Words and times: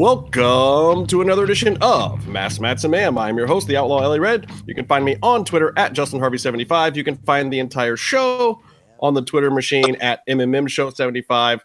Welcome 0.00 1.06
to 1.08 1.20
another 1.20 1.44
edition 1.44 1.76
of 1.82 2.26
Masks 2.26 2.58
Mats 2.58 2.84
and 2.84 2.90
Mayhem. 2.90 3.18
I'm 3.18 3.36
your 3.36 3.46
host, 3.46 3.66
the 3.66 3.76
Outlaw 3.76 4.00
Ellie 4.00 4.18
Red. 4.18 4.50
You 4.66 4.74
can 4.74 4.86
find 4.86 5.04
me 5.04 5.18
on 5.22 5.44
Twitter 5.44 5.74
at 5.76 5.92
Justin 5.92 6.20
Harvey75. 6.20 6.96
You 6.96 7.04
can 7.04 7.18
find 7.18 7.52
the 7.52 7.58
entire 7.58 7.98
show 7.98 8.62
on 9.00 9.12
the 9.12 9.20
Twitter 9.20 9.50
machine 9.50 9.96
at 9.96 10.26
MMM 10.26 10.70
Show 10.70 10.88
75. 10.88 11.62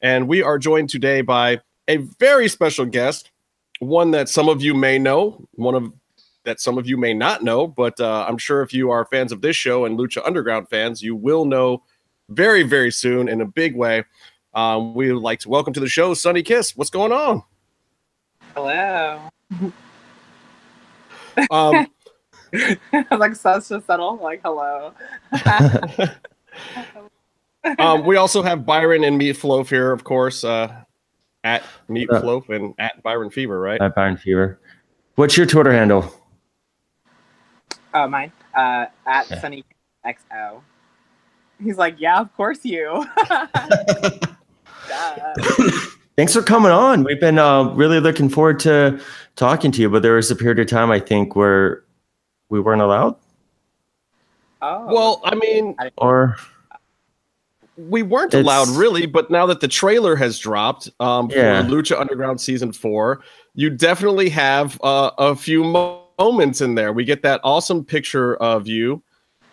And 0.00 0.28
we 0.28 0.44
are 0.44 0.60
joined 0.60 0.90
today 0.90 1.22
by 1.22 1.60
a 1.88 1.96
very 1.96 2.46
special 2.46 2.86
guest, 2.86 3.32
one 3.80 4.12
that 4.12 4.28
some 4.28 4.48
of 4.48 4.62
you 4.62 4.74
may 4.74 4.96
know, 4.96 5.44
one 5.54 5.74
of 5.74 5.92
that 6.44 6.60
some 6.60 6.78
of 6.78 6.86
you 6.86 6.96
may 6.96 7.12
not 7.12 7.42
know, 7.42 7.66
but 7.66 7.98
uh, 7.98 8.26
I'm 8.28 8.38
sure 8.38 8.62
if 8.62 8.72
you 8.72 8.92
are 8.92 9.06
fans 9.06 9.32
of 9.32 9.40
this 9.40 9.56
show 9.56 9.86
and 9.86 9.98
Lucha 9.98 10.24
Underground 10.24 10.68
fans, 10.68 11.02
you 11.02 11.16
will 11.16 11.44
know 11.44 11.82
very, 12.28 12.62
very 12.62 12.92
soon 12.92 13.28
in 13.28 13.40
a 13.40 13.44
big 13.44 13.74
way. 13.74 14.04
Um, 14.54 14.94
we 14.94 15.12
would 15.12 15.20
like 15.20 15.40
to 15.40 15.48
welcome 15.48 15.72
to 15.72 15.80
the 15.80 15.88
show 15.88 16.14
Sonny 16.14 16.44
Kiss. 16.44 16.76
What's 16.76 16.88
going 16.88 17.10
on? 17.10 17.42
Hello. 18.54 19.20
Um, 21.50 21.86
like 23.10 23.34
such 23.34 23.70
a 23.70 23.80
subtle, 23.80 24.16
like 24.16 24.40
hello. 24.44 24.92
um, 27.78 28.04
we 28.04 28.16
also 28.16 28.42
have 28.42 28.66
Byron 28.66 29.04
and 29.04 29.16
Meat 29.16 29.36
Floaf 29.36 29.70
here, 29.70 29.92
of 29.92 30.04
course, 30.04 30.44
uh, 30.44 30.82
at 31.44 31.62
Meat 31.88 32.10
What's? 32.10 32.22
Floaf 32.22 32.48
and 32.50 32.74
at 32.78 33.02
Byron 33.02 33.30
Fever, 33.30 33.58
right? 33.58 33.80
Hi, 33.80 33.88
Byron 33.88 34.16
Fever. 34.16 34.60
What's 35.14 35.36
your 35.36 35.46
Twitter 35.46 35.72
handle? 35.72 36.12
Oh, 37.94 38.08
mine. 38.08 38.32
Uh, 38.54 38.86
at 39.06 39.30
Yeah. 39.30 39.40
Sonny 39.40 39.64
XO. 40.04 40.62
He's 41.62 41.78
like, 41.78 41.96
yeah, 41.98 42.20
of 42.20 42.34
course 42.34 42.64
you. 42.64 43.06
Duh. 46.16 46.20
Thanks 46.20 46.34
for 46.34 46.42
coming 46.42 46.72
on. 46.72 47.04
We've 47.04 47.20
been 47.20 47.38
uh, 47.38 47.64
really 47.74 48.00
looking 48.00 48.28
forward 48.28 48.58
to 48.60 49.00
talking 49.36 49.72
to 49.72 49.80
you, 49.80 49.88
but 49.90 50.02
there 50.02 50.14
was 50.14 50.30
a 50.30 50.36
period 50.36 50.58
of 50.58 50.66
time 50.66 50.90
I 50.90 51.00
think 51.00 51.34
where 51.36 51.84
we 52.48 52.60
weren't 52.60 52.82
allowed, 52.82 53.16
Oh, 54.60 54.86
Well, 54.92 55.20
I 55.24 55.34
mean, 55.34 55.74
or 55.96 56.36
we 57.76 58.02
weren't 58.02 58.34
allowed 58.34 58.68
really, 58.68 59.06
but 59.06 59.30
now 59.30 59.46
that 59.46 59.60
the 59.60 59.68
trailer 59.68 60.14
has 60.16 60.38
dropped 60.38 60.90
um, 61.00 61.30
Yeah. 61.30 61.62
for 61.62 61.68
Lucha 61.68 61.98
Underground 61.98 62.40
season 62.40 62.72
four, 62.72 63.22
you 63.54 63.70
definitely 63.70 64.28
have 64.28 64.78
uh, 64.84 65.10
a 65.18 65.34
few 65.34 65.64
mo- 65.64 66.04
moments 66.18 66.60
in 66.60 66.74
there. 66.74 66.92
We 66.92 67.04
get 67.04 67.22
that 67.22 67.40
awesome 67.42 67.84
picture 67.84 68.36
of 68.36 68.68
you 68.68 69.02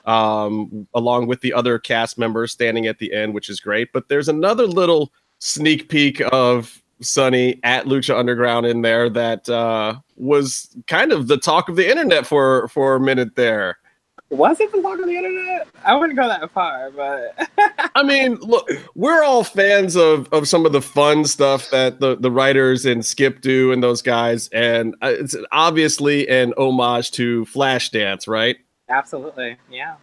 um, 0.05 0.87
along 0.93 1.27
with 1.27 1.39
the 1.41 1.53
other 1.53 1.79
cast 1.79 2.17
members 2.17 2.51
standing 2.51 2.85
at 2.85 2.99
the 2.99 3.13
end, 3.13 3.33
which 3.33 3.49
is 3.49 3.59
great. 3.59 3.93
But 3.93 4.09
there's 4.09 4.27
another 4.27 4.67
little 4.67 5.11
sneak 5.39 5.89
peek 5.89 6.21
of 6.31 6.81
Sonny 7.01 7.59
at 7.63 7.85
Lucha 7.85 8.17
Underground 8.17 8.65
in 8.65 8.81
there 8.81 9.09
that 9.09 9.49
uh, 9.49 9.95
was 10.17 10.75
kind 10.87 11.11
of 11.11 11.27
the 11.27 11.37
talk 11.37 11.69
of 11.69 11.75
the 11.75 11.89
internet 11.89 12.25
for 12.25 12.67
for 12.67 12.95
a 12.95 12.99
minute 12.99 13.35
there. 13.35 13.77
was 14.29 14.59
it 14.59 14.71
the 14.71 14.81
talk 14.81 14.99
of 14.99 15.05
the 15.05 15.15
internet? 15.15 15.67
I 15.85 15.95
wouldn't 15.95 16.19
go 16.19 16.27
that 16.27 16.51
far, 16.51 16.91
but 16.91 17.49
I 17.95 18.03
mean, 18.03 18.35
look, 18.35 18.69
we're 18.95 19.23
all 19.23 19.43
fans 19.43 19.95
of 19.95 20.27
of 20.33 20.47
some 20.47 20.65
of 20.65 20.73
the 20.73 20.81
fun 20.81 21.25
stuff 21.25 21.69
that 21.69 21.99
the 21.99 22.17
the 22.17 22.31
writers 22.31 22.85
and 22.85 23.05
Skip 23.05 23.41
do 23.41 23.71
and 23.71 23.81
those 23.81 24.01
guys, 24.01 24.49
and 24.49 24.93
uh, 25.01 25.13
it's 25.17 25.35
obviously 25.51 26.27
an 26.27 26.53
homage 26.57 27.11
to 27.11 27.45
Flashdance, 27.45 28.27
right? 28.27 28.57
absolutely, 28.89 29.55
yeah. 29.71 29.95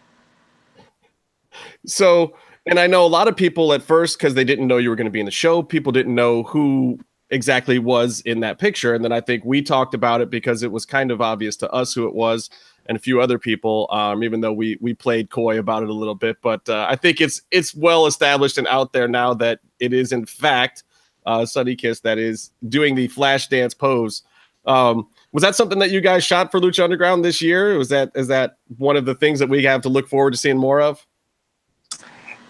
So, 1.86 2.36
and 2.66 2.80
I 2.80 2.86
know 2.86 3.04
a 3.04 3.08
lot 3.08 3.28
of 3.28 3.36
people 3.36 3.72
at 3.72 3.82
first 3.82 4.18
because 4.18 4.34
they 4.34 4.44
didn't 4.44 4.66
know 4.66 4.78
you 4.78 4.90
were 4.90 4.96
going 4.96 5.06
to 5.06 5.10
be 5.10 5.20
in 5.20 5.26
the 5.26 5.32
show, 5.32 5.62
people 5.62 5.92
didn't 5.92 6.14
know 6.14 6.42
who 6.44 6.98
exactly 7.30 7.78
was 7.78 8.20
in 8.20 8.40
that 8.40 8.58
picture, 8.58 8.94
and 8.94 9.04
then 9.04 9.12
I 9.12 9.20
think 9.20 9.44
we 9.44 9.62
talked 9.62 9.94
about 9.94 10.20
it 10.20 10.30
because 10.30 10.62
it 10.62 10.72
was 10.72 10.84
kind 10.84 11.10
of 11.10 11.20
obvious 11.20 11.56
to 11.56 11.70
us 11.70 11.92
who 11.92 12.06
it 12.06 12.14
was 12.14 12.50
and 12.88 12.96
a 12.96 13.00
few 13.00 13.20
other 13.20 13.38
people 13.38 13.88
um, 13.90 14.22
even 14.22 14.40
though 14.40 14.52
we 14.52 14.78
we 14.80 14.94
played 14.94 15.30
coy 15.30 15.58
about 15.58 15.82
it 15.82 15.88
a 15.88 15.94
little 15.94 16.14
bit. 16.14 16.36
But 16.42 16.68
uh, 16.68 16.86
i 16.88 16.96
think 16.96 17.20
it's 17.20 17.42
it's 17.50 17.74
well 17.74 18.06
established 18.06 18.58
and 18.58 18.66
out 18.68 18.92
there 18.92 19.08
now 19.08 19.34
that 19.34 19.60
it 19.80 19.92
is 19.92 20.12
in 20.12 20.26
fact 20.26 20.84
uh, 21.26 21.44
sonny 21.44 21.74
kiss 21.74 22.00
that 22.00 22.18
is 22.18 22.50
doing 22.68 22.94
the 22.94 23.08
flash 23.08 23.48
dance 23.48 23.74
pose. 23.74 24.22
Um, 24.64 25.08
was 25.32 25.42
that 25.42 25.54
something 25.54 25.78
that 25.80 25.90
you 25.90 26.00
guys 26.00 26.24
shot 26.24 26.50
for 26.50 26.60
lucha 26.60 26.82
underground 26.82 27.24
this 27.24 27.42
year? 27.42 27.76
Was 27.76 27.88
that 27.90 28.12
is 28.14 28.28
that 28.28 28.58
one 28.78 28.96
of 28.96 29.04
the 29.04 29.14
things 29.14 29.38
that 29.40 29.48
we 29.48 29.62
have 29.64 29.82
to 29.82 29.88
look 29.88 30.08
forward 30.08 30.32
to 30.32 30.38
seeing 30.38 30.56
more 30.56 30.80
of 30.80 31.04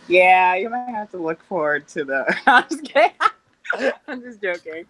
Yeah, 0.08 0.54
you 0.54 0.70
might 0.70 0.88
have 0.90 1.10
to 1.12 1.18
look 1.18 1.42
forward 1.44 1.88
to 1.88 2.04
the. 2.04 2.36
I'm 2.46 2.64
just 2.68 2.84
kidding. 2.84 3.12
I'm 4.08 4.22
just 4.22 4.40
joking. 4.40 4.84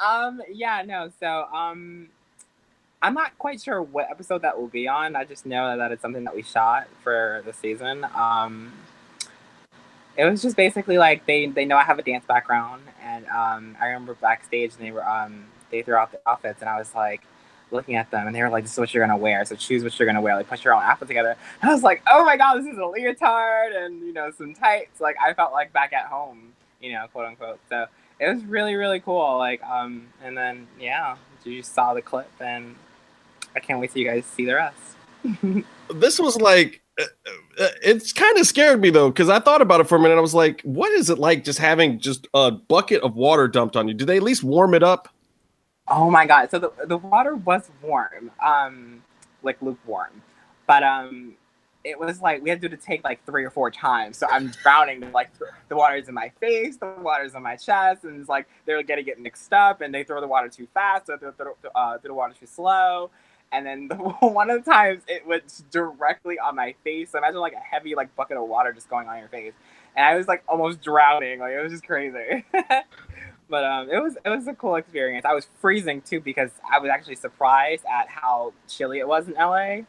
Um, 0.00 0.42
yeah, 0.52 0.82
no. 0.86 1.10
So, 1.18 1.46
um, 1.52 2.08
I'm 3.00 3.14
not 3.14 3.38
quite 3.38 3.60
sure 3.60 3.80
what 3.82 4.10
episode 4.10 4.42
that 4.42 4.58
will 4.58 4.68
be 4.68 4.88
on. 4.88 5.16
I 5.16 5.24
just 5.24 5.46
know 5.46 5.76
that 5.76 5.92
it's 5.92 6.02
something 6.02 6.24
that 6.24 6.34
we 6.34 6.42
shot 6.42 6.88
for 7.02 7.42
the 7.46 7.52
season. 7.52 8.06
Um, 8.14 8.72
it 10.16 10.24
was 10.24 10.42
just 10.42 10.56
basically 10.56 10.98
like 10.98 11.24
they 11.26 11.46
they 11.46 11.64
know 11.64 11.76
I 11.76 11.84
have 11.84 11.98
a 11.98 12.02
dance 12.02 12.24
background, 12.26 12.82
and 13.02 13.24
um, 13.28 13.76
I 13.80 13.86
remember 13.86 14.14
backstage 14.14 14.72
and 14.74 14.84
they 14.84 14.90
were 14.90 15.08
um 15.08 15.44
they 15.70 15.82
threw 15.82 15.94
out 15.94 16.10
the 16.10 16.20
outfits, 16.26 16.60
and 16.60 16.68
I 16.68 16.78
was 16.78 16.92
like 16.94 17.22
looking 17.70 17.96
at 17.96 18.10
them, 18.10 18.26
and 18.26 18.34
they 18.34 18.42
were 18.42 18.48
like, 18.48 18.64
"This 18.64 18.72
is 18.72 18.78
what 18.78 18.92
you're 18.92 19.06
gonna 19.06 19.16
wear. 19.18 19.44
So 19.44 19.56
choose 19.56 19.82
what 19.82 19.98
you're 19.98 20.06
gonna 20.06 20.20
wear. 20.20 20.36
Like 20.36 20.48
put 20.48 20.64
your 20.64 20.74
own 20.74 20.82
outfit 20.82 21.08
together." 21.08 21.36
And 21.60 21.70
I 21.70 21.72
was 21.72 21.82
like, 21.82 22.02
"Oh 22.10 22.24
my 22.24 22.36
god, 22.36 22.58
this 22.58 22.66
is 22.66 22.78
a 22.78 22.86
leotard 22.86 23.72
and 23.72 24.00
you 24.00 24.12
know 24.12 24.30
some 24.36 24.54
tights." 24.54 25.00
Like 25.00 25.16
I 25.20 25.34
felt 25.34 25.52
like 25.52 25.72
back 25.72 25.92
at 25.92 26.06
home, 26.06 26.52
you 26.80 26.92
know, 26.92 27.06
quote 27.12 27.26
unquote. 27.26 27.58
So 27.68 27.86
it 28.20 28.32
was 28.32 28.44
really 28.44 28.74
really 28.74 29.00
cool. 29.00 29.38
Like 29.38 29.62
um, 29.64 30.08
and 30.22 30.36
then 30.36 30.66
yeah, 30.80 31.16
you 31.44 31.62
saw 31.62 31.94
the 31.94 32.02
clip, 32.02 32.30
and 32.40 32.74
I 33.54 33.60
can't 33.60 33.80
wait 33.80 33.92
till 33.92 34.02
you 34.02 34.08
guys 34.08 34.24
see 34.24 34.44
the 34.44 34.54
rest. 34.54 34.76
this 35.94 36.18
was 36.18 36.40
like 36.40 36.80
uh, 36.98 37.04
uh, 37.60 37.68
it's 37.82 38.12
kind 38.12 38.38
of 38.38 38.46
scared 38.46 38.80
me 38.80 38.90
though 38.90 39.10
because 39.10 39.28
i 39.28 39.38
thought 39.38 39.60
about 39.60 39.80
it 39.80 39.84
for 39.84 39.96
a 39.96 40.00
minute 40.00 40.16
i 40.16 40.20
was 40.20 40.34
like 40.34 40.60
what 40.62 40.90
is 40.92 41.10
it 41.10 41.18
like 41.18 41.44
just 41.44 41.58
having 41.58 41.98
just 41.98 42.28
a 42.34 42.50
bucket 42.50 43.02
of 43.02 43.16
water 43.16 43.48
dumped 43.48 43.76
on 43.76 43.88
you 43.88 43.94
do 43.94 44.04
they 44.04 44.16
at 44.16 44.22
least 44.22 44.44
warm 44.44 44.74
it 44.74 44.82
up 44.82 45.08
Oh 45.90 46.10
my 46.10 46.26
god! 46.26 46.50
So 46.50 46.58
the 46.58 46.72
the 46.86 46.98
water 46.98 47.34
was 47.34 47.70
warm, 47.82 48.30
um, 48.44 49.02
like 49.42 49.60
lukewarm, 49.62 50.22
but 50.66 50.82
um, 50.82 51.34
it 51.84 51.98
was 51.98 52.20
like 52.20 52.42
we 52.42 52.50
had 52.50 52.60
to 52.60 52.68
do 52.68 52.76
the 52.76 52.82
take 52.82 53.04
like 53.04 53.24
three 53.24 53.44
or 53.44 53.50
four 53.50 53.70
times. 53.70 54.18
So 54.18 54.26
I'm 54.30 54.48
drowning. 54.62 55.10
Like 55.12 55.30
the 55.68 55.76
water's 55.76 56.08
in 56.08 56.14
my 56.14 56.30
face, 56.40 56.76
the 56.76 56.94
water's 57.00 57.34
in 57.34 57.42
my 57.42 57.56
chest, 57.56 58.04
and 58.04 58.20
it's 58.20 58.28
like 58.28 58.48
they're 58.66 58.82
getting 58.82 59.04
get 59.04 59.20
mixed 59.20 59.52
up, 59.52 59.80
and 59.80 59.94
they 59.94 60.04
throw 60.04 60.20
the 60.20 60.26
water 60.26 60.48
too 60.48 60.68
fast, 60.74 61.08
or 61.08 61.16
they 61.16 61.28
throw, 61.36 61.56
uh, 61.74 61.98
throw 61.98 62.08
the 62.08 62.14
water 62.14 62.34
too 62.38 62.46
slow. 62.46 63.10
And 63.50 63.64
then 63.64 63.88
the, 63.88 63.94
one 64.20 64.50
of 64.50 64.62
the 64.62 64.70
times 64.70 65.02
it 65.08 65.26
was 65.26 65.64
directly 65.70 66.38
on 66.38 66.56
my 66.56 66.74
face. 66.84 67.12
So 67.12 67.18
imagine 67.18 67.40
like 67.40 67.54
a 67.54 67.58
heavy 67.60 67.94
like 67.94 68.14
bucket 68.14 68.36
of 68.36 68.46
water 68.46 68.72
just 68.72 68.90
going 68.90 69.08
on 69.08 69.18
your 69.18 69.28
face, 69.28 69.54
and 69.96 70.04
I 70.04 70.16
was 70.16 70.28
like 70.28 70.42
almost 70.48 70.82
drowning. 70.82 71.38
Like 71.40 71.52
it 71.52 71.62
was 71.62 71.72
just 71.72 71.86
crazy. 71.86 72.44
but 73.48 73.64
um, 73.64 73.90
it 73.90 74.02
was 74.02 74.16
it 74.24 74.28
was 74.28 74.46
a 74.46 74.54
cool 74.54 74.76
experience. 74.76 75.24
I 75.24 75.34
was 75.34 75.46
freezing 75.60 76.02
too 76.02 76.20
because 76.20 76.50
I 76.70 76.78
was 76.78 76.90
actually 76.90 77.16
surprised 77.16 77.84
at 77.86 78.08
how 78.08 78.52
chilly 78.68 78.98
it 78.98 79.08
was 79.08 79.28
in 79.28 79.34
LA 79.34 79.80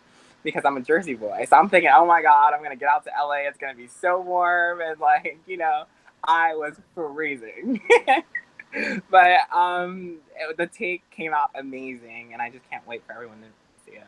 because 0.44 0.64
I'm 0.66 0.78
a 0.78 0.82
Jersey 0.82 1.16
boy. 1.16 1.46
So 1.50 1.58
I'm 1.58 1.70
thinking, 1.70 1.92
oh 1.94 2.06
my 2.06 2.22
god, 2.22 2.54
I'm 2.54 2.64
gonna 2.64 2.76
get 2.76 2.90
out 2.90 3.04
to 3.06 3.12
LA. 3.18 3.48
It's 3.48 3.58
gonna 3.58 3.76
be 3.76 3.88
so 3.88 4.22
warm 4.22 4.82
and 4.82 5.00
like 5.00 5.40
you 5.48 5.58
know, 5.58 5.84
I 6.24 6.56
was 6.56 6.76
freezing. 6.96 7.82
but 9.10 9.54
um, 9.54 10.18
it, 10.38 10.58
the 10.58 10.68
take 10.68 11.10
came 11.12 11.34
out 11.34 11.50
amazing, 11.56 12.32
and 12.34 12.42
I 12.42 12.50
just 12.50 12.70
can't 12.70 12.86
wait 12.88 13.04
for 13.06 13.14
everyone 13.14 13.40
to 13.42 13.48
see 13.92 13.98
it. 13.98 14.04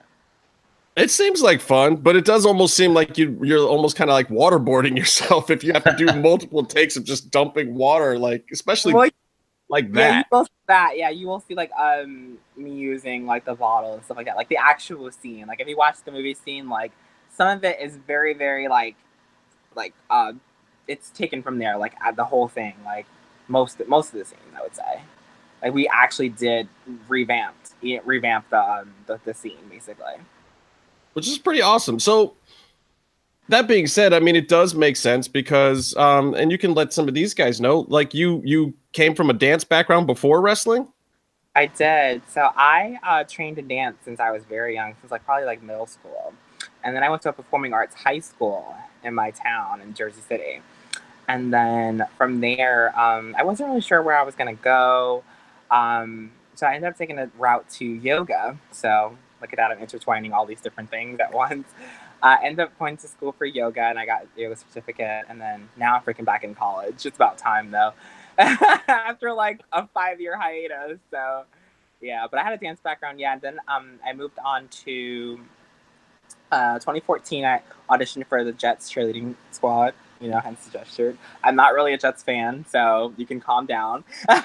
it 0.95 1.09
seems 1.09 1.41
like 1.41 1.61
fun 1.61 1.95
but 1.95 2.15
it 2.15 2.25
does 2.25 2.45
almost 2.45 2.75
seem 2.75 2.93
like 2.93 3.17
you 3.17 3.39
you're 3.41 3.65
almost 3.67 3.95
kind 3.95 4.09
of 4.09 4.13
like 4.13 4.27
waterboarding 4.27 4.97
yourself 5.01 5.49
if 5.49 5.63
you 5.63 5.73
have 5.73 5.83
to 5.83 5.95
do 5.95 6.05
multiple 6.21 6.65
takes 6.65 6.95
of 6.97 7.03
just 7.05 7.31
dumping 7.31 7.73
water 7.75 8.19
like 8.19 8.45
especially 8.51 8.93
Well, 8.93 9.09
like 9.71 9.91
Yeah, 9.93 10.09
you 10.11 10.23
that 10.23 10.27
will 10.31 10.45
see 10.45 10.51
that. 10.67 10.97
Yeah, 10.97 11.09
you 11.11 11.27
will 11.27 11.41
see 11.41 11.55
like 11.55 11.71
um 11.79 12.37
me 12.57 12.71
using 12.71 13.25
like 13.27 13.45
the 13.45 13.55
bottle 13.55 13.95
and 13.95 14.05
stuff 14.05 14.17
like 14.17 14.27
that. 14.27 14.37
Like 14.37 14.49
the 14.49 14.57
actual 14.57 15.11
scene. 15.11 15.47
Like 15.47 15.61
if 15.61 15.67
you 15.69 15.77
watch 15.77 15.97
the 16.05 16.11
movie 16.13 16.35
scene, 16.35 16.69
like 16.69 16.93
some 17.31 17.57
of 17.57 17.63
it 17.65 17.81
is 17.81 17.97
very, 17.97 18.35
very 18.35 18.69
like 18.69 18.95
like 19.75 19.93
uh 20.11 20.33
it's 20.87 21.09
taken 21.11 21.43
from 21.43 21.59
there, 21.59 21.77
like 21.77 21.95
at 22.01 22.15
the 22.17 22.25
whole 22.25 22.49
thing. 22.49 22.75
Like 22.85 23.07
most 23.49 23.81
most 23.87 24.13
of 24.13 24.19
the 24.19 24.25
scene, 24.25 24.39
I 24.57 24.61
would 24.63 24.75
say. 24.75 25.01
Like 25.63 25.73
we 25.73 25.87
actually 25.89 26.29
did 26.29 26.69
revamped 27.09 27.71
yeah, 27.81 27.99
revamp 28.05 28.49
the 28.51 28.59
um 28.59 28.93
the, 29.07 29.19
the 29.25 29.33
scene 29.33 29.57
basically. 29.69 30.15
which 31.13 31.27
is 31.27 31.37
pretty 31.37 31.61
awesome. 31.61 31.99
So 31.99 32.35
that 33.51 33.67
being 33.67 33.87
said, 33.87 34.13
I 34.13 34.19
mean 34.19 34.35
it 34.35 34.47
does 34.47 34.73
make 34.75 34.97
sense 34.97 35.27
because 35.27 35.95
um 35.95 36.33
and 36.33 36.51
you 36.51 36.57
can 36.57 36.73
let 36.73 36.91
some 36.91 37.07
of 37.07 37.13
these 37.13 37.33
guys 37.33 37.61
know 37.61 37.85
like 37.89 38.13
you 38.13 38.41
you 38.43 38.73
came 38.93 39.15
from 39.15 39.29
a 39.29 39.33
dance 39.33 39.63
background 39.63 40.07
before 40.07 40.41
wrestling? 40.41 40.87
I 41.55 41.65
did. 41.65 42.21
So 42.29 42.49
I 42.55 42.97
uh, 43.03 43.25
trained 43.25 43.57
to 43.57 43.61
dance 43.61 43.97
since 44.05 44.21
I 44.21 44.31
was 44.31 44.45
very 44.45 44.73
young, 44.75 44.95
since 45.01 45.11
like 45.11 45.25
probably 45.25 45.45
like 45.45 45.61
middle 45.61 45.85
school, 45.85 46.33
and 46.83 46.95
then 46.95 47.03
I 47.03 47.09
went 47.09 47.21
to 47.23 47.29
a 47.29 47.33
performing 47.33 47.73
arts 47.73 47.93
high 47.93 48.19
school 48.19 48.73
in 49.03 49.13
my 49.13 49.31
town 49.31 49.81
in 49.81 49.93
Jersey 49.93 50.21
City, 50.21 50.61
and 51.27 51.53
then 51.53 52.05
from 52.17 52.39
there, 52.39 52.97
um, 52.97 53.35
I 53.37 53.43
wasn't 53.43 53.69
really 53.69 53.81
sure 53.81 54.01
where 54.01 54.17
I 54.17 54.23
was 54.23 54.35
gonna 54.35 54.53
go. 54.53 55.23
Um, 55.69 56.31
so 56.55 56.67
I 56.67 56.75
ended 56.75 56.89
up 56.89 56.97
taking 56.97 57.19
a 57.19 57.29
route 57.37 57.69
to 57.71 57.85
yoga. 57.85 58.57
So 58.71 59.17
look 59.41 59.51
at 59.51 59.57
that, 59.57 59.71
I'm 59.71 59.79
intertwining 59.79 60.31
all 60.31 60.45
these 60.45 60.61
different 60.61 60.89
things 60.89 61.19
at 61.19 61.33
once. 61.45 61.67
I 62.23 62.43
ended 62.43 62.59
up 62.59 62.77
going 62.77 62.97
to 62.97 63.07
school 63.07 63.31
for 63.31 63.45
yoga 63.45 63.81
and 63.83 63.97
I 63.97 64.05
got 64.05 64.27
yoga 64.35 64.55
certificate. 64.55 65.25
And 65.29 65.39
then 65.41 65.69
now 65.77 65.95
I'm 65.95 66.01
freaking 66.01 66.25
back 66.25 66.43
in 66.43 66.53
college. 66.53 67.05
It's 67.05 67.15
about 67.15 67.37
time 67.37 67.71
though. 67.71 67.93
After 68.37 69.33
like 69.33 69.61
a 69.71 69.87
five 69.87 70.21
year 70.21 70.37
hiatus. 70.37 70.99
So 71.09 71.43
yeah, 72.01 72.27
but 72.29 72.39
I 72.39 72.43
had 72.43 72.53
a 72.53 72.57
dance 72.57 72.79
background. 72.79 73.19
Yeah. 73.19 73.33
And 73.33 73.41
then 73.41 73.59
um, 73.67 73.99
I 74.05 74.13
moved 74.13 74.37
on 74.43 74.67
to 74.85 75.39
uh, 76.51 76.75
2014. 76.79 77.45
I 77.45 77.61
auditioned 77.89 78.27
for 78.27 78.43
the 78.43 78.51
Jets 78.51 78.91
cheerleading 78.91 79.35
squad 79.51 79.93
you 80.21 80.29
know, 80.29 80.39
hence 80.39 80.65
the 80.65 80.71
gesture. 80.71 81.17
I'm 81.43 81.55
not 81.55 81.73
really 81.73 81.93
a 81.93 81.97
Jets 81.97 82.23
fan, 82.23 82.65
so 82.69 83.13
you 83.17 83.25
can 83.25 83.41
calm 83.41 83.65
down. 83.65 84.03
um, 84.29 84.43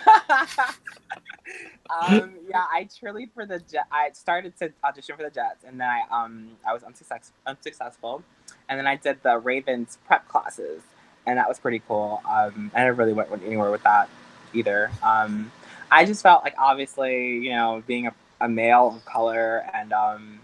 yeah, 2.48 2.64
I 2.72 2.88
cheerlead 2.90 3.30
for 3.34 3.46
the 3.46 3.60
Jet. 3.60 3.86
I 3.92 4.10
started 4.12 4.56
to 4.58 4.72
audition 4.82 5.16
for 5.16 5.22
the 5.22 5.30
Jets, 5.30 5.64
and 5.66 5.80
then 5.80 5.88
I 5.88 6.02
um 6.10 6.48
I 6.66 6.72
was 6.72 6.82
unsuccess- 6.82 7.32
unsuccessful, 7.46 8.22
and 8.68 8.78
then 8.78 8.86
I 8.86 8.96
did 8.96 9.22
the 9.22 9.38
Ravens 9.38 9.98
prep 10.06 10.26
classes, 10.28 10.82
and 11.26 11.38
that 11.38 11.48
was 11.48 11.58
pretty 11.58 11.82
cool. 11.86 12.22
Um, 12.28 12.70
I 12.74 12.84
never 12.84 12.94
really 12.94 13.12
went 13.12 13.30
anywhere 13.44 13.70
with 13.70 13.82
that 13.82 14.08
either. 14.54 14.90
Um, 15.02 15.52
I 15.90 16.04
just 16.04 16.22
felt 16.22 16.42
like 16.42 16.54
obviously, 16.58 17.38
you 17.38 17.50
know, 17.50 17.82
being 17.86 18.06
a, 18.06 18.14
a 18.40 18.48
male 18.48 18.94
of 18.96 19.04
color, 19.04 19.64
and 19.72 19.92
um, 19.92 20.40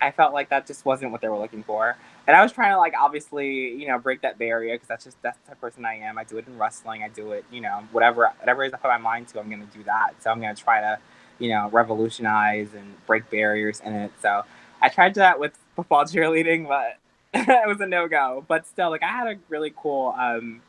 I 0.00 0.10
felt 0.10 0.34
like 0.34 0.50
that 0.50 0.66
just 0.66 0.84
wasn't 0.84 1.10
what 1.10 1.22
they 1.22 1.28
were 1.28 1.38
looking 1.38 1.62
for 1.62 1.96
and 2.26 2.36
I 2.36 2.42
was 2.42 2.52
trying 2.52 2.72
to 2.72 2.78
like 2.78 2.94
obviously 2.98 3.70
you 3.72 3.86
know 3.86 3.98
break 3.98 4.22
that 4.22 4.38
barrier 4.38 4.74
because 4.74 4.88
that's 4.88 5.04
just 5.04 5.20
that's 5.22 5.38
the 5.38 5.48
type 5.48 5.56
of 5.56 5.60
person 5.60 5.84
I 5.84 5.96
am. 5.96 6.18
I 6.18 6.24
do 6.24 6.38
it 6.38 6.46
in 6.46 6.58
wrestling. 6.58 7.02
I 7.02 7.08
do 7.08 7.32
it 7.32 7.44
you 7.50 7.60
know 7.60 7.82
whatever 7.92 8.30
whatever 8.40 8.64
is 8.64 8.72
I 8.72 8.78
put 8.78 8.88
my 8.88 8.98
mind 8.98 9.28
to, 9.28 9.40
I'm 9.40 9.50
gonna 9.50 9.66
do 9.72 9.82
that. 9.84 10.22
So 10.22 10.30
I'm 10.30 10.40
gonna 10.40 10.54
try 10.54 10.80
to 10.80 10.98
you 11.38 11.50
know 11.50 11.68
revolutionize 11.70 12.74
and 12.74 12.94
break 13.06 13.30
barriers 13.30 13.80
in 13.84 13.92
it. 13.92 14.12
So 14.20 14.44
I 14.80 14.88
tried 14.88 15.14
that 15.14 15.38
with 15.38 15.52
football 15.76 16.04
cheerleading, 16.04 16.68
but 16.68 16.98
it 17.34 17.68
was 17.68 17.80
a 17.80 17.86
no 17.86 18.08
go. 18.08 18.44
But 18.46 18.66
still, 18.66 18.90
like 18.90 19.02
I 19.02 19.08
had 19.08 19.26
a 19.26 19.38
really 19.48 19.72
cool 19.76 20.14
um, 20.18 20.62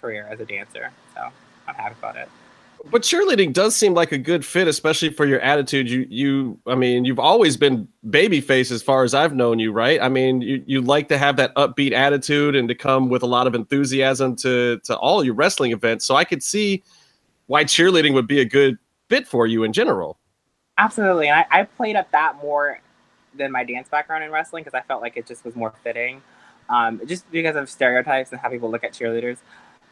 career 0.00 0.26
as 0.30 0.40
a 0.40 0.44
dancer, 0.44 0.90
so 1.14 1.28
I'm 1.66 1.74
happy 1.74 1.94
about 1.98 2.16
it 2.16 2.28
but 2.90 3.02
cheerleading 3.02 3.52
does 3.52 3.76
seem 3.76 3.94
like 3.94 4.12
a 4.12 4.18
good 4.18 4.44
fit, 4.44 4.66
especially 4.66 5.10
for 5.10 5.24
your 5.24 5.40
attitude. 5.40 5.88
You, 5.88 6.06
you, 6.08 6.58
I 6.66 6.74
mean, 6.74 7.04
you've 7.04 7.18
always 7.18 7.56
been 7.56 7.86
babyface 8.06 8.70
as 8.72 8.82
far 8.82 9.04
as 9.04 9.14
I've 9.14 9.34
known 9.34 9.58
you, 9.58 9.72
right? 9.72 10.00
I 10.00 10.08
mean, 10.08 10.40
you, 10.40 10.62
you 10.66 10.80
like 10.80 11.08
to 11.08 11.18
have 11.18 11.36
that 11.36 11.54
upbeat 11.54 11.92
attitude 11.92 12.56
and 12.56 12.68
to 12.68 12.74
come 12.74 13.08
with 13.08 13.22
a 13.22 13.26
lot 13.26 13.46
of 13.46 13.54
enthusiasm 13.54 14.36
to 14.36 14.80
to 14.84 14.96
all 14.96 15.22
your 15.22 15.34
wrestling 15.34 15.72
events. 15.72 16.04
So 16.04 16.16
I 16.16 16.24
could 16.24 16.42
see 16.42 16.82
why 17.46 17.64
cheerleading 17.64 18.14
would 18.14 18.26
be 18.26 18.40
a 18.40 18.44
good 18.44 18.78
fit 19.08 19.28
for 19.28 19.46
you 19.46 19.62
in 19.62 19.72
general. 19.72 20.18
Absolutely, 20.78 21.28
and 21.28 21.38
I, 21.38 21.60
I 21.60 21.62
played 21.64 21.96
up 21.96 22.10
that 22.12 22.36
more 22.42 22.80
than 23.34 23.52
my 23.52 23.64
dance 23.64 23.88
background 23.88 24.24
in 24.24 24.30
wrestling 24.30 24.64
because 24.64 24.76
I 24.76 24.82
felt 24.82 25.02
like 25.02 25.16
it 25.16 25.26
just 25.26 25.44
was 25.44 25.54
more 25.54 25.72
fitting, 25.84 26.22
um, 26.68 27.00
just 27.06 27.30
because 27.30 27.56
of 27.56 27.70
stereotypes 27.70 28.32
and 28.32 28.40
how 28.40 28.48
people 28.48 28.70
look 28.70 28.84
at 28.84 28.92
cheerleaders. 28.92 29.38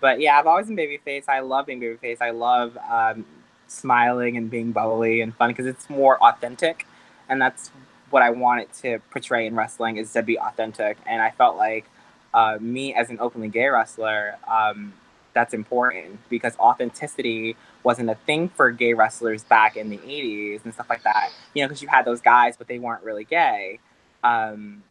But 0.00 0.20
yeah, 0.20 0.38
I've 0.38 0.46
always 0.46 0.66
been 0.66 0.76
babyface. 0.76 1.28
I 1.28 1.40
love 1.40 1.66
being 1.66 1.80
babyface. 1.80 2.18
I 2.20 2.30
love 2.30 2.76
um, 2.90 3.24
smiling 3.66 4.36
and 4.36 4.50
being 4.50 4.72
bubbly 4.72 5.20
and 5.20 5.34
fun 5.34 5.50
because 5.50 5.66
it's 5.66 5.88
more 5.90 6.22
authentic, 6.22 6.86
and 7.28 7.40
that's 7.40 7.70
what 8.10 8.22
I 8.22 8.30
wanted 8.30 8.72
to 8.82 8.98
portray 9.10 9.46
in 9.46 9.54
wrestling 9.54 9.96
is 9.96 10.12
to 10.14 10.22
be 10.22 10.38
authentic. 10.38 10.98
And 11.06 11.22
I 11.22 11.30
felt 11.30 11.56
like 11.56 11.86
uh, 12.34 12.58
me 12.60 12.92
as 12.94 13.08
an 13.08 13.18
openly 13.20 13.48
gay 13.48 13.68
wrestler, 13.68 14.36
um, 14.48 14.94
that's 15.32 15.54
important 15.54 16.18
because 16.28 16.56
authenticity 16.58 17.56
wasn't 17.82 18.10
a 18.10 18.14
thing 18.14 18.48
for 18.48 18.70
gay 18.70 18.94
wrestlers 18.94 19.44
back 19.44 19.76
in 19.76 19.90
the 19.90 19.98
80s 19.98 20.64
and 20.64 20.74
stuff 20.74 20.90
like 20.90 21.02
that. 21.04 21.30
You 21.54 21.62
know, 21.62 21.68
because 21.68 21.82
you 21.82 21.88
had 21.88 22.04
those 22.04 22.20
guys, 22.20 22.56
but 22.56 22.66
they 22.66 22.78
weren't 22.78 23.04
really 23.04 23.24
gay. 23.24 23.78
Um, 24.24 24.82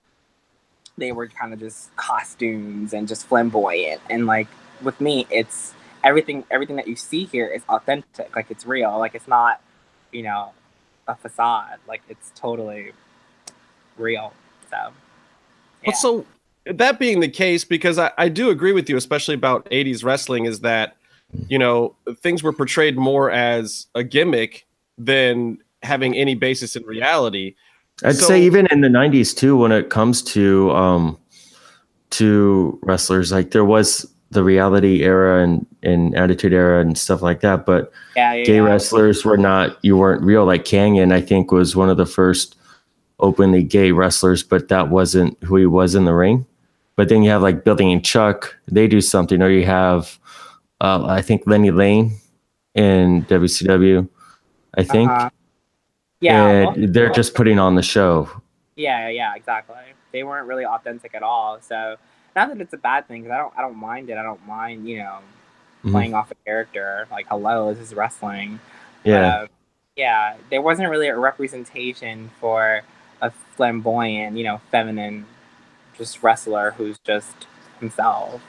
they 0.97 1.11
were 1.11 1.27
kind 1.27 1.53
of 1.53 1.59
just 1.59 1.95
costumes 1.95 2.93
and 2.93 3.07
just 3.07 3.27
flamboyant 3.27 4.01
and 4.09 4.25
like 4.25 4.47
with 4.81 4.99
me, 5.01 5.25
it's 5.29 5.73
everything. 6.03 6.43
Everything 6.49 6.75
that 6.77 6.87
you 6.87 6.95
see 6.95 7.25
here 7.25 7.47
is 7.47 7.61
authentic. 7.69 8.35
Like 8.35 8.49
it's 8.49 8.65
real. 8.65 8.97
Like 8.97 9.15
it's 9.15 9.27
not, 9.27 9.61
you 10.11 10.23
know, 10.23 10.53
a 11.07 11.15
facade. 11.15 11.79
Like 11.87 12.01
it's 12.09 12.31
totally 12.35 12.93
real. 13.97 14.33
So. 14.69 14.77
Yeah. 14.77 14.91
Well, 15.87 15.95
so 15.95 16.25
that 16.65 16.99
being 16.99 17.19
the 17.19 17.29
case, 17.29 17.63
because 17.63 17.97
I, 17.97 18.11
I 18.17 18.29
do 18.29 18.49
agree 18.49 18.73
with 18.73 18.89
you, 18.89 18.97
especially 18.97 19.35
about 19.35 19.65
80s 19.69 20.03
wrestling, 20.03 20.45
is 20.45 20.59
that, 20.61 20.97
you 21.47 21.57
know, 21.57 21.95
things 22.17 22.43
were 22.43 22.53
portrayed 22.53 22.97
more 22.97 23.31
as 23.31 23.87
a 23.95 24.03
gimmick 24.03 24.65
than 24.97 25.59
having 25.83 26.15
any 26.15 26.35
basis 26.35 26.75
in 26.75 26.83
reality. 26.83 27.55
I'd 28.03 28.15
so, 28.15 28.27
say 28.27 28.41
even 28.43 28.67
in 28.67 28.81
the 28.81 28.87
90s 28.87 29.35
too, 29.35 29.57
when 29.57 29.71
it 29.71 29.89
comes 29.89 30.21
to 30.23 30.71
um 30.71 31.17
to 32.11 32.79
wrestlers, 32.81 33.31
like 33.31 33.51
there 33.51 33.65
was 33.65 34.11
the 34.31 34.43
reality 34.43 35.03
era 35.03 35.43
and, 35.43 35.65
and 35.81 36.15
attitude 36.15 36.53
era 36.53 36.81
and 36.81 36.97
stuff 36.97 37.21
like 37.21 37.41
that. 37.41 37.65
But 37.65 37.91
yeah, 38.15 38.33
yeah, 38.33 38.45
gay 38.45 38.55
yeah. 38.55 38.61
wrestlers 38.61 39.25
were 39.25 39.37
not, 39.37 39.77
you 39.83 39.97
weren't 39.97 40.21
real. 40.21 40.45
Like 40.45 40.65
Kanyon, 40.65 41.11
I 41.11 41.21
think, 41.21 41.51
was 41.51 41.75
one 41.75 41.89
of 41.89 41.97
the 41.97 42.05
first 42.05 42.55
openly 43.19 43.63
gay 43.63 43.91
wrestlers, 43.91 44.43
but 44.43 44.67
that 44.69 44.89
wasn't 44.89 45.41
who 45.43 45.55
he 45.55 45.65
was 45.65 45.95
in 45.95 46.05
the 46.05 46.13
ring. 46.13 46.45
But 46.95 47.09
then 47.09 47.23
you 47.23 47.29
have 47.31 47.41
like 47.41 47.63
Billy 47.63 47.91
and 47.91 48.03
Chuck, 48.03 48.55
they 48.67 48.87
do 48.87 49.01
something, 49.01 49.41
or 49.41 49.49
you 49.49 49.65
have, 49.65 50.19
uh, 50.81 51.05
I 51.05 51.21
think, 51.21 51.43
Lenny 51.45 51.71
Lane 51.71 52.17
in 52.75 53.23
WCW, 53.25 54.07
I 54.75 54.83
think. 54.83 55.09
Uh-huh. 55.09 55.29
Yeah. 56.21 56.73
And 56.73 56.93
they're 56.93 57.11
just 57.11 57.35
putting 57.35 57.57
on 57.57 57.75
the 57.75 57.81
show. 57.81 58.29
Yeah, 58.75 59.09
yeah, 59.09 59.35
exactly. 59.35 59.75
They 60.11 60.23
weren't 60.23 60.47
really 60.47 60.65
authentic 60.65 61.15
at 61.15 61.23
all. 61.23 61.59
So, 61.61 61.95
not 62.35 62.49
that 62.49 62.61
it's 62.61 62.73
a 62.73 62.77
bad 62.77 63.07
thing 63.07 63.23
because 63.23 63.33
I 63.33 63.37
don't 63.37 63.53
I 63.57 63.61
don't 63.61 63.77
mind 63.77 64.09
it. 64.09 64.17
I 64.17 64.23
don't 64.23 64.45
mind 64.47 64.87
you 64.87 64.99
know 64.99 65.19
mm-hmm. 65.79 65.91
playing 65.91 66.13
off 66.13 66.31
a 66.31 66.35
character 66.45 67.07
like 67.11 67.27
hello 67.27 67.73
this 67.73 67.87
is 67.87 67.93
wrestling. 67.93 68.59
Yeah, 69.03 69.27
uh, 69.27 69.47
yeah. 69.95 70.35
There 70.49 70.61
wasn't 70.61 70.89
really 70.89 71.07
a 71.07 71.17
representation 71.17 72.31
for 72.39 72.81
a 73.21 73.31
flamboyant 73.55 74.37
you 74.37 74.43
know 74.43 74.61
feminine 74.71 75.25
just 75.97 76.21
wrestler 76.23 76.71
who's 76.71 76.97
just 76.99 77.47
himself. 77.79 78.41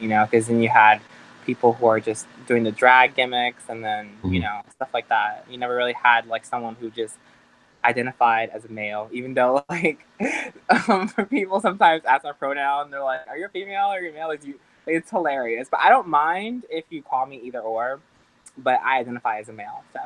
You 0.00 0.08
know 0.08 0.26
because 0.30 0.46
then 0.46 0.62
you 0.62 0.68
had 0.68 1.00
people 1.44 1.72
who 1.72 1.86
are 1.86 1.98
just 1.98 2.26
doing 2.46 2.62
the 2.62 2.70
drag 2.70 3.14
gimmicks 3.14 3.64
and 3.68 3.82
then 3.82 4.06
mm-hmm. 4.06 4.34
you 4.34 4.40
know 4.40 4.60
stuff 4.70 4.90
like 4.92 5.08
that. 5.08 5.46
You 5.48 5.58
never 5.58 5.74
really 5.74 5.94
had 5.94 6.26
like 6.26 6.44
someone 6.44 6.76
who 6.78 6.90
just 6.90 7.16
identified 7.88 8.50
as 8.50 8.64
a 8.64 8.68
male, 8.68 9.08
even 9.12 9.34
though 9.34 9.64
like 9.70 10.06
um, 10.88 11.08
people 11.30 11.60
sometimes 11.60 12.04
ask 12.04 12.24
our 12.24 12.34
pronoun, 12.34 12.90
they're 12.90 13.02
like, 13.02 13.20
"Are 13.28 13.36
you 13.36 13.46
a 13.46 13.48
female 13.48 13.86
or 13.86 13.96
are 13.96 14.00
you 14.00 14.12
male?" 14.12 14.28
Like, 14.28 14.44
you, 14.44 14.58
like, 14.86 14.96
it's 14.96 15.10
hilarious. 15.10 15.68
But 15.70 15.80
I 15.80 15.88
don't 15.88 16.08
mind 16.08 16.64
if 16.70 16.84
you 16.90 17.02
call 17.02 17.26
me 17.26 17.40
either 17.44 17.60
or, 17.60 18.00
but 18.58 18.80
I 18.84 18.98
identify 19.00 19.38
as 19.38 19.48
a 19.48 19.52
male, 19.52 19.82
so 19.92 20.00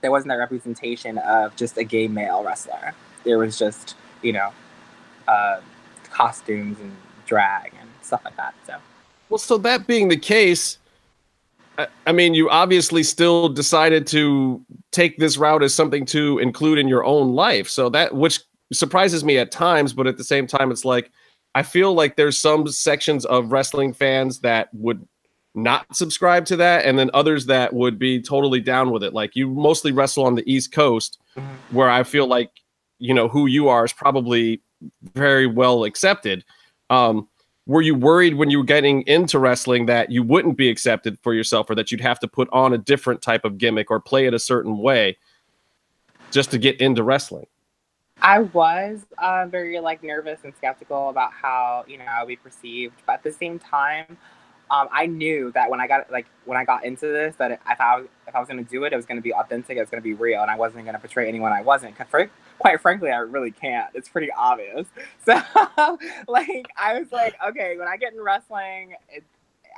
there 0.00 0.10
wasn't 0.10 0.28
that 0.28 0.36
representation 0.36 1.18
of 1.18 1.56
just 1.56 1.76
a 1.76 1.84
gay 1.84 2.08
male 2.08 2.44
wrestler. 2.44 2.94
There 3.24 3.38
was 3.38 3.58
just 3.58 3.96
you 4.22 4.32
know 4.32 4.52
uh, 5.26 5.60
costumes 6.10 6.78
and 6.78 6.94
drag 7.26 7.72
and 7.80 7.88
stuff 8.02 8.24
like 8.24 8.36
that. 8.36 8.54
So, 8.66 8.76
well, 9.28 9.38
so 9.38 9.58
that 9.58 9.86
being 9.86 10.08
the 10.08 10.16
case 10.16 10.78
I 12.06 12.12
mean, 12.12 12.34
you 12.34 12.50
obviously 12.50 13.02
still 13.02 13.48
decided 13.48 14.06
to 14.08 14.64
take 14.94 15.18
this 15.18 15.36
route 15.36 15.62
as 15.62 15.74
something 15.74 16.06
to 16.06 16.38
include 16.38 16.78
in 16.78 16.88
your 16.88 17.04
own 17.04 17.34
life. 17.34 17.68
So 17.68 17.88
that, 17.90 18.14
which 18.14 18.40
surprises 18.72 19.24
me 19.24 19.36
at 19.38 19.50
times, 19.50 19.92
but 19.92 20.06
at 20.06 20.16
the 20.16 20.24
same 20.24 20.46
time, 20.46 20.70
it's 20.70 20.84
like, 20.84 21.10
I 21.54 21.62
feel 21.62 21.92
like 21.94 22.16
there's 22.16 22.38
some 22.38 22.66
sections 22.68 23.24
of 23.26 23.52
wrestling 23.52 23.92
fans 23.92 24.40
that 24.40 24.68
would 24.72 25.06
not 25.54 25.86
subscribe 25.94 26.44
to 26.46 26.56
that, 26.56 26.84
and 26.84 26.98
then 26.98 27.10
others 27.14 27.46
that 27.46 27.72
would 27.72 27.98
be 27.98 28.20
totally 28.20 28.60
down 28.60 28.90
with 28.90 29.04
it. 29.04 29.12
Like 29.12 29.36
you 29.36 29.48
mostly 29.48 29.92
wrestle 29.92 30.24
on 30.24 30.34
the 30.34 30.52
East 30.52 30.72
Coast, 30.72 31.18
mm-hmm. 31.36 31.76
where 31.76 31.88
I 31.88 32.02
feel 32.02 32.26
like, 32.26 32.50
you 32.98 33.14
know, 33.14 33.28
who 33.28 33.46
you 33.46 33.68
are 33.68 33.84
is 33.84 33.92
probably 33.92 34.62
very 35.14 35.46
well 35.46 35.84
accepted. 35.84 36.44
Um, 36.90 37.28
were 37.66 37.82
you 37.82 37.94
worried 37.94 38.34
when 38.34 38.50
you 38.50 38.58
were 38.58 38.64
getting 38.64 39.02
into 39.02 39.38
wrestling 39.38 39.86
that 39.86 40.10
you 40.10 40.22
wouldn't 40.22 40.56
be 40.56 40.68
accepted 40.68 41.18
for 41.20 41.32
yourself 41.32 41.70
or 41.70 41.74
that 41.74 41.90
you'd 41.90 42.00
have 42.00 42.20
to 42.20 42.28
put 42.28 42.48
on 42.52 42.72
a 42.72 42.78
different 42.78 43.22
type 43.22 43.44
of 43.44 43.56
gimmick 43.56 43.90
or 43.90 44.00
play 44.00 44.26
it 44.26 44.34
a 44.34 44.38
certain 44.38 44.78
way 44.78 45.16
just 46.30 46.50
to 46.50 46.58
get 46.58 46.80
into 46.80 47.02
wrestling? 47.02 47.46
I 48.20 48.40
was 48.40 49.04
uh, 49.18 49.46
very 49.50 49.80
like 49.80 50.02
nervous 50.02 50.40
and 50.44 50.54
skeptical 50.56 51.08
about 51.08 51.32
how 51.32 51.84
you 51.88 51.98
know 51.98 52.04
I 52.04 52.20
would 52.22 52.28
be 52.28 52.36
perceived, 52.36 52.94
but 53.06 53.14
at 53.14 53.22
the 53.22 53.32
same 53.32 53.58
time, 53.58 54.16
um, 54.70 54.88
I 54.92 55.06
knew 55.06 55.50
that 55.52 55.68
when 55.70 55.80
I 55.80 55.86
got 55.86 56.10
like 56.10 56.26
when 56.44 56.56
I 56.56 56.64
got 56.64 56.84
into 56.84 57.06
this, 57.06 57.34
that 57.36 57.52
if 57.52 57.80
I 57.80 57.96
was, 57.96 58.06
if 58.26 58.34
I 58.34 58.40
was 58.40 58.48
going 58.48 58.64
to 58.64 58.70
do 58.70 58.84
it, 58.84 58.92
it 58.92 58.96
was 58.96 59.06
going 59.06 59.18
to 59.18 59.22
be 59.22 59.32
authentic, 59.32 59.76
it 59.76 59.80
was 59.80 59.90
going 59.90 60.02
to 60.02 60.04
be 60.04 60.14
real, 60.14 60.42
and 60.42 60.50
I 60.50 60.56
wasn't 60.56 60.84
going 60.84 60.94
to 60.94 61.00
portray 61.00 61.28
anyone 61.28 61.52
I 61.52 61.62
wasn't. 61.62 61.96
For, 62.08 62.30
quite 62.58 62.80
frankly, 62.80 63.10
I 63.10 63.18
really 63.18 63.50
can't. 63.50 63.90
It's 63.94 64.08
pretty 64.08 64.30
obvious. 64.32 64.86
So, 65.24 65.40
like, 66.28 66.66
I 66.76 66.98
was 66.98 67.10
like, 67.10 67.34
okay, 67.48 67.78
when 67.78 67.88
I 67.88 67.96
get 67.96 68.12
in 68.12 68.20
wrestling, 68.20 68.94
it, 69.10 69.24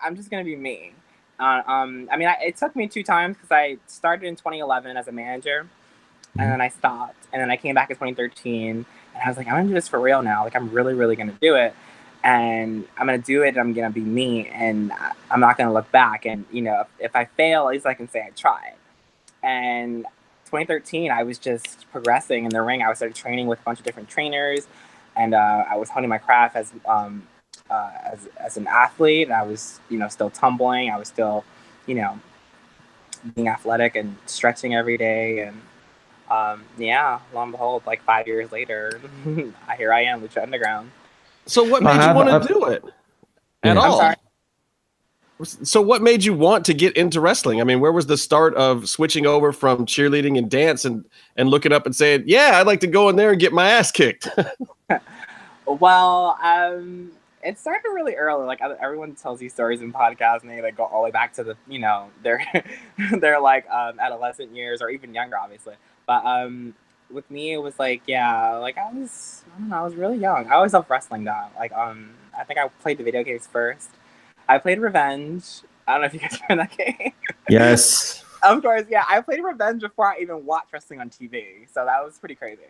I'm 0.03 0.17
just 0.17 0.29
going 0.29 0.45
to 0.45 0.51
be 0.51 0.57
me. 0.57 0.93
Uh, 1.39 1.63
um, 1.67 2.09
I 2.11 2.17
mean, 2.17 2.29
I, 2.29 2.37
it 2.45 2.57
took 2.57 2.75
me 2.75 2.89
two 2.89 3.05
times 3.05 3.37
because 3.37 3.53
I 3.53 3.79
started 3.87 4.27
in 4.27 4.35
2011 4.35 4.97
as 4.97 5.07
a 5.07 5.13
manager, 5.13 5.69
and 6.39 6.51
then 6.51 6.61
I 6.61 6.69
stopped, 6.69 7.27
and 7.33 7.41
then 7.41 7.51
I 7.51 7.57
came 7.57 7.75
back 7.75 7.91
in 7.91 7.97
2013, 7.97 8.69
and 8.69 9.23
I 9.25 9.29
was 9.29 9.37
like, 9.37 9.47
I'm 9.47 9.55
gonna 9.55 9.69
do 9.69 9.75
this 9.75 9.89
for 9.89 10.01
real 10.01 10.23
now. 10.23 10.45
Like, 10.45 10.57
I'm 10.57 10.71
really, 10.71 10.95
really 10.95 11.15
gonna 11.15 11.39
do 11.41 11.55
it, 11.55 11.75
and 12.25 12.85
I'm 12.99 13.07
gonna 13.07 13.19
do 13.19 13.43
it. 13.43 13.51
And 13.51 13.59
I'm 13.59 13.73
gonna 13.73 13.91
be 13.91 14.01
me, 14.01 14.49
and 14.49 14.93
I'm 15.31 15.41
not 15.41 15.57
gonna 15.59 15.73
look 15.73 15.91
back. 15.93 16.27
And 16.27 16.45
you 16.51 16.63
know, 16.63 16.81
if, 16.81 16.89
if 17.11 17.17
I 17.17 17.27
fail, 17.27 17.69
at 17.69 17.75
least 17.75 17.87
I 17.87 17.95
can 17.95 18.09
say 18.09 18.21
I 18.21 18.31
tried. 18.31 18.75
And 19.43 20.07
2013, 20.47 21.11
I 21.11 21.23
was 21.23 21.39
just 21.39 21.91
progressing 21.91 22.45
in 22.45 22.51
the 22.51 22.63
ring. 22.63 22.83
I 22.83 22.93
started 22.95 23.15
training 23.15 23.47
with 23.47 23.61
a 23.61 23.63
bunch 23.63 23.79
of 23.79 23.85
different 23.85 24.09
trainers, 24.09 24.67
and 25.17 25.35
uh, 25.35 25.65
I 25.69 25.77
was 25.77 25.91
honing 25.91 26.09
my 26.09 26.19
craft 26.19 26.57
as 26.57 26.73
um, 26.87 27.27
uh, 27.71 27.91
as 28.05 28.29
as 28.37 28.57
an 28.57 28.67
athlete. 28.67 29.29
And 29.29 29.37
I 29.37 29.43
was, 29.43 29.81
you 29.89 29.99
know, 29.99 30.09
still 30.09 30.31
tumbling. 30.31 30.91
I 30.91 30.99
was 30.99 31.09
still, 31.09 31.45
you 31.87 31.97
know, 31.97 32.19
being 33.35 33.49
athletic 33.49 33.97
and 33.97 34.17
stretching 34.27 34.75
every 34.75 34.97
day. 34.97 35.41
And 35.41 35.61
um, 36.31 36.65
yeah, 36.79 37.21
lo 37.35 37.43
and 37.43 37.53
behold, 37.53 37.83
like 37.87 38.03
five 38.03 38.27
years 38.27 38.53
later, 38.53 39.01
here 39.77 39.93
I 39.93 40.05
am, 40.05 40.23
Lucha 40.23 40.43
Underground. 40.43 40.91
So 41.47 41.63
what 41.63 41.83
made 41.83 41.95
you 41.95 42.15
want 42.15 42.43
to 42.43 42.49
do 42.49 42.65
it 42.67 42.85
at 43.63 43.77
all? 43.77 44.15
So 45.45 45.83
what 45.83 46.03
made 46.03 46.25
you 46.25 46.33
want 46.33 46.65
to 46.65 46.73
get 46.73 46.97
into 46.97 47.21
wrestling? 47.21 47.61
I 47.61 47.65
mean, 47.65 47.81
where 47.81 47.93
was 47.93 48.07
the 48.07 48.17
start 48.17 48.55
of 48.55 48.89
switching 48.89 49.27
over 49.27 49.53
from 49.53 49.85
cheerleading 49.85 50.39
and 50.39 50.51
dance 50.51 50.87
and 50.87 51.05
and 51.37 51.51
looking 51.51 51.73
up 51.73 51.85
and 51.85 51.95
saying, 51.95 52.25
"Yeah, 52.27 52.53
I'd 52.55 52.67
like 52.67 52.81
to 52.81 52.87
go 52.87 53.11
in 53.11 53.17
there 53.17 53.33
and 53.33 53.41
get 53.41 53.53
my 53.53 53.69
ass 53.69 53.93
kicked." 53.93 54.29
well, 55.67 56.39
um, 56.43 57.13
it 57.43 57.59
started 57.59 57.89
really 57.93 58.15
early. 58.15 58.47
Like 58.47 58.63
everyone 58.63 59.15
tells 59.15 59.39
these 59.39 59.53
stories 59.53 59.83
in 59.83 59.93
podcasts, 59.93 60.41
and 60.41 60.51
they 60.51 60.63
like 60.63 60.77
go 60.77 60.85
all 60.85 61.03
the 61.03 61.05
way 61.05 61.11
back 61.11 61.35
to 61.35 61.45
the 61.45 61.57
you 61.69 61.81
know 61.81 62.09
their 62.23 62.43
their 63.19 63.39
like 63.39 63.69
um, 63.69 64.01
adolescent 64.01 64.55
years 64.55 64.81
or 64.81 64.89
even 64.89 65.13
younger, 65.13 65.37
obviously. 65.37 65.75
But 66.07 66.25
um, 66.25 66.75
with 67.11 67.31
me, 67.31 67.53
it 67.53 67.63
was 67.63 67.79
like 67.79 68.03
yeah, 68.07 68.57
like 68.57 68.79
I 68.79 68.91
was 68.91 69.45
I 69.55 69.59
don't 69.59 69.69
know, 69.69 69.77
I 69.77 69.83
was 69.83 69.95
really 69.95 70.19
young. 70.19 70.47
I 70.47 70.55
always 70.55 70.73
loved 70.73 70.89
wrestling 70.89 71.25
though. 71.25 71.47
Like 71.59 71.73
um, 71.73 72.11
I 72.37 72.45
think 72.45 72.59
I 72.59 72.69
played 72.69 72.97
the 72.97 73.05
video 73.05 73.23
games 73.23 73.47
first. 73.47 73.91
I 74.49 74.59
played 74.59 74.79
Revenge. 74.79 75.63
I 75.87 75.93
don't 75.93 76.01
know 76.03 76.07
if 76.07 76.15
you 76.15 76.21
guys 76.21 76.39
remember 76.49 76.71
that 76.77 76.99
game. 76.99 77.13
Yes. 77.49 78.25
of 78.43 78.63
course, 78.63 78.85
yeah. 78.89 79.05
I 79.09 79.21
played 79.21 79.41
Revenge 79.43 79.83
before 79.83 80.07
I 80.07 80.19
even 80.21 80.45
watched 80.47 80.73
wrestling 80.73 81.01
on 81.01 81.11
TV, 81.11 81.69
so 81.73 81.85
that 81.85 82.05
was 82.05 82.19
pretty 82.19 82.35
crazy. 82.35 82.63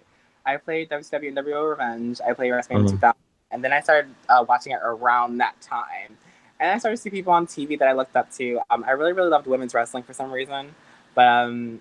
I 0.45 0.57
played 0.59 0.89
WCW 0.91 1.29
and 1.29 1.37
WO 1.37 1.65
Revenge. 1.65 2.21
I 2.27 2.33
played 2.33 2.53
WrestleMania 2.53 2.87
mm-hmm. 2.87 2.97
2000 2.97 3.17
and 3.51 3.63
then 3.63 3.73
I 3.73 3.81
started 3.81 4.15
uh, 4.29 4.45
watching 4.49 4.73
it 4.73 4.81
around 4.83 5.39
that 5.39 5.61
time. 5.61 6.17
And 6.59 6.71
I 6.71 6.79
started 6.79 6.97
to 6.97 7.03
see 7.03 7.11
people 7.11 7.33
on 7.33 7.47
TV 7.47 7.79
that 7.79 7.87
I 7.87 7.93
looked 7.93 8.17
up 8.17 8.33
to. 8.35 8.61
Um, 8.71 8.85
I 8.87 8.93
really, 8.93 9.13
really 9.13 9.29
loved 9.29 9.47
women's 9.47 9.75
wrestling 9.75 10.03
for 10.03 10.13
some 10.13 10.33
reason. 10.33 10.75
But 11.15 11.27
um, 11.27 11.81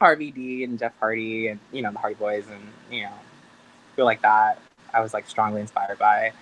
RVD 0.00 0.64
and 0.64 0.78
Jeff 0.78 0.92
Hardy 0.98 1.48
and, 1.48 1.60
you 1.72 1.82
know, 1.82 1.90
the 1.92 1.98
Hardy 1.98 2.14
Boys 2.14 2.44
and, 2.50 2.62
you 2.90 3.04
know, 3.04 3.12
feel 3.96 4.04
like 4.04 4.22
that. 4.22 4.58
I 4.92 5.00
was 5.00 5.12
like 5.12 5.28
strongly 5.28 5.60
inspired 5.60 5.98
by. 5.98 6.32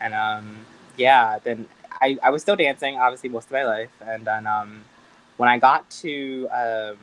And 0.00 0.14
um, 0.14 0.66
yeah, 0.96 1.38
then 1.42 1.66
I, 2.00 2.18
I 2.22 2.30
was 2.30 2.42
still 2.42 2.56
dancing, 2.56 2.96
obviously, 2.98 3.28
most 3.28 3.46
of 3.46 3.52
my 3.52 3.64
life. 3.64 3.90
And 4.00 4.26
then 4.26 4.46
um, 4.46 4.84
when 5.36 5.48
I 5.48 5.58
got 5.58 5.88
to, 6.02 6.48
um, 6.52 6.98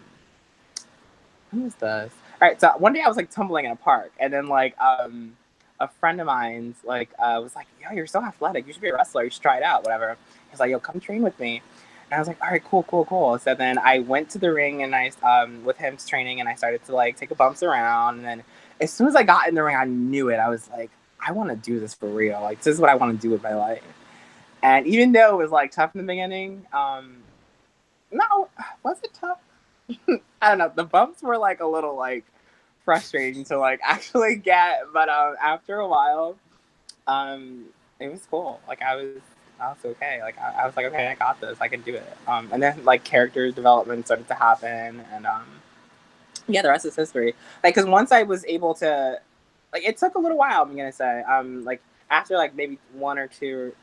when 1.51 1.63
was 1.63 1.75
this? 1.75 2.13
All 2.41 2.47
right, 2.47 2.59
so 2.59 2.71
one 2.77 2.93
day 2.93 3.01
I 3.01 3.07
was 3.07 3.17
like 3.17 3.31
tumbling 3.31 3.65
in 3.65 3.71
a 3.71 3.75
park. 3.75 4.11
And 4.19 4.31
then, 4.31 4.47
like, 4.47 4.79
um, 4.79 5.35
a 5.79 5.87
friend 5.87 6.19
of 6.19 6.27
mine's 6.27 6.75
like 6.83 7.09
uh, 7.19 7.39
was 7.41 7.55
like, 7.55 7.67
"Yo, 7.81 7.91
you're 7.95 8.07
so 8.07 8.23
athletic. 8.23 8.65
You 8.67 8.73
should 8.73 8.81
be 8.81 8.89
a 8.89 8.95
wrestler. 8.95 9.23
You 9.23 9.29
should 9.29 9.41
try 9.41 9.57
it 9.57 9.63
out. 9.63 9.83
Whatever." 9.83 10.17
He's 10.49 10.59
like, 10.59 10.71
"Yo, 10.71 10.79
come 10.79 10.99
train 10.99 11.21
with 11.21 11.39
me." 11.39 11.61
And 12.09 12.15
I 12.15 12.19
was 12.19 12.27
like, 12.27 12.41
"All 12.41 12.49
right, 12.49 12.63
cool, 12.63 12.83
cool, 12.83 13.05
cool." 13.05 13.37
So 13.39 13.53
then 13.53 13.77
I 13.77 13.99
went 13.99 14.29
to 14.31 14.39
the 14.39 14.51
ring 14.51 14.81
and 14.83 14.95
I 14.95 15.11
um 15.23 15.63
with 15.63 15.77
him 15.77 15.97
training 15.97 16.39
and 16.39 16.49
I 16.49 16.55
started 16.55 16.83
to 16.85 16.95
like 16.95 17.17
take 17.17 17.31
a 17.31 17.35
bumps 17.35 17.63
around 17.63 18.17
and 18.17 18.25
then 18.25 18.43
as 18.79 18.91
soon 18.91 19.07
as 19.07 19.15
I 19.15 19.23
got 19.23 19.47
in 19.47 19.55
the 19.55 19.63
ring, 19.63 19.75
I 19.75 19.85
knew 19.85 20.29
it. 20.29 20.37
I 20.37 20.49
was 20.49 20.69
like, 20.69 20.91
I 21.25 21.31
want 21.31 21.49
to 21.49 21.55
do 21.55 21.79
this 21.79 21.93
for 21.93 22.07
real. 22.07 22.39
Like 22.41 22.61
this 22.61 22.73
is 22.73 22.79
what 22.79 22.89
I 22.89 22.95
want 22.95 23.19
to 23.19 23.21
do 23.21 23.31
with 23.31 23.43
my 23.43 23.55
life. 23.55 23.81
And 24.63 24.87
even 24.87 25.11
though 25.11 25.39
it 25.39 25.43
was 25.43 25.51
like 25.51 25.71
tough 25.71 25.95
in 25.95 26.01
the 26.01 26.07
beginning, 26.07 26.65
um, 26.73 27.17
no, 28.11 28.49
was 28.83 28.97
it 29.03 29.13
tough? 29.13 29.39
I 30.41 30.49
don't 30.49 30.57
know. 30.57 30.71
The 30.73 30.83
bumps 30.83 31.21
were 31.21 31.37
like 31.37 31.59
a 31.59 31.67
little 31.67 31.95
like 31.95 32.25
frustrating 32.83 33.43
to 33.45 33.57
like 33.57 33.79
actually 33.83 34.35
get, 34.35 34.81
but 34.93 35.09
um, 35.09 35.35
after 35.41 35.77
a 35.79 35.87
while, 35.87 36.37
um, 37.05 37.65
it 37.99 38.11
was 38.11 38.25
cool. 38.29 38.59
Like 38.67 38.81
I 38.81 38.95
was, 38.95 39.17
I 39.59 39.69
was 39.69 39.77
okay. 39.83 40.21
Like 40.21 40.39
I, 40.39 40.63
I 40.63 40.65
was 40.65 40.75
like, 40.75 40.85
okay, 40.87 41.07
I 41.07 41.15
got 41.15 41.39
this. 41.41 41.57
I 41.59 41.67
can 41.67 41.81
do 41.81 41.95
it. 41.95 42.17
Um, 42.27 42.49
and 42.51 42.61
then 42.61 42.83
like 42.83 43.03
character 43.03 43.51
development 43.51 44.05
started 44.05 44.27
to 44.27 44.35
happen, 44.35 45.03
and 45.11 45.25
um, 45.25 45.45
yeah, 46.47 46.61
the 46.61 46.69
rest 46.69 46.85
is 46.85 46.95
history. 46.95 47.35
Like, 47.63 47.75
cause 47.75 47.85
once 47.85 48.11
I 48.11 48.23
was 48.23 48.45
able 48.45 48.73
to, 48.75 49.19
like, 49.73 49.83
it 49.83 49.97
took 49.97 50.15
a 50.15 50.19
little 50.19 50.37
while. 50.37 50.61
I'm 50.61 50.75
gonna 50.75 50.91
say, 50.91 51.21
um, 51.23 51.63
like 51.63 51.81
after 52.09 52.37
like 52.37 52.55
maybe 52.55 52.79
one 52.93 53.17
or 53.17 53.27
two. 53.27 53.73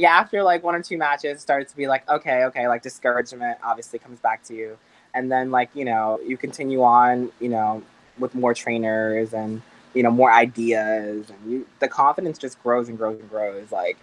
Yeah, 0.00 0.16
after 0.16 0.42
like 0.42 0.62
one 0.62 0.74
or 0.74 0.82
two 0.82 0.98
matches, 0.98 1.40
started 1.40 1.68
to 1.68 1.76
be 1.76 1.86
like, 1.86 2.08
okay, 2.08 2.44
okay, 2.44 2.68
like 2.68 2.82
discouragement 2.82 3.58
obviously 3.62 3.98
comes 3.98 4.20
back 4.20 4.42
to 4.44 4.54
you. 4.54 4.78
And 5.14 5.30
then 5.30 5.50
like 5.50 5.70
you 5.74 5.84
know 5.84 6.20
you 6.26 6.36
continue 6.36 6.82
on 6.82 7.30
you 7.40 7.48
know 7.48 7.82
with 8.18 8.34
more 8.34 8.54
trainers 8.54 9.32
and 9.32 9.62
you 9.94 10.02
know 10.02 10.10
more 10.10 10.30
ideas 10.30 11.30
and 11.30 11.50
you 11.50 11.66
the 11.80 11.88
confidence 11.88 12.38
just 12.38 12.62
grows 12.62 12.88
and 12.88 12.98
grows 12.98 13.18
and 13.18 13.30
grows. 13.30 13.72
Like 13.72 13.98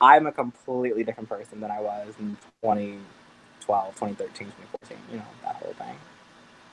i'm 0.00 0.26
a 0.26 0.32
completely 0.32 1.04
different 1.04 1.28
person 1.28 1.60
than 1.60 1.70
i 1.70 1.80
was 1.80 2.14
in 2.18 2.36
2012 2.62 3.94
2013 3.94 4.46
2014 4.46 4.98
you 5.10 5.16
know 5.18 5.24
that 5.42 5.56
whole 5.56 5.72
thing. 5.74 5.96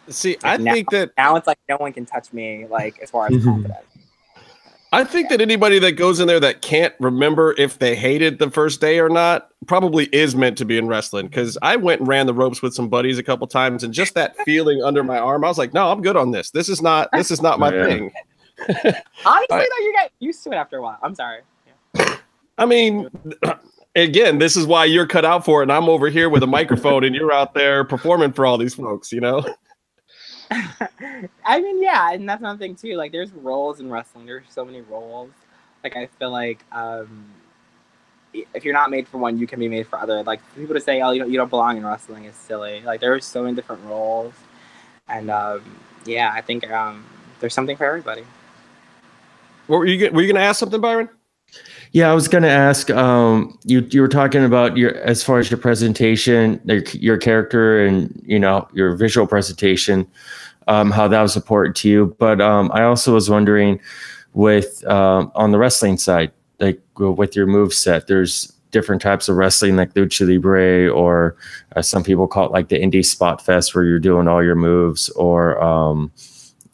See 0.10 0.38
like 0.44 0.46
i 0.46 0.58
now, 0.58 0.74
think 0.74 0.90
that 0.92 1.12
now 1.18 1.36
it's 1.36 1.48
like 1.48 1.60
no 1.70 1.78
one 1.78 1.94
can 1.94 2.06
touch 2.06 2.34
me 2.34 2.68
like 2.68 3.00
as 3.00 3.12
far 3.12 3.28
as 3.28 3.34
mm-hmm. 3.34 3.50
confidence 3.50 3.93
I 4.94 5.04
think 5.04 5.30
that 5.30 5.42
anybody 5.42 5.80
that 5.80 5.94
goes 5.94 6.20
in 6.20 6.28
there 6.28 6.40
that 6.40 6.62
can't 6.62 6.94
remember 7.00 7.56
if 7.58 7.80
they 7.80 7.96
hated 7.96 8.38
the 8.38 8.52
first 8.52 8.80
day 8.80 9.00
or 9.00 9.10
not 9.10 9.50
probably 9.66 10.06
is 10.14 10.36
meant 10.36 10.56
to 10.60 10.66
be 10.66 10.78
in 10.78 10.86
wrestling. 10.86 11.26
Because 11.26 11.58
I 11.64 11.78
went 11.78 12.02
and 12.02 12.08
ran 12.08 12.28
the 12.28 12.34
ropes 12.34 12.62
with 12.62 12.76
some 12.76 12.90
buddies 12.90 13.18
a 13.18 13.24
couple 13.24 13.48
times, 13.48 13.84
and 13.84 13.92
just 13.92 14.14
that 14.14 14.38
feeling 14.46 14.84
under 14.84 15.04
my 15.04 15.18
arm, 15.18 15.44
I 15.44 15.48
was 15.48 15.58
like, 15.58 15.74
"No, 15.74 15.92
I'm 15.92 16.04
good 16.04 16.16
on 16.16 16.30
this. 16.30 16.52
This 16.52 16.70
is 16.70 16.80
not. 16.80 17.10
This 17.12 17.32
is 17.32 17.42
not 17.42 17.60
my 17.60 17.74
yeah. 17.74 17.86
thing." 17.86 18.12
Honestly, 18.68 18.94
right. 19.26 19.48
though, 19.50 19.84
you 19.84 19.94
get 19.94 20.12
used 20.20 20.44
to 20.44 20.52
it 20.52 20.56
after 20.56 20.78
a 20.78 20.82
while. 20.84 21.00
I'm 21.02 21.16
sorry. 21.16 21.40
Yeah. 21.96 22.18
I 22.60 22.68
mean, 22.68 23.10
again, 23.96 24.38
this 24.38 24.56
is 24.56 24.68
why 24.68 24.86
you're 24.86 25.08
cut 25.08 25.26
out 25.26 25.44
for 25.44 25.62
it, 25.62 25.64
and 25.64 25.72
I'm 25.72 25.90
over 25.90 26.08
here 26.08 26.30
with 26.30 26.44
a 26.44 26.48
microphone, 26.48 27.04
and 27.04 27.16
you're 27.16 27.34
out 27.34 27.56
there 27.56 27.84
performing 27.84 28.32
for 28.32 28.46
all 28.46 28.60
these 28.60 28.76
folks. 28.76 29.12
You 29.12 29.22
know. 29.22 29.44
I 31.46 31.62
mean, 31.62 31.82
yeah, 31.82 32.14
and 32.14 32.28
that's 32.28 32.42
another 32.42 32.60
thing 32.60 32.76
too. 32.76 32.96
Like, 32.96 33.12
there's 33.12 33.32
roles 33.32 33.80
in 33.80 33.90
wrestling. 33.90 34.26
There's 34.26 34.46
so 34.50 34.66
many 34.66 34.82
roles. 34.82 35.32
Like, 35.84 35.96
I 35.96 36.08
feel 36.08 36.32
like 36.32 36.64
um, 36.72 37.26
if 38.34 38.64
you're 38.64 38.74
not 38.74 38.90
made 38.90 39.08
for 39.08 39.18
one, 39.18 39.38
you 39.38 39.48
can 39.48 39.60
be 39.60 39.68
made 39.68 39.88
for 39.88 40.00
other. 40.00 40.24
Like, 40.24 40.42
people 40.56 40.76
to 40.76 40.82
say, 40.82 41.02
"Oh, 41.02 41.12
you 41.12 41.20
don't, 41.20 41.32
you 41.32 41.38
don't 41.38 41.50
belong 41.50 41.78
in 41.78 41.86
wrestling," 41.86 42.26
is 42.26 42.36
silly. 42.36 42.82
Like, 42.82 43.00
there 43.00 43.14
are 43.14 43.20
so 43.20 43.44
many 43.44 43.56
different 43.56 43.84
roles, 43.86 44.34
and 45.08 45.30
um, 45.30 45.62
yeah, 46.06 46.32
I 46.34 46.42
think 46.42 46.70
um, 46.72 47.06
there's 47.40 47.54
something 47.54 47.78
for 47.78 47.86
everybody. 47.86 48.24
What 49.68 49.78
were 49.78 49.86
you? 49.86 50.12
Were 50.12 50.22
you 50.22 50.28
going 50.28 50.36
to 50.36 50.42
ask 50.42 50.60
something, 50.60 50.82
Byron? 50.82 51.10
Yeah, 51.92 52.10
I 52.10 52.16
was 52.16 52.28
going 52.28 52.42
to 52.44 52.50
ask. 52.50 52.90
Um, 52.90 53.58
you 53.66 53.88
you 53.92 54.02
were 54.02 54.08
talking 54.08 54.44
about 54.44 54.78
your 54.78 54.96
as 55.02 55.24
far 55.24 55.38
as 55.38 55.52
your 55.52 55.60
presentation, 55.60 56.60
your, 56.66 56.82
your 56.94 57.18
character, 57.18 57.86
and 57.86 58.20
you 58.26 58.40
know 58.40 58.68
your 58.74 58.96
visual 58.96 59.28
presentation, 59.28 60.08
um, 60.68 60.92
how 60.92 61.08
that 61.08 61.22
was 61.22 61.36
important 61.36 61.76
to 61.78 61.90
you. 61.90 62.16
But 62.20 62.42
um, 62.42 62.72
I 62.74 62.84
also 62.84 63.14
was 63.14 63.30
wondering, 63.30 63.80
with 64.34 64.86
um, 64.88 65.32
on 65.36 65.52
the 65.52 65.58
wrestling 65.58 65.98
side, 65.98 66.32
like 66.60 66.82
with 66.98 67.36
your 67.36 67.48
move 67.48 67.74
set, 67.74 68.08
there's 68.08 68.52
different 68.72 69.02
types 69.02 69.30
of 69.30 69.36
wrestling 69.36 69.76
like 69.76 69.94
lucha 69.94 70.28
libre, 70.28 70.90
or 70.90 71.36
uh, 71.76 71.82
some 71.82 72.04
people 72.04 72.28
call 72.28 72.46
it 72.46 72.52
like 72.52 72.70
the 72.70 72.80
indie 72.80 73.06
spot 73.06 73.44
fest, 73.46 73.76
where 73.76 73.84
you're 73.84 74.00
doing 74.00 74.28
all 74.28 74.44
your 74.44 74.56
moves, 74.56 75.10
or 75.12 75.62
um, 75.64 76.12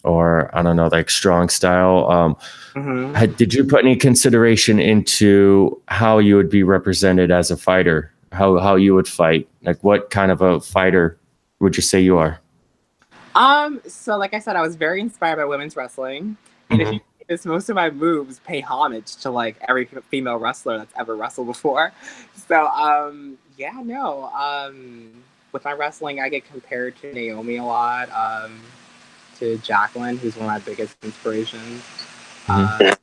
or 0.04 0.50
I 0.56 0.62
don't 0.62 0.76
know, 0.76 0.88
like 0.88 1.10
strong 1.10 1.50
style. 1.50 2.10
Um, 2.10 2.36
mm-hmm. 2.74 3.14
had, 3.14 3.36
did 3.36 3.54
you 3.54 3.64
put 3.64 3.84
any 3.84 3.96
consideration 3.96 4.80
into 4.80 5.80
how 5.88 6.20
you 6.20 6.36
would 6.36 6.50
be 6.50 6.64
represented 6.64 7.32
as 7.32 7.52
a 7.52 7.58
fighter? 7.58 8.12
How 8.32 8.58
how 8.60 8.76
you 8.76 8.96
would 8.96 9.08
fight? 9.08 9.48
Like 9.64 9.84
what 9.84 10.10
kind 10.10 10.32
of 10.32 10.42
a 10.42 10.62
fighter 10.62 11.20
would 11.60 11.76
you 11.76 11.84
say 11.84 12.00
you 12.00 12.18
are? 12.18 12.40
Um, 13.36 13.82
so 13.88 14.18
like 14.18 14.34
I 14.34 14.40
said, 14.40 14.56
I 14.56 14.62
was 14.62 14.76
very 14.76 15.02
inspired 15.02 15.38
by 15.38 15.46
women's 15.46 15.76
wrestling. 15.76 16.38
And 16.70 16.82
mm-hmm. 16.82 16.88
if 16.88 16.94
you 16.94 17.02
notice, 17.30 17.46
most 17.46 17.70
of 17.70 17.76
my 17.76 17.90
moves 17.90 18.40
pay 18.40 18.62
homage 18.62 19.16
to 19.18 19.30
like 19.30 19.58
every 19.68 19.86
female 20.10 20.38
wrestler 20.38 20.78
that's 20.78 20.94
ever 20.98 21.16
wrestled 21.16 21.48
before. 21.48 21.92
So 22.48 22.68
um 22.68 23.38
yeah, 23.58 23.82
no. 23.84 24.26
Um 24.34 25.24
with 25.52 25.66
my 25.66 25.74
wrestling 25.74 26.20
I 26.20 26.30
get 26.30 26.46
compared 26.46 26.98
to 26.98 27.14
Naomi 27.14 27.58
a 27.58 27.64
lot. 27.64 28.10
Um 28.12 28.60
to 29.40 29.58
Jacqueline, 29.60 30.18
who's 30.18 30.36
one 30.36 30.46
of 30.46 30.52
my 30.52 30.60
biggest 30.60 30.98
inspirations. 31.04 31.82
Mm-hmm. 32.48 32.88
Uh, 32.88 32.96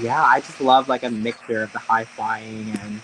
yeah, 0.00 0.22
I 0.22 0.40
just 0.40 0.60
love 0.60 0.88
like 0.88 1.02
a 1.02 1.10
mixture 1.10 1.62
of 1.62 1.72
the 1.72 1.78
high 1.78 2.04
flying 2.04 2.76
and 2.82 3.00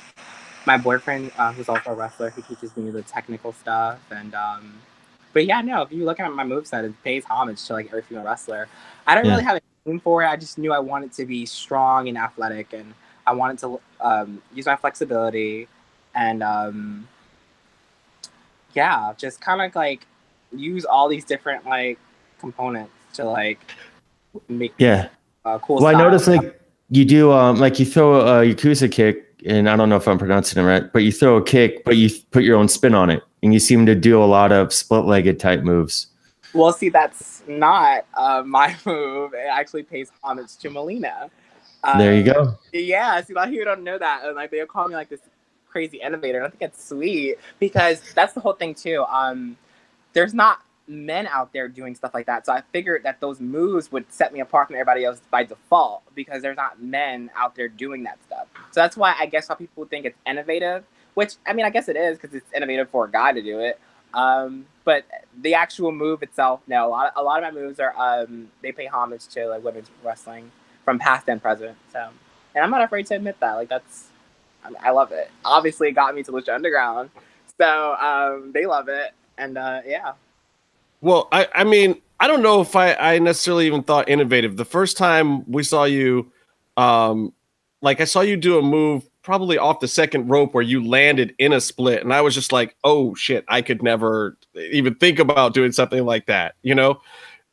my 0.66 0.76
boyfriend, 0.76 1.30
uh, 1.36 1.52
who's 1.52 1.68
also 1.68 1.90
a 1.90 1.94
wrestler, 1.94 2.30
he 2.30 2.42
teaches 2.42 2.76
me 2.76 2.90
the 2.90 3.02
technical 3.02 3.52
stuff. 3.52 4.00
And 4.10 4.34
um, 4.34 4.74
but 5.34 5.46
yeah, 5.46 5.60
no, 5.60 5.82
if 5.82 5.92
you 5.92 6.04
look 6.04 6.20
at 6.20 6.32
my 6.32 6.44
moveset, 6.44 6.84
it 6.84 6.94
pays 7.02 7.24
homage 7.24 7.62
to 7.66 7.74
like 7.74 7.86
every 7.88 8.02
female 8.02 8.24
wrestler. 8.24 8.68
I 9.06 9.14
don't 9.14 9.26
yeah. 9.26 9.32
really 9.32 9.42
have 9.42 9.56
a 9.56 9.88
name 9.88 10.00
for 10.00 10.22
it. 10.22 10.28
I 10.28 10.36
just 10.36 10.56
knew 10.56 10.72
I 10.72 10.78
wanted 10.78 11.12
to 11.14 11.26
be 11.26 11.44
strong 11.44 12.08
and 12.08 12.16
athletic, 12.16 12.72
and 12.72 12.94
I 13.26 13.32
wanted 13.34 13.58
to 13.58 13.80
um, 14.00 14.40
use 14.54 14.64
my 14.64 14.76
flexibility, 14.76 15.68
and 16.14 16.42
um, 16.42 17.08
yeah, 18.74 19.12
just 19.18 19.40
kind 19.40 19.60
of 19.60 19.74
like 19.74 20.06
use 20.52 20.84
all 20.84 21.08
these 21.08 21.24
different 21.24 21.66
like 21.66 21.98
components 22.38 22.92
to 23.14 23.24
like 23.24 23.58
make 24.48 24.72
yeah 24.78 25.08
uh, 25.44 25.58
cool. 25.58 25.76
Well, 25.76 25.94
I 25.94 25.98
noticed 25.98 26.28
like 26.28 26.60
you 26.90 27.04
do 27.04 27.32
um 27.32 27.56
like 27.56 27.80
you 27.80 27.86
throw 27.86 28.20
a 28.20 28.44
Yakuza 28.44 28.90
kick, 28.90 29.42
and 29.44 29.68
I 29.68 29.74
don't 29.74 29.88
know 29.88 29.96
if 29.96 30.06
I'm 30.06 30.18
pronouncing 30.18 30.62
it 30.62 30.66
right, 30.66 30.92
but 30.92 31.00
you 31.00 31.10
throw 31.10 31.36
a 31.36 31.42
kick, 31.42 31.84
but 31.84 31.96
you 31.96 32.08
put 32.30 32.44
your 32.44 32.56
own 32.56 32.68
spin 32.68 32.94
on 32.94 33.10
it, 33.10 33.22
and 33.44 33.52
you 33.52 33.60
seem 33.60 33.84
to 33.86 33.94
do 33.94 34.22
a 34.22 34.24
lot 34.24 34.50
of 34.50 34.72
split-legged 34.72 35.38
type 35.38 35.62
moves. 35.62 36.08
Well, 36.54 36.72
see, 36.72 36.88
that's 36.88 37.42
not 37.46 38.06
uh, 38.14 38.42
my 38.46 38.74
move. 38.84 39.34
It 39.34 39.46
actually 39.48 39.84
pays 39.84 40.10
homage 40.24 40.56
to 40.56 40.70
Melina. 40.70 41.30
Um, 41.84 41.98
there 41.98 42.14
you 42.14 42.24
go. 42.24 42.56
Yeah, 42.72 43.20
see, 43.20 43.34
a 43.34 43.36
lot 43.36 43.48
of 43.48 43.52
people 43.52 43.66
don't 43.66 43.84
know 43.84 43.98
that, 43.98 44.24
and 44.24 44.34
like 44.34 44.50
they 44.50 44.64
call 44.64 44.88
me 44.88 44.94
like 44.94 45.10
this 45.10 45.20
crazy 45.68 46.00
innovator. 46.00 46.38
And 46.38 46.46
I 46.46 46.50
think 46.50 46.62
it's 46.62 46.82
sweet 46.88 47.36
because 47.58 48.00
that's 48.14 48.32
the 48.32 48.40
whole 48.40 48.54
thing 48.54 48.74
too. 48.74 49.04
Um, 49.08 49.58
there's 50.14 50.32
not 50.32 50.60
men 50.86 51.26
out 51.26 51.52
there 51.52 51.68
doing 51.68 51.94
stuff 51.94 52.14
like 52.14 52.26
that. 52.26 52.46
So 52.46 52.52
I 52.52 52.62
figured 52.72 53.02
that 53.02 53.20
those 53.20 53.40
moves 53.40 53.92
would 53.92 54.10
set 54.10 54.32
me 54.32 54.40
apart 54.40 54.68
from 54.68 54.76
everybody 54.76 55.04
else 55.04 55.20
by 55.30 55.44
default 55.44 56.02
because 56.14 56.40
there's 56.40 56.56
not 56.56 56.80
men 56.80 57.30
out 57.36 57.54
there 57.54 57.68
doing 57.68 58.04
that 58.04 58.18
stuff. 58.24 58.46
So 58.70 58.80
that's 58.80 58.96
why 58.96 59.14
I 59.18 59.26
guess 59.26 59.48
how 59.48 59.54
people 59.54 59.84
think 59.84 60.06
it's 60.06 60.18
innovative, 60.26 60.84
which 61.14 61.34
I 61.46 61.52
mean, 61.52 61.66
I 61.66 61.70
guess 61.70 61.88
it 61.88 61.96
is 61.96 62.18
because 62.18 62.34
it's 62.34 62.52
innovative 62.54 62.90
for 62.90 63.06
a 63.06 63.10
guy 63.10 63.32
to 63.32 63.42
do 63.42 63.60
it. 63.60 63.80
Um, 64.12 64.66
but 64.84 65.04
the 65.40 65.54
actual 65.54 65.90
move 65.90 66.22
itself, 66.22 66.60
no, 66.68 66.86
a 66.86 66.88
lot, 66.88 67.06
of, 67.06 67.12
a 67.16 67.22
lot 67.22 67.42
of 67.42 67.52
my 67.52 67.60
moves 67.60 67.80
are, 67.80 67.94
um, 67.96 68.48
they 68.62 68.70
pay 68.70 68.86
homage 68.86 69.26
to 69.28 69.48
like 69.48 69.64
women's 69.64 69.90
wrestling 70.04 70.52
from 70.84 71.00
past 71.00 71.28
and 71.28 71.42
present. 71.42 71.76
So, 71.92 72.10
and 72.54 72.64
I'm 72.64 72.70
not 72.70 72.82
afraid 72.82 73.06
to 73.06 73.16
admit 73.16 73.40
that. 73.40 73.54
Like 73.54 73.68
that's, 73.68 74.08
I, 74.64 74.68
mean, 74.68 74.78
I 74.80 74.90
love 74.90 75.10
it. 75.10 75.30
Obviously, 75.44 75.88
it 75.88 75.92
got 75.92 76.14
me 76.14 76.22
to 76.22 76.32
Lucha 76.32 76.54
Underground. 76.54 77.10
So 77.58 77.94
um, 77.94 78.52
they 78.52 78.66
love 78.66 78.88
it. 78.88 79.12
And 79.36 79.58
uh, 79.58 79.80
yeah, 79.84 80.12
well, 81.04 81.28
I, 81.30 81.46
I 81.54 81.64
mean, 81.64 82.00
I 82.18 82.26
don't 82.26 82.40
know 82.40 82.62
if 82.62 82.74
I, 82.74 82.94
I 82.94 83.18
necessarily 83.18 83.66
even 83.66 83.82
thought 83.82 84.08
innovative. 84.08 84.56
The 84.56 84.64
first 84.64 84.96
time 84.96 85.50
we 85.50 85.62
saw 85.62 85.84
you, 85.84 86.32
um, 86.78 87.34
like 87.82 88.00
I 88.00 88.04
saw 88.04 88.22
you 88.22 88.38
do 88.38 88.58
a 88.58 88.62
move 88.62 89.06
probably 89.24 89.58
off 89.58 89.80
the 89.80 89.88
second 89.88 90.28
rope 90.28 90.54
where 90.54 90.62
you 90.62 90.86
landed 90.86 91.34
in 91.38 91.52
a 91.52 91.60
split, 91.60 92.02
and 92.02 92.12
I 92.12 92.20
was 92.20 92.34
just 92.34 92.52
like, 92.52 92.76
oh 92.84 93.14
shit, 93.14 93.44
I 93.48 93.62
could 93.62 93.82
never 93.82 94.36
even 94.54 94.94
think 94.94 95.18
about 95.18 95.54
doing 95.54 95.72
something 95.72 96.04
like 96.04 96.26
that. 96.26 96.54
You 96.62 96.74
know, 96.74 97.00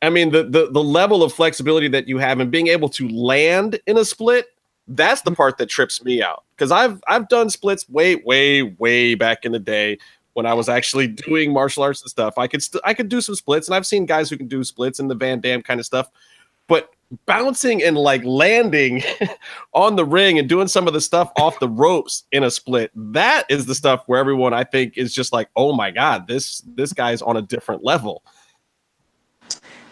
I 0.02 0.10
mean, 0.10 0.30
the 0.30 0.44
the 0.44 0.70
the 0.70 0.82
level 0.82 1.22
of 1.22 1.32
flexibility 1.32 1.88
that 1.88 2.06
you 2.06 2.18
have 2.18 2.38
and 2.38 2.50
being 2.50 2.68
able 2.68 2.88
to 2.90 3.08
land 3.08 3.80
in 3.86 3.96
a 3.96 4.04
split, 4.04 4.46
that's 4.86 5.22
the 5.22 5.30
mm-hmm. 5.30 5.36
part 5.36 5.58
that 5.58 5.66
trips 5.66 6.04
me 6.04 6.22
out 6.22 6.44
because 6.54 6.70
I've 6.70 7.02
I've 7.08 7.28
done 7.28 7.50
splits 7.50 7.88
way 7.88 8.16
way 8.16 8.62
way 8.62 9.14
back 9.14 9.44
in 9.44 9.52
the 9.52 9.58
day 9.58 9.98
when 10.34 10.46
I 10.46 10.54
was 10.54 10.68
actually 10.68 11.06
doing 11.06 11.52
martial 11.52 11.82
arts 11.82 12.02
and 12.02 12.10
stuff. 12.10 12.38
I 12.38 12.46
could 12.46 12.62
st- 12.62 12.82
I 12.84 12.94
could 12.94 13.08
do 13.08 13.20
some 13.20 13.34
splits, 13.34 13.66
and 13.66 13.74
I've 13.74 13.86
seen 13.86 14.06
guys 14.06 14.28
who 14.30 14.36
can 14.36 14.48
do 14.48 14.62
splits 14.62 15.00
and 15.00 15.10
the 15.10 15.14
Van 15.14 15.40
Damme 15.40 15.62
kind 15.62 15.80
of 15.80 15.86
stuff. 15.86 16.08
But 16.68 16.91
bouncing 17.26 17.82
and 17.82 17.96
like 17.96 18.24
landing 18.24 19.02
on 19.74 19.96
the 19.96 20.04
ring 20.04 20.38
and 20.38 20.48
doing 20.48 20.68
some 20.68 20.86
of 20.86 20.92
the 20.92 21.00
stuff 21.00 21.30
off 21.36 21.58
the 21.58 21.68
ropes 21.68 22.24
in 22.32 22.44
a 22.44 22.50
split, 22.50 22.90
that 22.94 23.44
is 23.48 23.66
the 23.66 23.74
stuff 23.74 24.02
where 24.06 24.18
everyone 24.18 24.54
I 24.54 24.64
think 24.64 24.96
is 24.96 25.14
just 25.14 25.32
like, 25.32 25.48
oh 25.56 25.74
my 25.74 25.90
god, 25.90 26.26
this 26.26 26.62
this 26.74 26.92
guy's 26.92 27.22
on 27.22 27.36
a 27.36 27.42
different 27.42 27.84
level. 27.84 28.22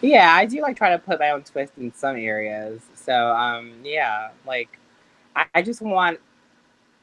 Yeah, 0.01 0.33
I 0.33 0.45
do 0.45 0.61
like 0.61 0.75
try 0.75 0.89
to 0.89 0.99
put 0.99 1.19
my 1.19 1.29
own 1.29 1.43
twist 1.43 1.73
in 1.77 1.93
some 1.93 2.15
areas. 2.15 2.81
So 2.95 3.31
um 3.31 3.73
yeah, 3.83 4.29
like 4.45 4.79
I, 5.35 5.45
I 5.55 5.61
just 5.61 5.81
want 5.81 6.19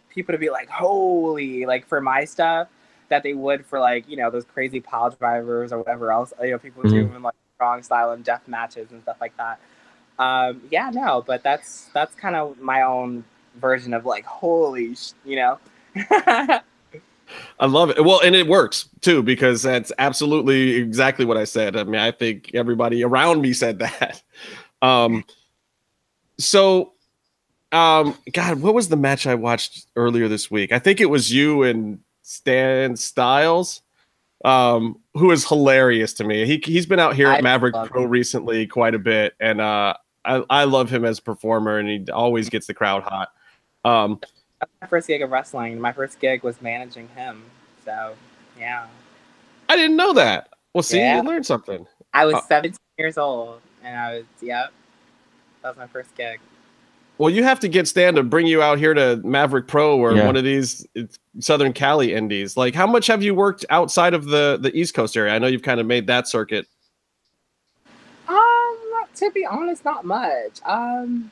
people 0.09 0.33
to 0.33 0.38
be 0.38 0.50
like, 0.50 0.68
holy, 0.68 1.64
like 1.66 1.87
for 1.87 2.00
my 2.00 2.24
stuff 2.24 2.68
that 3.09 3.22
they 3.22 3.35
would 3.35 3.64
for 3.64 3.78
like 3.78 4.09
you 4.09 4.16
know 4.16 4.31
those 4.31 4.44
crazy 4.44 4.81
pile 4.81 5.11
drivers 5.11 5.72
or 5.72 5.78
whatever 5.78 6.12
else 6.12 6.33
you 6.42 6.50
know 6.50 6.59
people 6.59 6.83
mm-hmm. 6.83 7.09
do 7.09 7.16
in 7.16 7.22
like 7.22 7.35
strong 7.54 7.83
style 7.83 8.12
and 8.12 8.24
death 8.24 8.46
matches 8.46 8.92
and 8.92 9.02
stuff 9.02 9.16
like 9.20 9.37
that. 9.37 9.59
Um, 10.18 10.62
yeah, 10.70 10.90
no, 10.92 11.22
but 11.26 11.42
that's 11.42 11.90
that's 11.94 12.14
kind 12.14 12.37
of 12.37 12.59
my 12.61 12.83
own 12.83 13.24
version 13.57 13.94
of 13.94 14.04
like 14.04 14.24
holy, 14.24 14.94
sh- 14.94 15.12
you 15.24 15.37
know. 15.37 15.59
I 17.61 17.66
love 17.66 17.90
it. 17.90 18.04
Well, 18.04 18.20
and 18.20 18.35
it 18.35 18.46
works 18.46 18.88
too 19.00 19.22
because 19.22 19.62
that's 19.62 19.92
absolutely 19.98 20.76
exactly 20.76 21.24
what 21.24 21.37
I 21.37 21.44
said. 21.44 21.76
I 21.76 21.85
mean, 21.85 22.00
I 22.00 22.11
think 22.11 22.50
everybody 22.54 23.04
around 23.04 23.42
me 23.42 23.52
said 23.52 23.78
that. 23.81 24.22
Um, 24.81 25.24
so, 26.38 26.92
um, 27.72 28.16
God, 28.33 28.61
what 28.61 28.74
was 28.74 28.88
the 28.88 28.96
match 28.96 29.26
I 29.26 29.35
watched 29.35 29.87
earlier 29.96 30.28
this 30.28 30.50
week? 30.50 30.72
I 30.72 30.78
think 30.78 31.00
it 31.00 31.11
was 31.11 31.33
you 31.33 31.64
and 31.64 32.00
Stan 32.22 32.94
Stylz, 32.94 33.81
um, 34.44 34.98
who 35.14 35.31
is 35.31 35.46
hilarious 35.46 36.12
to 36.14 36.24
me. 36.24 36.46
He 36.46 36.62
he's 36.64 36.87
been 36.87 37.00
out 37.00 37.14
here 37.14 37.28
at 37.28 37.38
I 37.38 37.40
Maverick 37.42 37.74
Pro 37.74 38.04
him. 38.04 38.11
recently 38.11 38.66
quite 38.66 38.94
a 38.94 38.98
bit, 38.98 39.35
and 39.40 39.61
uh, 39.61 39.94
I 40.24 40.44
I 40.50 40.64
love 40.64 40.90
him 40.90 41.04
as 41.04 41.18
a 41.18 41.22
performer, 41.22 41.78
and 41.78 41.88
he 41.88 42.12
always 42.12 42.48
gets 42.48 42.66
the 42.66 42.74
crowd 42.74 43.02
hot. 43.02 43.28
Um, 43.85 44.20
my 44.81 44.87
first 44.87 45.07
gig 45.07 45.22
of 45.22 45.31
wrestling. 45.31 45.81
My 45.81 45.92
first 45.92 46.20
gig 46.20 46.42
was 46.42 46.61
managing 46.61 47.09
him. 47.09 47.44
So 47.85 48.14
yeah, 48.59 48.87
I 49.68 49.76
didn't 49.76 49.96
know 49.96 50.12
that. 50.14 50.50
Well, 50.74 50.83
see, 50.83 50.98
yeah. 50.98 51.16
you 51.16 51.28
learned 51.28 51.46
something. 51.46 51.87
I 52.14 52.24
was 52.24 52.37
uh, 52.37 52.40
17 52.42 52.76
years 52.98 53.18
old, 53.18 53.61
and 53.83 53.98
I 53.98 54.16
was 54.18 54.24
yep. 54.40 54.72
That 55.62 55.70
was 55.70 55.76
my 55.76 55.87
first 55.87 56.14
gig. 56.16 56.40
Well, 57.18 57.31
you 57.31 57.42
have 57.42 57.59
to 57.61 57.68
get 57.68 57.88
Stan 57.88 58.14
to 58.14 58.22
bring 58.22 58.46
you 58.46 58.62
out 58.62 58.78
here 58.78 58.94
to 58.94 59.16
Maverick 59.24 59.66
Pro 59.66 59.98
or 59.98 60.14
yeah. 60.14 60.24
one 60.24 60.37
of 60.37 60.44
these 60.44 60.87
Southern 61.40 61.72
Cali 61.72 62.14
indies. 62.14 62.57
Like, 62.57 62.76
how 62.76 62.87
much 62.87 63.09
have 63.09 63.24
you 63.24 63.35
worked 63.35 63.64
outside 63.70 64.14
of 64.14 64.26
the 64.26 64.59
the 64.61 64.74
East 64.76 64.94
Coast 64.94 65.16
area? 65.16 65.35
I 65.35 65.38
know 65.38 65.48
you've 65.48 65.62
kind 65.62 65.81
of 65.81 65.87
made 65.87 66.07
that 66.07 66.28
circuit. 66.28 66.66
Um, 68.28 68.37
to 69.18 69.31
be 69.31 69.44
honest, 69.46 69.85
not 69.85 70.04
much. 70.04 70.61
Um, 70.64 71.31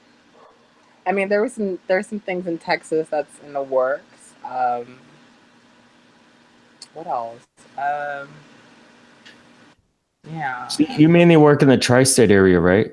I 1.06 1.12
mean, 1.12 1.28
there 1.28 1.42
was 1.42 1.54
some 1.54 1.78
there's 1.86 2.06
some 2.06 2.20
things 2.20 2.46
in 2.46 2.58
Texas 2.58 3.08
that's 3.08 3.38
in 3.44 3.52
the 3.52 3.62
works. 3.62 4.34
Um, 4.44 4.98
what 6.94 7.06
else? 7.06 7.42
Um, 7.76 8.28
yeah. 10.28 10.66
So 10.68 10.84
you 10.84 11.08
mainly 11.08 11.36
work 11.36 11.62
in 11.62 11.68
the 11.68 11.76
tri-state 11.76 12.30
area, 12.30 12.58
right? 12.58 12.92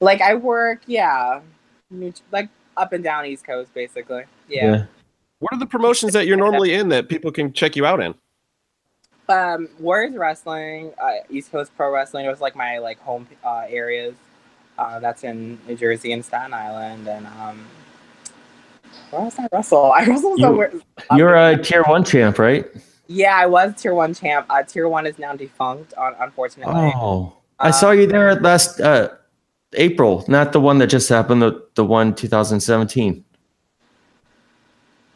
Like 0.00 0.20
I 0.20 0.34
work, 0.34 0.82
yeah 0.86 1.40
like 2.32 2.48
up 2.76 2.92
and 2.92 3.02
down 3.02 3.26
East 3.26 3.44
Coast, 3.44 3.72
basically. 3.74 4.24
Yeah. 4.48 4.72
yeah. 4.72 4.84
What 5.38 5.52
are 5.54 5.58
the 5.58 5.66
promotions 5.66 6.12
that 6.12 6.26
you're 6.26 6.36
normally 6.36 6.74
in 6.74 6.88
that 6.90 7.08
people 7.08 7.32
can 7.32 7.52
check 7.52 7.76
you 7.76 7.86
out 7.86 8.00
in? 8.00 8.14
Um, 9.30 9.68
Warriors 9.78 10.16
Wrestling, 10.16 10.92
uh, 11.00 11.12
East 11.28 11.50
Coast 11.52 11.70
Pro 11.76 11.92
Wrestling. 11.92 12.26
It 12.26 12.30
was 12.30 12.40
like 12.40 12.56
my 12.56 12.78
like 12.78 12.98
home 13.00 13.26
uh, 13.44 13.64
areas. 13.68 14.14
Uh, 14.78 14.98
that's 14.98 15.24
in 15.24 15.58
New 15.66 15.76
Jersey 15.76 16.12
and 16.12 16.24
Staten 16.24 16.54
Island, 16.54 17.06
and 17.06 17.26
um, 17.26 17.66
where 19.10 19.22
else 19.22 19.38
I 19.38 19.46
wrestle? 19.52 19.92
I 19.94 20.04
wrestle 20.04 20.36
somewhere. 20.38 20.72
You're 21.16 21.34
a 21.34 21.62
tier 21.62 21.82
one 21.84 22.04
champ, 22.04 22.38
right? 22.38 22.66
Yeah, 23.06 23.36
I 23.36 23.46
was 23.46 23.74
tier 23.74 23.94
one 23.94 24.14
champ. 24.14 24.46
Uh, 24.48 24.62
tier 24.62 24.88
one 24.88 25.04
is 25.06 25.18
now 25.18 25.34
defunct, 25.34 25.92
unfortunately. 25.98 26.92
Oh, 26.94 27.36
I 27.58 27.72
saw 27.72 27.90
you 27.90 28.06
there 28.06 28.36
last 28.36 28.80
uh, 28.80 29.08
April, 29.74 30.24
not 30.28 30.52
the 30.52 30.60
one 30.60 30.78
that 30.78 30.86
just 30.86 31.08
happened, 31.08 31.42
the, 31.42 31.66
the 31.74 31.84
one 31.84 32.14
2017. 32.14 33.24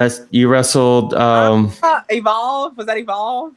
As 0.00 0.27
you 0.31 0.48
wrestled 0.48 1.14
um 1.14 1.72
uh, 1.83 2.00
Evolve. 2.11 2.77
Was 2.77 2.87
that 2.87 2.98
Evolve? 2.98 3.55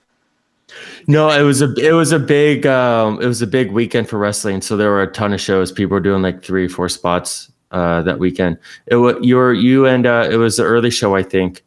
No, 1.07 1.29
it 1.29 1.43
was 1.43 1.61
a 1.61 1.73
it 1.75 1.93
was 1.93 2.11
a 2.11 2.19
big 2.19 2.65
um 2.65 3.21
it 3.21 3.25
was 3.25 3.41
a 3.41 3.47
big 3.47 3.71
weekend 3.71 4.09
for 4.09 4.17
wrestling. 4.17 4.61
So 4.61 4.75
there 4.75 4.89
were 4.89 5.01
a 5.01 5.11
ton 5.11 5.33
of 5.33 5.41
shows. 5.41 5.71
People 5.71 5.95
were 5.95 6.01
doing 6.01 6.21
like 6.21 6.43
three, 6.43 6.67
four 6.67 6.89
spots 6.89 7.51
uh 7.71 8.01
that 8.03 8.19
weekend. 8.19 8.57
It 8.87 8.97
was 8.97 9.15
you 9.21 9.35
were 9.37 9.53
you 9.53 9.85
and 9.85 10.05
uh 10.05 10.27
it 10.29 10.37
was 10.37 10.57
the 10.57 10.63
early 10.63 10.91
show, 10.91 11.15
I 11.15 11.23
think. 11.23 11.63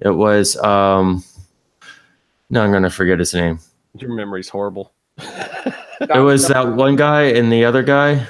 It 0.00 0.10
was 0.10 0.56
um 0.58 1.22
no, 2.50 2.62
I'm 2.62 2.72
gonna 2.72 2.90
forget 2.90 3.18
his 3.18 3.34
name. 3.34 3.58
Your 3.94 4.14
memory's 4.14 4.48
horrible. 4.48 4.92
it 5.18 6.22
was 6.22 6.48
that 6.48 6.74
one 6.74 6.96
guy 6.96 7.24
and 7.24 7.52
the 7.52 7.64
other 7.64 7.82
guy. 7.82 8.26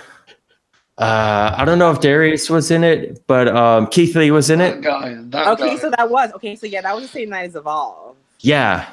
Uh, 0.97 1.55
I 1.57 1.65
don't 1.65 1.79
know 1.79 1.93
if 1.93 2.01
Darius 2.01 2.51
was 2.51 2.73
in 2.73 2.83
it, 2.83 3.25
but 3.29 3.47
um, 3.47 3.87
Keith 3.87 4.17
Lee 4.17 4.33
was 4.33 4.51
in 4.51 4.61
it. 4.61 4.81
Guy, 4.81 5.15
okay, 5.53 5.69
guy. 5.69 5.77
so 5.77 5.91
that 5.91 6.11
was 6.11 6.33
okay. 6.33 6.57
So 6.57 6.67
yeah, 6.67 6.81
that 6.81 6.93
was 6.93 7.05
the 7.05 7.09
same 7.09 7.29
night 7.29 7.45
as 7.45 7.55
Evolve. 7.55 8.17
Yeah. 8.41 8.89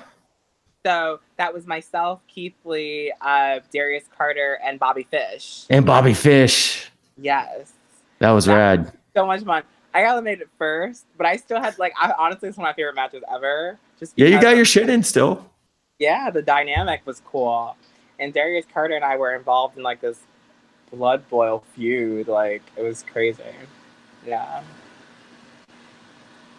So 0.85 1.19
that 1.37 1.51
was 1.51 1.65
myself, 1.65 2.21
Keith 2.27 2.53
Lee, 2.63 3.11
uh, 3.19 3.61
Darius 3.73 4.03
Carter, 4.15 4.59
and 4.63 4.77
Bobby 4.77 5.07
Fish. 5.09 5.65
And 5.67 5.83
Bobby 5.83 6.13
Fish. 6.13 6.91
Yes. 7.17 7.73
That 8.19 8.29
was 8.29 8.45
that 8.45 8.55
rad. 8.55 8.79
Was 8.83 8.91
so 9.15 9.25
much 9.25 9.43
fun. 9.43 9.63
I 9.95 10.03
got 10.03 10.11
eliminated 10.11 10.47
first, 10.59 11.05
but 11.17 11.25
I 11.25 11.37
still 11.37 11.59
had 11.59 11.79
like 11.79 11.93
I 11.99 12.13
honestly 12.19 12.49
it's 12.49 12.57
one 12.57 12.67
of 12.67 12.69
my 12.69 12.75
favorite 12.75 12.93
matches 12.93 13.23
ever. 13.33 13.79
Just 13.99 14.13
yeah, 14.15 14.27
you 14.27 14.39
got 14.39 14.55
your 14.57 14.65
shit 14.65 14.87
in 14.87 15.01
still. 15.01 15.49
Yeah, 15.97 16.29
the 16.29 16.43
dynamic 16.43 17.01
was 17.05 17.19
cool, 17.25 17.75
and 18.19 18.31
Darius 18.31 18.65
Carter 18.71 18.93
and 18.95 19.03
I 19.03 19.15
were 19.17 19.33
involved 19.33 19.77
in 19.77 19.83
like 19.83 20.01
this 20.01 20.19
blood 20.91 21.27
boil 21.29 21.63
feud. 21.73 22.27
Like 22.27 22.61
it 22.77 22.83
was 22.83 23.03
crazy. 23.11 23.41
Yeah. 24.27 24.61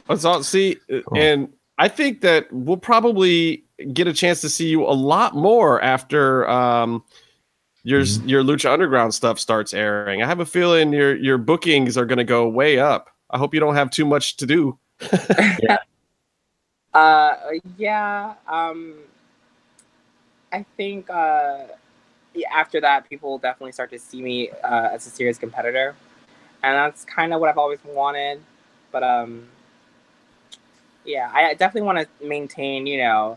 Let's 0.09 0.25
all 0.25 0.43
see, 0.43 0.79
cool. 0.89 1.03
and 1.15 1.53
I 1.79 1.89
think 1.89 2.23
that 2.23 2.51
we'll 2.51 2.79
probably 2.79 3.66
get 3.93 4.07
a 4.07 4.13
chance 4.13 4.41
to 4.41 4.49
see 4.49 4.69
you 4.69 4.85
a 4.85 4.93
lot 4.93 5.35
more 5.35 5.83
after 5.83 6.49
um, 6.49 7.05
your 7.83 8.03
mm-hmm. 8.03 8.29
your 8.29 8.43
Lucha 8.43 8.73
Underground 8.73 9.15
stuff 9.15 9.39
starts 9.39 9.75
airing. 9.75 10.23
I 10.23 10.27
have 10.27 10.41
a 10.41 10.47
feeling 10.47 10.93
your 10.93 11.17
your 11.17 11.39
bookings 11.39 11.97
are 11.97 12.07
going 12.07 12.19
to 12.19 12.25
go 12.25 12.49
way 12.49 12.79
up. 12.79 13.11
I 13.31 13.39
hope 13.39 13.55
you 13.55 13.61
don't 13.61 13.75
have 13.75 13.91
too 13.91 14.07
much 14.07 14.37
to 14.39 14.47
do. 14.47 14.79
yeah. 15.63 15.79
Uh, 16.95 17.37
yeah. 17.77 18.33
Um, 18.49 18.95
I 20.51 20.65
think 20.79 21.11
uh, 21.11 21.65
after 22.51 22.81
that, 22.81 23.07
people 23.07 23.33
will 23.33 23.39
definitely 23.39 23.73
start 23.73 23.91
to 23.91 23.99
see 23.99 24.23
me 24.23 24.49
uh, 24.65 24.89
as 24.93 25.07
a 25.07 25.11
serious 25.11 25.37
competitor, 25.37 25.95
and 26.63 26.75
that's 26.75 27.05
kind 27.05 27.35
of 27.35 27.41
what 27.41 27.51
I've 27.51 27.59
always 27.59 27.81
wanted. 27.85 28.41
But 28.93 29.03
um, 29.03 29.47
yeah, 31.05 31.31
I 31.35 31.53
definitely 31.53 31.83
want 31.83 31.99
to 31.99 32.27
maintain, 32.27 32.87
you 32.87 32.97
know, 32.97 33.37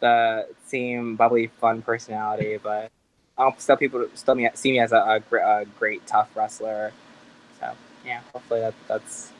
the 0.00 0.48
same 0.66 1.16
bubbly, 1.16 1.48
fun 1.60 1.82
personality, 1.82 2.58
but 2.62 2.90
I'll 3.38 3.58
still 3.58 3.76
people 3.76 4.06
still 4.14 4.36
see 4.54 4.72
me 4.72 4.80
as 4.80 4.92
a, 4.92 5.22
a, 5.32 5.36
a 5.36 5.64
great, 5.78 6.06
tough 6.06 6.28
wrestler. 6.34 6.92
So 7.58 7.72
yeah, 8.04 8.20
hopefully 8.32 8.60
that 8.60 8.74
that's 8.88 9.32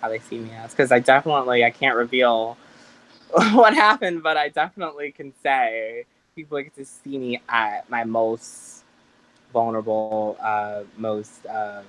how 0.00 0.08
they 0.08 0.18
see 0.18 0.38
me 0.38 0.50
as. 0.52 0.70
Because 0.70 0.92
I 0.92 1.00
definitely 1.00 1.64
I 1.64 1.70
can't 1.70 1.96
reveal 1.96 2.56
what 3.52 3.74
happened, 3.74 4.22
but 4.22 4.36
I 4.36 4.48
definitely 4.48 5.12
can 5.12 5.32
say 5.42 6.04
people 6.34 6.60
get 6.62 6.74
to 6.76 6.84
see 6.84 7.18
me 7.18 7.40
at 7.48 7.88
my 7.90 8.04
most 8.04 8.84
vulnerable, 9.52 10.36
uh, 10.40 10.82
most 10.96 11.46
um, 11.46 11.84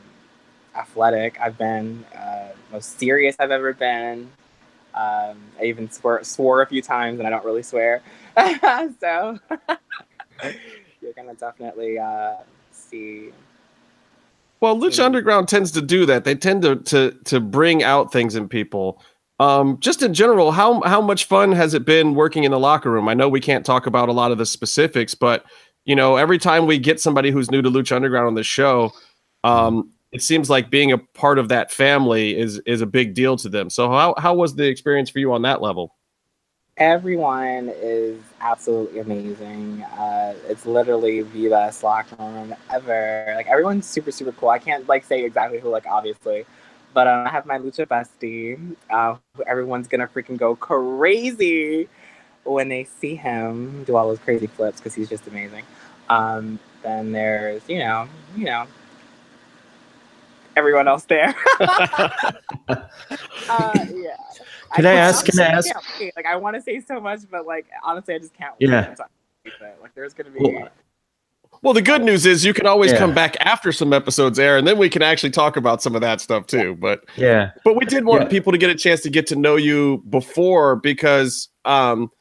athletic 0.75 1.39
I've 1.39 1.57
been, 1.57 2.05
uh, 2.15 2.49
most 2.71 2.97
serious 2.99 3.35
I've 3.39 3.51
ever 3.51 3.73
been. 3.73 4.31
Um, 4.97 5.37
I 5.59 5.65
even 5.65 5.91
swore, 5.91 6.23
swore 6.23 6.61
a 6.63 6.67
few 6.67 6.81
times, 6.81 7.19
and 7.19 7.27
I 7.27 7.29
don't 7.29 7.45
really 7.45 7.61
swear. 7.61 8.01
so 8.99 9.37
you're 11.01 11.13
gonna 11.15 11.35
definitely 11.35 11.99
uh, 11.99 12.35
see. 12.71 13.29
Well, 14.59 14.75
Lucha 14.75 15.05
Underground 15.05 15.47
tends 15.47 15.71
to 15.73 15.83
do 15.83 16.07
that. 16.07 16.23
They 16.23 16.33
tend 16.33 16.63
to 16.63 16.77
to 16.77 17.11
to 17.25 17.39
bring 17.39 17.83
out 17.83 18.11
things 18.11 18.35
in 18.35 18.49
people. 18.49 19.01
Um, 19.39 19.79
just 19.79 20.01
in 20.01 20.15
general, 20.15 20.51
how 20.51 20.81
how 20.81 20.99
much 20.99 21.25
fun 21.25 21.51
has 21.51 21.75
it 21.75 21.85
been 21.85 22.15
working 22.15 22.43
in 22.43 22.51
the 22.51 22.59
locker 22.59 22.91
room? 22.91 23.07
I 23.07 23.13
know 23.13 23.29
we 23.29 23.39
can't 23.39 23.65
talk 23.65 23.85
about 23.85 24.09
a 24.09 24.13
lot 24.13 24.31
of 24.31 24.39
the 24.39 24.47
specifics, 24.47 25.13
but 25.13 25.45
you 25.85 25.95
know, 25.95 26.15
every 26.15 26.39
time 26.39 26.65
we 26.65 26.79
get 26.79 26.99
somebody 26.99 27.29
who's 27.29 27.51
new 27.51 27.61
to 27.61 27.69
Lucha 27.69 27.95
Underground 27.95 28.27
on 28.27 28.33
the 28.33 28.43
show, 28.43 28.91
um, 29.43 29.91
it 30.17 30.23
seems 30.23 30.49
like 30.49 30.71
being 30.71 30.91
a 30.91 30.97
part 30.97 31.37
of 31.37 31.47
that 31.49 31.71
family 31.71 32.35
is 32.35 32.57
is 32.65 32.81
a 32.81 32.87
big 32.87 33.13
deal 33.13 33.37
to 33.37 33.49
them. 33.49 33.69
So 33.69 33.87
how 33.91 34.15
how 34.17 34.33
was 34.33 34.55
the 34.55 34.65
experience 34.65 35.11
for 35.11 35.19
you 35.19 35.31
on 35.31 35.43
that 35.43 35.61
level? 35.61 35.93
Everyone 36.77 37.69
is 37.75 38.19
absolutely 38.41 38.99
amazing. 38.99 39.83
Uh, 39.83 40.33
it's 40.47 40.65
literally 40.65 41.21
the 41.21 41.49
best 41.49 41.83
locker 41.83 42.15
room 42.17 42.55
ever. 42.73 43.31
Like 43.35 43.45
everyone's 43.45 43.85
super 43.85 44.11
super 44.11 44.31
cool. 44.31 44.49
I 44.49 44.57
can't 44.57 44.87
like 44.87 45.05
say 45.05 45.23
exactly 45.23 45.59
who, 45.59 45.69
like 45.69 45.85
obviously, 45.85 46.47
but 46.95 47.07
um, 47.07 47.27
I 47.27 47.29
have 47.29 47.45
my 47.45 47.59
lucha 47.59 47.85
bestie. 47.85 48.75
Uh, 48.89 49.17
everyone's 49.45 49.87
gonna 49.87 50.07
freaking 50.07 50.37
go 50.37 50.55
crazy 50.55 51.87
when 52.43 52.69
they 52.69 52.85
see 52.85 53.13
him 53.13 53.83
do 53.83 53.95
all 53.95 54.07
those 54.07 54.19
crazy 54.19 54.47
flips 54.47 54.79
because 54.79 54.95
he's 54.95 55.09
just 55.09 55.27
amazing. 55.27 55.63
Um, 56.09 56.57
then 56.81 57.11
there's 57.11 57.61
you 57.69 57.77
know 57.77 58.09
you 58.35 58.45
know 58.45 58.65
everyone 60.57 60.87
else 60.87 61.05
there. 61.05 61.33
uh, 61.59 61.85
yeah. 62.67 64.17
Can 64.75 64.85
I, 64.85 64.91
I 64.91 64.95
ask? 64.95 65.25
Can 65.25 65.39
I 65.39 65.45
ask? 65.45 65.69
Like, 66.15 66.25
I 66.25 66.35
want 66.35 66.57
to 66.57 66.61
say 66.61 66.81
so 66.81 66.99
much, 66.99 67.21
but 67.31 67.47
like, 67.47 67.67
honestly, 67.83 68.15
I 68.15 68.19
just 68.19 68.33
can't. 68.33 68.53
Yeah. 68.59 68.95
Like, 69.81 69.95
there's 69.95 70.13
gonna 70.13 70.29
be. 70.29 70.65
Well, 71.61 71.73
the 71.73 71.81
good 71.81 72.03
news 72.03 72.25
is 72.25 72.43
you 72.43 72.53
can 72.53 72.67
always 72.67 72.91
yeah. 72.91 72.99
come 72.99 73.15
back 73.15 73.37
after 73.39 73.71
some 73.71 73.93
episodes 73.93 74.37
air, 74.37 74.57
and 74.57 74.67
then 74.67 74.77
we 74.77 74.89
can 74.89 75.01
actually 75.01 75.31
talk 75.31 75.55
about 75.55 75.81
some 75.81 75.95
of 75.95 76.01
that 76.01 76.19
stuff 76.19 76.47
too. 76.47 76.75
But 76.75 77.05
yeah, 77.15 77.51
but 77.63 77.77
we 77.77 77.85
did 77.85 78.05
want 78.05 78.23
yeah. 78.23 78.27
people 78.27 78.51
to 78.51 78.57
get 78.57 78.69
a 78.69 78.75
chance 78.75 79.01
to 79.01 79.09
get 79.09 79.25
to 79.27 79.37
know 79.37 79.55
you 79.55 80.03
before 80.09 80.75
because, 80.75 81.47
um, 81.63 82.11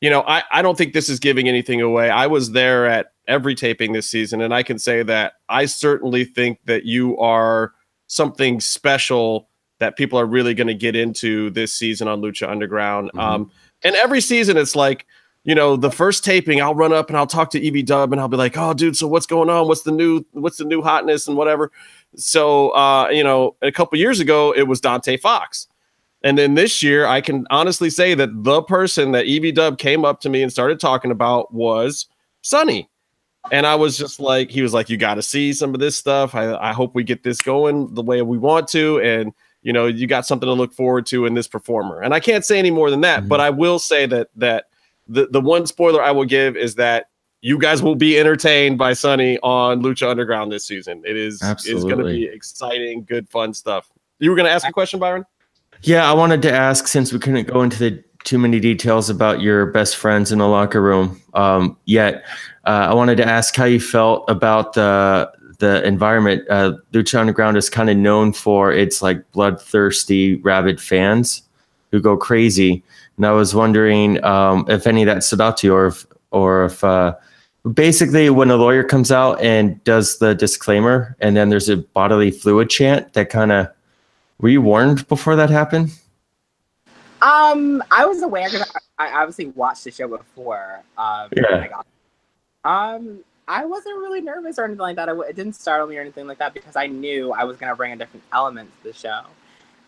you 0.00 0.10
know, 0.10 0.22
I 0.26 0.42
I 0.50 0.60
don't 0.60 0.76
think 0.76 0.92
this 0.92 1.08
is 1.08 1.20
giving 1.20 1.48
anything 1.48 1.80
away. 1.80 2.10
I 2.10 2.26
was 2.26 2.50
there 2.50 2.86
at 2.86 3.12
every 3.28 3.54
taping 3.54 3.92
this 3.92 4.10
season, 4.10 4.40
and 4.40 4.52
I 4.52 4.64
can 4.64 4.78
say 4.78 5.04
that 5.04 5.34
I 5.48 5.66
certainly 5.66 6.24
think 6.24 6.58
that 6.64 6.84
you 6.84 7.16
are 7.18 7.72
something 8.12 8.60
special 8.60 9.48
that 9.78 9.96
people 9.96 10.20
are 10.20 10.26
really 10.26 10.52
going 10.52 10.66
to 10.66 10.74
get 10.74 10.94
into 10.94 11.48
this 11.50 11.72
season 11.72 12.08
on 12.08 12.20
Lucha 12.20 12.46
Underground. 12.48 13.08
Mm-hmm. 13.08 13.18
Um, 13.18 13.50
and 13.82 13.96
every 13.96 14.20
season, 14.20 14.58
it's 14.58 14.76
like, 14.76 15.06
you 15.44 15.54
know, 15.54 15.76
the 15.76 15.90
first 15.90 16.22
taping, 16.22 16.60
I'll 16.60 16.74
run 16.74 16.92
up 16.92 17.08
and 17.08 17.16
I'll 17.16 17.26
talk 17.26 17.50
to 17.52 17.66
EB 17.66 17.86
Dub 17.86 18.12
and 18.12 18.20
I'll 18.20 18.28
be 18.28 18.36
like, 18.36 18.56
"Oh, 18.56 18.74
dude, 18.74 18.96
so 18.96 19.08
what's 19.08 19.26
going 19.26 19.50
on? 19.50 19.66
What's 19.66 19.82
the 19.82 19.90
new? 19.90 20.24
What's 20.32 20.58
the 20.58 20.64
new 20.64 20.82
hotness 20.82 21.26
and 21.26 21.36
whatever?" 21.36 21.72
So, 22.14 22.68
uh, 22.70 23.08
you 23.08 23.24
know, 23.24 23.56
a 23.60 23.72
couple 23.72 23.98
years 23.98 24.20
ago, 24.20 24.52
it 24.54 24.68
was 24.68 24.80
Dante 24.80 25.16
Fox, 25.16 25.66
and 26.22 26.38
then 26.38 26.54
this 26.54 26.80
year, 26.80 27.06
I 27.06 27.22
can 27.22 27.44
honestly 27.50 27.90
say 27.90 28.14
that 28.14 28.44
the 28.44 28.62
person 28.62 29.10
that 29.12 29.26
EB 29.26 29.52
Dub 29.52 29.78
came 29.78 30.04
up 30.04 30.20
to 30.20 30.28
me 30.28 30.42
and 30.42 30.52
started 30.52 30.78
talking 30.78 31.10
about 31.10 31.52
was 31.52 32.06
Sonny. 32.42 32.88
And 33.50 33.66
I 33.66 33.74
was 33.74 33.98
just 33.98 34.20
like, 34.20 34.50
he 34.50 34.62
was 34.62 34.72
like, 34.72 34.88
you 34.88 34.96
got 34.96 35.14
to 35.14 35.22
see 35.22 35.52
some 35.52 35.74
of 35.74 35.80
this 35.80 35.96
stuff. 35.96 36.34
I, 36.34 36.54
I 36.54 36.72
hope 36.72 36.94
we 36.94 37.02
get 37.02 37.24
this 37.24 37.40
going 37.40 37.92
the 37.94 38.02
way 38.02 38.22
we 38.22 38.38
want 38.38 38.68
to. 38.68 39.00
And, 39.00 39.32
you 39.62 39.72
know, 39.72 39.86
you 39.86 40.06
got 40.06 40.26
something 40.26 40.46
to 40.46 40.52
look 40.52 40.72
forward 40.72 41.06
to 41.06 41.26
in 41.26 41.34
this 41.34 41.48
performer. 41.48 42.00
And 42.00 42.14
I 42.14 42.20
can't 42.20 42.44
say 42.44 42.58
any 42.58 42.70
more 42.70 42.90
than 42.90 43.00
that, 43.00 43.20
mm-hmm. 43.20 43.28
but 43.28 43.40
I 43.40 43.50
will 43.50 43.78
say 43.78 44.06
that, 44.06 44.28
that 44.36 44.66
the, 45.08 45.26
the 45.26 45.40
one 45.40 45.66
spoiler 45.66 46.02
I 46.02 46.12
will 46.12 46.24
give 46.24 46.56
is 46.56 46.76
that 46.76 47.08
you 47.40 47.58
guys 47.58 47.82
will 47.82 47.96
be 47.96 48.18
entertained 48.18 48.78
by 48.78 48.92
Sonny 48.92 49.38
on 49.42 49.82
Lucha 49.82 50.08
Underground 50.08 50.52
this 50.52 50.64
season. 50.64 51.02
It 51.04 51.16
is, 51.16 51.42
is 51.66 51.82
going 51.82 51.98
to 51.98 52.04
be 52.04 52.24
exciting, 52.24 53.02
good, 53.02 53.28
fun 53.28 53.52
stuff. 53.52 53.90
You 54.20 54.30
were 54.30 54.36
going 54.36 54.46
to 54.46 54.52
ask 54.52 54.68
a 54.68 54.72
question, 54.72 55.00
Byron? 55.00 55.26
Yeah, 55.82 56.08
I 56.08 56.14
wanted 56.14 56.42
to 56.42 56.52
ask 56.52 56.86
since 56.86 57.12
we 57.12 57.18
couldn't 57.18 57.48
go 57.48 57.62
into 57.62 57.78
the 57.78 58.04
too 58.22 58.38
many 58.38 58.60
details 58.60 59.10
about 59.10 59.40
your 59.40 59.66
best 59.66 59.96
friends 59.96 60.30
in 60.30 60.38
the 60.38 60.46
locker 60.46 60.80
room 60.80 61.20
um, 61.34 61.76
yet. 61.86 62.24
Uh, 62.64 62.88
I 62.90 62.94
wanted 62.94 63.16
to 63.16 63.28
ask 63.28 63.54
how 63.56 63.64
you 63.64 63.80
felt 63.80 64.24
about 64.28 64.74
the 64.74 65.30
the 65.58 65.84
environment. 65.86 66.44
Uh, 66.50 66.74
Lucha 66.92 67.18
Underground 67.18 67.56
is 67.56 67.70
kind 67.70 67.88
of 67.88 67.96
known 67.96 68.32
for 68.32 68.72
its 68.72 69.02
like 69.02 69.30
bloodthirsty, 69.32 70.36
rabid 70.36 70.80
fans 70.80 71.42
who 71.90 72.00
go 72.00 72.16
crazy, 72.16 72.82
and 73.16 73.26
I 73.26 73.32
was 73.32 73.54
wondering 73.54 74.22
um, 74.24 74.64
if 74.68 74.86
any 74.86 75.02
of 75.02 75.06
that 75.06 75.24
stood 75.24 75.40
out 75.40 75.56
to 75.58 75.66
you, 75.66 75.74
or 75.74 75.86
if 75.86 76.06
or 76.30 76.64
if 76.66 76.82
uh, 76.84 77.14
basically 77.72 78.30
when 78.30 78.50
a 78.50 78.56
lawyer 78.56 78.84
comes 78.84 79.12
out 79.12 79.40
and 79.40 79.82
does 79.84 80.18
the 80.18 80.34
disclaimer, 80.34 81.16
and 81.20 81.36
then 81.36 81.48
there's 81.48 81.68
a 81.68 81.76
bodily 81.76 82.30
fluid 82.30 82.70
chant 82.70 83.12
that 83.14 83.30
kind 83.30 83.52
of 83.52 83.68
were 84.38 84.48
you 84.48 84.60
warned 84.60 85.06
before 85.08 85.36
that 85.36 85.50
happened? 85.50 85.90
Um, 87.22 87.82
I 87.92 88.04
was 88.04 88.20
aware 88.22 88.48
because 88.50 88.68
I, 88.98 89.06
I, 89.06 89.20
obviously 89.20 89.46
watched 89.46 89.84
the 89.84 89.92
show 89.92 90.08
before. 90.08 90.82
Um, 90.98 91.28
yeah. 91.36 91.68
I 91.72 91.82
um, 92.64 93.24
I 93.48 93.64
wasn't 93.64 93.98
really 93.98 94.20
nervous 94.20 94.58
or 94.58 94.64
anything 94.64 94.80
like 94.80 94.96
that. 94.96 95.08
it 95.08 95.36
didn't 95.36 95.54
startle 95.54 95.86
me 95.86 95.96
or 95.96 96.00
anything 96.00 96.26
like 96.26 96.38
that 96.38 96.54
because 96.54 96.76
I 96.76 96.86
knew 96.86 97.32
I 97.32 97.44
was 97.44 97.56
gonna 97.56 97.76
bring 97.76 97.92
a 97.92 97.96
different 97.96 98.24
element 98.32 98.70
to 98.82 98.88
the 98.88 98.94
show, 98.94 99.22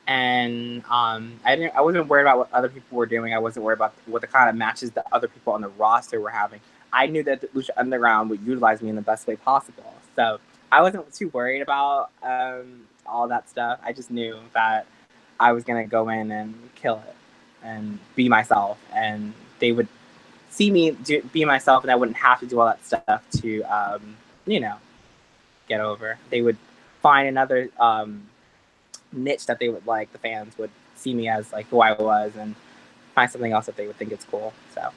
and 0.06 0.84
um, 0.90 1.40
I 1.44 1.56
didn't. 1.56 1.74
I 1.76 1.80
wasn't 1.80 2.08
worried 2.08 2.22
about 2.22 2.38
what 2.38 2.52
other 2.52 2.68
people 2.68 2.98
were 2.98 3.06
doing. 3.06 3.32
I 3.32 3.38
wasn't 3.38 3.64
worried 3.64 3.76
about 3.76 3.94
what 4.06 4.22
the 4.22 4.26
kind 4.26 4.50
of 4.50 4.56
matches 4.56 4.90
that 4.92 5.06
other 5.12 5.28
people 5.28 5.52
on 5.52 5.60
the 5.60 5.68
roster 5.68 6.20
were 6.20 6.30
having. 6.30 6.60
I 6.92 7.06
knew 7.06 7.22
that 7.24 7.40
the 7.40 7.46
Lucha 7.48 7.70
Underground 7.76 8.30
would 8.30 8.40
utilize 8.42 8.82
me 8.82 8.88
in 8.88 8.96
the 8.96 9.02
best 9.02 9.26
way 9.26 9.36
possible, 9.36 9.94
so 10.16 10.40
I 10.72 10.82
wasn't 10.82 11.12
too 11.14 11.28
worried 11.28 11.62
about 11.62 12.10
um, 12.22 12.86
all 13.06 13.28
that 13.28 13.48
stuff. 13.48 13.78
I 13.84 13.92
just 13.92 14.10
knew 14.10 14.38
that 14.52 14.86
I 15.38 15.52
was 15.52 15.62
gonna 15.62 15.86
go 15.86 16.08
in 16.08 16.32
and 16.32 16.54
kill 16.74 17.02
it 17.06 17.14
and 17.62 18.00
be 18.16 18.28
myself, 18.28 18.78
and 18.92 19.32
they 19.60 19.70
would 19.70 19.88
see 20.54 20.70
me 20.70 20.92
do, 20.92 21.20
be 21.32 21.44
myself, 21.44 21.82
and 21.82 21.90
I 21.90 21.96
wouldn't 21.96 22.16
have 22.16 22.38
to 22.40 22.46
do 22.46 22.60
all 22.60 22.66
that 22.66 22.84
stuff 22.84 23.22
to, 23.40 23.62
um, 23.62 24.16
you 24.46 24.60
know, 24.60 24.76
get 25.68 25.80
over. 25.80 26.16
They 26.30 26.42
would 26.42 26.56
find 27.02 27.26
another 27.26 27.70
um, 27.80 28.28
niche 29.12 29.46
that 29.46 29.58
they 29.58 29.68
would 29.68 29.86
like. 29.86 30.12
The 30.12 30.18
fans 30.18 30.56
would 30.58 30.70
see 30.94 31.12
me 31.12 31.28
as 31.28 31.52
like 31.52 31.66
who 31.68 31.80
I 31.80 31.92
was, 31.92 32.32
and 32.38 32.54
find 33.14 33.30
something 33.30 33.52
else 33.52 33.66
that 33.66 33.76
they 33.76 33.86
would 33.86 33.96
think 33.96 34.12
it's 34.12 34.24
cool. 34.24 34.52
So, 34.74 34.90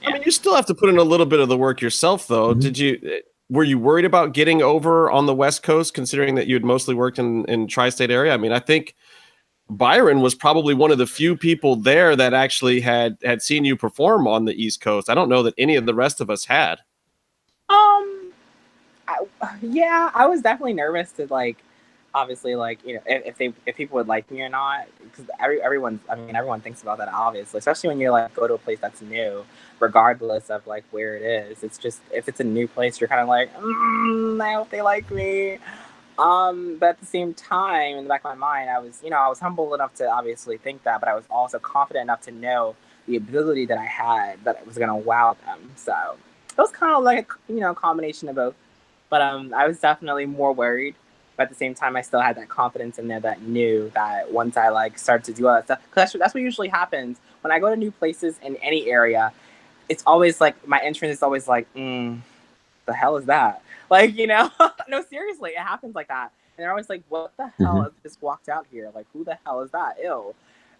yeah. 0.00 0.08
I 0.08 0.12
mean, 0.14 0.22
you 0.24 0.30
still 0.30 0.54
have 0.54 0.66
to 0.66 0.74
put 0.74 0.88
in 0.88 0.96
a 0.96 1.04
little 1.04 1.26
bit 1.26 1.40
of 1.40 1.48
the 1.48 1.58
work 1.58 1.80
yourself, 1.82 2.26
though. 2.26 2.50
Mm-hmm. 2.50 2.60
Did 2.60 2.78
you? 2.78 3.00
Eh, 3.04 3.20
were 3.50 3.64
you 3.64 3.78
worried 3.78 4.06
about 4.06 4.32
getting 4.32 4.62
over 4.62 5.10
on 5.10 5.26
the 5.26 5.34
West 5.34 5.62
Coast, 5.62 5.92
considering 5.92 6.36
that 6.36 6.46
you 6.46 6.54
had 6.54 6.64
mostly 6.64 6.94
worked 6.94 7.18
in 7.18 7.44
in 7.46 7.66
tri-state 7.66 8.10
area? 8.10 8.32
I 8.32 8.38
mean, 8.38 8.52
I 8.52 8.60
think 8.60 8.94
Byron 9.72 10.20
was 10.20 10.34
probably 10.34 10.74
one 10.74 10.90
of 10.90 10.98
the 10.98 11.06
few 11.06 11.34
people 11.36 11.76
there 11.76 12.14
that 12.14 12.34
actually 12.34 12.80
had 12.80 13.16
had 13.22 13.40
seen 13.40 13.64
you 13.64 13.74
perform 13.74 14.28
on 14.28 14.44
the 14.44 14.52
East 14.52 14.80
Coast. 14.80 15.08
I 15.08 15.14
don't 15.14 15.28
know 15.28 15.42
that 15.42 15.54
any 15.56 15.76
of 15.76 15.86
the 15.86 15.94
rest 15.94 16.20
of 16.20 16.28
us 16.28 16.44
had. 16.44 16.80
Um, 17.70 18.32
I, 19.08 19.24
yeah, 19.62 20.10
I 20.14 20.26
was 20.26 20.42
definitely 20.42 20.74
nervous 20.74 21.12
to 21.12 21.26
like, 21.28 21.56
obviously, 22.14 22.54
like 22.54 22.84
you 22.86 22.96
know, 22.96 23.02
if, 23.06 23.24
if 23.24 23.38
they 23.38 23.54
if 23.64 23.76
people 23.76 23.96
would 23.96 24.08
like 24.08 24.30
me 24.30 24.42
or 24.42 24.50
not, 24.50 24.88
because 25.02 25.24
every 25.40 25.62
everyone, 25.62 26.00
I 26.10 26.16
mean, 26.16 26.36
everyone 26.36 26.60
thinks 26.60 26.82
about 26.82 26.98
that, 26.98 27.08
obviously, 27.08 27.56
especially 27.58 27.88
when 27.88 28.00
you 28.00 28.10
like 28.10 28.34
go 28.34 28.46
to 28.46 28.54
a 28.54 28.58
place 28.58 28.78
that's 28.78 29.00
new, 29.00 29.42
regardless 29.80 30.50
of 30.50 30.66
like 30.66 30.84
where 30.90 31.16
it 31.16 31.22
is. 31.22 31.62
It's 31.62 31.78
just 31.78 32.00
if 32.12 32.28
it's 32.28 32.40
a 32.40 32.44
new 32.44 32.68
place, 32.68 33.00
you're 33.00 33.08
kind 33.08 33.22
of 33.22 33.28
like, 33.28 33.54
mm, 33.56 34.42
I 34.42 34.52
hope 34.52 34.68
they 34.68 34.82
like 34.82 35.10
me. 35.10 35.58
Um, 36.22 36.76
but 36.78 36.90
at 36.90 37.00
the 37.00 37.06
same 37.06 37.34
time, 37.34 37.96
in 37.96 38.04
the 38.04 38.08
back 38.08 38.20
of 38.24 38.38
my 38.38 38.58
mind, 38.58 38.70
I 38.70 38.78
was, 38.78 39.00
you 39.02 39.10
know, 39.10 39.16
I 39.16 39.28
was 39.28 39.40
humble 39.40 39.74
enough 39.74 39.92
to 39.96 40.08
obviously 40.08 40.56
think 40.56 40.84
that, 40.84 41.00
but 41.00 41.08
I 41.08 41.14
was 41.16 41.24
also 41.28 41.58
confident 41.58 42.04
enough 42.04 42.20
to 42.22 42.30
know 42.30 42.76
the 43.06 43.16
ability 43.16 43.66
that 43.66 43.76
I 43.76 43.84
had 43.86 44.44
that 44.44 44.60
it 44.60 44.66
was 44.66 44.78
gonna 44.78 44.96
wow 44.96 45.36
them. 45.44 45.72
So 45.74 46.16
it 46.50 46.58
was 46.58 46.70
kind 46.70 46.94
of 46.94 47.02
like 47.02 47.28
a, 47.48 47.52
you 47.52 47.58
know, 47.58 47.74
combination 47.74 48.28
of 48.28 48.36
both. 48.36 48.54
But 49.10 49.20
um, 49.20 49.52
I 49.52 49.66
was 49.66 49.80
definitely 49.80 50.26
more 50.26 50.52
worried, 50.52 50.94
but 51.36 51.44
at 51.44 51.48
the 51.48 51.56
same 51.56 51.74
time, 51.74 51.96
I 51.96 52.02
still 52.02 52.20
had 52.20 52.36
that 52.36 52.48
confidence 52.48 53.00
in 53.00 53.08
there 53.08 53.20
that 53.20 53.42
knew 53.42 53.90
that 53.94 54.30
once 54.32 54.56
I 54.56 54.68
like 54.68 54.98
started 54.98 55.24
to 55.24 55.32
do 55.32 55.48
all 55.48 55.54
that 55.54 55.64
stuff, 55.64 55.80
because 55.82 56.12
that's, 56.12 56.12
that's 56.12 56.34
what 56.34 56.42
usually 56.44 56.68
happens 56.68 57.18
when 57.40 57.50
I 57.50 57.58
go 57.58 57.68
to 57.68 57.76
new 57.76 57.90
places 57.90 58.38
in 58.44 58.54
any 58.56 58.88
area. 58.88 59.32
It's 59.88 60.04
always 60.06 60.40
like 60.40 60.68
my 60.68 60.78
entrance 60.78 61.14
is 61.16 61.22
always 61.22 61.48
like, 61.48 61.66
mm, 61.74 62.20
the 62.86 62.92
hell 62.92 63.16
is 63.16 63.26
that? 63.26 63.61
Like, 63.92 64.16
you 64.16 64.26
know, 64.26 64.48
no, 64.88 65.04
seriously, 65.04 65.50
it 65.50 65.58
happens 65.58 65.94
like 65.94 66.08
that. 66.08 66.32
And 66.56 66.64
they're 66.64 66.70
always 66.70 66.88
like, 66.88 67.02
what 67.10 67.36
the 67.36 67.52
hell 67.58 67.74
mm-hmm. 67.74 67.96
just 68.02 68.22
walked 68.22 68.48
out 68.48 68.66
here? 68.70 68.90
Like, 68.94 69.04
who 69.12 69.22
the 69.22 69.36
hell 69.44 69.60
is 69.60 69.70
that? 69.72 69.98
Ill. 70.02 70.34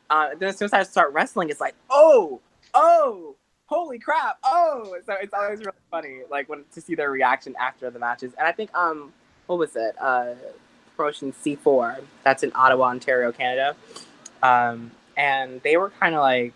Uh, 0.09 0.31
then 0.39 0.49
as 0.49 0.57
soon 0.57 0.65
as 0.65 0.73
I 0.73 0.83
start 0.83 1.13
wrestling, 1.13 1.51
it's 1.51 1.61
like, 1.61 1.75
oh, 1.91 2.41
oh, 2.73 3.37
holy 3.67 3.99
crap, 3.99 4.39
oh. 4.45 4.97
So 5.05 5.13
it's 5.21 5.35
always 5.35 5.59
really 5.59 5.73
funny, 5.91 6.21
like 6.31 6.49
when 6.49 6.65
to 6.73 6.81
see 6.81 6.95
their 6.95 7.11
reaction 7.11 7.55
after 7.61 7.91
the 7.91 7.99
matches. 7.99 8.33
And 8.39 8.49
I 8.49 8.53
think, 8.53 8.75
um, 8.75 9.13
what 9.45 9.59
was 9.59 9.77
it? 9.77 9.95
Uh, 10.01 10.33
promotion 10.97 11.35
C4. 11.35 12.03
That's 12.25 12.43
in 12.43 12.51
Ottawa, 12.55 12.87
Ontario, 12.87 13.31
Canada. 13.31 13.77
Um, 14.43 14.91
and 15.19 15.61
they 15.61 15.77
were 15.77 15.91
kind 16.01 16.15
of 16.15 16.23
like, 16.23 16.55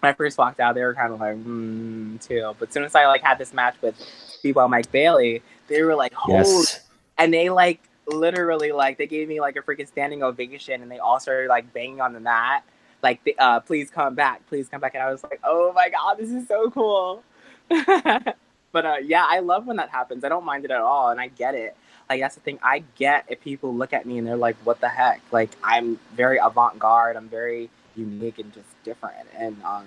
when 0.00 0.10
I 0.10 0.12
first 0.12 0.38
walked 0.38 0.58
out, 0.58 0.74
they 0.74 0.82
were 0.82 0.94
kind 0.94 1.12
of 1.12 1.20
like, 1.20 1.36
hmm, 1.36 2.16
too. 2.16 2.52
But 2.58 2.70
as 2.70 2.74
soon 2.74 2.82
as 2.82 2.96
I 2.96 3.06
like 3.06 3.22
had 3.22 3.38
this 3.38 3.54
match 3.54 3.76
with 3.80 3.96
Speedball 4.42 4.68
Mike 4.68 4.90
Bailey, 4.90 5.40
they 5.68 5.82
were 5.82 5.94
like, 5.94 6.12
"Holy!" 6.12 6.38
Yes. 6.38 6.80
And 7.16 7.32
they 7.32 7.50
like 7.50 7.80
literally 8.06 8.72
like 8.72 8.98
they 8.98 9.06
gave 9.06 9.28
me 9.28 9.40
like 9.40 9.56
a 9.56 9.62
freaking 9.62 9.86
standing 9.86 10.22
ovation, 10.22 10.82
and 10.82 10.90
they 10.90 10.98
all 10.98 11.20
started 11.20 11.48
like 11.48 11.72
banging 11.72 12.00
on 12.00 12.12
the 12.12 12.20
mat, 12.20 12.64
like, 13.02 13.20
uh, 13.38 13.60
"Please 13.60 13.90
come 13.90 14.14
back, 14.14 14.46
please 14.48 14.68
come 14.68 14.80
back." 14.80 14.94
And 14.94 15.02
I 15.02 15.10
was 15.10 15.22
like, 15.22 15.40
"Oh 15.44 15.72
my 15.72 15.88
god, 15.88 16.18
this 16.18 16.30
is 16.30 16.48
so 16.48 16.70
cool." 16.70 17.22
but 17.68 18.86
uh, 18.86 18.96
yeah, 19.02 19.24
I 19.28 19.40
love 19.40 19.66
when 19.66 19.76
that 19.76 19.90
happens. 19.90 20.24
I 20.24 20.28
don't 20.28 20.44
mind 20.44 20.64
it 20.64 20.70
at 20.70 20.80
all, 20.80 21.10
and 21.10 21.20
I 21.20 21.28
get 21.28 21.54
it. 21.54 21.76
Like 22.08 22.20
that's 22.20 22.34
the 22.34 22.40
thing. 22.40 22.58
I 22.62 22.82
get 22.96 23.26
if 23.28 23.40
people 23.42 23.74
look 23.74 23.92
at 23.92 24.06
me 24.06 24.18
and 24.18 24.26
they're 24.26 24.36
like, 24.36 24.56
"What 24.64 24.80
the 24.80 24.88
heck?" 24.88 25.20
Like 25.30 25.50
I'm 25.62 25.98
very 26.14 26.38
avant-garde. 26.38 27.16
I'm 27.16 27.28
very 27.28 27.70
unique 27.96 28.38
and 28.38 28.52
just 28.52 28.68
different. 28.84 29.26
And 29.36 29.62
um, 29.62 29.84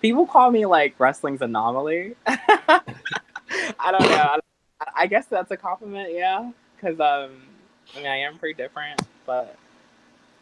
people 0.00 0.26
call 0.26 0.50
me 0.50 0.66
like 0.66 0.98
wrestling's 0.98 1.42
anomaly. 1.42 2.16
I 2.26 3.92
don't 3.92 4.02
know. 4.02 4.28
I 4.32 4.40
guess 5.06 5.26
that's 5.26 5.50
a 5.50 5.56
compliment, 5.56 6.12
yeah. 6.12 6.50
Because 6.76 7.00
um, 7.00 7.42
I 7.94 7.98
mean, 7.98 8.06
I 8.06 8.16
am 8.16 8.38
pretty 8.38 8.54
different, 8.54 9.00
but. 9.26 9.56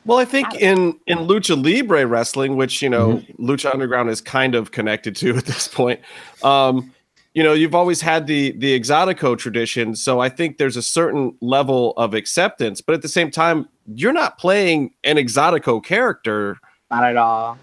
Well, 0.05 0.19
I 0.19 0.25
think 0.25 0.55
I 0.55 0.59
in 0.59 0.99
in 1.07 1.19
lucha 1.19 1.63
libre 1.63 2.07
wrestling, 2.07 2.57
which 2.57 2.81
you 2.81 2.89
know 2.89 3.17
mm-hmm. 3.17 3.47
lucha 3.47 3.73
underground 3.73 4.09
is 4.09 4.21
kind 4.21 4.55
of 4.55 4.71
connected 4.71 5.15
to 5.17 5.37
at 5.37 5.45
this 5.45 5.69
point, 5.69 6.01
um, 6.43 6.93
you 7.39 7.43
know, 7.45 7.53
you've 7.53 7.75
always 7.75 8.01
had 8.01 8.27
the 8.27 8.53
the 8.53 8.79
exotico 8.79 9.39
tradition, 9.39 9.95
so 9.95 10.19
I 10.19 10.29
think 10.29 10.59
there's 10.59 10.77
a 10.77 10.83
certain 10.83 11.37
level 11.41 11.93
of 11.97 12.13
acceptance. 12.15 12.81
But 12.81 12.95
at 12.95 13.03
the 13.03 13.09
same 13.09 13.31
time, 13.31 13.69
you're 13.95 14.13
not 14.13 14.39
playing 14.39 14.95
an 15.05 15.19
exotico 15.19 15.81
character. 15.85 16.59
Not 16.91 17.05
at 17.05 17.17
all. 17.17 17.59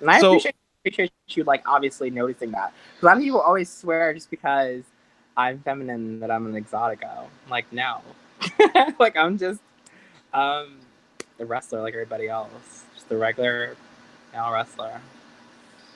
And 0.00 0.10
I 0.10 0.20
so, 0.20 0.30
appreciate, 0.30 0.56
appreciate 0.84 1.12
you 1.28 1.44
like 1.44 1.62
obviously 1.68 2.10
noticing 2.10 2.50
that. 2.50 2.72
A 3.00 3.04
lot 3.04 3.16
of 3.16 3.22
people 3.22 3.40
always 3.40 3.70
swear 3.70 4.12
just 4.14 4.30
because 4.30 4.82
I'm 5.38 5.60
feminine 5.60 6.18
that 6.18 6.32
I'm 6.32 6.52
an 6.52 6.62
exotico. 6.62 7.20
I'm 7.20 7.50
like, 7.50 7.72
no. 7.72 8.02
like 8.98 9.16
I'm 9.16 9.38
just 9.38 9.60
um 10.34 10.78
the 11.38 11.46
wrestler 11.46 11.80
like 11.80 11.94
everybody 11.94 12.28
else. 12.28 12.84
Just 12.94 13.08
the 13.08 13.16
regular 13.16 13.76
male 14.32 14.50
wrestler. 14.52 15.00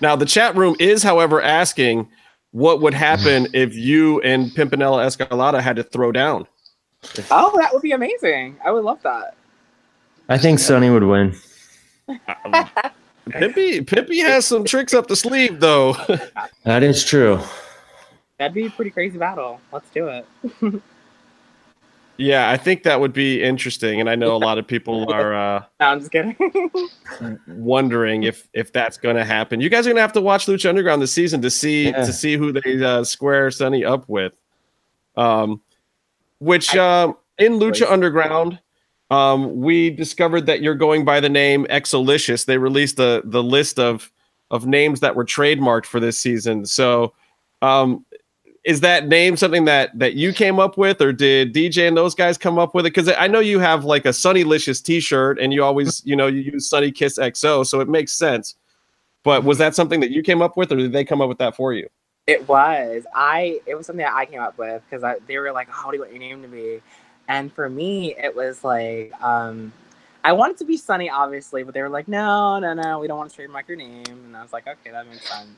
Now 0.01 0.15
the 0.15 0.27
chat 0.27 0.57
room 0.57 0.77
is, 0.79 1.03
however, 1.03 1.43
asking 1.43 2.09
what 2.53 2.81
would 2.81 2.95
happen 2.95 3.49
if 3.53 3.75
you 3.75 4.21
and 4.21 4.51
Pimpinela 4.53 5.05
Escarlata 5.07 5.61
had 5.61 5.77
to 5.77 5.83
throw 5.83 6.13
down. 6.13 6.47
Oh, 7.31 7.59
that 7.59 7.73
would 7.73 7.83
be 7.83 7.93
amazing. 7.93 8.57
I 8.65 8.71
would 8.71 8.85
love 8.85 9.03
that. 9.03 9.35
I 10.29 10.39
think 10.39 10.61
Sonny 10.61 10.89
would 10.89 11.03
win. 11.03 11.35
Pimpy 13.29 13.85
Pimpy 13.85 14.23
has 14.23 14.47
some 14.47 14.65
tricks 14.65 14.95
up 14.95 15.09
the 15.09 15.17
sleeve 15.17 15.59
though. 15.59 15.95
that 16.65 16.85
is 16.85 17.05
true. 17.05 17.41
That'd 18.43 18.55
be 18.55 18.67
a 18.67 18.71
pretty 18.71 18.91
crazy 18.91 19.19
battle. 19.19 19.61
Let's 19.73 19.89
do 19.91 20.09
it. 20.09 20.27
yeah, 22.17 22.51
I 22.51 22.57
think 22.57 22.83
that 22.83 22.99
would 22.99 23.13
be 23.13 23.41
interesting, 23.41 24.01
and 24.01 24.11
I 24.11 24.17
know 24.17 24.35
a 24.35 24.37
lot 24.37 24.59
of 24.59 24.67
people 24.67 25.13
are. 25.13 25.33
Uh, 25.33 25.65
no, 25.81 25.87
I'm 25.87 26.01
just 26.01 26.11
kidding. 26.11 26.37
wondering 27.47 28.25
if 28.25 28.49
if 28.53 28.73
that's 28.73 28.97
going 28.97 29.15
to 29.15 29.25
happen. 29.25 29.61
You 29.61 29.69
guys 29.69 29.87
are 29.87 29.91
going 29.91 29.97
to 29.99 30.03
have 30.03 30.13
to 30.15 30.21
watch 30.21 30.47
Lucha 30.47 30.69
Underground 30.69 31.01
this 31.01 31.13
season 31.13 31.41
to 31.43 31.51
see 31.51 31.91
yeah. 31.91 32.05
to 32.05 32.13
see 32.13 32.37
who 32.37 32.51
they 32.51 32.85
uh, 32.85 33.05
square 33.05 33.49
Sonny 33.53 33.85
up 33.85 34.09
with. 34.09 34.33
Um, 35.17 35.61
which 36.41 36.75
uh, 36.75 37.13
in 37.39 37.61
Lucha 37.61 37.89
Underground, 37.89 38.59
um, 39.13 39.61
we 39.61 39.89
discovered 39.91 40.47
that 40.47 40.63
you're 40.63 40.75
going 40.75 41.05
by 41.05 41.21
the 41.21 41.29
name 41.29 41.65
XOLishus. 41.67 42.47
They 42.47 42.59
released 42.59 42.97
the 42.97 43.23
the 43.25 43.41
list 43.41 43.79
of 43.79 44.11
of 44.51 44.67
names 44.67 44.99
that 44.99 45.15
were 45.15 45.25
trademarked 45.25 45.87
for 45.87 46.01
this 46.01 46.19
season. 46.19 46.67
So, 46.67 47.15
um, 47.63 48.05
is 48.65 48.81
that 48.81 49.09
name 49.09 49.37
something 49.37 49.65
that 49.65 49.97
that 49.99 50.15
you 50.15 50.33
came 50.33 50.61
up 50.61 50.79
with 50.79 51.01
or 51.01 51.13
did 51.13 51.53
dj 51.53 51.87
and 51.87 51.97
those 51.97 52.15
guys 52.15 52.39
come 52.39 52.59
up 52.59 52.75
with 52.75 52.87
it? 52.87 52.95
Because 52.95 53.13
i 53.19 53.27
know 53.27 53.41
you 53.41 53.59
have 53.59 53.85
like 53.85 54.05
a 54.05 54.11
sonnylicious 54.11 54.83
t-shirt 54.83 55.39
and 55.39 55.53
you 55.53 55.65
always 55.65 56.05
you 56.05 56.15
know 56.15 56.27
you 56.27 56.41
use 56.41 56.69
sonny 56.69 56.93
kiss 56.93 57.19
xo 57.19 57.67
so 57.67 57.81
it 57.81 57.89
makes 57.89 58.13
sense. 58.13 58.57
But 59.25 59.45
was 59.45 59.59
that 59.59 59.75
something 59.75 60.01
that 60.01 60.11
you 60.11 60.23
came 60.23 60.43
up 60.43 60.57
with 60.57 60.73
or 60.73 60.77
did 60.77 60.93
they 60.93 61.05
come 61.05 61.21
up 61.21 61.29
with 61.29 61.39
that 61.39 61.55
for 61.55 61.73
you? 61.73 61.89
It 62.27 62.49
was. 62.49 63.05
I 63.15 63.61
it 63.67 63.75
was 63.75 63.87
something 63.87 64.05
that 64.05 64.15
i 64.15 64.27
came 64.27 64.41
up 64.41 64.59
with 64.59 64.83
because 64.89 65.19
they 65.27 65.39
were 65.39 65.53
like 65.53 65.69
how 65.69 65.91
do 65.91 65.97
you 65.97 66.03
want 66.03 66.13
your 66.13 66.21
name 66.21 66.43
to 66.43 66.49
be? 66.49 66.81
And 67.29 67.53
for 67.53 67.69
me 67.69 68.15
it 68.17 68.35
was 68.35 68.63
like 68.63 69.13
um 69.23 69.73
I 70.25 70.33
wanted 70.33 70.57
to 70.59 70.65
be 70.65 70.77
Sonny, 70.77 71.11
obviously, 71.11 71.65
but 71.65 71.75
they 71.75 71.83
were 71.83 71.89
like, 71.89 72.07
no, 72.07 72.61
no, 72.61 72.75
no, 72.75 73.01
we 73.01 73.09
don't 73.09 73.19
want 73.19 73.31
to 73.31 73.35
trademark 73.35 73.67
your 73.67 73.77
name. 73.77 74.05
And 74.07 74.37
I 74.37 74.43
was 74.43 74.53
like, 74.53 74.69
okay, 74.69 74.93
that 74.93 75.09
makes 75.09 75.29
sense. 75.29 75.51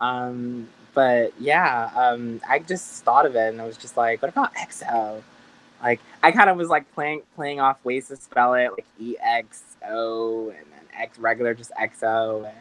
Um, 0.00 0.68
but 0.94 1.32
yeah, 1.38 1.90
um, 1.94 2.40
I 2.48 2.58
just 2.58 3.04
thought 3.04 3.26
of 3.26 3.36
it 3.36 3.48
and 3.48 3.60
I 3.60 3.66
was 3.66 3.76
just 3.76 3.96
like, 3.96 4.22
what 4.22 4.28
about 4.30 4.54
XO? 4.54 5.22
Like 5.82 6.00
I 6.22 6.32
kind 6.32 6.50
of 6.50 6.56
was 6.56 6.68
like 6.68 6.92
playing 6.94 7.22
playing 7.34 7.60
off 7.60 7.82
ways 7.84 8.08
to 8.08 8.16
spell 8.16 8.54
it, 8.54 8.70
like 8.72 8.86
E 8.98 9.16
X 9.22 9.62
O 9.88 10.50
and 10.50 10.66
then 10.72 10.80
X 10.94 11.18
regular 11.18 11.54
just 11.54 11.72
XO 11.80 12.46
and 12.46 12.56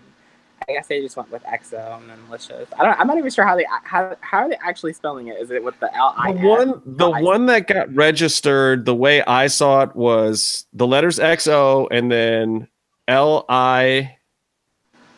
I 0.68 0.74
guess 0.74 0.88
they 0.88 1.02
just 1.02 1.18
went 1.18 1.32
with 1.32 1.44
XO 1.44 2.00
and 2.00 2.10
then 2.10 2.22
malicious. 2.28 2.70
I 2.78 2.86
don't. 2.86 3.00
I'm 3.00 3.08
not 3.08 3.18
even 3.18 3.32
sure 3.32 3.46
how 3.46 3.56
they 3.56 3.65
how 3.84 4.15
how 4.22 4.39
are 4.39 4.50
they 4.50 4.58
actually 4.63 4.94
spelling 4.94 5.28
it. 5.28 5.38
Is 5.39 5.52
it 5.52 5.63
with 5.63 5.80
the 5.80 5.94
L 5.96 6.13
I? 6.18 6.34
The 6.34 6.48
one 6.48 6.82
the 6.86 7.10
one 7.10 7.46
that 7.48 7.68
got 7.68 7.94
registered 7.94 8.86
the 8.86 8.96
way 8.96 9.24
I 9.24 9.48
saw 9.48 9.82
it 9.82 9.96
was 9.96 10.68
the 10.74 10.86
letters 10.86 11.18
XO 11.18 11.88
and 11.92 12.12
then 12.12 12.68
L 13.08 13.46
I 13.50 14.18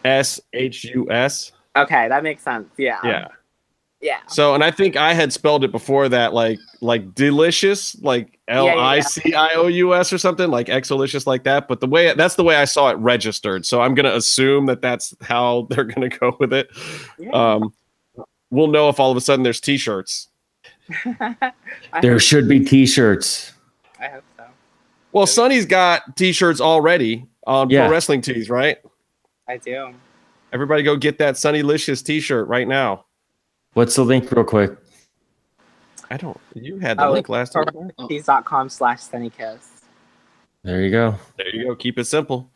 S 0.05 0.39
H 0.53 0.85
U 0.85 1.11
S. 1.11 1.51
Okay, 1.75 2.07
that 2.07 2.23
makes 2.23 2.43
sense. 2.43 2.67
Yeah. 2.77 2.99
Yeah. 3.03 3.27
Yeah. 4.01 4.19
So, 4.27 4.55
and 4.55 4.63
I 4.63 4.71
think 4.71 4.97
I 4.97 5.13
had 5.13 5.31
spelled 5.31 5.63
it 5.63 5.71
before 5.71 6.09
that, 6.09 6.33
like 6.33 6.59
like 6.81 7.13
delicious, 7.13 7.95
like 8.01 8.39
L 8.47 8.67
I 8.67 8.99
C 9.01 9.35
I 9.35 9.53
O 9.53 9.67
U 9.67 9.93
S 9.93 10.11
or 10.11 10.17
something, 10.17 10.49
like 10.49 10.69
exolicious, 10.69 11.27
like 11.27 11.43
that. 11.43 11.67
But 11.67 11.81
the 11.81 11.87
way 11.87 12.13
that's 12.15 12.35
the 12.35 12.43
way 12.43 12.55
I 12.55 12.65
saw 12.65 12.89
it 12.89 12.97
registered. 12.97 13.65
So 13.65 13.81
I'm 13.81 13.93
gonna 13.93 14.15
assume 14.15 14.65
that 14.65 14.81
that's 14.81 15.13
how 15.21 15.67
they're 15.69 15.83
gonna 15.83 16.09
go 16.09 16.35
with 16.39 16.51
it. 16.51 16.69
Yeah. 17.19 17.29
Um, 17.29 17.73
we'll 18.49 18.67
know 18.67 18.89
if 18.89 18.99
all 18.99 19.11
of 19.11 19.17
a 19.17 19.21
sudden 19.21 19.43
there's 19.43 19.61
T-shirts. 19.61 20.29
there 22.01 22.19
should 22.19 22.49
be 22.49 22.59
T-shirts. 22.59 23.53
I 23.99 24.07
hope 24.07 24.23
so. 24.35 24.45
Well, 25.11 25.27
Sonny's 25.27 25.67
got 25.67 26.17
T-shirts 26.17 26.59
already 26.59 27.27
on 27.45 27.69
yeah. 27.69 27.81
pro 27.81 27.91
wrestling 27.91 28.21
tees, 28.21 28.49
right? 28.49 28.77
I 29.47 29.57
do. 29.57 29.93
Everybody 30.53 30.83
go 30.83 30.95
get 30.95 31.17
that 31.19 31.35
Sonnylicious 31.35 32.03
t-shirt 32.03 32.47
right 32.47 32.67
now. 32.67 33.05
What's 33.73 33.95
the 33.95 34.03
link 34.03 34.29
real 34.31 34.43
quick? 34.43 34.77
I 36.09 36.17
don't 36.17 36.37
you 36.53 36.77
had 36.79 36.97
the 36.97 37.05
oh, 37.05 37.13
link 37.13 37.29
last 37.29 37.53
time. 37.53 37.65
com 38.43 38.67
slash 38.67 38.99
sonnykiss. 38.99 39.83
There 40.63 40.81
you 40.81 40.91
go. 40.91 41.15
There 41.37 41.55
you 41.55 41.67
go. 41.67 41.75
Keep 41.75 41.99
it 41.99 42.05
simple. 42.05 42.51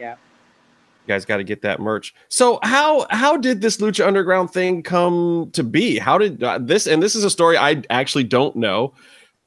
Yeah. 0.00 0.12
You 0.12 1.08
guys 1.08 1.26
got 1.26 1.36
to 1.36 1.44
get 1.44 1.60
that 1.62 1.80
merch. 1.80 2.14
So 2.28 2.58
how 2.62 3.06
how 3.10 3.36
did 3.36 3.60
this 3.60 3.76
Lucha 3.76 4.06
Underground 4.06 4.52
thing 4.52 4.82
come 4.82 5.50
to 5.52 5.62
be? 5.62 5.98
How 5.98 6.16
did 6.16 6.42
uh, 6.42 6.58
this 6.62 6.86
and 6.86 7.02
this 7.02 7.14
is 7.14 7.24
a 7.24 7.30
story 7.30 7.58
I 7.58 7.82
actually 7.90 8.24
don't 8.24 8.56
know. 8.56 8.94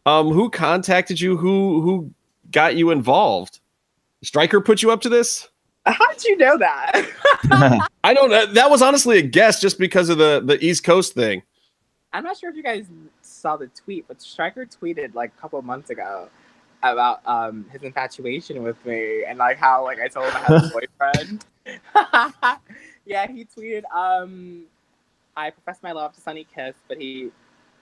Um, 0.06 0.30
who 0.30 0.52
contacted 0.52 1.20
you? 1.20 1.36
Who 1.36 1.82
who 1.82 2.12
got 2.52 2.76
you 2.76 2.92
involved? 2.92 3.60
Striker 4.22 4.62
put 4.62 4.84
you 4.84 4.92
up 4.92 5.02
to 5.02 5.10
this? 5.10 5.48
How 5.94 6.14
did 6.14 6.24
you 6.24 6.38
know 6.38 6.58
that? 6.58 6.92
I 8.04 8.14
don't 8.14 8.30
know. 8.30 8.46
That 8.46 8.70
was 8.70 8.82
honestly 8.82 9.18
a 9.20 9.22
guess 9.22 9.62
just 9.62 9.80
because 9.80 10.10
of 10.10 10.18
the 10.18 10.42
the 10.44 10.64
East 10.64 10.84
Coast 10.84 11.14
thing. 11.14 11.44
I'm 12.14 12.24
not 12.24 12.38
sure 12.38 12.50
if 12.50 12.56
you 12.56 12.64
guys 12.64 12.88
saw 13.22 13.58
the 13.58 13.68
tweet, 13.68 14.08
but 14.08 14.22
Striker 14.22 14.66
tweeted 14.66 15.14
like 15.14 15.32
a 15.38 15.42
couple 15.42 15.62
months 15.62 15.90
ago 15.90 16.30
about 16.84 17.22
um 17.26 17.66
his 17.72 17.84
infatuation 17.84 18.64
with 18.64 18.84
me 18.86 19.24
and 19.28 19.40
like 19.40 19.58
how 19.58 19.84
like 19.84 20.00
I 20.00 20.08
told 20.08 20.28
him 20.28 20.36
I 20.36 20.40
had 20.40 20.64
a 20.64 20.70
boyfriend. 20.74 21.46
yeah, 23.06 23.28
he 23.32 23.46
tweeted, 23.46 23.84
um 23.94 24.64
I 25.36 25.52
professed 25.52 25.84
my 25.84 25.92
love 25.92 26.14
to 26.16 26.22
Sonny 26.22 26.48
Kiss, 26.56 26.76
but 26.88 26.98
he 26.98 27.30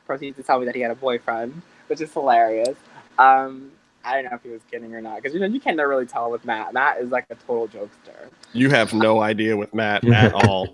proceeded 0.06 0.36
to 0.36 0.44
tell 0.44 0.60
me 0.60 0.66
that 0.66 0.76
he 0.76 0.82
had 0.82 0.92
a 0.92 0.96
boyfriend, 0.96 1.62
which 1.88 2.02
is 2.02 2.12
hilarious. 2.12 2.78
Um 3.18 3.72
I 4.06 4.14
don't 4.14 4.26
know 4.26 4.36
if 4.36 4.44
he 4.44 4.50
was 4.50 4.62
kidding 4.70 4.94
or 4.94 5.02
not 5.02 5.16
because 5.18 5.34
you 5.34 5.40
know 5.40 5.48
you 5.48 5.60
can't 5.60 5.78
really 5.78 6.06
tell 6.06 6.30
with 6.32 6.46
Matt. 6.46 6.74
Matt 6.74 7.00
is 7.00 7.10
like 7.10 7.26
a 7.30 7.36
total 7.36 7.68
jokester. 7.68 8.30
You 8.54 8.70
have 8.70 8.94
no 8.94 9.22
idea 9.22 9.58
with 9.58 9.74
Matt 9.74 10.08
at 10.08 10.34
all. 10.34 10.70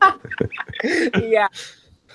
yeah. 0.83 1.47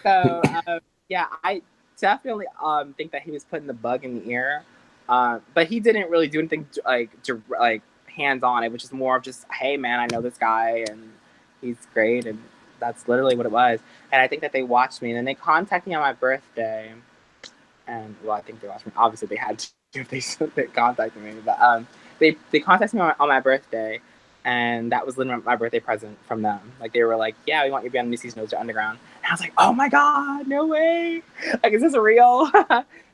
So 0.03 0.43
um, 0.67 0.81
yeah, 1.09 1.27
I 1.43 1.63
definitely 1.99 2.47
um 2.63 2.93
think 2.95 3.13
that 3.13 3.23
he 3.23 3.31
was 3.31 3.45
putting 3.45 3.67
the 3.67 3.75
bug 3.75 4.05
in 4.05 4.21
the 4.21 4.31
ear 4.31 4.65
uh, 5.09 5.41
but 5.55 5.69
he 5.69 5.81
didn't 5.81 6.11
really 6.11 6.29
do 6.29 6.39
anything 6.39 6.67
like 6.85 7.23
to, 7.25 7.43
like 7.49 7.83
hands 8.07 8.43
on. 8.43 8.65
It 8.65 8.73
was 8.73 8.81
just 8.81 8.93
more 8.93 9.17
of 9.17 9.23
just, 9.23 9.47
hey 9.53 9.77
man, 9.77 10.01
I 10.01 10.07
know 10.11 10.21
this 10.21 10.37
guy 10.37 10.85
and 10.89 11.13
he's 11.61 11.77
great, 11.95 12.27
and 12.27 12.43
that's 12.81 13.07
literally 13.09 13.37
what 13.37 13.47
it 13.47 13.53
was. 13.53 13.81
And 14.13 14.21
I 14.21 14.27
think 14.27 14.43
that 14.43 14.53
they 14.53 14.63
watched 14.63 15.03
me, 15.03 15.11
and 15.11 15.17
then 15.17 15.25
they 15.25 15.35
contacted 15.35 15.89
me 15.89 15.95
on 15.95 16.03
my 16.03 16.13
birthday. 16.13 16.93
And 17.87 18.17
well, 18.23 18.33
I 18.33 18.41
think 18.41 18.61
they 18.61 18.69
watched 18.69 18.87
me. 18.87 18.93
Obviously, 18.97 19.29
they 19.29 19.37
had 19.37 19.59
to 19.61 19.69
if 20.03 20.09
they, 20.39 20.47
they 20.55 20.69
contacted 20.69 21.23
me, 21.23 21.35
but 21.45 21.61
um, 21.61 21.87
they 22.19 22.37
they 22.51 22.61
contacted 22.61 22.99
me 22.99 23.01
on, 23.03 23.15
on 23.19 23.29
my 23.29 23.41
birthday, 23.41 24.01
and 24.45 24.93
that 24.93 25.05
was 25.05 25.19
literally 25.19 25.43
my 25.45 25.57
birthday 25.57 25.81
present 25.81 26.19
from 26.27 26.43
them. 26.43 26.61
Like 26.81 26.93
they 26.93 27.03
were 27.03 27.17
like, 27.17 27.37
"Yeah, 27.47 27.65
we 27.65 27.71
want 27.71 27.85
you 27.85 27.91
to 27.91 27.93
be 27.93 27.99
on 27.99 28.07
the 28.07 28.11
new 28.11 28.17
season 28.17 28.41
of 28.41 28.53
Underground," 28.55 28.99
and 29.23 29.31
I 29.31 29.33
was 29.33 29.41
like, 29.41 29.53
"Oh 29.59 29.73
my 29.73 29.89
god, 29.89 30.47
no 30.49 30.67
way! 30.67 31.23
Like, 31.63 31.73
is 31.73 31.83
this 31.83 31.97
real?" 31.97 32.51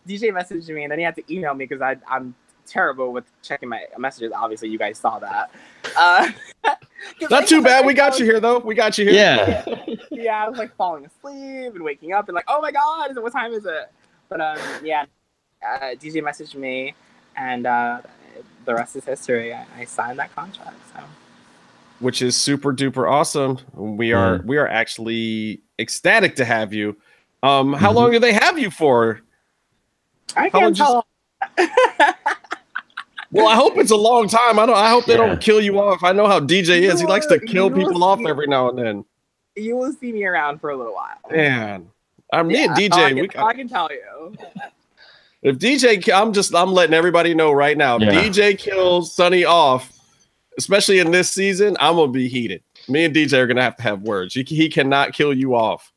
DJ 0.09 0.33
messaged 0.33 0.69
me 0.69 0.83
and 0.83 0.91
then 0.91 0.99
he 0.99 1.05
had 1.05 1.15
to 1.15 1.33
email 1.33 1.55
me 1.55 1.65
because 1.65 1.81
I 1.81 1.97
I'm 2.09 2.35
terrible 2.67 3.13
with 3.13 3.25
checking 3.43 3.69
my 3.69 3.85
messages. 3.99 4.33
Obviously, 4.35 4.69
you 4.69 4.79
guys 4.79 4.99
saw 4.99 5.19
that. 5.19 5.51
Uh, 5.97 6.31
Not 7.31 7.47
too 7.47 7.63
bad. 7.63 7.87
We 7.87 7.95
got 7.95 8.19
you 8.19 8.25
here 8.25 8.41
though. 8.41 8.59
We 8.59 8.75
got 8.75 8.99
you 8.99 9.05
here. 9.05 9.15
Yeah. 9.15 9.65
yeah, 10.11 10.45
I 10.45 10.49
was 10.49 10.59
like 10.59 10.75
falling 10.77 11.05
asleep 11.05 11.75
and 11.75 11.83
waking 11.83 12.13
up 12.13 12.29
and 12.29 12.35
like, 12.35 12.47
oh 12.49 12.61
my 12.61 12.73
god, 12.73 13.17
what 13.17 13.33
time 13.33 13.53
is 13.53 13.65
it? 13.65 13.93
But 14.29 14.41
um, 14.41 14.59
yeah, 14.85 15.05
uh, 15.67 15.95
DJ 15.95 16.23
messaged 16.23 16.55
me, 16.55 16.95
and 17.37 17.67
uh, 17.67 18.01
the 18.65 18.75
rest 18.75 18.97
is 18.97 19.05
history. 19.05 19.55
I, 19.55 19.67
I 19.77 19.85
signed 19.85 20.19
that 20.19 20.35
contract. 20.35 20.77
So. 20.95 21.03
Which 22.01 22.23
is 22.23 22.37
super 22.37 22.73
duper 22.73 23.11
awesome. 23.11 23.59
We 23.75 24.13
are 24.13 24.39
mm. 24.39 24.45
we 24.45 24.57
are 24.57 24.69
actually 24.69 25.61
ecstatic 25.79 26.37
to 26.37 26.45
have 26.45 26.73
you. 26.73 26.97
Um, 27.43 27.73
how 27.73 27.89
mm-hmm. 27.89 27.97
long 27.97 28.11
do 28.13 28.19
they 28.19 28.33
have 28.33 28.59
you 28.59 28.71
for? 28.71 29.21
I 30.37 30.51
can't 30.51 30.77
tell. 30.77 31.07
well, 33.31 33.49
I 33.49 33.55
hope 33.55 33.77
it's 33.77 33.91
a 33.91 33.97
long 33.97 34.29
time. 34.29 34.59
I 34.59 34.67
don't. 34.67 34.77
I 34.77 34.91
hope 34.91 35.05
they 35.07 35.13
yeah. 35.13 35.27
don't 35.27 35.41
kill 35.41 35.61
you 35.61 35.79
off. 35.81 36.03
I 36.03 36.13
know 36.13 36.27
how 36.27 36.41
DJ 36.41 36.83
is. 36.83 37.01
he 37.01 37.07
likes 37.07 37.27
to 37.27 37.39
kill 37.39 37.71
people 37.71 38.03
off 38.03 38.21
every 38.27 38.47
now 38.47 38.69
and 38.69 38.79
then. 38.79 39.05
You 39.55 39.77
will 39.77 39.93
see 39.93 40.13
me 40.13 40.25
around 40.25 40.61
for 40.61 40.71
a 40.71 40.77
little 40.77 40.95
while. 40.95 41.19
Man, 41.31 41.89
I'm 42.33 42.51
yeah, 42.51 42.57
me 42.57 42.65
and 42.65 42.77
DJ. 42.77 42.93
I 42.93 43.09
can, 43.09 43.19
we, 43.19 43.29
I 43.37 43.55
can 43.55 43.69
tell 43.69 43.89
you. 43.91 44.35
If 45.43 45.59
DJ, 45.59 46.13
I'm 46.13 46.33
just, 46.33 46.55
I'm 46.55 46.73
letting 46.73 46.95
everybody 46.95 47.35
know 47.35 47.53
right 47.53 47.77
now. 47.77 47.99
Yeah. 47.99 48.13
DJ 48.13 48.57
kills 48.57 49.15
Sonny 49.15 49.45
off, 49.45 49.93
especially 50.57 51.01
in 51.01 51.11
this 51.11 51.31
season. 51.31 51.77
I'm 51.81 51.97
gonna 51.97 52.13
be 52.13 52.29
heated. 52.29 52.63
Me 52.89 53.05
and 53.05 53.15
DJ 53.15 53.35
are 53.35 53.47
gonna 53.47 53.63
have 53.63 53.77
to 53.77 53.83
have 53.83 54.03
words. 54.03 54.35
He, 54.35 54.43
he 54.43 54.69
cannot 54.69 55.13
kill 55.13 55.35
you 55.35 55.55
off 55.55 55.93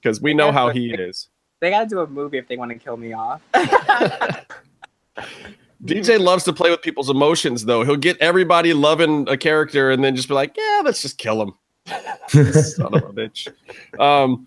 because 0.00 0.20
we 0.20 0.34
know 0.34 0.52
how 0.52 0.68
he 0.68 0.92
is. 0.92 1.28
They 1.60 1.70
gotta 1.70 1.88
do 1.88 2.00
a 2.00 2.06
movie 2.06 2.38
if 2.38 2.48
they 2.48 2.56
want 2.56 2.70
to 2.72 2.78
kill 2.78 2.96
me 2.96 3.12
off. 3.12 3.40
DJ 5.84 6.20
loves 6.20 6.44
to 6.44 6.52
play 6.52 6.70
with 6.70 6.82
people's 6.82 7.10
emotions, 7.10 7.64
though. 7.64 7.84
He'll 7.84 7.96
get 7.96 8.16
everybody 8.18 8.72
loving 8.72 9.28
a 9.28 9.36
character 9.36 9.90
and 9.90 10.02
then 10.04 10.14
just 10.14 10.28
be 10.28 10.34
like, 10.34 10.56
"Yeah, 10.56 10.82
let's 10.84 11.02
just 11.02 11.18
kill 11.18 11.42
him." 11.42 11.54
Son 12.28 12.94
of 12.94 13.02
a 13.02 13.12
bitch. 13.12 13.48
Um, 13.98 14.46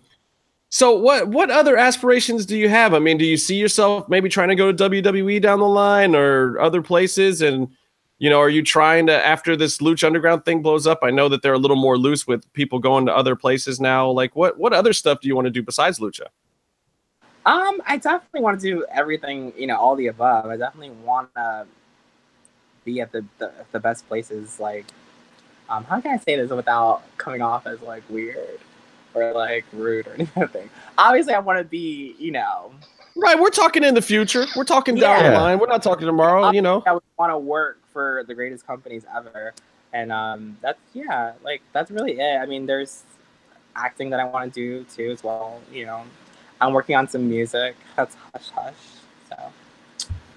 so 0.76 0.94
what 0.94 1.28
what 1.28 1.50
other 1.50 1.78
aspirations 1.78 2.44
do 2.44 2.54
you 2.54 2.68
have? 2.68 2.92
I 2.92 2.98
mean, 2.98 3.16
do 3.16 3.24
you 3.24 3.38
see 3.38 3.56
yourself 3.56 4.10
maybe 4.10 4.28
trying 4.28 4.50
to 4.50 4.54
go 4.54 4.70
to 4.70 4.90
WWE 4.90 5.40
down 5.40 5.58
the 5.58 5.66
line 5.66 6.14
or 6.14 6.60
other 6.60 6.82
places? 6.82 7.40
And 7.40 7.68
you 8.18 8.28
know, 8.28 8.38
are 8.38 8.50
you 8.50 8.62
trying 8.62 9.06
to 9.06 9.26
after 9.26 9.56
this 9.56 9.78
Lucha 9.78 10.04
Underground 10.04 10.44
thing 10.44 10.60
blows 10.60 10.86
up? 10.86 10.98
I 11.02 11.10
know 11.10 11.30
that 11.30 11.40
they're 11.40 11.54
a 11.54 11.58
little 11.58 11.78
more 11.78 11.96
loose 11.96 12.26
with 12.26 12.52
people 12.52 12.78
going 12.78 13.06
to 13.06 13.16
other 13.16 13.34
places 13.34 13.80
now. 13.80 14.10
Like, 14.10 14.36
what 14.36 14.58
what 14.58 14.74
other 14.74 14.92
stuff 14.92 15.22
do 15.22 15.28
you 15.28 15.34
want 15.34 15.46
to 15.46 15.50
do 15.50 15.62
besides 15.62 15.98
Lucha? 15.98 16.26
Um, 17.46 17.80
I 17.86 17.96
definitely 17.96 18.42
want 18.42 18.60
to 18.60 18.70
do 18.70 18.84
everything, 18.92 19.54
you 19.56 19.66
know, 19.66 19.78
all 19.78 19.96
the 19.96 20.08
above. 20.08 20.44
I 20.44 20.58
definitely 20.58 20.90
want 20.90 21.34
to 21.36 21.66
be 22.84 23.00
at 23.00 23.12
the, 23.12 23.24
the, 23.38 23.50
the 23.72 23.80
best 23.80 24.06
places. 24.08 24.60
Like, 24.60 24.84
um, 25.70 25.84
how 25.84 26.02
can 26.02 26.12
I 26.12 26.18
say 26.18 26.36
this 26.36 26.50
without 26.50 27.00
coming 27.16 27.40
off 27.40 27.66
as 27.66 27.80
like 27.80 28.02
weird 28.10 28.60
or 29.16 29.32
like 29.32 29.64
rude 29.72 30.06
or 30.06 30.14
anything? 30.36 30.70
Obviously, 30.98 31.34
I 31.34 31.38
want 31.40 31.58
to 31.58 31.64
be, 31.64 32.14
you 32.18 32.32
know, 32.32 32.72
right. 33.16 33.38
We're 33.38 33.50
talking 33.50 33.82
in 33.82 33.94
the 33.94 34.02
future. 34.02 34.46
We're 34.54 34.64
talking 34.64 34.94
down 34.94 35.24
yeah. 35.24 35.30
the 35.30 35.36
line. 35.36 35.58
We're 35.58 35.66
not 35.66 35.82
talking 35.82 36.06
tomorrow. 36.06 36.50
you 36.50 36.62
know, 36.62 36.82
I 36.86 36.98
want 37.18 37.32
to 37.32 37.38
work 37.38 37.80
for 37.92 38.24
the 38.28 38.34
greatest 38.34 38.66
companies 38.66 39.04
ever, 39.14 39.54
and 39.92 40.12
um, 40.12 40.56
that's 40.60 40.78
yeah, 40.92 41.32
like 41.42 41.62
that's 41.72 41.90
really 41.90 42.20
it. 42.20 42.38
I 42.38 42.46
mean, 42.46 42.66
there's 42.66 43.02
acting 43.74 44.10
that 44.10 44.20
I 44.20 44.24
want 44.24 44.52
to 44.52 44.60
do 44.60 44.84
too 44.84 45.10
as 45.10 45.24
well. 45.24 45.60
You 45.72 45.86
know, 45.86 46.04
I'm 46.60 46.72
working 46.72 46.96
on 46.96 47.08
some 47.08 47.28
music. 47.28 47.76
That's 47.96 48.16
hush 48.32 48.50
hush. 48.50 48.74
So 49.28 49.52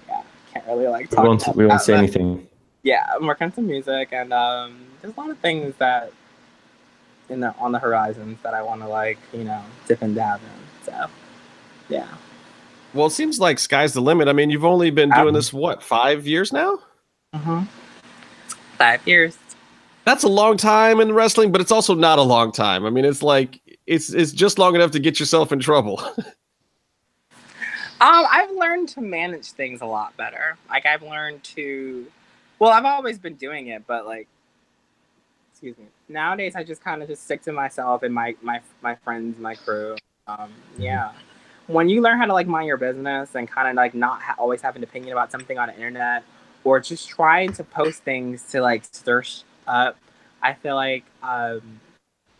yeah, 0.08 0.22
can't 0.52 0.66
really 0.66 0.88
like 0.88 1.10
talk. 1.10 1.22
We 1.22 1.28
won't, 1.28 1.56
we 1.56 1.66
won't 1.66 1.82
say 1.82 1.94
anything. 1.94 2.46
Yeah, 2.82 3.04
I'm 3.14 3.26
working 3.26 3.46
on 3.46 3.52
some 3.52 3.66
music, 3.66 4.08
and 4.12 4.32
um, 4.32 4.78
there's 5.00 5.14
a 5.14 5.20
lot 5.20 5.30
of 5.30 5.38
things 5.38 5.74
that 5.76 6.12
in 7.30 7.40
the 7.40 7.54
on 7.58 7.72
the 7.72 7.78
horizons 7.78 8.38
that 8.42 8.54
I 8.54 8.62
want 8.62 8.82
to 8.82 8.88
like 8.88 9.18
you 9.32 9.44
know 9.44 9.62
dip 9.88 10.02
and 10.02 10.14
dab 10.14 10.40
in. 10.40 10.86
So 10.92 11.06
yeah. 11.88 12.08
Well, 12.92 13.06
it 13.06 13.10
seems 13.10 13.38
like 13.38 13.58
sky's 13.58 13.92
the 13.92 14.00
limit. 14.00 14.26
I 14.26 14.32
mean, 14.32 14.50
you've 14.50 14.64
only 14.64 14.90
been 14.90 15.10
doing 15.10 15.28
um, 15.28 15.34
this 15.34 15.52
what 15.52 15.82
five 15.82 16.26
years 16.26 16.52
now? 16.52 16.78
Mm-hmm. 17.34 17.62
Five 18.76 19.06
years. 19.06 19.38
That's 20.04 20.24
a 20.24 20.28
long 20.28 20.56
time 20.56 21.00
in 21.00 21.12
wrestling, 21.12 21.52
but 21.52 21.60
it's 21.60 21.70
also 21.70 21.94
not 21.94 22.18
a 22.18 22.22
long 22.22 22.50
time. 22.50 22.84
I 22.84 22.90
mean, 22.90 23.04
it's 23.04 23.22
like 23.22 23.60
it's 23.86 24.12
it's 24.12 24.32
just 24.32 24.58
long 24.58 24.74
enough 24.74 24.90
to 24.92 24.98
get 24.98 25.20
yourself 25.20 25.52
in 25.52 25.60
trouble. 25.60 26.00
um, 26.18 26.24
I've 28.00 28.50
learned 28.52 28.88
to 28.90 29.00
manage 29.00 29.52
things 29.52 29.82
a 29.82 29.86
lot 29.86 30.16
better. 30.16 30.56
Like 30.68 30.86
I've 30.86 31.02
learned 31.02 31.44
to, 31.44 32.06
well, 32.58 32.70
I've 32.70 32.86
always 32.86 33.18
been 33.18 33.34
doing 33.34 33.68
it, 33.68 33.86
but 33.86 34.06
like, 34.06 34.26
excuse 35.52 35.76
me. 35.78 35.84
Nowadays, 36.10 36.56
I 36.56 36.64
just 36.64 36.82
kind 36.82 37.02
of 37.02 37.08
just 37.08 37.24
stick 37.24 37.40
to 37.42 37.52
myself 37.52 38.02
and 38.02 38.12
my 38.12 38.34
my 38.42 38.60
my 38.82 38.96
friends, 38.96 39.38
my 39.38 39.54
crew. 39.54 39.96
Um, 40.26 40.52
yeah. 40.76 41.12
When 41.68 41.88
you 41.88 42.00
learn 42.00 42.18
how 42.18 42.26
to 42.26 42.32
like 42.32 42.48
mind 42.48 42.66
your 42.66 42.76
business 42.76 43.36
and 43.36 43.48
kind 43.48 43.68
of 43.68 43.76
like 43.76 43.94
not 43.94 44.20
ha- 44.20 44.34
always 44.36 44.60
have 44.62 44.74
an 44.74 44.82
opinion 44.82 45.12
about 45.12 45.30
something 45.30 45.56
on 45.56 45.68
the 45.68 45.74
internet 45.74 46.24
or 46.64 46.80
just 46.80 47.08
trying 47.08 47.52
to 47.52 47.64
post 47.64 48.02
things 48.02 48.42
to 48.50 48.60
like 48.60 48.84
stir 48.84 49.22
up, 49.68 49.96
I 50.42 50.54
feel 50.54 50.74
like 50.74 51.04
um, 51.22 51.80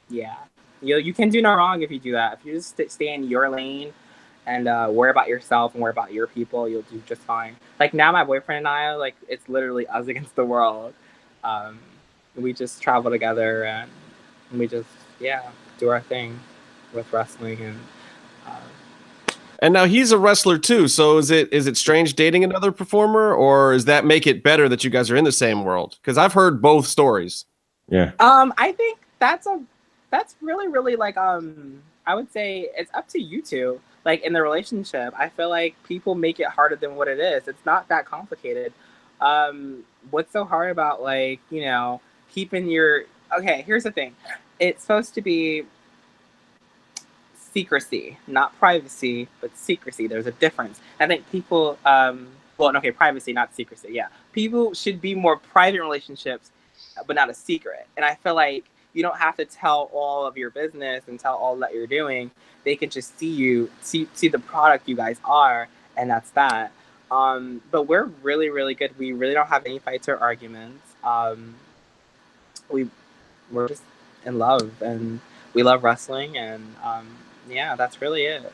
yeah, 0.09 0.35
you 0.83 0.97
you 0.97 1.15
can 1.15 1.29
do 1.29 1.41
no 1.41 1.55
wrong 1.55 1.83
if 1.83 1.93
you 1.93 2.01
do 2.01 2.13
that. 2.13 2.39
If 2.39 2.45
you 2.45 2.55
just 2.55 2.81
stay 2.91 3.15
in 3.15 3.25
your 3.25 3.49
lane 3.49 3.93
and 4.47 4.67
uh, 4.67 4.89
worry 4.91 5.11
about 5.11 5.29
yourself 5.29 5.75
and 5.75 5.83
worry 5.83 5.93
about 5.93 6.13
your 6.13 6.27
people, 6.27 6.69
you'll 6.69 6.83
do 6.83 7.01
just 7.07 7.23
fine. 7.23 7.55
Like 7.79 7.95
now, 7.95 8.11
my 8.11 8.25
boyfriend 8.25 8.59
and 8.59 8.69
I, 8.69 8.95
like 8.97 9.15
it's 9.29 9.49
literally 9.49 9.87
us 9.87 10.07
against 10.13 10.35
the 10.35 10.45
world. 10.45 10.93
Um, 11.45 11.79
we 12.37 12.53
just 12.53 12.81
travel 12.81 13.11
together 13.11 13.65
and 13.65 13.91
we 14.53 14.67
just 14.67 14.89
yeah 15.19 15.51
do 15.79 15.89
our 15.89 16.01
thing 16.01 16.39
with 16.93 17.13
wrestling 17.13 17.61
and. 17.61 17.81
Uh, 18.47 18.57
and 19.63 19.75
now 19.75 19.85
he's 19.85 20.11
a 20.11 20.19
wrestler 20.19 20.57
too. 20.57 20.89
So 20.89 21.19
is 21.19 21.31
it 21.31 21.53
is 21.53 21.67
it 21.67 21.77
strange 21.77 22.15
dating 22.15 22.45
another 22.45 22.73
performer, 22.73 23.35
or 23.35 23.75
does 23.75 23.85
that 23.85 24.07
make 24.07 24.27
it 24.27 24.43
better 24.43 24.69
that 24.71 24.85
you 24.85 24.91
guys 24.91 25.11
are 25.11 25.17
in 25.17 25.25
the 25.25 25.33
same 25.33 25.65
world? 25.65 25.99
Because 26.01 26.17
I've 26.17 26.33
heard 26.33 26.63
both 26.63 26.87
stories. 26.87 27.45
Yeah. 27.89 28.13
Um, 28.21 28.55
I 28.57 28.73
think 28.73 29.01
that's 29.19 29.47
a 29.47 29.61
that's 30.11 30.35
really 30.41 30.67
really 30.67 30.97
like 30.97 31.17
um 31.17 31.81
i 32.07 32.15
would 32.15 32.31
say 32.33 32.69
it's 32.77 32.91
up 32.95 33.07
to 33.07 33.21
you 33.21 33.41
two 33.41 33.81
like 34.05 34.23
in 34.23 34.33
the 34.33 34.43
relationship 34.43 35.15
i 35.17 35.29
feel 35.29 35.49
like 35.49 35.77
people 35.87 36.15
make 36.15 36.41
it 36.41 36.47
harder 36.47 36.75
than 36.75 36.97
what 36.97 37.07
it 37.07 37.21
is 37.21 37.47
it's 37.47 37.65
not 37.65 37.87
that 37.89 38.05
complicated 38.07 38.73
Um, 39.21 39.85
what's 40.11 40.33
so 40.33 40.45
hard 40.45 40.71
about 40.71 41.03
like 41.03 41.41
you 41.51 41.61
know 41.61 42.01
keeping 42.33 42.69
your 42.69 43.05
okay? 43.37 43.63
Here's 43.67 43.85
the 43.85 43.93
thing, 43.93 44.15
it's 44.59 44.83
supposed 44.83 45.15
to 45.15 45.23
be 45.23 45.65
secrecy, 47.53 48.19
not 48.27 48.57
privacy, 48.59 49.29
but 49.41 49.57
secrecy. 49.57 50.07
There's 50.07 50.27
a 50.27 50.33
difference. 50.33 50.81
I 50.99 51.07
think 51.07 51.29
people, 51.31 51.79
um, 51.85 52.29
well, 52.59 52.75
okay, 52.77 52.91
privacy, 52.91 53.33
not 53.33 53.55
secrecy. 53.55 53.89
Yeah, 53.93 54.09
people 54.33 54.75
should 54.75 55.01
be 55.01 55.15
more 55.15 55.37
private 55.37 55.81
relationships, 55.81 56.51
but 57.07 57.17
not 57.17 57.31
a 57.31 57.35
secret. 57.35 57.87
And 57.97 58.05
I 58.05 58.15
feel 58.17 58.35
like 58.35 58.65
you 58.93 59.03
don't 59.03 59.17
have 59.17 59.37
to 59.37 59.45
tell 59.45 59.91
all 59.93 60.27
of 60.27 60.37
your 60.37 60.51
business 60.51 61.05
and 61.07 61.19
tell 61.19 61.37
all 61.37 61.57
that 61.57 61.75
you're 61.75 61.87
doing. 61.87 62.31
They 62.65 62.77
can 62.77 62.91
just 62.91 63.19
see 63.19 63.31
you, 63.31 63.71
see 63.81 64.09
see 64.15 64.29
the 64.29 64.39
product 64.39 64.89
you 64.89 64.97
guys 64.97 65.19
are, 65.25 65.69
and 65.97 66.11
that's 66.11 66.31
that. 66.31 66.73
Um, 67.11 67.61
but 67.71 67.85
we're 67.85 68.05
really, 68.23 68.51
really 68.51 68.75
good. 68.75 68.97
We 68.99 69.13
really 69.13 69.35
don't 69.35 69.49
have 69.49 69.67
any 69.67 69.79
fights 69.79 70.09
or 70.09 70.17
arguments. 70.19 70.83
Um, 71.03 71.55
we 72.73 72.89
we're 73.51 73.69
just 73.69 73.83
in 74.25 74.39
love, 74.39 74.83
and 74.83 75.21
we 75.55 75.63
love 75.63 75.83
wrestling, 75.83 76.37
and 76.37 76.75
um, 76.85 77.07
yeah, 77.49 77.77
that's 77.77 78.01
really 78.01 78.25
it. 78.25 78.53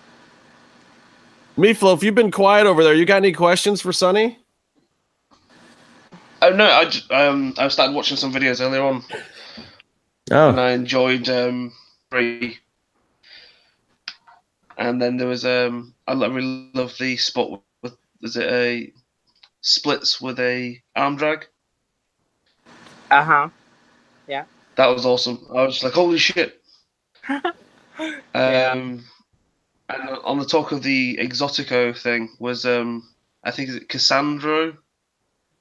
Meatloaf, 1.56 1.96
if 1.96 2.02
you've 2.02 2.14
been 2.14 2.30
quiet 2.30 2.66
over 2.66 2.84
there, 2.84 2.94
you 2.94 3.06
got 3.06 3.16
any 3.16 3.32
questions 3.32 3.80
for 3.80 3.92
Sonny? 3.92 4.38
Oh 6.42 6.50
no, 6.50 6.66
I 6.66 6.84
just, 6.84 7.10
um 7.10 7.54
I 7.58 7.68
started 7.68 7.94
watching 7.94 8.16
some 8.16 8.32
videos 8.32 8.60
earlier 8.60 8.82
on. 8.82 9.02
Oh, 10.30 10.50
and 10.50 10.60
I 10.60 10.72
enjoyed 10.72 11.28
um 11.28 11.72
Brie. 12.10 12.58
And 14.76 15.00
then 15.00 15.16
there 15.16 15.28
was 15.28 15.46
um 15.46 15.94
I 16.06 16.12
really 16.12 16.70
love 16.74 16.94
the 16.98 17.16
spot 17.16 17.62
with 17.82 17.96
was 18.20 18.36
it 18.36 18.46
a 18.52 18.92
splits 19.62 20.20
with 20.20 20.38
a 20.38 20.80
arm 20.94 21.16
drag? 21.16 21.46
Uh 23.10 23.24
huh. 23.24 23.48
That 24.76 24.86
was 24.86 25.06
awesome. 25.06 25.46
I 25.50 25.62
was 25.62 25.82
like, 25.82 25.92
holy 25.92 26.18
shit. 26.18 26.62
Yeah. 28.34 28.72
Um, 28.72 29.04
and 29.88 30.08
on 30.22 30.38
the 30.38 30.44
talk 30.44 30.70
of 30.72 30.82
the 30.82 31.16
Exotico 31.16 31.98
thing 31.98 32.28
was 32.38 32.66
um, 32.66 33.08
I 33.42 33.50
think 33.50 33.70
is 33.70 33.76
it 33.76 33.88
Cassandro 33.88 34.76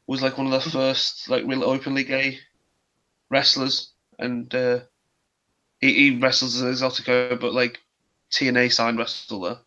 was 0.05 0.21
like 0.21 0.37
one 0.37 0.51
of 0.51 0.51
the 0.51 0.69
first 0.69 1.29
like 1.29 1.45
real 1.45 1.63
openly 1.63 2.03
gay 2.03 2.39
wrestlers, 3.29 3.91
and 4.19 4.53
uh, 4.53 4.79
he, 5.79 5.93
he 5.93 6.19
wrestles 6.19 6.61
as 6.61 6.81
Exotico, 6.81 7.39
but 7.39 7.53
like 7.53 7.79
TNA 8.31 8.73
signed 8.73 8.97
wrestler. 8.97 9.59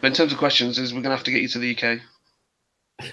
But 0.00 0.06
in 0.06 0.12
terms 0.12 0.32
of 0.32 0.38
questions, 0.38 0.78
is 0.78 0.94
we're 0.94 1.02
gonna 1.02 1.16
have 1.16 1.24
to 1.24 1.32
get 1.32 1.42
you 1.42 1.48
to 1.48 1.58
the 1.58 1.76
UK. 1.76 3.10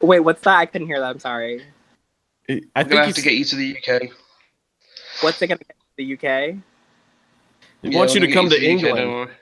Wait, 0.00 0.20
what's 0.20 0.42
that? 0.42 0.58
I 0.58 0.66
couldn't 0.66 0.86
hear 0.86 1.00
that. 1.00 1.10
I'm 1.10 1.18
sorry. 1.18 1.64
I 2.48 2.52
We're 2.52 2.60
think 2.84 2.90
gonna 2.90 3.06
have 3.06 3.14
to 3.14 3.22
get 3.22 3.34
you 3.34 3.44
to 3.44 3.56
the 3.56 3.76
UK. 3.76 4.02
What's 5.20 5.40
it 5.42 5.48
gonna 5.48 5.58
get 5.58 5.68
to 5.68 5.74
the 5.96 6.12
UK? 6.14 6.56
he 7.82 7.88
Yeah, 7.90 7.98
wants 7.98 8.14
you 8.14 8.20
to 8.20 8.26
gonna 8.26 8.34
come 8.34 8.48
to 8.50 8.56
get 8.58 8.62
you 8.62 8.78
the 8.78 8.88
UK, 8.88 8.96
England. 8.96 8.96
don't 8.98 9.12
worry. 9.14 9.34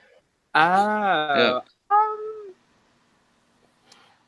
Oh. 0.55 1.61
Um. 1.91 2.53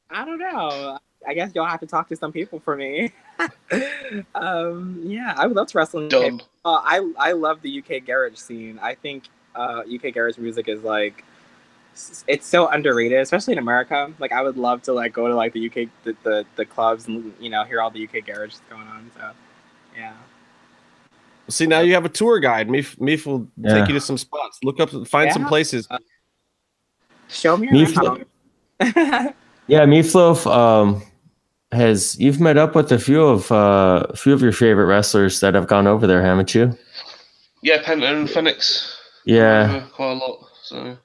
I 0.10 0.26
don't 0.26 0.40
know. 0.40 1.00
I 1.28 1.34
guess 1.34 1.52
you'll 1.56 1.66
have 1.66 1.80
to 1.82 1.88
talk 1.88 2.08
to 2.10 2.16
some 2.16 2.32
people 2.32 2.60
for 2.60 2.76
me. 2.76 3.12
um. 4.36 5.02
Yeah, 5.04 5.34
I 5.36 5.48
would 5.48 5.56
love 5.56 5.68
to 5.68 5.78
wrestle 5.78 6.02
in 6.02 6.10
the 6.10 6.18
UK. 6.36 6.42
Uh, 6.64 6.82
I 6.84 7.12
I 7.18 7.32
love 7.32 7.62
the 7.62 7.80
UK 7.80 8.06
garage 8.06 8.38
scene. 8.38 8.80
I 8.82 8.94
think 8.96 9.24
uh, 9.56 9.82
UK 9.92 10.14
garage 10.14 10.38
music 10.38 10.68
is 10.70 10.84
like 10.84 11.20
s- 11.20 11.27
it's 12.28 12.46
so 12.46 12.68
underrated, 12.68 13.20
especially 13.20 13.54
in 13.54 13.60
America. 13.60 14.12
Like 14.20 14.32
I 14.32 14.42
would 14.42 14.58
love 14.58 14.82
to 14.84 14.94
like 14.94 15.14
go 15.14 15.28
to 15.28 15.36
like 15.36 15.54
the 15.54 15.68
UK 15.68 15.90
the, 16.04 16.16
the, 16.24 16.46
the 16.56 16.66
clubs 16.66 17.08
and 17.08 17.34
you 17.40 17.50
know 17.50 17.64
hear 17.64 17.82
all 17.82 17.90
the 17.90 18.04
UK 18.08 18.26
garage 18.26 18.56
going 18.70 18.88
on. 18.88 19.12
So 19.18 19.32
yeah. 19.96 20.14
See, 21.50 21.66
now 21.66 21.80
you 21.80 21.94
have 21.94 22.04
a 22.06 22.10
tour 22.10 22.40
guide. 22.40 22.68
Meef, 22.68 22.98
Meef 22.98 23.26
will 23.26 23.48
Yeah. 23.58 23.74
take 23.76 23.88
you 23.88 23.94
to 23.94 24.02
some 24.02 24.18
spots. 24.18 24.60
Look 24.64 24.80
up, 24.80 24.90
find 25.08 25.32
some 25.32 25.44
Yeah. 25.44 25.48
places. 25.48 25.88
Show 27.30 27.58
me 27.58 27.72
Me 27.72 27.84
around. 27.84 28.26
yeah, 29.68 29.86
Meatloaf 29.86 30.46
um, 30.46 31.02
has 31.72 32.20
you've 32.20 32.40
met 32.40 32.58
up 32.58 32.76
with 32.76 32.92
a 32.92 33.00
few 33.00 33.24
of 33.24 33.52
uh, 33.52 34.06
a 34.10 34.16
few 34.16 34.34
of 34.34 34.42
your 34.42 34.52
favorite 34.52 34.86
wrestlers 34.86 35.40
that 35.40 35.54
have 35.56 35.68
gone 35.68 35.88
over 35.88 36.06
there, 36.08 36.22
haven't 36.22 36.54
you? 36.54 36.78
Yeah, 37.62 37.82
Penta 37.82 38.12
and 38.12 38.30
Fenix. 38.30 38.98
Yeah. 39.26 39.82
uh, 39.84 39.88
quite 39.90 40.12
a 40.12 40.14
lot. 40.14 40.48
So 40.64 40.98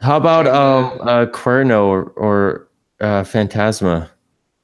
How 0.00 0.16
about 0.16 0.46
Yeah. 0.46 0.52
um, 0.52 1.08
uh, 1.08 1.26
Cuerno 1.26 1.84
or, 1.86 2.02
or 2.16 2.68
uh, 3.00 3.22
Fantasma? 3.22 4.08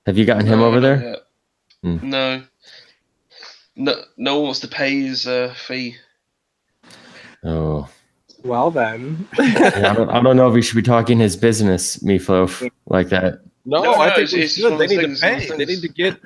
Have 0.07 0.16
you 0.16 0.24
gotten 0.24 0.47
him 0.47 0.61
No, 0.61 0.66
over 0.66 0.80
there? 0.80 1.03
yet. 1.03 1.18
Hmm. 1.82 2.11
No. 2.11 2.43
No, 3.76 3.95
no 4.16 4.37
one 4.37 4.45
wants 4.45 4.61
to 4.61 4.68
pay 4.68 5.01
his 5.03 5.26
uh, 5.26 5.53
fee. 5.55 5.97
Oh, 7.45 7.89
well 8.43 8.70
then. 8.70 9.28
yeah, 9.39 9.70
I, 9.91 9.95
don't, 9.95 10.09
I 10.09 10.22
don't 10.22 10.37
know 10.37 10.49
if 10.49 10.55
we 10.55 10.62
should 10.62 10.76
be 10.76 10.82
talking 10.82 11.18
his 11.18 11.37
business, 11.37 11.99
Meatloaf, 11.99 12.68
like 12.87 13.09
that. 13.11 13.41
No, 13.66 13.82
No, 13.82 13.95
I 13.95 14.09
no, 14.09 14.14
think 14.14 14.32
it's- 14.32 14.32
we 14.32 14.43
it's 14.43 14.55
should. 14.55 14.64
They 14.64 14.72
of 14.72 14.78
those 14.78 14.91
need 14.91 14.97
to 14.97 15.03
things, 15.03 15.20
pay. 15.20 15.32
one 15.51 15.53
of 15.53 15.59
They 15.59 15.64
need 15.66 15.80
to 15.82 15.89
get 15.89 16.22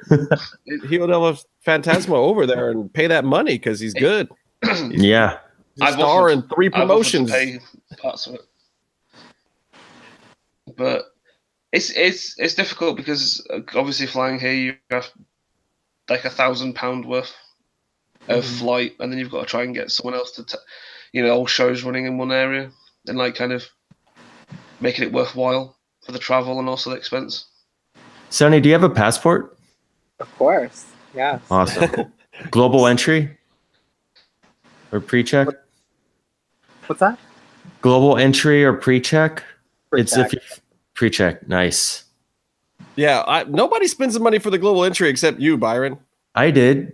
Hideo 0.88 1.44
Phantasma 1.62 2.14
over 2.14 2.46
there 2.46 2.70
and 2.70 2.92
pay 2.92 3.06
that 3.08 3.24
money 3.24 3.54
because 3.54 3.80
he's 3.80 3.94
good. 3.94 4.28
He's 4.62 5.02
Yeah, 5.02 5.38
a 5.80 5.84
I've 5.84 5.94
star 5.94 6.28
offered- 6.28 6.32
in 6.32 6.42
three 6.54 6.66
I've 6.66 6.72
to 6.74 6.78
promotions. 6.80 7.30
pay 7.30 7.58
parts 8.00 8.26
of 8.26 8.34
it. 8.34 8.42
But 10.81 11.05
it's 11.72 11.91
it's 11.91 12.35
it's 12.39 12.55
difficult 12.55 12.97
because 12.97 13.47
uh, 13.53 13.59
obviously 13.78 14.07
flying 14.07 14.41
here 14.41 14.55
you 14.55 14.74
have 14.91 15.07
like 16.09 16.24
a 16.24 16.31
thousand 16.31 16.72
pound 16.74 17.05
worth 17.05 17.35
of 18.28 18.45
Mhm. 18.45 18.59
flight, 18.61 18.93
and 18.99 19.12
then 19.12 19.18
you've 19.18 19.31
got 19.31 19.41
to 19.43 19.47
try 19.47 19.62
and 19.62 19.74
get 19.74 19.91
someone 19.91 20.14
else 20.14 20.31
to, 20.33 20.45
t- 20.45 20.57
you 21.12 21.22
know, 21.22 21.35
all 21.35 21.47
shows 21.47 21.83
running 21.83 22.07
in 22.07 22.16
one 22.16 22.33
area, 22.33 22.70
and 23.07 23.18
like 23.18 23.35
kind 23.35 23.53
of 23.53 23.62
making 24.81 25.05
it 25.05 25.12
worthwhile 25.12 25.76
for 26.07 26.12
the 26.12 26.18
travel 26.18 26.59
and 26.59 26.66
also 26.68 26.89
the 26.89 26.97
expense. 26.97 27.45
Sonny, 28.31 28.59
do 28.61 28.70
you 28.70 28.72
have 28.72 28.83
a 28.83 28.89
passport? 28.89 29.59
Of 30.18 30.35
course. 30.39 30.87
yeah. 31.14 31.41
Awesome. 31.51 32.11
Global 32.51 32.87
entry 32.87 33.37
or 34.93 35.01
pre-check? 35.01 35.49
What's 36.87 37.01
that? 37.01 37.18
Global 37.83 38.16
entry 38.16 38.64
or 38.64 38.72
pre-check? 38.72 39.45
It's 39.93 40.16
if 40.16 40.31
Pre-check. 40.31 40.33
you 40.33 40.59
pre-check. 41.01 41.48
Nice. 41.48 42.05
Yeah, 42.94 43.24
I, 43.26 43.44
nobody 43.44 43.86
spends 43.86 44.12
the 44.12 44.20
money 44.20 44.38
for 44.38 44.51
the 44.51 44.59
global 44.59 44.84
entry 44.84 45.09
except 45.09 45.40
you, 45.40 45.57
Byron. 45.57 45.98
I 46.34 46.51
did. 46.51 46.92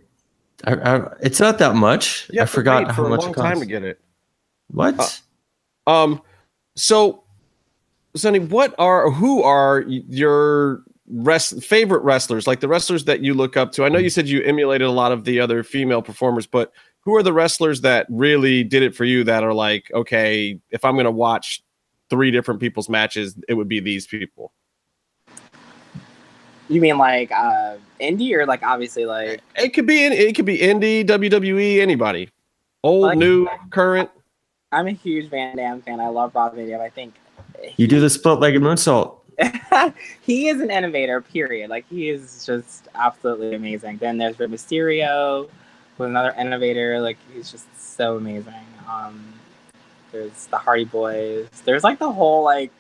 I, 0.63 0.75
I, 0.75 1.13
it's 1.21 1.41
not 1.41 1.59
that 1.59 1.75
much. 1.75 2.31
I 2.41 2.45
forgot 2.47 2.87
how 2.87 2.95
for 2.95 3.07
a 3.07 3.09
much 3.09 3.23
long 3.23 3.33
it 3.33 3.35
time 3.35 3.59
to 3.59 3.67
get 3.67 3.83
it. 3.83 4.01
What? 4.69 4.95
Uh, 5.87 5.91
Um, 5.91 6.23
so, 6.77 7.25
Sonny, 8.15 8.39
what 8.39 8.77
are 8.79 9.11
who 9.11 9.43
are 9.43 9.85
your 9.89 10.85
rest 11.09 11.61
favorite 11.65 12.05
wrestlers? 12.05 12.47
Like 12.47 12.61
the 12.61 12.69
wrestlers 12.69 13.05
that 13.07 13.25
you 13.25 13.35
look 13.35 13.57
up 13.57 13.73
to. 13.73 13.85
I 13.85 13.89
know 13.89 13.99
you 13.99 14.11
said 14.11 14.29
you 14.29 14.41
emulated 14.43 14.87
a 14.87 14.93
lot 14.93 15.11
of 15.11 15.25
the 15.25 15.41
other 15.41 15.65
female 15.65 16.01
performers, 16.01 16.47
but 16.47 16.73
who 17.01 17.17
are 17.17 17.25
the 17.25 17.33
wrestlers 17.33 17.81
that 17.81 18.07
really 18.09 18.63
did 18.63 18.85
it 18.85 18.95
for 18.95 19.05
you? 19.05 19.25
That 19.25 19.43
are 19.43 19.55
like, 19.55 19.91
okay, 19.93 20.61
if 20.71 20.85
I'm 20.85 20.95
going 20.95 21.07
to 21.07 21.11
watch 21.11 21.65
three 22.11 22.31
different 22.31 22.61
people's 22.61 22.89
matches, 22.89 23.37
it 23.49 23.55
would 23.55 23.69
be 23.69 23.81
these 23.81 24.07
people. 24.07 24.53
You 26.69 26.81
mean 26.81 26.99
like 26.99 27.31
uh 27.31 27.77
indie 28.01 28.33
or 28.33 28.45
like 28.45 28.63
obviously 28.63 29.05
like 29.07 29.41
It 29.55 29.71
could 29.71 29.87
be 29.87 30.05
in, 30.05 30.13
it 30.13 30.35
could 30.35 30.45
be 30.45 30.59
indie, 30.59 31.05
WWE, 31.07 31.81
anybody, 31.81 32.29
old, 32.83 33.03
Like- 33.03 33.19
new, 33.19 33.49
current. 33.71 34.11
I'm 34.73 34.89
a 34.89 34.93
huge 34.93 35.31
Van 35.31 35.57
Dam 35.57 35.81
fan. 35.83 36.01
I 36.01 36.09
love 36.09 36.35
Rob 36.35 36.57
Van 36.57 36.69
Dam. 36.69 36.81
I 36.81 36.89
think 36.91 37.15
You 37.77 37.87
do 37.87 38.01
the 38.01 38.11
split-legged 38.11 38.61
moonsault. 38.61 39.19
he 40.23 40.49
is 40.49 40.61
an 40.61 40.71
innovator, 40.71 41.21
period. 41.21 41.71
Like 41.71 41.87
he 41.89 42.09
is 42.09 42.45
just 42.45 42.89
absolutely 42.95 43.55
amazing. 43.55 43.99
Then 43.99 44.19
there's 44.19 44.39
Rey 44.41 44.47
Mysterio, 44.47 45.49
who's 45.97 46.07
another 46.09 46.35
innovator. 46.39 47.01
Like 47.01 47.19
he's 47.33 47.51
just 47.51 47.67
so 47.97 48.17
amazing. 48.17 48.55
Um, 48.91 49.35
there's 50.17 50.47
the 50.47 50.59
Hardy 50.59 50.85
Boys. 50.85 51.49
There's 51.65 51.85
like 51.85 51.99
the 51.99 52.11
whole 52.13 52.45
like. 52.45 52.71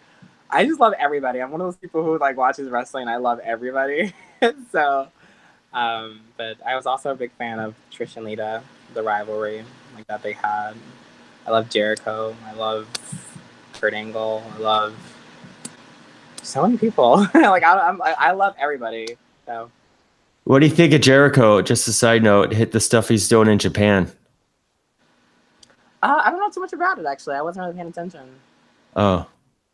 I 0.49 0.65
just 0.65 0.81
love 0.81 0.95
everybody. 0.99 1.41
I'm 1.41 1.51
one 1.51 1.61
of 1.61 1.67
those 1.67 1.77
people 1.77 2.05
who 2.05 2.19
like 2.19 2.37
watches 2.37 2.71
wrestling. 2.71 3.09
I 3.09 3.17
love 3.17 3.41
everybody. 3.41 4.15
so, 4.73 5.09
um, 5.73 6.21
but 6.37 6.57
I 6.65 6.77
was 6.77 6.87
also 6.87 7.11
a 7.13 7.17
big 7.17 7.33
fan 7.33 7.59
of 7.59 7.75
Trish 7.93 8.17
and 8.17 8.25
Lita, 8.25 8.63
the 8.95 9.03
rivalry 9.03 9.65
like 9.95 10.07
that 10.07 10.23
they 10.23 10.33
had. 10.33 10.75
I 11.47 11.51
love 11.51 11.69
Jericho. 11.69 12.37
I 12.47 12.53
love 12.55 12.89
Kurt 13.75 13.95
Angle. 13.95 14.43
I 14.55 14.59
love 14.59 14.97
so 16.43 16.63
many 16.63 16.79
people. 16.79 17.19
like 17.35 17.65
I, 17.65 17.89
I'm, 17.89 18.01
I 18.03 18.15
I 18.19 18.33
love 18.33 18.55
everybody. 18.59 19.17
So 19.47 19.71
What 20.45 20.61
do 20.61 20.67
you 20.67 20.75
think 20.75 20.93
of 20.95 21.01
Jericho? 21.03 21.63
Just 21.63 21.89
a 21.89 21.93
side 21.93 22.23
note, 22.23 22.53
hit 22.53 22.73
the 22.73 22.81
stuff 22.81 23.09
he's 23.09 23.29
doing 23.29 23.49
in 23.49 23.59
Japan. 23.59 24.13
Uh, 26.03 26.23
I 26.25 26.31
don't 26.31 26.41
know 26.41 26.51
too 26.51 26.61
much 26.61 26.73
about 26.73 26.99
it 26.99 27.07
actually. 27.07 27.37
I 27.37 27.43
wasn't 27.43 27.65
really 27.65 27.77
paying 27.77 27.89
attention. 27.89 28.29
Oh, 28.95 29.27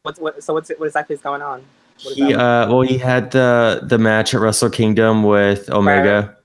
What's 0.03 0.18
what? 0.18 0.43
So 0.43 0.55
what's 0.55 0.70
what 0.70 0.87
exactly 0.87 1.14
is 1.14 1.23
going 1.23 1.43
on? 1.43 1.62
He 1.97 2.35
uh, 2.35 2.68
well, 2.68 2.83
he 2.83 2.99
had 2.99 3.31
the 3.31 3.83
the 3.85 3.99
match 3.99 4.35
at 4.35 4.41
Wrestle 4.41 4.70
Kingdom 4.70 5.23
with 5.23 5.70
Omega. 5.70 6.27
Right. 6.27 6.37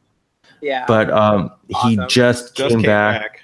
Yeah. 0.62 0.86
But 0.88 1.10
um, 1.10 1.52
awesome. 1.74 1.90
he 1.90 1.98
just, 2.08 2.56
just 2.56 2.56
came, 2.56 2.70
came 2.70 2.82
back, 2.84 3.22
back, 3.22 3.44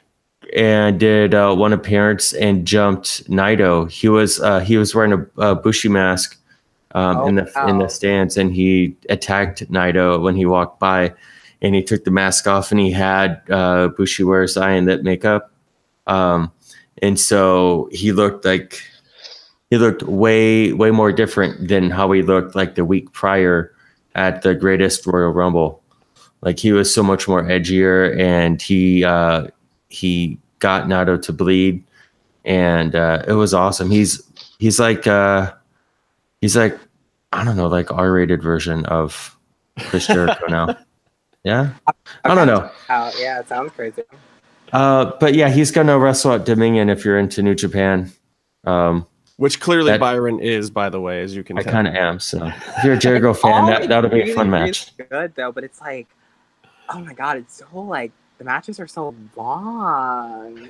and 0.56 1.00
did 1.00 1.34
uh, 1.34 1.56
one 1.56 1.74
appearance 1.74 2.34
and 2.34 2.66
jumped 2.66 3.28
Naito. 3.30 3.90
He 3.90 4.08
was 4.08 4.40
uh, 4.40 4.60
he 4.60 4.78
was 4.78 4.94
wearing 4.94 5.14
a, 5.14 5.42
a 5.42 5.56
Bushi 5.56 5.90
mask 5.90 6.40
um, 6.92 7.18
oh, 7.18 7.28
in 7.28 7.36
the 7.36 7.52
wow. 7.56 7.68
in 7.68 7.80
the 7.80 7.88
stands, 7.88 8.38
and 8.38 8.54
he 8.54 8.96
attacked 9.10 9.68
Naito 9.72 10.22
when 10.22 10.36
he 10.36 10.46
walked 10.46 10.80
by, 10.80 11.12
and 11.64 11.74
he 11.74 11.82
took 11.82 12.04
the 12.04 12.12
mask 12.12 12.46
off, 12.46 12.70
and 12.70 12.80
he 12.80 12.92
had 12.92 13.42
uh, 13.50 13.88
Bushi 13.88 14.24
wear 14.24 14.46
Zion 14.46 14.86
that 14.86 15.04
makeup, 15.04 15.52
um, 16.08 16.52
and 17.02 17.20
so 17.20 17.90
he 17.92 18.12
looked 18.12 18.46
like 18.46 18.82
he 19.70 19.78
looked 19.78 20.04
way 20.04 20.74
way 20.74 20.92
more 20.92 21.12
different 21.12 21.68
than 21.68 21.90
how 21.90 22.12
he 22.12 22.22
looked 22.22 22.56
like 22.56 22.76
the 22.76 22.86
week 22.86 23.12
prior 23.12 23.74
at 24.16 24.42
the 24.42 24.54
Greatest 24.54 25.06
Royal 25.08 25.32
Rumble. 25.32 25.82
Like 26.42 26.60
he 26.60 26.72
was 26.72 26.94
so 26.94 27.04
much 27.04 27.28
more 27.28 27.44
edgier, 27.44 28.18
and 28.20 28.62
he 28.62 29.04
uh, 29.04 29.48
he 29.90 30.38
got 30.60 30.86
Naito 30.88 31.22
to 31.22 31.34
bleed, 31.34 31.84
and 32.46 32.96
uh, 32.96 33.24
it 33.28 33.34
was 33.34 33.54
awesome. 33.54 33.90
He's 33.90 34.22
he's 34.60 34.80
like 34.80 35.08
uh, 35.08 35.54
he's 36.42 36.56
like 36.56 36.78
I 37.32 37.44
don't 37.44 37.58
know, 37.58 37.68
like 37.68 37.92
R-rated 37.92 38.44
version 38.44 38.86
of 38.86 39.36
Chris 39.80 40.08
Jericho 40.08 40.46
now. 40.48 40.78
Yeah, 41.46 41.74
I 42.24 42.36
don't 42.36 42.48
know. 42.48 42.72
yeah, 42.88 43.42
it 43.42 43.50
sounds 43.50 43.74
crazy. 43.74 44.04
Uh, 44.74 45.12
but 45.20 45.36
yeah, 45.36 45.50
he's 45.50 45.72
gonna 45.72 45.98
wrestle 46.00 46.34
at 46.34 46.46
Dominion 46.46 46.90
if 46.90 47.06
you're 47.06 47.20
into 47.20 47.44
New 47.44 47.54
Japan. 47.54 48.12
Um, 48.66 49.06
which 49.38 49.60
clearly 49.60 49.92
that, 49.92 50.00
Byron 50.00 50.40
is, 50.40 50.70
by 50.70 50.90
the 50.90 51.00
way, 51.00 51.22
as 51.22 51.36
you 51.36 51.44
can. 51.44 51.56
Tell. 51.58 51.68
I 51.68 51.72
kind 51.72 51.88
of 51.88 51.94
am. 51.94 52.20
So 52.20 52.46
if 52.46 52.84
you're 52.84 52.94
a 52.94 52.98
Jericho 52.98 53.34
fan, 53.34 53.68
that 53.68 53.88
that'll 53.88 54.10
be 54.10 54.32
a 54.32 54.36
fun 54.36 54.50
match. 54.50 54.96
Good 54.98 55.36
though, 55.36 55.52
but 55.52 55.64
it's 55.64 55.80
like, 55.80 56.08
oh 56.90 57.00
my 57.00 57.14
god, 57.14 57.38
it's 57.38 57.58
so 57.58 57.80
like 57.82 58.12
the 58.40 58.44
matches 58.44 58.80
are 58.80 58.88
so 58.88 59.16
long. 59.36 60.70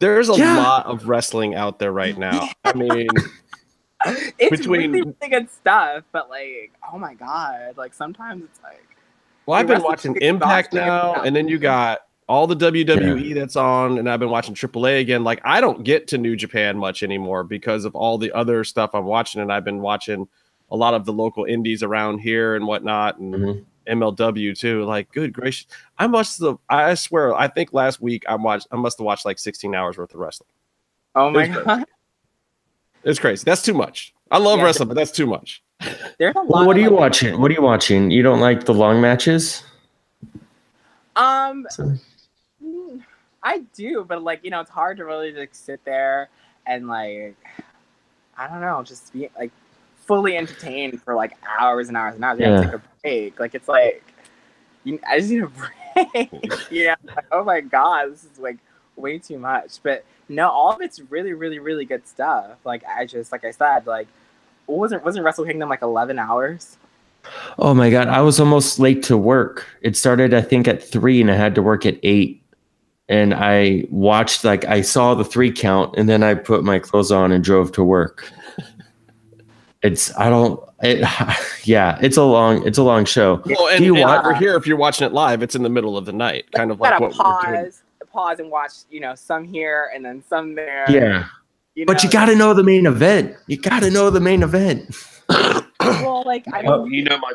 There's 0.00 0.28
a 0.28 0.34
yeah. 0.34 0.56
lot 0.56 0.86
of 0.86 1.08
wrestling 1.08 1.54
out 1.54 1.78
there 1.78 1.92
right 1.92 2.18
now. 2.18 2.48
I 2.64 2.72
mean, 2.74 3.08
it's 4.38 4.56
between 4.56 4.92
really, 4.92 5.14
really 5.20 5.30
good 5.30 5.50
stuff, 5.50 6.04
but 6.10 6.30
like, 6.30 6.72
oh 6.92 6.98
my 6.98 7.14
god, 7.14 7.76
like 7.76 7.94
sometimes 7.94 8.44
it's 8.44 8.60
like. 8.62 8.86
Well, 9.46 9.58
I've 9.58 9.66
been 9.66 9.82
watching 9.82 10.16
Impact 10.16 10.72
now, 10.72 11.14
and 11.22 11.34
then 11.34 11.48
you 11.48 11.58
got 11.58 12.02
all 12.30 12.46
the 12.46 12.54
WWE 12.54 13.28
yeah. 13.28 13.34
that's 13.34 13.56
on, 13.56 13.98
and 13.98 14.08
I've 14.08 14.20
been 14.20 14.30
watching 14.30 14.54
AAA 14.54 15.00
again. 15.00 15.24
Like 15.24 15.40
I 15.42 15.60
don't 15.60 15.82
get 15.82 16.06
to 16.08 16.18
New 16.18 16.36
Japan 16.36 16.78
much 16.78 17.02
anymore 17.02 17.42
because 17.42 17.84
of 17.84 17.96
all 17.96 18.18
the 18.18 18.30
other 18.30 18.62
stuff 18.62 18.90
I'm 18.94 19.04
watching, 19.04 19.42
and 19.42 19.52
I've 19.52 19.64
been 19.64 19.80
watching 19.80 20.28
a 20.70 20.76
lot 20.76 20.94
of 20.94 21.04
the 21.04 21.12
local 21.12 21.44
indies 21.44 21.82
around 21.82 22.20
here 22.20 22.54
and 22.54 22.68
whatnot, 22.68 23.18
and 23.18 23.34
mm-hmm. 23.34 24.00
MLW 24.00 24.56
too. 24.56 24.84
Like, 24.84 25.10
good 25.10 25.32
gracious, 25.32 25.66
I 25.98 26.06
must 26.06 26.40
have. 26.40 26.58
I 26.68 26.94
swear, 26.94 27.34
I 27.34 27.48
think 27.48 27.72
last 27.72 28.00
week 28.00 28.22
I 28.28 28.36
watched. 28.36 28.68
I 28.70 28.76
must 28.76 28.98
have 28.98 29.04
watched 29.04 29.24
like 29.24 29.40
16 29.40 29.74
hours 29.74 29.98
worth 29.98 30.14
of 30.14 30.20
wrestling. 30.20 30.50
Oh 31.16 31.30
my 31.30 31.48
god, 31.48 31.64
crazy. 31.64 31.84
it's 33.02 33.18
crazy. 33.18 33.42
That's 33.44 33.62
too 33.62 33.74
much. 33.74 34.14
I 34.30 34.38
love 34.38 34.60
yeah, 34.60 34.66
wrestling, 34.66 34.86
but 34.86 34.94
that's 34.94 35.10
too 35.10 35.26
much. 35.26 35.64
There's 36.20 36.36
a 36.36 36.38
lot. 36.38 36.48
Well, 36.48 36.66
what 36.68 36.76
are 36.76 36.80
you 36.80 36.90
like, 36.90 37.00
watching? 37.00 37.40
What 37.40 37.50
are 37.50 37.54
you 37.54 37.62
watching? 37.62 38.12
You 38.12 38.22
don't 38.22 38.38
like 38.38 38.66
the 38.66 38.74
long 38.74 39.00
matches? 39.00 39.64
Um. 41.16 41.66
So 41.70 41.96
I 43.42 43.58
do, 43.74 44.04
but 44.06 44.22
like 44.22 44.44
you 44.44 44.50
know, 44.50 44.60
it's 44.60 44.70
hard 44.70 44.96
to 44.98 45.04
really 45.04 45.32
like 45.32 45.54
sit 45.54 45.84
there 45.84 46.28
and 46.66 46.88
like 46.88 47.36
I 48.36 48.48
don't 48.48 48.60
know, 48.60 48.82
just 48.82 49.12
be 49.12 49.28
like 49.38 49.50
fully 50.06 50.36
entertained 50.36 51.02
for 51.02 51.14
like 51.14 51.36
hours 51.58 51.88
and 51.88 51.96
hours 51.96 52.14
and 52.14 52.24
hours. 52.24 52.38
You 52.38 52.46
yeah. 52.46 52.62
take 52.62 52.72
a 52.72 52.82
break. 53.02 53.40
Like 53.40 53.54
it's 53.54 53.68
like 53.68 54.04
you, 54.84 54.98
I 55.08 55.18
just 55.18 55.30
need 55.30 55.42
a 55.42 55.48
break. 56.04 56.70
you 56.70 56.86
know, 56.86 56.94
like, 57.04 57.26
oh 57.32 57.44
my 57.44 57.60
god, 57.60 58.12
this 58.12 58.24
is 58.24 58.38
like 58.38 58.58
way 58.96 59.18
too 59.18 59.38
much. 59.38 59.78
But 59.82 60.04
no, 60.28 60.48
all 60.48 60.72
of 60.72 60.80
it's 60.80 61.00
really, 61.00 61.32
really, 61.32 61.58
really 61.58 61.84
good 61.84 62.06
stuff. 62.06 62.58
Like 62.64 62.82
I 62.86 63.06
just 63.06 63.32
like 63.32 63.44
I 63.44 63.50
said, 63.50 63.86
like 63.86 64.08
wasn't 64.66 65.04
wasn't 65.04 65.24
Wrestle 65.24 65.44
Kingdom 65.44 65.68
like 65.68 65.82
eleven 65.82 66.18
hours? 66.18 66.76
Oh 67.58 67.74
my 67.74 67.90
god, 67.90 68.08
I 68.08 68.20
was 68.20 68.40
almost 68.40 68.78
late 68.78 69.02
to 69.04 69.16
work. 69.16 69.66
It 69.82 69.96
started 69.96 70.32
I 70.32 70.40
think 70.40 70.68
at 70.68 70.82
three 70.82 71.20
and 71.20 71.30
I 71.30 71.34
had 71.34 71.54
to 71.54 71.62
work 71.62 71.84
at 71.84 71.98
eight 72.02 72.42
and 73.10 73.34
I 73.34 73.84
watched 73.90 74.44
like 74.44 74.64
I 74.66 74.80
saw 74.80 75.14
the 75.14 75.24
three 75.24 75.50
count 75.50 75.96
and 75.98 76.08
then 76.08 76.22
I 76.22 76.34
put 76.34 76.62
my 76.62 76.78
clothes 76.78 77.10
on 77.10 77.32
and 77.32 77.42
drove 77.42 77.72
to 77.72 77.84
work. 77.84 78.32
It's 79.82 80.16
I 80.16 80.30
don't 80.30 80.62
it, 80.82 81.00
yeah, 81.64 81.98
it's 82.00 82.16
a 82.16 82.22
long 82.22 82.66
it's 82.66 82.78
a 82.78 82.84
long 82.84 83.04
show. 83.04 83.42
Well, 83.44 83.68
and, 83.68 83.78
Do 83.78 83.84
you 83.84 83.96
and 83.96 84.04
watch 84.04 84.24
over 84.24 84.34
here 84.34 84.56
if 84.56 84.66
you're 84.66 84.76
watching 84.76 85.06
it 85.06 85.12
live, 85.12 85.42
it's 85.42 85.56
in 85.56 85.64
the 85.64 85.68
middle 85.68 85.98
of 85.98 86.06
the 86.06 86.12
night, 86.12 86.50
kind 86.52 86.70
of 86.70 86.80
like 86.80 87.00
what 87.00 87.12
pause, 87.12 87.82
pause 88.12 88.38
and 88.38 88.48
watch, 88.48 88.72
you 88.90 89.00
know, 89.00 89.16
some 89.16 89.44
here 89.44 89.90
and 89.92 90.04
then 90.04 90.22
some 90.28 90.54
there. 90.54 90.86
Yeah. 90.88 91.26
You 91.74 91.84
know? 91.84 91.92
But 91.92 92.04
you 92.04 92.10
got 92.10 92.26
to 92.26 92.36
know 92.36 92.54
the 92.54 92.62
main 92.62 92.86
event. 92.86 93.36
You 93.48 93.56
got 93.56 93.80
to 93.80 93.90
know 93.90 94.10
the 94.10 94.20
main 94.20 94.42
event. 94.42 94.94
well, 95.80 96.22
like 96.24 96.44
I 96.52 96.62
mean, 96.62 96.92
you 96.92 97.04
know 97.04 97.18
my 97.18 97.32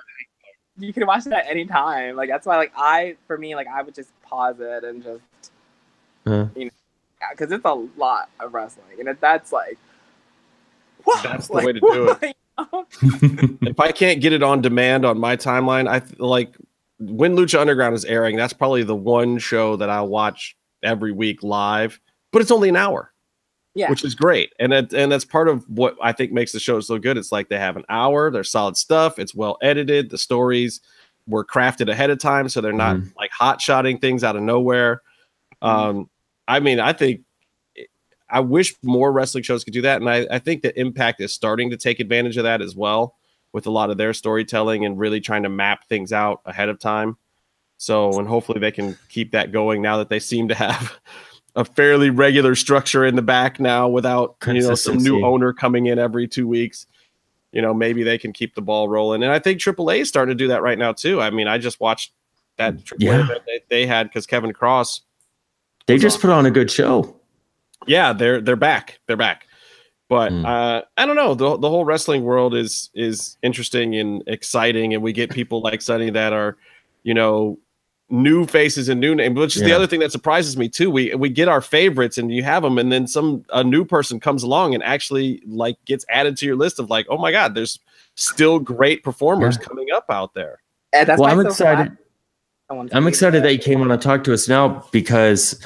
you 0.78 0.94
can 0.94 1.06
watch 1.06 1.26
it 1.26 1.34
at 1.34 1.48
any 1.48 1.66
time. 1.66 2.16
Like 2.16 2.30
that's 2.30 2.46
why, 2.46 2.58
like 2.58 2.72
I, 2.76 3.16
for 3.28 3.38
me, 3.38 3.56
like 3.56 3.68
I 3.68 3.82
would 3.82 3.96
just 3.96 4.10
pause 4.22 4.58
it 4.60 4.84
and 4.84 5.04
just 5.04 5.22
uh, 6.26 6.48
you 6.56 6.66
know, 6.66 6.72
because 7.32 7.52
it's 7.52 7.66
a 7.66 7.74
lot 7.98 8.30
of 8.40 8.54
wrestling, 8.54 9.00
and 9.00 9.10
if 9.10 9.20
that's 9.20 9.52
like, 9.52 9.78
that's 11.24 11.48
the 11.48 11.54
like, 11.54 11.66
way 11.66 11.74
to 11.74 11.80
do 11.80 12.16
it. 12.22 12.38
if 13.68 13.80
I 13.80 13.92
can't 13.92 14.22
get 14.22 14.32
it 14.32 14.42
on 14.42 14.62
demand 14.62 15.06
on 15.06 15.20
my 15.20 15.36
timeline, 15.36 15.90
I 15.90 16.02
like 16.24 16.56
when 17.00 17.36
Lucha 17.36 17.60
Underground 17.60 17.96
is 17.96 18.06
airing. 18.06 18.38
That's 18.38 18.54
probably 18.54 18.84
the 18.84 18.96
one 18.96 19.38
show 19.38 19.76
that 19.76 19.90
I 19.90 20.02
watch 20.02 20.56
every 20.82 21.12
week 21.12 21.44
live, 21.44 22.00
but 22.32 22.42
it's 22.42 22.52
only 22.52 22.70
an 22.70 22.76
hour. 22.76 23.12
Yeah. 23.74 23.90
Which 23.90 24.06
is 24.06 24.16
great. 24.16 24.54
And 24.58 24.72
it, 24.72 24.94
and 24.94 25.12
that's 25.12 25.26
part 25.26 25.50
of 25.50 25.68
what 25.68 25.98
I 26.02 26.14
think 26.14 26.32
makes 26.32 26.54
the 26.54 26.62
show 26.62 26.80
so 26.80 26.98
good. 26.98 27.18
It's 27.18 27.34
like 27.34 27.50
they 27.50 27.58
have 27.58 27.76
an 27.76 27.84
hour, 27.90 28.32
they're 28.32 28.46
solid 28.46 28.78
stuff, 28.78 29.20
it's 29.20 29.36
well 29.36 29.58
edited, 29.62 30.10
the 30.10 30.18
stories 30.18 30.80
were 31.28 31.44
crafted 31.44 31.90
ahead 31.90 32.10
of 32.10 32.20
time, 32.20 32.48
so 32.48 32.62
they're 32.62 32.72
not 32.72 32.96
mm. 32.96 33.12
like 33.18 33.32
hot 33.32 33.60
shotting 33.60 33.98
things 33.98 34.24
out 34.24 34.38
of 34.38 34.44
nowhere. 34.44 35.02
Mm. 35.62 35.68
Um, 35.68 36.10
I 36.48 36.60
mean, 36.60 36.80
I 36.80 36.94
think 36.94 37.22
I 38.30 38.40
wish 38.40 38.76
more 38.84 39.12
wrestling 39.12 39.44
shows 39.44 39.64
could 39.64 39.74
do 39.74 39.82
that. 39.84 40.02
And 40.02 40.10
I, 40.10 40.28
I 40.32 40.40
think 40.40 40.64
that 40.64 40.80
Impact 40.80 41.22
is 41.22 41.32
starting 41.32 41.70
to 41.70 41.78
take 41.78 42.00
advantage 42.00 42.38
of 42.38 42.44
that 42.44 42.62
as 42.62 42.76
well 42.76 43.16
with 43.54 43.68
a 43.68 43.72
lot 43.72 43.90
of 43.90 43.98
their 43.98 44.14
storytelling 44.14 44.84
and 44.86 45.00
really 45.00 45.22
trying 45.22 45.44
to 45.44 45.50
map 45.50 45.88
things 45.88 46.12
out 46.12 46.42
ahead 46.46 46.70
of 46.70 46.80
time. 46.80 47.18
So, 47.78 48.18
and 48.20 48.28
hopefully 48.28 48.60
they 48.60 48.72
can 48.72 48.98
keep 49.10 49.32
that 49.32 49.52
going 49.52 49.82
now 49.82 49.98
that 49.98 50.10
they 50.10 50.20
seem 50.20 50.48
to 50.48 50.56
have 50.56 50.98
a 51.56 51.64
fairly 51.64 52.10
regular 52.10 52.56
structure 52.56 53.06
in 53.06 53.16
the 53.16 53.22
back 53.22 53.60
now 53.60 53.88
without, 53.88 54.38
you 54.46 54.62
know, 54.62 54.76
some 54.76 54.98
new 54.98 55.26
owner 55.26 55.54
coming 55.54 55.86
in 55.86 56.00
every 56.00 56.28
two 56.28 56.48
weeks. 56.48 56.88
You 57.52 57.62
know, 57.62 57.74
maybe 57.74 58.04
they 58.04 58.18
can 58.18 58.34
keep 58.34 58.56
the 58.56 58.62
ball 58.62 58.90
rolling. 58.90 59.24
And 59.24 59.32
I 59.32 59.40
think 59.40 59.62
AAA 59.62 60.00
is 60.00 60.10
starting 60.10 60.38
to 60.38 60.44
do 60.44 60.50
that 60.50 60.62
right 60.62 60.78
now, 60.78 60.92
too. 60.92 61.22
I 61.22 61.30
mean, 61.30 61.48
I 61.48 61.58
just 61.58 61.80
watched 61.80 62.12
that 62.58 62.76
yeah. 62.98 63.28
they, 63.46 63.62
they 63.70 63.86
had 63.86 64.08
because 64.08 64.26
Kevin 64.26 64.52
Cross 64.52 65.02
they 65.88 65.98
just 65.98 66.20
put 66.22 66.30
on 66.30 66.46
a 66.46 66.52
good 66.52 66.72
show. 66.72 67.16
Yeah, 67.88 68.14
they're 68.14 68.42
they're 68.42 68.56
back. 68.56 69.00
They're 69.08 69.18
back. 69.18 69.48
But 70.08 70.32
mm. 70.32 70.46
uh, 70.46 70.84
I 70.98 71.06
don't 71.06 71.16
know. 71.16 71.34
The, 71.34 71.58
the 71.58 71.70
whole 71.70 71.86
wrestling 71.86 72.24
world 72.24 72.54
is 72.54 72.90
is 72.94 73.38
interesting 73.42 73.96
and 73.96 74.24
exciting, 74.28 74.94
and 74.94 75.02
we 75.02 75.14
get 75.14 75.32
people 75.32 75.62
like 75.62 75.82
Sonny 75.82 76.10
that 76.12 76.32
are, 76.32 76.58
you 77.04 77.14
know, 77.14 77.58
new 78.10 78.46
faces 78.46 78.88
and 78.88 79.00
new 79.00 79.16
names. 79.16 79.38
Which 79.38 79.56
is 79.56 79.64
yeah. 79.64 79.70
the 79.70 79.74
other 79.76 79.88
thing 79.88 80.00
that 80.02 80.12
surprises 80.12 80.58
me 80.58 80.70
too. 80.70 80.92
We 80.92 81.14
we 81.16 81.30
get 81.30 81.48
our 81.48 81.62
favorites, 81.62 82.18
and 82.18 82.32
you 82.32 82.44
have 82.44 82.62
them, 82.62 82.78
and 82.78 82.92
then 82.92 83.08
some 83.08 83.46
a 83.52 83.64
new 83.64 83.84
person 83.84 84.20
comes 84.20 84.44
along 84.44 84.76
and 84.76 84.84
actually 84.84 85.42
like 85.48 85.78
gets 85.86 86.06
added 86.10 86.38
to 86.38 86.46
your 86.46 86.56
list 86.56 86.80
of 86.80 86.90
like, 86.90 87.08
oh 87.10 87.18
my 87.18 87.32
god, 87.32 87.56
there's 87.56 87.80
still 88.14 88.60
great 88.60 89.04
performers 89.04 89.58
yeah. 89.60 89.68
coming 89.68 89.88
up 89.94 90.06
out 90.10 90.36
there. 90.36 90.62
And 90.94 91.10
that's 91.10 91.20
well, 91.20 91.32
I'm 91.32 91.42
so 91.42 91.48
excited. 91.50 91.88
Glad 91.88 91.98
I'm 92.70 93.08
excited 93.08 93.44
that 93.44 93.54
you 93.54 93.60
came 93.60 93.82
on 93.82 93.90
to 93.90 93.98
talk 93.98 94.24
to 94.24 94.34
us 94.34 94.48
now 94.48 94.84
because 94.92 95.60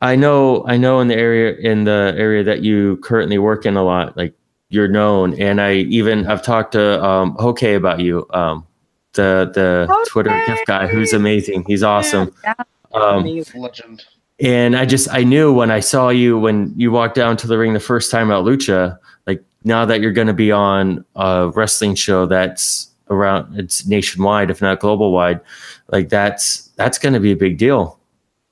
I 0.00 0.14
know 0.14 0.64
I 0.66 0.76
know 0.76 1.00
in 1.00 1.08
the 1.08 1.16
area 1.16 1.56
in 1.56 1.84
the 1.84 2.14
area 2.16 2.44
that 2.44 2.62
you 2.62 2.98
currently 2.98 3.38
work 3.38 3.66
in 3.66 3.76
a 3.76 3.82
lot, 3.82 4.16
like 4.16 4.34
you're 4.68 4.88
known, 4.88 5.34
and 5.40 5.60
I 5.60 5.74
even 5.74 6.26
I've 6.26 6.42
talked 6.42 6.72
to 6.72 7.02
um, 7.04 7.34
Hoke 7.40 7.62
about 7.62 8.00
you, 8.00 8.26
um, 8.30 8.66
the 9.14 9.50
the 9.52 9.88
okay. 9.90 10.04
Twitter 10.06 10.44
gift 10.46 10.66
guy, 10.66 10.86
who's 10.86 11.12
amazing. 11.12 11.64
He's 11.66 11.82
awesome. 11.82 12.32
Yeah. 12.44 12.54
Um, 12.92 13.24
Legend. 13.56 14.04
And 14.40 14.76
I 14.76 14.84
just 14.84 15.08
I 15.10 15.24
knew 15.24 15.52
when 15.52 15.70
I 15.70 15.80
saw 15.80 16.08
you 16.08 16.38
when 16.38 16.72
you 16.76 16.92
walked 16.92 17.16
down 17.16 17.36
to 17.38 17.48
the 17.48 17.58
ring 17.58 17.72
the 17.72 17.80
first 17.80 18.10
time 18.12 18.30
at 18.30 18.44
Lucha, 18.44 18.98
like 19.26 19.42
now 19.64 19.84
that 19.84 20.00
you're 20.00 20.12
going 20.12 20.28
to 20.28 20.32
be 20.34 20.52
on 20.52 21.04
a 21.16 21.50
wrestling 21.54 21.96
show 21.96 22.26
that's 22.26 22.90
around 23.10 23.58
it's 23.58 23.86
nationwide, 23.86 24.50
if 24.50 24.62
not 24.62 24.78
global 24.80 25.12
wide 25.12 25.40
like 25.88 26.08
that's 26.08 26.68
that's 26.76 26.98
going 26.98 27.12
to 27.12 27.20
be 27.20 27.32
a 27.32 27.36
big 27.36 27.58
deal. 27.58 27.98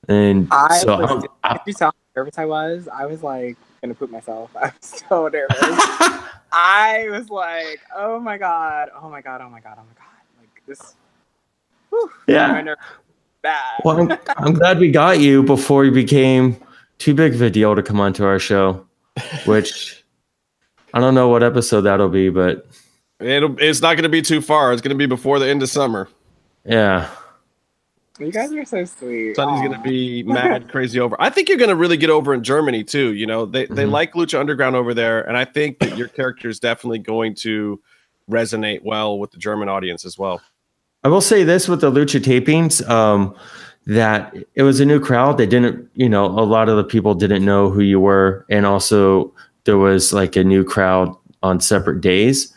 And 0.07 0.47
I 0.51 0.77
so 0.79 0.99
was, 0.99 1.25
I, 1.43 1.59
you 1.65 1.73
saw 1.73 1.85
how 1.85 1.93
nervous 2.15 2.37
I 2.37 2.45
was, 2.45 2.87
I 2.87 3.05
was 3.05 3.23
like 3.23 3.57
going 3.81 3.93
to 3.93 3.99
poop 3.99 4.11
myself. 4.11 4.51
I 4.55 4.65
was 4.65 5.03
so 5.09 5.27
nervous. 5.27 5.57
I 6.51 7.07
was 7.09 7.29
like, 7.29 7.79
oh 7.95 8.19
my 8.19 8.37
god, 8.37 8.89
oh 9.01 9.09
my 9.09 9.21
god, 9.21 9.41
oh 9.41 9.49
my 9.49 9.59
god, 9.59 9.77
oh 9.79 9.83
my 9.83 9.95
god, 9.95 10.21
like 10.39 10.61
this. 10.67 10.95
Whew, 11.89 12.11
yeah. 12.27 12.75
Bad. 13.41 13.81
Well, 13.83 13.99
I'm, 13.99 14.17
I'm 14.37 14.53
glad 14.53 14.79
we 14.79 14.91
got 14.91 15.19
you 15.19 15.43
before 15.43 15.83
you 15.83 15.91
became 15.91 16.57
too 16.97 17.13
big 17.13 17.33
of 17.33 17.41
a 17.41 17.49
deal 17.49 17.75
to 17.75 17.83
come 17.83 17.99
onto 17.99 18.23
our 18.23 18.39
show, 18.39 18.85
which 19.45 20.03
I 20.93 20.99
don't 20.99 21.13
know 21.13 21.27
what 21.27 21.43
episode 21.43 21.81
that'll 21.81 22.09
be, 22.09 22.29
but 22.29 22.67
It'll, 23.23 23.55
it's 23.59 23.81
not 23.81 23.95
going 23.95 24.03
to 24.03 24.09
be 24.09 24.21
too 24.21 24.41
far. 24.41 24.73
It's 24.73 24.81
going 24.81 24.95
to 24.95 24.97
be 24.97 25.05
before 25.05 25.39
the 25.39 25.47
end 25.47 25.63
of 25.63 25.69
summer. 25.69 26.09
Yeah. 26.65 27.09
You 28.25 28.31
guys 28.31 28.53
are 28.53 28.65
so 28.65 28.85
sweet. 28.85 29.35
Sonny's 29.35 29.61
going 29.61 29.73
to 29.73 29.87
be 29.87 30.23
mad 30.27 30.69
crazy 30.69 30.99
over. 30.99 31.15
I 31.19 31.29
think 31.29 31.49
you're 31.49 31.57
going 31.57 31.69
to 31.69 31.75
really 31.75 31.97
get 31.97 32.09
over 32.09 32.33
in 32.33 32.43
Germany 32.43 32.83
too. 32.83 33.13
You 33.13 33.25
know, 33.25 33.45
they, 33.45 33.65
mm-hmm. 33.65 33.75
they 33.75 33.85
like 33.85 34.13
Lucha 34.13 34.39
Underground 34.39 34.75
over 34.75 34.93
there. 34.93 35.21
And 35.27 35.37
I 35.37 35.45
think 35.45 35.79
that 35.79 35.97
your 35.97 36.07
character 36.07 36.49
is 36.49 36.59
definitely 36.59 36.99
going 36.99 37.35
to 37.35 37.81
resonate 38.29 38.81
well 38.83 39.19
with 39.19 39.31
the 39.31 39.37
German 39.37 39.69
audience 39.69 40.05
as 40.05 40.17
well. 40.17 40.41
I 41.03 41.09
will 41.09 41.21
say 41.21 41.43
this 41.43 41.67
with 41.67 41.81
the 41.81 41.91
Lucha 41.91 42.21
tapings. 42.21 42.87
Um, 42.89 43.35
that 43.85 44.33
it 44.55 44.63
was 44.63 44.79
a 44.79 44.85
new 44.85 44.99
crowd. 44.99 45.37
They 45.37 45.45
didn't, 45.45 45.89
you 45.93 46.07
know, 46.07 46.25
a 46.25 46.45
lot 46.45 46.69
of 46.69 46.77
the 46.77 46.85
people 46.85 47.13
didn't 47.13 47.43
know 47.43 47.69
who 47.69 47.81
you 47.81 47.99
were. 47.99 48.45
And 48.49 48.65
also 48.65 49.33
there 49.65 49.77
was 49.77 50.13
like 50.13 50.37
a 50.37 50.43
new 50.43 50.63
crowd 50.63 51.13
on 51.41 51.59
separate 51.59 51.99
days 51.99 52.53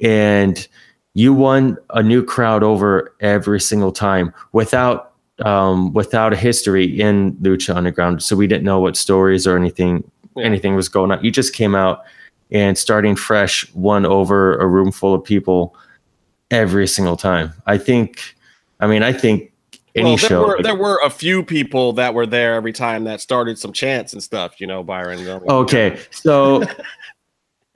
and 0.00 0.68
you 1.14 1.32
won 1.32 1.76
a 1.90 2.02
new 2.02 2.24
crowd 2.24 2.62
over 2.62 3.12
every 3.20 3.60
single 3.60 3.90
time 3.90 4.32
without 4.52 5.07
um, 5.44 5.92
without 5.92 6.32
a 6.32 6.36
history 6.36 6.84
in 7.00 7.34
Lucha 7.36 7.74
Underground. 7.74 8.22
So 8.22 8.36
we 8.36 8.46
didn't 8.46 8.64
know 8.64 8.80
what 8.80 8.96
stories 8.96 9.46
or 9.46 9.56
anything 9.56 10.08
anything 10.40 10.76
was 10.76 10.88
going 10.88 11.10
on. 11.10 11.22
You 11.24 11.30
just 11.30 11.52
came 11.52 11.74
out 11.74 12.04
and 12.50 12.78
starting 12.78 13.16
fresh, 13.16 13.70
won 13.74 14.06
over 14.06 14.56
a 14.58 14.66
room 14.66 14.92
full 14.92 15.14
of 15.14 15.24
people 15.24 15.74
every 16.50 16.86
single 16.86 17.16
time. 17.16 17.52
I 17.66 17.78
think. 17.78 18.34
I 18.80 18.86
mean, 18.86 19.02
I 19.02 19.12
think 19.12 19.52
any 19.96 20.10
well, 20.10 20.16
there 20.16 20.28
show. 20.28 20.46
Were, 20.46 20.62
there 20.62 20.74
were 20.74 21.00
a 21.04 21.10
few 21.10 21.42
people 21.42 21.92
that 21.94 22.14
were 22.14 22.26
there 22.26 22.54
every 22.54 22.72
time 22.72 23.04
that 23.04 23.20
started 23.20 23.58
some 23.58 23.72
chants 23.72 24.12
and 24.12 24.22
stuff. 24.22 24.60
You 24.60 24.66
know, 24.66 24.82
Byron. 24.82 25.26
Okay, 25.48 25.98
so 26.10 26.62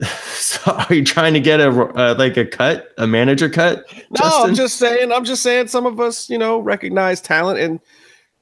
So 0.43 0.71
are 0.71 0.93
you 0.93 1.05
trying 1.05 1.33
to 1.35 1.39
get 1.39 1.61
a 1.61 1.69
uh, 1.69 2.15
like 2.17 2.35
a 2.35 2.45
cut, 2.45 2.89
a 2.97 3.07
manager 3.07 3.49
cut? 3.49 3.85
No, 3.89 4.19
Justin? 4.19 4.49
I'm 4.49 4.55
just 4.55 4.75
saying. 4.77 5.11
I'm 5.11 5.23
just 5.23 5.41
saying. 5.41 5.67
Some 5.67 5.85
of 5.85 6.01
us, 6.01 6.29
you 6.29 6.37
know, 6.37 6.59
recognize 6.59 7.21
talent 7.21 7.59
and 7.59 7.79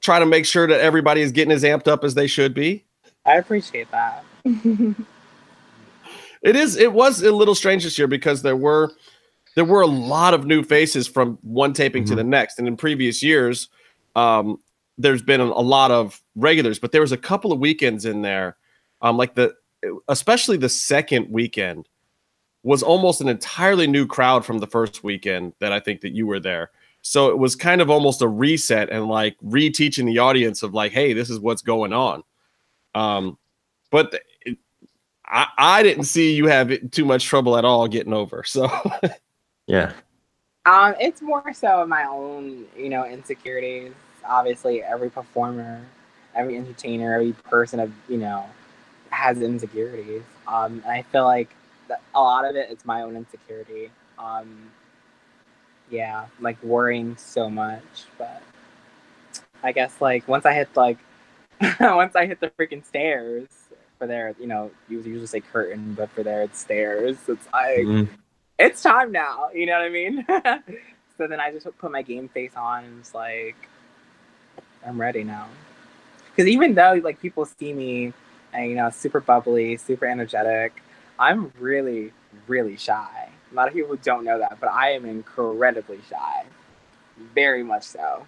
try 0.00 0.18
to 0.18 0.26
make 0.26 0.44
sure 0.44 0.66
that 0.66 0.80
everybody 0.80 1.20
is 1.20 1.30
getting 1.30 1.52
as 1.52 1.62
amped 1.62 1.86
up 1.86 2.02
as 2.02 2.14
they 2.14 2.26
should 2.26 2.54
be. 2.54 2.84
I 3.24 3.36
appreciate 3.36 3.88
that. 3.92 4.24
it 6.42 6.56
is. 6.56 6.76
It 6.76 6.92
was 6.92 7.22
a 7.22 7.30
little 7.32 7.54
strange 7.54 7.84
this 7.84 7.96
year 7.96 8.08
because 8.08 8.42
there 8.42 8.56
were 8.56 8.92
there 9.54 9.64
were 9.64 9.80
a 9.80 9.86
lot 9.86 10.34
of 10.34 10.44
new 10.44 10.62
faces 10.62 11.06
from 11.06 11.38
one 11.42 11.72
taping 11.72 12.02
mm-hmm. 12.02 12.10
to 12.10 12.16
the 12.16 12.24
next, 12.24 12.58
and 12.58 12.66
in 12.66 12.76
previous 12.76 13.22
years, 13.22 13.68
um, 14.16 14.58
there's 14.98 15.22
been 15.22 15.40
a, 15.40 15.44
a 15.44 15.62
lot 15.64 15.90
of 15.90 16.20
regulars, 16.34 16.78
but 16.78 16.92
there 16.92 17.00
was 17.00 17.12
a 17.12 17.16
couple 17.16 17.52
of 17.52 17.58
weekends 17.58 18.04
in 18.04 18.22
there, 18.22 18.56
um, 19.02 19.16
like 19.16 19.34
the 19.34 19.54
especially 20.08 20.56
the 20.56 20.68
second 20.68 21.30
weekend 21.30 21.88
was 22.62 22.82
almost 22.82 23.20
an 23.20 23.28
entirely 23.28 23.86
new 23.86 24.06
crowd 24.06 24.44
from 24.44 24.58
the 24.58 24.66
first 24.66 25.02
weekend 25.02 25.52
that 25.58 25.72
I 25.72 25.80
think 25.80 26.00
that 26.02 26.12
you 26.12 26.26
were 26.26 26.40
there. 26.40 26.70
So 27.02 27.28
it 27.28 27.38
was 27.38 27.56
kind 27.56 27.80
of 27.80 27.90
almost 27.90 28.22
a 28.22 28.28
reset 28.28 28.88
and 28.90 29.08
like 29.08 29.36
reteaching 29.44 30.06
the 30.06 30.18
audience 30.18 30.62
of 30.62 30.72
like, 30.72 30.92
hey, 30.92 31.12
this 31.12 31.30
is 31.30 31.40
what's 31.40 31.62
going 31.62 31.92
on. 31.92 32.22
Um, 32.94 33.36
but 33.90 34.14
it, 34.46 34.58
I, 35.26 35.46
I 35.58 35.82
didn't 35.82 36.04
see 36.04 36.34
you 36.34 36.46
have 36.46 36.72
too 36.92 37.04
much 37.04 37.24
trouble 37.24 37.56
at 37.56 37.64
all 37.64 37.88
getting 37.88 38.12
over. 38.12 38.44
So 38.44 38.70
yeah. 39.66 39.92
Um, 40.64 40.94
it's 41.00 41.20
more 41.20 41.52
so 41.52 41.84
my 41.86 42.04
own, 42.04 42.66
you 42.76 42.88
know, 42.88 43.04
insecurities. 43.04 43.92
Obviously, 44.24 44.84
every 44.84 45.10
performer, 45.10 45.84
every 46.36 46.56
entertainer, 46.56 47.14
every 47.14 47.32
person 47.32 47.80
of, 47.80 47.92
you 48.08 48.18
know, 48.18 48.46
has 49.12 49.40
insecurities. 49.40 50.22
Um, 50.48 50.82
and 50.84 50.92
I 50.92 51.02
feel 51.02 51.24
like 51.24 51.54
a 52.14 52.20
lot 52.20 52.44
of 52.44 52.56
it 52.56 52.70
it's 52.70 52.84
my 52.84 53.02
own 53.02 53.16
insecurity. 53.16 53.90
Um, 54.18 54.70
yeah, 55.90 56.26
like 56.40 56.62
worrying 56.62 57.16
so 57.16 57.50
much, 57.50 58.04
but 58.18 58.42
I 59.62 59.72
guess 59.72 60.00
like 60.00 60.26
once 60.26 60.46
I 60.46 60.54
hit 60.54 60.68
like 60.74 60.98
once 61.80 62.16
I 62.16 62.26
hit 62.26 62.40
the 62.40 62.48
freaking 62.50 62.84
stairs 62.84 63.48
for 63.98 64.06
there, 64.06 64.34
you 64.40 64.46
know, 64.46 64.70
you 64.88 65.00
usually 65.02 65.26
say 65.26 65.40
curtain, 65.40 65.94
but 65.94 66.10
for 66.10 66.22
there 66.22 66.42
it's 66.42 66.58
stairs. 66.58 67.18
It's 67.28 67.46
like 67.52 67.80
mm-hmm. 67.80 68.14
it's 68.58 68.82
time 68.82 69.12
now. 69.12 69.50
You 69.54 69.66
know 69.66 69.74
what 69.74 69.82
I 69.82 69.88
mean? 69.90 70.26
so 71.18 71.26
then 71.26 71.40
I 71.40 71.52
just 71.52 71.66
put 71.78 71.90
my 71.92 72.02
game 72.02 72.28
face 72.28 72.52
on 72.56 72.84
and 72.84 73.00
it's 73.00 73.14
like 73.14 73.56
I'm 74.86 75.00
ready 75.00 75.22
now. 75.22 75.48
Because 76.30 76.48
even 76.48 76.74
though 76.74 77.00
like 77.04 77.20
people 77.20 77.44
see 77.44 77.74
me 77.74 78.14
and 78.52 78.68
you 78.68 78.76
know, 78.76 78.90
super 78.90 79.20
bubbly, 79.20 79.76
super 79.76 80.06
energetic. 80.06 80.82
I'm 81.18 81.52
really, 81.58 82.12
really 82.46 82.76
shy. 82.76 83.28
A 83.50 83.54
lot 83.54 83.68
of 83.68 83.74
people 83.74 83.96
don't 83.96 84.24
know 84.24 84.38
that, 84.38 84.58
but 84.60 84.70
I 84.70 84.92
am 84.92 85.04
incredibly 85.04 86.00
shy. 86.08 86.44
Very 87.34 87.62
much 87.62 87.84
so. 87.84 88.26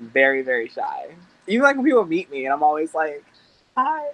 Very, 0.00 0.42
very 0.42 0.68
shy. 0.68 1.14
Even 1.46 1.62
like 1.62 1.76
when 1.76 1.84
people 1.84 2.04
meet 2.04 2.30
me 2.30 2.44
and 2.46 2.52
I'm 2.54 2.62
always 2.62 2.94
like, 2.94 3.24
hi. 3.76 4.08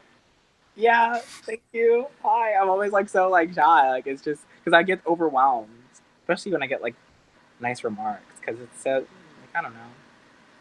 Yeah, 0.76 1.18
thank 1.18 1.62
you. 1.72 2.06
Hi. 2.22 2.54
I'm 2.54 2.68
always 2.68 2.92
like 2.92 3.08
so 3.08 3.28
like 3.30 3.54
shy. 3.54 3.90
Like 3.90 4.06
it's 4.06 4.22
just 4.22 4.42
because 4.58 4.76
I 4.76 4.82
get 4.82 5.00
overwhelmed, 5.06 5.70
especially 6.22 6.52
when 6.52 6.62
I 6.62 6.66
get 6.66 6.82
like 6.82 6.94
nice 7.60 7.84
remarks 7.84 8.36
because 8.40 8.60
it's 8.60 8.82
so 8.82 8.94
like, 8.98 9.54
I 9.54 9.62
don't 9.62 9.74
know. 9.74 9.80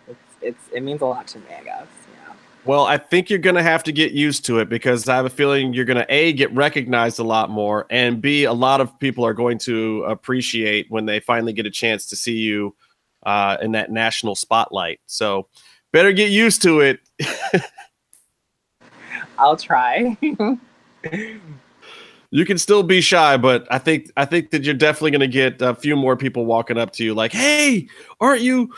It's 0.07 0.36
it's 0.41 0.64
it 0.74 0.82
means 0.82 1.01
a 1.01 1.05
lot 1.05 1.28
to 1.28 1.39
me, 1.39 1.45
I 1.60 1.64
guess. 1.64 1.88
Well, 2.70 2.86
I 2.86 2.99
think 2.99 3.32
you're 3.32 3.39
going 3.39 3.55
to 3.55 3.63
have 3.63 3.82
to 3.86 3.91
get 3.91 4.11
used 4.11 4.45
to 4.45 4.59
it 4.59 4.70
because 4.70 5.09
I 5.09 5.15
have 5.15 5.26
a 5.26 5.30
feeling 5.32 5.74
you're 5.74 5.86
going 5.86 5.97
to 5.97 6.05
A, 6.07 6.34
get 6.34 6.53
recognized 6.53 7.17
a 7.17 7.24
lot 7.24 7.49
more, 7.49 7.88
and 7.89 8.22
B, 8.22 8.43
a 8.43 8.53
lot 8.53 8.80
of 8.80 8.99
people 8.99 9.26
are 9.26 9.34
going 9.34 9.57
to 9.61 10.03
appreciate 10.03 10.86
when 10.88 11.07
they 11.07 11.20
finally 11.20 11.51
get 11.51 11.65
a 11.65 11.72
chance 11.72 12.05
to 12.05 12.15
see 12.15 12.36
you 12.36 12.76
uh, 13.26 13.57
in 13.59 13.72
that 13.72 13.91
national 13.91 14.36
spotlight. 14.36 14.99
So 15.07 15.47
better 15.91 16.11
get 16.11 16.30
used 16.30 16.61
to 16.61 16.82
it. 16.82 16.99
I'll 19.39 19.57
try. 19.57 20.15
you 22.30 22.45
can 22.45 22.59
still 22.59 22.84
be 22.84 23.01
shy, 23.01 23.36
but 23.38 23.65
I 23.72 23.80
think 23.80 24.11
I 24.15 24.26
think 24.26 24.51
that 24.51 24.61
you're 24.61 24.76
definitely 24.76 25.09
going 25.09 25.22
to 25.22 25.28
get 25.28 25.59
a 25.63 25.74
few 25.74 25.95
more 25.95 26.15
people 26.15 26.45
walking 26.45 26.78
up 26.78 26.91
to 26.91 27.03
you 27.03 27.15
like, 27.15 27.32
"Hey, 27.32 27.88
aren't 28.20 28.41
you 28.41 28.72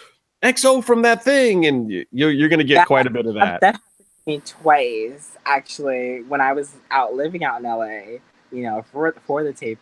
XO 0.43 0.83
from 0.83 1.01
that 1.03 1.23
thing, 1.23 1.65
and 1.65 1.89
you're 1.89 2.31
you're 2.31 2.49
gonna 2.49 2.63
get 2.63 2.75
that, 2.75 2.87
quite 2.87 3.07
a 3.07 3.09
bit 3.09 3.25
of 3.25 3.35
that. 3.35 3.61
That 3.61 3.75
happened 3.75 4.07
to 4.25 4.31
me 4.31 4.41
twice 4.45 5.37
actually 5.45 6.23
when 6.23 6.41
I 6.41 6.53
was 6.53 6.75
out 6.89 7.13
living 7.13 7.43
out 7.43 7.59
in 7.59 7.65
LA. 7.65 8.19
You 8.51 8.63
know, 8.63 8.83
for 8.91 9.13
for 9.25 9.43
the 9.43 9.53
tapings, 9.53 9.77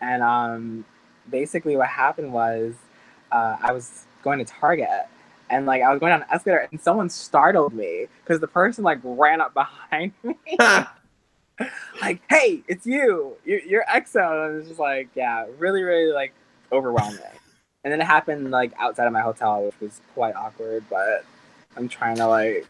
and 0.00 0.22
um, 0.22 0.84
basically 1.30 1.76
what 1.76 1.88
happened 1.88 2.32
was 2.32 2.74
uh, 3.32 3.56
I 3.60 3.72
was 3.72 4.06
going 4.22 4.38
to 4.38 4.44
Target, 4.44 5.06
and 5.50 5.66
like 5.66 5.82
I 5.82 5.90
was 5.90 6.00
going 6.00 6.12
down 6.12 6.22
an 6.22 6.28
escalator, 6.30 6.68
and 6.70 6.80
someone 6.80 7.10
startled 7.10 7.74
me 7.74 8.06
because 8.22 8.40
the 8.40 8.48
person 8.48 8.84
like 8.84 9.00
ran 9.02 9.40
up 9.40 9.54
behind 9.54 10.12
me. 10.22 10.36
like, 12.00 12.20
hey, 12.28 12.62
it's 12.68 12.86
you. 12.86 13.36
You're, 13.44 13.60
you're 13.60 13.84
EXO. 13.84 14.48
And 14.48 14.58
it's 14.58 14.68
just 14.68 14.80
like, 14.80 15.08
yeah, 15.14 15.46
really, 15.58 15.82
really 15.82 16.12
like 16.12 16.32
overwhelming. 16.72 17.20
And 17.84 17.92
then 17.92 18.00
it 18.00 18.06
happened 18.06 18.50
like 18.50 18.72
outside 18.78 19.06
of 19.06 19.12
my 19.12 19.20
hotel, 19.20 19.64
which 19.64 19.78
was 19.80 20.00
quite 20.14 20.34
awkward. 20.34 20.84
But 20.88 21.24
I'm 21.76 21.88
trying 21.88 22.16
to 22.16 22.26
like, 22.26 22.66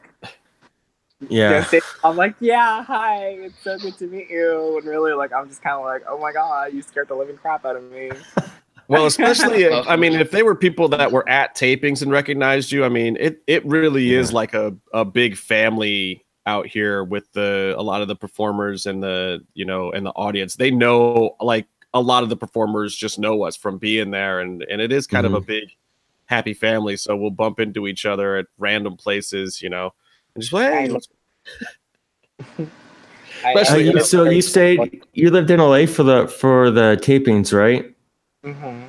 yeah. 1.29 1.65
I'm 2.03 2.17
like, 2.17 2.35
yeah, 2.41 2.83
hi, 2.83 3.29
it's 3.29 3.63
so 3.63 3.79
good 3.79 3.97
to 3.99 4.07
meet 4.07 4.29
you. 4.31 4.79
And 4.79 4.87
really, 4.87 5.13
like, 5.13 5.33
I'm 5.33 5.49
just 5.49 5.63
kind 5.63 5.77
of 5.77 5.85
like, 5.85 6.03
oh 6.09 6.19
my 6.19 6.33
god, 6.33 6.73
you 6.73 6.83
scared 6.83 7.09
the 7.09 7.15
living 7.15 7.37
crap 7.37 7.65
out 7.65 7.77
of 7.77 7.91
me. 7.91 8.11
well, 8.89 9.07
especially 9.07 9.63
if, 9.63 9.87
I 9.89 9.97
mean, 9.97 10.15
if 10.15 10.31
they 10.31 10.43
were 10.43 10.55
people 10.55 10.89
that 10.89 11.13
were 11.13 11.29
at 11.29 11.57
tapings 11.57 12.03
and 12.03 12.11
recognized 12.11 12.73
you, 12.73 12.85
I 12.85 12.89
mean, 12.89 13.17
it 13.19 13.43
it 13.47 13.65
really 13.65 14.05
yeah. 14.05 14.21
is 14.21 14.33
like 14.33 14.55
a 14.55 14.77
a 14.93 15.05
big 15.05 15.37
family 15.37 16.25
out 16.47 16.67
here 16.67 17.03
with 17.03 17.33
the 17.33 17.75
a 17.79 17.83
lot 17.83 18.03
of 18.03 18.09
the 18.09 18.17
performers 18.17 18.85
and 18.85 19.03
the 19.03 19.45
you 19.55 19.65
know 19.65 19.93
and 19.93 20.05
the 20.05 20.11
audience. 20.11 20.57
They 20.57 20.71
know 20.71 21.37
like 21.41 21.67
a 21.95 22.01
lot 22.01 22.25
of 22.25 22.29
the 22.29 22.37
performers 22.37 22.95
just 22.95 23.19
know 23.19 23.45
us 23.45 23.57
from 23.57 23.79
being 23.79 24.11
there, 24.11 24.41
and 24.41 24.63
and 24.65 24.83
it 24.83 24.93
is 24.93 25.07
kind 25.07 25.25
mm-hmm. 25.25 25.37
of 25.37 25.43
a 25.43 25.45
mm-hmm. 25.45 25.67
big 25.67 25.77
happy 26.27 26.53
family. 26.53 26.97
So 26.97 27.17
we'll 27.17 27.31
bump 27.31 27.61
into 27.61 27.87
each 27.87 28.05
other 28.05 28.37
at 28.37 28.47
random 28.59 28.97
places, 28.97 29.63
you 29.63 29.71
know, 29.71 29.95
and 30.35 30.43
just 30.43 30.53
hey. 30.53 30.95
Especially, 33.47 33.95
uh, 33.95 34.03
so 34.03 34.25
you 34.25 34.41
stayed, 34.41 35.03
you 35.13 35.31
lived 35.31 35.51
in 35.51 35.61
LA 35.61 35.87
for 35.87 36.03
the 36.03 36.27
for 36.27 36.71
the 36.71 36.99
tapings, 37.03 37.53
right? 37.53 37.95
Mm-hmm. 38.43 38.85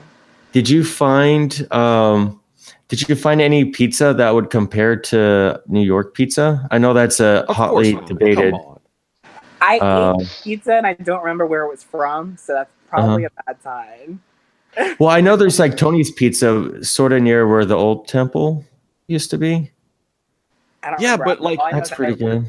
Did 0.53 0.69
you 0.69 0.83
find 0.83 1.71
um, 1.73 2.39
did 2.87 3.07
you 3.07 3.15
find 3.15 3.41
any 3.41 3.65
pizza 3.65 4.13
that 4.13 4.33
would 4.33 4.49
compare 4.49 4.95
to 4.95 5.61
New 5.67 5.81
York 5.81 6.13
pizza? 6.13 6.67
I 6.71 6.77
know 6.77 6.93
that's 6.93 7.19
a 7.19 7.45
hotly 7.49 7.93
debated. 8.05 8.53
I 9.61 9.79
um, 9.79 10.21
ate 10.21 10.39
pizza 10.43 10.75
and 10.75 10.87
I 10.87 10.93
don't 10.93 11.21
remember 11.21 11.45
where 11.45 11.63
it 11.63 11.69
was 11.69 11.83
from, 11.83 12.37
so 12.37 12.53
that's 12.53 12.71
probably 12.89 13.25
uh-huh. 13.25 13.41
a 13.47 13.53
bad 13.53 13.61
sign. 13.63 14.19
well, 14.99 15.09
I 15.09 15.21
know 15.21 15.35
there's 15.35 15.59
like 15.59 15.77
Tony's 15.77 16.11
Pizza, 16.11 16.83
sort 16.83 17.13
of 17.13 17.21
near 17.21 17.47
where 17.47 17.65
the 17.65 17.75
old 17.75 18.07
temple 18.07 18.65
used 19.07 19.29
to 19.31 19.37
be. 19.37 19.71
yeah, 20.99 21.11
remember. 21.13 21.25
but 21.25 21.41
like 21.41 21.59
that's 21.71 21.91
pretty 21.91 22.15
good. 22.15 22.45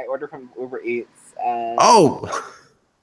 I 0.00 0.04
order 0.08 0.28
from 0.28 0.50
Uber 0.58 0.80
Eats. 0.82 1.34
And 1.42 1.76
oh. 1.80 2.54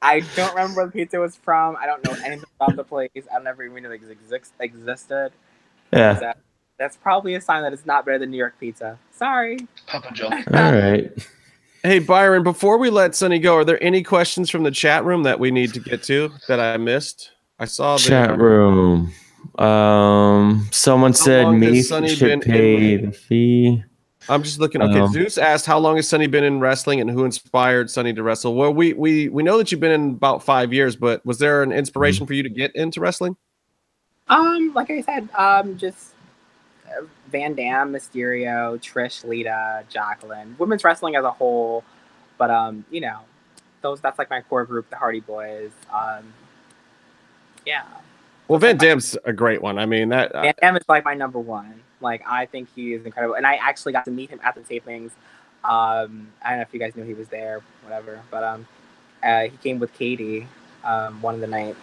I 0.02 0.22
don't 0.36 0.54
remember 0.56 0.82
where 0.82 0.86
the 0.88 0.92
pizza 0.92 1.20
was 1.20 1.36
from. 1.36 1.76
I 1.76 1.86
don't 1.86 2.04
know 2.06 2.16
anything 2.24 2.44
about 2.60 2.76
the 2.76 2.84
place. 2.84 3.10
I 3.34 3.40
never 3.40 3.64
even 3.64 3.84
knew 3.84 3.92
it 3.92 4.02
exist- 4.12 4.54
existed. 4.60 5.32
Yeah. 5.92 6.14
That, 6.14 6.38
that's 6.78 6.98
probably 6.98 7.36
a 7.36 7.42
sign 7.42 7.64
that 7.64 7.74
it's 7.74 7.86
not 7.86 8.06
better 8.06 8.20
than 8.20 8.32
New 8.32 8.38
York 8.38 8.60
pizza. 8.60 9.00
Sorry. 9.12 9.58
Papa 9.88 10.14
John. 10.14 10.34
All 10.54 10.74
right. 10.74 11.12
Hey 11.88 12.00
Byron, 12.00 12.44
before 12.44 12.78
we 12.78 12.90
let 12.90 13.16
Sonny 13.16 13.40
go, 13.40 13.56
are 13.56 13.64
there 13.64 13.82
any 13.82 14.04
questions 14.04 14.50
from 14.50 14.64
the 14.64 14.72
chat 14.72 15.06
room 15.06 15.24
that 15.24 15.40
we 15.40 15.52
need 15.52 15.74
to 15.74 15.80
get 15.80 16.04
to 16.04 16.30
that 16.50 16.60
I 16.60 16.76
missed? 16.76 17.32
I 17.60 17.64
saw 17.64 17.96
the 17.96 18.04
chat 18.04 18.38
room. 18.38 19.14
Um, 19.58 20.68
someone 20.74 21.14
How 21.14 21.16
said 21.16 21.52
me 21.52 21.82
should 21.82 22.42
pay 22.42 22.96
in- 22.96 23.06
the 23.06 23.12
fee. 23.14 23.82
I'm 24.28 24.44
just 24.44 24.60
looking. 24.60 24.82
Okay, 24.82 25.00
um, 25.00 25.14
Zeus 25.14 25.38
asked, 25.38 25.66
"How 25.66 25.80
long 25.80 25.96
has 25.96 26.10
Sonny 26.10 26.28
been 26.28 26.44
in 26.44 26.60
wrestling, 26.60 27.00
and 27.00 27.10
who 27.10 27.24
inspired 27.24 27.90
Sonny 27.90 28.12
to 28.16 28.22
wrestle?" 28.22 28.54
Well, 28.56 28.74
we 28.74 28.92
we 28.92 29.30
we 29.30 29.42
know 29.42 29.58
that 29.58 29.72
you've 29.72 29.80
been 29.80 29.94
in 29.94 30.10
about 30.10 30.44
five 30.44 30.74
years, 30.74 30.98
but 30.98 31.26
was 31.26 31.40
there 31.40 31.64
an 31.64 31.72
inspiration 31.72 32.24
mm-hmm. 32.24 32.28
for 32.28 32.34
you 32.34 32.44
to 32.44 32.50
get 32.50 32.76
into 32.76 33.00
wrestling? 33.00 33.38
Um, 34.28 34.74
like 34.76 34.92
I 34.92 35.00
said, 35.00 35.30
um, 35.38 35.78
just 35.78 36.12
Van 37.28 37.54
Dam, 37.54 37.92
Mysterio, 37.92 38.80
Trish, 38.80 39.24
Lita, 39.24 39.84
Jacqueline, 39.90 40.56
women's 40.58 40.84
wrestling 40.84 41.16
as 41.16 41.24
a 41.24 41.32
whole. 41.32 41.84
But 42.38 42.50
um, 42.50 42.86
you 42.92 43.02
know, 43.02 43.20
those 43.82 44.02
that's 44.02 44.20
like 44.20 44.30
my 44.30 44.42
core 44.42 44.66
group, 44.66 44.90
the 44.90 44.96
Hardy 44.96 45.20
Boys. 45.20 45.72
Um, 45.94 46.34
yeah. 47.66 47.84
Well, 48.48 48.60
Van 48.60 48.78
Dam's 48.78 49.18
a 49.26 49.34
great 49.34 49.62
one. 49.62 49.78
I 49.78 49.86
mean, 49.86 50.10
that 50.10 50.32
Van 50.32 50.54
Dam 50.62 50.78
is 50.78 50.84
like 50.88 51.04
my 51.04 51.14
number 51.14 51.40
one. 51.40 51.82
Like 52.00 52.24
I 52.28 52.46
think 52.46 52.70
he 52.76 52.94
is 52.94 53.06
incredible, 53.06 53.36
and 53.36 53.46
I 53.46 53.56
actually 53.56 53.92
got 53.92 54.06
to 54.06 54.12
meet 54.12 54.30
him 54.30 54.40
at 54.44 54.56
the 54.56 54.62
tapings. 54.62 55.12
Um, 55.64 56.28
I 56.44 56.50
don't 56.50 56.58
know 56.58 56.62
if 56.62 56.74
you 56.74 56.80
guys 56.80 56.96
knew 56.96 57.04
he 57.04 57.14
was 57.14 57.28
there, 57.28 57.62
whatever, 57.84 58.22
but 58.32 58.44
um, 58.44 58.68
uh, 59.24 59.44
he 59.44 59.58
came 59.58 59.80
with 59.80 59.94
Katie 59.94 60.48
um, 60.84 61.22
one 61.22 61.34
of 61.34 61.42
the 61.42 61.48
nights, 61.48 61.80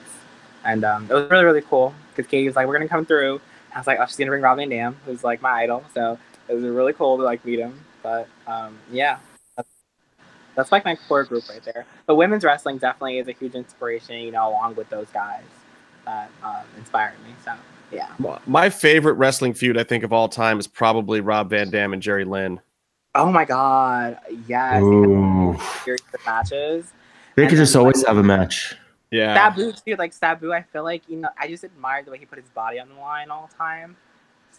and 0.64 0.84
um, 0.84 1.06
it 1.10 1.12
was 1.12 1.30
really 1.30 1.44
really 1.44 1.62
cool 1.62 1.94
because 2.14 2.30
Katie 2.30 2.46
was 2.46 2.56
like, 2.56 2.66
"We're 2.66 2.74
gonna 2.74 2.88
come 2.88 3.04
through." 3.04 3.40
I 3.74 3.78
was 3.78 3.86
like, 3.86 3.98
"Oh, 4.00 4.06
she's 4.06 4.16
gonna 4.16 4.30
bring 4.30 4.42
Rob 4.42 4.58
Van 4.58 4.68
Dam, 4.68 4.96
who's 5.04 5.24
like 5.24 5.42
my 5.42 5.62
idol," 5.62 5.84
so 5.94 6.18
it 6.48 6.54
was 6.54 6.64
really 6.64 6.92
cool 6.92 7.16
to 7.16 7.22
like 7.22 7.44
meet 7.44 7.58
him. 7.58 7.84
But 8.02 8.28
um, 8.46 8.78
yeah, 8.90 9.18
that's, 9.56 9.68
that's 10.54 10.72
like 10.72 10.84
my 10.84 10.96
core 11.08 11.24
group 11.24 11.48
right 11.48 11.62
there. 11.64 11.86
But 12.06 12.16
women's 12.16 12.44
wrestling 12.44 12.78
definitely 12.78 13.18
is 13.18 13.28
a 13.28 13.32
huge 13.32 13.54
inspiration, 13.54 14.16
you 14.20 14.30
know, 14.30 14.48
along 14.48 14.76
with 14.76 14.88
those 14.90 15.08
guys 15.08 15.44
that 16.04 16.30
um, 16.42 16.64
inspired 16.76 17.18
me. 17.24 17.34
So 17.44 17.52
yeah. 17.90 18.08
My 18.46 18.70
favorite 18.70 19.14
wrestling 19.14 19.54
feud, 19.54 19.78
I 19.78 19.84
think, 19.84 20.04
of 20.04 20.12
all 20.12 20.28
time 20.28 20.58
is 20.58 20.66
probably 20.66 21.20
Rob 21.20 21.50
Van 21.50 21.70
Dam 21.70 21.92
and 21.92 22.02
Jerry 22.02 22.24
Lynn. 22.24 22.60
Oh 23.14 23.30
my 23.30 23.44
god, 23.44 24.18
yes. 24.48 24.82
Series 25.84 26.00
matches. 26.26 26.92
They 27.36 27.46
could 27.46 27.58
just 27.58 27.76
always 27.76 27.98
like, 27.98 28.08
have 28.08 28.16
a 28.16 28.22
match. 28.22 28.76
Yeah. 29.14 29.34
Sabu 29.34 29.72
too, 29.72 29.94
like 29.96 30.12
Sabu, 30.12 30.52
I 30.52 30.62
feel 30.62 30.82
like 30.82 31.02
you 31.08 31.16
know, 31.16 31.28
I 31.38 31.46
just 31.46 31.62
admired 31.62 32.06
the 32.06 32.10
way 32.10 32.18
he 32.18 32.26
put 32.26 32.38
his 32.38 32.48
body 32.48 32.80
on 32.80 32.88
the 32.88 32.96
line 32.96 33.30
all 33.30 33.48
the 33.48 33.56
time. 33.56 33.96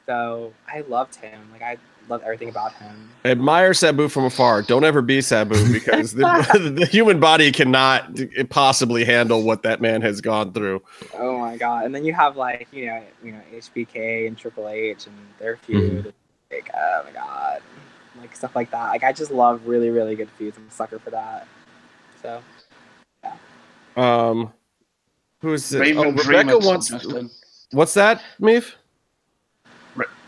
So 0.06 0.54
I 0.68 0.82
loved 0.82 1.16
him. 1.16 1.50
Like 1.52 1.62
I 1.62 1.78
love 2.08 2.22
everything 2.24 2.48
about 2.48 2.74
him. 2.76 3.10
Admire 3.26 3.74
Sabu 3.74 4.08
from 4.08 4.24
afar. 4.26 4.62
Don't 4.62 4.86
ever 4.86 5.02
be 5.02 5.20
Sabu 5.20 5.74
because 5.74 6.12
the, 6.14 6.74
the, 6.74 6.86
human 6.86 7.20
body 7.20 7.52
cannot 7.52 8.18
possibly 8.50 9.04
handle 9.04 9.44
what 9.44 9.64
that 9.64 9.82
man 9.82 10.02
has 10.02 10.22
gone 10.22 10.54
through. 10.54 10.82
Oh 11.16 11.38
my 11.40 11.58
god! 11.58 11.86
And 11.86 11.94
then 11.94 12.06
you 12.06 12.14
have 12.14 12.38
like 12.38 12.68
you 12.72 12.86
know 12.86 13.04
you 13.24 13.34
know 13.34 13.42
HBK 13.54 14.28
and 14.28 14.38
Triple 14.38 14.70
H 14.70 15.08
and 15.08 15.16
their 15.38 15.58
feud. 15.58 16.06
Mm-hmm. 16.06 16.10
Like 16.52 16.70
oh 16.74 17.02
my 17.06 17.12
god, 17.12 17.62
like 18.22 18.34
stuff 18.38 18.56
like 18.56 18.72
that. 18.72 18.90
Like 18.90 19.04
I 19.04 19.12
just 19.12 19.32
love 19.32 19.68
really 19.68 19.90
really 19.90 20.16
good 20.16 20.30
feuds. 20.30 20.58
I'm 20.58 20.68
a 20.68 20.72
sucker 20.72 21.00
for 21.00 21.10
that. 21.10 21.46
So. 22.22 22.42
Um, 23.96 24.52
who 25.40 25.54
is 25.54 25.70
this? 25.70 25.98
Oh, 25.98 26.12
Rebecca 26.12 26.58
wants. 26.58 26.92
What's 27.72 27.94
that, 27.96 28.22
Meef? 28.40 28.74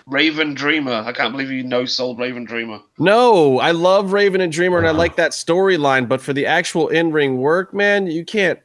Raven 0.07 0.53
Dreamer. 0.53 1.03
I 1.05 1.11
can't 1.11 1.33
believe 1.33 1.51
you 1.51 1.63
know 1.63 1.83
sold 1.83 2.17
Raven 2.17 2.45
Dreamer. 2.45 2.79
No, 2.97 3.59
I 3.59 3.71
love 3.71 4.13
Raven 4.13 4.39
and 4.39 4.51
Dreamer, 4.51 4.77
and 4.77 4.87
I 4.87 4.91
like 4.91 5.17
that 5.17 5.31
storyline. 5.31 6.07
But 6.07 6.21
for 6.21 6.31
the 6.31 6.45
actual 6.45 6.87
in 6.87 7.11
ring 7.11 7.39
work, 7.39 7.73
man, 7.73 8.07
you 8.07 8.23
can't. 8.23 8.59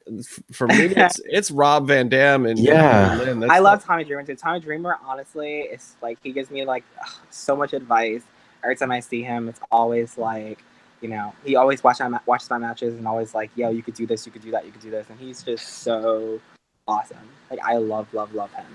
For 0.52 0.68
me, 0.68 0.74
it's 0.96 1.20
it's 1.24 1.50
Rob 1.50 1.88
Van 1.88 2.08
Dam 2.08 2.46
and 2.46 2.60
yeah. 2.60 3.18
I 3.50 3.58
love 3.58 3.84
Tommy 3.84 4.04
Dreamer 4.04 4.22
too. 4.22 4.36
Tommy 4.36 4.60
Dreamer, 4.60 4.98
honestly, 5.04 5.62
it's 5.62 5.96
like 6.00 6.18
he 6.22 6.30
gives 6.30 6.48
me 6.48 6.64
like 6.64 6.84
ugh, 7.00 7.12
so 7.30 7.56
much 7.56 7.72
advice 7.72 8.22
every 8.62 8.76
time 8.76 8.92
I 8.92 9.00
see 9.00 9.22
him. 9.22 9.48
It's 9.48 9.60
always 9.70 10.16
like. 10.16 10.60
You 11.02 11.08
know, 11.08 11.34
he 11.44 11.56
always 11.56 11.82
watch 11.82 11.98
my, 11.98 12.20
watches 12.26 12.48
my 12.48 12.58
matches 12.58 12.94
and 12.94 13.06
always 13.06 13.34
like, 13.34 13.50
yo, 13.56 13.70
you 13.70 13.82
could 13.82 13.94
do 13.94 14.06
this, 14.06 14.24
you 14.24 14.32
could 14.32 14.42
do 14.42 14.52
that, 14.52 14.64
you 14.64 14.70
could 14.72 14.80
do 14.80 14.90
this, 14.90 15.10
and 15.10 15.18
he's 15.18 15.42
just 15.42 15.68
so 15.68 16.40
awesome. 16.86 17.28
Like 17.50 17.60
I 17.62 17.76
love, 17.76 18.12
love, 18.14 18.34
love 18.34 18.50
him. 18.54 18.66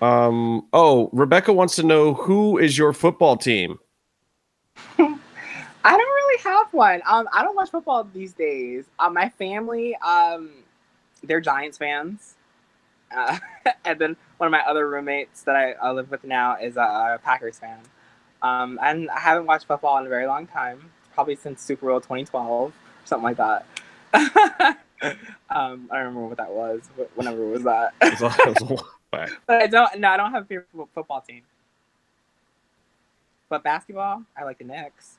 Um. 0.00 0.66
Oh, 0.72 1.10
Rebecca 1.12 1.52
wants 1.52 1.76
to 1.76 1.82
know 1.82 2.14
who 2.14 2.58
is 2.58 2.78
your 2.78 2.92
football 2.92 3.36
team. 3.36 3.78
I 4.98 5.96
don't 5.96 5.98
really 5.98 6.42
have 6.42 6.72
one. 6.72 7.02
Um, 7.06 7.28
I 7.32 7.42
don't 7.42 7.54
watch 7.54 7.70
football 7.70 8.04
these 8.04 8.32
days. 8.32 8.84
Uh, 8.98 9.10
my 9.10 9.28
family, 9.30 9.96
um, 9.96 10.50
they're 11.22 11.40
Giants 11.40 11.78
fans, 11.78 12.34
uh, 13.14 13.38
and 13.84 13.98
then 13.98 14.16
one 14.38 14.46
of 14.46 14.52
my 14.52 14.62
other 14.68 14.88
roommates 14.88 15.42
that 15.42 15.56
I, 15.56 15.72
I 15.72 15.90
live 15.90 16.10
with 16.10 16.24
now 16.24 16.56
is 16.56 16.76
a, 16.76 16.80
a 16.80 17.20
Packers 17.22 17.58
fan. 17.58 17.78
Um, 18.44 18.78
and 18.82 19.10
I 19.10 19.20
haven't 19.20 19.46
watched 19.46 19.66
football 19.66 19.96
in 19.98 20.06
a 20.06 20.10
very 20.10 20.26
long 20.26 20.46
time, 20.46 20.90
probably 21.14 21.34
since 21.34 21.62
Super 21.62 21.86
Bowl 21.86 21.98
2012, 21.98 22.74
something 23.06 23.24
like 23.24 23.38
that. 23.38 23.66
um, 25.48 25.88
I 25.90 25.96
don't 25.96 26.14
remember 26.14 26.26
what 26.26 26.36
that 26.36 26.50
was. 26.50 26.82
Whenever 27.14 27.44
was 27.46 27.62
that? 27.64 27.94
But 29.46 29.62
I 29.62 29.68
don't. 29.68 30.00
No, 30.00 30.08
I 30.08 30.16
don't 30.16 30.32
have 30.32 30.42
a 30.42 30.46
favorite 30.46 30.88
football 30.92 31.20
team. 31.20 31.42
But 33.48 33.62
basketball, 33.62 34.24
I 34.36 34.42
like 34.42 34.58
the 34.58 34.64
Knicks. 34.64 35.18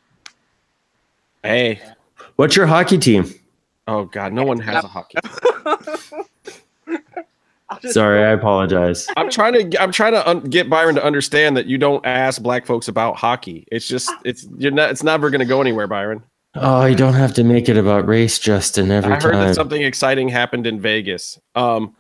Hey, 1.42 1.82
what's 2.36 2.58
your 2.58 2.66
hockey 2.66 2.98
team? 2.98 3.34
Oh 3.88 4.04
God, 4.04 4.34
no 4.34 4.44
one 4.44 4.60
has 4.60 4.84
a 4.84 4.88
hockey. 4.88 5.18
Sorry, 7.90 8.24
I 8.24 8.30
apologize. 8.30 9.08
I'm 9.18 9.30
trying 9.30 9.54
to 9.72 9.82
I'm 9.82 9.92
trying 9.92 10.14
to 10.14 10.28
un- 10.28 10.42
get 10.42 10.70
Byron 10.70 10.96
to 10.96 11.04
understand 11.04 11.58
that 11.58 11.66
you 11.66 11.78
don't 11.78 12.06
ask 12.06 12.42
black 12.42 12.66
folks 12.66 12.88
about 12.88 13.16
hockey. 13.16 13.68
It's 13.72 13.88
just 13.88 14.12
it's 14.24 14.48
you're 14.58 14.72
not 14.72 14.92
it's 14.92 15.04
never 15.04 15.30
going 15.30 15.40
to 15.40 15.46
go 15.46 15.62
anywhere, 15.62 15.88
Byron. 15.88 16.24
Oh, 16.56 16.86
you 16.86 16.96
don't 16.96 17.16
have 17.16 17.34
to 17.34 17.44
make 17.44 17.68
it 17.68 17.76
about 17.76 18.08
race, 18.08 18.40
Justin. 18.40 18.90
Every 18.92 19.10
time. 19.10 19.20
I 19.20 19.24
heard 19.24 19.32
time. 19.34 19.48
that 19.48 19.56
something 19.56 19.82
exciting 19.82 20.30
happened 20.30 20.66
in 20.66 20.80
Vegas. 20.80 21.40
Um, 21.54 21.96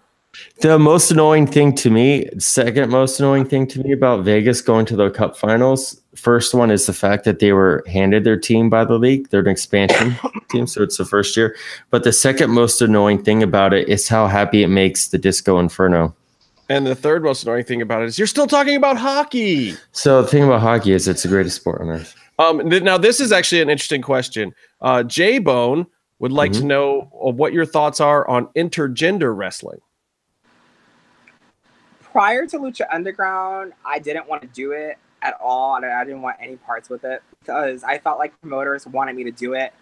the 0.62 0.80
most 0.80 1.12
annoying 1.12 1.48
thing 1.48 1.76
to 1.76 1.90
me, 1.90 2.30
second 2.40 2.90
most 2.90 3.20
annoying 3.20 3.46
thing 3.46 3.68
to 3.68 3.80
me 3.82 3.92
about 3.92 4.24
Vegas 4.24 4.62
going 4.62 4.86
to 4.88 4.96
the 4.96 5.10
Cup 5.10 5.38
Finals, 5.38 6.02
first 6.16 6.54
one 6.54 6.72
is 6.72 6.86
the 6.86 6.94
fact 6.94 7.24
that 7.26 7.40
they 7.40 7.52
were 7.52 7.84
handed 7.88 8.24
their 8.24 8.40
team 8.40 8.70
by 8.70 8.86
the 8.86 8.98
league. 8.98 9.30
They're 9.30 9.42
an 9.42 9.48
expansion 9.48 10.16
team, 10.50 10.68
so 10.68 10.82
it's 10.82 10.98
the 10.98 11.06
first 11.06 11.36
year. 11.36 11.56
But 11.90 12.04
the 12.04 12.14
second 12.14 12.52
most 12.52 12.82
annoying 12.82 13.24
thing 13.24 13.44
about 13.44 13.74
it 13.74 13.90
is 13.90 14.08
how 14.08 14.28
happy 14.28 14.64
it 14.64 14.70
makes 14.70 15.10
the 15.10 15.18
Disco 15.18 15.60
Inferno. 15.60 16.16
And 16.68 16.88
the 16.88 16.96
third 16.96 17.24
most 17.24 17.44
annoying 17.44 17.66
thing 17.66 17.82
about 17.82 18.02
it 18.02 18.06
is 18.06 18.18
you're 18.18 18.28
still 18.28 18.48
talking 18.48 18.76
about 18.76 18.98
hockey. 18.98 19.76
So 19.92 20.22
the 20.22 20.28
thing 20.28 20.44
about 20.44 20.62
hockey 20.62 20.94
is 20.94 21.08
it's 21.08 21.24
the 21.24 21.30
greatest 21.30 21.58
sport 21.58 21.82
on 21.82 21.90
earth. 21.90 22.16
Um, 22.40 22.68
now 22.68 22.98
this 22.98 23.20
is 23.20 23.32
actually 23.32 23.62
an 23.62 23.70
interesting 23.70 24.02
question. 24.02 24.54
Uh, 24.82 25.04
J 25.04 25.40
Bone 25.40 25.86
would 26.20 26.32
like 26.32 26.52
mm-hmm. 26.52 26.62
to 26.62 26.68
know 26.68 27.02
what 27.12 27.54
your 27.54 27.66
thoughts 27.66 28.00
are 28.00 28.28
on 28.28 28.48
intergender 28.56 29.36
wrestling 29.36 29.80
prior 32.16 32.48
to 32.48 32.58
Lucha 32.60 32.86
Underground, 32.90 33.74
I 33.86 34.00
didn't 34.00 34.30
want 34.30 34.42
to 34.44 34.48
do 34.48 34.72
it 34.72 34.98
at 35.22 35.38
all, 35.44 35.76
and 35.76 35.86
I 35.86 36.06
didn't 36.06 36.22
want 36.22 36.38
any 36.40 36.56
parts 36.56 36.90
with 36.90 37.04
it 37.04 37.22
because 37.42 37.84
I 37.84 37.98
felt 37.98 38.20
like 38.20 38.40
promoters 38.40 38.88
wanted 38.88 39.18
me 39.18 39.26
to 39.26 39.32
do 39.32 39.52
it 39.52 39.74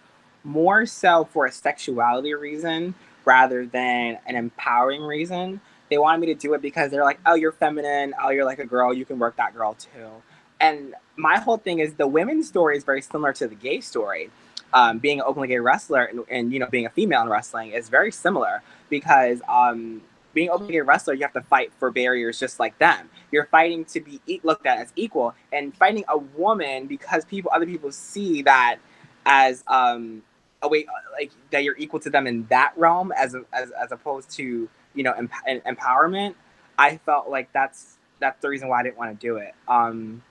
more 0.43 0.87
so 0.87 1.25
for 1.25 1.45
a 1.45 1.51
sexuality 1.51 2.33
reason 2.33 2.95
rather 3.23 3.67
than 3.67 4.17
an 4.25 4.35
empowering 4.35 5.03
reason. 5.03 5.61
They 5.91 5.99
wanted 5.99 6.21
me 6.21 6.27
to 6.27 6.33
do 6.33 6.55
it 6.55 6.63
because 6.63 6.89
they're 6.89 7.03
like, 7.03 7.19
"Oh, 7.23 7.35
you're 7.35 7.51
feminine. 7.51 8.15
Oh, 8.19 8.31
you're 8.31 8.45
like 8.45 8.57
a 8.57 8.65
girl. 8.65 8.91
You 8.95 9.05
can 9.05 9.19
work 9.19 9.35
that 9.35 9.53
girl 9.53 9.75
too." 9.75 10.23
And 10.59 10.95
my 11.15 11.37
whole 11.37 11.57
thing 11.57 11.77
is 11.77 11.93
the 11.93 12.07
women's 12.07 12.47
story 12.47 12.77
is 12.77 12.83
very 12.83 13.03
similar 13.03 13.33
to 13.33 13.47
the 13.47 13.53
gay 13.53 13.79
story. 13.79 14.31
Um, 14.73 14.97
being 14.97 15.19
an 15.19 15.25
openly 15.27 15.49
gay 15.49 15.59
wrestler 15.59 16.05
and, 16.05 16.21
and, 16.31 16.51
you 16.51 16.57
know 16.57 16.65
being 16.65 16.87
a 16.87 16.89
female 16.89 17.21
in 17.21 17.29
wrestling 17.29 17.73
is 17.73 17.89
very 17.89 18.11
similar 18.11 18.63
because 18.89 19.39
um, 19.47 20.01
being 20.33 20.49
a 20.49 20.83
wrestler, 20.83 21.13
you 21.13 21.21
have 21.21 21.33
to 21.33 21.41
fight 21.41 21.71
for 21.79 21.91
barriers 21.91 22.39
just 22.39 22.59
like 22.59 22.77
them. 22.79 23.09
You're 23.31 23.45
fighting 23.45 23.85
to 23.85 24.01
be 24.01 24.21
looked 24.43 24.65
at 24.65 24.79
as 24.79 24.91
equal, 24.95 25.33
and 25.51 25.75
fighting 25.75 26.03
a 26.07 26.17
woman 26.17 26.87
because 26.87 27.25
people, 27.25 27.51
other 27.53 27.65
people 27.65 27.91
see 27.91 28.41
that 28.43 28.77
as 29.25 29.63
um 29.67 30.21
a 30.61 30.67
way 30.67 30.85
like 31.13 31.31
that 31.51 31.63
you're 31.63 31.77
equal 31.77 31.99
to 31.99 32.09
them 32.09 32.27
in 32.27 32.45
that 32.47 32.73
realm 32.75 33.11
as 33.13 33.35
as 33.53 33.71
as 33.71 33.91
opposed 33.91 34.29
to 34.31 34.69
you 34.95 35.03
know 35.03 35.13
emp- 35.13 35.65
empowerment. 35.65 36.35
I 36.77 36.97
felt 36.97 37.29
like 37.29 37.51
that's 37.53 37.97
that's 38.19 38.41
the 38.41 38.49
reason 38.49 38.69
why 38.69 38.79
I 38.79 38.83
didn't 38.83 38.97
want 38.97 39.19
to 39.19 39.27
do 39.27 39.37
it. 39.37 39.53
Um, 39.67 40.23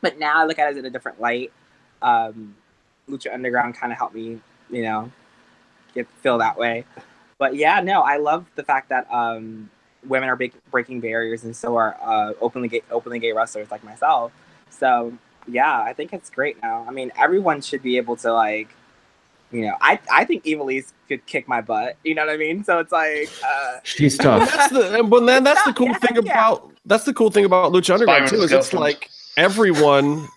but 0.00 0.18
now 0.18 0.42
I 0.42 0.44
look 0.44 0.58
at 0.58 0.72
it 0.72 0.78
in 0.78 0.84
a 0.84 0.90
different 0.90 1.20
light. 1.20 1.52
Um, 2.02 2.56
Lucha 3.08 3.32
Underground 3.32 3.76
kind 3.76 3.92
of 3.92 3.98
helped 3.98 4.14
me, 4.14 4.40
you 4.70 4.82
know, 4.82 5.10
get 5.94 6.08
feel 6.20 6.38
that 6.38 6.58
way. 6.58 6.84
But 7.42 7.56
yeah, 7.56 7.80
no, 7.80 8.02
I 8.02 8.18
love 8.18 8.46
the 8.54 8.62
fact 8.62 8.90
that 8.90 9.12
um, 9.12 9.68
women 10.06 10.28
are 10.28 10.36
big, 10.36 10.52
breaking 10.70 11.00
barriers, 11.00 11.42
and 11.42 11.56
so 11.56 11.74
are 11.74 11.96
uh, 12.00 12.34
openly 12.40 12.68
gay, 12.68 12.82
openly 12.88 13.18
gay 13.18 13.32
wrestlers 13.32 13.68
like 13.68 13.82
myself. 13.82 14.30
So 14.70 15.12
yeah, 15.48 15.82
I 15.82 15.92
think 15.92 16.12
it's 16.12 16.30
great 16.30 16.62
now. 16.62 16.86
I 16.88 16.92
mean, 16.92 17.10
everyone 17.18 17.60
should 17.60 17.82
be 17.82 17.96
able 17.96 18.14
to 18.18 18.32
like, 18.32 18.68
you 19.50 19.62
know, 19.62 19.74
I 19.80 19.98
I 20.08 20.24
think 20.24 20.44
Ivelisse 20.44 20.92
could 21.08 21.26
kick 21.26 21.48
my 21.48 21.60
butt. 21.60 21.96
You 22.04 22.14
know 22.14 22.24
what 22.24 22.32
I 22.32 22.36
mean? 22.36 22.62
So 22.62 22.78
it's 22.78 22.92
like 22.92 23.28
uh, 23.44 23.80
she's 23.82 24.16
tough. 24.16 24.48
that's 24.48 24.72
the 24.72 25.02
but 25.02 25.26
then 25.26 25.42
that's 25.42 25.64
the 25.64 25.72
cool 25.72 25.88
yeah, 25.88 25.98
thing 25.98 26.24
yeah. 26.24 26.30
about 26.30 26.70
that's 26.86 27.02
the 27.02 27.12
cool 27.12 27.32
thing 27.32 27.44
about 27.44 27.72
Lucha 27.72 27.94
Underground 27.94 28.28
too. 28.28 28.36
Is 28.36 28.52
it's 28.52 28.72
like 28.72 29.10
everyone 29.36 30.28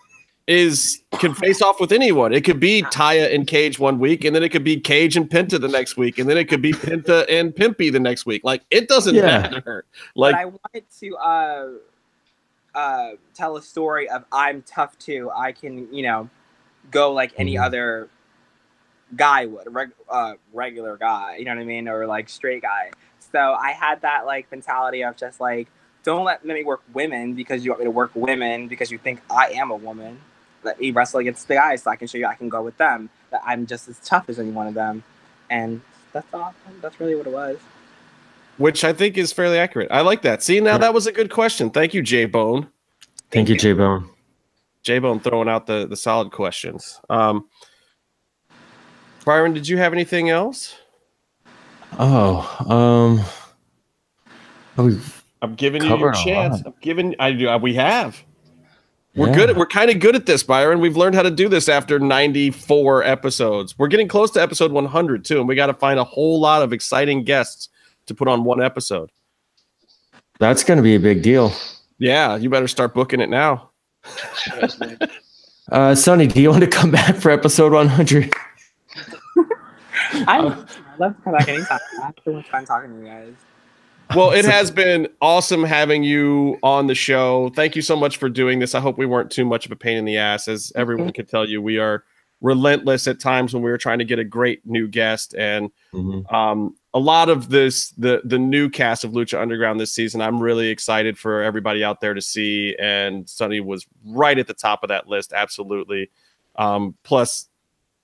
is 0.47 1.01
can 1.19 1.33
face 1.33 1.61
off 1.61 1.79
with 1.79 1.91
anyone. 1.91 2.33
It 2.33 2.41
could 2.41 2.59
be 2.59 2.83
Taya 2.83 3.33
and 3.33 3.47
Cage 3.47 3.79
one 3.79 3.99
week, 3.99 4.23
and 4.23 4.35
then 4.35 4.43
it 4.43 4.49
could 4.49 4.63
be 4.63 4.79
Cage 4.79 5.17
and 5.17 5.29
Penta 5.29 5.59
the 5.59 5.67
next 5.67 5.97
week, 5.97 6.19
and 6.19 6.29
then 6.29 6.37
it 6.37 6.45
could 6.45 6.61
be 6.61 6.71
Penta 6.71 7.25
and 7.29 7.53
Pimpy 7.53 7.91
the 7.91 7.99
next 7.99 8.25
week. 8.25 8.43
Like 8.43 8.63
it 8.69 8.87
doesn't 8.87 9.15
yeah. 9.15 9.49
matter. 9.49 9.85
Like 10.15 10.33
but 10.33 10.41
I 10.41 10.45
wanted 10.45 10.83
to 10.99 11.15
uh 11.17 11.67
uh 12.75 13.09
tell 13.33 13.57
a 13.57 13.61
story 13.61 14.07
of 14.09 14.25
I'm 14.31 14.61
tough 14.63 14.97
too. 14.99 15.31
I 15.35 15.51
can, 15.51 15.91
you 15.93 16.03
know, 16.03 16.29
go 16.91 17.11
like 17.11 17.33
any 17.37 17.55
mm-hmm. 17.55 17.63
other 17.63 18.09
guy 19.15 19.45
would, 19.45 19.73
reg- 19.73 19.91
uh, 20.09 20.33
regular 20.51 20.97
guy, 20.97 21.37
you 21.37 21.45
know 21.45 21.55
what 21.55 21.61
I 21.61 21.65
mean, 21.65 21.87
or 21.87 22.05
like 22.05 22.27
straight 22.27 22.61
guy. 22.61 22.91
So 23.31 23.39
I 23.53 23.71
had 23.71 24.01
that 24.01 24.25
like 24.25 24.49
mentality 24.51 25.03
of 25.03 25.15
just 25.15 25.39
like, 25.39 25.67
don't 26.03 26.23
let 26.23 26.45
me 26.45 26.63
work 26.63 26.81
women 26.93 27.33
because 27.33 27.65
you 27.65 27.71
want 27.71 27.79
me 27.79 27.85
to 27.85 27.91
work 27.91 28.11
women 28.13 28.67
because 28.67 28.91
you 28.91 28.97
think 28.97 29.21
I 29.29 29.49
am 29.51 29.71
a 29.71 29.75
woman 29.75 30.19
let 30.65 30.79
me 30.79 30.91
wrestle 30.91 31.19
against 31.19 31.47
the 31.47 31.53
guys 31.53 31.83
so 31.83 31.91
I 31.91 31.95
can 31.95 32.07
show 32.07 32.17
you 32.17 32.25
I 32.25 32.35
can 32.35 32.49
go 32.49 32.61
with 32.61 32.75
them. 32.77 33.09
That 33.29 33.41
I'm 33.45 33.65
just 33.65 33.87
as 33.87 33.99
tough 33.99 34.27
as 34.27 34.39
any 34.39 34.51
one 34.51 34.67
of 34.67 34.73
them. 34.73 35.03
And 35.49 35.81
that's 36.11 36.33
all. 36.33 36.53
That's 36.81 36.99
really 36.99 37.15
what 37.15 37.27
it 37.27 37.33
was. 37.33 37.57
Which 38.57 38.83
I 38.83 38.93
think 38.93 39.17
is 39.17 39.31
fairly 39.31 39.57
accurate. 39.57 39.89
I 39.91 40.01
like 40.01 40.21
that. 40.23 40.41
See, 40.41 40.59
now 40.59 40.77
that 40.77 40.93
was 40.93 41.07
a 41.07 41.11
good 41.11 41.29
question. 41.29 41.69
Thank 41.69 41.93
you, 41.93 42.01
J 42.01 42.25
Bone. 42.25 42.63
Thank, 42.63 43.31
Thank 43.31 43.49
you, 43.49 43.57
J 43.57 43.73
Bone. 43.73 44.09
J 44.81 44.99
Bone 44.99 45.19
throwing 45.19 45.49
out 45.49 45.67
the, 45.67 45.87
the 45.87 45.97
solid 45.97 46.31
questions. 46.31 47.01
Um, 47.09 47.49
Byron, 49.25 49.53
did 49.53 49.67
you 49.67 49.77
have 49.77 49.91
anything 49.91 50.29
else? 50.29 50.75
Oh, 51.97 53.25
um, 54.77 55.01
I'm 55.41 55.55
giving 55.55 55.83
you 55.83 55.97
your 55.97 56.13
chance. 56.13 56.61
I'm 56.65 56.73
giving. 56.81 57.15
I 57.19 57.31
do. 57.31 57.57
We 57.57 57.73
have. 57.75 58.23
We're 59.15 59.29
yeah. 59.29 59.35
good. 59.35 59.57
We're 59.57 59.65
kind 59.65 59.89
of 59.89 59.99
good 59.99 60.15
at 60.15 60.25
this, 60.25 60.43
Byron. 60.43 60.81
We've 60.81 60.97
learned 60.97 61.15
how 61.15 61.21
to 61.21 61.31
do 61.31 61.47
this 61.47 61.69
after 61.69 61.99
94 61.99 63.03
episodes. 63.03 63.77
We're 63.79 63.87
getting 63.87 64.09
close 64.09 64.29
to 64.31 64.41
episode 64.41 64.73
100 64.73 65.23
too, 65.23 65.39
and 65.39 65.47
we 65.47 65.55
got 65.55 65.67
to 65.67 65.73
find 65.73 65.99
a 65.99 66.03
whole 66.03 66.39
lot 66.39 66.61
of 66.61 66.73
exciting 66.73 67.23
guests 67.23 67.69
to 68.07 68.13
put 68.13 68.27
on 68.27 68.43
one 68.43 68.61
episode. 68.61 69.09
That's 70.39 70.65
going 70.65 70.77
to 70.77 70.83
be 70.83 70.95
a 70.95 70.99
big 70.99 71.21
deal. 71.21 71.53
Yeah, 71.97 72.35
you 72.35 72.49
better 72.49 72.67
start 72.67 72.93
booking 72.93 73.21
it 73.21 73.29
now. 73.29 73.69
uh, 75.71 75.95
Sonny, 75.95 76.27
do 76.27 76.41
you 76.41 76.49
want 76.49 76.63
to 76.65 76.69
come 76.69 76.91
back 76.91 77.15
for 77.15 77.31
episode 77.31 77.71
100? 77.71 78.33
I'd 80.27 80.43
love 80.99 81.15
to 81.15 81.21
come 81.23 81.33
back 81.33 81.47
anytime. 81.47 81.79
I 82.01 82.05
have 82.07 82.15
so 82.25 82.33
much 82.33 82.49
fun 82.49 82.65
talking 82.65 82.91
to 82.91 82.97
you 82.99 83.05
guys. 83.05 83.33
Well, 84.13 84.31
it 84.31 84.45
has 84.51 84.71
been 84.71 85.07
awesome 85.21 85.63
having 85.63 86.03
you 86.03 86.59
on 86.63 86.87
the 86.87 86.95
show. 86.95 87.49
Thank 87.55 87.75
you 87.75 87.81
so 87.81 87.95
much 87.95 88.17
for 88.17 88.29
doing 88.29 88.59
this. 88.59 88.75
I 88.75 88.79
hope 88.79 88.97
we 88.97 89.05
weren't 89.05 89.31
too 89.31 89.45
much 89.45 89.65
of 89.65 89.71
a 89.71 89.75
pain 89.75 89.97
in 89.97 90.05
the 90.05 90.17
ass. 90.17 90.47
As 90.47 90.71
everyone 90.75 91.11
can 91.11 91.25
tell 91.25 91.47
you, 91.47 91.61
we 91.61 91.77
are 91.77 92.03
relentless 92.41 93.07
at 93.07 93.19
times 93.19 93.53
when 93.53 93.63
we 93.63 93.71
were 93.71 93.77
trying 93.77 93.99
to 93.99 94.05
get 94.05 94.19
a 94.19 94.23
great 94.23 94.65
new 94.65 94.87
guest. 94.87 95.33
And 95.35 95.71
mm-hmm. 95.93 96.33
um, 96.33 96.75
a 96.93 96.99
lot 96.99 97.29
of 97.29 97.49
this, 97.49 97.89
the 97.91 98.21
the 98.23 98.39
new 98.39 98.69
cast 98.69 99.03
of 99.03 99.11
Lucha 99.11 99.41
Underground 99.41 99.79
this 99.79 99.93
season, 99.93 100.21
I'm 100.21 100.41
really 100.41 100.67
excited 100.67 101.17
for 101.17 101.41
everybody 101.41 101.83
out 101.83 102.01
there 102.01 102.13
to 102.13 102.21
see. 102.21 102.75
And 102.79 103.27
Sonny 103.29 103.59
was 103.59 103.87
right 104.05 104.37
at 104.37 104.47
the 104.47 104.53
top 104.53 104.83
of 104.83 104.89
that 104.89 105.07
list, 105.07 105.33
absolutely. 105.33 106.11
Um, 106.57 106.95
plus, 107.03 107.49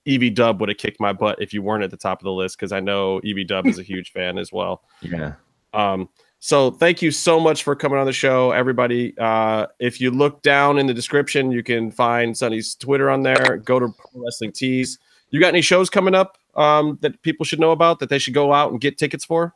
Evie 0.04 0.30
Dub 0.30 0.60
would 0.60 0.68
have 0.68 0.78
kicked 0.78 1.00
my 1.00 1.12
butt 1.12 1.40
if 1.40 1.54
you 1.54 1.62
weren't 1.62 1.84
at 1.84 1.90
the 1.90 1.96
top 1.96 2.20
of 2.20 2.24
the 2.24 2.32
list 2.32 2.58
because 2.58 2.72
I 2.72 2.80
know 2.80 3.20
Evie 3.22 3.44
Dub 3.44 3.66
is 3.66 3.78
a 3.78 3.82
huge 3.84 4.12
fan 4.12 4.38
as 4.38 4.52
well. 4.52 4.82
Yeah. 5.00 5.34
Um, 5.72 6.08
so 6.44 6.72
thank 6.72 7.02
you 7.02 7.12
so 7.12 7.38
much 7.38 7.62
for 7.62 7.76
coming 7.76 7.98
on 7.98 8.06
the 8.06 8.12
show, 8.12 8.50
everybody. 8.50 9.16
Uh, 9.16 9.66
if 9.78 10.00
you 10.00 10.10
look 10.10 10.42
down 10.42 10.76
in 10.76 10.86
the 10.86 10.94
description, 10.94 11.52
you 11.52 11.62
can 11.62 11.92
find 11.92 12.36
Sonny's 12.36 12.74
Twitter 12.74 13.10
on 13.10 13.22
there. 13.22 13.58
Go 13.58 13.78
to 13.78 13.86
Pro 13.88 14.22
Wrestling 14.24 14.50
Tees. 14.50 14.98
You 15.30 15.38
got 15.38 15.48
any 15.48 15.62
shows 15.62 15.88
coming 15.88 16.16
up 16.16 16.36
um, 16.56 16.98
that 17.00 17.22
people 17.22 17.44
should 17.44 17.60
know 17.60 17.70
about 17.70 18.00
that 18.00 18.08
they 18.08 18.18
should 18.18 18.34
go 18.34 18.52
out 18.52 18.72
and 18.72 18.80
get 18.80 18.98
tickets 18.98 19.24
for? 19.24 19.54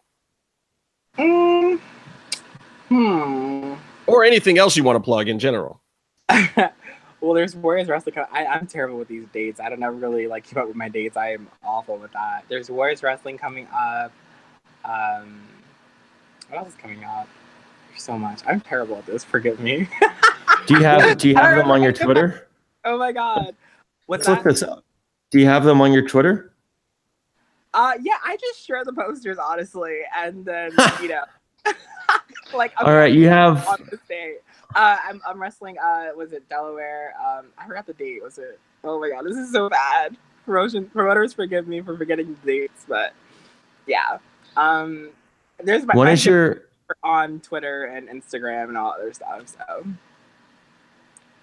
Mm. 1.19 1.81
Hmm. 2.89 3.75
Or 4.07 4.25
anything 4.25 4.57
else 4.59 4.77
you 4.77 4.85
want 4.85 4.97
to 4.97 5.01
plug 5.01 5.29
in 5.29 5.41
general? 5.41 5.83
well, 7.21 7.35
there's 7.35 7.57
Warriors 7.57 7.89
Wrestling. 7.89 8.15
I, 8.31 8.45
am 8.45 8.69
terrible 8.69 8.97
with 8.97 9.09
these 9.09 9.27
dates. 9.33 9.59
I 9.59 9.69
don't 9.69 9.83
ever 9.83 9.97
really 9.97 10.29
like 10.29 10.45
keep 10.45 10.57
up 10.57 10.69
with 10.69 10.77
my 10.77 10.89
dates. 10.89 11.17
I 11.17 11.33
am 11.33 11.49
awful 11.65 11.99
with 11.99 12.13
that. 12.13 12.45
There's 12.49 12.71
Warriors 12.71 13.03
Wrestling 13.03 13.39
coming 13.39 13.67
up. 13.75 14.13
Um, 14.85 15.41
what 16.49 16.59
else 16.59 16.69
is 16.69 16.75
coming 16.75 17.05
out? 17.05 17.27
There's 17.91 18.03
so 18.03 18.19
much. 18.19 18.41
I'm 18.47 18.61
terrible 18.61 18.97
at 18.97 19.07
this. 19.07 19.25
Forgive 19.25 19.61
me. 19.61 19.89
do 20.67 20.75
you 20.75 20.83
have 20.83 21.19
Do 21.19 21.29
you 21.29 21.35
have 21.37 21.57
them 21.57 21.71
on 21.71 21.83
your 21.83 21.93
Twitter? 22.05 22.49
Oh 22.85 22.99
my 22.99 23.13
god. 23.13 23.55
What's 24.07 24.27
Let's 24.29 24.43
that? 24.43 24.47
look 24.47 24.55
this 24.55 24.63
up. 24.63 24.85
Do 25.31 25.41
you 25.41 25.47
have 25.47 25.65
them 25.65 25.81
on 25.81 25.93
your 25.93 26.07
Twitter? 26.07 26.53
Uh, 27.75 27.93
yeah, 28.01 28.15
I 28.25 28.37
just 28.37 28.65
share 28.65 28.85
the 28.85 28.93
posters 28.93 29.39
honestly, 29.39 29.99
and 30.17 30.45
then 30.45 30.73
you 31.03 31.09
know, 31.09 31.25
like. 32.55 32.73
I'm 32.79 32.87
All 32.87 32.95
right, 32.95 33.13
you 33.13 33.29
have. 33.29 33.67
On 33.67 33.87
this 33.91 34.01
day, 34.09 34.37
uh, 34.75 34.97
I'm 35.05 35.21
I'm 35.27 35.41
wrestling. 35.41 35.77
Uh, 35.79 36.09
was 36.17 36.33
it 36.33 36.49
Delaware? 36.49 37.15
Um, 37.21 37.47
I 37.59 37.67
forgot 37.67 37.87
the 37.87 37.93
date. 37.93 38.23
Was 38.23 38.39
it? 38.39 38.59
Oh 38.85 39.01
my 39.01 39.11
god, 39.11 39.25
this 39.27 39.37
is 39.37 39.53
so 39.53 39.69
bad. 39.69 40.17
Promotion 40.45 40.87
promoters, 40.87 41.33
forgive 41.33 41.67
me 41.67 41.81
for 41.81 41.97
forgetting 41.99 42.37
the 42.45 42.53
dates, 42.53 42.85
but 42.89 43.13
yeah. 43.87 44.19
Um, 44.57 45.11
there's 45.63 45.85
my, 45.85 45.95
what 45.95 46.09
is 46.09 46.25
your 46.25 46.63
on 47.03 47.41
Twitter 47.41 47.85
and 47.85 48.09
Instagram 48.09 48.69
and 48.69 48.79
all 48.79 48.93
other 48.93 49.13
stuff. 49.13 49.49
So 49.49 49.87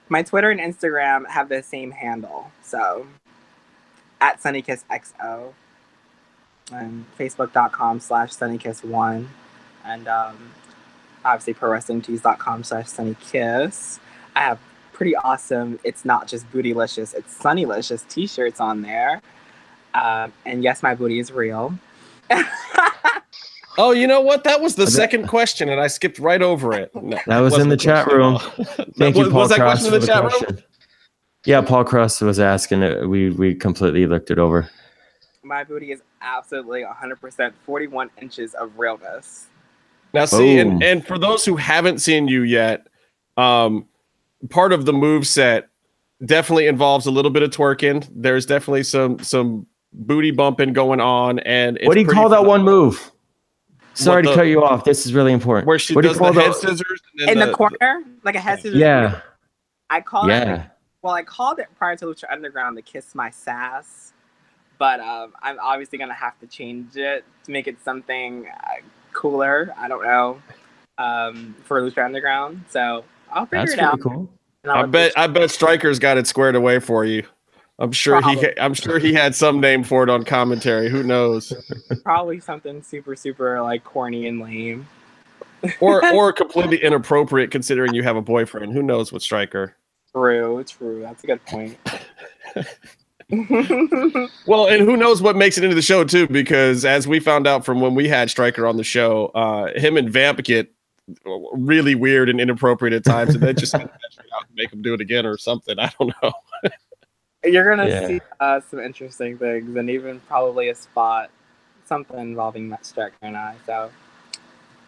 my 0.10 0.24
Twitter 0.24 0.52
and 0.52 0.60
Instagram 0.60 1.28
have 1.28 1.50
the 1.50 1.64
same 1.64 1.92
handle. 1.92 2.52
So 2.62 3.08
at 4.22 4.42
SonnyKissXO 4.42 5.54
and 6.72 7.06
Facebook.com 7.18 8.00
slash 8.00 8.32
SonnyKiss1 8.32 9.28
and 9.86 10.08
um, 10.08 10.52
obviously 11.26 11.54
ProWrestlingTees.com 11.54 12.64
slash 12.64 12.86
SonnyKiss. 12.86 14.00
I 14.36 14.42
have 14.42 14.60
pretty 14.94 15.16
awesome, 15.16 15.80
it's 15.84 16.06
not 16.06 16.28
just 16.28 16.50
bootylicious, 16.52 17.14
it's 17.14 17.38
sonnylicious 17.38 18.08
t-shirts 18.08 18.60
on 18.60 18.82
there. 18.82 19.22
Um, 19.94 20.32
and 20.46 20.64
yes, 20.64 20.82
my 20.82 20.96
booty 20.96 21.20
is 21.20 21.32
real. 21.32 21.78
Oh, 23.78 23.92
you 23.92 24.08
know 24.08 24.22
what? 24.22 24.44
That 24.44 24.62
was 24.62 24.76
the 24.76 24.88
second 24.88 25.28
question, 25.28 25.70
and 25.70 25.80
I 25.82 25.88
skipped 25.88 26.20
right 26.20 26.42
over 26.42 26.74
it. 26.74 26.92
No, 27.04 27.20
that 27.28 27.40
was 27.40 27.58
in 27.58 27.70
the 27.70 27.78
chat 27.78 28.08
room. 28.08 28.40
Thank 28.98 29.18
you, 29.18 29.30
Paul 29.30 29.42
was 29.42 29.50
that 29.50 29.58
Cross, 29.58 29.82
question 29.82 29.94
in 29.94 30.02
the, 30.02 30.08
chat 30.08 30.22
question. 30.22 30.56
room? 30.56 30.64
Yeah, 31.46 31.62
Paul 31.62 31.84
Cross 31.84 32.22
was 32.22 32.40
asking 32.40 32.84
it. 32.84 33.10
We 33.10 33.30
we 33.32 33.54
completely 33.54 34.06
looked 34.06 34.32
it 34.32 34.40
over. 34.40 34.70
My 35.44 35.66
booty 35.66 35.92
is 35.92 36.02
absolutely 36.22 36.84
100% 36.84 37.52
41 37.66 38.10
inches 38.22 38.54
of 38.54 38.80
realness. 38.80 39.48
Now, 40.14 40.24
see, 40.24 40.58
and, 40.60 40.82
and 40.82 41.06
for 41.06 41.18
those 41.18 41.44
who 41.44 41.58
haven't 41.58 42.00
seen 42.00 42.30
you 42.30 42.44
yet, 42.44 42.88
um, 43.36 43.86
part 44.50 44.72
of 44.72 44.86
the 44.86 44.94
move 44.94 45.28
set 45.28 45.68
definitely 46.26 46.68
involves 46.68 47.06
a 47.06 47.12
little 47.12 47.32
bit 47.32 47.44
of 47.44 47.50
twerking. 47.50 48.08
There's 48.16 48.46
definitely 48.46 48.84
some 48.84 49.20
some 49.20 49.68
booty 49.92 50.32
bumping 50.32 50.72
going 50.72 51.02
on, 51.02 51.40
and 51.40 51.78
what 51.84 51.96
do 51.96 52.02
you 52.02 52.08
call 52.08 52.30
that 52.30 52.46
one 52.46 52.64
move? 52.64 53.12
Sorry 53.94 54.24
the, 54.24 54.30
to 54.30 54.36
cut 54.36 54.44
you 54.44 54.64
off. 54.64 54.84
This 54.84 55.06
is 55.06 55.14
really 55.14 55.34
important. 55.34 55.68
Where 55.68 55.80
she 55.80 55.94
what 55.94 56.04
does 56.04 56.14
do 56.14 56.16
you 56.16 56.20
call 56.20 56.34
the 56.34 56.42
head 56.42 56.56
scissors 56.56 57.02
in 57.28 57.40
the, 57.40 57.48
the, 57.48 57.54
corner, 57.54 58.04
like 58.24 58.36
a 58.36 58.40
head 58.40 58.62
scissors. 58.62 58.76
Yeah. 58.80 59.22
I 59.90 60.02
call 60.02 60.28
yeah. 60.28 60.64
it. 60.64 60.70
Well, 61.02 61.14
I 61.14 61.24
called 61.24 61.60
it 61.60 61.68
prior 61.78 61.96
to 61.98 62.06
Lucha 62.06 62.24
Underground 62.32 62.78
the 62.78 62.82
Kiss 62.82 63.14
My 63.14 63.30
Sass, 63.30 64.14
but 64.80 65.00
um, 65.02 65.34
I'm 65.42 65.60
obviously 65.60 65.98
gonna 65.98 66.14
have 66.14 66.40
to 66.40 66.48
change 66.48 66.96
it 66.96 67.26
to 67.44 67.52
make 67.52 67.68
it 67.68 67.78
something 67.84 68.48
uh, 68.48 68.76
cooler. 69.12 69.74
I 69.78 69.88
don't 69.88 70.04
know 70.04 70.42
um, 70.98 71.56
for 71.66 71.82
Lucha 71.82 72.06
Underground, 72.06 72.64
so 72.70 73.04
I'll 73.32 73.46
figure 73.46 73.66
That's 73.66 73.74
it 73.74 73.80
out. 73.80 74.00
Cool. 74.00 74.30
I 74.66 74.86
bet 74.86 75.12
I 75.18 75.28
bet 75.28 75.52
Striker's 75.52 76.00
got 76.00 76.18
it 76.18 76.26
squared 76.26 76.56
away 76.56 76.80
for 76.80 77.04
you. 77.04 77.28
I'm 77.80 77.92
sure 77.92 78.22
Probably. 78.22 78.48
he. 78.48 78.60
I'm 78.60 78.74
sure 78.74 79.00
he 79.00 79.14
had 79.14 79.36
some 79.36 79.60
name 79.60 79.84
for 79.84 80.04
it 80.04 80.10
on 80.10 80.24
commentary. 80.24 80.90
Who 80.90 81.04
knows? 81.04 81.52
Probably 82.04 82.40
something 82.40 82.84
super, 82.84 83.16
super 83.16 83.62
like 83.62 83.84
corny 83.84 84.28
and 84.28 84.40
lame, 84.40 84.88
or 85.80 86.06
or 86.14 86.32
completely 86.32 86.78
inappropriate 86.84 87.50
considering 87.52 87.94
you 87.96 88.04
have 88.04 88.16
a 88.16 88.22
boyfriend. 88.22 88.74
Who 88.74 88.84
knows 88.84 89.12
what 89.12 89.22
Striker? 89.24 89.76
True, 90.12 90.64
true. 90.64 91.02
That's 91.02 91.24
a 91.24 91.28
good 91.28 91.44
point. 91.46 91.78
well, 94.46 94.68
and 94.68 94.84
who 94.84 94.96
knows 94.96 95.24
what 95.24 95.36
makes 95.36 95.58
it 95.58 95.64
into 95.64 95.76
the 95.76 95.82
show 95.82 96.04
too? 96.04 96.28
Because 96.28 96.86
as 96.86 97.08
we 97.08 97.20
found 97.20 97.48
out 97.48 97.66
from 97.66 97.82
when 97.82 97.96
we 97.96 98.08
had 98.08 98.30
Striker 98.30 98.68
on 98.68 98.78
the 98.78 98.84
show, 98.84 99.28
uh, 99.34 99.78
him 99.80 99.98
and 99.98 100.12
Vamp 100.12 100.44
get 100.44 100.72
really 101.54 101.96
weird 101.96 102.30
and 102.30 102.40
inappropriate 102.40 102.94
at 102.94 103.04
times, 103.04 103.34
and 103.34 103.44
then 103.44 103.56
just 103.56 103.76
make 104.54 104.72
him 104.72 104.84
do 104.84 104.94
it 104.94 105.02
again 105.02 105.26
or 105.26 105.40
something. 105.40 105.80
I 105.80 105.92
don't 106.00 106.14
know. 106.22 106.32
You're 107.44 107.76
gonna 107.76 107.90
yeah. 107.90 108.08
see 108.08 108.22
uh, 108.40 108.62
some 108.70 108.80
interesting 108.80 109.38
things, 109.38 109.76
and 109.76 109.90
even 109.90 110.20
probably 110.22 110.70
a 110.70 110.76
spot, 110.76 111.30
something 111.86 112.20
involving 112.20 112.70
Matt 112.70 112.86
Striker 112.86 113.16
and 113.22 113.36
I. 113.36 113.56
So, 113.66 113.92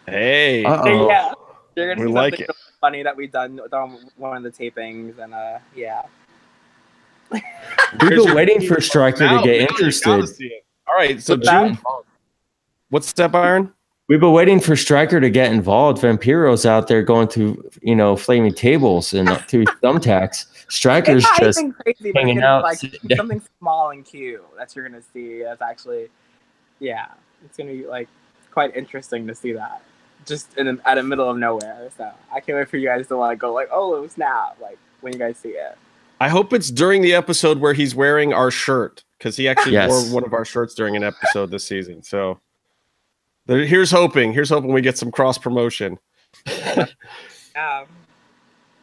hey, 0.08 0.64
Uh-oh. 0.64 1.10
yeah, 1.10 1.34
you're 1.76 1.94
gonna 1.94 2.06
we 2.06 2.12
see 2.12 2.14
like 2.14 2.34
something 2.36 2.50
it. 2.50 2.56
funny 2.80 3.04
that 3.04 3.16
we 3.16 3.28
done 3.28 3.60
on 3.60 4.00
one 4.18 4.38
of 4.38 4.44
the 4.44 4.52
tapings, 4.52 5.18
and 5.20 5.34
uh, 5.34 5.60
yeah. 5.76 6.04
We've 7.32 7.42
been 8.10 8.36
waiting 8.36 8.66
for 8.66 8.80
Striker 8.80 9.28
to 9.28 9.42
get 9.44 9.70
interested. 9.70 10.12
All 10.88 10.96
right, 10.96 11.22
so 11.22 11.36
June. 11.36 11.78
What's 12.90 13.08
step 13.08 13.34
iron? 13.34 13.74
We've 14.08 14.20
been 14.20 14.34
waiting 14.34 14.60
for 14.60 14.76
Striker 14.76 15.20
to 15.20 15.30
get 15.32 15.52
involved. 15.52 16.00
Vampiro's 16.00 16.66
out 16.66 16.88
there 16.88 17.02
going 17.02 17.28
through, 17.28 17.68
you 17.82 17.96
know, 17.96 18.16
flaming 18.16 18.54
tables 18.54 19.14
and 19.14 19.28
through 19.48 19.66
thumbtacks. 19.84 20.46
Striker's 20.68 21.26
just 21.38 21.64
crazy, 21.84 22.12
hanging 22.16 22.42
out. 22.42 22.64
Like 22.64 22.80
something 23.16 23.42
small 23.60 23.92
and 23.92 24.06
cute 24.06 24.44
that 24.58 24.76
you're 24.76 24.88
gonna 24.88 25.02
see. 25.14 25.44
That's 25.44 25.62
actually, 25.62 26.10
yeah, 26.80 27.08
it's 27.44 27.58
gonna 27.58 27.72
be 27.72 27.86
like 27.86 28.08
quite 28.52 28.76
interesting 28.76 29.28
to 29.28 29.36
see 29.36 29.54
that. 29.54 29.84
Just 30.26 30.58
in 30.58 30.66
the, 30.66 30.82
at 30.86 30.96
the 30.96 31.04
middle 31.04 31.30
of 31.30 31.38
nowhere. 31.38 31.90
So 31.98 32.12
I 32.34 32.40
can't 32.40 32.58
wait 32.58 32.70
for 32.70 32.78
you 32.78 32.88
guys 32.88 33.08
to 33.08 33.18
like 33.18 33.38
go 33.38 33.54
like, 33.54 33.70
oh 33.72 33.96
it 33.96 34.02
was 34.02 34.14
snap, 34.14 34.58
like 34.62 34.80
when 35.02 35.14
you 35.14 35.20
guys 35.20 35.38
see 35.38 35.50
it. 35.50 35.78
I 36.20 36.30
hope 36.30 36.54
it's 36.54 36.72
during 36.72 37.02
the 37.02 37.14
episode 37.14 37.60
where 37.60 37.74
he's 37.74 37.94
wearing 37.94 38.34
our 38.34 38.50
shirt 38.50 39.04
because 39.18 39.36
he 39.36 39.48
actually 39.48 39.74
yes. 39.74 39.90
wore 39.90 40.16
one 40.16 40.24
of 40.24 40.34
our 40.34 40.46
shirts 40.46 40.74
during 40.74 40.96
an 40.96 41.04
episode 41.04 41.52
this 41.52 41.66
season. 41.66 42.02
So 42.04 42.40
there, 43.46 43.66
here's 43.66 43.92
hoping. 43.92 44.34
Here's 44.34 44.50
hoping 44.50 44.72
we 44.72 44.82
get 44.82 44.98
some 44.98 45.12
cross 45.12 45.38
promotion. 45.38 46.00
um, 46.48 47.86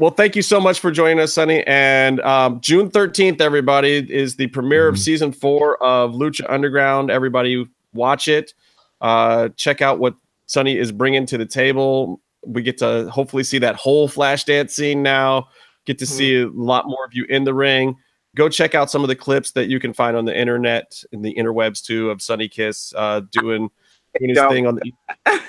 well, 0.02 0.10
thank 0.10 0.34
you 0.34 0.42
so 0.42 0.58
much 0.58 0.80
for 0.80 0.90
joining 0.90 1.20
us, 1.20 1.32
Sonny. 1.32 1.62
And 1.64 2.20
um, 2.22 2.60
June 2.60 2.90
13th, 2.90 3.40
everybody, 3.40 4.04
is 4.12 4.34
the 4.34 4.48
premiere 4.48 4.88
mm-hmm. 4.88 4.94
of 4.94 4.98
season 4.98 5.30
four 5.30 5.80
of 5.80 6.10
Lucha 6.10 6.44
Underground. 6.48 7.08
Everybody, 7.08 7.70
watch 7.94 8.26
it. 8.26 8.52
Uh, 9.00 9.50
check 9.50 9.80
out 9.80 10.00
what 10.00 10.16
Sonny 10.46 10.76
is 10.76 10.90
bringing 10.90 11.24
to 11.26 11.38
the 11.38 11.46
table. 11.46 12.20
We 12.44 12.62
get 12.62 12.78
to 12.78 13.08
hopefully 13.10 13.44
see 13.44 13.58
that 13.58 13.76
whole 13.76 14.08
flash 14.08 14.42
dance 14.42 14.74
scene 14.74 15.04
now 15.04 15.46
get 15.84 16.00
to 16.00 16.04
mm-hmm. 16.04 16.14
see 16.16 16.40
a 16.40 16.48
lot 16.48 16.88
more 16.88 17.04
of 17.04 17.14
you 17.14 17.24
in 17.28 17.44
the 17.44 17.54
ring. 17.54 17.94
Go 18.34 18.48
check 18.48 18.74
out 18.74 18.90
some 18.90 19.02
of 19.02 19.08
the 19.08 19.14
clips 19.14 19.52
that 19.52 19.68
you 19.68 19.78
can 19.78 19.92
find 19.92 20.16
on 20.16 20.24
the 20.24 20.36
internet 20.36 21.00
and 21.12 21.24
the 21.24 21.32
interwebs 21.32 21.80
too 21.80 22.10
of 22.10 22.20
Sonny 22.20 22.48
Kiss 22.48 22.92
uh, 22.96 23.20
doing, 23.30 23.70
doing 24.18 24.30
his 24.30 24.40
thing 24.48 24.66
on 24.66 24.74
the. 24.74 25.40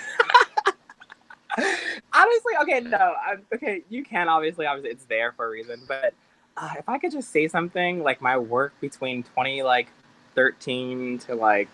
Honestly, 2.16 2.53
okay, 2.61 2.80
no, 2.82 3.16
I'm, 3.28 3.41
okay, 3.53 3.82
you 3.89 4.03
can 4.03 4.30
obviously, 4.30 4.66
obviously, 4.66 4.91
it's 4.91 5.05
there 5.05 5.32
for 5.32 5.47
a 5.47 5.49
reason, 5.49 5.82
but 5.88 6.14
uh, 6.57 6.74
if 6.78 6.88
I 6.88 6.97
could 6.97 7.11
just 7.11 7.32
say 7.32 7.47
something 7.47 8.03
like 8.03 8.22
my 8.22 8.38
work 8.38 8.74
between 8.80 9.24
twenty 9.24 9.64
like 9.64 9.88
thirteen 10.36 11.18
to 11.20 11.36
like 11.36 11.70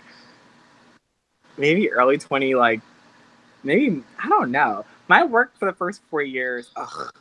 maybe 1.57 1.91
early 1.91 2.17
twenty 2.17 2.55
like 2.55 2.81
maybe 3.63 4.03
I 4.23 4.29
don't 4.29 4.51
know. 4.51 4.85
My 5.07 5.25
work 5.25 5.57
for 5.57 5.65
the 5.65 5.73
first 5.73 6.01
four 6.09 6.21
years, 6.21 6.71
ugh, 6.75 7.11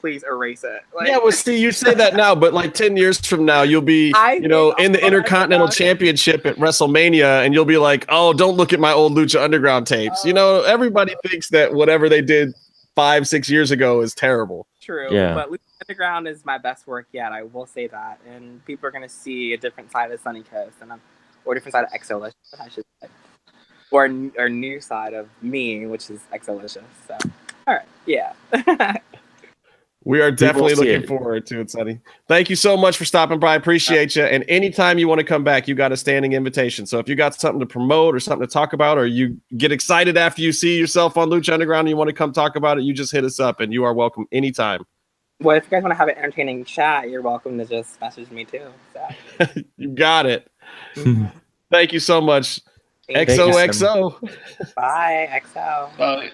please 0.00 0.22
erase 0.22 0.64
it. 0.64 0.82
Like, 0.94 1.08
yeah, 1.08 1.18
well, 1.18 1.32
see, 1.32 1.58
you 1.58 1.72
say 1.72 1.94
that 1.94 2.14
now, 2.14 2.34
but 2.34 2.54
like 2.54 2.74
ten 2.74 2.96
years 2.96 3.18
from 3.26 3.44
now, 3.44 3.62
you'll 3.62 3.82
be, 3.82 4.12
I 4.16 4.34
you 4.34 4.48
know, 4.48 4.72
in 4.72 4.92
the 4.92 5.04
Intercontinental 5.04 5.68
Championship 5.68 6.46
at 6.46 6.56
WrestleMania, 6.56 7.44
and 7.44 7.52
you'll 7.54 7.64
be 7.64 7.78
like, 7.78 8.04
"Oh, 8.08 8.32
don't 8.32 8.56
look 8.56 8.72
at 8.72 8.80
my 8.80 8.92
old 8.92 9.14
Lucha 9.14 9.42
Underground 9.42 9.86
tapes." 9.86 10.24
Uh, 10.24 10.28
you 10.28 10.34
know, 10.34 10.62
everybody 10.62 11.14
thinks 11.26 11.48
that 11.48 11.74
whatever 11.74 12.08
they 12.08 12.22
did 12.22 12.54
five, 12.98 13.28
six 13.28 13.48
years 13.48 13.70
ago 13.70 14.00
is 14.00 14.12
terrible. 14.12 14.66
True, 14.80 15.06
yeah. 15.12 15.32
but 15.32 15.50
Lucha 15.52 15.58
Underground 15.88 16.26
is 16.26 16.44
my 16.44 16.58
best 16.58 16.88
work 16.88 17.06
yet. 17.12 17.30
I 17.30 17.44
will 17.44 17.64
say 17.64 17.86
that, 17.86 18.18
and 18.28 18.64
people 18.64 18.88
are 18.88 18.90
gonna 18.90 19.08
see 19.08 19.52
a 19.52 19.56
different 19.56 19.92
side 19.92 20.10
of 20.10 20.18
Sonny 20.18 20.42
Kiss, 20.42 20.74
and 20.80 20.92
I'm, 20.92 21.00
or 21.44 21.52
a 21.52 21.56
different 21.56 21.74
side 21.74 21.84
of 21.84 21.90
XOLishus, 21.92 22.34
I 22.60 22.68
should 22.68 22.84
say, 23.00 23.08
or 23.92 24.10
or 24.36 24.48
new 24.48 24.80
side 24.80 25.14
of 25.14 25.28
me, 25.40 25.86
which 25.86 26.10
is 26.10 26.22
XOLishus. 26.32 26.82
So, 27.06 27.16
all 27.68 27.74
right, 27.74 27.86
yeah. 28.04 28.32
We 30.08 30.22
are 30.22 30.30
definitely 30.30 30.74
looking 30.74 31.06
forward 31.06 31.44
to 31.48 31.60
it, 31.60 31.70
Sonny. 31.70 32.00
Thank 32.28 32.48
you 32.48 32.56
so 32.56 32.78
much 32.78 32.96
for 32.96 33.04
stopping 33.04 33.38
by. 33.38 33.52
I 33.52 33.56
appreciate 33.56 34.16
you. 34.16 34.22
And 34.22 34.42
anytime 34.48 34.98
you 34.98 35.06
want 35.06 35.18
to 35.18 35.24
come 35.24 35.44
back, 35.44 35.68
you 35.68 35.74
got 35.74 35.92
a 35.92 35.98
standing 35.98 36.32
invitation. 36.32 36.86
So 36.86 36.98
if 36.98 37.10
you 37.10 37.14
got 37.14 37.34
something 37.34 37.60
to 37.60 37.66
promote 37.66 38.14
or 38.14 38.20
something 38.20 38.48
to 38.48 38.50
talk 38.50 38.72
about, 38.72 38.96
or 38.96 39.04
you 39.04 39.38
get 39.58 39.70
excited 39.70 40.16
after 40.16 40.40
you 40.40 40.50
see 40.50 40.78
yourself 40.78 41.18
on 41.18 41.28
Lucha 41.28 41.52
Underground 41.52 41.80
and 41.80 41.90
you 41.90 41.96
want 41.98 42.08
to 42.08 42.14
come 42.14 42.32
talk 42.32 42.56
about 42.56 42.78
it, 42.78 42.84
you 42.84 42.94
just 42.94 43.12
hit 43.12 43.22
us 43.22 43.38
up 43.38 43.60
and 43.60 43.70
you 43.70 43.84
are 43.84 43.92
welcome 43.92 44.26
anytime. 44.32 44.86
Well, 45.40 45.58
if 45.58 45.64
you 45.64 45.70
guys 45.72 45.82
want 45.82 45.92
to 45.92 45.98
have 45.98 46.08
an 46.08 46.16
entertaining 46.16 46.64
chat, 46.64 47.10
you're 47.10 47.20
welcome 47.20 47.58
to 47.58 47.66
just 47.66 48.00
message 48.00 48.30
me 48.30 48.46
too. 48.46 48.66
So. 48.94 49.46
you 49.76 49.88
got 49.88 50.24
it. 50.24 50.50
Thank 51.70 51.92
you 51.92 52.00
so 52.00 52.22
much. 52.22 52.62
XOXO. 53.10 54.74
Bye, 54.74 55.42
XO. 55.44 55.98
Bye. 55.98 56.30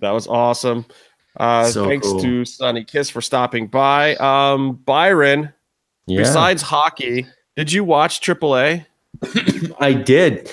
That 0.00 0.10
was 0.10 0.26
awesome. 0.26 0.86
Uh, 1.36 1.64
so 1.64 1.86
thanks 1.86 2.06
cool. 2.06 2.20
to 2.20 2.44
Sonny 2.44 2.84
Kiss 2.84 3.08
for 3.08 3.20
stopping 3.20 3.66
by. 3.66 4.16
Um, 4.16 4.74
Byron, 4.84 5.52
yeah. 6.06 6.18
besides 6.18 6.62
hockey, 6.62 7.26
did 7.56 7.72
you 7.72 7.84
watch 7.84 8.20
AAA? 8.20 8.84
I 9.80 9.92
did. 9.92 10.52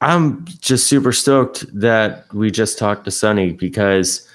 I'm 0.00 0.44
just 0.46 0.88
super 0.88 1.12
stoked 1.12 1.64
that 1.78 2.26
we 2.32 2.50
just 2.50 2.78
talked 2.78 3.04
to 3.04 3.10
Sonny 3.10 3.52
because 3.52 4.26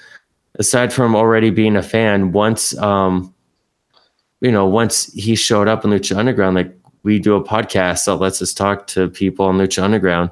aside 0.54 0.92
from 0.92 1.14
already 1.14 1.50
being 1.50 1.76
a 1.76 1.82
fan, 1.82 2.32
once 2.32 2.76
um, 2.78 3.34
you 4.40 4.52
know, 4.52 4.66
once 4.66 5.12
he 5.12 5.34
showed 5.34 5.68
up 5.68 5.84
in 5.84 5.90
Lucha 5.90 6.16
Underground, 6.16 6.54
like 6.54 6.74
we 7.02 7.18
do 7.18 7.34
a 7.34 7.44
podcast 7.44 8.04
that 8.06 8.16
lets 8.16 8.40
us 8.40 8.54
talk 8.54 8.86
to 8.88 9.08
people 9.08 9.46
on 9.46 9.58
Lucha 9.58 9.82
Underground. 9.82 10.30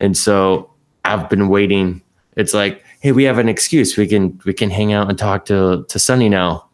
And 0.00 0.16
so 0.16 0.70
I've 1.04 1.28
been 1.28 1.48
waiting. 1.48 2.02
It's 2.36 2.54
like 2.54 2.82
hey, 3.00 3.12
we 3.12 3.24
have 3.24 3.38
an 3.38 3.48
excuse. 3.48 3.96
We 3.96 4.06
can 4.06 4.40
we 4.44 4.52
can 4.52 4.70
hang 4.70 4.92
out 4.92 5.08
and 5.08 5.18
talk 5.18 5.44
to 5.46 5.84
to 5.88 5.98
Sonny 5.98 6.28
now. 6.28 6.68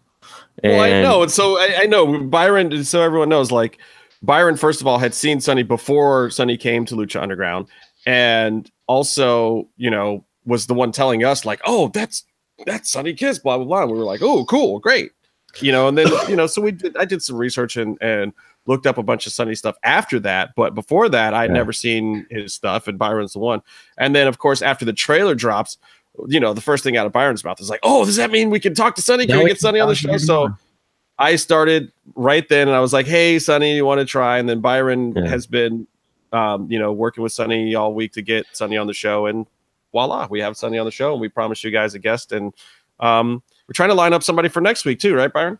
And 0.62 0.72
well, 0.72 0.82
I 0.82 1.02
know. 1.02 1.22
And 1.22 1.30
so 1.30 1.58
I, 1.58 1.80
I, 1.82 1.86
know 1.86 2.22
Byron. 2.22 2.84
So 2.84 3.02
everyone 3.02 3.28
knows, 3.28 3.50
like 3.50 3.78
Byron, 4.22 4.56
first 4.56 4.80
of 4.80 4.86
all, 4.86 4.98
had 4.98 5.12
seen 5.12 5.40
Sonny 5.40 5.62
before 5.62 6.30
Sonny 6.30 6.56
came 6.56 6.84
to 6.86 6.94
Lucha 6.94 7.20
Underground, 7.20 7.66
and 8.06 8.70
also, 8.86 9.68
you 9.76 9.90
know, 9.90 10.24
was 10.46 10.66
the 10.66 10.74
one 10.74 10.92
telling 10.92 11.24
us 11.24 11.44
like, 11.44 11.60
oh, 11.66 11.88
that's 11.88 12.24
that's 12.66 12.90
Sonny 12.90 13.14
Kiss, 13.14 13.38
blah 13.38 13.56
blah 13.56 13.66
blah. 13.66 13.82
And 13.82 13.92
we 13.92 13.98
were 13.98 14.04
like, 14.04 14.22
oh, 14.22 14.44
cool, 14.44 14.78
great, 14.78 15.12
you 15.60 15.72
know. 15.72 15.88
And 15.88 15.98
then 15.98 16.08
you 16.28 16.36
know, 16.36 16.46
so 16.46 16.62
we 16.62 16.72
did. 16.72 16.96
I 16.96 17.04
did 17.04 17.22
some 17.22 17.36
research 17.36 17.76
and 17.76 17.98
and 18.00 18.32
looked 18.66 18.86
up 18.86 18.96
a 18.96 19.02
bunch 19.02 19.26
of 19.26 19.32
Sonny 19.32 19.54
stuff 19.54 19.76
after 19.82 20.18
that. 20.20 20.54
But 20.56 20.74
before 20.74 21.08
that, 21.10 21.34
I'd 21.34 21.50
yeah. 21.50 21.54
never 21.54 21.72
seen 21.72 22.26
his 22.30 22.54
stuff, 22.54 22.86
and 22.88 22.98
Byron's 22.98 23.32
the 23.32 23.40
one. 23.40 23.60
And 23.98 24.14
then, 24.14 24.28
of 24.28 24.38
course, 24.38 24.62
after 24.62 24.84
the 24.84 24.92
trailer 24.92 25.34
drops, 25.34 25.78
you 26.28 26.40
know, 26.40 26.52
the 26.52 26.60
first 26.60 26.84
thing 26.84 26.96
out 26.96 27.06
of 27.06 27.12
Byron's 27.12 27.44
mouth 27.44 27.60
is 27.60 27.70
like, 27.70 27.80
"Oh, 27.82 28.04
does 28.04 28.16
that 28.16 28.30
mean 28.30 28.50
we 28.50 28.60
can 28.60 28.74
talk 28.74 28.94
to 28.96 29.02
Sonny? 29.02 29.26
Can 29.26 29.38
we 29.38 29.46
get 29.46 29.60
Sonny 29.60 29.80
on 29.80 29.88
the 29.88 29.94
show?" 29.94 30.16
So 30.16 30.48
I 31.18 31.36
started 31.36 31.92
right 32.14 32.48
then, 32.48 32.68
and 32.68 32.76
I 32.76 32.80
was 32.80 32.92
like, 32.92 33.06
"Hey, 33.06 33.38
Sonny, 33.38 33.76
you 33.76 33.84
want 33.84 34.00
to 34.00 34.04
try?" 34.04 34.38
And 34.38 34.48
then 34.48 34.60
Byron 34.60 35.12
yeah. 35.12 35.26
has 35.28 35.46
been, 35.46 35.86
um, 36.32 36.70
you 36.70 36.78
know, 36.78 36.92
working 36.92 37.22
with 37.22 37.32
Sonny 37.32 37.74
all 37.74 37.94
week 37.94 38.12
to 38.12 38.22
get 38.22 38.46
Sonny 38.52 38.76
on 38.76 38.86
the 38.86 38.94
show, 38.94 39.26
and 39.26 39.46
voila, 39.92 40.26
we 40.30 40.40
have 40.40 40.56
Sonny 40.56 40.78
on 40.78 40.84
the 40.84 40.92
show, 40.92 41.12
and 41.12 41.20
we 41.20 41.28
promised 41.28 41.64
you 41.64 41.70
guys 41.70 41.94
a 41.94 41.98
guest, 41.98 42.32
and 42.32 42.52
um, 43.00 43.42
we're 43.68 43.74
trying 43.74 43.90
to 43.90 43.94
line 43.94 44.12
up 44.12 44.22
somebody 44.22 44.48
for 44.48 44.60
next 44.60 44.84
week 44.84 45.00
too, 45.00 45.14
right, 45.14 45.32
Byron? 45.32 45.58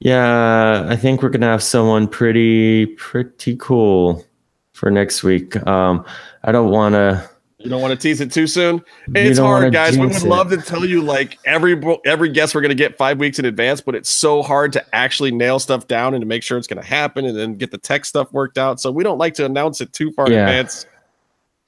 Yeah, 0.00 0.86
I 0.88 0.96
think 0.96 1.22
we're 1.22 1.30
gonna 1.30 1.46
have 1.46 1.62
someone 1.62 2.06
pretty 2.08 2.86
pretty 2.86 3.56
cool 3.56 4.24
for 4.72 4.90
next 4.90 5.22
week. 5.22 5.56
Um, 5.66 6.04
I 6.44 6.52
don't 6.52 6.70
want 6.70 6.94
to 6.94 7.28
you 7.66 7.70
don't 7.70 7.82
want 7.82 7.90
to 7.90 7.98
tease 7.98 8.20
it 8.20 8.30
too 8.30 8.46
soon. 8.46 8.80
It's 9.14 9.40
hard, 9.40 9.72
guys. 9.72 9.98
We 9.98 10.06
would 10.06 10.22
love 10.22 10.50
to 10.50 10.58
tell 10.58 10.84
you 10.84 11.02
like 11.02 11.36
every 11.44 11.82
every 12.04 12.28
guest 12.28 12.54
we're 12.54 12.60
going 12.60 12.68
to 12.68 12.76
get 12.76 12.96
five 12.96 13.18
weeks 13.18 13.40
in 13.40 13.44
advance, 13.44 13.80
but 13.80 13.96
it's 13.96 14.08
so 14.08 14.40
hard 14.40 14.72
to 14.74 14.94
actually 14.94 15.32
nail 15.32 15.58
stuff 15.58 15.88
down 15.88 16.14
and 16.14 16.22
to 16.22 16.26
make 16.26 16.44
sure 16.44 16.58
it's 16.58 16.68
going 16.68 16.80
to 16.80 16.86
happen, 16.88 17.24
and 17.24 17.36
then 17.36 17.54
get 17.54 17.72
the 17.72 17.78
tech 17.78 18.04
stuff 18.04 18.32
worked 18.32 18.56
out. 18.56 18.80
So 18.80 18.92
we 18.92 19.02
don't 19.02 19.18
like 19.18 19.34
to 19.34 19.44
announce 19.44 19.80
it 19.80 19.92
too 19.92 20.12
far 20.12 20.30
yeah. 20.30 20.42
in 20.42 20.42
advance. 20.42 20.86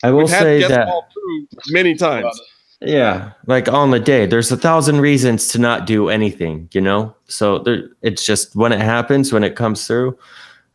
I 0.04 0.12
will 0.12 0.28
say 0.28 0.60
that 0.68 0.88
many 1.70 1.96
times. 1.96 2.40
Yeah, 2.80 3.32
like 3.46 3.66
on 3.66 3.90
the 3.90 3.98
day, 3.98 4.26
there's 4.26 4.52
a 4.52 4.56
thousand 4.56 5.00
reasons 5.00 5.48
to 5.48 5.58
not 5.58 5.84
do 5.84 6.10
anything, 6.10 6.68
you 6.72 6.80
know. 6.80 7.12
So 7.26 7.58
there, 7.58 7.88
it's 8.02 8.24
just 8.24 8.54
when 8.54 8.70
it 8.70 8.80
happens, 8.80 9.32
when 9.32 9.42
it 9.42 9.56
comes 9.56 9.88
through. 9.88 10.16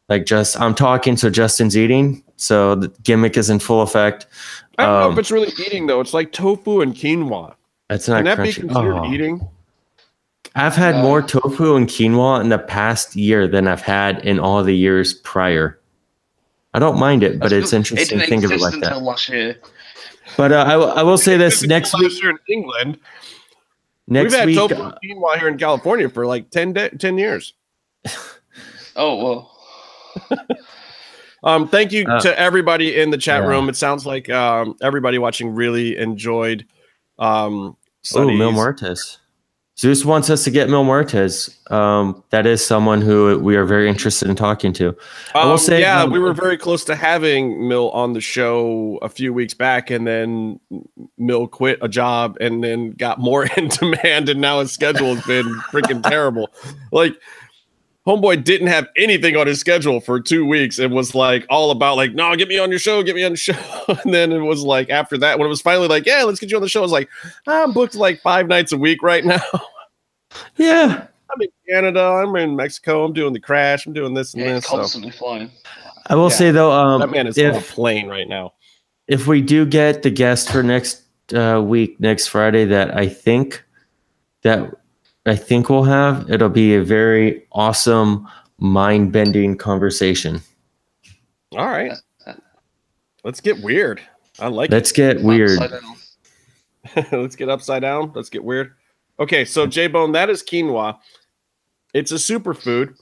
Like 0.09 0.25
just, 0.25 0.59
I'm 0.59 0.75
talking, 0.75 1.15
so 1.15 1.29
Justin's 1.29 1.77
eating, 1.77 2.25
so 2.35 2.75
the 2.75 2.89
gimmick 3.03 3.37
is 3.37 3.49
in 3.49 3.59
full 3.59 3.81
effect. 3.81 4.27
I 4.77 4.85
don't 4.85 4.95
um, 4.95 5.01
know 5.01 5.07
if 5.07 5.13
um, 5.13 5.19
it's 5.19 5.31
really 5.31 5.51
eating 5.65 5.87
though. 5.87 5.99
It's 5.99 6.13
like 6.13 6.31
tofu 6.31 6.81
and 6.81 6.93
quinoa. 6.93 7.55
That's 7.89 8.07
not. 8.07 8.17
Can 8.17 8.25
that 8.25 8.37
crunchy. 8.37 8.45
be 8.45 8.61
considered 8.61 8.95
oh. 8.95 9.11
eating? 9.11 9.47
I've 10.55 10.75
had 10.75 10.95
uh, 10.95 11.01
more 11.01 11.21
tofu 11.21 11.75
and 11.75 11.87
quinoa 11.87 12.41
in 12.41 12.49
the 12.49 12.59
past 12.59 13.15
year 13.15 13.47
than 13.47 13.67
I've 13.67 13.81
had 13.81 14.23
in 14.25 14.39
all 14.39 14.63
the 14.63 14.75
years 14.75 15.13
prior. 15.13 15.79
I 16.73 16.79
don't 16.79 16.99
mind 16.99 17.23
it, 17.23 17.39
but 17.39 17.51
it's 17.51 17.73
interesting 17.73 18.19
to 18.19 18.25
think 18.25 18.43
of 18.43 18.51
it 18.51 18.59
like 18.59 18.79
that. 18.79 19.01
Last 19.01 19.29
year. 19.29 19.57
But 20.37 20.51
uh, 20.51 20.63
I, 20.67 20.73
I 20.73 21.03
will 21.03 21.17
say 21.17 21.37
this 21.37 21.63
next 21.63 21.97
week 21.99 22.23
in 22.23 22.37
England. 22.49 22.99
Next 24.07 24.31
We've 24.31 24.39
had 24.39 24.47
week, 24.47 24.57
tofu 24.57 24.75
uh, 24.75 24.97
quinoa 25.03 25.37
here 25.39 25.47
in 25.47 25.57
California 25.57 26.09
for 26.09 26.25
like 26.25 26.49
10, 26.49 26.73
de- 26.73 26.97
10 26.97 27.17
years. 27.17 27.53
oh 28.95 29.23
well. 29.23 30.39
um, 31.43 31.67
thank 31.67 31.91
you 31.91 32.05
uh, 32.05 32.19
to 32.21 32.39
everybody 32.39 32.99
in 32.99 33.09
the 33.09 33.17
chat 33.17 33.41
yeah. 33.41 33.47
room. 33.47 33.69
It 33.69 33.75
sounds 33.75 34.05
like 34.05 34.29
um, 34.29 34.75
everybody 34.81 35.17
watching 35.17 35.53
really 35.53 35.97
enjoyed. 35.97 36.65
Um, 37.19 37.77
oh, 38.15 38.31
Mil 38.31 38.51
Muertes. 38.51 39.17
Zeus 39.75 40.05
wants 40.05 40.29
us 40.29 40.43
to 40.43 40.51
get 40.51 40.69
Mil 40.69 40.83
Muertes. 40.83 41.49
Um, 41.71 42.23
that 42.29 42.45
is 42.45 42.63
someone 42.63 43.01
who 43.01 43.39
we 43.39 43.55
are 43.55 43.65
very 43.65 43.89
interested 43.89 44.29
in 44.29 44.35
talking 44.35 44.71
to. 44.73 44.89
Um, 44.89 44.95
I 45.33 45.45
will 45.45 45.53
um, 45.53 45.57
say, 45.57 45.81
yeah, 45.81 46.03
um, 46.03 46.11
we 46.11 46.19
were 46.19 46.33
very 46.33 46.57
close 46.57 46.83
to 46.85 46.95
having 46.95 47.67
Mil 47.67 47.89
on 47.89 48.13
the 48.13 48.21
show 48.21 48.99
a 49.01 49.09
few 49.09 49.33
weeks 49.33 49.55
back, 49.55 49.89
and 49.89 50.05
then 50.05 50.59
Mil 51.17 51.47
quit 51.47 51.79
a 51.81 51.89
job 51.89 52.37
and 52.39 52.63
then 52.63 52.91
got 52.91 53.19
more 53.19 53.45
in 53.57 53.69
demand, 53.69 54.29
and 54.29 54.39
now 54.39 54.59
his 54.59 54.71
schedule 54.71 55.15
has 55.15 55.25
been 55.25 55.47
freaking 55.71 56.03
terrible. 56.03 56.49
Like, 56.91 57.15
Homeboy 58.05 58.43
didn't 58.43 58.67
have 58.67 58.87
anything 58.97 59.37
on 59.37 59.47
his 59.47 59.59
schedule 59.59 60.01
for 60.01 60.19
two 60.19 60.45
weeks 60.45 60.77
and 60.77 60.93
was 60.93 61.15
like 61.15 61.45
all 61.49 61.71
about 61.71 61.95
like, 61.95 62.13
no, 62.13 62.35
get 62.35 62.49
me 62.49 62.59
on 62.59 62.69
your 62.69 62.79
show, 62.79 63.01
get 63.01 63.15
me 63.15 63.23
on 63.23 63.31
the 63.31 63.37
show. 63.37 63.55
and 64.03 64.13
then 64.13 64.33
it 64.33 64.39
was 64.39 64.61
like 64.61 64.89
after 64.89 65.17
that, 65.19 65.39
when 65.39 65.45
it 65.45 65.49
was 65.49 65.61
finally 65.61 65.87
like, 65.87 66.05
yeah, 66.05 66.23
let's 66.23 66.39
get 66.39 66.51
you 66.51 66.57
on 66.57 66.61
the 66.61 66.67
show, 66.67 66.81
I 66.81 66.83
was 66.83 66.91
like, 66.91 67.09
I'm 67.47 67.71
booked 67.71 67.95
like 67.95 68.21
five 68.21 68.47
nights 68.47 68.73
a 68.73 68.77
week 68.77 69.01
right 69.01 69.23
now. 69.23 69.41
yeah. 70.57 71.07
I'm 71.33 71.41
in 71.41 71.47
Canada, 71.69 72.01
I'm 72.01 72.35
in 72.35 72.57
Mexico, 72.57 73.05
I'm 73.05 73.13
doing 73.13 73.31
the 73.31 73.39
crash, 73.39 73.85
I'm 73.87 73.93
doing 73.93 74.13
this 74.13 74.33
and 74.33 74.43
yeah, 74.43 74.53
this. 74.55 74.67
Constantly 74.67 75.11
so. 75.11 75.17
flying. 75.17 75.51
I 76.07 76.15
will 76.15 76.29
yeah. 76.29 76.35
say 76.35 76.51
though, 76.51 76.73
um, 76.73 76.99
that 76.99 77.09
man 77.09 77.27
is 77.27 77.37
if, 77.37 77.55
on 77.55 77.61
a 77.61 77.63
plane 77.63 78.09
right 78.09 78.27
now. 78.27 78.53
If 79.07 79.27
we 79.27 79.41
do 79.41 79.65
get 79.65 80.03
the 80.03 80.09
guest 80.09 80.51
for 80.51 80.61
next 80.61 81.03
uh, 81.33 81.61
week, 81.65 81.99
next 82.01 82.27
Friday, 82.27 82.65
that 82.65 82.95
I 82.97 83.07
think 83.07 83.63
that 84.41 84.75
I 85.25 85.35
think 85.35 85.69
we'll 85.69 85.83
have. 85.83 86.29
It'll 86.29 86.49
be 86.49 86.75
a 86.75 86.83
very 86.83 87.45
awesome, 87.51 88.27
mind 88.57 89.11
bending 89.11 89.57
conversation. 89.57 90.41
All 91.55 91.67
right. 91.67 91.93
Let's 93.23 93.39
get 93.39 93.61
weird. 93.61 94.01
I 94.39 94.47
like 94.47 94.69
Let's 94.71 94.91
it. 94.91 94.95
get 94.95 95.21
weird. 95.21 95.59
Let's 97.11 97.35
get 97.35 97.49
upside 97.49 97.83
down. 97.83 98.11
Let's 98.13 98.29
get 98.29 98.43
weird. 98.43 98.73
Okay, 99.19 99.45
so 99.45 99.65
J 99.67 99.87
Bone, 99.87 100.11
that 100.13 100.29
is 100.29 100.43
quinoa. 100.43 100.97
It's 101.93 102.11
a 102.11 102.15
superfood. 102.15 102.99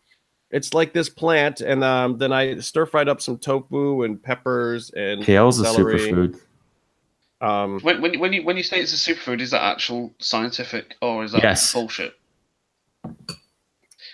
It's 0.51 0.73
like 0.73 0.93
this 0.93 1.07
plant, 1.07 1.61
and 1.61 1.83
um, 1.83 2.17
then 2.17 2.33
I 2.33 2.59
stir 2.59 2.85
fried 2.85 3.07
up 3.07 3.21
some 3.21 3.37
tofu 3.37 4.03
and 4.03 4.21
peppers 4.21 4.89
and 4.91 5.23
kale's 5.23 5.61
celery. 5.61 5.95
a 5.95 6.13
superfood. 6.13 6.39
Um, 7.41 7.79
when, 7.79 8.01
when, 8.01 8.19
when 8.19 8.33
you 8.33 8.43
when 8.43 8.55
you 8.55 8.63
say 8.63 8.79
it's 8.79 8.93
a 8.93 9.13
superfood, 9.13 9.41
is 9.41 9.49
that 9.51 9.63
actual 9.63 10.13
scientific 10.19 10.95
or 11.01 11.23
is 11.23 11.31
that 11.31 11.41
yes. 11.41 11.73
bullshit? 11.73 12.13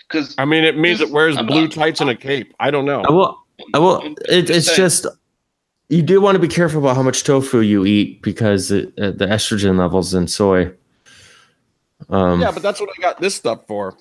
Because 0.08 0.34
I 0.38 0.46
mean, 0.46 0.64
it 0.64 0.78
means 0.78 1.02
it 1.02 1.10
wears 1.10 1.36
I'm 1.36 1.46
blue 1.46 1.62
not, 1.62 1.72
tights 1.72 2.00
and 2.00 2.08
a 2.08 2.16
cape. 2.16 2.54
I 2.58 2.70
don't 2.70 2.86
know. 2.86 3.02
I 3.02 3.12
will. 3.12 3.38
I 3.74 3.78
will. 3.78 4.00
It, 4.28 4.48
it's 4.48 4.74
just 4.74 5.06
you 5.90 6.00
do 6.00 6.22
want 6.22 6.36
to 6.36 6.38
be 6.38 6.48
careful 6.48 6.80
about 6.80 6.96
how 6.96 7.02
much 7.02 7.24
tofu 7.24 7.60
you 7.60 7.84
eat 7.84 8.22
because 8.22 8.70
it, 8.70 8.98
uh, 8.98 9.10
the 9.10 9.26
estrogen 9.26 9.78
levels 9.78 10.14
in 10.14 10.26
soy. 10.26 10.72
Um, 12.08 12.40
yeah, 12.40 12.50
but 12.50 12.62
that's 12.62 12.80
what 12.80 12.88
I 12.96 13.02
got 13.02 13.20
this 13.20 13.34
stuff 13.34 13.66
for. 13.66 13.94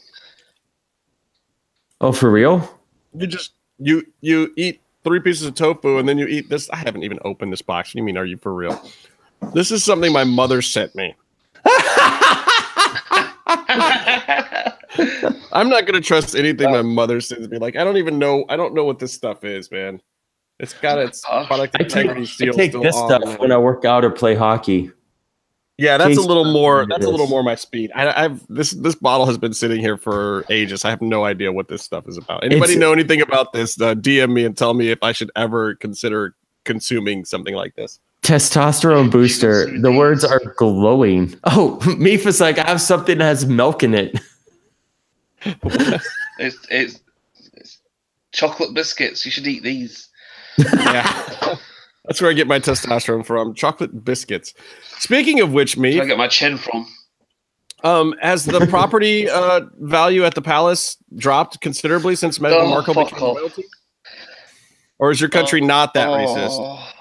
Oh, 2.00 2.14
for 2.14 2.32
real? 2.32 2.80
You 3.14 3.28
just 3.28 3.52
you 3.78 4.06
you 4.22 4.54
eat 4.56 4.80
three 5.04 5.20
pieces 5.20 5.46
of 5.46 5.56
tofu 5.56 5.98
and 5.98 6.08
then 6.08 6.18
you 6.18 6.28
eat 6.28 6.50
this. 6.50 6.70
I 6.70 6.78
haven't 6.78 7.04
even 7.04 7.20
opened 7.26 7.52
this 7.52 7.62
box. 7.62 7.94
You 7.94 8.04
mean? 8.04 8.18
Are 8.18 8.26
you 8.26 8.38
for 8.38 8.54
real? 8.54 8.82
This 9.54 9.72
is 9.72 9.84
something 9.84 10.12
my 10.12 10.24
mother 10.24 10.62
sent 10.62 10.96
me. 10.96 11.16
I'm 15.52 15.70
not 15.70 15.86
gonna 15.86 16.02
trust 16.02 16.36
anything 16.36 16.72
my 16.72 16.82
mother 16.82 17.22
sends 17.22 17.50
me. 17.50 17.58
Like 17.58 17.76
I 17.76 17.84
don't 17.84 17.98
even 17.98 18.20
know. 18.20 18.46
I 18.50 18.56
don't 18.56 18.74
know 18.74 18.86
what 18.86 19.00
this 19.00 19.14
stuff 19.14 19.44
is, 19.44 19.72
man. 19.72 20.02
It's 20.60 20.74
got 20.74 20.98
its 20.98 21.22
product 21.22 21.80
integrity 21.80 22.26
seal. 22.26 22.54
I 22.54 22.58
take 22.58 22.72
this 22.74 22.96
on. 22.96 23.22
stuff 23.22 23.40
when 23.40 23.52
I 23.52 23.58
work 23.58 23.86
out 23.86 24.04
or 24.04 24.10
play 24.10 24.36
hockey. 24.36 24.92
Yeah, 25.78 25.98
that's 25.98 26.10
Case 26.10 26.18
a 26.18 26.22
little 26.22 26.52
more. 26.52 26.88
That's 26.88 27.06
a 27.06 27.10
little 27.10 27.28
more 27.28 27.44
my 27.44 27.54
speed. 27.54 27.92
I, 27.94 28.24
have 28.24 28.44
this. 28.50 28.72
This 28.72 28.96
bottle 28.96 29.28
has 29.28 29.38
been 29.38 29.54
sitting 29.54 29.80
here 29.80 29.96
for 29.96 30.44
ages. 30.50 30.84
I 30.84 30.90
have 30.90 31.04
no 31.04 31.24
idea 31.24 31.52
what 31.52 31.68
this 31.68 31.84
stuff 31.84 32.08
is 32.08 32.18
about. 32.18 32.44
Anybody 32.44 32.74
it's, 32.74 32.80
know 32.80 32.92
anything 32.92 33.22
about 33.22 33.54
this? 33.54 33.80
Uh, 33.80 33.94
DM 33.94 34.34
me 34.34 34.46
and 34.46 34.58
tell 34.58 34.74
me 34.74 34.90
if 34.90 34.98
I 35.04 35.12
should 35.12 35.30
ever 35.36 35.76
consider 35.76 36.36
consuming 36.66 37.26
something 37.26 37.54
like 37.54 37.76
this. 37.76 38.00
Testosterone 38.28 39.10
booster. 39.10 39.80
The 39.80 39.90
words 39.90 40.26
are 40.26 40.42
glowing. 40.58 41.34
Oh, 41.46 41.80
Mifa's 41.98 42.42
like, 42.42 42.60
I 42.60 42.68
have 42.68 42.82
something 42.82 43.20
that 43.20 43.24
has 43.24 43.46
milk 43.46 43.84
in 43.84 43.94
it. 43.94 44.20
it's, 45.46 46.68
it's, 46.70 47.00
it's 47.54 47.80
chocolate 48.34 48.74
biscuits. 48.74 49.24
You 49.24 49.32
should 49.32 49.48
eat 49.48 49.64
these. 49.64 50.10
Yeah. 50.58 51.56
That's 52.06 52.22
where 52.22 52.32
I 52.32 52.34
get 52.34 52.48
my 52.48 52.60
testosterone 52.60 53.26
from. 53.26 53.54
Chocolate 53.54 54.04
biscuits. 54.04 54.54
Speaking 54.98 55.40
of 55.42 55.52
which, 55.52 55.78
me, 55.78 56.00
I 56.00 56.06
get 56.06 56.18
my 56.18 56.30
chin 56.30 56.58
from. 56.58 56.88
Um, 57.84 58.16
has 58.22 58.46
the 58.46 58.66
property 58.68 59.30
uh, 59.30 59.62
value 59.80 60.24
at 60.24 60.34
the 60.34 60.42
palace 60.42 60.98
dropped 61.16 61.62
considerably 61.62 62.16
since 62.16 62.40
Meghan 62.40 62.64
oh, 62.64 62.70
Markle 62.70 62.94
became 62.94 63.20
royalty? 63.20 63.66
Or 65.00 65.12
is 65.12 65.22
your 65.22 65.30
country 65.30 65.62
oh, 65.62 65.66
not 65.66 65.94
that 65.94 66.08
oh. 66.08 66.14
racist? 66.14 66.94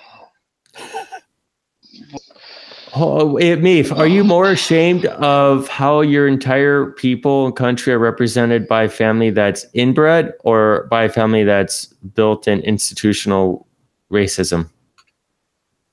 Oh, 2.98 3.34
Meef, 3.34 3.94
are 3.94 4.06
you 4.06 4.24
more 4.24 4.50
ashamed 4.50 5.04
of 5.04 5.68
how 5.68 6.00
your 6.00 6.26
entire 6.26 6.86
people 6.92 7.44
and 7.44 7.54
country 7.54 7.92
are 7.92 7.98
represented 7.98 8.66
by 8.66 8.84
a 8.84 8.88
family 8.88 9.28
that's 9.28 9.66
inbred 9.74 10.32
or 10.44 10.86
by 10.90 11.04
a 11.04 11.10
family 11.10 11.44
that's 11.44 11.86
built 12.14 12.48
in 12.48 12.60
institutional 12.60 13.66
racism 14.10 14.70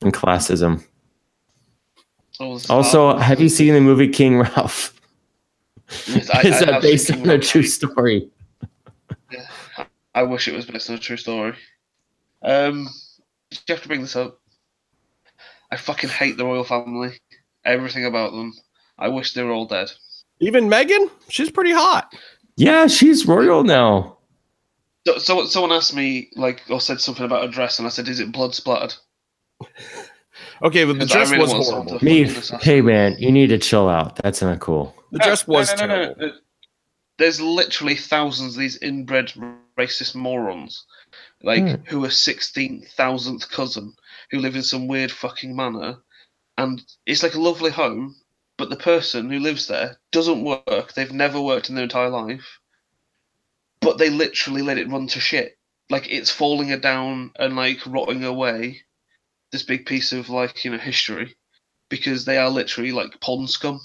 and 0.02 0.14
classism? 0.14 0.82
Also, 2.40 3.18
have 3.18 3.42
you 3.42 3.50
seen 3.50 3.74
the 3.74 3.82
movie 3.82 4.08
King 4.08 4.40
Ralph? 4.40 4.94
Yes, 6.08 6.30
I, 6.30 6.42
Is 6.48 6.60
that 6.62 6.82
based 6.82 7.12
on 7.12 7.30
a 7.30 7.38
true 7.38 7.64
story? 7.64 8.30
Yeah, 9.30 9.46
I 10.16 10.24
wish 10.24 10.48
it 10.48 10.54
was 10.54 10.66
based 10.66 10.90
on 10.90 10.96
a 10.96 11.00
true 11.00 11.18
story. 11.18 11.56
Um, 12.44 12.88
you 13.52 13.58
have 13.68 13.82
to 13.82 13.90
bring 13.90 14.02
this 14.02 14.16
up. 14.16 14.40
I 15.74 15.76
fucking 15.76 16.12
hate 16.12 16.38
the 16.38 16.46
royal 16.46 16.64
family. 16.64 17.14
Everything 17.66 18.06
about 18.06 18.32
them. 18.32 18.54
I 19.00 19.08
wish 19.08 19.34
they 19.34 19.42
were 19.42 19.54
all 19.54 19.66
dead. 19.66 19.90
Even 20.40 20.70
Meghan, 20.70 21.10
she's 21.30 21.50
pretty 21.50 21.72
hot. 21.72 22.14
Yeah, 22.58 22.86
she's 22.86 23.26
royal 23.26 23.64
now. 23.64 24.20
So, 25.08 25.18
so 25.18 25.46
someone 25.48 25.72
asked 25.72 25.96
me 25.96 26.30
like 26.36 26.62
or 26.70 26.80
said 26.80 27.02
something 27.02 27.26
about 27.26 27.46
a 27.46 27.48
dress, 27.48 27.80
and 27.80 27.88
I 27.88 27.90
said, 27.90 28.08
"Is 28.08 28.20
it 28.20 28.32
blood 28.32 28.54
splattered?" 28.54 28.94
okay, 30.62 30.86
but 30.86 31.00
the 31.00 31.08
dress 31.08 31.32
really 31.32 31.42
was 31.42 31.68
horrible. 31.68 31.98
Me, 32.04 32.32
hey 32.62 32.82
man, 32.82 33.16
you 33.18 33.32
need 33.32 33.48
to 33.48 33.58
chill 33.58 33.90
out. 33.90 34.18
That's 34.18 34.44
not 34.44 34.60
cool. 34.60 34.94
The 35.12 35.20
dress 35.20 35.48
was 35.48 35.76
no, 35.76 35.88
no, 35.88 35.88
no, 35.88 36.14
terrible. 36.14 36.38
There's 37.18 37.42
literally 37.42 37.96
thousands 37.96 38.54
of 38.54 38.60
these 38.60 38.78
inbred 38.78 39.34
racist 39.76 40.14
morons, 40.14 40.86
like 41.42 41.64
hmm. 41.64 41.84
who 41.88 42.06
are 42.06 42.12
sixteen 42.12 42.86
thousandth 42.96 43.50
cousin 43.50 43.96
who 44.34 44.40
live 44.40 44.56
in 44.56 44.64
some 44.64 44.88
weird 44.88 45.12
fucking 45.12 45.56
manor, 45.56 45.98
and 46.58 46.82
it's 47.06 47.22
like 47.22 47.36
a 47.36 47.40
lovely 47.40 47.70
home, 47.70 48.16
but 48.58 48.72
the 48.72 48.76
person 48.76 49.30
who 49.30 49.38
lives 49.38 49.68
there 49.68 50.00
doesn't 50.12 50.44
work. 50.44 50.94
They've 50.94 51.12
never 51.12 51.40
worked 51.40 51.70
in 51.70 51.76
their 51.76 51.84
entire 51.84 52.10
life, 52.10 52.60
but 53.80 54.00
they 54.00 54.10
literally 54.10 54.64
let 54.64 54.80
it 54.80 54.90
run 54.90 55.06
to 55.10 55.20
shit. 55.20 55.60
Like 55.92 56.12
it's 56.12 56.32
falling 56.32 56.78
down 56.80 57.32
and 57.38 57.56
like 57.56 57.86
rotting 57.86 58.24
away. 58.24 58.82
This 59.52 59.62
big 59.62 59.86
piece 59.86 60.12
of 60.14 60.30
like 60.30 60.66
you 60.66 60.72
know 60.72 60.80
history, 60.80 61.36
because 61.90 62.26
they 62.26 62.40
are 62.40 62.50
literally 62.50 62.92
like 62.92 63.22
pond 63.22 63.52
scum. 63.52 63.82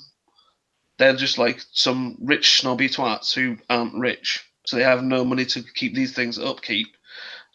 They're 0.96 1.14
just 1.14 1.36
like 1.36 1.60
some 1.72 2.16
rich 2.22 2.58
snobby 2.58 2.88
twats 2.88 3.34
who 3.34 3.58
aren't 3.68 3.94
rich, 3.94 4.42
so 4.64 4.76
they 4.76 4.82
have 4.82 5.02
no 5.02 5.26
money 5.26 5.44
to 5.44 5.62
keep 5.74 5.94
these 5.94 6.14
things 6.14 6.38
upkeep, 6.38 6.88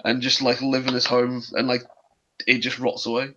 and 0.06 0.22
just 0.22 0.44
like 0.44 0.61
live 0.61 0.86
in 0.86 0.94
this 0.94 1.07
home 1.07 1.41
and 1.53 1.68
like 1.68 1.82
it 2.48 2.60
just 2.60 2.80
rots 2.80 3.06
away. 3.06 3.34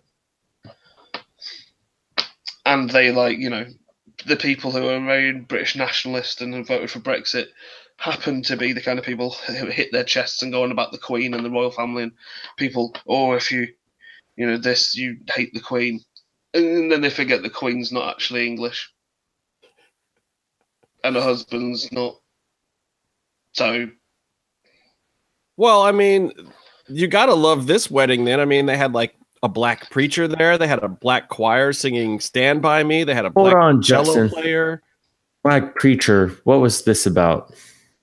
and 2.67 2.89
they 2.89 3.11
like 3.11 3.37
you 3.37 3.49
know 3.49 3.65
the 4.25 4.35
people 4.35 4.71
who 4.71 4.87
are 4.87 4.99
very 4.99 5.31
British 5.31 5.75
nationalist 5.75 6.41
and 6.41 6.67
voted 6.67 6.91
for 6.91 6.99
Brexit 6.99 7.47
happen 7.97 8.41
to 8.43 8.57
be 8.57 8.73
the 8.73 8.81
kind 8.81 8.99
of 8.99 9.05
people 9.05 9.31
who 9.47 9.67
hit 9.67 9.91
their 9.91 10.03
chests 10.03 10.41
and 10.41 10.51
go 10.51 10.63
on 10.63 10.71
about 10.71 10.91
the 10.91 10.97
Queen 10.97 11.33
and 11.33 11.45
the 11.45 11.51
royal 11.51 11.71
family 11.71 12.03
and 12.03 12.11
people, 12.57 12.93
or 13.05 13.33
oh, 13.33 13.37
if 13.37 13.51
you, 13.51 13.67
you 14.35 14.45
know, 14.45 14.57
this, 14.57 14.95
you 14.95 15.17
hate 15.29 15.53
the 15.53 15.59
Queen. 15.59 15.99
And 16.53 16.91
then 16.91 17.01
they 17.01 17.09
forget 17.09 17.41
the 17.41 17.49
Queen's 17.49 17.91
not 17.91 18.09
actually 18.09 18.47
English. 18.47 18.91
And 21.03 21.15
her 21.15 21.21
husband's 21.21 21.91
not. 21.91 22.19
So. 23.53 23.89
Well, 25.55 25.81
I 25.81 25.91
mean, 25.91 26.31
you 26.89 27.07
gotta 27.07 27.33
love 27.33 27.67
this 27.67 27.89
wedding 27.89 28.25
then. 28.25 28.39
I 28.39 28.45
mean, 28.45 28.65
they 28.65 28.77
had 28.77 28.93
like 28.93 29.15
a 29.43 29.49
black 29.49 29.89
preacher 29.89 30.27
there. 30.27 30.57
They 30.57 30.67
had 30.67 30.83
a 30.83 30.87
black 30.87 31.29
choir 31.29 31.73
singing 31.73 32.19
"Stand 32.19 32.61
by 32.61 32.83
Me." 32.83 33.03
They 33.03 33.13
had 33.13 33.25
a 33.25 33.29
black 33.29 33.55
on, 33.55 33.81
cello 33.81 34.05
Justin. 34.05 34.29
player. 34.29 34.81
Black 35.43 35.75
preacher. 35.75 36.29
What 36.43 36.59
was 36.59 36.83
this 36.83 37.05
about? 37.05 37.53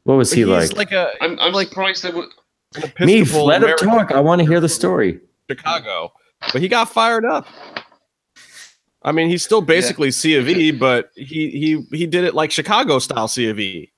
What 0.04 0.14
was 0.14 0.32
he 0.32 0.42
He's 0.42 0.48
like? 0.48 0.76
Like 0.76 0.92
a. 0.92 1.10
I'm, 1.20 1.38
I'm 1.40 1.52
like 1.52 1.68
surprised 1.68 2.02
they 2.02 2.10
were. 2.10 2.26
Me, 3.00 3.22
let 3.24 3.62
him 3.62 3.76
talk. 3.76 4.10
I 4.10 4.20
want 4.20 4.40
to 4.40 4.46
hear 4.46 4.60
the 4.60 4.68
story. 4.68 5.20
Chicago, 5.48 6.12
but 6.52 6.60
he 6.60 6.68
got 6.68 6.88
fired 6.88 7.24
up. 7.24 7.46
I 9.02 9.12
mean, 9.12 9.28
he's 9.28 9.44
still 9.44 9.60
basically 9.60 10.08
yeah. 10.08 10.12
C 10.12 10.34
of 10.36 10.48
E, 10.48 10.70
but 10.70 11.10
he 11.14 11.50
he 11.50 11.96
he 11.96 12.06
did 12.06 12.24
it 12.24 12.34
like 12.34 12.50
Chicago 12.50 12.98
style 12.98 13.28
C 13.28 13.48
of 13.48 13.60
E. 13.60 13.92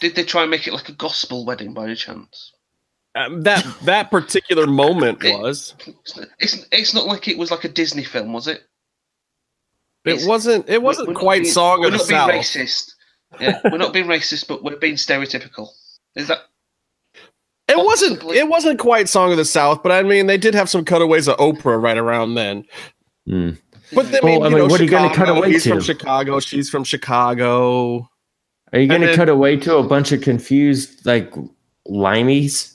Did 0.00 0.16
they 0.16 0.24
try 0.24 0.42
and 0.42 0.50
make 0.50 0.66
it 0.66 0.72
like 0.72 0.88
a 0.88 0.92
gospel 0.92 1.46
wedding 1.46 1.72
by 1.72 1.84
any 1.84 1.94
chance? 1.94 2.51
Um, 3.14 3.42
that 3.42 3.66
that 3.84 4.10
particular 4.10 4.66
moment 4.66 5.22
was. 5.22 5.74
It's 6.38 6.66
it's 6.72 6.94
not 6.94 7.06
like 7.06 7.28
it 7.28 7.36
was 7.36 7.50
like 7.50 7.64
a 7.64 7.68
Disney 7.68 8.04
film, 8.04 8.32
was 8.32 8.48
it? 8.48 8.62
It 10.04 10.14
it's, 10.14 10.26
wasn't. 10.26 10.68
It 10.68 10.82
wasn't 10.82 11.08
we're, 11.08 11.14
we're 11.14 11.20
quite 11.20 11.42
being, 11.42 11.52
Song 11.52 11.84
of 11.84 11.92
the 11.92 11.98
South. 11.98 12.30
Racist. 12.30 12.92
Yeah, 13.40 13.60
we're 13.64 13.78
not 13.78 13.92
being 13.92 14.06
racist, 14.06 14.48
but 14.48 14.62
we're 14.64 14.76
being 14.76 14.94
stereotypical. 14.94 15.68
Is 16.16 16.28
that? 16.28 16.38
It 17.68 17.78
wasn't. 17.78 18.22
It 18.24 18.48
wasn't 18.48 18.78
quite 18.78 19.08
Song 19.08 19.30
of 19.30 19.36
the 19.36 19.44
South, 19.44 19.82
but 19.82 19.92
I 19.92 20.02
mean, 20.02 20.26
they 20.26 20.38
did 20.38 20.54
have 20.54 20.68
some 20.68 20.84
cutaways 20.84 21.28
of 21.28 21.36
Oprah 21.36 21.80
right 21.80 21.96
around 21.96 22.34
then. 22.34 22.64
Mm. 23.28 23.58
But 23.94 24.06
I 24.06 24.26
mean, 24.26 24.42
I 24.42 24.48
mean 24.48 24.68
what 24.68 24.80
Chicago, 24.80 24.80
are 24.80 24.82
you 24.82 24.90
going 24.90 25.10
to 25.10 25.16
cut 25.16 25.28
away 25.28 25.52
he's 25.52 25.64
to? 25.64 25.74
He's 25.74 25.86
from 25.86 25.96
Chicago. 25.96 26.40
She's 26.40 26.70
from 26.70 26.84
Chicago. 26.84 28.08
Are 28.72 28.78
you 28.78 28.88
going 28.88 29.02
to 29.02 29.14
cut 29.14 29.28
away 29.28 29.56
to 29.58 29.76
a 29.76 29.82
bunch 29.82 30.12
of 30.12 30.22
confused 30.22 31.04
like 31.04 31.30
limeys? 31.86 32.71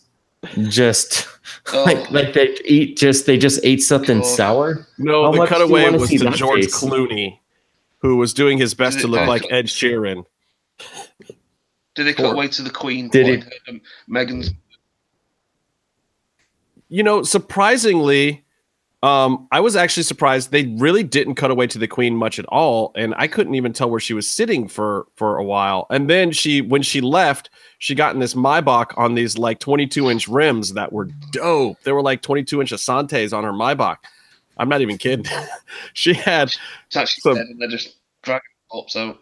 Just 0.70 1.28
oh. 1.74 1.84
like 1.84 2.10
like 2.12 2.34
they 2.34 2.56
eat 2.66 2.98
just 2.98 3.26
they 3.26 3.38
just 3.38 3.60
ate 3.64 3.82
something 3.82 4.24
sour. 4.24 4.88
No, 4.98 5.26
How 5.26 5.32
the 5.32 5.46
cutaway 5.48 5.90
was 5.90 6.10
to 6.10 6.30
George 6.32 6.66
face? 6.66 6.76
Clooney, 6.76 7.40
who 8.00 8.18
was 8.18 8.34
doing 8.34 8.58
his 8.58 8.74
best 8.74 9.00
to 9.02 9.08
look 9.08 9.28
like 9.28 9.52
Ed 9.52 9.66
Sheeran. 9.66 10.26
Did 11.96 12.06
they 12.06 12.14
cut 12.14 12.34
away 12.34 12.48
to 12.50 12.62
the 12.62 12.70
Queen? 12.70 13.10
Did 13.10 13.28
it? 13.28 13.54
Um, 13.68 13.82
Meghan's. 14.08 14.52
You 16.90 17.04
know, 17.04 17.24
surprisingly, 17.24 18.46
um, 19.04 19.48
I 19.52 19.60
was 19.60 19.76
actually 19.76 20.04
surprised 20.04 20.52
they 20.52 20.68
really 20.78 21.04
didn't 21.04 21.36
cut 21.36 21.52
away 21.52 21.68
to 21.68 21.78
the 21.78 21.88
queen 21.88 22.16
much 22.16 22.40
at 22.40 22.46
all, 22.46 22.92
and 22.96 23.14
I 23.18 23.28
couldn't 23.28 23.56
even 23.56 23.74
tell 23.74 23.90
where 23.90 24.00
she 24.00 24.14
was 24.14 24.28
sitting 24.28 24.68
for 24.68 25.08
for 25.16 25.38
a 25.38 25.44
while. 25.44 25.88
And 25.90 26.10
then 26.10 26.32
she, 26.32 26.62
when 26.62 26.82
she 26.82 27.02
left, 27.02 27.50
she 27.80 27.96
got 27.96 28.14
in 28.14 28.20
this 28.20 28.34
Maybach 28.34 28.98
on 28.98 29.16
these 29.16 29.38
like 29.38 29.60
22 29.60 30.10
inch 30.10 30.28
rims 30.28 30.74
that 30.74 30.92
were 30.92 31.10
dope. 31.32 31.82
They 31.84 31.92
were 31.92 32.02
like 32.02 32.22
22 32.22 32.62
inch 32.62 32.72
Asantes 32.72 33.34
on 33.36 33.44
her 33.44 33.52
Maybach. 33.52 33.98
I'm 34.58 34.70
not 34.70 34.82
even 34.82 34.98
kidding. 34.98 35.26
she 35.94 36.14
had. 36.14 36.52
It's 36.88 36.96
actually 36.96 37.36
some, 37.36 37.58
they're 37.60 37.70
just 37.70 37.98
dragging 38.24 38.42
up. 38.76 38.90
So. 38.90 39.18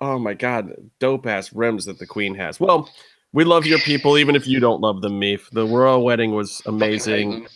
Oh 0.00 0.18
my 0.18 0.32
god, 0.32 0.74
dope 1.00 1.26
ass 1.26 1.52
rims 1.52 1.84
that 1.86 1.98
the 1.98 2.06
queen 2.06 2.34
has. 2.36 2.60
Well, 2.60 2.88
we 3.32 3.44
love 3.44 3.66
your 3.66 3.80
people, 3.80 4.16
even 4.16 4.36
if 4.36 4.46
you 4.46 4.60
don't 4.60 4.80
love 4.80 5.02
them, 5.02 5.20
Meef. 5.20 5.50
The 5.50 5.66
royal 5.66 6.04
wedding 6.04 6.34
was 6.34 6.62
amazing. 6.66 7.46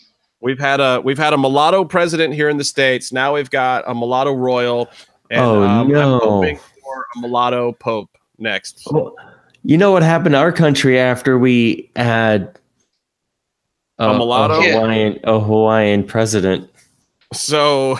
We've 0.41 0.59
had 0.59 0.81
a 0.81 1.01
we've 1.01 1.19
had 1.19 1.33
a 1.33 1.39
mulatto 1.39 1.85
president 1.85 2.35
here 2.35 2.49
in 2.49 2.57
the 2.57 2.65
states. 2.65 3.13
Now 3.13 3.35
we've 3.35 3.49
got 3.49 3.85
a 3.87 3.95
mulatto 3.95 4.33
royal. 4.35 4.91
And, 5.31 5.41
oh 5.41 5.63
um, 5.63 5.89
no! 5.89 6.15
I'm 6.15 6.21
hoping 6.21 6.57
for 6.57 7.07
a 7.17 7.21
mulatto 7.21 7.73
pope 7.73 8.11
next. 8.39 8.87
Well, 8.91 9.15
you 9.65 9.77
know 9.77 9.93
what 9.93 10.03
happened 10.03 10.35
to 10.35 10.39
our 10.39 10.53
country 10.53 10.99
after 10.99 11.39
we 11.39 11.91
had 11.97 12.59
a, 13.99 14.11
a 14.11 14.17
mulatto, 14.17 14.61
a 14.61 14.73
Hawaiian, 14.73 15.21
a 15.25 15.41
Hawaiian 15.41 16.05
president. 16.05 16.69
So 17.33 17.99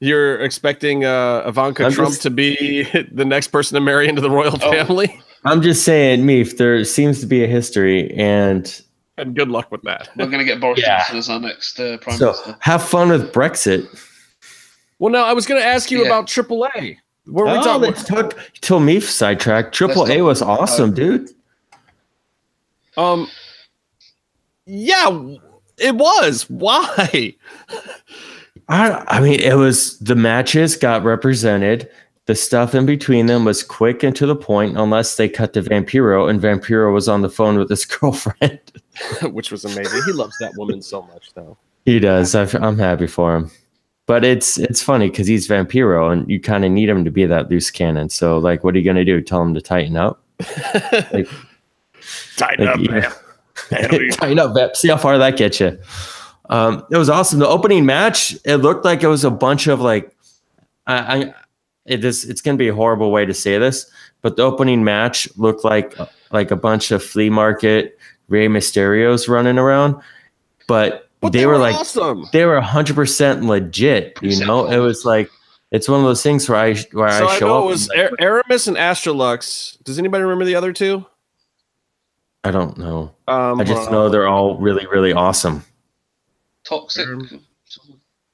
you're 0.00 0.40
expecting 0.40 1.04
uh, 1.04 1.44
Ivanka 1.46 1.84
I'm 1.86 1.92
Trump 1.92 2.10
just, 2.10 2.22
to 2.22 2.30
be 2.30 2.84
the 3.12 3.24
next 3.24 3.48
person 3.48 3.74
to 3.76 3.80
marry 3.80 4.08
into 4.08 4.20
the 4.20 4.30
royal 4.30 4.58
oh. 4.62 4.70
family? 4.72 5.20
I'm 5.44 5.60
just 5.60 5.84
saying, 5.84 6.20
Meef, 6.20 6.56
there 6.56 6.84
seems 6.84 7.20
to 7.20 7.26
be 7.26 7.42
a 7.42 7.48
history, 7.48 8.12
and 8.16 8.80
and 9.18 9.34
good 9.34 9.48
luck 9.48 9.70
with 9.72 9.82
that. 9.82 10.08
We're 10.16 10.26
going 10.26 10.38
to 10.38 10.44
get 10.44 10.60
Boris 10.60 10.80
yeah. 10.80 10.98
Johnson 10.98 11.18
as 11.18 11.28
our 11.28 11.40
next 11.40 11.80
uh, 11.80 11.98
prime 11.98 12.16
so, 12.16 12.26
minister. 12.26 12.56
Have 12.60 12.82
fun 12.82 13.08
with 13.08 13.32
Brexit. 13.32 13.88
Well, 14.98 15.12
now 15.12 15.24
I 15.24 15.32
was 15.32 15.46
going 15.46 15.60
to 15.60 15.66
ask 15.66 15.90
you 15.90 16.00
yeah. 16.02 16.06
about 16.06 16.26
AAA. 16.26 16.96
Where 17.26 17.46
oh, 17.46 17.56
we 17.56 17.64
talking? 17.64 17.82
Let's 17.82 18.04
talk 18.04 18.38
till 18.60 18.80
me 18.80 19.00
sidetrack. 19.00 19.80
A 19.80 20.22
was 20.22 20.42
awesome, 20.42 20.92
dude. 20.92 21.30
Um, 22.96 23.28
yeah, 24.66 25.36
it 25.78 25.94
was. 25.96 26.48
Why? 26.50 27.34
I 28.68 29.04
I 29.08 29.20
mean, 29.20 29.40
it 29.40 29.56
was 29.56 29.98
the 29.98 30.16
matches 30.16 30.76
got 30.76 31.04
represented. 31.04 31.88
The 32.26 32.34
stuff 32.36 32.74
in 32.74 32.86
between 32.86 33.26
them 33.26 33.44
was 33.44 33.64
quick 33.64 34.04
and 34.04 34.14
to 34.14 34.26
the 34.26 34.36
point, 34.36 34.78
unless 34.78 35.16
they 35.16 35.28
cut 35.28 35.54
to 35.54 35.62
Vampiro, 35.62 36.30
and 36.30 36.40
Vampiro 36.40 36.92
was 36.92 37.08
on 37.08 37.22
the 37.22 37.28
phone 37.28 37.58
with 37.58 37.68
his 37.68 37.84
girlfriend, 38.00 38.60
which 39.24 39.50
was 39.50 39.64
amazing. 39.64 40.02
He 40.06 40.12
loves 40.12 40.36
that 40.38 40.52
woman 40.56 40.82
so 40.82 41.02
much, 41.02 41.32
though. 41.34 41.56
He 41.84 41.98
does. 41.98 42.34
i 42.36 42.42
am 42.64 42.78
happy 42.78 43.08
for 43.08 43.34
him, 43.34 43.50
but 44.12 44.26
it's 44.26 44.58
it's 44.58 44.82
funny 44.82 45.08
because 45.08 45.26
he's 45.26 45.48
Vampiro, 45.48 46.12
and 46.12 46.28
you 46.28 46.38
kind 46.38 46.66
of 46.66 46.70
need 46.70 46.86
him 46.86 47.02
to 47.02 47.10
be 47.10 47.24
that 47.24 47.50
loose 47.50 47.70
cannon. 47.70 48.10
So, 48.10 48.36
like, 48.36 48.62
what 48.62 48.74
are 48.74 48.78
you 48.78 48.84
gonna 48.84 49.06
do? 49.06 49.22
Tell 49.22 49.40
him 49.40 49.54
to 49.54 49.62
tighten 49.62 49.96
up? 49.96 50.22
like, 51.14 51.26
tighten 52.36 52.66
like, 52.66 52.74
up, 52.74 52.80
man. 53.70 54.10
tighten 54.12 54.38
up, 54.38 54.52
Vep. 54.52 54.76
See 54.76 54.88
how 54.88 54.98
far 54.98 55.16
that 55.16 55.38
gets 55.38 55.60
you. 55.60 55.78
Um, 56.50 56.84
it 56.90 56.98
was 56.98 57.08
awesome. 57.08 57.38
The 57.38 57.48
opening 57.48 57.86
match, 57.86 58.36
it 58.44 58.56
looked 58.58 58.84
like 58.84 59.02
it 59.02 59.06
was 59.06 59.24
a 59.24 59.30
bunch 59.30 59.66
of 59.66 59.80
like, 59.80 60.14
I, 60.86 60.96
I 60.96 61.34
it 61.86 62.04
is 62.04 62.26
it's 62.26 62.42
going 62.42 62.58
to 62.58 62.62
be 62.62 62.68
a 62.68 62.74
horrible 62.74 63.12
way 63.12 63.24
to 63.24 63.32
say 63.32 63.56
this, 63.56 63.90
but 64.20 64.36
the 64.36 64.42
opening 64.42 64.84
match 64.84 65.26
looked 65.38 65.64
like 65.64 65.96
like 66.32 66.50
a 66.50 66.56
bunch 66.56 66.90
of 66.90 67.02
flea 67.02 67.30
market 67.30 67.98
Rey 68.28 68.46
Mysterios 68.46 69.26
running 69.26 69.56
around, 69.56 70.02
but, 70.68 71.08
but 71.22 71.32
they, 71.32 71.38
they, 71.38 71.46
were, 71.46 71.52
were 71.52 71.58
like 71.58 71.76
awesome. 71.76 72.26
They 72.32 72.44
were 72.44 72.60
hundred 72.60 72.96
percent 72.96 73.44
legit. 73.44 74.18
You 74.20 74.44
know, 74.44 74.66
it 74.66 74.78
was 74.78 75.04
like 75.04 75.30
it's 75.70 75.88
one 75.88 76.00
of 76.00 76.04
those 76.04 76.22
things 76.22 76.48
where 76.48 76.58
I 76.58 76.74
where 76.92 77.10
so 77.10 77.28
I 77.28 77.38
show 77.38 77.54
I 77.54 77.58
up. 77.58 77.64
It 77.64 77.66
was 77.66 77.88
like, 77.88 78.10
Aramis 78.18 78.66
and 78.66 78.76
Astrolux. 78.76 79.82
Does 79.84 79.98
anybody 79.98 80.22
remember 80.24 80.44
the 80.44 80.56
other 80.56 80.72
two? 80.72 81.06
I 82.44 82.50
don't 82.50 82.76
know. 82.76 83.14
Um, 83.28 83.60
I 83.60 83.64
just 83.64 83.88
uh, 83.88 83.92
know 83.92 84.08
they're 84.08 84.26
all 84.26 84.58
really 84.58 84.86
really 84.88 85.12
awesome. 85.12 85.64
Toxic. 86.64 87.06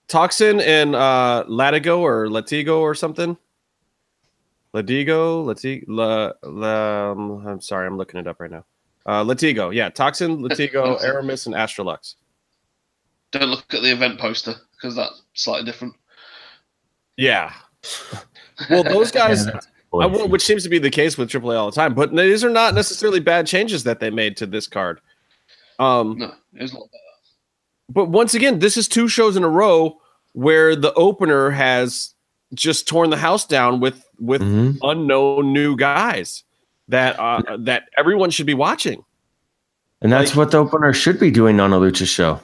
Toxin 0.08 0.60
and 0.60 0.94
uh, 0.94 1.44
Latigo 1.46 1.98
or 1.98 2.26
Latigo 2.26 2.78
or 2.80 2.94
something. 2.94 3.36
Latigo, 4.74 5.44
Latigo, 5.44 5.84
La, 5.88 6.32
La, 6.42 7.10
um, 7.12 7.46
I'm 7.46 7.60
sorry, 7.60 7.86
I'm 7.86 7.96
looking 7.96 8.20
it 8.20 8.26
up 8.26 8.40
right 8.40 8.50
now. 8.50 8.64
Uh, 9.06 9.24
Latigo, 9.24 9.74
yeah, 9.74 9.88
Toxin, 9.88 10.38
Latigo, 10.38 11.02
Aramis, 11.02 11.46
and 11.46 11.54
Astrolux. 11.54 12.14
Don't 13.32 13.50
look 13.50 13.72
at 13.74 13.82
the 13.82 13.92
event 13.92 14.18
poster 14.18 14.54
because 14.76 14.96
that's 14.96 15.22
slightly 15.34 15.64
different. 15.64 15.94
Yeah. 17.16 17.52
Well, 18.70 18.84
those 18.84 19.10
guys, 19.12 19.46
yeah, 19.46 20.06
which 20.24 20.42
seems 20.44 20.62
to 20.62 20.68
be 20.68 20.78
the 20.78 20.90
case 20.90 21.18
with 21.18 21.30
AAA 21.30 21.58
all 21.58 21.70
the 21.70 21.74
time, 21.74 21.94
but 21.94 22.14
these 22.14 22.44
are 22.44 22.50
not 22.50 22.74
necessarily 22.74 23.20
bad 23.20 23.46
changes 23.46 23.84
that 23.84 24.00
they 24.00 24.10
made 24.10 24.36
to 24.38 24.46
this 24.46 24.66
card. 24.66 25.00
Um, 25.78 26.18
no, 26.18 26.34
it 26.54 26.62
was 26.62 26.72
not 26.72 26.90
bad 26.90 27.00
but 27.88 28.06
once 28.06 28.34
again, 28.34 28.58
this 28.58 28.76
is 28.76 28.86
two 28.86 29.08
shows 29.08 29.36
in 29.36 29.44
a 29.44 29.48
row 29.48 30.00
where 30.32 30.76
the 30.76 30.92
opener 30.94 31.50
has 31.50 32.14
just 32.54 32.86
torn 32.86 33.10
the 33.10 33.16
house 33.16 33.46
down 33.46 33.80
with 33.80 34.04
with 34.18 34.42
mm-hmm. 34.42 34.76
unknown 34.82 35.52
new 35.52 35.76
guys 35.76 36.44
that 36.88 37.18
uh, 37.18 37.56
that 37.58 37.84
everyone 37.96 38.30
should 38.30 38.46
be 38.46 38.54
watching. 38.54 39.04
And 40.00 40.12
that's 40.12 40.30
like, 40.30 40.36
what 40.36 40.50
the 40.52 40.58
opener 40.58 40.92
should 40.92 41.18
be 41.18 41.30
doing 41.30 41.60
on 41.60 41.72
a 41.72 41.78
lucha 41.78 42.06
show. 42.06 42.40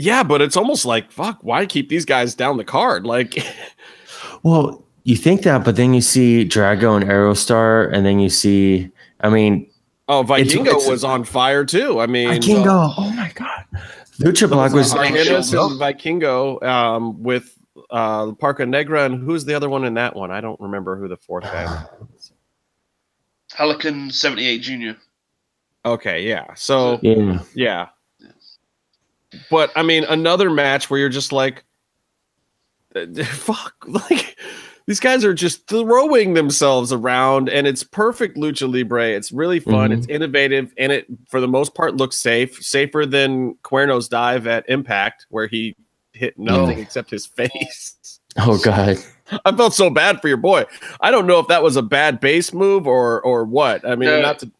Yeah, 0.00 0.22
but 0.22 0.40
it's 0.42 0.56
almost 0.56 0.84
like 0.84 1.12
fuck. 1.12 1.38
Why 1.42 1.66
keep 1.66 1.88
these 1.88 2.04
guys 2.04 2.34
down 2.34 2.56
the 2.56 2.64
card? 2.64 3.04
Like, 3.06 3.34
well, 4.42 4.84
you 5.04 5.16
think 5.16 5.42
that, 5.42 5.64
but 5.64 5.76
then 5.76 5.94
you 5.94 6.00
see 6.00 6.44
Drago 6.44 6.96
and 6.96 7.04
Aerostar, 7.04 7.92
and 7.92 8.04
then 8.04 8.18
you 8.18 8.28
see. 8.28 8.90
I 9.22 9.28
mean, 9.28 9.70
Oh, 10.10 10.24
Vikingo 10.24 10.66
it's, 10.66 10.74
it's, 10.74 10.88
was 10.88 11.04
on 11.04 11.22
fire 11.22 11.64
too. 11.64 12.00
I 12.00 12.06
mean, 12.06 12.30
Vikingo. 12.30 12.90
Uh, 12.90 12.94
oh 12.98 13.10
my 13.12 13.30
god, 13.32 13.64
Lucha 14.18 14.50
Blog 14.50 14.74
was 14.74 14.92
Martinez 14.92 15.54
and 15.54 15.80
Vikingo 15.80 16.60
um, 16.64 17.22
with 17.22 17.56
uh, 17.90 18.32
Parca 18.32 18.68
Negra, 18.68 19.04
and 19.04 19.22
who's 19.22 19.44
the 19.44 19.54
other 19.54 19.70
one 19.70 19.84
in 19.84 19.94
that 19.94 20.16
one? 20.16 20.32
I 20.32 20.40
don't 20.40 20.58
remember 20.60 20.96
who 20.96 21.06
the 21.06 21.16
fourth 21.16 21.44
guy. 21.44 21.84
was. 22.00 22.32
Halcón 23.52 24.12
seventy 24.12 24.48
eight 24.48 24.62
Junior. 24.62 24.96
Okay, 25.84 26.26
yeah. 26.26 26.54
So 26.54 26.98
Yeah. 27.02 27.38
yeah, 27.54 27.88
but 29.50 29.70
I 29.76 29.82
mean, 29.82 30.04
another 30.04 30.50
match 30.50 30.90
where 30.90 30.98
you're 31.00 31.08
just 31.08 31.32
like, 31.32 31.64
fuck, 33.24 33.74
like 33.86 34.36
these 34.86 35.00
guys 35.00 35.24
are 35.24 35.34
just 35.34 35.66
throwing 35.68 36.34
themselves 36.34 36.92
around, 36.92 37.48
and 37.48 37.66
it's 37.66 37.84
perfect 37.84 38.36
lucha 38.36 38.72
libre. 38.72 39.08
It's 39.10 39.30
really 39.30 39.60
fun. 39.60 39.90
Mhm. 39.90 39.98
It's 39.98 40.06
innovative, 40.08 40.72
and 40.76 40.90
it 40.92 41.06
for 41.28 41.40
the 41.40 41.48
most 41.48 41.74
part 41.74 41.96
looks 41.96 42.16
safe, 42.16 42.56
safer 42.62 43.06
than 43.06 43.54
Cuerno's 43.62 44.08
dive 44.08 44.46
at 44.46 44.68
Impact, 44.68 45.26
where 45.30 45.46
he 45.46 45.76
hit 46.12 46.38
nothing 46.38 46.78
Oh. 46.78 46.82
except 46.82 47.10
his 47.10 47.26
face. 47.26 47.96
Oh 48.36 48.58
god. 48.58 48.96
I 49.44 49.50
felt 49.56 49.74
so 49.74 49.90
bad 49.90 50.20
for 50.22 50.28
your 50.28 50.36
boy. 50.36 50.64
I 51.00 51.10
don't 51.10 51.26
know 51.26 51.40
if 51.40 51.48
that 51.48 51.64
was 51.64 51.74
a 51.74 51.82
bad 51.82 52.20
base 52.20 52.52
move 52.54 52.86
or 52.86 53.20
or 53.22 53.42
what. 53.44 53.84
I 53.84 53.96
mean, 53.96 54.08
No. 54.08 54.20
not 54.22 54.38
to 54.38 54.52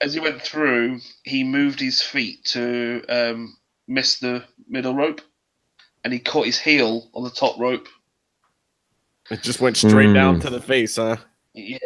As 0.00 0.14
he 0.14 0.20
went 0.20 0.40
through, 0.40 1.00
he 1.24 1.42
moved 1.42 1.80
his 1.80 2.00
feet 2.00 2.44
to 2.44 3.02
um, 3.08 3.56
miss 3.88 4.18
the 4.20 4.44
middle 4.68 4.94
rope, 4.94 5.20
and 6.04 6.12
he 6.12 6.18
caught 6.18 6.46
his 6.46 6.58
heel 6.58 7.10
on 7.14 7.24
the 7.24 7.30
top 7.30 7.58
rope. 7.58 7.88
it 9.30 9.42
just 9.42 9.60
went 9.60 9.76
straight 9.76 10.12
down 10.14 10.36
Hmm. 10.36 10.40
to 10.42 10.50
the 10.50 10.60
face, 10.60 10.96
huh? 10.96 11.16
Yeah, 11.54 11.78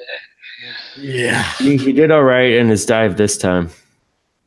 Yeah. 0.96 1.42
He, 1.58 1.76
he 1.76 1.92
did 1.92 2.10
all 2.10 2.22
right 2.22 2.52
in 2.52 2.68
his 2.68 2.84
dive 2.86 3.16
this 3.16 3.36
time. 3.38 3.70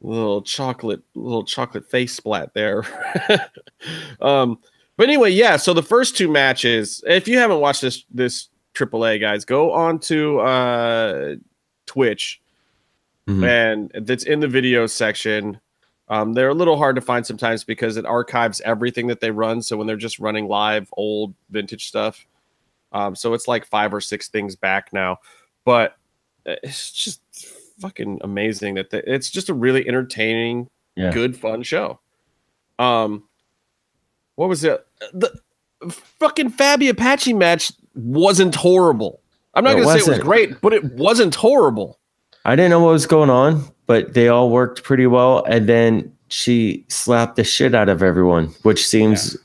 little 0.02 0.42
chocolate 0.44 1.02
little 1.16 1.44
chocolate 1.44 1.90
face 1.90 2.14
splat 2.14 2.54
there 2.54 2.84
um 4.22 4.60
but 4.98 5.08
anyway 5.08 5.32
yeah 5.32 5.58
so 5.58 5.74
the 5.74 5.82
first 5.82 6.16
two 6.16 6.32
matches 6.32 7.04
if 7.08 7.28
you 7.28 7.40
haven't 7.40 7.60
watched 7.60 7.82
this 7.82 8.04
this 8.12 8.50
AAA 8.76 9.20
guys 9.20 9.46
go 9.46 9.72
on 9.72 9.98
to 10.00 10.40
uh 10.42 11.36
twitch 11.88 12.40
Mhm. 13.28 13.44
and 13.96 14.10
it's 14.12 14.26
in 14.26 14.40
the 14.42 14.48
video 14.48 14.86
section 14.86 15.60
um 16.08 16.34
they're 16.34 16.50
a 16.50 16.54
little 16.54 16.78
hard 16.78 16.96
to 16.96 17.02
find 17.02 17.26
sometimes 17.26 17.64
because 17.64 17.98
it 17.98 18.06
archives 18.06 18.62
everything 18.62 19.08
that 19.08 19.20
they 19.22 19.32
run. 19.32 19.62
So 19.62 19.76
when 19.78 19.88
they're 19.88 19.96
just 19.98 20.20
running 20.20 20.48
live 20.48 20.88
old 20.94 21.34
vintage 21.50 21.88
stuff 21.88 22.26
um 22.92 23.16
so 23.16 23.34
it's 23.34 23.48
like 23.48 23.66
five 23.66 23.94
or 23.94 24.00
six 24.02 24.28
things 24.28 24.56
back 24.56 24.94
now. 24.94 25.18
But 25.66 25.96
it's 26.46 26.92
just 26.92 27.22
fucking 27.80 28.20
amazing 28.22 28.76
that 28.76 28.90
the, 28.92 29.12
it's 29.12 29.30
just 29.32 29.50
a 29.50 29.54
really 29.54 29.88
entertaining 29.88 30.70
Yeah. 30.96 31.12
good 31.12 31.36
fun 31.38 31.64
show. 31.64 32.00
Um 32.80 33.24
what 34.36 34.50
was 34.50 34.64
it? 34.64 34.86
The 35.14 35.40
fucking 36.20 36.52
Fabi 36.52 36.90
Apache 36.90 37.34
match 37.34 37.72
wasn't 37.96 38.54
horrible. 38.56 39.22
I'm 39.54 39.64
not 39.64 39.74
It 39.78 39.84
gonna 39.84 40.00
say 40.00 40.06
it 40.06 40.16
was 40.18 40.20
great 40.20 40.62
but 40.62 40.74
it 40.74 40.84
wasn't 40.94 41.34
horrible. 41.36 42.00
I 42.44 42.56
didn't 42.56 42.70
know 42.70 42.82
what 42.82 42.92
was 42.92 43.08
going 43.08 43.32
on, 43.32 43.64
but 43.88 44.14
they 44.14 44.28
all 44.28 44.50
worked 44.50 44.84
pretty 44.84 45.08
well. 45.08 45.44
And 45.46 45.68
then 45.70 46.12
she 46.28 46.86
slapped 46.88 47.36
the 47.36 47.44
shit 47.44 47.76
out 47.76 47.90
of 47.90 48.02
everyone, 48.04 48.48
which 48.64 48.88
seems 48.88 49.38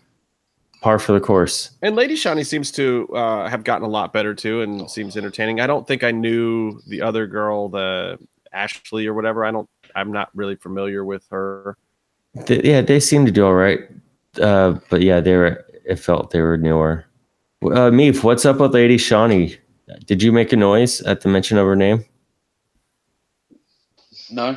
par 0.82 0.98
for 0.98 1.12
the 1.12 1.20
course. 1.20 1.70
and 1.82 1.94
lady 1.94 2.14
Shani 2.14 2.46
seems 2.46 2.70
to 2.72 3.06
uh, 3.14 3.48
have 3.50 3.64
gotten 3.64 3.84
a 3.84 3.90
lot 3.90 4.14
better 4.14 4.34
too 4.34 4.62
and 4.62 4.90
seems 4.90 5.14
entertaining 5.14 5.60
i 5.60 5.66
don't 5.66 5.86
think 5.86 6.02
i 6.02 6.10
knew 6.10 6.80
the 6.86 7.02
other 7.02 7.26
girl 7.26 7.68
the 7.68 8.18
ashley 8.54 9.06
or 9.06 9.12
whatever 9.12 9.44
i 9.44 9.50
don't 9.50 9.68
i'm 9.94 10.10
not 10.10 10.30
really 10.34 10.56
familiar 10.56 11.04
with 11.04 11.26
her 11.30 11.76
Th- 12.46 12.64
yeah, 12.64 12.80
they 12.80 13.00
seem 13.00 13.26
to 13.26 13.32
do 13.32 13.44
all 13.44 13.54
right. 13.54 13.80
Uh, 14.40 14.78
but 14.88 15.02
yeah, 15.02 15.20
they 15.20 15.36
were. 15.36 15.64
It 15.84 15.96
felt 15.96 16.30
they 16.30 16.40
were 16.40 16.56
newer. 16.56 17.04
Uh, 17.62 17.90
Meef, 17.90 18.22
what's 18.22 18.46
up 18.46 18.60
with 18.60 18.72
Lady 18.72 18.96
Shani? 18.96 19.58
Did 20.06 20.22
you 20.22 20.30
make 20.30 20.52
a 20.52 20.56
noise 20.56 21.00
at 21.02 21.22
the 21.22 21.28
mention 21.28 21.58
of 21.58 21.66
her 21.66 21.74
name? 21.74 22.04
No, 24.32 24.56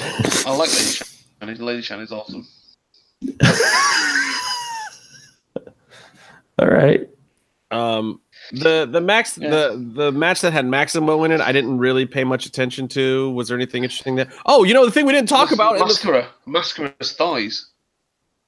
I 0.00 0.56
like 0.56 0.70
Lady 0.70 0.98
Shani. 1.40 1.58
Lady 1.60 1.82
Shani's 1.82 2.12
awesome. 2.12 2.46
All 6.58 6.68
right. 6.68 7.08
Um, 7.70 8.20
the 8.52 8.86
the 8.90 9.00
max 9.00 9.38
Yeah. 9.38 9.50
the 9.50 9.90
the 9.94 10.12
match 10.12 10.40
that 10.42 10.52
had 10.52 10.66
Maximo 10.66 11.24
in 11.24 11.32
it, 11.32 11.40
I 11.40 11.52
didn't 11.52 11.78
really 11.78 12.04
pay 12.06 12.24
much 12.24 12.46
attention 12.46 12.88
to. 12.88 13.30
Was 13.30 13.48
there 13.48 13.56
anything 13.56 13.84
interesting 13.84 14.16
there? 14.16 14.30
Oh, 14.46 14.64
you 14.64 14.74
know 14.74 14.84
the 14.84 14.90
thing 14.90 15.06
we 15.06 15.12
didn't 15.12 15.28
talk 15.28 15.46
Mas- 15.46 15.52
about 15.54 15.72
in 15.74 15.78
the, 15.78 15.84
Mascara. 15.86 16.28
Mascara's 16.46 17.12
thighs. 17.12 17.66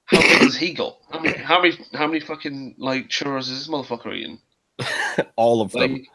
How 0.06 0.20
big 0.20 0.42
has 0.42 0.56
he 0.56 0.74
got? 0.74 0.98
How 1.10 1.20
many? 1.20 1.38
How 1.38 1.62
many? 1.62 1.78
How 1.94 2.06
many 2.06 2.20
fucking 2.20 2.74
like 2.76 3.08
churros 3.08 3.50
is 3.50 3.66
this 3.66 3.68
motherfucker 3.68 4.14
eating? 4.14 4.38
all 5.36 5.62
of 5.62 5.72
them. 5.72 5.92
Like, 5.92 6.06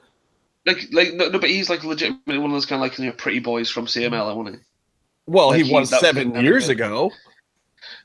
like, 0.74 0.88
like 0.92 1.14
no, 1.14 1.30
no, 1.30 1.40
but 1.40 1.50
he's 1.50 1.70
like 1.70 1.84
legitimately 1.84 2.38
one 2.38 2.52
of 2.52 2.56
those 2.56 2.66
kind 2.66 2.82
of 2.82 2.90
like 2.90 2.98
you 3.00 3.06
know 3.06 3.12
pretty 3.12 3.40
boys 3.40 3.70
from 3.70 3.86
CML, 3.86 4.36
wasn't 4.36 4.58
he? 4.58 4.62
well, 5.26 5.50
like 5.50 5.64
he 5.64 5.72
won 5.72 5.86
seven 5.86 6.36
years 6.36 6.70
ago. 6.70 7.12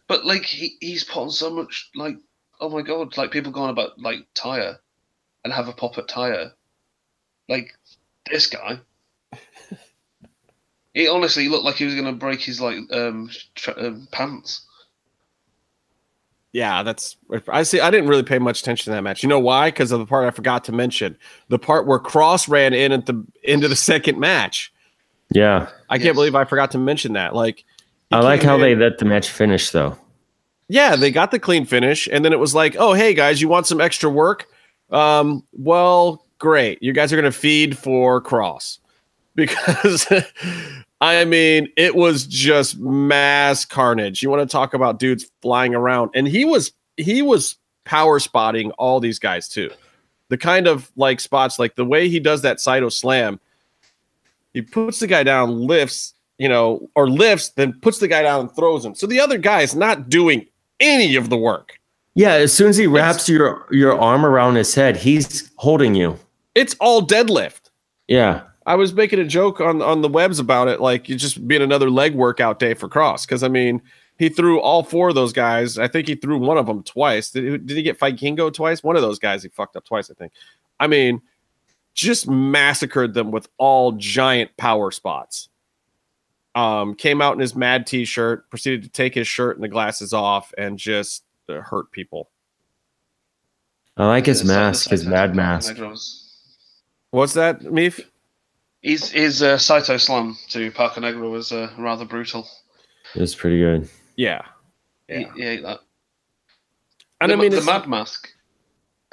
But 0.07 0.25
like 0.27 0.45
he 0.45 0.77
he's 0.81 1.05
put 1.05 1.23
on 1.23 1.31
so 1.31 1.51
much 1.51 1.91
like 1.95 2.17
oh 2.61 2.69
my 2.69 2.83
god, 2.83 3.17
like 3.17 3.31
people 3.31 3.53
going 3.53 3.71
about 3.71 3.99
like 3.99 4.27
tire 4.35 4.79
and 5.45 5.53
have 5.53 5.69
a 5.69 5.73
pop 5.73 5.99
at 5.99 6.09
tire. 6.09 6.53
Like 7.49 7.73
this 8.31 8.47
guy. 8.47 8.81
He 10.95 11.09
honestly 11.09 11.49
looked 11.49 11.65
like 11.65 11.75
he 11.75 11.85
was 11.85 11.97
gonna 11.97 12.13
break 12.13 12.41
his 12.41 12.61
like 12.61 12.79
um, 12.93 13.29
tra- 13.57 13.89
um 13.89 14.07
pants. 14.13 14.65
Yeah, 16.55 16.85
that's 16.85 17.17
I 17.49 17.65
see. 17.65 17.81
I 17.81 17.91
didn't 17.91 18.09
really 18.09 18.23
pay 18.23 18.39
much 18.39 18.61
attention 18.63 18.85
to 18.85 18.91
that 18.97 19.03
match. 19.03 19.23
You 19.25 19.29
know 19.29 19.41
why? 19.41 19.69
Because 19.73 19.91
of 19.91 19.99
the 19.99 20.07
part 20.07 20.25
I 20.25 20.31
forgot 20.31 20.63
to 20.65 20.73
mention, 20.73 21.19
the 21.49 21.59
part 21.59 21.85
where 21.85 21.99
Kross 21.99 22.49
ran 22.49 22.73
in 22.73 22.93
at 22.93 23.07
the 23.07 23.23
end 23.45 23.65
of 23.65 23.71
the 23.71 23.77
second 23.93 24.19
match. 24.21 24.73
Yeah. 25.35 25.69
I 25.91 25.97
can't 25.99 26.07
Yes. 26.07 26.15
believe 26.15 26.35
I 26.37 26.45
forgot 26.45 26.71
to 26.71 26.79
mention 26.79 27.15
that. 27.15 27.35
Like, 27.35 27.65
I 28.13 28.21
like 28.21 28.43
how 28.45 28.55
in- 28.55 28.61
they 28.61 28.77
let 28.77 28.99
the 28.99 29.05
match 29.05 29.29
finish, 29.29 29.71
though. 29.71 29.99
yeah, 30.69 30.95
they 30.95 31.11
got 31.11 31.33
the 31.33 31.41
clean 31.41 31.65
finish, 31.65 32.09
and 32.11 32.25
then 32.25 32.33
it 32.33 32.39
was 32.39 32.55
like, 32.55 32.77
oh, 32.79 32.93
hey 32.93 33.15
guys, 33.15 33.43
you 33.43 33.49
want 33.49 33.67
some 33.67 33.81
extra 33.81 34.09
work? 34.09 34.47
Um, 34.91 35.43
well, 35.53 36.25
great. 36.39 36.81
You 36.85 36.93
guys 36.93 37.13
are 37.13 37.17
gonna 37.17 37.33
feed 37.33 37.77
for 37.77 38.23
Kross 38.23 38.79
because 39.35 40.07
I 41.01 41.25
mean, 41.25 41.69
it 41.77 41.95
was 41.95 42.27
just 42.27 42.79
mass 42.79 43.65
carnage. 43.65 44.23
You 44.23 44.31
want 44.31 44.49
to 44.49 44.53
talk 44.53 44.75
about 44.75 44.99
dudes 44.99 45.31
flying 45.43 45.75
around, 45.75 46.11
and 46.15 46.27
he 46.27 46.45
was 46.45 46.73
he 46.97 47.23
was 47.23 47.57
power 47.85 48.19
spotting 48.19 48.71
all 48.73 49.01
these 49.01 49.19
guys 49.19 49.49
too. 49.49 49.71
The 50.31 50.39
kind 50.39 50.67
of 50.67 50.91
like 50.97 51.21
spots, 51.21 51.59
like 51.59 51.75
the 51.75 51.85
way 51.85 52.09
he 52.09 52.21
does 52.21 52.43
that 52.43 52.61
Saito 52.61 52.89
slam, 52.89 53.39
he 54.55 54.63
puts 54.63 55.01
the 55.01 55.07
guy 55.07 55.23
down, 55.23 55.67
lifts, 55.67 56.15
you 56.39 56.49
know, 56.49 56.89
or 56.95 57.11
lifts, 57.11 57.51
then 57.51 57.79
puts 57.81 57.99
the 57.99 58.09
guy 58.09 58.23
down 58.23 58.41
and 58.41 58.57
throws 58.57 58.85
him. 58.85 58.95
So 58.95 59.07
the 59.07 59.21
other 59.21 59.37
guy 59.37 59.61
is 59.61 59.75
not 59.75 60.09
doing 60.09 60.47
any 60.81 61.17
of 61.17 61.29
the 61.29 61.37
work. 61.37 61.79
Yeah, 62.15 62.33
as 62.33 62.53
soon 62.53 62.69
as 62.69 62.77
he 62.77 62.87
wraps 62.87 63.29
your 63.29 63.67
your 63.71 63.99
arm 63.99 64.25
around 64.25 64.55
his 64.55 64.75
head, 64.75 64.97
he's 64.97 65.51
holding 65.57 65.95
you. 65.95 66.19
It's 66.55 66.75
all 66.81 67.07
deadlift. 67.07 67.71
Yeah. 68.09 68.43
I 68.67 68.75
was 68.77 68.95
making 68.95 69.19
a 69.19 69.25
joke 69.25 69.61
on 69.61 69.83
on 69.83 70.03
the 70.03 70.09
webs 70.09 70.39
about 70.39 70.69
it, 70.69 70.81
like 70.81 71.09
you 71.09 71.17
just 71.17 71.47
being 71.47 71.63
another 71.63 71.91
leg 71.91 72.15
workout 72.15 72.59
day 72.59 72.75
for 72.75 72.89
Kross. 72.89 73.27
Because 73.27 73.43
I 73.43 73.49
mean, 73.49 73.83
he 74.19 74.29
threw 74.29 74.61
all 74.61 74.83
four 74.83 75.11
of 75.11 75.15
those 75.15 75.33
guys. 75.33 75.79
I 75.79 75.87
think 75.89 76.09
he 76.09 76.15
threw 76.15 76.39
one 76.39 76.57
of 76.57 76.67
them 76.67 76.83
twice. 76.83 77.31
Did, 77.31 77.45
he- 77.45 77.59
did 77.59 77.77
he 77.77 77.83
get 77.83 77.99
Vikingo 77.99 78.53
twice? 78.53 78.83
One 78.83 78.97
of 78.97 79.03
those 79.03 79.19
guys 79.19 79.43
he 79.43 79.49
fucked 79.51 79.77
up 79.77 79.85
twice. 79.85 80.11
I 80.11 80.15
think. 80.15 80.33
I 80.81 80.87
mean, 80.87 81.21
just 81.95 82.29
massacred 82.29 83.15
them 83.15 83.31
with 83.31 83.49
all 83.59 83.93
giant 83.93 84.57
power 84.57 84.91
spots. 84.91 85.49
Um, 86.57 86.95
came 86.95 87.21
out 87.21 87.35
in 87.35 87.41
his 87.41 87.57
mad 87.57 87.85
t-shirt, 87.85 88.49
proceeded 88.49 88.85
to 88.85 88.89
take 88.89 89.13
his 89.15 89.27
shirt 89.27 89.57
and 89.57 89.65
the 89.65 89.69
glasses 89.69 90.13
off, 90.13 90.55
and 90.57 90.79
just 90.79 91.25
uh, 91.49 91.55
hurt 91.61 91.91
people. 91.91 92.31
I 93.97 94.07
like 94.07 94.27
his 94.27 94.43
The 94.43 94.47
mask, 94.47 94.91
his 94.91 95.05
mad 95.05 95.35
mask. 95.35 95.75
Negros. 95.75 96.31
What's 97.11 97.35
that, 97.35 97.61
Meef? 97.63 98.05
His 98.85 99.11
his 99.11 99.43
uh, 99.43 99.57
Saito 99.57 99.97
slam 99.97 100.37
to 100.51 100.71
Parca 100.71 101.01
Negra 101.01 101.27
was 101.29 101.53
uh, 101.53 101.73
rather 101.79 102.05
brutal. 102.05 102.47
It 103.15 103.21
was 103.21 103.35
pretty 103.35 103.59
good. 103.59 103.89
Yeah, 104.17 104.43
He, 105.09 105.21
Yeah. 105.21 105.33
he 105.35 105.43
ate 105.43 105.63
that. 105.63 105.81
and 107.21 107.31
the, 107.33 107.37
I 107.37 107.39
mean, 107.41 107.51
the 107.51 107.57
it's 107.57 107.67
Mad 107.67 107.89
Mask. 107.89 108.29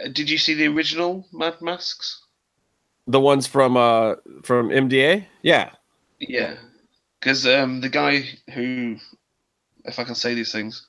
Uh, 0.04 0.10
Did 0.10 0.30
you 0.30 0.38
see 0.38 0.54
the 0.56 0.68
original 0.68 1.26
Mad 1.32 1.62
Masks? 1.62 2.20
the 3.08 3.20
ones 3.20 3.48
from 3.48 3.78
uh 3.78 4.16
from 4.44 4.70
MDA. 4.70 5.26
Yeah, 5.42 5.72
Yeah, 6.20 6.56
because 7.20 7.48
um, 7.48 7.80
the 7.82 7.90
guy 7.90 8.26
who, 8.54 8.98
if 9.86 9.98
I 10.00 10.04
can 10.04 10.16
say 10.16 10.34
these 10.36 10.52
things, 10.52 10.86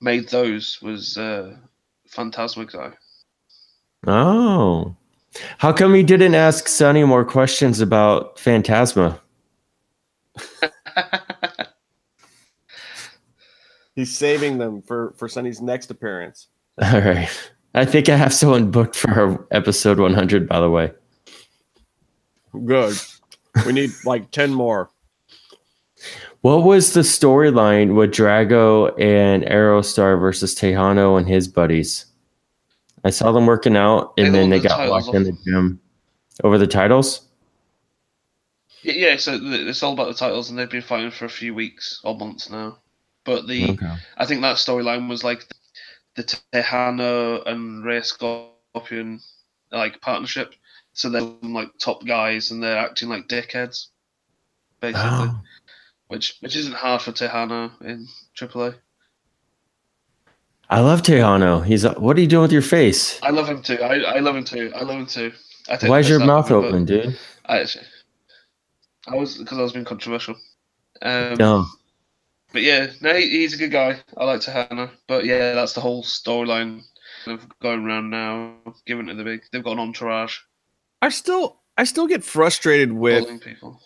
made 0.00 0.28
those 0.28 0.78
was 0.82 1.16
uh, 1.16 1.56
Fantasma 2.14 2.70
guy. 2.70 2.92
Oh. 4.06 4.94
How 5.58 5.72
come 5.72 5.94
you 5.94 6.02
didn't 6.02 6.34
ask 6.34 6.68
Sonny 6.68 7.04
more 7.04 7.24
questions 7.24 7.80
about 7.80 8.36
Fantasma? 8.36 9.18
He's 13.94 14.16
saving 14.16 14.58
them 14.58 14.82
for 14.82 15.14
for 15.16 15.28
Sonny's 15.28 15.60
next 15.62 15.90
appearance. 15.90 16.48
All 16.82 17.00
right. 17.00 17.28
I 17.74 17.84
think 17.84 18.08
I 18.08 18.16
have 18.16 18.32
someone 18.32 18.70
booked 18.70 18.96
for 18.96 19.46
episode 19.50 19.98
100. 19.98 20.48
By 20.48 20.60
the 20.60 20.70
way. 20.70 20.92
Good. 22.64 22.96
We 23.66 23.72
need 23.72 23.90
like 24.04 24.30
10 24.30 24.52
more. 24.52 24.90
What 26.42 26.64
was 26.64 26.92
the 26.92 27.00
storyline 27.00 27.94
with 27.94 28.12
Drago 28.12 28.98
and 29.00 29.42
Aerostar 29.44 30.18
versus 30.20 30.54
Tejano 30.54 31.18
and 31.18 31.28
his 31.28 31.48
buddies? 31.48 32.05
I 33.06 33.10
saw 33.10 33.30
them 33.30 33.46
working 33.46 33.76
out, 33.76 34.14
and 34.18 34.34
they 34.34 34.38
then 34.40 34.50
they 34.50 34.58
the 34.58 34.68
got 34.68 34.88
locked 34.88 35.14
in 35.14 35.22
the 35.22 35.38
gym 35.44 35.80
over 36.42 36.58
the 36.58 36.66
titles. 36.66 37.20
Yeah, 38.82 39.16
so 39.16 39.38
it's 39.40 39.80
all 39.84 39.92
about 39.92 40.08
the 40.08 40.14
titles, 40.14 40.50
and 40.50 40.58
they've 40.58 40.68
been 40.68 40.82
fighting 40.82 41.12
for 41.12 41.24
a 41.24 41.28
few 41.28 41.54
weeks 41.54 42.00
or 42.02 42.16
months 42.16 42.50
now. 42.50 42.78
But 43.22 43.46
the 43.46 43.70
okay. 43.70 43.94
I 44.16 44.26
think 44.26 44.42
that 44.42 44.56
storyline 44.56 45.08
was 45.08 45.22
like 45.22 45.46
the 46.16 46.24
Tejano 46.24 47.46
and 47.46 47.84
Rey 47.84 48.02
Scorpion 48.02 49.20
like 49.70 50.00
partnership. 50.00 50.54
So 50.92 51.08
they're 51.08 51.22
like 51.22 51.78
top 51.78 52.04
guys, 52.04 52.50
and 52.50 52.60
they're 52.60 52.76
acting 52.76 53.08
like 53.08 53.28
dickheads, 53.28 53.86
basically. 54.80 55.28
Oh. 55.30 55.40
Which 56.08 56.38
which 56.40 56.56
isn't 56.56 56.74
hard 56.74 57.02
for 57.02 57.12
Tejano 57.12 57.70
in 57.82 58.08
AAA. 58.36 58.74
I 60.68 60.80
love 60.80 61.02
Tejano. 61.02 61.64
He's 61.64 61.84
what 61.84 62.16
are 62.16 62.20
you 62.20 62.26
doing 62.26 62.42
with 62.42 62.52
your 62.52 62.62
face? 62.62 63.20
I 63.22 63.30
love 63.30 63.48
him 63.48 63.62
too. 63.62 63.78
I, 63.80 64.16
I 64.16 64.18
love 64.18 64.36
him 64.36 64.44
too. 64.44 64.72
I 64.74 64.82
love 64.82 64.98
him 64.98 65.06
too. 65.06 65.32
Why 65.82 66.00
is 66.00 66.08
your 66.08 66.24
mouth 66.24 66.50
open, 66.50 66.84
dude? 66.84 67.18
I, 67.46 67.64
I 69.08 69.14
was 69.14 69.38
because 69.38 69.58
I 69.58 69.62
was 69.62 69.72
being 69.72 69.84
controversial. 69.84 70.36
Um, 71.02 71.34
no. 71.34 71.66
But 72.52 72.62
yeah, 72.62 72.88
no, 73.00 73.14
he's 73.14 73.54
a 73.54 73.58
good 73.58 73.70
guy. 73.70 74.00
I 74.16 74.24
like 74.24 74.40
Tejano. 74.40 74.90
But 75.06 75.24
yeah, 75.24 75.52
that's 75.52 75.72
the 75.72 75.80
whole 75.80 76.02
storyline 76.02 76.82
of 77.26 77.46
going 77.60 77.84
around 77.84 78.10
now, 78.10 78.54
given 78.86 79.06
to 79.06 79.14
the 79.14 79.24
big. 79.24 79.42
They've 79.52 79.62
got 79.62 79.72
an 79.72 79.80
entourage. 79.80 80.38
I 81.02 81.10
still, 81.10 81.60
I 81.76 81.84
still 81.84 82.06
get 82.06 82.24
frustrated 82.24 82.92
with 82.92 83.40
people. 83.42 83.80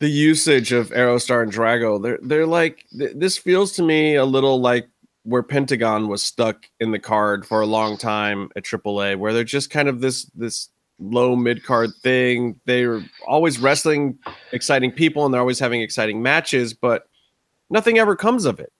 the 0.00 0.08
usage 0.08 0.72
of 0.72 0.90
Aerostar 0.90 1.42
and 1.42 1.52
Drago. 1.52 2.02
They're, 2.02 2.18
they're 2.22 2.46
like, 2.46 2.84
th- 2.96 3.14
this 3.14 3.38
feels 3.38 3.72
to 3.72 3.82
me 3.82 4.16
a 4.16 4.24
little 4.24 4.60
like 4.60 4.88
where 5.26 5.42
Pentagon 5.42 6.06
was 6.06 6.22
stuck 6.22 6.68
in 6.78 6.92
the 6.92 7.00
card 7.00 7.44
for 7.44 7.60
a 7.60 7.66
long 7.66 7.98
time 7.98 8.48
at 8.54 8.62
AAA, 8.62 9.16
where 9.16 9.32
they're 9.32 9.42
just 9.42 9.70
kind 9.70 9.88
of 9.88 10.00
this, 10.00 10.24
this 10.36 10.70
low 11.00 11.34
mid 11.34 11.64
card 11.64 11.90
thing. 12.02 12.60
They're 12.64 13.02
always 13.26 13.58
wrestling 13.58 14.18
exciting 14.52 14.92
people 14.92 15.24
and 15.24 15.34
they're 15.34 15.40
always 15.40 15.58
having 15.58 15.82
exciting 15.82 16.22
matches, 16.22 16.74
but 16.74 17.08
nothing 17.70 17.98
ever 17.98 18.14
comes 18.14 18.44
of 18.44 18.60
it. 18.60 18.72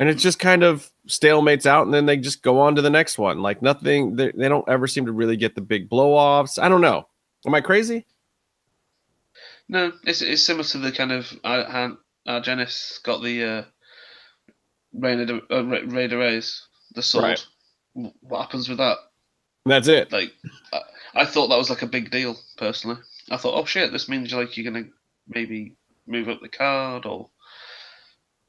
And 0.00 0.08
it 0.08 0.16
just 0.16 0.40
kind 0.40 0.64
of 0.64 0.90
stalemates 1.06 1.66
out 1.66 1.86
and 1.86 1.94
then 1.94 2.06
they 2.06 2.16
just 2.16 2.42
go 2.42 2.60
on 2.60 2.74
to 2.74 2.82
the 2.82 2.90
next 2.90 3.16
one. 3.16 3.40
Like 3.40 3.62
nothing, 3.62 4.16
they, 4.16 4.32
they 4.32 4.48
don't 4.48 4.68
ever 4.68 4.88
seem 4.88 5.06
to 5.06 5.12
really 5.12 5.36
get 5.36 5.54
the 5.54 5.60
big 5.60 5.88
blow 5.88 6.14
offs. 6.14 6.58
I 6.58 6.68
don't 6.68 6.80
know. 6.80 7.06
Am 7.46 7.54
I 7.54 7.60
crazy? 7.60 8.04
No, 9.68 9.92
it's, 10.04 10.20
it's 10.20 10.42
similar 10.42 10.64
to 10.64 10.78
the 10.78 10.90
kind 10.90 11.12
of 11.12 11.32
uh, 11.44 11.90
uh, 12.26 12.40
Janice 12.40 13.00
got 13.04 13.22
the 13.22 13.44
uh, 13.44 13.62
Rain 14.98 15.20
of 15.20 15.28
the, 15.28 15.42
uh, 15.50 15.62
Ray 15.62 16.06
Reyes, 16.08 16.66
the 16.94 17.02
sword. 17.02 17.24
Right. 17.94 18.12
What 18.20 18.42
happens 18.42 18.68
with 18.68 18.78
that? 18.78 18.98
That's 19.64 19.88
it. 19.88 20.12
Like, 20.12 20.32
I, 20.72 20.80
I, 21.14 21.24
thought 21.24 21.48
that 21.48 21.58
was 21.58 21.70
like 21.70 21.82
a 21.82 21.86
big 21.86 22.10
deal 22.10 22.36
personally. 22.56 22.98
I 23.30 23.36
thought, 23.36 23.58
oh 23.58 23.64
shit, 23.64 23.92
this 23.92 24.08
means 24.08 24.32
like 24.32 24.56
you're 24.56 24.70
gonna 24.70 24.86
maybe 25.28 25.74
move 26.06 26.28
up 26.28 26.40
the 26.40 26.48
card 26.48 27.06
or. 27.06 27.28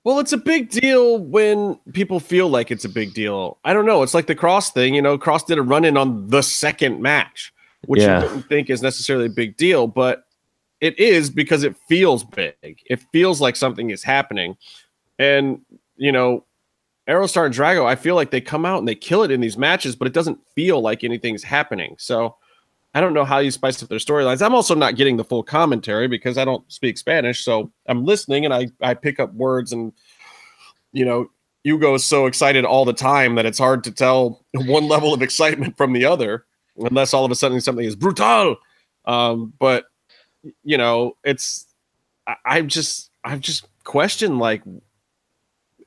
Well, 0.03 0.19
it's 0.19 0.31
a 0.31 0.37
big 0.37 0.69
deal 0.69 1.17
when 1.17 1.79
people 1.91 2.21
feel 2.21 2.47
like 2.47 2.71
it's 2.71 2.85
a 2.85 2.89
big 2.89 3.13
deal. 3.13 3.57
I 3.65 3.73
don't 3.73 3.85
know. 3.85 4.03
It's 4.03 4.13
like 4.13 4.27
the 4.27 4.35
Kross 4.35 4.71
thing. 4.71 4.95
You 4.95 5.01
know, 5.01 5.17
Kross 5.17 5.45
did 5.45 5.57
a 5.57 5.61
run 5.61 5.83
in 5.83 5.97
on 5.97 6.27
the 6.27 6.41
second 6.41 7.01
match, 7.01 7.53
which 7.87 8.01
yeah. 8.01 8.21
you 8.21 8.27
wouldn't 8.27 8.47
think 8.47 8.69
is 8.69 8.81
necessarily 8.81 9.25
a 9.25 9.29
big 9.29 9.57
deal, 9.57 9.85
but 9.85 10.23
it 10.79 10.97
is 10.97 11.29
because 11.29 11.63
it 11.63 11.75
feels 11.89 12.23
big. 12.23 12.55
It 12.61 13.01
feels 13.11 13.41
like 13.41 13.55
something 13.55 13.89
is 13.89 14.03
happening. 14.03 14.55
And, 15.19 15.61
you 15.97 16.11
know, 16.11 16.45
Aerostar 17.07 17.45
and 17.45 17.55
Drago, 17.55 17.85
I 17.85 17.95
feel 17.95 18.15
like 18.15 18.31
they 18.31 18.41
come 18.41 18.65
out 18.65 18.79
and 18.79 18.87
they 18.87 18.95
kill 18.95 19.23
it 19.23 19.31
in 19.31 19.39
these 19.39 19.57
matches, 19.57 19.95
but 19.95 20.07
it 20.07 20.13
doesn't 20.13 20.39
feel 20.55 20.81
like 20.81 21.03
anything's 21.03 21.43
happening. 21.43 21.95
So 21.97 22.35
I 22.93 23.01
don't 23.01 23.13
know 23.13 23.25
how 23.25 23.39
you 23.39 23.51
spice 23.51 23.81
up 23.81 23.89
their 23.89 23.99
storylines. 23.99 24.45
I'm 24.45 24.55
also 24.55 24.75
not 24.75 24.95
getting 24.95 25.17
the 25.17 25.23
full 25.23 25.43
commentary 25.43 26.07
because 26.07 26.37
I 26.37 26.43
don't 26.43 26.69
speak 26.71 26.97
Spanish. 26.97 27.43
So 27.43 27.71
I'm 27.87 28.05
listening 28.05 28.43
and 28.43 28.53
I, 28.53 28.67
I 28.81 28.93
pick 28.93 29.19
up 29.19 29.33
words 29.33 29.71
and, 29.71 29.93
you 30.91 31.05
know, 31.05 31.29
Hugo 31.63 31.93
is 31.93 32.05
so 32.05 32.25
excited 32.25 32.65
all 32.65 32.85
the 32.85 32.93
time 32.93 33.35
that 33.35 33.45
it's 33.45 33.59
hard 33.59 33.83
to 33.85 33.91
tell 33.91 34.43
one 34.53 34.87
level 34.87 35.13
of 35.13 35.21
excitement 35.21 35.77
from 35.77 35.93
the 35.93 36.05
other 36.05 36.45
unless 36.77 37.13
all 37.13 37.23
of 37.23 37.31
a 37.31 37.35
sudden 37.35 37.61
something 37.61 37.85
is 37.85 37.95
brutal. 37.95 38.57
Um, 39.05 39.53
but, 39.59 39.85
you 40.63 40.77
know, 40.77 41.15
it's, 41.23 41.65
I, 42.27 42.35
I've 42.45 42.67
just, 42.67 43.11
I've 43.23 43.41
just 43.41 43.65
questioned 43.83 44.39
like 44.39 44.61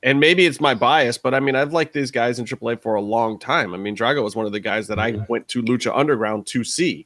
and 0.03 0.19
maybe 0.19 0.45
it's 0.45 0.59
my 0.59 0.73
bias, 0.73 1.17
but 1.17 1.33
I 1.33 1.39
mean, 1.39 1.55
I've 1.55 1.73
liked 1.73 1.93
these 1.93 2.11
guys 2.11 2.39
in 2.39 2.45
AAA 2.45 2.81
for 2.81 2.95
a 2.95 3.01
long 3.01 3.37
time. 3.37 3.73
I 3.73 3.77
mean, 3.77 3.95
Drago 3.95 4.23
was 4.23 4.35
one 4.35 4.45
of 4.45 4.51
the 4.51 4.59
guys 4.59 4.87
that 4.87 4.99
I 4.99 5.23
went 5.29 5.47
to 5.49 5.61
Lucha 5.61 5.95
Underground 5.95 6.47
to 6.47 6.63
see 6.63 7.05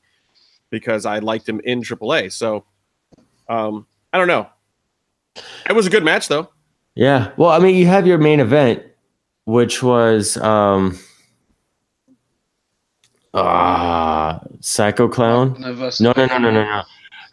because 0.69 1.05
I 1.05 1.19
liked 1.19 1.47
him 1.47 1.59
in 1.63 1.81
AAA. 1.81 2.31
So, 2.31 2.65
um, 3.49 3.85
I 4.13 4.17
don't 4.17 4.27
know. 4.27 4.47
It 5.69 5.73
was 5.73 5.85
a 5.85 5.89
good 5.89 6.05
match, 6.05 6.29
though. 6.29 6.49
Yeah. 6.95 7.31
Well, 7.35 7.49
I 7.49 7.59
mean, 7.59 7.75
you 7.75 7.87
have 7.87 8.07
your 8.07 8.17
main 8.17 8.39
event, 8.39 8.81
which 9.43 9.83
was 9.83 10.37
um, 10.37 10.97
uh, 13.33 14.39
Psycho 14.61 15.09
Clown. 15.09 15.57
No, 15.59 15.73
no, 15.73 16.25
no, 16.25 16.37
no, 16.37 16.51
no, 16.51 16.51
no. 16.51 16.83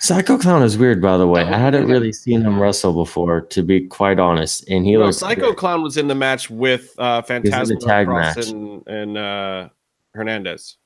Psycho 0.02 0.36
Clown 0.36 0.64
is 0.64 0.76
weird, 0.76 1.00
by 1.00 1.16
the 1.16 1.28
way. 1.28 1.42
I 1.42 1.56
hadn't 1.56 1.86
really 1.86 2.12
seen 2.12 2.42
him 2.42 2.58
wrestle 2.58 2.92
before, 2.92 3.42
to 3.42 3.62
be 3.62 3.86
quite 3.86 4.18
honest. 4.18 4.68
And 4.68 4.84
he 4.84 4.96
no, 4.96 5.12
Psycho 5.12 5.50
good. 5.50 5.56
Clown 5.56 5.80
was 5.80 5.96
in 5.96 6.08
the 6.08 6.14
match 6.16 6.50
with 6.50 6.92
uh, 6.98 7.22
Phantasm 7.22 7.78
tag 7.78 8.08
match. 8.08 8.48
and, 8.48 8.84
and 8.88 9.16
uh, 9.16 9.68
Hernandez. 10.12 10.76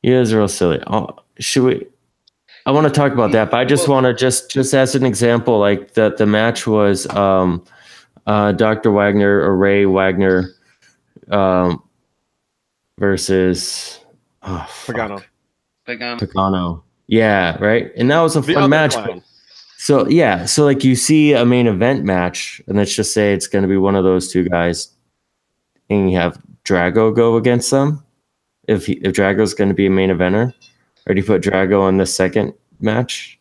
He 0.00 0.12
is 0.12 0.32
real 0.32 0.48
silly. 0.48 0.82
Oh, 0.86 1.14
should 1.38 1.62
we? 1.62 1.86
I 2.64 2.70
want 2.70 2.86
to 2.86 2.92
talk 2.92 3.12
about 3.12 3.32
that, 3.32 3.50
but 3.50 3.60
I 3.60 3.66
just 3.66 3.86
want 3.86 4.06
to 4.06 4.14
just 4.14 4.50
just 4.50 4.72
as 4.72 4.94
an 4.94 5.04
example, 5.04 5.58
like 5.58 5.92
the 5.92 6.14
the 6.16 6.24
match 6.24 6.66
was 6.66 7.06
um, 7.14 7.62
uh, 8.26 8.52
Dr. 8.52 8.90
Wagner 8.92 9.42
or 9.42 9.58
Ray 9.58 9.84
Wagner 9.84 10.54
um, 11.30 11.82
versus 12.96 14.00
oh, 14.42 14.66
Pagano. 14.86 15.22
Pagano. 15.86 16.18
Pagano. 16.18 16.82
Yeah, 17.08 17.56
right. 17.58 17.90
And 17.96 18.10
that 18.10 18.20
was 18.20 18.36
a 18.36 18.42
the 18.42 18.54
fun 18.54 18.70
match. 18.70 18.94
So 19.78 20.06
yeah, 20.08 20.44
so 20.44 20.64
like 20.64 20.84
you 20.84 20.94
see 20.94 21.32
a 21.32 21.44
main 21.44 21.66
event 21.66 22.04
match, 22.04 22.60
and 22.66 22.76
let's 22.76 22.94
just 22.94 23.14
say 23.14 23.32
it's 23.32 23.46
going 23.46 23.62
to 23.62 23.68
be 23.68 23.76
one 23.76 23.96
of 23.96 24.04
those 24.04 24.30
two 24.30 24.48
guys, 24.48 24.88
and 25.88 26.10
you 26.10 26.18
have 26.18 26.40
Drago 26.64 27.14
go 27.14 27.36
against 27.36 27.70
them. 27.70 28.04
If 28.66 28.86
he, 28.86 28.94
if 28.94 29.14
Drago's 29.14 29.54
going 29.54 29.68
to 29.68 29.74
be 29.74 29.86
a 29.86 29.90
main 29.90 30.10
eventer, 30.10 30.52
or 31.06 31.14
do 31.14 31.20
you 31.20 31.26
put 31.26 31.42
Drago 31.42 31.88
in 31.88 31.96
the 31.96 32.06
second 32.06 32.52
match, 32.80 33.38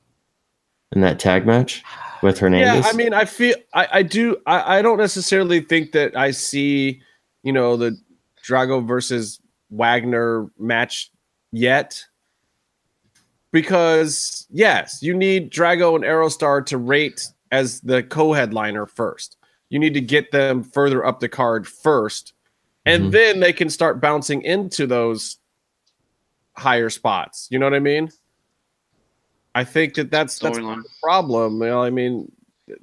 in 0.94 1.02
that 1.02 1.19
tag 1.19 1.45
match 1.45 1.84
with 2.22 2.39
Hernandez? 2.39 2.85
Yeah, 2.85 2.89
I 2.89 2.94
mean, 2.94 3.14
I 3.14 3.26
feel 3.26 3.56
I, 3.73 3.88
I 3.91 4.03
do 4.03 4.38
I, 4.45 4.77
I 4.77 4.81
don't 4.81 4.99
necessarily 4.99 5.60
think 5.60 5.91
that 5.91 6.15
I 6.15 6.31
see, 6.31 7.02
you 7.44 7.52
know, 7.52 7.76
the 7.76 7.99
Drago 8.48 8.88
versus 8.88 9.41
Wagner 9.69 10.49
match 10.57 11.11
yet 11.52 12.06
because 13.52 14.48
yes, 14.49 15.02
you 15.02 15.15
need 15.15 15.52
Drago 15.52 15.95
and 15.95 16.03
Aerostar 16.03 16.65
to 16.68 16.78
rate 16.78 17.28
as 17.52 17.82
the 17.82 18.03
co-headliner 18.03 18.86
first. 18.86 19.38
You 19.69 19.80
need 19.80 19.94
to 19.94 20.02
get 20.02 20.32
them 20.32 20.64
further 20.64 21.06
up 21.06 21.19
the 21.19 21.30
card 21.30 21.68
first, 21.68 22.34
and 22.86 23.03
mm-hmm. 23.03 23.11
then 23.11 23.40
they 23.40 23.53
can 23.53 23.69
start 23.69 24.02
bouncing 24.02 24.41
into 24.44 24.88
those 24.88 25.38
higher 26.56 26.90
spots. 26.90 27.48
You 27.52 27.60
know 27.60 27.65
what 27.65 27.74
I 27.74 27.80
mean? 27.80 28.10
I 29.56 29.64
think 29.64 29.95
that 29.95 30.11
that's 30.11 30.40
that's 30.40 30.57
the 30.57 30.84
problem. 31.02 31.61
You 31.61 31.68
know, 31.68 31.82
I 31.82 31.90
mean, 31.90 32.32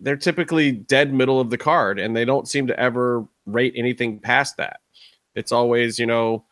they're 0.01 0.17
typically 0.17 0.73
dead 0.73 1.13
middle 1.15 1.41
of 1.41 1.51
the 1.51 1.59
card, 1.59 1.99
and 1.99 2.17
they 2.17 2.25
don't 2.25 2.49
seem 2.49 2.67
to 2.67 2.79
ever 2.79 3.27
rate 3.47 3.75
anything 3.77 4.19
past 4.19 4.57
that. 4.57 4.81
It's 5.35 5.53
always, 5.53 5.99
you 5.99 6.07
know, 6.07 6.45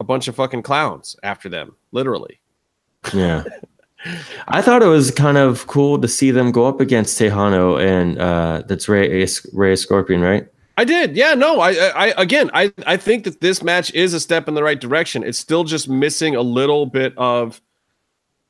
a 0.00 0.04
bunch 0.04 0.28
of 0.28 0.36
fucking 0.36 0.62
clowns 0.62 1.16
after 1.22 1.48
them, 1.48 1.76
literally. 1.92 2.40
Yeah. 3.12 3.44
I 4.48 4.60
thought 4.60 4.82
it 4.82 4.86
was 4.86 5.10
kind 5.10 5.38
of 5.38 5.66
cool 5.66 5.98
to 6.00 6.08
see 6.08 6.30
them 6.30 6.52
go 6.52 6.66
up 6.66 6.80
against 6.80 7.18
Tejano 7.18 7.80
and 7.82 8.18
uh, 8.18 8.62
that's 8.66 8.88
Rey 8.88 9.26
Rey 9.52 9.76
Scorpion, 9.76 10.20
right? 10.20 10.46
I 10.76 10.84
did. 10.84 11.16
Yeah, 11.16 11.34
no. 11.34 11.60
I 11.60 11.70
I 11.70 12.14
again, 12.18 12.50
I 12.52 12.72
I 12.86 12.96
think 12.96 13.24
that 13.24 13.40
this 13.40 13.62
match 13.62 13.92
is 13.94 14.12
a 14.12 14.20
step 14.20 14.48
in 14.48 14.54
the 14.54 14.62
right 14.62 14.80
direction. 14.80 15.22
It's 15.22 15.38
still 15.38 15.64
just 15.64 15.88
missing 15.88 16.34
a 16.34 16.42
little 16.42 16.86
bit 16.86 17.16
of 17.16 17.60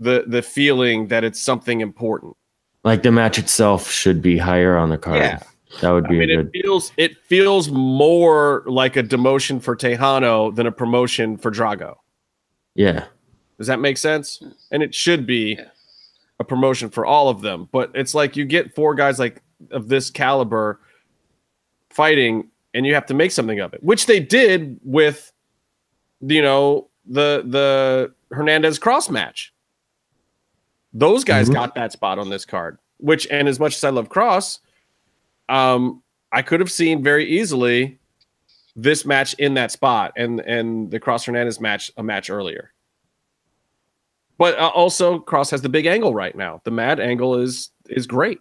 the 0.01 0.25
the 0.27 0.43
feeling 0.43 1.09
that 1.09 1.23
it's 1.23 1.41
something 1.41 1.81
important. 1.81 2.37
Like 2.83 3.03
the 3.03 3.13
match 3.13 3.39
itself 3.39 3.91
should 3.91 4.23
be 4.23 4.39
higher 4.39 4.77
on 4.77 4.91
the 4.91 4.99
card. 4.99 5.19
Yeah. 5.19 5.41
That 5.81 5.91
would 5.91 6.09
be 6.09 6.17
I 6.17 6.27
mean, 6.27 6.29
good. 6.29 6.51
It 6.55 6.63
feels 6.63 6.93
it 6.97 7.17
feels 7.19 7.71
more 7.71 8.63
like 8.67 8.97
a 8.97 9.03
demotion 9.03 9.63
for 9.63 9.77
Tejano 9.77 10.55
than 10.55 10.67
a 10.67 10.73
promotion 10.73 11.37
for 11.37 11.51
Drago. 11.51 11.97
Yeah. 12.75 13.05
Does 13.59 13.67
that 13.69 13.81
make 13.81 13.99
sense? 13.99 14.43
And 14.71 14.83
it 14.83 14.95
should 14.95 15.27
be 15.27 15.57
yeah. 15.59 15.67
a 16.41 16.45
promotion 16.45 16.91
for 16.91 17.07
all 17.07 17.29
of 17.29 17.41
them. 17.41 17.69
But 17.73 17.91
it's 17.95 18.15
like 18.15 18.37
you 18.37 18.45
get 18.45 18.75
four 18.75 18.95
guys 18.95 19.19
like 19.19 19.43
of 19.71 19.89
this 19.89 20.11
caliber 20.11 20.81
fighting, 21.91 22.51
and 22.75 22.85
you 22.85 22.95
have 22.95 23.07
to 23.07 23.15
make 23.15 23.31
something 23.31 23.61
of 23.61 23.73
it, 23.73 23.83
which 23.83 24.07
they 24.07 24.19
did 24.19 24.79
with, 24.83 25.33
you 26.21 26.43
know, 26.43 26.89
the 27.07 27.45
the 27.47 28.13
Hernandez 28.35 28.79
cross 28.79 29.09
match. 29.09 29.53
Those 30.93 31.25
guys 31.25 31.47
mm-hmm. 31.47 31.55
got 31.55 31.75
that 31.75 31.93
spot 31.93 32.19
on 32.19 32.31
this 32.31 32.45
card. 32.45 32.79
Which, 32.99 33.27
and 33.31 33.49
as 33.49 33.59
much 33.59 33.77
as 33.77 33.85
I 33.85 33.91
love 33.91 34.09
Kross, 34.09 34.61
um, 35.49 36.03
I 36.33 36.43
could 36.43 36.61
have 36.61 36.71
seen 36.71 37.03
very 37.03 37.27
easily 37.27 37.99
this 38.77 39.05
match 39.05 39.35
in 39.35 39.55
that 39.55 39.71
spot 39.71 40.13
and 40.17 40.41
and 40.41 40.91
the 40.91 40.99
Kross 40.99 41.27
Hernandez 41.27 41.61
match 41.61 41.93
a 41.97 42.03
match 42.03 42.29
earlier. 42.29 42.74
But 44.39 44.59
uh, 44.59 44.69
also, 44.69 45.21
Kross 45.21 45.51
has 45.51 45.63
the 45.63 45.69
big 45.69 45.87
angle 45.87 46.15
right 46.15 46.37
now. 46.37 46.61
The 46.65 46.71
mad 46.71 47.01
angle 47.01 47.37
is 47.37 47.71
is 47.89 48.07
great. 48.07 48.41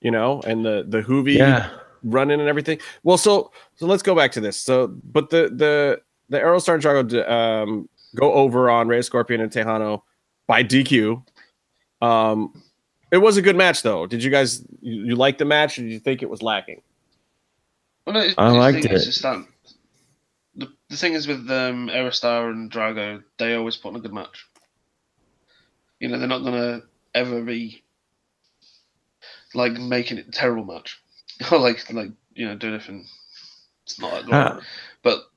You 0.00 0.10
know, 0.10 0.40
and 0.46 0.64
the 0.64 0.84
the 0.86 1.02
Juvi 1.02 1.36
yeah. 1.36 1.70
running 2.02 2.40
and 2.40 2.48
everything. 2.48 2.78
Well, 3.02 3.18
so 3.18 3.52
so 3.74 3.86
let's 3.86 4.02
go 4.02 4.14
back 4.14 4.32
to 4.32 4.40
this. 4.40 4.60
So, 4.60 4.88
but 4.88 5.30
the 5.30 5.50
the 5.54 6.00
the 6.28 6.38
Aerostar 6.38 6.74
and 6.74 6.82
Drago 6.82 7.30
um, 7.30 7.88
go 8.14 8.32
over 8.32 8.70
on 8.70 8.88
Rey 8.88 9.02
Scorpion 9.02 9.40
and 9.40 9.50
Tejano 9.50 10.02
by 10.46 10.64
DQ. 10.64 11.22
Um, 12.02 12.52
it 13.10 13.18
was 13.18 13.36
a 13.36 13.42
good 13.42 13.56
match, 13.56 13.82
though. 13.82 14.06
Did 14.06 14.22
you 14.22 14.30
guys 14.30 14.64
you, 14.80 15.04
you 15.04 15.16
like 15.16 15.38
the 15.38 15.44
match, 15.44 15.78
or 15.78 15.82
did 15.82 15.90
you 15.90 15.98
think 15.98 16.22
it 16.22 16.30
was 16.30 16.42
lacking? 16.42 16.82
Well, 18.06 18.14
no, 18.14 18.32
I 18.38 18.50
liked 18.50 18.84
it. 18.84 18.88
Just 18.88 19.22
that, 19.22 19.44
the, 20.90 20.96
thing 20.96 21.14
is 21.14 21.26
with 21.26 21.50
um, 21.50 21.88
Aerostar 21.88 22.50
and 22.50 22.70
Drago, 22.70 23.22
they 23.38 23.54
always 23.54 23.76
put 23.76 23.90
on 23.90 23.96
a 23.96 24.00
good 24.00 24.12
match. 24.12 24.46
You 25.98 26.08
know, 26.08 26.18
they're 26.18 26.28
not 26.28 26.44
gonna 26.44 26.82
ever 27.14 27.42
be 27.42 27.82
like 29.54 29.72
making 29.72 30.18
it 30.18 30.28
a 30.28 30.32
terrible 30.32 30.64
match, 30.64 31.00
or 31.52 31.58
like 31.58 31.92
like 31.92 32.10
you 32.34 32.46
know 32.46 32.56
doing 32.56 32.74
anything. 32.74 33.06
It's 33.84 34.00
not 34.00 34.26
that. 34.26 34.32
Uh, 34.32 34.60
but 35.02 35.30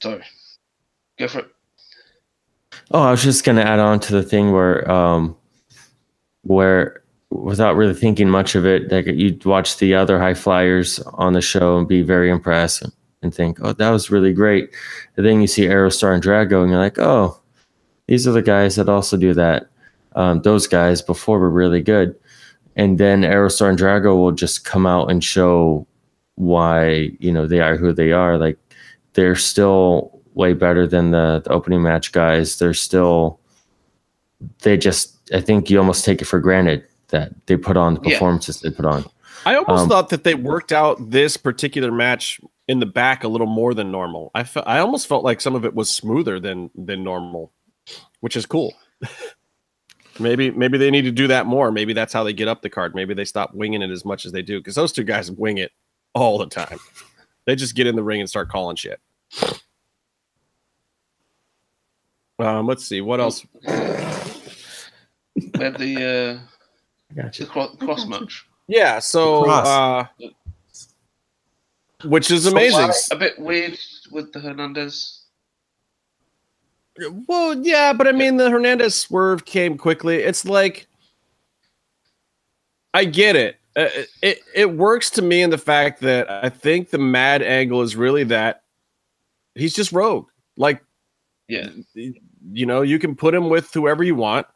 sorry, 0.00 0.22
go 1.18 1.28
for 1.28 1.40
it. 1.40 1.48
Oh, 2.90 3.02
I 3.02 3.10
was 3.10 3.22
just 3.22 3.44
gonna 3.44 3.62
add 3.62 3.78
on 3.78 4.00
to 4.00 4.12
the 4.12 4.22
thing 4.22 4.52
where 4.52 4.90
um, 4.90 5.36
where 6.42 7.02
without 7.30 7.76
really 7.76 7.94
thinking 7.94 8.28
much 8.28 8.54
of 8.54 8.66
it, 8.66 8.90
like 8.90 9.06
you'd 9.06 9.44
watch 9.44 9.78
the 9.78 9.94
other 9.94 10.18
high 10.18 10.34
flyers 10.34 11.00
on 11.14 11.32
the 11.32 11.40
show 11.40 11.78
and 11.78 11.88
be 11.88 12.02
very 12.02 12.30
impressed 12.30 12.82
and 12.82 12.92
think, 13.34 13.58
oh, 13.62 13.72
that 13.72 13.90
was 13.90 14.10
really 14.10 14.32
great. 14.32 14.70
And 15.16 15.26
then 15.26 15.40
you 15.40 15.46
see 15.46 15.62
Aerostar 15.62 16.14
and 16.14 16.22
Drago, 16.22 16.62
and 16.62 16.70
you're 16.70 16.80
like, 16.80 16.98
oh, 16.98 17.40
these 18.06 18.26
are 18.26 18.32
the 18.32 18.42
guys 18.42 18.76
that 18.76 18.88
also 18.88 19.16
do 19.16 19.34
that. 19.34 19.68
Um, 20.14 20.42
those 20.42 20.66
guys 20.66 21.02
before 21.02 21.38
were 21.38 21.50
really 21.50 21.82
good. 21.82 22.16
And 22.76 22.98
then 22.98 23.22
Aerostar 23.22 23.70
and 23.70 23.78
Drago 23.78 24.16
will 24.16 24.32
just 24.32 24.64
come 24.64 24.86
out 24.86 25.10
and 25.10 25.22
show 25.22 25.86
why, 26.36 27.10
you 27.18 27.32
know, 27.32 27.46
they 27.46 27.60
are 27.60 27.76
who 27.76 27.92
they 27.92 28.12
are. 28.12 28.38
Like 28.38 28.58
they're 29.14 29.36
still 29.36 30.20
way 30.34 30.52
better 30.52 30.86
than 30.86 31.10
the, 31.10 31.42
the 31.44 31.50
opening 31.50 31.82
match 31.82 32.12
guys. 32.12 32.58
They're 32.58 32.74
still, 32.74 33.40
they 34.62 34.76
just 34.76 35.16
I 35.32 35.40
think 35.40 35.70
you 35.70 35.78
almost 35.78 36.04
take 36.04 36.22
it 36.22 36.26
for 36.26 36.38
granted 36.38 36.84
that 37.08 37.32
they 37.46 37.56
put 37.56 37.76
on 37.76 37.94
the 37.94 38.00
performances 38.00 38.62
yeah. 38.62 38.70
they 38.70 38.76
put 38.76 38.84
on. 38.84 39.04
I 39.44 39.54
almost 39.54 39.84
um, 39.84 39.88
thought 39.88 40.08
that 40.10 40.24
they 40.24 40.34
worked 40.34 40.72
out 40.72 41.10
this 41.10 41.36
particular 41.36 41.90
match 41.92 42.40
in 42.68 42.80
the 42.80 42.86
back 42.86 43.24
a 43.24 43.28
little 43.28 43.46
more 43.46 43.74
than 43.74 43.90
normal. 43.90 44.30
I 44.34 44.44
fe- 44.44 44.62
I 44.66 44.78
almost 44.78 45.06
felt 45.06 45.24
like 45.24 45.40
some 45.40 45.54
of 45.54 45.64
it 45.64 45.74
was 45.74 45.90
smoother 45.90 46.40
than 46.40 46.70
than 46.74 47.04
normal, 47.04 47.52
which 48.20 48.36
is 48.36 48.46
cool. 48.46 48.74
maybe 50.18 50.50
maybe 50.50 50.78
they 50.78 50.90
need 50.90 51.02
to 51.02 51.12
do 51.12 51.28
that 51.28 51.46
more. 51.46 51.70
Maybe 51.70 51.92
that's 51.92 52.12
how 52.12 52.24
they 52.24 52.32
get 52.32 52.48
up 52.48 52.62
the 52.62 52.70
card. 52.70 52.94
Maybe 52.94 53.14
they 53.14 53.24
stop 53.24 53.54
winging 53.54 53.82
it 53.82 53.90
as 53.90 54.04
much 54.04 54.26
as 54.26 54.32
they 54.32 54.42
do 54.42 54.58
because 54.58 54.74
those 54.74 54.92
two 54.92 55.04
guys 55.04 55.30
wing 55.30 55.58
it 55.58 55.72
all 56.14 56.38
the 56.38 56.46
time. 56.46 56.78
They 57.44 57.54
just 57.54 57.76
get 57.76 57.86
in 57.86 57.94
the 57.94 58.02
ring 58.02 58.20
and 58.20 58.28
start 58.28 58.48
calling 58.48 58.76
shit. 58.76 59.00
Um, 62.38 62.66
let's 62.66 62.84
see 62.84 63.00
what 63.00 63.20
else. 63.20 63.46
We 63.64 65.50
had 65.54 65.78
the 65.78 66.40
uh, 66.40 67.14
gotcha. 67.14 67.44
the 67.44 67.50
cross, 67.50 67.76
cross 67.76 68.06
match. 68.06 68.46
Yeah, 68.68 68.98
so 68.98 69.48
uh, 69.48 70.06
which 72.04 72.30
is 72.30 72.46
amazing. 72.46 72.90
a 73.10 73.16
bit 73.16 73.38
weird 73.38 73.78
with 74.10 74.32
the 74.32 74.40
Hernandez. 74.40 75.22
Well, 77.26 77.58
yeah, 77.58 77.92
but 77.92 78.08
I 78.08 78.12
mean, 78.12 78.36
the 78.36 78.50
Hernandez 78.50 78.94
swerve 78.94 79.44
came 79.44 79.76
quickly. 79.76 80.16
It's 80.16 80.44
like 80.44 80.86
I 82.94 83.04
get 83.04 83.36
it. 83.36 83.56
Uh, 83.76 83.88
it 84.22 84.40
it 84.54 84.72
works 84.72 85.10
to 85.10 85.22
me 85.22 85.42
in 85.42 85.50
the 85.50 85.58
fact 85.58 86.00
that 86.00 86.30
I 86.30 86.48
think 86.48 86.90
the 86.90 86.98
mad 86.98 87.42
angle 87.42 87.82
is 87.82 87.96
really 87.96 88.24
that 88.24 88.62
he's 89.54 89.74
just 89.74 89.92
rogue. 89.92 90.28
Like, 90.56 90.82
yeah, 91.48 91.68
you 91.94 92.64
know, 92.64 92.80
you 92.80 92.98
can 92.98 93.14
put 93.14 93.34
him 93.34 93.50
with 93.50 93.72
whoever 93.74 94.02
you 94.02 94.14
want 94.14 94.46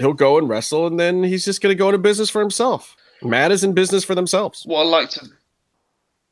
he'll 0.00 0.12
go 0.12 0.38
and 0.38 0.48
wrestle, 0.48 0.86
and 0.86 0.98
then 0.98 1.22
he's 1.22 1.44
just 1.44 1.60
going 1.60 1.70
to 1.72 1.78
go 1.78 1.88
into 1.88 1.98
business 1.98 2.30
for 2.30 2.40
himself. 2.40 2.96
Matt 3.22 3.52
is 3.52 3.62
in 3.62 3.74
business 3.74 4.02
for 4.02 4.14
themselves. 4.14 4.64
What 4.64 4.86
I 4.86 4.88
liked, 4.88 5.18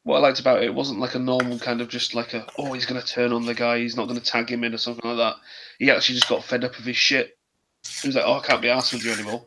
what 0.09 0.17
I 0.17 0.21
liked 0.21 0.41
about 0.41 0.63
it, 0.63 0.65
it 0.65 0.75
wasn't 0.75 1.01
like 1.01 1.15
a 1.15 1.19
normal 1.19 1.59
kind 1.59 1.83
of 1.83 1.89
just 1.89 2.15
like 2.15 2.33
a 2.33 2.47
oh 2.57 2.73
he's 2.73 2.87
going 2.87 2.99
to 2.99 3.07
turn 3.07 3.31
on 3.31 3.45
the 3.45 3.53
guy, 3.53 3.79
he's 3.79 3.95
not 3.95 4.09
going 4.09 4.19
to 4.19 4.25
tag 4.25 4.51
him 4.51 4.65
in 4.65 4.73
or 4.73 4.79
something 4.79 5.07
like 5.07 5.19
that. 5.19 5.37
He 5.79 5.91
actually 5.91 6.15
just 6.15 6.31
got 6.31 6.43
fed 6.43 6.65
up 6.65 6.75
with 6.79 6.87
his 6.87 6.97
shit. 6.97 7.37
He 8.01 8.09
was 8.09 8.17
like, 8.17 8.25
oh 8.27 8.39
I 8.39 8.41
can't 8.41 8.63
be 8.63 8.71
asked 8.71 8.95
with 8.95 9.05
you 9.05 9.13
anymore. 9.13 9.47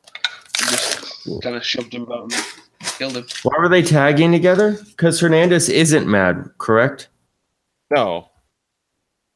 And 0.59 0.69
just 0.69 1.41
kind 1.41 1.55
of 1.55 1.65
shoved 1.65 1.91
him 1.91 2.03
about 2.03 2.31
and 2.31 2.33
killed 2.99 3.17
him. 3.17 3.25
Why 3.41 3.57
were 3.57 3.69
they 3.69 3.81
tagging 3.81 4.31
together? 4.31 4.77
Because 4.85 5.19
Hernandez 5.19 5.67
isn't 5.67 6.07
mad, 6.07 6.51
correct? 6.59 7.07
No, 7.89 8.29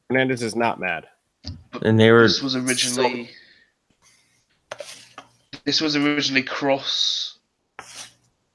Hernandez 0.08 0.44
is 0.44 0.54
not 0.54 0.78
mad. 0.78 1.08
And 1.82 1.98
they 1.98 2.12
were. 2.12 2.22
This 2.22 2.40
was 2.40 2.54
originally. 2.54 3.26
So- 3.26 3.32
this 5.64 5.80
was 5.80 5.96
originally 5.96 6.44
Kross 6.44 7.38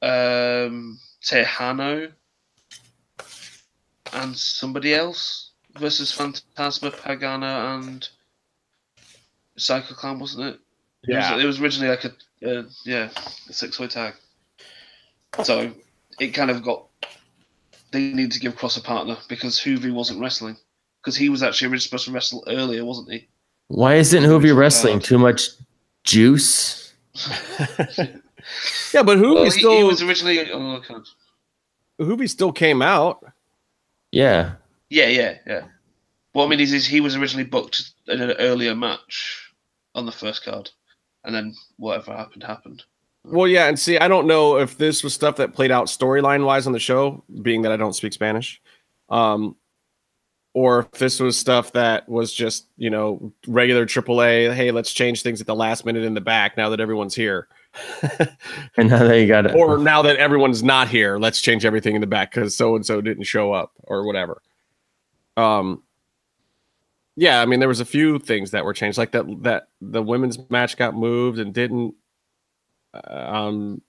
um, 0.02 0.98
Tejano 1.22 2.14
and 4.14 4.38
somebody 4.38 4.94
else 4.94 5.52
versus 5.78 6.16
Fantasma, 6.16 6.92
Pagano, 6.92 7.76
and 7.76 8.08
Psycho 9.58 9.94
Clown, 9.94 10.20
wasn't 10.20 10.48
it? 10.48 10.60
Yeah. 11.04 11.32
It 11.32 11.36
was, 11.36 11.44
it 11.44 11.48
was 11.48 11.62
originally 11.62 11.90
like 11.90 12.06
a, 12.06 12.14
a 12.44 12.66
yeah 12.86 13.10
a 13.50 13.54
six 13.54 13.80
way 13.80 13.88
tag. 13.88 14.14
So 15.44 15.72
it 16.20 16.30
kind 16.30 16.52
of 16.52 16.62
got 16.64 16.88
they 17.92 18.14
needed 18.14 18.32
to 18.34 18.40
give 18.40 18.56
Kross 18.56 18.78
a 18.78 18.82
partner 18.82 19.18
because 19.28 19.60
Juvi 19.60 19.92
wasn't 19.92 20.20
wrestling 20.20 20.58
because 21.02 21.16
he 21.16 21.30
was 21.30 21.44
actually 21.44 21.68
originally 21.68 21.82
supposed 21.82 22.06
to 22.06 22.12
wrestle 22.12 22.44
earlier, 22.48 22.86
wasn't 22.86 23.12
he? 23.12 23.28
Why 23.68 23.96
isn't 23.96 24.24
Juvi 24.24 24.56
wrestling? 24.56 25.00
Too 25.00 25.18
much 25.18 25.50
juice? 26.04 26.94
yeah, 27.28 29.04
but 29.04 29.18
Juvi 29.18 29.36
well, 29.36 29.52
still 29.52 29.72
he, 29.72 29.78
he 29.78 29.84
was 29.84 30.02
originally 30.02 30.52
oh, 30.52 30.82
Juvi 32.00 32.30
still 32.30 32.52
came 32.52 32.82
out. 32.82 33.26
Yeah. 34.12 34.54
Yeah, 34.90 35.08
yeah, 35.08 35.38
yeah. 35.48 35.62
What 36.34 36.46
I 36.46 36.50
mean 36.50 36.60
is, 36.60 36.74
is 36.74 36.86
he 36.86 37.02
was 37.02 37.16
originally 37.16 37.48
booked 37.48 37.92
in 38.08 38.22
an 38.22 38.32
earlier 38.40 38.76
match 38.76 39.54
on 39.96 40.06
the 40.06 40.12
first 40.12 40.44
card, 40.44 40.70
and 41.24 41.36
then 41.36 41.54
whatever 41.78 42.16
happened 42.16 42.44
happened. 42.44 42.84
Well, 43.24 43.48
yeah, 43.48 43.68
and 43.68 43.78
see, 43.78 43.98
I 43.98 44.08
don't 44.08 44.28
know 44.28 44.58
if 44.58 44.78
this 44.78 45.04
was 45.04 45.14
stuff 45.14 45.36
that 45.38 45.54
played 45.54 45.72
out 45.72 45.88
storyline 45.88 46.46
wise 46.46 46.68
on 46.68 46.74
the 46.74 46.80
show, 46.80 47.24
being 47.42 47.62
that 47.64 47.72
I 47.72 47.78
don't 47.78 47.94
speak 47.94 48.14
Spanish. 48.14 48.62
Um, 49.10 49.56
or 50.54 50.80
if 50.80 50.92
this 50.92 51.20
was 51.20 51.38
stuff 51.38 51.72
that 51.74 52.08
was 52.10 52.34
just 52.34 52.68
you 52.78 52.90
know 52.90 53.32
regular 53.48 53.86
AAA. 53.86 54.54
Hey, 54.54 54.72
let's 54.72 54.92
change 54.92 55.22
things 55.22 55.42
at 55.42 55.48
the 55.48 55.56
last 55.56 55.86
minute 55.86 56.04
in 56.04 56.14
the 56.14 56.22
back 56.22 56.58
now 56.58 56.70
that 56.70 56.80
everyone's 56.80 57.16
here. 57.16 57.48
and 58.78 58.90
now 58.90 59.04
that 59.04 59.20
you 59.20 59.28
got 59.28 59.46
it, 59.46 59.56
or 59.56 59.78
now 59.78 60.02
that 60.02 60.18
everyone's 60.18 60.64
not 60.64 60.90
here, 60.90 61.18
let's 61.18 61.42
change 61.42 61.66
everything 61.66 61.96
in 61.96 62.02
the 62.02 62.08
back 62.08 62.34
because 62.34 62.56
so 62.56 62.76
and 62.76 62.86
so 62.86 63.02
didn't 63.02 63.24
show 63.24 63.54
up 63.54 63.72
or 63.84 64.06
whatever. 64.06 64.42
Um, 65.38 65.84
yeah, 67.16 67.42
I 67.42 67.46
mean 67.46 67.60
there 67.60 67.70
was 67.70 67.80
a 67.80 67.86
few 67.86 68.20
things 68.20 68.52
that 68.52 68.66
were 68.66 68.74
changed, 68.74 68.98
like 68.98 69.12
that 69.12 69.26
that 69.44 69.68
the 69.80 70.04
women's 70.04 70.38
match 70.50 70.78
got 70.78 70.96
moved 70.96 71.40
and 71.40 71.54
didn't. 71.54 71.96
Uh, 72.94 73.14
um, 73.14 73.82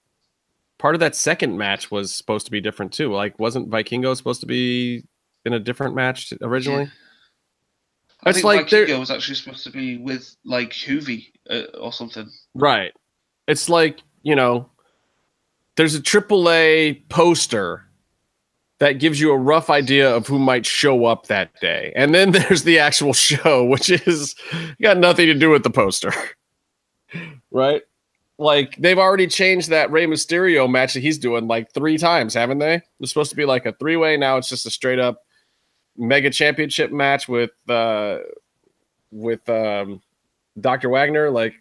part 0.79 0.95
of 0.95 1.01
that 1.01 1.17
second 1.17 1.57
match 1.57 1.91
was 1.91 2.13
supposed 2.13 2.47
to 2.47 2.53
be 2.53 2.61
different 2.61 2.93
too. 2.93 3.13
Like, 3.13 3.39
wasn't 3.39 3.71
Vikingo 3.71 4.17
supposed 4.17 4.41
to 4.41 4.47
be 4.47 5.05
in 5.45 5.53
a 5.53 5.61
different 5.61 5.95
match 5.95 6.33
originally? 6.41 6.85
Yeah. 6.85 6.91
I 8.25 8.31
it's 8.31 8.39
think 8.39 8.45
like 8.45 8.67
Vikingo 8.69 9.01
was 9.01 9.11
actually 9.11 9.35
supposed 9.35 9.65
to 9.65 9.71
be 9.71 9.99
with 9.99 10.37
like 10.45 10.71
Juvi 10.71 11.27
uh, 11.51 11.63
or 11.81 11.93
something. 11.93 12.31
Right. 12.55 12.93
It's 13.47 13.69
like 13.69 14.03
you 14.23 14.37
know, 14.37 14.69
there's 15.77 15.95
a 15.95 16.01
AAA 16.01 17.09
poster 17.09 17.85
that 18.79 18.99
gives 18.99 19.21
you 19.21 19.31
a 19.31 19.37
rough 19.37 19.71
idea 19.71 20.13
of 20.13 20.27
who 20.27 20.41
might 20.41 20.67
show 20.67 21.05
up 21.05 21.29
that 21.29 21.55
day. 21.61 21.93
And 21.95 22.13
then 22.13 22.33
there's 22.33 22.65
the 22.65 22.79
actual 22.81 23.13
show, 23.13 23.65
which 23.65 23.91
is 23.91 24.35
got 24.81 24.99
nothing 24.99 25.27
to 25.27 25.35
do 25.35 25.51
with 25.51 25.63
the 25.63 25.71
poster. 25.71 26.13
right? 27.51 27.83
Like 28.39 28.77
they've 28.77 28.99
already 28.99 29.29
changed 29.29 29.71
that 29.71 29.93
Rey 29.93 30.07
Mysterio 30.07 30.69
match 30.69 30.95
that 30.95 31.01
he's 31.01 31.19
doing 31.19 31.47
like 31.47 31.73
three 31.73 31.97
times, 31.97 32.35
haven't 32.35 32.59
they? 32.59 32.83
It's 32.99 33.11
supposed 33.11 33.31
to 33.31 33.37
be 33.37 33.45
like 33.45 33.67
a 33.67 33.73
three 33.73 33.97
way. 33.97 34.17
Now 34.17 34.37
it's 34.37 34.49
just 34.49 34.67
a 34.67 34.71
straight 34.71 34.99
up 34.99 35.23
mega 35.97 36.31
championship 36.31 36.91
match 36.91 37.29
with 37.29 37.51
uh 37.69 38.19
with 39.13 39.49
um 39.49 40.03
Dr. 40.61 40.89
Wagner. 40.89 41.31
Like 41.31 41.55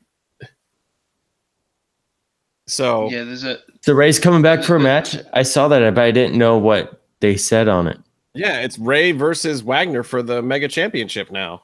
so 2.72 3.10
yeah, 3.10 3.26
there's 3.26 3.44
a 3.44 3.60
the 3.84 3.94
Rey's 3.94 4.18
coming 4.18 4.42
back 4.42 4.64
for 4.64 4.78
a 4.78 4.80
match. 4.80 5.18
I 5.34 5.44
saw 5.44 5.68
that, 5.68 5.94
but 5.94 6.04
I 6.04 6.12
didn't 6.12 6.38
know 6.38 6.58
what 6.58 7.02
they 7.20 7.36
said 7.36 7.68
on 7.68 7.86
it. 7.86 8.00
Yeah, 8.34 8.62
it's 8.62 8.80
Rey 8.80 9.12
versus 9.12 9.62
Wagner 9.62 10.04
for 10.04 10.24
the 10.24 10.42
Mega 10.42 10.70
Championship 10.70 11.32
now. 11.32 11.64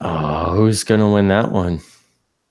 Oh, 0.00 0.56
who's 0.56 0.82
gonna 0.82 1.12
win 1.12 1.28
that 1.28 1.52
one? 1.52 1.80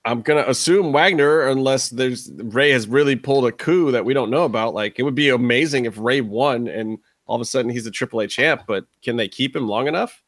I'm 0.06 0.22
gonna 0.22 0.44
assume 0.46 0.90
Wagner, 0.92 1.48
unless 1.48 1.90
there's 1.90 2.30
Rey 2.32 2.70
has 2.70 2.88
really 2.88 3.14
pulled 3.14 3.46
a 3.46 3.52
coup 3.52 3.90
that 3.90 4.06
we 4.06 4.14
don't 4.14 4.30
know 4.30 4.44
about. 4.44 4.72
Like 4.72 4.98
it 4.98 5.02
would 5.02 5.14
be 5.14 5.28
amazing 5.28 5.84
if 5.84 5.98
Rey 5.98 6.22
won 6.22 6.66
and 6.66 6.98
all 7.26 7.36
of 7.36 7.42
a 7.42 7.44
sudden 7.44 7.70
he's 7.70 7.86
a 7.86 7.90
AAA 7.90 8.30
champ, 8.30 8.62
but 8.66 8.86
can 9.02 9.16
they 9.16 9.28
keep 9.28 9.54
him 9.54 9.68
long 9.68 9.86
enough? 9.86 10.22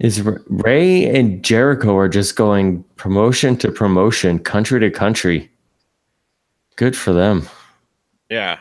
Is 0.00 0.22
Rey 0.22 1.06
and 1.06 1.44
Jericho 1.44 1.96
are 1.96 2.08
just 2.08 2.34
going 2.34 2.82
promotion 2.96 3.56
to 3.58 3.70
promotion, 3.70 4.40
country 4.40 4.80
to 4.80 4.90
country. 4.90 5.48
Good 6.78 6.96
for 6.96 7.12
them. 7.12 7.48
Yeah. 8.30 8.60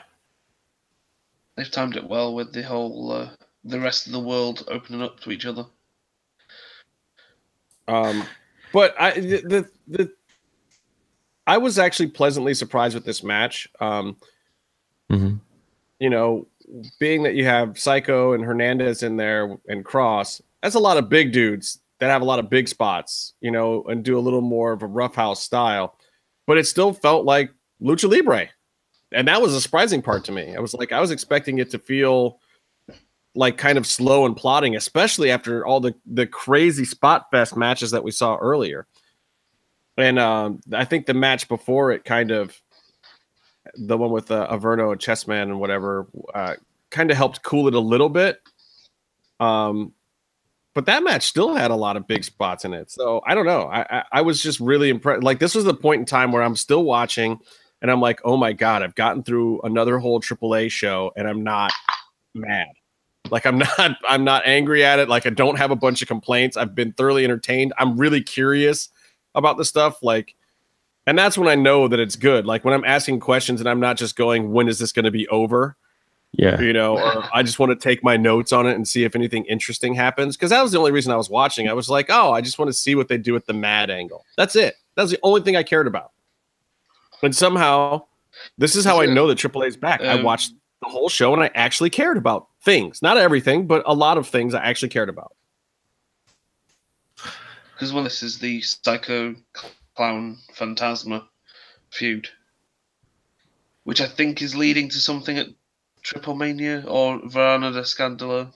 They've 1.56 1.70
timed 1.70 1.96
it 1.98 2.10
well 2.10 2.34
with 2.34 2.52
the 2.52 2.64
whole 2.64 3.12
uh, 3.12 3.30
the 3.64 3.80
rest 3.80 4.08
of 4.08 4.12
the 4.12 4.20
world 4.20 4.66
opening 4.70 5.04
up 5.04 5.20
to 5.20 5.32
each 5.32 5.46
other. 5.46 5.68
Um, 7.88 8.24
but 8.74 9.00
I 9.00 9.12
the 9.12 9.70
the 9.88 10.12
I 11.46 11.60
was 11.60 11.78
actually 11.78 12.08
pleasantly 12.08 12.56
surprised 12.56 12.96
with 12.96 13.06
this 13.06 13.22
match. 13.22 13.68
Um, 13.80 14.18
mm-hmm. 15.12 15.36
you 16.00 16.10
know, 16.10 16.48
being 17.00 17.22
that 17.22 17.36
you 17.36 17.46
have 17.46 17.78
Psycho 17.78 18.34
and 18.34 18.44
Hernandez 18.44 19.04
in 19.04 19.18
there 19.18 19.58
and 19.68 19.86
Kross, 19.86 20.42
that's 20.64 20.74
a 20.74 20.80
lot 20.80 20.98
of 20.98 21.08
big 21.08 21.32
dudes 21.32 21.82
that 22.00 22.10
have 22.10 22.24
a 22.24 22.26
lot 22.26 22.40
of 22.40 22.50
big 22.50 22.68
spots, 22.68 23.34
you 23.42 23.52
know, 23.52 23.84
and 23.84 24.04
do 24.04 24.18
a 24.18 24.22
little 24.22 24.42
more 24.42 24.72
of 24.72 24.82
a 24.82 24.88
roughhouse 24.88 25.44
style. 25.44 25.96
But 26.48 26.58
it 26.58 26.66
still 26.66 26.94
felt 26.94 27.24
like 27.24 27.52
lucha 27.82 28.10
libre. 28.10 28.50
And 29.12 29.28
that 29.28 29.42
was 29.42 29.54
a 29.54 29.62
surprising 29.62 30.02
part 30.02 30.26
to 30.26 30.32
me. 30.32 30.56
I 30.56 30.60
was 30.60 30.74
like 30.74 30.92
i 30.92 31.00
was 31.00 31.12
expecting 31.12 31.60
it 31.60 31.72
to 31.72 31.80
feel 31.80 32.40
like 33.36 33.58
kind 33.58 33.78
of 33.78 33.86
slow 33.86 34.26
and 34.26 34.36
plotting 34.36 34.76
especially 34.76 35.30
after 35.30 35.66
all 35.66 35.80
the 35.80 35.94
the 36.06 36.26
crazy 36.26 36.86
spot 36.86 37.28
fest 37.32 37.56
matches 37.56 37.92
that 37.92 38.04
we 38.04 38.12
saw 38.12 38.36
earlier. 38.38 38.88
And 39.98 40.20
um, 40.20 40.60
i 40.74 40.86
think 40.86 41.06
the 41.06 41.14
match 41.14 41.48
before 41.48 41.92
it 41.92 42.04
kind 42.04 42.32
of 42.32 42.60
the 43.76 43.98
one 43.98 44.12
with 44.12 44.32
uh, 44.32 44.48
averno 44.50 44.92
and 44.92 45.02
chessman 45.02 45.50
and 45.50 45.60
whatever 45.60 46.08
uh, 46.34 46.56
kind 46.90 47.12
of 47.12 47.18
helped 47.18 47.44
cool 47.44 47.68
it 47.68 47.74
a 47.74 47.80
little 47.80 48.10
bit. 48.10 48.42
Um 49.40 49.94
but 50.74 50.86
that 50.86 51.04
match 51.04 51.24
still 51.24 51.56
had 51.56 51.72
a 51.72 51.76
lot 51.76 51.98
of 51.98 52.06
big 52.06 52.24
spots 52.24 52.64
in 52.66 52.74
it. 52.74 52.92
So 52.92 53.22
i 53.26 53.36
don't 53.36 53.46
know. 53.46 53.64
I 53.64 54.00
i, 54.00 54.04
I 54.14 54.22
was 54.22 54.42
just 54.42 54.60
really 54.60 54.90
impressed 54.90 55.24
like 55.24 55.40
this 55.40 55.56
was 55.56 55.64
the 55.64 55.74
point 55.74 56.00
in 56.00 56.06
time 56.06 56.32
where 56.32 56.44
i'm 56.44 56.56
still 56.56 56.84
watching 56.84 57.40
and 57.82 57.92
I'm 57.92 58.02
like, 58.02 58.20
oh 58.24 58.38
my 58.38 58.54
god, 58.54 58.84
I've 58.84 58.96
gotten 58.96 59.24
through 59.24 59.62
another 59.62 60.00
whole 60.00 60.20
AAA 60.20 60.72
show, 60.72 61.12
and 61.16 61.28
I'm 61.28 61.44
not 61.44 61.72
mad. 62.34 62.70
Like 63.32 63.46
I'm 63.46 63.58
not, 63.78 63.98
I'm 64.08 64.24
not 64.24 64.44
angry 64.46 64.84
at 64.84 65.00
it. 65.00 65.10
Like 65.10 65.26
I 65.26 65.30
don't 65.30 65.58
have 65.58 65.72
a 65.72 65.76
bunch 65.76 66.02
of 66.02 66.08
complaints. 66.08 66.58
I've 66.58 66.76
been 66.76 66.94
thoroughly 66.94 67.24
entertained. 67.24 67.74
I'm 67.78 67.98
really 67.98 68.22
curious 68.22 68.90
about 69.36 69.58
the 69.58 69.66
stuff. 69.66 70.02
Like, 70.02 70.36
and 71.06 71.18
that's 71.18 71.38
when 71.38 71.48
I 71.48 71.56
know 71.56 71.88
that 71.88 72.00
it's 72.00 72.16
good. 72.16 72.46
Like 72.46 72.66
when 72.66 72.74
I'm 72.74 72.86
asking 72.86 73.20
questions 73.20 73.62
and 73.62 73.70
I'm 73.70 73.80
not 73.80 73.98
just 73.98 74.16
going, 74.16 74.52
when 74.52 74.68
is 74.68 74.80
this 74.80 74.92
going 74.92 75.06
to 75.06 75.12
be 75.12 75.28
over? 75.30 75.78
Yeah. 76.34 76.60
You 76.60 76.74
know, 76.74 76.98
or 76.98 77.24
I 77.34 77.42
just 77.42 77.58
want 77.58 77.70
to 77.70 77.76
take 77.76 78.04
my 78.04 78.18
notes 78.18 78.52
on 78.52 78.68
it 78.68 78.74
and 78.74 78.86
see 78.86 79.06
if 79.06 79.16
anything 79.16 79.46
interesting 79.46 79.94
happens. 79.94 80.36
Cause 80.36 80.50
that 80.50 80.62
was 80.62 80.74
the 80.74 80.78
only 80.78 80.92
reason 80.92 81.14
I 81.14 81.16
was 81.16 81.30
watching. 81.30 81.70
I 81.70 81.74
was 81.74 81.90
like, 81.90 82.08
oh, 82.10 82.34
I 82.34 82.42
just 82.42 82.60
want 82.60 82.68
to 82.68 82.74
see 82.74 82.96
what 82.96 83.08
they 83.08 83.18
do 83.18 83.34
with 83.34 83.46
the 83.46 83.54
mad 83.54 83.90
angle. 83.90 84.26
That's 84.36 84.56
it. 84.56 84.76
That's 84.96 85.10
the 85.10 85.20
only 85.24 85.42
thing 85.42 85.56
I 85.56 85.64
cared 85.64 85.88
about. 85.88 86.12
And 87.24 87.36
somehow, 87.36 88.06
this 88.58 88.76
is 88.76 88.86
how 88.86 89.02
I 89.02 89.06
know 89.06 89.28
that 89.28 89.38
AAA 89.38 89.68
is 89.68 89.78
back. 89.78 90.02
Um, 90.02 90.08
I 90.08 90.22
watched 90.22 90.54
the 90.82 90.90
whole 90.90 91.10
show 91.10 91.34
and 91.34 91.42
I 91.42 91.50
actually 91.56 91.90
cared 91.90 92.18
about 92.18 92.48
things. 92.64 93.02
Not 93.02 93.18
everything, 93.18 93.68
but 93.68 93.84
a 93.86 93.94
lot 93.94 94.18
of 94.18 94.28
things 94.28 94.54
I 94.54 94.64
actually 94.64 94.90
cared 94.90 95.10
about. 95.10 95.36
Because 97.74 97.94
well, 97.94 98.04
this 98.04 98.24
is 98.24 98.40
the 98.40 98.62
Psycho 98.62 99.36
Clown 99.96 100.38
Fantasma 100.56 101.28
feud, 101.92 102.28
which 103.84 104.02
I 104.02 104.08
think 104.08 104.42
is 104.42 104.56
leading 104.56 104.90
to 104.90 105.00
something 105.00 105.38
at 105.38 105.48
Triple 106.02 106.36
Mania 106.36 106.84
or 106.88 107.22
Verano 107.26 107.72
de 107.72 107.82
Escándalo. 107.82 108.48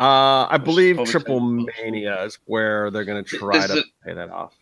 Uh, 0.00 0.46
I 0.50 0.58
believe 0.58 1.02
Triple 1.04 1.40
Mania 1.40 2.24
is 2.24 2.38
where 2.46 2.90
they're 2.90 3.04
going 3.04 3.24
to 3.24 3.38
try 3.38 3.66
to 3.66 3.84
pay 4.04 4.12
that 4.14 4.30
off. 4.30 4.54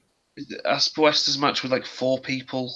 Apuestas 0.64 1.38
match 1.38 1.62
with 1.62 1.72
like 1.72 1.86
four 1.86 2.18
people 2.18 2.72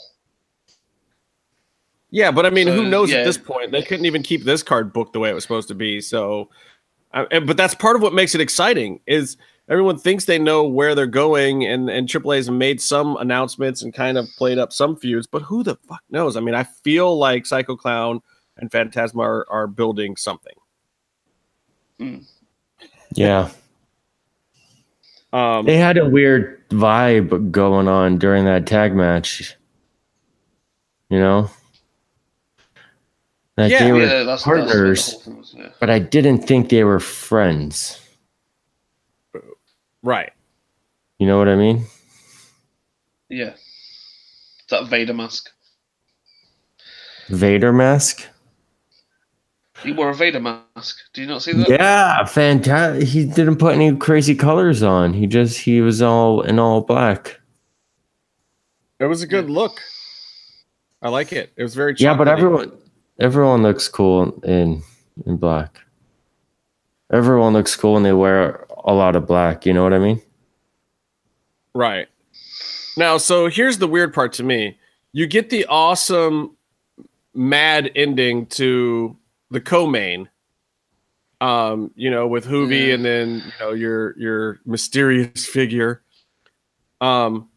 yeah, 2.14 2.30
but 2.30 2.46
I 2.46 2.50
mean, 2.50 2.68
so, 2.68 2.74
who 2.74 2.88
knows 2.88 3.10
yeah. 3.10 3.18
at 3.18 3.24
this 3.24 3.36
point? 3.36 3.72
They 3.72 3.82
couldn't 3.82 4.06
even 4.06 4.22
keep 4.22 4.44
this 4.44 4.62
card 4.62 4.92
booked 4.92 5.14
the 5.14 5.18
way 5.18 5.30
it 5.30 5.34
was 5.34 5.42
supposed 5.42 5.66
to 5.66 5.74
be. 5.74 6.00
So, 6.00 6.48
uh, 7.12 7.40
but 7.40 7.56
that's 7.56 7.74
part 7.74 7.96
of 7.96 8.02
what 8.02 8.14
makes 8.14 8.36
it 8.36 8.40
exciting 8.40 9.00
is 9.04 9.36
everyone 9.68 9.98
thinks 9.98 10.26
they 10.26 10.38
know 10.38 10.62
where 10.62 10.94
they're 10.94 11.08
going, 11.08 11.64
and 11.64 11.90
and 11.90 12.06
AAA 12.06 12.36
has 12.36 12.48
made 12.48 12.80
some 12.80 13.16
announcements 13.16 13.82
and 13.82 13.92
kind 13.92 14.16
of 14.16 14.28
played 14.38 14.58
up 14.58 14.72
some 14.72 14.94
feuds, 14.94 15.26
but 15.26 15.42
who 15.42 15.64
the 15.64 15.74
fuck 15.88 16.04
knows? 16.08 16.36
I 16.36 16.40
mean, 16.40 16.54
I 16.54 16.62
feel 16.62 17.18
like 17.18 17.46
Psycho 17.46 17.74
Clown 17.74 18.20
and 18.58 18.70
Fantasma 18.70 19.18
are, 19.18 19.44
are 19.50 19.66
building 19.66 20.14
something. 20.14 20.54
Mm. 21.98 22.24
Yeah. 23.14 23.50
Um, 25.32 25.66
they 25.66 25.78
had 25.78 25.98
a 25.98 26.08
weird 26.08 26.68
vibe 26.68 27.50
going 27.50 27.88
on 27.88 28.18
during 28.18 28.44
that 28.44 28.68
tag 28.68 28.94
match. 28.94 29.56
You 31.10 31.18
know? 31.18 31.50
That 33.56 33.70
yeah, 33.70 33.84
they 33.84 33.92
were 33.92 34.00
yeah, 34.00 34.22
that's, 34.24 34.42
partners, 34.42 35.22
that's 35.24 35.54
yeah. 35.54 35.68
but 35.78 35.90
I 35.90 35.98
didn't 35.98 36.38
think 36.38 36.70
they 36.70 36.84
were 36.84 37.00
friends. 37.00 38.00
Right. 40.02 40.32
You 41.18 41.26
know 41.26 41.38
what 41.38 41.48
I 41.48 41.56
mean? 41.56 41.86
Yeah. 43.28 43.54
That 44.70 44.88
Vader 44.88 45.14
mask. 45.14 45.50
Vader 47.28 47.72
mask? 47.72 48.26
He 49.82 49.92
wore 49.92 50.10
a 50.10 50.14
Vader 50.14 50.40
mask. 50.40 50.98
Do 51.12 51.20
you 51.20 51.26
not 51.26 51.42
see 51.42 51.52
that? 51.52 51.68
Yeah, 51.68 52.24
fantastic. 52.24 53.08
He 53.08 53.24
didn't 53.24 53.56
put 53.56 53.74
any 53.74 53.94
crazy 53.96 54.34
colors 54.34 54.82
on. 54.82 55.12
He 55.12 55.26
just 55.26 55.58
he 55.58 55.80
was 55.80 56.02
all 56.02 56.40
in 56.42 56.58
all 56.58 56.80
black. 56.80 57.40
It 58.98 59.06
was 59.06 59.22
a 59.22 59.26
good 59.26 59.50
look. 59.50 59.80
I 61.02 61.08
like 61.08 61.32
it. 61.32 61.52
It 61.56 61.62
was 61.62 61.74
very 61.74 61.94
yeah, 61.98 62.14
but 62.14 62.28
everyone 62.28 62.72
everyone 63.18 63.62
looks 63.62 63.88
cool 63.88 64.40
in 64.44 64.82
in 65.26 65.36
black. 65.36 65.80
Everyone 67.12 67.52
looks 67.52 67.76
cool 67.76 67.94
when 67.94 68.02
they 68.02 68.12
wear 68.12 68.66
a 68.84 68.92
lot 68.92 69.16
of 69.16 69.26
black. 69.26 69.66
You 69.66 69.72
know 69.72 69.82
what 69.82 69.94
I 69.94 69.98
mean? 69.98 70.20
Right. 71.74 72.08
Now, 72.96 73.18
so 73.18 73.48
here's 73.48 73.78
the 73.78 73.88
weird 73.88 74.14
part 74.14 74.32
to 74.34 74.42
me. 74.42 74.78
You 75.12 75.26
get 75.26 75.50
the 75.50 75.66
awesome 75.66 76.56
mad 77.34 77.90
ending 77.94 78.46
to 78.46 79.16
the 79.50 79.60
co-main. 79.60 80.28
Um, 81.40 81.90
you 81.94 82.10
know, 82.10 82.26
with 82.26 82.46
Juvi 82.46 82.88
yeah. 82.88 82.94
and 82.94 83.04
then 83.04 83.34
you 83.44 83.52
know 83.60 83.72
your 83.72 84.18
your 84.18 84.60
mysterious 84.64 85.44
figure. 85.46 86.02
Um, 87.00 87.48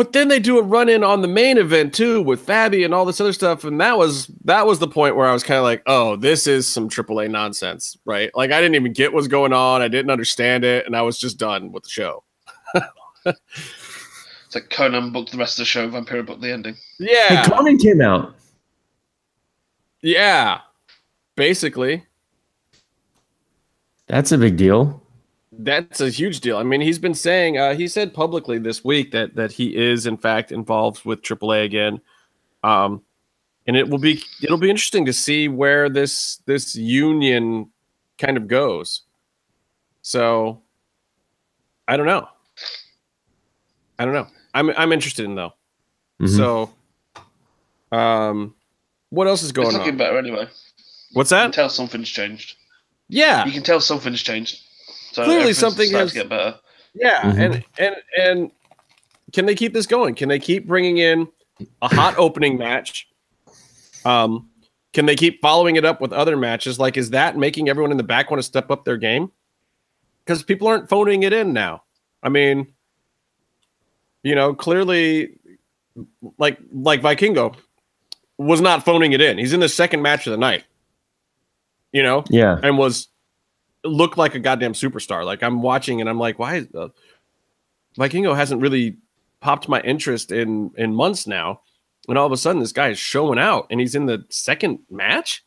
but 0.00 0.14
then 0.14 0.28
they 0.28 0.38
do 0.38 0.58
a 0.58 0.62
run 0.62 0.88
in 0.88 1.04
on 1.04 1.20
the 1.20 1.28
main 1.28 1.58
event 1.58 1.92
too 1.92 2.22
with 2.22 2.46
Fabi 2.46 2.86
and 2.86 2.94
all 2.94 3.04
this 3.04 3.20
other 3.20 3.34
stuff, 3.34 3.64
and 3.64 3.78
that 3.82 3.98
was 3.98 4.28
that 4.44 4.66
was 4.66 4.78
the 4.78 4.88
point 4.88 5.14
where 5.14 5.28
I 5.28 5.32
was 5.34 5.42
kind 5.42 5.58
of 5.58 5.64
like, 5.64 5.82
oh, 5.84 6.16
this 6.16 6.46
is 6.46 6.66
some 6.66 6.88
AAA 6.88 7.30
nonsense, 7.30 7.98
right? 8.06 8.30
Like 8.34 8.50
I 8.50 8.62
didn't 8.62 8.76
even 8.76 8.94
get 8.94 9.12
what's 9.12 9.26
going 9.26 9.52
on, 9.52 9.82
I 9.82 9.88
didn't 9.88 10.10
understand 10.10 10.64
it, 10.64 10.86
and 10.86 10.96
I 10.96 11.02
was 11.02 11.18
just 11.18 11.36
done 11.36 11.70
with 11.70 11.82
the 11.82 11.90
show. 11.90 12.24
it's 13.26 14.54
like 14.54 14.70
Konnan 14.70 15.12
booked 15.12 15.32
the 15.32 15.36
rest 15.36 15.58
of 15.58 15.64
the 15.64 15.66
show, 15.66 15.86
Vampiro 15.86 16.24
booked 16.24 16.40
the 16.40 16.50
ending. 16.50 16.76
Yeah, 16.98 17.42
hey, 17.42 17.50
Konnan 17.50 17.78
came 17.78 18.00
out. 18.00 18.34
Yeah, 20.00 20.60
basically. 21.36 22.06
That's 24.06 24.32
a 24.32 24.38
big 24.38 24.56
deal 24.56 24.99
that's 25.64 26.00
a 26.00 26.10
huge 26.10 26.40
deal. 26.40 26.56
I 26.56 26.62
mean, 26.62 26.80
he's 26.80 26.98
been 26.98 27.14
saying 27.14 27.58
uh, 27.58 27.74
he 27.74 27.88
said 27.88 28.14
publicly 28.14 28.58
this 28.58 28.84
week 28.84 29.12
that 29.12 29.34
that 29.36 29.52
he 29.52 29.76
is 29.76 30.06
in 30.06 30.16
fact 30.16 30.52
involved 30.52 31.04
with 31.04 31.22
AAA 31.22 31.64
again. 31.64 32.00
Um, 32.62 33.02
and 33.66 33.76
it 33.76 33.88
will 33.88 33.98
be 33.98 34.22
it'll 34.42 34.58
be 34.58 34.70
interesting 34.70 35.04
to 35.06 35.12
see 35.12 35.48
where 35.48 35.88
this 35.88 36.42
this 36.46 36.74
union 36.74 37.70
kind 38.18 38.36
of 38.36 38.48
goes. 38.48 39.02
So 40.02 40.62
I 41.86 41.96
don't 41.96 42.06
know. 42.06 42.28
I 43.98 44.04
don't 44.04 44.14
know. 44.14 44.26
I'm 44.54 44.70
I'm 44.70 44.92
interested 44.92 45.24
in 45.24 45.34
though. 45.34 45.52
Mm-hmm. 46.20 46.36
So 46.36 46.70
um 47.92 48.54
what 49.10 49.26
else 49.26 49.42
is 49.42 49.52
going 49.52 49.68
it's 49.68 49.76
looking 49.76 49.92
on? 49.92 49.98
better 49.98 50.18
anyway. 50.18 50.48
What's 51.12 51.30
that? 51.30 51.38
You 51.38 51.44
can 51.44 51.52
tell 51.52 51.68
something's 51.68 52.08
changed. 52.08 52.56
Yeah. 53.08 53.44
You 53.44 53.52
can 53.52 53.62
tell 53.62 53.80
something's 53.80 54.22
changed. 54.22 54.60
So 55.12 55.24
Clearly 55.24 55.52
something 55.52 55.90
has 55.92 56.10
to 56.10 56.18
get 56.18 56.28
better. 56.28 56.58
Yeah, 56.94 57.22
mm-hmm. 57.22 57.40
and 57.40 57.64
and 57.78 57.96
and 58.18 58.50
can 59.32 59.46
they 59.46 59.54
keep 59.54 59.72
this 59.72 59.86
going? 59.86 60.14
Can 60.14 60.28
they 60.28 60.38
keep 60.38 60.66
bringing 60.66 60.98
in 60.98 61.28
a 61.82 61.94
hot 61.94 62.16
opening 62.18 62.58
match? 62.58 63.08
Um, 64.04 64.48
can 64.92 65.06
they 65.06 65.14
keep 65.14 65.40
following 65.40 65.76
it 65.76 65.84
up 65.84 66.00
with 66.00 66.12
other 66.12 66.36
matches? 66.36 66.78
Like, 66.78 66.96
is 66.96 67.10
that 67.10 67.36
making 67.36 67.68
everyone 67.68 67.90
in 67.90 67.96
the 67.96 68.02
back 68.02 68.30
want 68.30 68.38
to 68.38 68.46
step 68.46 68.70
up 68.70 68.84
their 68.84 68.96
game? 68.96 69.30
Because 70.24 70.42
people 70.42 70.66
aren't 70.68 70.88
phoning 70.88 71.22
it 71.22 71.32
in 71.32 71.52
now. 71.52 71.82
I 72.22 72.28
mean, 72.28 72.72
you 74.22 74.34
know, 74.34 74.54
clearly, 74.54 75.38
like 76.38 76.58
like 76.72 77.02
Vikingo 77.02 77.56
was 78.36 78.60
not 78.60 78.84
phoning 78.84 79.12
it 79.12 79.20
in. 79.20 79.38
He's 79.38 79.52
in 79.52 79.60
the 79.60 79.68
second 79.68 80.02
match 80.02 80.26
of 80.26 80.32
the 80.32 80.38
night. 80.38 80.64
You 81.92 82.02
know, 82.02 82.24
yeah, 82.28 82.58
and 82.62 82.78
was 82.78 83.08
looked 83.84 84.18
like 84.18 84.34
a 84.34 84.38
goddamn 84.38 84.72
superstar. 84.72 85.24
Like 85.24 85.42
I'm 85.42 85.62
watching 85.62 86.00
and 86.00 86.08
I'm 86.08 86.18
like, 86.18 86.38
why? 86.38 86.56
Is, 86.56 86.68
uh, 86.74 86.88
Vikingo 87.98 88.36
hasn't 88.36 88.60
really 88.60 88.96
popped 89.40 89.68
my 89.68 89.80
interest 89.80 90.32
in 90.32 90.70
in 90.76 90.94
months 90.94 91.26
now, 91.26 91.60
and 92.08 92.16
all 92.16 92.26
of 92.26 92.32
a 92.32 92.36
sudden 92.36 92.60
this 92.60 92.72
guy 92.72 92.88
is 92.88 92.98
showing 92.98 93.38
out, 93.38 93.66
and 93.70 93.80
he's 93.80 93.94
in 93.94 94.06
the 94.06 94.24
second 94.28 94.78
match. 94.90 95.42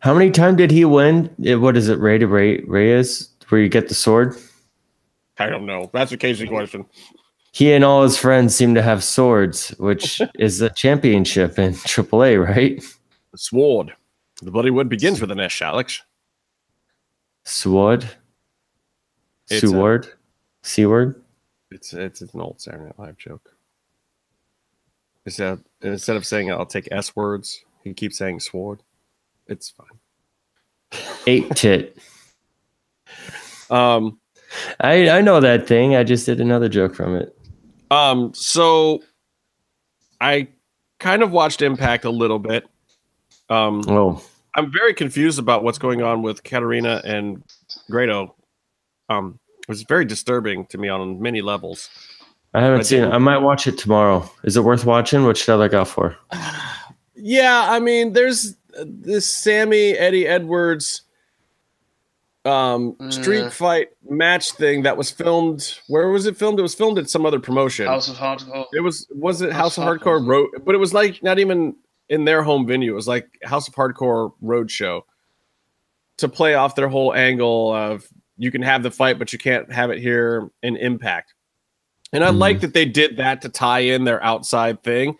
How 0.00 0.14
many 0.14 0.30
times 0.30 0.58
did 0.58 0.70
he 0.70 0.84
win? 0.84 1.34
What 1.38 1.76
is 1.76 1.88
it, 1.88 1.98
Ray 1.98 2.18
to 2.18 2.26
Ray 2.26 2.58
Reyes, 2.60 3.30
where 3.48 3.60
you 3.60 3.68
get 3.68 3.88
the 3.88 3.94
sword? 3.94 4.36
I 5.38 5.48
don't 5.48 5.66
know. 5.66 5.90
That's 5.92 6.12
a 6.12 6.16
crazy 6.16 6.46
question. 6.46 6.86
He 7.52 7.72
and 7.72 7.84
all 7.84 8.02
his 8.02 8.18
friends 8.18 8.54
seem 8.54 8.74
to 8.74 8.82
have 8.82 9.02
swords, 9.02 9.70
which 9.78 10.20
is 10.34 10.60
a 10.60 10.70
championship 10.70 11.58
in 11.58 11.72
AAA, 11.74 12.44
right? 12.44 12.84
The 13.32 13.38
sword. 13.38 13.94
The 14.42 14.50
Bollywood 14.50 14.88
begins 14.88 15.20
with 15.20 15.30
an 15.30 15.40
S, 15.40 15.62
Alex. 15.62 16.02
Sword. 17.46 18.04
Sword. 19.46 20.08
Seaward. 20.62 21.22
It's 21.70 21.92
it's 21.92 22.20
an 22.20 22.28
old 22.34 22.60
Saturday 22.60 22.84
Night 22.84 22.98
Live 22.98 23.16
joke. 23.16 23.52
Instead, 25.24 25.60
instead 25.80 26.16
of 26.16 26.26
saying 26.26 26.50
I'll 26.50 26.66
take 26.66 26.88
S 26.90 27.14
words, 27.14 27.64
he 27.84 27.94
keeps 27.94 28.18
saying 28.18 28.40
sword. 28.40 28.82
It's 29.46 29.70
fine. 29.70 31.00
Eight 31.28 31.48
tit. 31.54 31.96
um, 33.70 34.18
I 34.80 35.08
I 35.10 35.20
know 35.20 35.38
that 35.40 35.68
thing. 35.68 35.94
I 35.94 36.02
just 36.02 36.26
did 36.26 36.40
another 36.40 36.68
joke 36.68 36.96
from 36.96 37.14
it. 37.14 37.36
Um, 37.92 38.34
so 38.34 39.04
I 40.20 40.48
kind 40.98 41.22
of 41.22 41.30
watched 41.30 41.62
Impact 41.62 42.04
a 42.04 42.10
little 42.10 42.40
bit. 42.40 42.66
Um, 43.48 43.82
oh, 43.86 44.20
I'm 44.56 44.72
very 44.72 44.94
confused 44.94 45.38
about 45.38 45.62
what's 45.62 45.78
going 45.78 46.02
on 46.02 46.22
with 46.22 46.42
Katarina 46.42 47.02
and 47.04 47.42
Grado. 47.90 48.34
Um, 49.08 49.38
it 49.60 49.68
was 49.68 49.82
very 49.82 50.04
disturbing 50.04 50.66
to 50.66 50.78
me 50.78 50.88
on 50.88 51.20
many 51.20 51.42
levels. 51.42 51.90
I 52.54 52.62
haven't 52.62 52.80
I 52.80 52.82
seen 52.84 53.04
it. 53.04 53.12
I 53.12 53.18
might 53.18 53.38
watch 53.38 53.66
it 53.66 53.76
tomorrow. 53.76 54.28
Is 54.44 54.56
it 54.56 54.62
worth 54.62 54.86
watching? 54.86 55.24
What 55.24 55.36
should 55.36 55.52
I 55.52 55.56
look 55.56 55.74
out 55.74 55.88
for? 55.88 56.16
Yeah, 57.18 57.66
I 57.70 57.80
mean, 57.80 58.12
there's 58.12 58.56
this 58.84 59.28
Sami 59.28 59.92
Eddie 59.92 60.26
Edwards 60.28 61.02
um 62.44 62.94
street 63.10 63.42
mm. 63.42 63.50
fight 63.50 63.88
match 64.08 64.52
thing 64.52 64.82
that 64.82 64.98
was 64.98 65.10
filmed. 65.10 65.78
Where 65.88 66.08
was 66.10 66.26
it 66.26 66.36
filmed? 66.36 66.58
It 66.58 66.62
was 66.62 66.74
filmed 66.74 66.98
at 66.98 67.08
some 67.08 67.24
other 67.24 67.40
promotion. 67.40 67.86
House 67.86 68.08
of 68.08 68.16
Hardcore. 68.16 68.66
It 68.74 68.80
was 68.80 69.08
was 69.10 69.40
it 69.40 69.50
House, 69.50 69.76
House 69.76 69.78
of 69.78 69.84
Hardcore, 69.84 70.20
Hardcore 70.20 70.26
Road? 70.26 70.48
But 70.64 70.74
it 70.74 70.78
was 70.78 70.92
like 70.92 71.22
not 71.22 71.38
even 71.38 71.74
in 72.08 72.24
their 72.24 72.42
home 72.42 72.66
venue. 72.66 72.92
It 72.92 72.94
was 72.94 73.08
like 73.08 73.38
House 73.42 73.68
of 73.68 73.74
Hardcore 73.74 74.32
Roadshow 74.42 75.02
to 76.18 76.28
play 76.28 76.54
off 76.54 76.74
their 76.74 76.88
whole 76.88 77.14
angle 77.14 77.72
of 77.72 78.06
you 78.38 78.50
can 78.50 78.62
have 78.62 78.82
the 78.82 78.90
fight, 78.90 79.18
but 79.18 79.32
you 79.32 79.38
can't 79.38 79.70
have 79.72 79.90
it 79.90 79.98
here 79.98 80.50
in 80.62 80.76
Impact. 80.76 81.34
And 82.12 82.22
I 82.24 82.28
mm-hmm. 82.28 82.38
like 82.38 82.60
that 82.60 82.74
they 82.74 82.84
did 82.84 83.16
that 83.16 83.42
to 83.42 83.48
tie 83.48 83.80
in 83.80 84.04
their 84.04 84.22
outside 84.22 84.82
thing. 84.82 85.16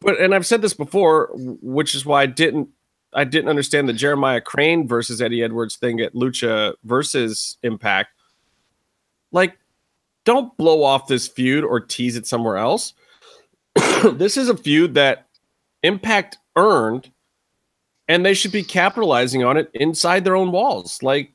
But 0.00 0.20
and 0.20 0.34
I've 0.34 0.46
said 0.46 0.62
this 0.62 0.74
before, 0.74 1.30
which 1.34 1.94
is 1.94 2.04
why 2.04 2.22
I 2.22 2.26
didn't 2.26 2.68
I 3.14 3.24
didn't 3.24 3.48
understand 3.48 3.88
the 3.88 3.94
Jeremiah 3.94 4.40
Crane 4.40 4.86
versus 4.86 5.22
Eddie 5.22 5.42
Edwards 5.42 5.76
thing 5.76 6.00
at 6.00 6.14
Lucha 6.14 6.74
versus 6.84 7.56
Impact. 7.62 8.10
Like, 9.32 9.58
don't 10.24 10.56
blow 10.56 10.82
off 10.82 11.06
this 11.06 11.26
feud 11.26 11.64
or 11.64 11.80
tease 11.80 12.16
it 12.16 12.26
somewhere 12.26 12.58
else. 12.58 12.94
this 14.12 14.36
is 14.36 14.48
a 14.48 14.56
feud 14.56 14.94
that 14.94 15.27
Impact 15.82 16.38
earned, 16.56 17.10
and 18.08 18.24
they 18.24 18.34
should 18.34 18.52
be 18.52 18.62
capitalizing 18.62 19.44
on 19.44 19.56
it 19.56 19.70
inside 19.74 20.24
their 20.24 20.36
own 20.36 20.50
walls. 20.50 21.02
Like, 21.02 21.32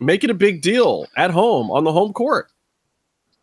make 0.00 0.24
it 0.24 0.30
a 0.30 0.34
big 0.34 0.60
deal 0.60 1.06
at 1.16 1.30
home 1.30 1.70
on 1.70 1.84
the 1.84 1.92
home 1.92 2.12
court 2.12 2.50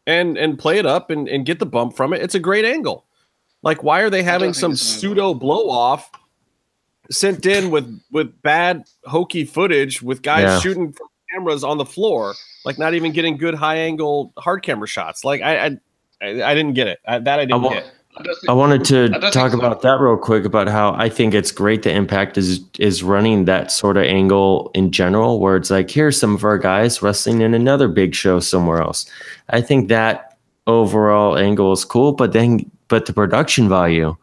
and 0.07 0.37
and 0.37 0.57
play 0.57 0.77
it 0.77 0.85
up 0.85 1.09
and, 1.09 1.27
and 1.27 1.45
get 1.45 1.59
the 1.59 1.65
bump 1.65 1.95
from 1.95 2.13
it. 2.13 2.21
It's 2.21 2.35
a 2.35 2.39
great 2.39 2.65
angle. 2.65 3.05
Like, 3.63 3.83
why 3.83 4.01
are 4.01 4.09
they 4.09 4.23
having 4.23 4.53
some 4.53 4.75
pseudo 4.75 5.33
blow 5.33 5.69
off 5.69 6.09
sent 7.09 7.45
in 7.45 7.71
with 7.71 8.01
with 8.11 8.41
bad 8.41 8.83
hokey 9.05 9.45
footage 9.45 10.01
with 10.01 10.21
guys 10.21 10.43
yeah. 10.43 10.59
shooting 10.59 10.91
from 10.91 11.07
cameras 11.31 11.63
on 11.63 11.77
the 11.77 11.85
floor, 11.85 12.33
like 12.65 12.79
not 12.79 12.93
even 12.93 13.11
getting 13.11 13.37
good 13.37 13.53
high 13.53 13.77
angle 13.77 14.33
hard 14.37 14.63
camera 14.63 14.87
shots? 14.87 15.23
Like, 15.23 15.41
I 15.41 15.77
I, 16.21 16.43
I 16.43 16.55
didn't 16.55 16.73
get 16.73 16.87
it. 16.87 16.99
I, 17.07 17.19
that 17.19 17.39
I 17.39 17.45
didn't 17.45 17.65
I 17.65 17.73
get. 17.73 17.91
I 18.47 18.53
wanted 18.53 18.83
to 18.85 19.09
talk 19.31 19.53
about 19.53 19.81
that 19.81 19.99
real 19.99 20.17
quick 20.17 20.45
about 20.45 20.67
how 20.67 20.93
I 20.93 21.09
think 21.09 21.33
it's 21.33 21.51
great 21.51 21.83
the 21.83 21.91
Impact 21.91 22.37
is 22.37 22.61
is 22.77 23.03
running 23.03 23.45
that 23.45 23.71
sort 23.71 23.97
of 23.97 24.03
angle 24.03 24.71
in 24.73 24.91
general, 24.91 25.39
where 25.39 25.55
it's 25.55 25.69
like 25.69 25.89
here's 25.89 26.19
some 26.19 26.35
of 26.35 26.43
our 26.43 26.57
guys 26.57 27.01
wrestling 27.01 27.41
in 27.41 27.53
another 27.53 27.87
big 27.87 28.13
show 28.13 28.39
somewhere 28.39 28.81
else. 28.81 29.09
I 29.49 29.61
think 29.61 29.87
that 29.89 30.37
overall 30.67 31.37
angle 31.37 31.71
is 31.71 31.85
cool, 31.85 32.11
but 32.11 32.33
then 32.33 32.69
but 32.87 33.05
the 33.05 33.13
production 33.13 33.69
value 33.69 34.15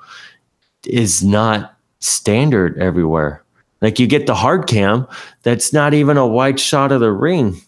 is 0.86 1.24
not 1.24 1.77
standard 2.01 2.78
everywhere. 2.78 3.43
Like 3.81 3.98
you 3.98 4.06
get 4.06 4.27
the 4.27 4.35
hard 4.35 4.66
cam, 4.66 5.06
that's 5.43 5.73
not 5.73 5.94
even 5.94 6.16
a 6.16 6.27
wide 6.27 6.60
shot 6.60 6.93
of 6.93 7.01
the 7.01 7.12
ring. 7.12 7.60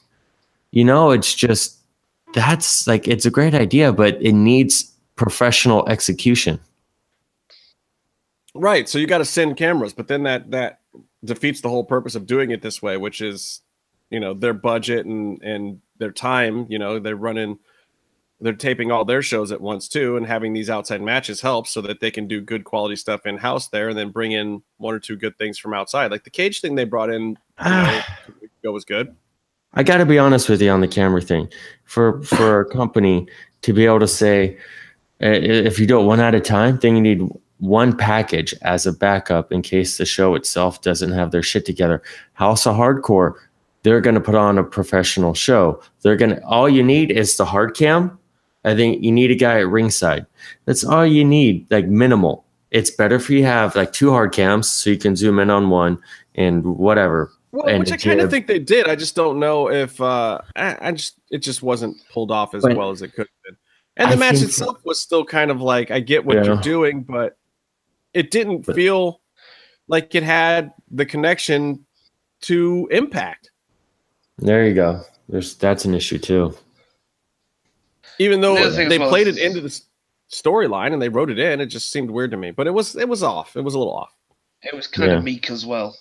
You 0.72 0.84
know, 0.84 1.10
it's 1.10 1.34
just 1.34 1.78
that's 2.34 2.86
like 2.86 3.08
it's 3.08 3.26
a 3.26 3.30
great 3.30 3.54
idea, 3.54 3.92
but 3.92 4.20
it 4.20 4.32
needs 4.32 4.89
professional 5.20 5.86
execution. 5.86 6.58
Right. 8.54 8.88
So 8.88 8.98
you 8.98 9.06
got 9.06 9.18
to 9.18 9.26
send 9.26 9.58
cameras, 9.58 9.92
but 9.92 10.08
then 10.08 10.22
that 10.22 10.50
that 10.50 10.80
defeats 11.22 11.60
the 11.60 11.68
whole 11.68 11.84
purpose 11.84 12.14
of 12.14 12.26
doing 12.26 12.52
it 12.52 12.62
this 12.62 12.80
way, 12.80 12.96
which 12.96 13.20
is, 13.20 13.60
you 14.08 14.18
know, 14.18 14.32
their 14.32 14.54
budget 14.54 15.04
and 15.04 15.40
and 15.42 15.82
their 15.98 16.10
time. 16.10 16.64
You 16.70 16.78
know, 16.78 16.98
they're 16.98 17.16
running, 17.16 17.58
they're 18.40 18.54
taping 18.54 18.90
all 18.90 19.04
their 19.04 19.20
shows 19.20 19.52
at 19.52 19.60
once 19.60 19.88
too, 19.88 20.16
and 20.16 20.26
having 20.26 20.54
these 20.54 20.70
outside 20.70 21.02
matches 21.02 21.42
helps 21.42 21.70
so 21.70 21.82
that 21.82 22.00
they 22.00 22.10
can 22.10 22.26
do 22.26 22.40
good 22.40 22.64
quality 22.64 22.96
stuff 22.96 23.26
in 23.26 23.36
house 23.36 23.68
there, 23.68 23.90
and 23.90 23.98
then 23.98 24.08
bring 24.08 24.32
in 24.32 24.62
one 24.78 24.94
or 24.94 24.98
two 24.98 25.16
good 25.16 25.36
things 25.36 25.58
from 25.58 25.74
outside. 25.74 26.10
Like 26.10 26.24
the 26.24 26.30
cage 26.30 26.62
thing 26.62 26.76
they 26.76 26.84
brought 26.84 27.10
in, 27.10 27.22
you 27.22 27.34
know, 27.58 28.00
ah. 28.00 28.18
ago 28.62 28.72
was 28.72 28.86
good. 28.86 29.14
I 29.74 29.82
got 29.82 29.98
to 29.98 30.06
be 30.06 30.18
honest 30.18 30.48
with 30.48 30.62
you 30.62 30.70
on 30.70 30.80
the 30.80 30.88
camera 30.88 31.20
thing. 31.20 31.50
For 31.84 32.22
for 32.22 32.60
a 32.62 32.70
company 32.70 33.28
to 33.62 33.74
be 33.74 33.84
able 33.84 34.00
to 34.00 34.08
say, 34.08 34.58
if 35.20 35.78
you 35.78 35.86
do 35.86 36.00
it 36.00 36.04
one 36.04 36.20
at 36.20 36.34
a 36.34 36.40
time, 36.40 36.78
then 36.78 36.96
you 36.96 37.00
need 37.00 37.28
one 37.58 37.96
package 37.96 38.54
as 38.62 38.86
a 38.86 38.92
backup 38.92 39.52
in 39.52 39.62
case 39.62 39.98
the 39.98 40.06
show 40.06 40.34
itself 40.34 40.80
doesn't 40.80 41.12
have 41.12 41.30
their 41.30 41.42
shit 41.42 41.66
together. 41.66 42.02
House 42.32 42.66
of 42.66 42.76
Hardcore, 42.76 43.34
they're 43.82 44.00
going 44.00 44.14
to 44.14 44.20
put 44.20 44.34
on 44.34 44.58
a 44.58 44.64
professional 44.64 45.34
show. 45.34 45.82
They're 46.02 46.16
going 46.16 46.36
to, 46.36 46.44
all 46.44 46.68
you 46.68 46.82
need 46.82 47.10
is 47.10 47.36
the 47.36 47.44
hard 47.44 47.76
cam. 47.76 48.18
I 48.64 48.74
think 48.74 49.02
you 49.02 49.12
need 49.12 49.30
a 49.30 49.34
guy 49.34 49.60
at 49.60 49.68
ringside. 49.68 50.26
That's 50.64 50.84
all 50.84 51.06
you 51.06 51.24
need, 51.24 51.66
like 51.70 51.86
minimal. 51.86 52.44
It's 52.70 52.90
better 52.90 53.16
if 53.16 53.28
you 53.28 53.44
have 53.44 53.74
like 53.74 53.92
two 53.92 54.10
hard 54.10 54.32
cams 54.32 54.68
so 54.68 54.90
you 54.90 54.98
can 54.98 55.16
zoom 55.16 55.38
in 55.38 55.50
on 55.50 55.70
one 55.70 55.98
and 56.34 56.64
whatever. 56.64 57.32
Well, 57.52 57.66
and 57.66 57.80
which 57.80 57.92
I 57.92 57.96
kind 57.96 58.20
of 58.20 58.30
think 58.30 58.46
they 58.46 58.60
did. 58.60 58.86
I 58.86 58.94
just 58.94 59.16
don't 59.16 59.40
know 59.40 59.70
if 59.70 60.00
uh 60.00 60.40
I, 60.54 60.76
I 60.80 60.92
just 60.92 61.18
it 61.30 61.38
just 61.38 61.62
wasn't 61.62 61.96
pulled 62.12 62.30
off 62.30 62.54
as 62.54 62.62
but, 62.62 62.76
well 62.76 62.90
as 62.90 63.02
it 63.02 63.08
could 63.08 63.26
have 63.26 63.42
been. 63.44 63.56
And 64.00 64.10
the 64.10 64.16
I 64.16 64.18
match 64.18 64.42
itself 64.42 64.76
so. 64.78 64.82
was 64.84 65.00
still 65.00 65.24
kind 65.24 65.50
of 65.50 65.60
like, 65.60 65.90
I 65.90 66.00
get 66.00 66.24
what 66.24 66.36
yeah. 66.36 66.44
you're 66.44 66.56
doing, 66.56 67.02
but 67.02 67.36
it 68.14 68.30
didn't 68.30 68.66
but, 68.66 68.74
feel 68.74 69.20
like 69.88 70.14
it 70.14 70.22
had 70.22 70.72
the 70.90 71.06
connection 71.06 71.84
to 72.42 72.88
impact. 72.90 73.50
There 74.38 74.66
you 74.66 74.74
go. 74.74 75.02
There's 75.28 75.54
that's 75.54 75.84
an 75.84 75.94
issue 75.94 76.18
too. 76.18 76.56
Even 78.18 78.40
though 78.40 78.70
they 78.70 78.98
played 78.98 79.28
it 79.28 79.38
into 79.38 79.60
the 79.60 79.80
storyline 80.30 80.92
and 80.92 81.02
they 81.02 81.08
wrote 81.08 81.30
it 81.30 81.38
in. 81.38 81.60
It 81.60 81.66
just 81.66 81.90
seemed 81.92 82.10
weird 82.10 82.30
to 82.30 82.36
me, 82.36 82.50
but 82.50 82.66
it 82.66 82.70
was 82.70 82.96
it 82.96 83.08
was 83.08 83.22
off. 83.22 83.56
It 83.56 83.62
was 83.62 83.74
a 83.74 83.78
little 83.78 83.94
off. 83.94 84.14
It 84.62 84.74
was 84.74 84.86
kind 84.86 85.10
yeah. 85.10 85.18
of 85.18 85.24
meek 85.24 85.50
as 85.50 85.66
well 85.66 85.96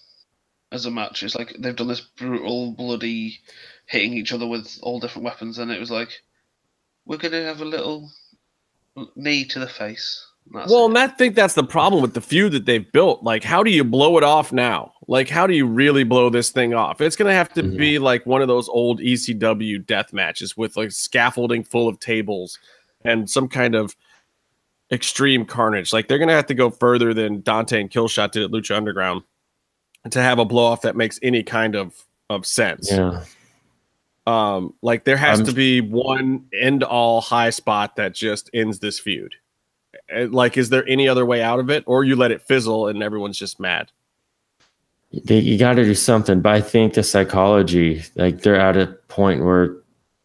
as 0.71 0.85
a 0.85 0.91
match. 0.91 1.23
It's 1.23 1.35
like 1.35 1.55
they've 1.59 1.76
done 1.76 1.88
this 1.88 2.01
brutal, 2.01 2.71
bloody, 2.71 3.39
hitting 3.85 4.13
each 4.13 4.34
other 4.34 4.47
with 4.47 4.80
all 4.81 4.99
different 4.99 5.26
weapons, 5.26 5.57
and 5.59 5.71
it 5.71 5.80
was 5.80 5.91
like 5.91 6.09
we're 7.10 7.18
gonna 7.18 7.44
have 7.44 7.60
a 7.60 7.65
little 7.65 8.10
knee 9.15 9.44
to 9.44 9.60
the 9.60 9.68
face. 9.68 10.26
That's 10.52 10.72
well, 10.72 10.86
it. 10.86 10.90
and 10.90 10.98
I 10.98 11.07
think 11.07 11.36
that's 11.36 11.56
the 11.56 11.64
problem 11.64 12.02
with 12.02 12.14
the 12.14 12.22
feud 12.22 12.52
that 12.53 12.65
they've 12.65 12.90
built. 12.91 13.23
Like, 13.23 13.44
how 13.44 13.64
do 13.64 13.72
you 13.72 13.84
blow 13.84 14.18
it 14.18 14.23
off 14.23 14.53
now? 14.53 14.94
Like, 15.07 15.27
how 15.27 15.48
do 15.48 15.56
you 15.56 15.65
really 15.65 16.03
blow 16.03 16.30
this 16.30 16.52
thing 16.52 16.73
off? 16.76 17.02
It's 17.02 17.15
gonna 17.15 17.34
have 17.34 17.52
to 17.53 17.64
mm-hmm. 17.64 17.77
be 17.77 17.99
like 17.99 18.26
one 18.27 18.44
of 18.44 18.48
those 18.48 18.69
old 18.69 18.99
ECW 18.99 19.86
death 19.86 20.14
matches 20.14 20.56
with 20.56 20.77
like 20.77 20.91
scaffolding 20.91 21.64
full 21.64 21.88
of 21.88 21.99
tables 21.99 22.60
and 23.03 23.27
some 23.27 23.48
kind 23.49 23.73
of 23.73 23.95
extreme 24.91 25.45
carnage. 25.45 25.91
Like, 25.91 26.07
they're 26.07 26.19
gonna 26.19 26.34
have 26.34 26.48
to 26.48 26.53
go 26.53 26.69
further 26.69 27.14
than 27.14 27.41
Dante 27.41 27.81
and 27.81 27.90
Killshot 27.90 28.31
did 28.31 28.44
at 28.44 28.52
Lucha 28.52 28.77
Underground 28.77 29.23
to 30.11 30.22
have 30.22 30.38
a 30.38 30.45
blow 30.45 30.65
off 30.65 30.84
that 30.84 30.95
makes 30.95 31.19
any 31.23 31.41
kind 31.41 31.76
of 31.76 32.06
of 32.30 32.45
sense. 32.45 32.91
Yeah. 32.91 33.23
Um, 34.30 34.76
like 34.84 35.06
there 35.06 35.18
has 35.18 35.39
I'm, 35.39 35.45
to 35.47 35.53
be 35.53 35.81
one 35.81 36.45
end 36.53 36.84
all 36.84 37.19
high 37.19 37.49
spot 37.49 37.95
that 37.95 38.14
just 38.14 38.47
ends 38.53 38.77
this 38.77 38.99
feud. 38.99 39.34
Like, 40.15 40.56
is 40.56 40.69
there 40.69 40.88
any 40.88 41.07
other 41.07 41.26
way 41.26 41.41
out 41.41 41.60
of 41.60 41.72
it, 41.72 41.84
or 41.88 42.03
you 42.03 42.15
let 42.15 42.31
it 42.31 42.43
fizzle 42.43 42.88
and 42.88 43.01
everyone's 43.01 43.39
just 43.39 43.60
mad? 43.60 43.91
They, 45.11 45.39
you 45.39 45.57
got 45.57 45.73
to 45.73 45.84
do 45.84 45.95
something. 45.95 46.41
But 46.41 46.53
I 46.53 46.61
think 46.61 46.93
the 46.93 47.01
psychology, 47.01 48.03
like 48.15 48.41
they're 48.41 48.60
at 48.60 48.77
a 48.77 48.88
point 49.07 49.43
where 49.43 49.77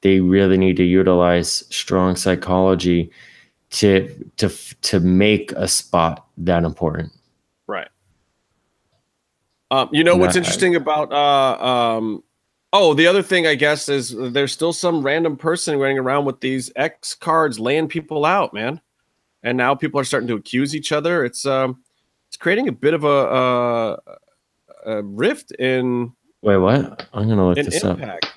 they 0.02 0.20
really 0.20 0.58
need 0.58 0.76
to 0.76 0.84
utilize 0.84 1.64
strong 1.70 2.14
psychology 2.14 3.10
to 3.70 4.30
to 4.36 4.50
to 4.82 5.00
make 5.00 5.52
a 5.52 5.66
spot 5.66 6.26
that 6.36 6.64
important. 6.64 7.10
Right. 7.66 7.88
Um, 9.70 9.88
you 9.92 10.04
know 10.04 10.16
what's 10.16 10.36
interesting 10.36 10.76
about 10.76 11.10
uh, 11.10 11.96
um, 11.96 12.22
oh 12.74 12.92
the 12.92 13.06
other 13.06 13.22
thing 13.22 13.46
I 13.46 13.54
guess 13.54 13.88
is 13.88 14.14
there's 14.14 14.52
still 14.52 14.74
some 14.74 15.02
random 15.02 15.38
person 15.38 15.78
running 15.78 15.98
around 15.98 16.26
with 16.26 16.40
these 16.40 16.70
X 16.76 17.14
cards 17.14 17.58
laying 17.58 17.88
people 17.88 18.26
out, 18.26 18.52
man 18.52 18.82
and 19.44 19.56
now 19.56 19.74
people 19.74 20.00
are 20.00 20.04
starting 20.04 20.26
to 20.26 20.34
accuse 20.34 20.74
each 20.74 20.90
other. 20.90 21.24
It's 21.24 21.46
um, 21.46 21.82
it's 22.28 22.36
creating 22.36 22.66
a 22.66 22.72
bit 22.72 22.94
of 22.94 23.04
a, 23.04 23.08
a, 23.08 23.98
a 24.86 25.02
rift 25.02 25.52
in. 25.52 26.12
Wait, 26.42 26.56
what? 26.56 27.06
I'm 27.12 27.28
gonna 27.28 27.46
look 27.46 27.56
this 27.56 27.84
impact. 27.84 28.26
up. 28.26 28.30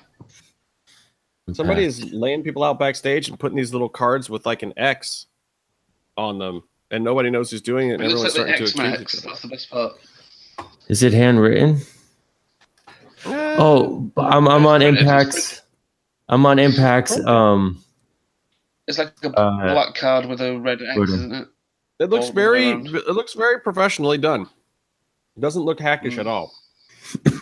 Somebody 1.54 1.84
is 1.84 2.12
laying 2.12 2.42
people 2.42 2.62
out 2.62 2.78
backstage 2.78 3.30
and 3.30 3.40
putting 3.40 3.56
these 3.56 3.72
little 3.72 3.88
cards 3.88 4.28
with 4.28 4.44
like 4.44 4.62
an 4.62 4.74
X 4.76 5.26
on 6.18 6.38
them, 6.38 6.62
and 6.90 7.02
nobody 7.02 7.30
knows 7.30 7.50
who's 7.50 7.62
doing 7.62 7.88
it. 7.88 7.94
And 7.94 8.02
everyone's 8.04 8.32
starting 8.32 8.54
to 8.56 8.64
accuse 8.64 8.74
each 8.74 8.80
other. 8.80 9.30
That's 9.30 9.42
the 9.42 9.48
best 9.48 9.70
part. 9.70 9.94
Is 10.88 11.02
it 11.02 11.14
handwritten? 11.14 11.80
Oh, 13.26 14.10
I'm 14.16 14.48
I'm 14.48 14.66
on 14.66 14.80
Impact's. 14.80 15.62
I'm 16.28 16.44
on 16.46 16.58
Impact's. 16.58 17.18
Um, 17.26 17.82
it's 18.86 18.98
like 18.98 19.12
a 19.22 19.28
uh, 19.30 19.72
black 19.72 19.94
card 19.94 20.26
with 20.26 20.40
a 20.40 20.58
red 20.58 20.80
X, 20.82 20.98
isn't 20.98 21.34
it? 21.34 21.48
It 22.00 22.10
looks 22.10 22.28
very 22.28 22.70
it 22.70 23.14
looks 23.14 23.34
very 23.34 23.60
professionally 23.60 24.18
done. 24.18 24.48
It 25.36 25.40
doesn't 25.40 25.62
look 25.62 25.80
hackish 25.80 26.16
mm. 26.16 26.20
at 26.20 26.26
all. 26.26 26.54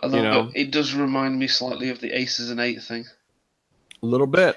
Although 0.00 0.16
you 0.16 0.22
know, 0.22 0.50
it 0.54 0.70
does 0.70 0.94
remind 0.94 1.38
me 1.38 1.48
slightly 1.48 1.90
of 1.90 2.00
the 2.00 2.12
aces 2.12 2.50
and 2.50 2.60
eight 2.60 2.80
thing. 2.82 3.04
A 4.02 4.06
little 4.06 4.26
bit. 4.26 4.56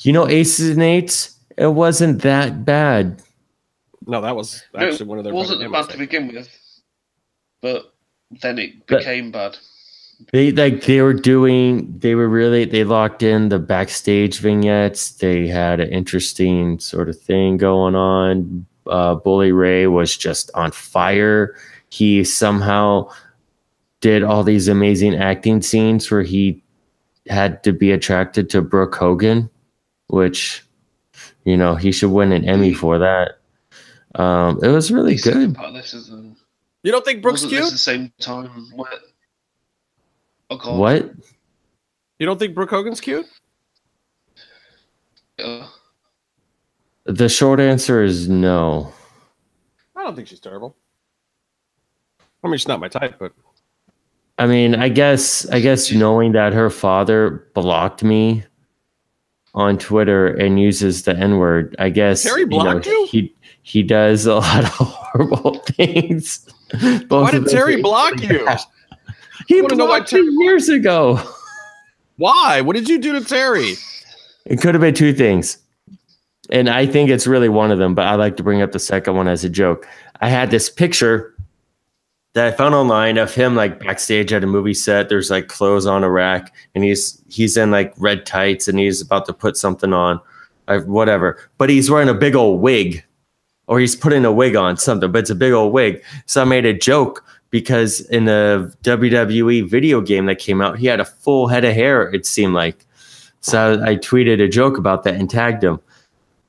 You 0.00 0.12
know, 0.12 0.28
aces 0.28 0.70
and 0.70 0.82
eights, 0.82 1.36
it 1.56 1.66
wasn't 1.66 2.22
that 2.22 2.64
bad. 2.64 3.22
No, 4.06 4.20
that 4.20 4.36
was 4.36 4.62
actually 4.76 5.06
no, 5.06 5.10
one 5.10 5.18
of 5.18 5.24
their. 5.24 5.32
It 5.32 5.36
wasn't 5.36 5.72
bad 5.72 5.88
to 5.90 5.98
begin 5.98 6.28
with, 6.28 6.48
but 7.60 7.91
then 8.40 8.58
it 8.58 8.86
became 8.86 9.30
but, 9.30 9.52
bad. 9.52 9.58
They 10.32 10.52
like 10.52 10.84
they 10.84 11.00
were 11.00 11.14
doing 11.14 11.98
they 11.98 12.14
were 12.14 12.28
really 12.28 12.64
they 12.64 12.84
locked 12.84 13.22
in 13.22 13.48
the 13.48 13.58
backstage 13.58 14.38
vignettes. 14.38 15.12
They 15.12 15.48
had 15.48 15.80
an 15.80 15.90
interesting 15.90 16.78
sort 16.78 17.08
of 17.08 17.20
thing 17.20 17.56
going 17.56 17.94
on. 17.94 18.66
Uh, 18.86 19.16
Bully 19.16 19.52
Ray 19.52 19.86
was 19.86 20.16
just 20.16 20.50
on 20.54 20.70
fire. 20.70 21.56
He 21.88 22.24
somehow 22.24 23.10
did 24.00 24.22
all 24.22 24.44
these 24.44 24.68
amazing 24.68 25.14
acting 25.14 25.62
scenes 25.62 26.10
where 26.10 26.22
he 26.22 26.62
had 27.28 27.62
to 27.64 27.72
be 27.72 27.92
attracted 27.92 28.50
to 28.50 28.62
Brooke 28.62 28.94
Hogan, 28.94 29.50
which 30.08 30.64
you 31.44 31.56
know 31.56 31.74
he 31.74 31.92
should 31.92 32.10
win 32.10 32.32
an 32.32 32.44
Emmy 32.44 32.74
for 32.74 32.98
that. 32.98 33.38
Um, 34.14 34.60
it 34.62 34.68
was 34.68 34.92
really 34.92 35.16
good. 35.16 35.56
You 36.82 36.92
don't 36.92 37.04
think 37.04 37.22
Brooke's 37.22 37.44
cute? 37.44 37.62
At 37.62 37.70
the 37.70 37.78
same 37.78 38.12
time, 38.20 38.68
what 38.74 39.00
what? 40.64 41.10
You 42.18 42.26
don't 42.26 42.38
think 42.38 42.54
Brooke 42.54 42.70
Hogan's 42.70 43.00
cute? 43.00 43.26
Yeah. 45.38 45.66
The 47.04 47.28
short 47.28 47.58
answer 47.58 48.02
is 48.02 48.28
no. 48.28 48.92
I 49.96 50.04
don't 50.04 50.14
think 50.14 50.28
she's 50.28 50.40
terrible. 50.40 50.76
I 52.44 52.48
mean, 52.48 52.58
she's 52.58 52.68
not 52.68 52.80
my 52.80 52.88
type, 52.88 53.16
but 53.18 53.32
I 54.38 54.46
mean, 54.46 54.74
I 54.74 54.88
guess 54.88 55.48
I 55.50 55.60
guess 55.60 55.92
knowing 55.92 56.32
that 56.32 56.52
her 56.52 56.70
father 56.70 57.48
blocked 57.54 58.02
me 58.02 58.44
on 59.54 59.78
Twitter 59.78 60.28
and 60.28 60.60
uses 60.60 61.02
the 61.02 61.16
N 61.16 61.38
word, 61.38 61.76
I 61.78 61.90
guess 61.90 62.22
Terry 62.22 62.44
blocked 62.44 62.86
you, 62.86 62.92
know, 62.92 62.98
you? 63.00 63.06
He 63.06 63.34
he 63.62 63.82
does 63.82 64.26
a 64.26 64.36
lot 64.36 64.64
of 64.64 64.70
horrible 64.70 65.58
things. 65.60 66.48
Why 67.08 67.30
did 67.30 67.46
Terry 67.46 67.82
block 67.82 68.20
you? 68.20 68.46
He 69.48 69.62
blocked 69.62 70.08
two 70.08 70.22
Terry- 70.22 70.44
years 70.44 70.68
ago. 70.68 71.20
Why? 72.16 72.60
What 72.60 72.76
did 72.76 72.88
you 72.88 72.98
do 72.98 73.12
to 73.12 73.24
Terry? 73.24 73.74
It 74.44 74.60
could 74.60 74.74
have 74.74 74.80
been 74.80 74.94
two 74.94 75.12
things. 75.12 75.58
And 76.50 76.68
I 76.68 76.86
think 76.86 77.08
it's 77.10 77.26
really 77.26 77.48
one 77.48 77.70
of 77.70 77.78
them, 77.78 77.94
but 77.94 78.06
I 78.06 78.14
like 78.14 78.36
to 78.36 78.42
bring 78.42 78.62
up 78.62 78.72
the 78.72 78.78
second 78.78 79.16
one 79.16 79.28
as 79.28 79.44
a 79.44 79.48
joke. 79.48 79.86
I 80.20 80.28
had 80.28 80.50
this 80.50 80.68
picture 80.68 81.34
that 82.34 82.46
I 82.46 82.56
found 82.56 82.74
online 82.74 83.18
of 83.18 83.34
him 83.34 83.54
like 83.54 83.80
backstage 83.80 84.32
at 84.32 84.44
a 84.44 84.46
movie 84.46 84.74
set. 84.74 85.08
There's 85.08 85.30
like 85.30 85.48
clothes 85.48 85.86
on 85.86 86.04
a 86.04 86.10
rack, 86.10 86.54
and 86.74 86.84
he's 86.84 87.22
he's 87.28 87.56
in 87.56 87.70
like 87.70 87.94
red 87.96 88.26
tights 88.26 88.68
and 88.68 88.78
he's 88.78 89.00
about 89.00 89.26
to 89.26 89.32
put 89.32 89.56
something 89.56 89.92
on, 89.92 90.20
uh, 90.68 90.80
whatever. 90.80 91.38
But 91.58 91.70
he's 91.70 91.90
wearing 91.90 92.08
a 92.08 92.14
big 92.14 92.34
old 92.34 92.60
wig, 92.60 93.04
or 93.66 93.80
he's 93.80 93.96
putting 93.96 94.24
a 94.24 94.32
wig 94.32 94.56
on 94.56 94.76
something. 94.76 95.10
But 95.10 95.20
it's 95.20 95.30
a 95.30 95.34
big 95.34 95.52
old 95.52 95.72
wig. 95.72 96.02
So 96.26 96.42
I 96.42 96.44
made 96.44 96.66
a 96.66 96.74
joke 96.74 97.24
because 97.50 98.00
in 98.00 98.24
the 98.24 98.74
WWE 98.82 99.68
video 99.68 100.00
game 100.00 100.26
that 100.26 100.38
came 100.38 100.60
out, 100.60 100.78
he 100.78 100.86
had 100.86 101.00
a 101.00 101.04
full 101.04 101.46
head 101.46 101.64
of 101.64 101.74
hair, 101.74 102.12
it 102.12 102.26
seemed 102.26 102.54
like. 102.54 102.84
So 103.40 103.82
I 103.84 103.96
tweeted 103.96 104.42
a 104.42 104.48
joke 104.48 104.78
about 104.78 105.04
that 105.04 105.14
and 105.14 105.28
tagged 105.28 105.62
him. 105.62 105.78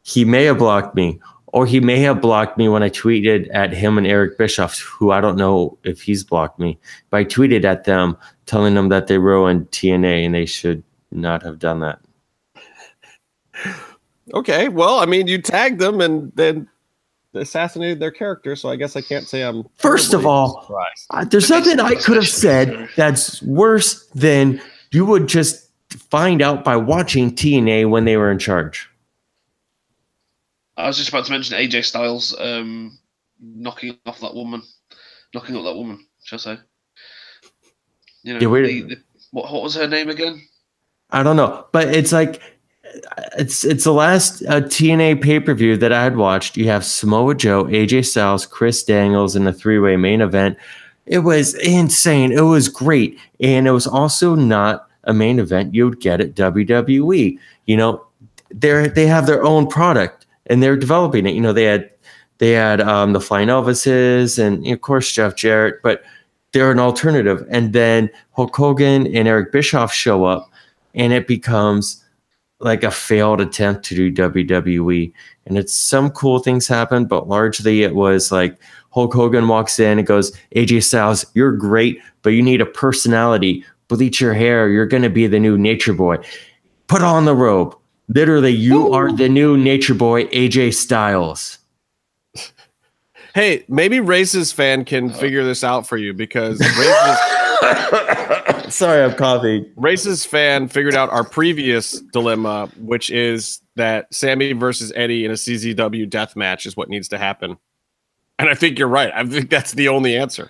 He 0.03 0.25
may 0.25 0.45
have 0.45 0.57
blocked 0.57 0.95
me, 0.95 1.19
or 1.47 1.65
he 1.65 1.79
may 1.79 1.99
have 1.99 2.21
blocked 2.21 2.57
me 2.57 2.69
when 2.69 2.83
I 2.83 2.89
tweeted 2.89 3.49
at 3.53 3.73
him 3.73 3.97
and 3.97 4.07
Eric 4.07 4.37
Bischoff, 4.37 4.79
who 4.79 5.11
I 5.11 5.21
don't 5.21 5.37
know 5.37 5.77
if 5.83 6.01
he's 6.01 6.23
blocked 6.23 6.59
me, 6.59 6.77
but 7.09 7.17
I 7.17 7.25
tweeted 7.25 7.63
at 7.63 7.83
them 7.85 8.17
telling 8.45 8.73
them 8.73 8.89
that 8.89 9.07
they 9.07 9.17
ruined 9.17 9.71
TNA 9.71 10.25
and 10.25 10.35
they 10.35 10.45
should 10.45 10.83
not 11.11 11.43
have 11.43 11.59
done 11.59 11.79
that. 11.79 11.99
Okay, 14.33 14.69
well, 14.69 14.99
I 14.99 15.05
mean, 15.05 15.27
you 15.27 15.41
tagged 15.41 15.79
them 15.79 15.99
and 16.01 16.31
then 16.35 16.67
assassinated 17.33 17.99
their 17.99 18.11
character, 18.11 18.55
so 18.55 18.69
I 18.69 18.75
guess 18.75 18.95
I 18.95 19.01
can't 19.01 19.27
say 19.27 19.41
I'm. 19.41 19.63
First 19.77 20.13
of 20.13 20.25
all, 20.25 20.65
uh, 21.09 21.25
there's 21.25 21.49
nothing 21.49 21.79
I 21.79 21.95
could 21.95 22.15
have 22.15 22.27
said 22.27 22.89
that's 22.95 23.41
worse 23.43 24.05
than 24.09 24.61
you 24.91 25.05
would 25.05 25.27
just 25.27 25.69
find 25.89 26.41
out 26.41 26.63
by 26.63 26.75
watching 26.75 27.31
TNA 27.31 27.89
when 27.89 28.05
they 28.05 28.17
were 28.17 28.31
in 28.31 28.39
charge. 28.39 28.89
I 30.77 30.87
was 30.87 30.97
just 30.97 31.09
about 31.09 31.25
to 31.25 31.31
mention 31.31 31.57
AJ 31.57 31.85
Styles 31.85 32.35
um, 32.39 32.97
knocking 33.39 33.97
off 34.05 34.19
that 34.21 34.33
woman, 34.33 34.61
knocking 35.33 35.55
up 35.55 35.63
that 35.63 35.75
woman, 35.75 36.05
shall 36.23 36.37
I 36.37 36.39
say? 36.39 36.57
You 38.23 38.39
know, 38.39 38.55
yeah, 38.57 38.67
the, 38.67 38.81
the, 38.81 39.03
what, 39.31 39.51
what 39.51 39.63
was 39.63 39.75
her 39.75 39.87
name 39.87 40.09
again? 40.09 40.41
I 41.11 41.21
don't 41.21 41.35
know, 41.35 41.67
but 41.71 41.89
it's 41.89 42.11
like 42.11 42.41
it's 43.37 43.63
it's 43.63 43.83
the 43.83 43.93
last 43.93 44.43
uh, 44.43 44.61
TNA 44.61 45.21
pay 45.21 45.39
per 45.39 45.53
view 45.53 45.77
that 45.77 45.91
I 45.91 46.03
had 46.03 46.17
watched. 46.17 46.57
You 46.57 46.67
have 46.67 46.85
Samoa 46.85 47.35
Joe, 47.35 47.65
AJ 47.65 48.05
Styles, 48.05 48.45
Chris 48.45 48.83
Daniels 48.83 49.35
in 49.35 49.47
a 49.47 49.53
three 49.53 49.79
way 49.79 49.97
main 49.97 50.21
event. 50.21 50.57
It 51.05 51.19
was 51.19 51.55
insane. 51.55 52.31
It 52.31 52.41
was 52.41 52.69
great, 52.69 53.19
and 53.39 53.67
it 53.67 53.71
was 53.71 53.87
also 53.87 54.35
not 54.35 54.87
a 55.05 55.13
main 55.13 55.39
event 55.39 55.73
you 55.73 55.85
would 55.89 55.99
get 55.99 56.21
at 56.21 56.35
WWE. 56.35 57.37
You 57.65 57.77
know, 57.77 58.05
they 58.53 58.87
they 58.87 59.07
have 59.07 59.25
their 59.25 59.43
own 59.43 59.67
product 59.67 60.23
and 60.47 60.61
they're 60.61 60.77
developing 60.77 61.25
it. 61.25 61.35
You 61.35 61.41
know, 61.41 61.53
they 61.53 61.63
had 61.63 61.89
they 62.37 62.51
had 62.51 62.81
um, 62.81 63.13
the 63.13 63.21
Flying 63.21 63.47
Elvises 63.47 64.39
and 64.39 64.65
of 64.67 64.81
course 64.81 65.11
Jeff 65.11 65.35
Jarrett, 65.35 65.81
but 65.83 66.03
they're 66.51 66.71
an 66.71 66.79
alternative. 66.79 67.45
And 67.49 67.73
then 67.73 68.09
Hulk 68.31 68.55
Hogan 68.55 69.07
and 69.15 69.27
Eric 69.27 69.51
Bischoff 69.51 69.93
show 69.93 70.25
up, 70.25 70.51
and 70.93 71.13
it 71.13 71.27
becomes 71.27 72.02
like 72.63 72.83
a 72.83 72.91
failed 72.91 73.41
attempt 73.41 73.83
to 73.85 73.95
do 73.95 74.11
WWE. 74.11 75.11
And 75.45 75.57
it's 75.57 75.73
some 75.73 76.09
cool 76.11 76.39
things 76.39 76.67
happened, 76.67 77.09
but 77.09 77.27
largely 77.27 77.83
it 77.83 77.95
was 77.95 78.31
like 78.31 78.57
Hulk 78.91 79.13
Hogan 79.13 79.47
walks 79.47 79.79
in 79.79 79.97
and 79.97 80.07
goes, 80.07 80.31
AJ 80.55 80.83
Styles, 80.83 81.25
you're 81.33 81.51
great, 81.51 81.99
but 82.21 82.29
you 82.29 82.41
need 82.41 82.61
a 82.61 82.65
personality. 82.65 83.65
Bleach 83.89 84.21
your 84.21 84.33
hair. 84.33 84.69
You're 84.69 84.85
going 84.85 85.03
to 85.03 85.09
be 85.09 85.27
the 85.27 85.39
new 85.39 85.57
Nature 85.57 85.93
Boy. 85.93 86.17
Put 86.87 87.01
on 87.01 87.25
the 87.25 87.35
robe. 87.35 87.75
Literally, 88.07 88.51
you 88.51 88.87
Ooh. 88.87 88.93
are 88.93 89.11
the 89.11 89.29
new 89.29 89.57
Nature 89.57 89.93
Boy, 89.93 90.25
AJ 90.25 90.75
Styles. 90.75 91.59
Hey, 93.35 93.65
maybe 93.67 93.99
Races 93.99 94.51
fan 94.51 94.85
can 94.85 95.09
uh. 95.09 95.13
figure 95.13 95.43
this 95.43 95.63
out 95.63 95.87
for 95.87 95.97
you 95.97 96.13
because 96.13 96.59
Races. 96.59 98.39
Sorry, 98.73 99.03
I'm 99.03 99.13
coughing. 99.13 99.71
Races 99.75 100.25
fan 100.25 100.67
figured 100.67 100.95
out 100.95 101.11
our 101.11 101.23
previous 101.23 102.01
dilemma, 102.11 102.71
which 102.79 103.11
is 103.11 103.61
that 103.75 104.11
Sami 104.11 104.53
versus 104.53 104.91
Eddie 104.95 105.25
in 105.25 105.29
a 105.29 105.35
CZW 105.35 106.09
death 106.09 106.35
match 106.35 106.65
is 106.65 106.75
what 106.75 106.89
needs 106.89 107.07
to 107.09 107.19
happen. 107.19 107.57
And 108.39 108.49
I 108.49 108.55
think 108.55 108.79
you're 108.79 108.87
right. 108.87 109.11
I 109.13 109.23
think 109.27 109.51
that's 109.51 109.73
the 109.73 109.89
only 109.89 110.17
answer. 110.17 110.49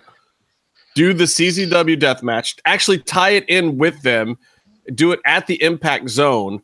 Do 0.94 1.12
the 1.12 1.24
CZW 1.24 1.98
death 1.98 2.22
match, 2.22 2.56
actually 2.64 3.00
tie 3.00 3.32
it 3.32 3.46
in 3.46 3.76
with 3.76 4.00
them, 4.00 4.38
do 4.94 5.12
it 5.12 5.20
at 5.26 5.46
the 5.46 5.62
impact 5.62 6.08
zone 6.08 6.62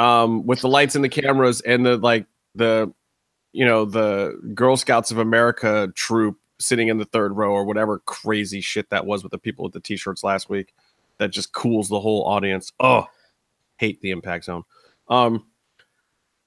um, 0.00 0.44
with 0.44 0.60
the 0.60 0.68
lights 0.68 0.96
and 0.96 1.04
the 1.04 1.08
cameras 1.08 1.60
and 1.60 1.86
the 1.86 1.98
like 1.98 2.26
the 2.56 2.92
you 3.52 3.64
know 3.64 3.84
the 3.84 4.40
Girl 4.54 4.76
Scouts 4.76 5.12
of 5.12 5.18
America 5.18 5.88
troop 5.94 6.36
sitting 6.58 6.88
in 6.88 6.98
the 6.98 7.04
third 7.04 7.36
row 7.36 7.52
or 7.52 7.64
whatever 7.64 8.00
crazy 8.00 8.60
shit 8.60 8.90
that 8.90 9.06
was 9.06 9.22
with 9.22 9.30
the 9.30 9.38
people 9.38 9.62
with 9.62 9.72
the 9.72 9.78
t-shirts 9.80 10.24
last 10.24 10.48
week 10.48 10.72
that 11.18 11.30
just 11.30 11.52
cools 11.52 11.88
the 11.88 12.00
whole 12.00 12.24
audience. 12.24 12.72
Oh, 12.80 13.06
hate 13.78 14.00
the 14.00 14.10
impact 14.10 14.44
zone. 14.44 14.64
Um, 15.08 15.46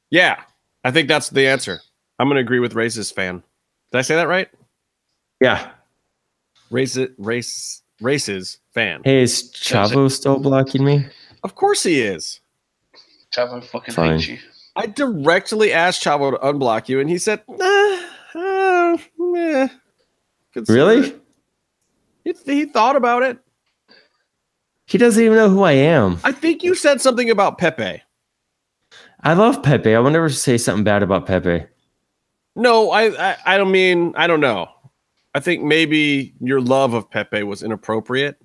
yeah, 0.10 0.41
I 0.84 0.91
think 0.91 1.08
that's 1.08 1.30
the 1.30 1.48
answer. 1.48 1.80
I'm 2.18 2.28
gonna 2.28 2.40
agree 2.40 2.60
with 2.60 2.74
Races 2.74 3.12
fan. 3.12 3.44
Did 3.91 3.98
I 3.98 4.02
say 4.02 4.16
that 4.16 4.28
right? 4.28 4.50
Yeah. 5.41 5.72
Race 6.70 6.98
it, 6.98 7.14
race 7.18 7.82
races 8.02 8.60
fan. 8.74 9.02
Hey, 9.04 9.24
is 9.24 9.52
Chavo 9.54 10.12
still 10.12 10.40
blocking 10.40 10.84
me? 10.84 11.08
Of 11.44 11.56
course 11.56 11.84
he 11.84 12.02
is. 12.02 12.40
Chavo 13.34 13.64
fucking 13.64 13.94
Fine. 13.94 14.20
hates 14.20 14.28
you. 14.28 14.38
I 14.76 14.86
directly 14.86 15.74
asked 15.74 16.04
Chavo 16.04 16.32
to 16.32 16.38
unblock 16.38 16.88
you, 16.90 17.00
and 17.00 17.10
he 17.10 17.18
said, 17.18 17.41
nah, 17.48 18.00
uh, 18.36 18.98
eh. 19.36 19.68
Really? 20.68 21.16
He, 22.24 22.34
he 22.46 22.66
thought 22.66 22.96
about 22.96 23.24
it. 23.24 23.40
He 24.90 24.98
doesn't 24.98 25.24
even 25.24 25.38
know 25.38 25.49
who 25.49 25.61
I 25.61 25.74
am. 25.74 26.20
I 26.24 26.32
think 26.32 26.64
you 26.64 26.74
said 26.74 26.99
something 26.99 27.30
about 27.30 27.60
Pepe. 27.60 28.02
I 29.22 29.34
love 29.34 29.61
Pepe. 29.61 29.94
I 29.94 29.99
would 29.99 30.14
never 30.14 30.30
say 30.30 30.57
something 30.57 30.84
bad 30.84 31.03
about 31.03 31.28
Pepe. 31.28 31.68
No, 32.56 32.90
I, 32.90 33.32
I, 33.32 33.38
I 33.45 33.57
don't 33.57 33.72
mean 33.72 34.16
I 34.18 34.26
don't 34.26 34.40
know. 34.40 34.68
I 35.36 35.41
think 35.41 35.61
maybe 35.61 36.34
your 36.40 36.60
love 36.60 36.95
of 36.95 37.07
Pepe 37.07 37.44
was 37.44 37.61
inappropriate. 37.61 38.41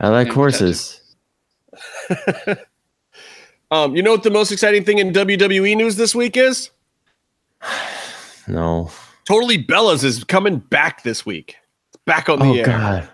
I 0.00 0.08
like 0.08 0.28
horses. 0.28 0.98
um, 3.70 3.94
you 3.94 4.02
know 4.02 4.12
what 4.12 4.22
the 4.22 4.30
most 4.30 4.50
exciting 4.50 4.82
thing 4.82 4.96
in 4.96 5.12
WWE 5.12 5.76
news 5.76 5.96
this 5.96 6.14
week 6.14 6.38
is? 6.38 6.70
no. 8.48 8.90
Totally 9.26 9.62
Bellas 9.62 10.04
is 10.04 10.24
coming 10.24 10.56
back 10.58 11.02
this 11.02 11.26
week. 11.26 11.56
It's 11.92 12.02
back 12.06 12.30
on 12.30 12.38
the 12.38 12.46
oh, 12.46 12.54
air. 12.54 12.64
God. 12.64 13.08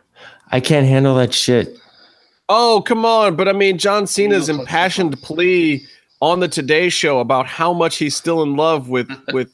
I 0.50 0.60
can't 0.60 0.86
handle 0.86 1.14
that 1.16 1.32
shit. 1.32 1.78
Oh, 2.48 2.82
come 2.84 3.04
on. 3.04 3.36
But 3.36 3.48
I 3.48 3.52
mean, 3.52 3.78
John 3.78 4.06
Cena's 4.06 4.48
impassioned 4.48 5.20
plea 5.22 5.86
on 6.20 6.40
the 6.40 6.48
Today 6.48 6.88
Show 6.88 7.20
about 7.20 7.46
how 7.46 7.72
much 7.72 7.96
he's 7.96 8.16
still 8.16 8.42
in 8.42 8.56
love 8.56 8.88
with 8.88 9.08
with 9.32 9.52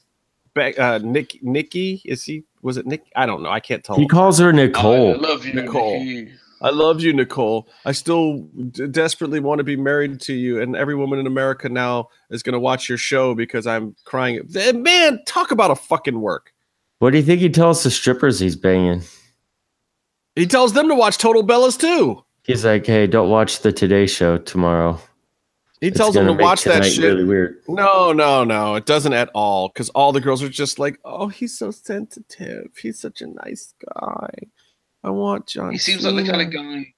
uh, 0.56 1.01
Nick 1.02 1.43
Nikki. 1.43 2.02
Is 2.05 2.24
he? 2.24 2.44
Was 2.62 2.77
it 2.77 2.86
Nick? 2.86 3.05
I 3.14 3.27
don't 3.27 3.43
know. 3.43 3.51
I 3.51 3.60
can't 3.60 3.85
tell. 3.85 3.97
He 3.97 4.06
calls 4.06 4.39
her 4.39 4.52
Nicole. 4.52 5.14
I 5.14 5.16
love 5.16 5.44
you, 5.44 5.52
Nicole. 5.52 6.02
Nikki. 6.02 6.32
I 6.62 6.70
love 6.70 7.02
you, 7.02 7.12
Nicole. 7.12 7.68
I 7.85 7.93
still 7.93 8.39
d- 8.70 8.86
desperately 8.86 9.40
want 9.40 9.59
to 9.59 9.64
be 9.64 9.77
married 9.77 10.20
to 10.23 10.32
you, 10.32 10.60
and 10.60 10.74
every 10.74 10.94
woman 10.94 11.18
in 11.18 11.27
America 11.27 11.68
now 11.68 12.09
is 12.31 12.43
going 12.43 12.55
to 12.55 12.59
watch 12.59 12.89
your 12.89 12.97
show 12.97 13.35
because 13.35 13.66
I'm 13.66 13.94
crying. 14.05 14.40
Man, 14.74 15.20
talk 15.27 15.51
about 15.51 15.70
a 15.70 15.77
fucking 15.77 16.18
work. 16.20 16.55
What 16.98 17.10
do 17.10 17.18
you 17.18 17.23
think 17.23 17.40
he 17.40 17.51
tells 17.51 17.82
the 17.82 17.90
strippers 17.90 18.40
he's 18.40 18.56
banging? 18.56 19.02
He 20.36 20.46
tells 20.46 20.74
them 20.74 20.88
to 20.88 20.94
watch 20.94 21.18
Total 21.18 21.42
Bellas 21.42 21.78
too. 21.78 22.22
He's 22.44 22.64
like, 22.64 22.86
"Hey, 22.86 23.06
don't 23.08 23.30
watch 23.30 23.60
the 23.60 23.72
Today 23.72 24.06
Show 24.06 24.38
tomorrow." 24.38 25.00
He 25.80 25.90
tells 25.90 26.14
them 26.14 26.26
to 26.26 26.32
watch 26.32 26.64
that 26.64 26.84
shit. 26.84 27.04
Really 27.04 27.24
weird. 27.24 27.60
No, 27.68 28.12
no, 28.12 28.44
no, 28.44 28.76
it 28.76 28.86
doesn't 28.86 29.12
at 29.12 29.30
all. 29.34 29.68
Because 29.68 29.88
all 29.90 30.12
the 30.12 30.20
girls 30.20 30.42
are 30.42 30.48
just 30.48 30.78
like, 30.78 30.98
"Oh, 31.04 31.28
he's 31.28 31.58
so 31.58 31.70
sensitive. 31.70 32.70
He's 32.80 33.00
such 33.00 33.20
a 33.22 33.26
nice 33.26 33.74
guy. 33.98 34.30
I 35.02 35.10
want 35.10 35.48
John." 35.48 35.72
He 35.72 35.78
seems 35.78 36.02
Cena. 36.02 36.14
like 36.14 36.26
the 36.26 36.30
kind 36.30 36.42
of 36.42 36.52
guy 36.52 36.94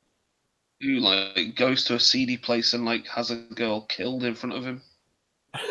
who 0.80 0.98
like 1.00 1.54
goes 1.56 1.84
to 1.84 1.94
a 1.94 2.00
seedy 2.00 2.36
place 2.36 2.74
and 2.74 2.84
like 2.84 3.06
has 3.06 3.30
a 3.30 3.36
girl 3.54 3.82
killed 3.82 4.24
in 4.24 4.34
front 4.34 4.56
of 4.56 4.64
him. 4.64 4.82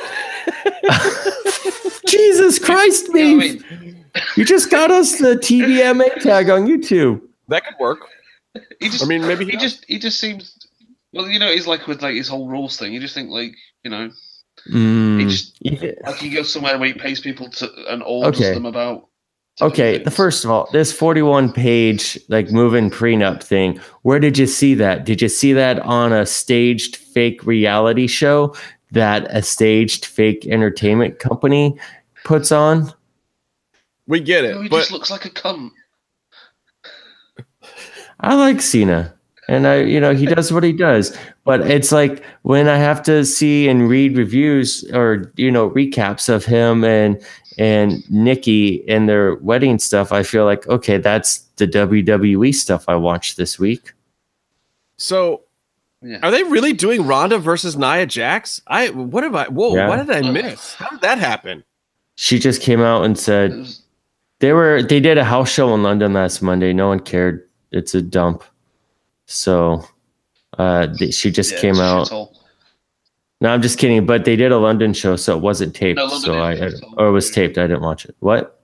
Jesus 2.07 2.59
Christ, 2.59 3.09
me! 3.09 3.29
You, 3.29 3.37
know 3.37 3.65
I 3.71 3.75
mean? 3.79 4.05
you 4.37 4.45
just 4.45 4.71
got 4.71 4.89
us 4.89 5.17
the 5.19 5.35
TVMA 5.35 6.21
tag 6.21 6.49
on 6.49 6.65
YouTube. 6.65 7.21
That 7.47 7.65
could 7.65 7.75
work. 7.79 7.99
He 8.79 8.89
just, 8.89 9.03
I 9.03 9.07
mean, 9.07 9.21
maybe 9.21 9.45
he, 9.45 9.51
he 9.51 9.57
just 9.57 9.85
he 9.87 9.99
just 9.99 10.19
seems 10.19 10.57
well, 11.13 11.27
you 11.29 11.39
know, 11.39 11.51
he's 11.51 11.67
like 11.67 11.87
with 11.87 12.01
like 12.01 12.15
his 12.15 12.27
whole 12.27 12.47
rules 12.47 12.77
thing. 12.77 12.93
You 12.93 12.99
just 12.99 13.13
think 13.13 13.29
like, 13.29 13.55
you 13.83 13.91
know, 13.91 14.09
mm, 14.69 15.19
he 15.19 15.25
just 15.25 15.57
yeah. 15.59 15.91
like 16.05 16.17
he 16.17 16.29
goes 16.29 16.51
somewhere 16.51 16.77
where 16.77 16.87
he 16.87 16.93
pays 16.93 17.19
people 17.19 17.49
to 17.51 17.69
and 17.89 18.03
orders 18.03 18.41
okay. 18.41 18.53
them 18.53 18.65
about. 18.65 19.07
Okay, 19.59 19.97
the 19.97 20.11
first 20.11 20.45
of 20.45 20.51
all, 20.51 20.69
this 20.71 20.93
41 20.93 21.51
page 21.51 22.19
like 22.29 22.51
moving 22.51 22.91
prenup 22.91 23.41
thing, 23.41 23.79
where 24.03 24.19
did 24.19 24.37
you 24.37 24.45
see 24.45 24.75
that? 24.75 25.03
Did 25.03 25.19
you 25.19 25.29
see 25.29 25.51
that 25.53 25.79
on 25.79 26.13
a 26.13 26.27
staged 26.27 26.95
fake 26.95 27.43
reality 27.43 28.05
show 28.05 28.55
that 28.91 29.25
a 29.31 29.41
staged 29.41 30.05
fake 30.05 30.45
entertainment 30.45 31.17
company 31.17 31.79
puts 32.23 32.51
on? 32.51 32.93
We 34.05 34.19
get 34.19 34.45
it. 34.45 34.53
No, 34.53 34.61
he 34.61 34.69
but... 34.69 34.77
just 34.77 34.91
looks 34.91 35.09
like 35.09 35.25
a 35.25 35.29
cunt. 35.31 35.71
I 38.19 38.35
like 38.35 38.61
Cena 38.61 39.13
and 39.47 39.65
I, 39.67 39.81
you 39.81 39.99
know, 39.99 40.13
he 40.13 40.25
does 40.25 40.51
what 40.51 40.63
he 40.63 40.73
does. 40.73 41.17
But 41.45 41.61
it's 41.71 41.91
like 41.91 42.23
when 42.41 42.67
I 42.67 42.77
have 42.77 43.01
to 43.03 43.23
see 43.23 43.67
and 43.69 43.89
read 43.89 44.17
reviews 44.17 44.83
or 44.93 45.31
you 45.37 45.49
know 45.49 45.69
recaps 45.69 46.27
of 46.29 46.45
him 46.45 46.83
and 46.83 47.21
and 47.57 48.09
Nikki 48.11 48.87
and 48.89 49.07
their 49.07 49.35
wedding 49.35 49.79
stuff, 49.79 50.11
I 50.11 50.23
feel 50.23 50.45
like 50.45 50.67
okay, 50.67 50.97
that's 50.97 51.39
the 51.55 51.67
WWE 51.67 52.53
stuff 52.53 52.85
I 52.87 52.95
watched 52.95 53.37
this 53.37 53.57
week. 53.57 53.93
So, 54.97 55.43
yeah. 56.01 56.19
are 56.23 56.31
they 56.31 56.43
really 56.43 56.73
doing 56.73 57.05
Ronda 57.05 57.37
versus 57.37 57.77
Nia 57.77 58.05
Jax? 58.05 58.61
I 58.67 58.89
what 58.89 59.23
have 59.23 59.35
I? 59.35 59.45
Whoa, 59.45 59.75
yeah. 59.75 59.87
what 59.87 60.05
did 60.05 60.09
I 60.09 60.29
miss? 60.29 60.73
How 60.75 60.89
did 60.89 61.01
that 61.01 61.19
happen? 61.19 61.63
She 62.15 62.39
just 62.39 62.61
came 62.61 62.81
out 62.81 63.05
and 63.05 63.17
said 63.17 63.67
they 64.39 64.51
were 64.51 64.83
they 64.83 64.99
did 64.99 65.17
a 65.17 65.23
house 65.23 65.49
show 65.49 65.73
in 65.73 65.83
London 65.83 66.11
last 66.11 66.41
Monday. 66.41 66.73
No 66.73 66.89
one 66.89 66.99
cared. 66.99 67.46
It's 67.71 67.95
a 67.95 68.01
dump. 68.01 68.43
So 69.25 69.83
uh, 70.57 70.87
she 71.11 71.31
just 71.31 71.53
yeah, 71.53 71.59
came 71.59 71.79
out. 71.79 72.09
No, 73.39 73.49
I'm 73.49 73.61
just 73.61 73.77
kidding. 73.77 74.05
But 74.05 74.25
they 74.25 74.35
did 74.35 74.51
a 74.51 74.57
London 74.57 74.93
show, 74.93 75.15
so 75.15 75.35
it 75.37 75.41
wasn't 75.41 75.75
taped. 75.75 75.97
No, 75.97 76.07
so 76.09 76.39
I, 76.39 76.53
I 76.53 76.71
or 76.97 77.07
it 77.07 77.11
was 77.11 77.29
taped. 77.29 77.57
I 77.57 77.67
didn't 77.67 77.81
watch 77.81 78.05
it. 78.05 78.15
What? 78.19 78.61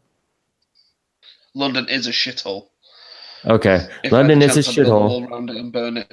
London 1.53 1.87
is 1.87 2.07
a 2.07 2.11
shithole. 2.11 2.69
Okay, 3.45 3.87
if 4.03 4.11
London 4.11 4.41
is 4.41 4.55
a 4.57 4.61
shithole. 4.61 5.29
Around 5.29 5.49
it 5.49 5.57
and 5.57 5.71
burn 5.71 5.97
it. 5.97 6.11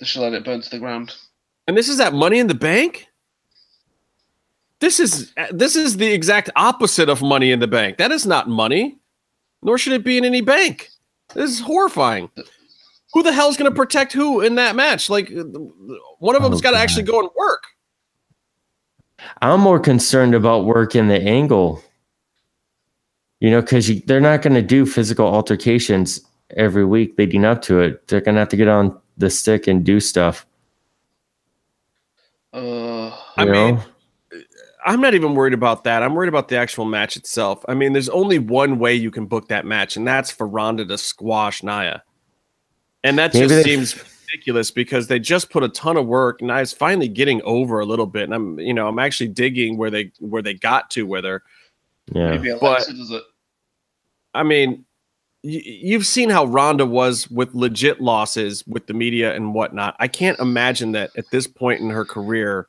They 0.00 0.06
should 0.06 0.22
let 0.22 0.32
it 0.32 0.44
burn 0.44 0.62
to 0.62 0.70
the 0.70 0.78
ground. 0.78 1.14
And 1.68 1.76
this 1.76 1.88
is 1.88 2.00
at 2.00 2.12
Money 2.12 2.38
in 2.38 2.48
the 2.48 2.54
Bank. 2.54 3.06
This 4.80 4.98
is 4.98 5.32
this 5.52 5.76
is 5.76 5.98
the 5.98 6.12
exact 6.12 6.50
opposite 6.56 7.08
of 7.08 7.22
Money 7.22 7.52
in 7.52 7.60
the 7.60 7.68
Bank. 7.68 7.98
That 7.98 8.10
is 8.10 8.26
not 8.26 8.48
money, 8.48 8.98
nor 9.62 9.78
should 9.78 9.92
it 9.92 10.04
be 10.04 10.18
in 10.18 10.24
any 10.24 10.40
bank. 10.40 10.88
This 11.34 11.50
is 11.50 11.60
horrifying. 11.60 12.30
Who 13.12 13.22
the 13.22 13.32
hell 13.32 13.48
is 13.48 13.56
going 13.56 13.70
to 13.70 13.76
protect 13.76 14.12
who 14.12 14.40
in 14.40 14.54
that 14.54 14.74
match? 14.74 15.10
Like, 15.10 15.30
one 16.18 16.34
of 16.34 16.42
them's 16.42 16.60
oh, 16.60 16.62
got 16.62 16.70
to 16.72 16.78
actually 16.78 17.02
go 17.02 17.20
and 17.20 17.28
work. 17.36 17.64
I'm 19.40 19.60
more 19.60 19.78
concerned 19.78 20.34
about 20.34 20.64
work 20.64 20.96
in 20.96 21.08
the 21.08 21.20
angle. 21.20 21.82
You 23.40 23.50
know, 23.50 23.60
because 23.60 24.02
they're 24.04 24.20
not 24.20 24.42
going 24.42 24.54
to 24.54 24.62
do 24.62 24.86
physical 24.86 25.26
altercations 25.26 26.20
every 26.56 26.84
week 26.84 27.14
leading 27.18 27.44
up 27.44 27.60
to 27.62 27.80
it. 27.80 28.06
They're 28.08 28.20
going 28.20 28.36
to 28.36 28.40
have 28.40 28.48
to 28.50 28.56
get 28.56 28.68
on 28.68 28.98
the 29.18 29.30
stick 29.30 29.66
and 29.66 29.84
do 29.84 30.00
stuff. 30.00 30.46
Uh, 32.52 33.10
I 33.36 33.44
know? 33.44 33.52
mean, 33.52 33.82
I'm 34.84 35.00
not 35.00 35.14
even 35.14 35.34
worried 35.34 35.54
about 35.54 35.84
that. 35.84 36.02
I'm 36.02 36.14
worried 36.14 36.28
about 36.28 36.48
the 36.48 36.56
actual 36.56 36.84
match 36.84 37.16
itself. 37.16 37.64
I 37.68 37.74
mean, 37.74 37.92
there's 37.92 38.08
only 38.08 38.38
one 38.38 38.78
way 38.78 38.94
you 38.94 39.10
can 39.10 39.26
book 39.26 39.48
that 39.48 39.64
match, 39.64 39.96
and 39.96 40.06
that's 40.06 40.30
for 40.30 40.46
Ronda 40.46 40.84
to 40.86 40.98
squash 40.98 41.62
Nia. 41.62 42.02
And 43.04 43.18
that 43.18 43.34
Maybe 43.34 43.48
just 43.48 43.64
seems 43.64 44.04
ridiculous 44.32 44.70
because 44.70 45.08
they 45.08 45.18
just 45.18 45.50
put 45.50 45.62
a 45.62 45.68
ton 45.68 45.96
of 45.96 46.06
work. 46.06 46.40
and 46.40 46.48
Nia's 46.48 46.72
finally 46.72 47.08
getting 47.08 47.42
over 47.42 47.80
a 47.80 47.86
little 47.86 48.06
bit, 48.06 48.24
and 48.24 48.34
I'm 48.34 48.58
you 48.58 48.74
know 48.74 48.88
I'm 48.88 48.98
actually 48.98 49.28
digging 49.28 49.76
where 49.76 49.90
they 49.90 50.12
where 50.18 50.42
they 50.42 50.54
got 50.54 50.90
to 50.92 51.06
with 51.06 51.24
her. 51.24 51.42
Yeah, 52.12 52.30
Maybe 52.30 52.50
Alexa 52.50 52.92
does 52.92 53.10
it. 53.10 53.22
I 54.34 54.42
mean, 54.42 54.84
y- 55.44 55.62
you've 55.64 56.06
seen 56.06 56.30
how 56.30 56.46
Ronda 56.46 56.86
was 56.86 57.30
with 57.30 57.54
legit 57.54 58.00
losses 58.00 58.66
with 58.66 58.86
the 58.86 58.94
media 58.94 59.34
and 59.34 59.54
whatnot. 59.54 59.96
I 59.98 60.08
can't 60.08 60.38
imagine 60.38 60.92
that 60.92 61.10
at 61.16 61.30
this 61.30 61.46
point 61.46 61.80
in 61.80 61.90
her 61.90 62.04
career, 62.04 62.66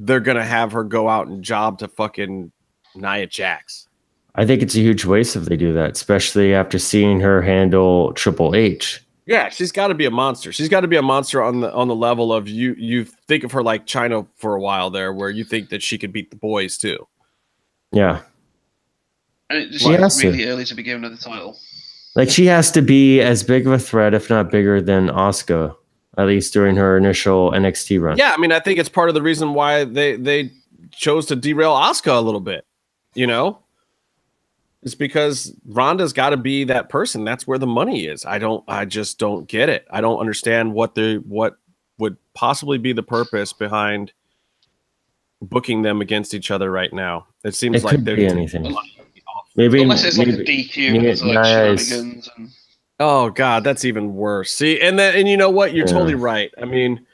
they're 0.00 0.18
gonna 0.20 0.44
have 0.44 0.72
her 0.72 0.82
go 0.82 1.08
out 1.08 1.28
and 1.28 1.42
job 1.44 1.78
to 1.78 1.88
fucking 1.88 2.50
Nia 2.96 3.26
Jax. 3.26 3.86
I 4.34 4.46
think 4.46 4.62
it's 4.62 4.74
a 4.74 4.80
huge 4.80 5.04
waste 5.04 5.36
if 5.36 5.44
they 5.44 5.56
do 5.56 5.72
that, 5.74 5.92
especially 5.92 6.54
after 6.54 6.78
seeing 6.78 7.20
her 7.20 7.42
handle 7.42 8.12
Triple 8.14 8.54
H. 8.56 9.04
Yeah, 9.26 9.48
she's 9.48 9.70
got 9.70 9.88
to 9.88 9.94
be 9.94 10.06
a 10.06 10.10
monster. 10.10 10.52
She's 10.52 10.68
got 10.68 10.80
to 10.80 10.88
be 10.88 10.96
a 10.96 11.02
monster 11.02 11.40
on 11.42 11.60
the 11.60 11.72
on 11.72 11.86
the 11.88 11.94
level 11.94 12.32
of 12.32 12.48
you. 12.48 12.74
You 12.78 13.04
think 13.04 13.44
of 13.44 13.52
her 13.52 13.62
like 13.62 13.86
Chyna 13.86 14.26
for 14.36 14.54
a 14.56 14.60
while 14.60 14.90
there, 14.90 15.12
where 15.12 15.30
you 15.30 15.44
think 15.44 15.68
that 15.68 15.82
she 15.82 15.98
could 15.98 16.12
beat 16.12 16.30
the 16.30 16.36
boys 16.36 16.76
too. 16.78 17.06
Yeah, 17.92 18.22
And 19.50 19.58
it 19.58 19.70
just 19.72 19.84
She 19.84 19.90
has 19.92 20.16
seems 20.16 20.34
to. 20.34 20.38
really 20.38 20.50
early 20.50 20.64
to 20.64 20.74
be 20.74 20.82
given 20.82 21.02
the 21.02 21.16
title. 21.16 21.56
like 22.16 22.30
she 22.30 22.46
has 22.46 22.70
to 22.72 22.82
be 22.82 23.20
as 23.20 23.42
big 23.44 23.66
of 23.66 23.72
a 23.72 23.78
threat, 23.78 24.14
if 24.14 24.30
not 24.30 24.50
bigger, 24.50 24.80
than 24.80 25.08
Asuka, 25.08 25.74
at 26.18 26.26
least 26.26 26.52
during 26.52 26.76
her 26.76 26.96
initial 26.96 27.52
NXT 27.52 28.00
run. 28.00 28.16
Yeah, 28.18 28.32
I 28.34 28.40
mean, 28.40 28.52
I 28.52 28.60
think 28.60 28.78
it's 28.78 28.88
part 28.88 29.08
of 29.08 29.14
the 29.14 29.22
reason 29.22 29.54
why 29.54 29.84
they 29.84 30.16
they 30.16 30.50
chose 30.90 31.26
to 31.26 31.36
derail 31.36 31.74
Asuka 31.74 32.16
a 32.16 32.20
little 32.20 32.40
bit. 32.40 32.66
You 33.14 33.26
know, 33.26 33.58
it's 34.82 34.94
because 34.94 35.54
Ronda's 35.66 36.12
got 36.12 36.30
to 36.30 36.36
be 36.36 36.64
that 36.64 36.88
person. 36.88 37.24
That's 37.24 37.46
where 37.46 37.58
the 37.58 37.66
money 37.66 38.06
is. 38.06 38.24
I 38.24 38.38
don't. 38.38 38.64
I 38.68 38.84
just 38.84 39.18
don't 39.18 39.46
get 39.48 39.68
it. 39.68 39.86
I 39.90 40.00
don't 40.00 40.18
understand 40.18 40.72
what 40.74 40.94
the 40.94 41.22
what 41.26 41.56
would 41.98 42.16
possibly 42.34 42.78
be 42.78 42.92
the 42.92 43.02
purpose 43.02 43.52
behind 43.52 44.12
booking 45.42 45.82
them 45.82 46.00
against 46.00 46.34
each 46.34 46.50
other 46.50 46.70
right 46.70 46.92
now. 46.92 47.26
It 47.44 47.54
seems 47.54 47.76
it 47.78 47.84
like 47.84 47.96
could 47.96 48.04
they're 48.04 48.16
be 48.16 48.26
anything. 48.26 48.74
Maybe, 49.56 49.82
Unless 49.82 50.04
it's 50.04 50.16
like 50.18 50.28
a 50.28 50.32
DQ 50.32 50.84
and 50.84 50.92
maybe 50.94 51.06
there's 51.06 51.24
like 51.24 51.42
Nia 51.42 51.72
is- 51.72 51.88
shenanigans 51.88 52.30
and 52.36 52.50
Oh 53.00 53.30
God, 53.30 53.64
that's 53.64 53.84
even 53.84 54.14
worse. 54.14 54.52
See, 54.52 54.78
and 54.80 54.98
then 54.98 55.16
and 55.16 55.26
you 55.26 55.36
know 55.36 55.50
what? 55.50 55.74
You're 55.74 55.86
Yeah. 55.86 55.92
totally 55.94 56.14
right. 56.14 56.52
I 56.60 56.66
mean, 56.66 57.04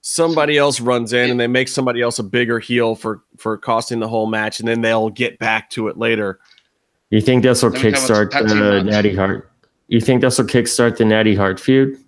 somebody 0.00 0.56
else 0.58 0.80
runs 0.80 1.12
in 1.12 1.30
and 1.30 1.38
they 1.38 1.46
make 1.46 1.68
somebody 1.68 2.00
else 2.02 2.18
a 2.18 2.22
bigger 2.22 2.58
heel 2.58 2.94
for 2.94 3.22
for 3.36 3.56
costing 3.58 4.00
the 4.00 4.08
whole 4.08 4.26
match, 4.26 4.58
and 4.60 4.68
then 4.68 4.80
they'll 4.80 5.10
get 5.10 5.38
back 5.38 5.70
to 5.70 5.88
it 5.88 5.98
later. 5.98 6.40
you 7.10 7.20
think 7.20 7.42
this 7.42 7.62
will 7.62 7.70
Then 7.70 7.82
we 7.82 7.90
have 7.92 7.94
a 8.10 8.12
kickstart 8.12 8.48
the. 8.48 8.82
Natty 8.82 9.14
Hart? 9.14 9.50
You 9.88 10.00
think 10.00 10.22
this 10.22 10.38
will 10.38 10.46
kickstart 10.46 10.96
the 10.96 11.04
Natty 11.04 11.34
Hart 11.34 11.60
feud? 11.60 11.98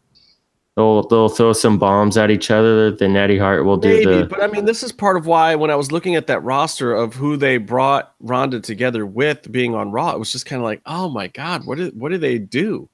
They'll 0.77 1.09
they'll 1.09 1.31
throw 1.31 1.53
some 1.55 1.78
bombs 1.78 2.16
at 2.16 2.31
each 2.31 2.51
other. 2.51 2.90
The 2.90 3.09
Natty 3.09 3.39
Hart 3.39 3.65
will 3.65 3.78
do 3.78 3.89
Maybe, 3.89 4.05
the 4.05 4.27
but 4.27 4.43
I 4.43 4.47
mean, 4.47 4.66
this 4.66 4.82
is 4.82 4.93
part 4.93 5.16
of 5.16 5.27
why 5.27 5.55
when 5.55 5.70
I 5.70 5.74
was 5.74 5.90
looking 5.90 6.15
at 6.16 6.27
that 6.27 6.40
roster 6.43 6.93
of 6.93 7.15
who 7.15 7.36
they 7.36 7.57
brought 7.57 8.15
Ronda 8.20 8.61
together 8.61 9.07
with 9.07 9.51
being 9.51 9.74
on 9.74 9.90
Raw, 9.90 10.12
it 10.12 10.19
was 10.19 10.32
just 10.32 10.44
kind 10.47 10.61
of 10.61 10.65
like, 10.65 10.82
oh 10.85 11.09
my 11.09 11.28
God, 11.28 11.66
what 11.66 11.78
did 11.78 11.98
what 11.98 12.12
do 12.12 12.19
they 12.19 12.39
do? 12.39 12.89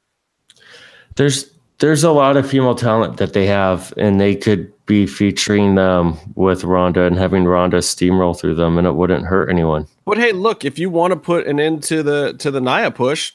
there's 1.16 1.50
there's 1.78 2.04
a 2.04 2.12
lot 2.12 2.36
of 2.36 2.48
female 2.48 2.76
talent 2.76 3.16
that 3.16 3.32
they 3.32 3.46
have, 3.46 3.92
and 3.96 4.20
they 4.20 4.36
could 4.36 4.72
be 4.86 5.04
featuring 5.04 5.74
them 5.74 6.16
with 6.36 6.62
Ronda 6.62 7.02
and 7.02 7.18
having 7.18 7.44
Ronda 7.44 7.78
steamroll 7.78 8.38
through 8.38 8.54
them, 8.54 8.78
and 8.78 8.86
it 8.86 8.92
wouldn't 8.92 9.26
hurt 9.26 9.50
anyone. 9.50 9.88
But 10.04 10.18
hey, 10.18 10.30
look, 10.30 10.64
if 10.64 10.78
you 10.78 10.90
want 10.90 11.12
to 11.12 11.18
put 11.18 11.46
an 11.46 11.59
end 11.59 11.82
to 11.84 12.02
the 12.02 12.34
to 12.34 12.50
the 12.50 12.60
Nia 12.60 12.90
push, 12.92 13.32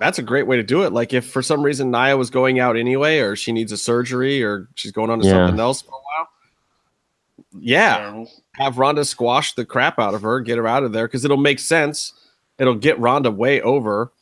that's 0.00 0.18
a 0.18 0.22
great 0.22 0.46
way 0.48 0.56
to 0.56 0.62
do 0.64 0.82
it. 0.82 0.92
Like 0.92 1.12
if 1.12 1.26
for 1.30 1.42
some 1.42 1.62
reason 1.62 1.90
Nia 1.92 2.16
was 2.16 2.30
going 2.30 2.58
out 2.58 2.76
anyway, 2.76 3.18
or 3.20 3.36
she 3.36 3.52
needs 3.52 3.70
a 3.70 3.76
surgery, 3.76 4.42
or 4.42 4.68
she's 4.74 4.90
going 4.92 5.10
on 5.10 5.20
to 5.20 5.26
Yeah. 5.26 5.32
something 5.46 5.60
else 5.60 5.82
for 5.82 5.90
a 5.90 5.92
while, 5.92 6.28
yeah, 7.58 7.98
terrible. 7.98 8.30
have 8.54 8.78
Ronda 8.78 9.04
squash 9.04 9.54
the 9.54 9.64
crap 9.64 9.98
out 9.98 10.14
of 10.14 10.22
her, 10.22 10.40
get 10.40 10.58
her 10.58 10.66
out 10.66 10.82
of 10.82 10.92
there 10.92 11.06
because 11.06 11.24
it'll 11.24 11.36
make 11.36 11.58
sense. 11.58 12.12
It'll 12.58 12.74
get 12.74 12.98
Ronda 12.98 13.30
way 13.30 13.60
over. 13.60 14.12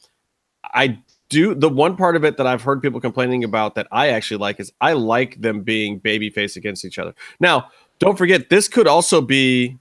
I 0.75 0.99
do 1.29 1.55
the 1.55 1.69
one 1.69 1.97
part 1.97 2.17
of 2.17 2.25
it 2.25 2.37
that 2.39 2.47
I've 2.47 2.63
heard 2.63 2.81
people 2.83 3.01
complaining 3.01 3.45
about 3.45 3.75
that 3.75 3.87
I 3.93 4.09
actually 4.09 4.39
like 4.39 4.61
is 4.61 4.73
I 4.81 4.93
like 4.95 5.41
them 5.41 5.61
being 5.63 6.01
babyface 6.01 6.57
against 6.57 6.85
each 6.85 6.99
other. 6.99 7.15
Now, 7.41 7.71
don't 7.99 8.17
forget 8.17 8.49
this 8.49 8.69
could 8.69 8.87
also 8.87 9.21
be 9.21 9.77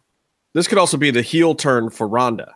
this 0.53 0.67
could 0.67 0.77
also 0.77 0.97
be 0.97 1.11
the 1.11 1.21
heel 1.21 1.55
turn 1.55 1.89
for 1.89 2.07
Ronda. 2.07 2.55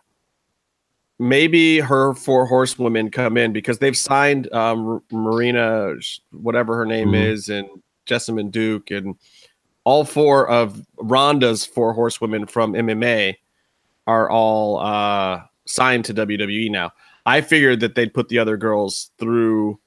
Maybe 1.22 1.78
her 1.78 2.14
four 2.14 2.46
horsewomen 2.46 3.10
come 3.10 3.36
in 3.36 3.52
because 3.52 3.78
they've 3.78 3.96
signed 3.96 4.52
um, 4.52 5.00
Marina, 5.12 5.94
whatever 6.32 6.74
her 6.76 6.84
name 6.84 7.10
Mhm. 7.10 7.26
is, 7.30 7.48
and 7.48 7.68
Jessamyn 8.06 8.50
Duke, 8.50 8.90
and 8.90 9.14
all 9.84 10.04
four 10.04 10.48
of 10.48 10.84
Ronda's 10.98 11.64
four 11.64 11.92
horsewomen 11.92 12.46
from 12.46 12.74
MMA 12.74 13.36
are 14.08 14.28
all 14.28 14.78
uh, 14.80 15.42
signed 15.64 16.04
to 16.06 16.14
WWE 16.14 16.68
now. 16.70 16.90
I 17.24 17.40
figured 17.40 17.78
that 17.80 17.94
they'd 17.94 18.12
put 18.12 18.28
the 18.28 18.40
other 18.40 18.56
girls 18.56 19.12
through 19.18 19.78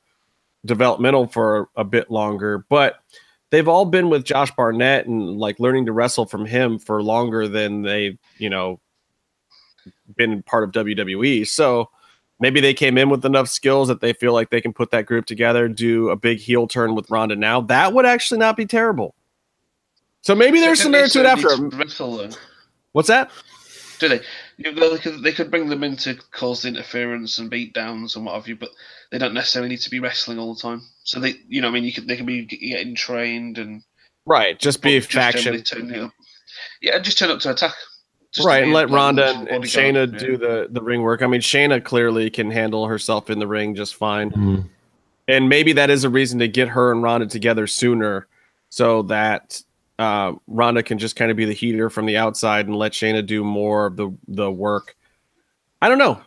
developmental 0.66 1.28
for 1.28 1.68
a 1.76 1.84
bit 1.84 2.10
longer, 2.10 2.66
but 2.70 3.00
they've 3.50 3.68
all 3.68 3.84
been 3.84 4.10
with 4.10 4.24
Josh 4.24 4.52
Barnett 4.56 5.06
and 5.06 5.38
like 5.38 5.60
learning 5.60 5.86
to 5.88 5.92
wrestle 5.92 6.26
from 6.26 6.46
him 6.46 6.80
for 6.80 7.04
longer 7.04 7.48
than 7.50 7.82
they, 7.82 8.18
you 8.38 8.50
know, 8.50 8.80
been 10.16 10.44
part 10.44 10.64
of 10.64 10.72
WWE. 10.72 11.48
So 11.48 11.90
maybe 12.40 12.60
they 12.60 12.74
came 12.74 12.98
in 12.98 13.10
with 13.10 13.26
enough 13.26 13.48
skills 13.48 13.88
that 13.88 14.02
they 14.02 14.14
feel 14.14 14.34
like 14.34 14.50
they 14.50 14.62
can 14.62 14.74
put 14.74 14.92
that 14.92 15.06
group 15.06 15.26
together, 15.26 15.68
do 15.68 16.10
a 16.10 16.16
big 16.16 16.40
heel 16.40 16.68
turn 16.68 16.96
with 16.96 17.10
Ronda 17.10 17.36
now. 17.36 17.62
That 17.62 17.94
would 17.94 18.06
actually 18.06 18.40
not 18.40 18.58
be 18.58 18.66
terrible. 18.66 19.16
So 20.22 20.34
maybe 20.36 20.60
there's 20.60 20.82
some 20.82 20.92
merit 20.92 21.12
to 21.12 21.20
it 21.20 21.26
after. 21.26 21.50
Wrestle. 21.68 22.30
What's 22.94 23.10
that? 23.10 23.30
Do 24.00 24.10
they? 24.10 24.22
You 24.58 24.72
know, 24.74 24.90
they 24.90 24.98
could 24.98 25.24
they 25.24 25.32
could 25.32 25.52
bring 25.52 25.70
them 25.70 25.84
in 25.84 25.96
to 25.98 26.16
cause 26.32 26.66
interference 26.66 27.38
and 27.38 27.50
beat 27.50 27.74
downs 27.74 28.16
and 28.16 28.26
what 28.26 28.36
have 28.36 28.48
you, 28.48 28.56
but 28.56 28.70
they 29.12 29.18
don't 29.18 29.34
necessarily 29.34 29.70
need 29.70 29.82
to 29.82 29.90
be 29.90 30.00
wrestling 30.00 30.40
all 30.40 30.54
the 30.54 30.62
time. 30.62 30.82
So 31.04 31.20
they, 31.20 31.36
you 31.48 31.62
know, 31.62 31.68
I 31.68 31.72
mean, 31.72 31.84
you 31.84 31.94
could 31.94 32.08
they 32.08 32.18
can 32.18 32.26
be 32.26 32.46
getting 32.46 32.96
trained 32.96 33.58
and 33.58 33.84
Right, 34.26 34.58
just 34.60 34.82
be 34.82 35.00
faction. 35.00 35.44
generally 35.44 35.64
turning 35.64 36.04
up. 36.06 36.12
Yeah, 36.82 36.98
just 37.00 37.18
turn 37.20 37.30
up 37.30 37.40
to 37.42 37.52
attack. 37.52 37.74
Just 38.36 38.46
right, 38.48 38.64
and 38.64 38.74
let 38.74 38.90
Ronda 38.90 39.28
and, 39.30 39.48
and 39.48 39.64
Shayna 39.64 40.12
yeah. 40.12 40.20
do 40.20 40.38
the 40.38 40.68
the 40.70 40.82
ring 40.82 41.02
work. 41.02 41.22
I 41.22 41.28
mean, 41.28 41.42
Shayna 41.42 41.84
clearly 41.84 42.30
can 42.30 42.52
handle 42.52 42.86
herself 42.88 43.30
in 43.30 43.40
the 43.40 43.48
ring 43.48 43.76
just 43.76 43.96
fine, 43.96 44.32
Mhm. 44.32 44.66
and 45.28 45.48
maybe 45.50 45.72
that 45.74 45.90
is 45.90 46.04
a 46.04 46.10
reason 46.10 46.40
to 46.40 46.48
get 46.48 46.68
her 46.70 46.92
and 46.92 47.02
Ronda 47.02 47.28
together 47.28 47.66
sooner, 47.68 48.28
so 48.70 49.04
that 49.04 49.62
uh, 50.00 50.34
Ronda 50.48 50.84
can 50.84 50.98
just 50.98 51.16
kind 51.16 51.32
of 51.32 51.38
be 51.38 51.46
the 51.46 51.54
heater 51.54 51.90
from 51.90 52.06
the 52.06 52.18
outside 52.18 52.68
and 52.68 52.76
let 52.76 52.92
Shayna 52.92 53.26
do 53.26 53.44
more 53.44 53.86
of 53.86 53.96
the 53.96 54.14
the 54.28 54.52
work. 54.52 54.96
I 55.82 55.88
don't 55.88 55.98
know. 56.00 56.20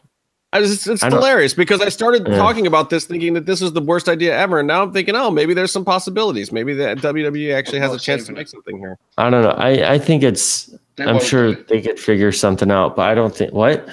I 0.50 0.62
just, 0.62 0.86
it's 0.86 1.02
I 1.02 1.10
don't- 1.10 1.18
hilarious 1.18 1.52
because 1.52 1.82
I 1.82 1.90
started 1.90 2.26
Yeah. 2.26 2.36
talking 2.38 2.66
about 2.66 2.88
this 2.88 3.04
thinking 3.04 3.34
that 3.34 3.44
this 3.44 3.60
was 3.60 3.74
the 3.74 3.82
worst 3.82 4.08
idea 4.08 4.34
ever, 4.34 4.60
and 4.60 4.66
now 4.66 4.82
I'm 4.82 4.92
thinking, 4.94 5.14
oh, 5.14 5.30
maybe 5.30 5.52
there's 5.52 5.70
some 5.72 5.84
possibilities. 5.84 6.50
Maybe 6.52 6.72
that 6.74 6.98
WWE 7.02 7.52
actually 7.54 7.80
has 7.80 7.92
a 7.92 7.98
chance 7.98 8.24
to 8.28 8.32
make 8.32 8.48
something 8.48 8.78
here. 8.78 8.96
I 9.18 9.28
don't 9.28 9.42
know. 9.42 9.50
I 9.50 9.92
I 9.92 9.98
think 9.98 10.22
it's. 10.22 10.70
They 10.98 11.04
I'm 11.04 11.20
sure 11.20 11.54
do 11.54 11.64
they 11.68 11.80
could 11.80 11.98
figure 11.98 12.32
something 12.32 12.70
out, 12.70 12.96
but 12.96 13.08
I 13.08 13.14
don't 13.14 13.34
think 13.34 13.52
what. 13.52 13.88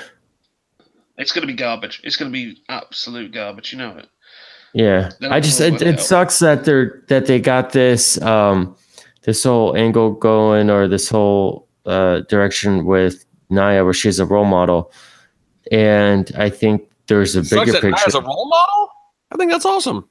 It's 1.18 1.32
going 1.32 1.48
to 1.48 1.48
be 1.48 1.58
garbage. 1.58 2.02
It's 2.04 2.18
going 2.18 2.32
to 2.32 2.34
be 2.34 2.62
absolute 2.68 3.32
garbage. 3.32 3.72
You 3.72 3.78
know 3.78 3.98
it. 3.98 4.10
Yeah, 4.74 5.12
I 5.22 5.40
just 5.40 5.62
it, 5.62 5.82
it 5.82 5.82
it 5.84 6.00
sucks 6.02 6.40
that 6.40 6.66
they're 6.66 7.04
that 7.08 7.28
they 7.28 7.40
got 7.40 7.72
this 7.72 8.22
um 8.22 8.76
this 9.22 9.44
whole 9.44 9.78
angle 9.78 10.12
going 10.12 10.70
or 10.70 10.88
this 10.88 11.08
whole 11.08 11.70
uh 11.86 12.22
direction 12.22 12.86
with 12.86 13.24
Nia 13.50 13.86
where 13.86 13.94
she's 13.94 14.20
a 14.20 14.26
role 14.26 14.44
model, 14.44 14.92
and 15.72 16.30
I 16.38 16.50
think 16.50 16.90
there's 17.08 17.36
a 17.38 17.46
Sucks 17.46 17.62
bigger 17.62 17.72
that 17.72 17.82
picture. 17.84 18.04
Nia's 18.06 18.16
a 18.16 18.22
role 18.22 18.50
model. 18.50 18.90
I 19.32 19.38
think 19.38 19.52
that's 19.52 19.66
awesome. 19.66 20.10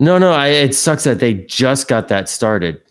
No, 0.00 0.18
no, 0.18 0.32
I, 0.32 0.48
it 0.48 0.74
sucks 0.74 1.04
that 1.04 1.20
they 1.20 1.34
just 1.34 1.86
got 1.88 2.08
that 2.08 2.28
started. 2.28 2.82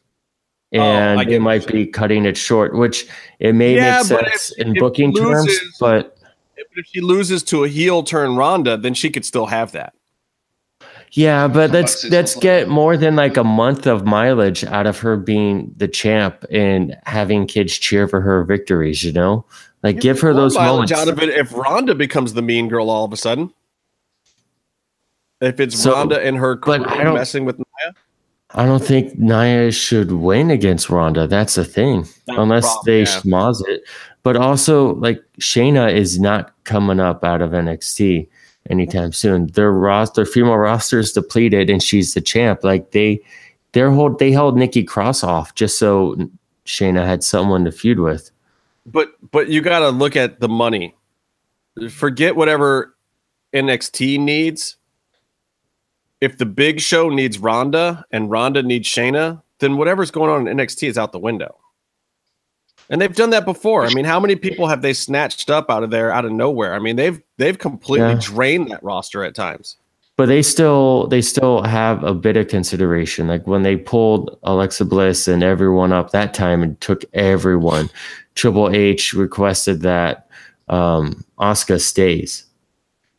Oh, 0.74 0.80
I 0.80 0.84
And 0.84 1.20
get 1.22 1.30
they 1.30 1.38
what 1.40 1.44
might 1.44 1.64
you're 1.64 1.86
be 1.86 1.86
cutting 1.88 2.26
it 2.26 2.38
short, 2.38 2.74
which 2.76 3.06
it 3.40 3.54
may 3.54 3.76
Yeah, 3.76 3.98
make 3.98 4.06
sense 4.06 4.52
if- 4.52 4.60
in 4.66 4.76
if 4.76 4.80
booking 4.80 5.14
terms, 5.14 5.52
but 5.80 6.18
If 6.58 6.86
she 6.88 7.02
loses 7.02 7.44
to 7.44 7.66
a 7.66 7.68
heel 7.68 8.04
turn 8.04 8.36
Ronda, 8.38 8.78
then 8.78 8.94
she 8.94 9.10
could 9.10 9.26
still 9.26 9.48
have 9.48 9.74
that. 9.74 9.94
yeah, 11.12 11.48
but 11.50 11.68
Come 11.72 11.74
let's 11.82 12.06
let's 12.06 12.36
get 12.36 12.70
more 12.70 12.96
than 12.96 13.18
like 13.18 13.36
a 13.36 13.44
month 13.44 13.86
of 13.86 14.06
mileage 14.06 14.64
out 14.64 14.88
of 14.88 15.00
her 15.00 15.18
being 15.18 15.74
the 15.76 15.90
champ 15.90 16.46
and 16.50 16.96
having 17.06 17.48
kids 17.48 17.78
cheer 17.78 18.08
for 18.08 18.22
her 18.22 18.46
victories, 18.46 19.04
you 19.04 19.12
know? 19.12 19.44
Like 19.84 20.00
give 20.00 20.22
her 20.22 20.34
those 20.34 20.56
mileage 20.56 20.92
moments. 20.92 20.92
out 20.94 21.08
of 21.10 21.20
it 21.22 21.30
if 21.30 21.52
Ronda 21.54 21.96
becomes 21.96 22.34
the 22.34 22.42
mean 22.42 22.70
girl 22.70 22.90
all 22.90 23.04
of 23.04 23.12
a 23.12 23.18
sudden. 23.18 23.52
If 25.42 25.60
it's 25.60 25.78
So- 25.82 25.92
Ronda 25.94 26.24
and 26.26 26.38
her 26.38 26.56
crew 26.56 26.78
messing 27.14 27.44
with 27.44 27.58
Nia, 27.58 27.94
I 28.54 28.66
don't 28.66 28.84
think 28.84 29.18
Nia 29.18 29.72
should 29.72 30.12
win 30.12 30.52
against 30.52 30.90
Ronda. 30.90 31.28
That's 31.28 31.56
the 31.56 31.66
thing. 31.66 32.02
That's 32.02 32.26
the 32.26 32.42
Unless 32.42 32.66
problem, 32.66 32.86
they 32.86 33.00
yeah. 33.00 33.06
schmoz 33.06 33.68
it. 33.68 33.84
But 34.24 34.36
also, 34.36 34.96
like 34.96 35.22
Shayna 35.40 35.94
is 35.94 36.20
not 36.20 36.54
coming 36.64 37.00
up 37.00 37.24
out 37.24 37.42
of 37.42 37.52
NXT 37.52 38.28
anytime 38.70 39.14
soon. 39.14 39.48
Their 39.48 39.72
roster, 39.72 40.24
their 40.24 40.32
female 40.32 40.58
roster 40.58 41.00
is 41.00 41.14
depleted, 41.14 41.70
and 41.70 41.82
she's 41.82 42.14
the 42.14 42.22
champ. 42.22 42.64
Like 42.64 42.92
they 42.92 43.22
their 43.72 43.92
hold 43.92 44.20
they 44.20 44.32
held 44.32 44.58
Nikki 44.58 44.84
Cross 44.84 45.24
off 45.24 45.56
just 45.56 45.80
so 45.80 46.16
Shayna 46.66 47.06
had 47.06 47.24
someone 47.24 47.66
to 47.66 47.72
feud 47.72 48.00
with. 48.00 48.32
But 48.86 49.12
but 49.32 49.50
you 49.50 49.62
got 49.62 49.80
to 49.80 49.90
look 49.90 50.16
at 50.16 50.40
the 50.40 50.50
money. 50.50 50.96
Forget 51.90 52.36
whatever 52.36 52.96
NXT 53.54 54.20
needs. 54.20 54.76
If 56.22 56.38
the 56.38 56.46
big 56.46 56.80
show 56.80 57.10
needs 57.10 57.40
Ronda 57.40 58.06
and 58.12 58.30
Ronda 58.30 58.62
needs 58.62 58.88
Shayna, 58.88 59.42
then 59.60 59.78
whatever's 59.78 60.12
going 60.12 60.30
on 60.30 60.48
in 60.48 60.58
NXT 60.58 60.88
is 60.88 60.98
out 60.98 61.12
the 61.12 61.20
window. 61.20 61.58
And 62.90 63.02
they've 63.02 63.16
done 63.16 63.30
that 63.32 63.46
before. 63.46 63.86
I 63.86 63.94
mean, 63.94 64.06
how 64.06 64.20
many 64.20 64.36
people 64.36 64.68
have 64.68 64.82
they 64.82 64.94
snatched 64.94 65.50
up 65.50 65.70
out 65.70 65.82
of 65.82 65.92
there 65.92 66.12
out 66.12 66.26
of 66.26 66.32
nowhere? 66.32 66.74
I 66.74 66.80
mean, 66.80 66.98
they've 66.98 67.22
they've 67.38 67.58
completely 67.58 68.10
yeah. 68.10 68.20
drained 68.22 68.70
that 68.70 68.84
roster 68.84 69.24
at 69.24 69.34
times. 69.34 69.78
But 70.18 70.26
they 70.26 70.42
still 70.42 71.08
they 71.08 71.22
still 71.22 71.64
have 71.64 72.04
a 72.04 72.14
bit 72.14 72.36
of 72.38 72.50
consideration. 72.50 73.28
Like 73.28 73.48
when 73.48 73.64
they 73.64 73.78
pulled 73.78 74.38
Alexa 74.44 74.86
Bliss 74.86 75.28
and 75.28 75.42
everyone 75.42 75.94
up 75.94 76.12
that 76.12 76.34
time 76.34 76.62
and 76.62 76.80
took 76.82 77.06
everyone, 77.14 77.90
Triple 78.36 78.70
H 78.70 79.14
requested 79.14 79.82
that 79.82 80.28
um 80.68 81.24
Asuka 81.40 81.80
stays. 81.80 82.44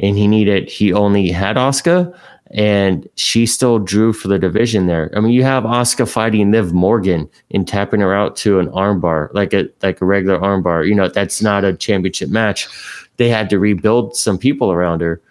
And 0.00 0.18
he 0.18 0.28
needed 0.28 0.68
he 0.68 0.92
only 0.92 1.30
had 1.30 1.56
Asuka 1.56 2.14
and 2.52 3.08
she 3.16 3.46
still 3.46 3.78
drew 3.78 4.12
for 4.12 4.28
the 4.28 4.38
division 4.38 4.86
there. 4.86 5.10
I 5.16 5.20
mean, 5.20 5.32
you 5.32 5.42
have 5.42 5.64
Asuka 5.64 6.06
fighting 6.06 6.52
Liv 6.52 6.74
Morgan 6.74 7.28
and 7.50 7.66
tapping 7.66 8.00
her 8.00 8.14
out 8.14 8.36
to 8.36 8.58
an 8.58 8.68
armbar, 8.68 9.32
like 9.32 9.54
a 9.54 9.68
like 9.82 10.00
a 10.00 10.04
regular 10.04 10.38
armbar. 10.38 10.86
You 10.86 10.94
know, 10.94 11.08
that's 11.08 11.40
not 11.40 11.64
a 11.64 11.72
championship 11.72 12.28
match. 12.28 12.68
They 13.16 13.30
had 13.30 13.48
to 13.50 13.58
rebuild 13.58 14.16
some 14.16 14.36
people 14.36 14.70
around 14.70 15.00
her, 15.00 15.22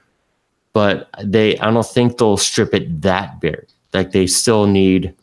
but 0.74 1.10
they 1.24 1.58
I 1.60 1.72
don't 1.72 1.86
think 1.86 2.18
they'll 2.18 2.38
strip 2.38 2.74
it 2.74 3.02
that 3.02 3.40
bare. 3.40 3.66
Like 3.94 4.12
they 4.12 4.26
still 4.26 4.66
need 4.66 5.14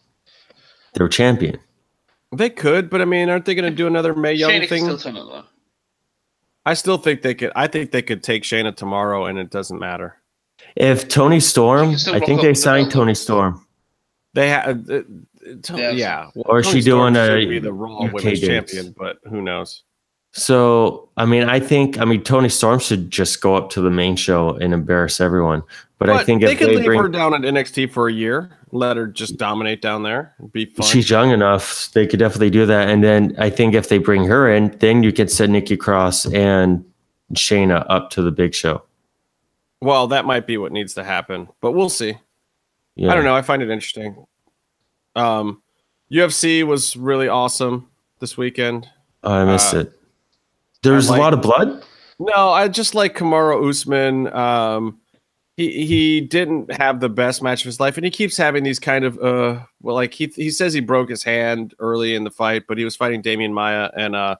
their 0.95 1.09
champion. 1.09 1.59
They 2.31 2.51
could, 2.51 2.91
but 2.91 3.01
I 3.01 3.07
mean, 3.07 3.29
aren't 3.31 3.47
they 3.47 3.55
going 3.55 3.71
to 3.71 3.75
do 3.75 3.87
another 3.87 4.15
Mae 4.15 4.35
Young 4.35 4.51
Shayna 4.51 4.69
thing? 4.69 4.99
Still 4.99 5.45
I 6.67 6.75
still 6.75 6.99
think 6.99 7.23
they 7.23 7.35
could. 7.35 7.51
I 7.57 7.67
think 7.67 7.91
they 7.91 8.03
could 8.03 8.23
take 8.23 8.43
Shayna 8.43 8.77
tomorrow, 8.77 9.25
and 9.25 9.39
it 9.39 9.51
doesn't 9.51 9.79
matter. 9.79 10.18
If 10.79 11.09
Toni 11.09 11.41
Storm, 11.41 11.97
I 12.07 12.21
think 12.21 12.41
they 12.41 12.55
signed 12.55 12.93
Toni 12.93 13.15
Storm. 13.15 13.67
They 14.35 14.49
have, 14.49 14.89
uh, 14.89 15.03
yeah. 15.75 15.91
yeah. 15.91 16.31
Well, 16.37 16.45
or 16.47 16.61
is 16.61 16.69
she 16.69 16.81
doing 16.81 17.17
a 17.17 17.45
be 17.47 17.59
the 17.59 17.73
Raw 17.73 18.05
UK 18.05 18.13
Women's 18.13 18.41
Champion? 18.41 18.95
But 18.97 19.19
who 19.29 19.43
knows? 19.43 19.83
So, 20.31 21.09
I 21.17 21.25
mean, 21.25 21.49
I 21.49 21.59
think, 21.59 21.99
I 21.99 22.05
mean, 22.05 22.23
Toni 22.23 22.49
Storm 22.49 22.79
should 22.79 23.11
just 23.11 23.41
go 23.41 23.57
up 23.57 23.71
to 23.71 23.81
the 23.81 23.91
main 23.91 24.15
show 24.15 24.51
and 24.51 24.73
embarrass 24.73 25.21
everyone. 25.21 25.63
But, 25.99 26.07
but 26.07 26.11
I 26.11 26.23
think 26.23 26.43
they 26.43 26.55
could 26.55 26.69
they 26.69 26.77
leave 26.77 26.85
bring, 26.85 27.01
her 27.01 27.09
down 27.09 27.35
at 27.35 27.41
NXT 27.41 27.91
for 27.91 28.07
a 28.07 28.13
year, 28.13 28.57
let 28.71 28.97
her 28.97 29.09
just 29.09 29.37
dominate 29.37 29.83
down 29.83 30.05
there, 30.05 30.33
be 30.53 30.67
fun. 30.67 30.87
She's 30.87 31.11
young 31.11 31.33
enough; 31.33 31.91
they 31.93 32.07
could 32.07 32.21
definitely 32.21 32.51
do 32.51 32.67
that. 32.67 32.89
And 32.89 33.03
then 33.03 33.35
I 33.37 33.51
think 33.51 33.75
if 33.75 33.89
they 33.89 33.99
bring 33.99 34.25
her 34.27 34.49
in, 34.49 34.77
then 34.79 35.03
you 35.03 35.13
could 35.13 35.29
send 35.29 35.53
Nikki 35.53 35.77
Cross 35.77 36.27
and 36.27 36.85
Shayna 37.35 37.85
up 37.89 38.11
to 38.11 38.23
the 38.23 38.31
big 38.31 38.55
show. 38.55 38.85
Well, 39.81 40.09
that 40.09 40.25
might 40.25 40.47
be 40.47 40.59
what 40.59 40.73
needs 40.73 40.95
to 40.95 41.05
happen, 41.05 41.49
but 41.61 41.73
we'll 41.73 41.89
see. 41.89 42.17
Yeah. 42.97 43.13
I 43.13 43.15
don't 43.15 43.25
know. 43.25 43.37
I 43.37 43.43
find 43.43 43.63
it 43.63 43.71
interesting. 43.71 44.27
Um, 45.15 45.63
UFC 46.11 46.65
was 46.65 46.97
really 46.97 47.29
awesome 47.29 47.89
this 48.19 48.37
weekend. 48.37 48.89
Oh, 49.23 49.33
I 49.33 49.45
missed 49.45 49.75
uh, 49.75 49.81
it. 49.81 49.93
There's 50.83 51.11
like, 51.11 51.19
a 51.19 51.23
lot 51.23 51.35
of 51.35 51.43
blood. 51.43 51.85
No, 52.19 52.51
I 52.51 52.69
just 52.69 52.95
like 52.95 53.17
Kamaru 53.17 53.69
Usman. 53.69 54.33
Um, 54.33 54.99
he 55.57 55.87
he 55.87 56.21
didn't 56.21 56.73
have 56.73 57.01
the 57.01 57.09
best 57.09 57.43
match 57.43 57.63
of 57.63 57.67
his 57.67 57.81
life, 57.81 57.97
and 57.97 58.05
he 58.05 58.11
keeps 58.11 58.37
having 58.37 58.63
these 58.63 58.79
kind 58.79 59.05
of 59.05 59.19
uh, 59.19 59.61
well, 59.83 59.95
like 59.95 60.15
he 60.15 60.27
he 60.27 60.51
says 60.51 60.73
he 60.73 60.81
broke 60.81 61.11
his 61.11 61.25
hand 61.25 61.75
early 61.81 62.15
in 62.15 62.25
the 62.25 62.31
fight, 62.31 62.65
but 62.69 62.79
he 62.79 62.85
was 62.85 62.97
fighting 62.97 63.23
Demian 63.23 63.53
Maya, 63.53 63.91
and 63.97 64.15
uh, 64.15 64.37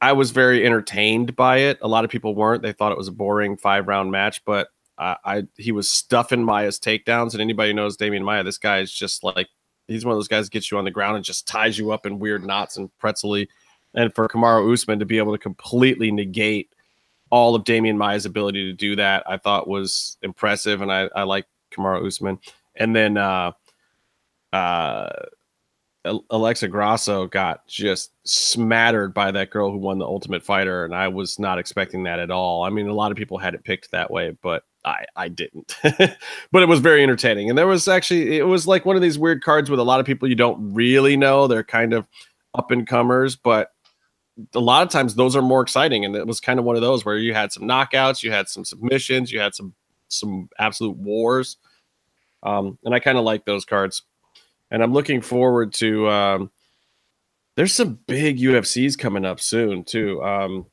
I 0.00 0.12
was 0.12 0.30
very 0.30 0.64
entertained 0.64 1.34
by 1.34 1.58
it. 1.58 1.78
A 1.82 1.88
lot 1.88 2.04
of 2.04 2.10
people 2.10 2.34
weren't. 2.34 2.62
They 2.62 2.72
thought 2.72 2.92
it 2.92 2.98
was 2.98 3.08
a 3.08 3.12
boring 3.12 3.56
five 3.56 3.88
round 3.88 4.10
match, 4.10 4.44
but 4.44 4.68
uh, 4.96 5.16
I 5.24 5.46
he 5.56 5.72
was 5.72 5.90
stuffing 5.90 6.44
Maya's 6.44 6.78
takedowns. 6.78 7.32
And 7.32 7.40
anybody 7.40 7.72
knows 7.72 7.96
Demian 7.96 8.22
Maya, 8.22 8.44
this 8.44 8.58
guy 8.58 8.78
is 8.78 8.92
just 8.92 9.24
like 9.24 9.48
he's 9.88 10.04
one 10.04 10.12
of 10.12 10.18
those 10.18 10.28
guys 10.28 10.46
that 10.46 10.52
gets 10.52 10.70
you 10.70 10.78
on 10.78 10.84
the 10.84 10.90
ground 10.90 11.16
and 11.16 11.24
just 11.24 11.48
ties 11.48 11.78
you 11.78 11.92
up 11.92 12.06
in 12.06 12.18
weird 12.18 12.44
knots 12.44 12.76
and 12.76 12.96
pretzely. 12.98 13.48
And 13.94 14.14
for 14.14 14.28
Kamaru 14.28 14.72
Usman 14.72 14.98
to 14.98 15.06
be 15.06 15.18
able 15.18 15.32
to 15.32 15.38
completely 15.38 16.10
negate 16.10 16.72
all 17.30 17.54
of 17.54 17.64
Demian 17.64 17.96
Maya's 17.96 18.26
ability 18.26 18.64
to 18.64 18.72
do 18.72 18.96
that, 18.96 19.22
I 19.26 19.36
thought 19.36 19.68
was 19.68 20.16
impressive. 20.22 20.80
And 20.80 20.92
I, 20.92 21.08
I 21.16 21.22
like 21.24 21.46
Kamaru 21.72 22.06
Usman. 22.06 22.38
And 22.76 22.94
then 22.94 23.16
uh 23.16 23.52
uh 24.52 25.08
Alexa 26.30 26.68
Grasso 26.68 27.26
got 27.26 27.66
just 27.66 28.12
smattered 28.24 29.14
by 29.14 29.30
that 29.30 29.50
girl 29.50 29.70
who 29.70 29.78
won 29.78 29.98
the 29.98 30.06
Ultimate 30.06 30.42
Fighter, 30.42 30.84
and 30.84 30.94
I 30.94 31.08
was 31.08 31.38
not 31.38 31.58
expecting 31.58 32.04
that 32.04 32.18
at 32.18 32.30
all. 32.30 32.64
I 32.64 32.70
mean, 32.70 32.88
a 32.88 32.94
lot 32.94 33.10
of 33.10 33.16
people 33.16 33.38
had 33.38 33.54
it 33.54 33.64
picked 33.64 33.90
that 33.90 34.10
way, 34.10 34.36
but 34.42 34.64
I 34.84 35.04
I 35.16 35.28
didn't. 35.28 35.76
but 35.82 36.62
it 36.62 36.68
was 36.68 36.80
very 36.80 37.02
entertaining, 37.02 37.48
and 37.48 37.58
there 37.58 37.66
was 37.66 37.88
actually 37.88 38.38
it 38.38 38.46
was 38.46 38.66
like 38.66 38.84
one 38.84 38.96
of 38.96 39.02
these 39.02 39.18
weird 39.18 39.42
cards 39.42 39.70
with 39.70 39.80
a 39.80 39.84
lot 39.84 40.00
of 40.00 40.06
people 40.06 40.28
you 40.28 40.34
don't 40.34 40.74
really 40.74 41.16
know. 41.16 41.46
They're 41.46 41.64
kind 41.64 41.92
of 41.92 42.06
up 42.54 42.70
and 42.70 42.86
comers, 42.86 43.36
but 43.36 43.70
a 44.54 44.60
lot 44.60 44.82
of 44.82 44.90
times 44.90 45.14
those 45.14 45.36
are 45.36 45.42
more 45.42 45.62
exciting, 45.62 46.04
and 46.04 46.16
it 46.16 46.26
was 46.26 46.40
kind 46.40 46.58
of 46.58 46.64
one 46.64 46.76
of 46.76 46.82
those 46.82 47.04
where 47.04 47.16
you 47.16 47.34
had 47.34 47.52
some 47.52 47.64
knockouts, 47.64 48.22
you 48.22 48.30
had 48.30 48.48
some 48.48 48.64
submissions, 48.64 49.32
you 49.32 49.40
had 49.40 49.54
some 49.54 49.74
some 50.08 50.48
absolute 50.58 50.96
wars, 50.96 51.56
um, 52.42 52.78
and 52.84 52.94
I 52.94 53.00
kind 53.00 53.18
of 53.18 53.24
like 53.24 53.44
those 53.44 53.64
cards 53.64 54.02
and 54.70 54.82
I'm 54.82 54.92
looking 54.92 55.20
forward 55.20 55.72
to. 55.74 56.08
Um, 56.08 56.50
there's 57.56 57.74
some 57.74 57.98
big 58.06 58.38
UFCs 58.38 58.96
coming 58.98 59.24
up 59.24 59.40
soon 59.40 59.84
too. 59.84 60.22
Um, 60.22 60.66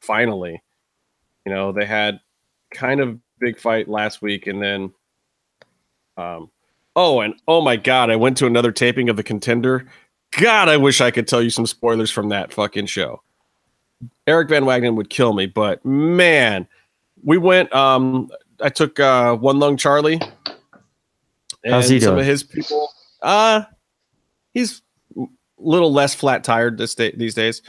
finally, 0.00 0.62
you 1.44 1.52
know 1.52 1.72
they 1.72 1.84
had 1.84 2.20
kind 2.72 3.00
of 3.00 3.18
big 3.38 3.58
fight 3.58 3.88
last 3.88 4.22
week, 4.22 4.46
and 4.46 4.62
then, 4.62 4.92
um, 6.16 6.50
oh, 6.96 7.20
and 7.20 7.34
oh 7.48 7.60
my 7.60 7.76
god, 7.76 8.10
I 8.10 8.16
went 8.16 8.36
to 8.38 8.46
another 8.46 8.72
taping 8.72 9.08
of 9.08 9.16
the 9.16 9.22
Contender. 9.22 9.86
God, 10.38 10.68
I 10.68 10.76
wish 10.76 11.00
I 11.00 11.10
could 11.10 11.26
tell 11.26 11.42
you 11.42 11.50
some 11.50 11.66
spoilers 11.66 12.10
from 12.10 12.28
that 12.28 12.52
fucking 12.52 12.86
show. 12.86 13.22
Eric 14.26 14.48
Van 14.48 14.64
Wagenen 14.64 14.94
would 14.94 15.10
kill 15.10 15.34
me, 15.34 15.46
but 15.46 15.84
man, 15.84 16.66
we 17.22 17.36
went. 17.36 17.74
Um, 17.74 18.30
I 18.62 18.68
took 18.68 19.00
uh, 19.00 19.34
One 19.36 19.58
Lung 19.58 19.76
Charlie 19.76 20.20
and 21.64 21.74
How's 21.74 21.88
he 21.88 21.98
doing? 21.98 22.02
some 22.02 22.18
of 22.18 22.24
his 22.24 22.42
people. 22.42 22.90
Uh 23.22 23.62
he's 24.54 24.82
a 25.16 25.26
little 25.58 25.92
less 25.92 26.14
flat 26.14 26.44
tired 26.44 26.78
this 26.78 26.94
day 26.94 27.12
these 27.16 27.34
days. 27.34 27.62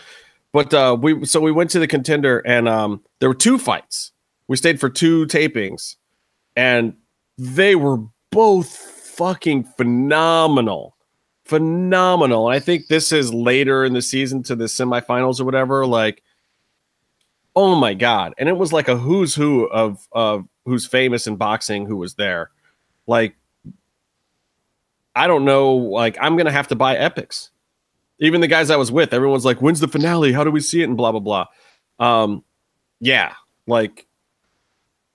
But 0.53 0.73
uh 0.73 0.97
we 0.99 1.25
so 1.25 1.39
we 1.39 1.51
went 1.51 1.69
to 1.71 1.79
the 1.79 1.87
contender 1.87 2.39
and 2.45 2.67
um 2.67 3.01
there 3.19 3.29
were 3.29 3.35
two 3.35 3.57
fights. 3.57 4.11
We 4.47 4.57
stayed 4.57 4.79
for 4.79 4.89
two 4.89 5.25
tapings 5.27 5.95
and 6.55 6.95
they 7.37 7.75
were 7.75 7.97
both 8.31 8.67
fucking 9.21 9.63
phenomenal. 9.63 10.95
Phenomenal. 11.45 12.47
And 12.47 12.55
I 12.55 12.59
think 12.59 12.87
this 12.87 13.11
is 13.11 13.33
later 13.33 13.83
in 13.83 13.93
the 13.93 14.01
season 14.01 14.43
to 14.43 14.55
the 14.55 14.65
semifinals 14.65 15.39
or 15.39 15.45
whatever. 15.45 15.85
Like, 15.85 16.23
oh 17.55 17.75
my 17.75 17.93
god. 17.93 18.33
And 18.37 18.47
it 18.47 18.57
was 18.57 18.71
like 18.71 18.87
a 18.87 18.95
who's 18.97 19.35
who 19.35 19.65
of 19.65 20.07
of 20.11 20.45
who's 20.65 20.85
famous 20.85 21.27
in 21.27 21.35
boxing 21.35 21.85
who 21.85 21.97
was 21.97 22.15
there. 22.15 22.51
Like 23.07 23.35
I 25.15 25.27
don't 25.27 25.45
know. 25.45 25.75
Like, 25.75 26.17
I'm 26.21 26.37
gonna 26.37 26.51
have 26.51 26.67
to 26.69 26.75
buy 26.75 26.95
EPIX. 26.95 27.49
Even 28.19 28.41
the 28.41 28.47
guys 28.47 28.69
I 28.69 28.75
was 28.75 28.91
with, 28.91 29.13
everyone's 29.13 29.45
like, 29.45 29.61
"When's 29.61 29.79
the 29.79 29.87
finale? 29.87 30.31
How 30.31 30.43
do 30.43 30.51
we 30.51 30.59
see 30.59 30.81
it?" 30.81 30.85
And 30.85 30.97
blah 30.97 31.11
blah 31.11 31.19
blah. 31.19 31.45
Um, 31.99 32.43
yeah, 32.99 33.33
like, 33.67 34.07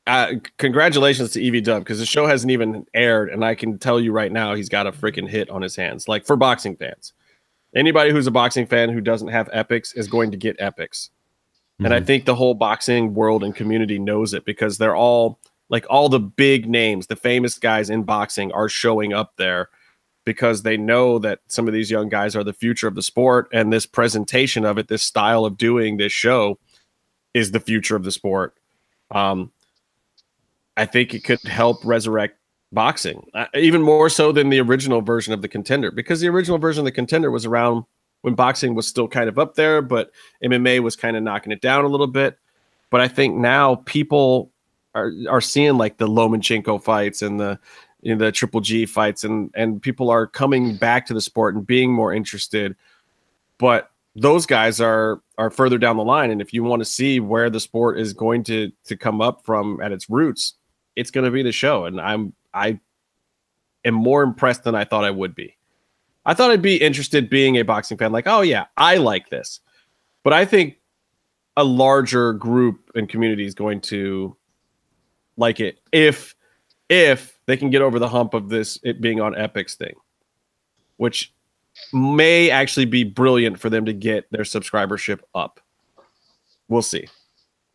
uh, 0.06 0.34
congratulations 0.58 1.30
to 1.32 1.42
Evie 1.42 1.60
Dub 1.60 1.82
because 1.82 1.98
the 1.98 2.06
show 2.06 2.26
hasn't 2.26 2.50
even 2.50 2.86
aired, 2.94 3.30
and 3.30 3.44
I 3.44 3.54
can 3.54 3.78
tell 3.78 4.00
you 4.00 4.12
right 4.12 4.30
now, 4.30 4.54
he's 4.54 4.68
got 4.68 4.86
a 4.86 4.92
freaking 4.92 5.28
hit 5.28 5.50
on 5.50 5.62
his 5.62 5.76
hands. 5.76 6.08
Like 6.08 6.26
for 6.26 6.36
boxing 6.36 6.76
fans, 6.76 7.12
anybody 7.74 8.10
who's 8.10 8.26
a 8.26 8.32
boxing 8.32 8.66
fan 8.66 8.90
who 8.90 9.00
doesn't 9.00 9.28
have 9.28 9.48
EPIX 9.52 9.94
is 9.94 10.08
going 10.08 10.30
to 10.32 10.36
get 10.36 10.60
EPIX. 10.60 11.10
Mm-hmm. 11.76 11.84
And 11.84 11.94
I 11.94 11.98
mm-hmm. 11.98 12.06
think 12.06 12.24
the 12.24 12.34
whole 12.34 12.54
boxing 12.54 13.14
world 13.14 13.44
and 13.44 13.54
community 13.54 13.98
knows 13.98 14.34
it 14.34 14.44
because 14.44 14.78
they're 14.78 14.96
all 14.96 15.38
like 15.68 15.86
all 15.90 16.08
the 16.08 16.20
big 16.20 16.68
names, 16.68 17.08
the 17.08 17.16
famous 17.16 17.58
guys 17.58 17.90
in 17.90 18.04
boxing 18.04 18.52
are 18.52 18.68
showing 18.68 19.12
up 19.12 19.32
there 19.36 19.68
because 20.26 20.62
they 20.62 20.76
know 20.76 21.18
that 21.20 21.38
some 21.46 21.66
of 21.66 21.72
these 21.72 21.90
young 21.90 22.10
guys 22.10 22.36
are 22.36 22.44
the 22.44 22.52
future 22.52 22.88
of 22.88 22.96
the 22.96 23.02
sport 23.02 23.48
and 23.52 23.72
this 23.72 23.86
presentation 23.86 24.66
of 24.66 24.76
it 24.76 24.88
this 24.88 25.02
style 25.02 25.46
of 25.46 25.56
doing 25.56 25.96
this 25.96 26.12
show 26.12 26.58
is 27.32 27.52
the 27.52 27.60
future 27.60 27.96
of 27.96 28.04
the 28.04 28.12
sport. 28.12 28.54
Um, 29.10 29.52
i 30.76 30.84
think 30.84 31.14
it 31.14 31.24
could 31.24 31.40
help 31.44 31.82
resurrect 31.84 32.38
boxing 32.72 33.24
uh, 33.34 33.46
even 33.54 33.80
more 33.80 34.10
so 34.10 34.32
than 34.32 34.50
the 34.50 34.60
original 34.60 35.00
version 35.00 35.32
of 35.32 35.40
the 35.40 35.48
contender 35.48 35.90
because 35.92 36.20
the 36.20 36.28
original 36.28 36.58
version 36.58 36.80
of 36.80 36.84
the 36.84 36.92
contender 36.92 37.30
was 37.30 37.46
around 37.46 37.84
when 38.22 38.34
boxing 38.34 38.74
was 38.74 38.86
still 38.86 39.06
kind 39.06 39.28
of 39.28 39.38
up 39.38 39.54
there 39.54 39.80
but 39.80 40.10
mma 40.42 40.80
was 40.80 40.96
kind 40.96 41.16
of 41.16 41.22
knocking 41.22 41.52
it 41.52 41.60
down 41.62 41.84
a 41.84 41.88
little 41.88 42.08
bit. 42.08 42.36
But 42.90 43.00
i 43.00 43.08
think 43.08 43.36
now 43.36 43.76
people 43.76 44.50
are 44.96 45.12
are 45.28 45.40
seeing 45.40 45.78
like 45.78 45.98
the 45.98 46.08
Lomachenko 46.08 46.82
fights 46.82 47.22
and 47.22 47.38
the 47.38 47.60
in 48.02 48.18
the 48.18 48.32
Triple 48.32 48.60
G 48.60 48.86
fights, 48.86 49.24
and 49.24 49.50
and 49.54 49.80
people 49.80 50.10
are 50.10 50.26
coming 50.26 50.76
back 50.76 51.06
to 51.06 51.14
the 51.14 51.20
sport 51.20 51.54
and 51.54 51.66
being 51.66 51.92
more 51.92 52.12
interested. 52.12 52.76
But 53.58 53.90
those 54.14 54.46
guys 54.46 54.80
are 54.80 55.20
are 55.38 55.50
further 55.50 55.78
down 55.78 55.96
the 55.96 56.04
line, 56.04 56.30
and 56.30 56.40
if 56.40 56.52
you 56.52 56.62
want 56.62 56.80
to 56.80 56.86
see 56.86 57.20
where 57.20 57.50
the 57.50 57.60
sport 57.60 57.98
is 57.98 58.12
going 58.12 58.44
to 58.44 58.70
to 58.84 58.96
come 58.96 59.20
up 59.20 59.44
from 59.44 59.80
at 59.80 59.92
its 59.92 60.08
roots, 60.08 60.54
it's 60.94 61.10
going 61.10 61.24
to 61.24 61.30
be 61.30 61.42
the 61.42 61.52
show. 61.52 61.84
And 61.84 62.00
I'm 62.00 62.32
I 62.54 62.80
am 63.84 63.94
more 63.94 64.22
impressed 64.22 64.64
than 64.64 64.74
I 64.74 64.84
thought 64.84 65.04
I 65.04 65.10
would 65.10 65.34
be. 65.34 65.56
I 66.24 66.34
thought 66.34 66.50
I'd 66.50 66.62
be 66.62 66.76
interested 66.76 67.30
being 67.30 67.56
a 67.56 67.62
boxing 67.62 67.96
fan, 67.96 68.10
like, 68.10 68.26
oh 68.26 68.40
yeah, 68.40 68.66
I 68.76 68.96
like 68.96 69.30
this. 69.30 69.60
But 70.24 70.32
I 70.32 70.44
think 70.44 70.78
a 71.56 71.64
larger 71.64 72.32
group 72.32 72.90
and 72.94 73.08
community 73.08 73.46
is 73.46 73.54
going 73.54 73.80
to 73.80 74.36
like 75.36 75.60
it 75.60 75.80
if 75.92 76.34
if 76.88 77.35
they 77.46 77.56
can 77.56 77.70
get 77.70 77.82
over 77.82 77.98
the 77.98 78.08
hump 78.08 78.34
of 78.34 78.48
this 78.48 78.78
it 78.82 79.00
being 79.00 79.20
on 79.20 79.34
Epix 79.34 79.74
thing, 79.74 79.94
which 80.96 81.32
may 81.92 82.50
actually 82.50 82.86
be 82.86 83.04
brilliant 83.04 83.58
for 83.58 83.70
them 83.70 83.84
to 83.86 83.92
get 83.92 84.30
their 84.30 84.42
subscribership 84.42 85.20
up. 85.34 85.60
We'll 86.68 86.82
see. 86.82 87.08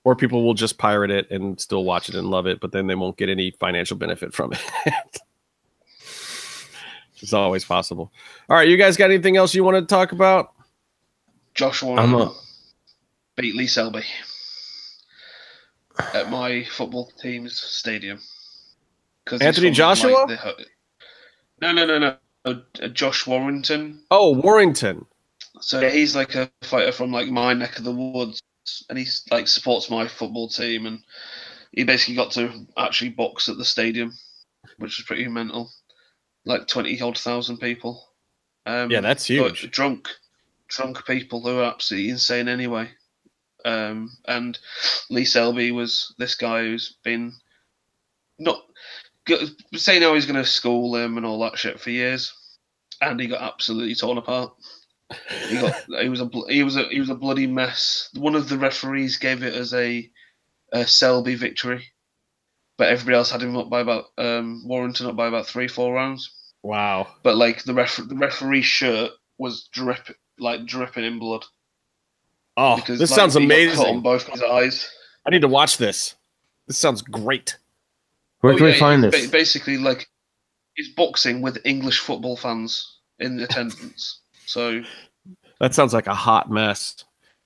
Or 0.03 0.15
people 0.15 0.43
will 0.43 0.55
just 0.55 0.77
pirate 0.77 1.11
it 1.11 1.29
and 1.29 1.59
still 1.59 1.83
watch 1.83 2.09
it 2.09 2.15
and 2.15 2.27
love 2.27 2.47
it, 2.47 2.59
but 2.59 2.71
then 2.71 2.87
they 2.87 2.95
won't 2.95 3.17
get 3.17 3.29
any 3.29 3.51
financial 3.51 3.95
benefit 3.95 4.33
from 4.33 4.53
it. 4.53 4.61
it's 7.21 7.33
always 7.33 7.63
possible. 7.63 8.11
All 8.49 8.57
right, 8.57 8.67
you 8.67 8.77
guys 8.77 8.97
got 8.97 9.11
anything 9.11 9.37
else 9.37 9.53
you 9.53 9.63
want 9.63 9.77
to 9.77 9.85
talk 9.85 10.11
about? 10.11 10.53
Joshua 11.53 11.95
I'm 11.95 12.15
a- 12.15 12.33
beat 13.35 13.55
Lee 13.55 13.67
Selby 13.67 14.03
at 16.13 16.29
my 16.29 16.63
football 16.63 17.11
team's 17.21 17.59
stadium. 17.59 18.19
Anthony 19.39 19.71
Joshua? 19.71 20.25
Like 20.27 20.27
the, 20.27 20.65
no, 21.61 21.71
no, 21.71 21.85
no, 21.85 21.99
no. 21.99 22.17
Uh, 22.43 22.87
Josh 22.87 23.27
Warrington. 23.27 24.01
Oh, 24.09 24.31
Warrington. 24.31 25.05
So 25.59 25.87
he's 25.87 26.15
like 26.15 26.35
a 26.35 26.49
fighter 26.63 26.91
from 26.91 27.11
like 27.11 27.27
my 27.27 27.53
neck 27.53 27.77
of 27.77 27.83
the 27.83 27.91
woods, 27.91 28.41
and 28.89 28.97
he's 28.97 29.23
like 29.29 29.47
supports 29.47 29.89
my 29.89 30.07
football 30.07 30.49
team, 30.49 30.87
and 30.87 31.03
he 31.71 31.83
basically 31.83 32.15
got 32.15 32.31
to 32.31 32.65
actually 32.77 33.09
box 33.09 33.47
at 33.47 33.57
the 33.57 33.65
stadium, 33.65 34.11
which 34.77 34.99
is 34.99 35.05
pretty 35.05 35.27
mental. 35.27 35.69
Like 36.45 36.67
twenty 36.67 36.99
odd 36.99 37.17
thousand 37.17 37.57
people. 37.57 38.03
Um, 38.65 38.89
yeah, 38.89 39.01
that's 39.01 39.25
huge. 39.25 39.69
Drunk, 39.71 40.07
drunk 40.67 41.05
people 41.05 41.41
who 41.41 41.59
are 41.59 41.71
absolutely 41.71 42.09
insane 42.09 42.47
anyway. 42.47 42.89
Um, 43.63 44.09
and 44.27 44.57
Lee 45.11 45.25
Selby 45.25 45.71
was 45.71 46.15
this 46.17 46.33
guy 46.33 46.61
who's 46.61 46.97
been 47.03 47.33
not 48.39 48.57
saying 49.75 50.01
how 50.01 50.13
he's 50.13 50.25
going 50.25 50.41
to 50.41 50.45
school 50.45 50.95
him 50.95 51.17
and 51.17 51.25
all 51.25 51.39
that 51.41 51.57
shit 51.57 51.79
for 51.79 51.89
years, 51.89 52.33
and 53.01 53.19
he 53.19 53.27
got 53.27 53.41
absolutely 53.41 53.95
torn 53.95 54.17
apart. 54.17 54.53
He 55.47 55.59
got 55.59 55.75
he 56.01 56.09
was 56.09 56.21
a 56.21 56.29
he 56.47 56.63
was 56.63 56.75
a 56.75 56.83
he 56.89 56.99
was 56.99 57.09
a 57.09 57.15
bloody 57.15 57.47
mess. 57.47 58.09
One 58.15 58.35
of 58.35 58.49
the 58.49 58.57
referees 58.57 59.17
gave 59.17 59.43
it 59.43 59.53
as 59.53 59.73
a, 59.73 60.09
a 60.71 60.85
Selby 60.85 61.35
victory, 61.35 61.83
but 62.77 62.89
everybody 62.89 63.17
else 63.17 63.31
had 63.31 63.43
him 63.43 63.57
up 63.57 63.69
by 63.69 63.81
about 63.81 64.05
um, 64.17 64.63
Warrington 64.65 65.07
up 65.07 65.15
by 65.15 65.27
about 65.27 65.47
three 65.47 65.67
four 65.67 65.93
rounds. 65.93 66.31
Wow! 66.63 67.07
But 67.23 67.37
like 67.37 67.63
the 67.63 67.73
ref 67.73 67.97
the 67.97 68.15
referee's 68.15 68.65
shirt 68.65 69.11
was 69.37 69.67
drip 69.71 70.15
like 70.39 70.65
dripping 70.65 71.03
in 71.03 71.19
blood. 71.19 71.45
Oh, 72.57 72.75
because, 72.75 72.99
this 72.99 73.11
like, 73.11 73.19
sounds 73.19 73.35
amazing! 73.35 73.85
on 73.85 74.01
both 74.01 74.27
his 74.27 74.43
eyes. 74.43 74.89
I 75.25 75.29
need 75.29 75.41
to 75.41 75.47
watch 75.47 75.77
this. 75.77 76.15
This 76.67 76.77
sounds 76.77 77.01
great. 77.01 77.57
Where 78.41 78.53
oh, 78.53 78.57
can 78.57 78.67
yeah, 78.67 78.73
we 78.73 78.79
find 78.79 79.03
this? 79.03 79.27
Basically, 79.27 79.77
like 79.77 80.07
it's 80.75 80.89
boxing 80.89 81.41
with 81.41 81.57
English 81.63 81.99
football 81.99 82.35
fans 82.35 82.99
in 83.19 83.39
attendance. 83.39 84.19
So 84.45 84.81
that 85.59 85.73
sounds 85.73 85.93
like 85.93 86.07
a 86.07 86.15
hot 86.15 86.51
mess. 86.51 87.03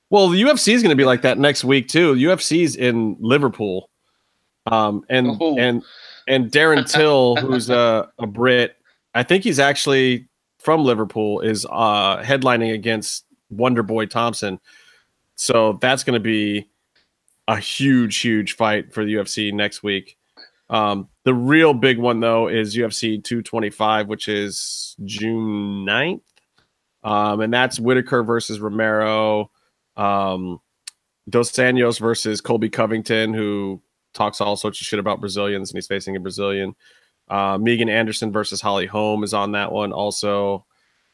Well, 0.10 0.30
the 0.30 0.42
UFC 0.42 0.74
is 0.74 0.82
going 0.82 0.92
to 0.92 0.96
be 0.96 1.06
like 1.06 1.22
that 1.24 1.38
next 1.38 1.64
week 1.64 1.88
too. 1.88 2.14
UFC's 2.14 2.76
in 2.76 3.18
Liverpool, 3.20 3.90
um, 4.68 5.04
and 5.10 5.38
oh. 5.40 5.58
and 5.58 5.84
and 6.28 6.52
Darren 6.52 6.90
Till, 6.92 7.36
who's 7.36 7.70
a, 7.70 8.10
a 8.20 8.28
Brit, 8.28 8.78
I 9.14 9.24
think 9.24 9.44
he's 9.44 9.60
actually 9.60 10.28
from 10.60 10.84
Liverpool, 10.84 11.42
is 11.42 11.66
uh, 11.70 12.18
headlining 12.24 12.74
against 12.74 13.26
Wonder 13.50 13.84
Boy 13.84 14.06
Thompson. 14.06 14.60
So 15.36 15.78
that's 15.82 16.04
going 16.04 16.14
to 16.14 16.24
be 16.24 16.70
a 17.48 17.58
huge, 17.58 18.18
huge 18.18 18.56
fight 18.56 18.94
for 18.94 19.04
the 19.04 19.16
UFC 19.16 19.54
next 19.54 19.84
week. 19.84 20.18
Um, 20.70 21.10
the 21.24 21.34
real 21.34 21.74
big 21.74 21.98
one 22.00 22.20
though 22.20 22.48
is 22.48 22.76
UFC 22.76 23.24
225, 23.24 24.08
which 24.08 24.28
is 24.28 24.96
June 25.06 25.86
9th. 25.86 26.22
Um, 27.04 27.42
and 27.42 27.54
that's 27.54 27.80
Whittaker 27.80 28.24
versus 28.24 28.60
Romero. 28.60 29.52
Um, 29.96 30.60
Dos 31.30 31.52
Anjos 31.52 32.00
versus 32.00 32.42
Colby 32.42 32.70
Covington, 32.70 33.34
who 33.34 33.82
talks 34.14 34.42
all 34.42 34.56
sorts 34.56 34.82
of 34.82 34.88
shit 34.88 35.00
about 35.00 35.20
Brazilians, 35.20 35.72
and 35.72 35.78
he's 35.78 35.88
facing 35.88 36.16
a 36.16 36.20
Brazilian. 36.20 36.76
Uh, 37.28 37.58
Megan 37.60 37.90
Anderson 37.90 38.32
versus 38.32 38.62
Holly 38.62 38.86
Holm 38.86 39.24
is 39.24 39.34
on 39.34 39.54
that 39.54 39.72
one 39.72 39.92
also. 39.92 40.66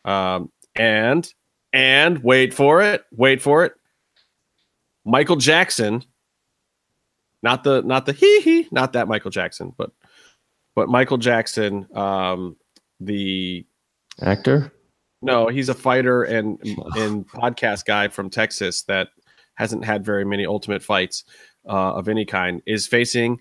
Um, 0.03 0.51
and 0.75 1.31
and 1.73 2.21
wait 2.23 2.53
for 2.53 2.81
it, 2.81 3.03
wait 3.11 3.41
for 3.41 3.65
it. 3.65 3.73
Michael 5.05 5.37
Jackson 5.37 6.03
not 7.43 7.63
the 7.63 7.81
not 7.81 8.05
the 8.05 8.13
hee 8.13 8.41
hee, 8.41 8.68
not 8.72 8.93
that 8.93 9.07
Michael 9.07 9.31
Jackson, 9.31 9.73
but 9.77 9.91
but 10.76 10.89
Michael 10.89 11.18
Jackson, 11.18 11.88
um, 11.95 12.55
the 12.99 13.65
actor. 14.22 14.72
No, 15.22 15.47
he's 15.47 15.69
a 15.69 15.73
fighter 15.73 16.23
and 16.23 16.59
and 16.97 17.27
podcast 17.27 17.85
guy 17.85 18.07
from 18.07 18.30
Texas 18.30 18.84
that 18.84 19.09
hasn't 19.55 19.85
had 19.85 20.03
very 20.03 20.26
many 20.26 20.45
ultimate 20.45 20.81
fights 20.81 21.23
uh, 21.68 21.93
of 21.93 22.07
any 22.07 22.26
kind. 22.26 22.61
Is 22.65 22.88
facing 22.88 23.39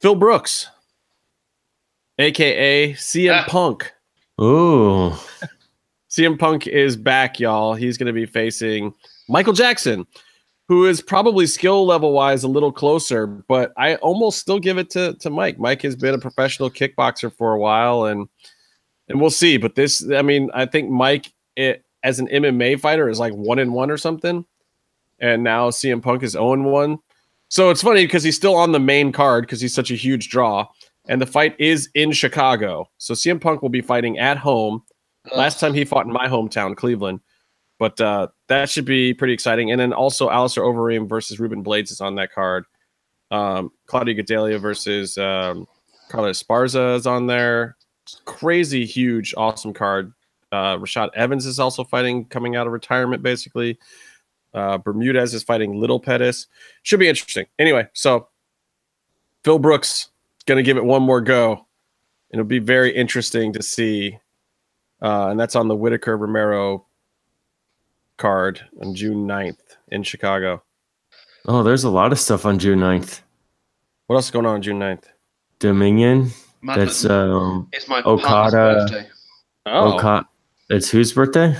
Phil 0.00 0.14
Brooks, 0.14 0.68
aka 2.18 2.92
CM 2.92 3.42
ah. 3.42 3.44
Punk. 3.48 3.92
Ooh. 4.40 5.12
CM 6.10 6.38
Punk 6.38 6.66
is 6.66 6.96
back, 6.96 7.40
y'all. 7.40 7.74
He's 7.74 7.98
going 7.98 8.06
to 8.06 8.12
be 8.12 8.26
facing 8.26 8.94
Michael 9.28 9.52
Jackson, 9.52 10.06
who 10.68 10.86
is 10.86 11.02
probably 11.02 11.46
skill 11.46 11.84
level 11.84 12.12
wise 12.12 12.42
a 12.42 12.48
little 12.48 12.72
closer, 12.72 13.26
but 13.26 13.72
I 13.76 13.96
almost 13.96 14.38
still 14.38 14.58
give 14.58 14.78
it 14.78 14.90
to 14.90 15.14
to 15.14 15.30
Mike. 15.30 15.58
Mike 15.58 15.82
has 15.82 15.96
been 15.96 16.14
a 16.14 16.18
professional 16.18 16.70
kickboxer 16.70 17.34
for 17.34 17.52
a 17.52 17.58
while, 17.58 18.06
and 18.06 18.28
and 19.08 19.20
we'll 19.20 19.30
see. 19.30 19.56
But 19.56 19.74
this, 19.74 20.08
I 20.10 20.22
mean, 20.22 20.50
I 20.54 20.66
think 20.66 20.90
Mike 20.90 21.32
it, 21.56 21.84
as 22.02 22.18
an 22.18 22.28
MMA 22.28 22.80
fighter 22.80 23.08
is 23.08 23.18
like 23.18 23.34
one 23.34 23.58
in 23.58 23.72
one 23.72 23.90
or 23.90 23.98
something, 23.98 24.44
and 25.20 25.42
now 25.44 25.70
CM 25.70 26.02
Punk 26.02 26.22
is 26.22 26.32
0 26.32 26.62
one. 26.62 26.98
So 27.48 27.70
it's 27.70 27.82
funny 27.82 28.04
because 28.04 28.24
he's 28.24 28.36
still 28.36 28.56
on 28.56 28.72
the 28.72 28.80
main 28.80 29.12
card 29.12 29.44
because 29.44 29.60
he's 29.60 29.74
such 29.74 29.90
a 29.90 29.94
huge 29.94 30.28
draw, 30.30 30.66
and 31.08 31.20
the 31.20 31.26
fight 31.26 31.54
is 31.58 31.90
in 31.94 32.12
Chicago. 32.12 32.88
So 32.98 33.14
CM 33.14 33.40
Punk 33.40 33.60
will 33.60 33.68
be 33.68 33.82
fighting 33.82 34.18
at 34.18 34.38
home. 34.38 34.82
Last 35.34 35.60
time 35.60 35.74
he 35.74 35.84
fought 35.84 36.06
in 36.06 36.12
my 36.12 36.26
hometown, 36.26 36.76
Cleveland. 36.76 37.20
But 37.84 38.00
uh, 38.00 38.28
that 38.46 38.70
should 38.70 38.86
be 38.86 39.12
pretty 39.12 39.34
exciting. 39.34 39.70
And 39.70 39.78
then 39.78 39.92
also 39.92 40.30
Alistair 40.30 40.64
Overeem 40.64 41.06
versus 41.06 41.38
Ruben 41.38 41.60
Blades 41.60 41.90
is 41.90 42.00
on 42.00 42.14
that 42.14 42.32
card. 42.32 42.64
Um, 43.30 43.72
Claudia 43.84 44.14
Gadelha 44.14 44.58
versus 44.58 45.18
um, 45.18 45.68
Carla 46.08 46.30
Esparza 46.30 46.96
is 46.96 47.06
on 47.06 47.26
there. 47.26 47.76
Crazy, 48.24 48.86
huge, 48.86 49.34
awesome 49.36 49.74
card. 49.74 50.14
Uh, 50.50 50.78
Rashad 50.78 51.10
Evans 51.12 51.44
is 51.44 51.60
also 51.60 51.84
fighting, 51.84 52.24
coming 52.24 52.56
out 52.56 52.66
of 52.66 52.72
retirement, 52.72 53.22
basically. 53.22 53.78
Uh, 54.54 54.78
Bermudez 54.78 55.34
is 55.34 55.42
fighting 55.42 55.78
Little 55.78 56.00
Pettis. 56.00 56.46
Should 56.84 57.00
be 57.00 57.08
interesting. 57.08 57.44
Anyway, 57.58 57.86
so 57.92 58.28
Phil 59.42 59.58
Brooks 59.58 60.08
going 60.46 60.56
to 60.56 60.62
give 60.62 60.78
it 60.78 60.86
one 60.86 61.02
more 61.02 61.20
go. 61.20 61.66
It'll 62.30 62.46
be 62.46 62.60
very 62.60 62.96
interesting 62.96 63.52
to 63.52 63.62
see. 63.62 64.18
Uh, 65.02 65.28
and 65.28 65.38
that's 65.38 65.54
on 65.54 65.68
the 65.68 65.76
Whittaker 65.76 66.16
Romero 66.16 66.86
card 68.16 68.60
on 68.80 68.94
June 68.94 69.26
9th 69.26 69.76
in 69.88 70.02
Chicago. 70.02 70.62
Oh, 71.46 71.62
there's 71.62 71.84
a 71.84 71.90
lot 71.90 72.12
of 72.12 72.18
stuff 72.18 72.46
on 72.46 72.58
June 72.58 72.80
9th. 72.80 73.20
What 74.06 74.16
else 74.16 74.26
is 74.26 74.30
going 74.30 74.46
on 74.46 74.54
on 74.56 74.62
June 74.62 74.78
9th? 74.78 75.04
Dominion. 75.58 76.30
My, 76.62 76.78
That's 76.78 77.04
um, 77.04 77.68
it's 77.72 77.88
my 77.88 78.02
Okada. 78.02 78.86
birthday. 78.86 79.08
Oh. 79.66 79.94
Okada. 79.94 80.26
It's 80.70 80.90
whose 80.90 81.12
birthday? 81.12 81.56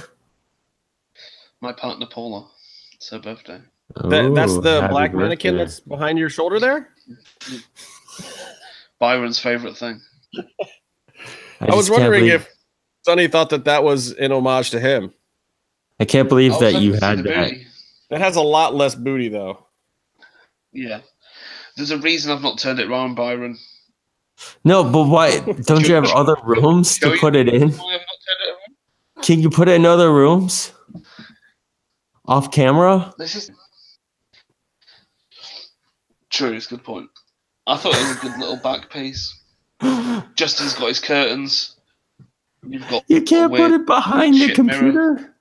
My 1.60 1.72
partner 1.72 2.06
Paula. 2.06 2.48
It's 2.94 3.10
her 3.10 3.18
birthday. 3.18 3.60
That, 3.96 4.32
that's 4.34 4.54
the 4.54 4.86
black 4.90 5.12
birthday. 5.12 5.24
mannequin 5.24 5.56
that's 5.58 5.80
behind 5.80 6.18
your 6.18 6.30
shoulder 6.30 6.58
there? 6.58 6.88
Byron's 8.98 9.38
favorite 9.38 9.76
thing. 9.76 10.00
I, 11.60 11.66
I 11.68 11.74
was 11.74 11.90
wondering 11.90 12.24
believe... 12.24 12.40
if 12.40 12.48
Sonny 13.02 13.28
thought 13.28 13.50
that 13.50 13.66
that 13.66 13.84
was 13.84 14.12
in 14.12 14.32
homage 14.32 14.70
to 14.70 14.80
him. 14.80 15.12
I 16.00 16.04
can't 16.04 16.28
believe 16.28 16.52
oh, 16.54 16.60
that 16.60 16.80
you 16.80 16.94
had 16.94 17.24
that. 17.24 17.52
That 18.10 18.20
has 18.20 18.36
a 18.36 18.42
lot 18.42 18.74
less 18.74 18.94
booty 18.94 19.28
though. 19.28 19.66
Yeah. 20.72 21.00
There's 21.76 21.90
a 21.90 21.98
reason 21.98 22.32
I've 22.32 22.42
not 22.42 22.58
turned 22.58 22.80
it 22.80 22.88
around, 22.88 23.14
Byron. 23.14 23.58
No, 24.64 24.84
but 24.84 25.04
why 25.04 25.38
don't 25.40 25.86
you 25.88 25.94
have 25.94 26.06
other 26.06 26.36
rooms 26.44 26.98
to 26.98 27.16
put 27.18 27.36
it 27.36 27.48
in? 27.48 27.72
Can 29.22 29.40
you 29.40 29.50
put 29.50 29.68
it 29.68 29.72
in 29.72 29.86
other 29.86 30.12
rooms? 30.12 30.72
Off 32.26 32.50
camera? 32.50 33.12
This 33.18 33.34
is 33.34 33.50
true, 36.30 36.52
it's 36.52 36.66
a 36.66 36.70
good 36.70 36.84
point. 36.84 37.08
I 37.66 37.76
thought 37.76 37.94
it 37.94 38.08
was 38.08 38.16
a 38.16 38.20
good 38.20 38.38
little 38.38 38.56
back 38.56 38.90
piece. 38.90 39.40
Justin's 40.34 40.74
got 40.74 40.88
his 40.88 41.00
curtains. 41.00 41.76
You've 42.66 42.88
got 42.88 43.04
you 43.08 43.22
can't 43.22 43.54
put 43.54 43.70
it 43.70 43.86
behind 43.86 44.34
the 44.34 44.52
computer. 44.52 45.33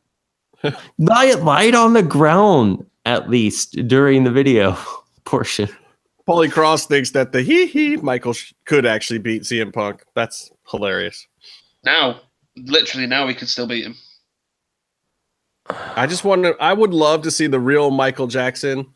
Light 0.97 1.39
light 1.41 1.75
on 1.75 1.93
the 1.93 2.03
ground 2.03 2.85
at 3.05 3.29
least 3.29 3.73
during 3.87 4.23
the 4.23 4.31
video 4.31 4.77
portion. 5.25 5.69
Paulie 6.27 6.51
Cross 6.51 6.85
thinks 6.85 7.11
that 7.11 7.33
the 7.33 7.41
hee 7.41 7.65
hee 7.65 7.97
Michael 7.97 8.33
could 8.65 8.85
actually 8.85 9.19
beat 9.19 9.43
CM 9.43 9.73
Punk. 9.73 10.03
That's 10.13 10.51
hilarious. 10.69 11.27
Now, 11.83 12.21
literally, 12.55 13.07
now 13.07 13.27
we 13.27 13.33
could 13.33 13.49
still 13.49 13.67
beat 13.67 13.85
him. 13.85 13.95
I 15.95 16.07
just 16.07 16.23
wonder. 16.23 16.55
I 16.61 16.73
would 16.73 16.93
love 16.93 17.23
to 17.23 17.31
see 17.31 17.47
the 17.47 17.59
real 17.59 17.91
Michael 17.91 18.27
Jackson 18.27 18.87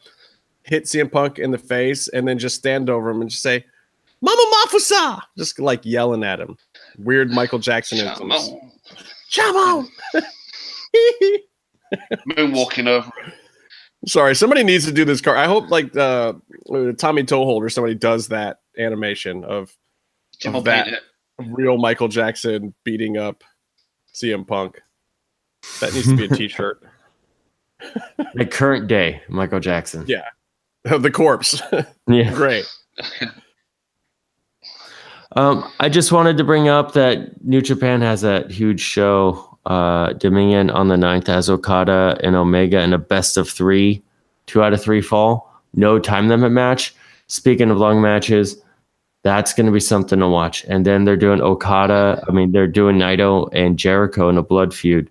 hit 0.64 0.85
CM 0.85 1.11
Punk 1.11 1.39
in 1.39 1.52
the 1.52 1.57
face 1.57 2.07
and 2.10 2.27
then 2.27 2.38
just 2.39 2.56
stand 2.56 2.89
over 2.89 3.10
him 3.10 3.22
and 3.22 3.30
just 3.30 3.44
say, 3.44 3.65
"Mama 4.22 4.41
Mafusa," 4.53 5.22
just 5.38 5.60
like 5.60 5.85
yelling 5.85 6.23
at 6.23 6.39
him. 6.39 6.57
Weird 6.98 7.31
Michael 7.31 7.60
Jackson 7.60 7.99
influence. 7.99 8.52
Chamo. 9.31 9.88
Moonwalking 12.30 12.88
over. 12.88 13.11
Sorry, 14.05 14.35
somebody 14.35 14.64
needs 14.64 14.85
to 14.85 14.91
do 14.91 15.05
this 15.05 15.22
car. 15.22 15.35
I 15.35 15.45
hope 15.45 15.69
like 15.69 15.95
uh, 15.97 16.34
Tommy 16.97 17.23
Toehold 17.23 17.61
or 17.61 17.69
somebody 17.69 17.95
does 17.95 18.27
that 18.27 18.59
animation 18.77 19.43
of, 19.43 19.76
of 20.45 20.64
that 20.65 20.88
real 21.39 21.77
Michael 21.77 22.07
Jackson 22.07 22.73
beating 22.84 23.18
up 23.18 23.43
CM 24.14 24.47
Punk. 24.47 24.81
That 25.81 25.93
needs 25.93 26.07
to 26.07 26.15
be 26.15 26.26
a 26.26 26.30
T-shirt. 26.35 26.84
the 28.34 28.45
current 28.45 28.88
day, 28.88 29.22
Michael 29.30 29.59
Jackson. 29.59 30.05
Yeah, 30.07 30.30
the 30.84 31.11
corpse. 31.11 31.61
yeah, 32.07 32.34
great. 32.34 32.65
Um, 35.35 35.69
I 35.80 35.89
just 35.89 36.11
wanted 36.11 36.38
to 36.38 36.43
bring 36.43 36.68
up 36.68 36.93
that 36.93 37.43
New 37.43 37.61
Japan 37.61 38.01
has 38.01 38.22
that 38.22 38.49
huge 38.49 38.80
show 38.80 39.56
uh, 39.68 40.14
Dominion 40.14 40.69
on 40.69 40.88
the 40.88 40.98
ninth 40.98 41.30
as 41.30 41.49
Okada 41.49 42.18
and 42.23 42.35
Omega 42.35 42.81
in 42.81 42.94
a 42.94 42.98
best 42.98 43.38
of 43.38 43.49
three, 43.49 44.02
two 44.45 44.64
out 44.64 44.73
of 44.73 44.81
three 44.81 45.02
fall. 45.02 45.53
No 45.73 45.99
time 45.99 46.30
limit 46.30 46.52
match. 46.52 46.95
Speaking 47.27 47.69
of 47.69 47.77
long 47.77 48.02
matches, 48.02 48.61
that's 49.23 49.53
going 49.53 49.65
to 49.65 49.72
be 49.73 49.81
something 49.81 50.19
to 50.19 50.27
watch. 50.27 50.64
And 50.65 50.85
then 50.85 51.03
they're 51.03 51.18
doing 51.18 51.41
Okada. 51.41 52.23
I 52.27 52.31
mean, 52.31 52.53
they're 52.53 52.65
doing 52.65 52.98
Naito 52.98 53.49
and 53.52 53.77
Jericho 53.77 54.30
in 54.30 54.38
a 54.38 54.41
blood 54.41 54.73
feud. 54.73 55.10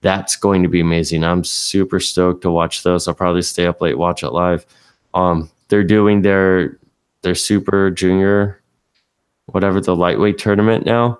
That's 0.00 0.36
going 0.36 0.62
to 0.62 0.68
be 0.68 0.80
amazing. 0.80 1.22
I'm 1.22 1.44
super 1.44 2.00
stoked 2.00 2.42
to 2.42 2.50
watch 2.50 2.82
those. 2.82 3.06
I'll 3.06 3.14
probably 3.14 3.42
stay 3.42 3.66
up 3.66 3.82
late, 3.82 3.98
watch 3.98 4.22
it 4.22 4.30
live. 4.30 4.64
Um, 5.12 5.50
they're 5.68 5.84
doing 5.84 6.22
their 6.22 6.78
their 7.22 7.34
super 7.34 7.90
junior, 7.90 8.62
whatever 9.46 9.80
the 9.80 9.96
lightweight 9.96 10.38
tournament 10.38 10.86
now, 10.86 11.18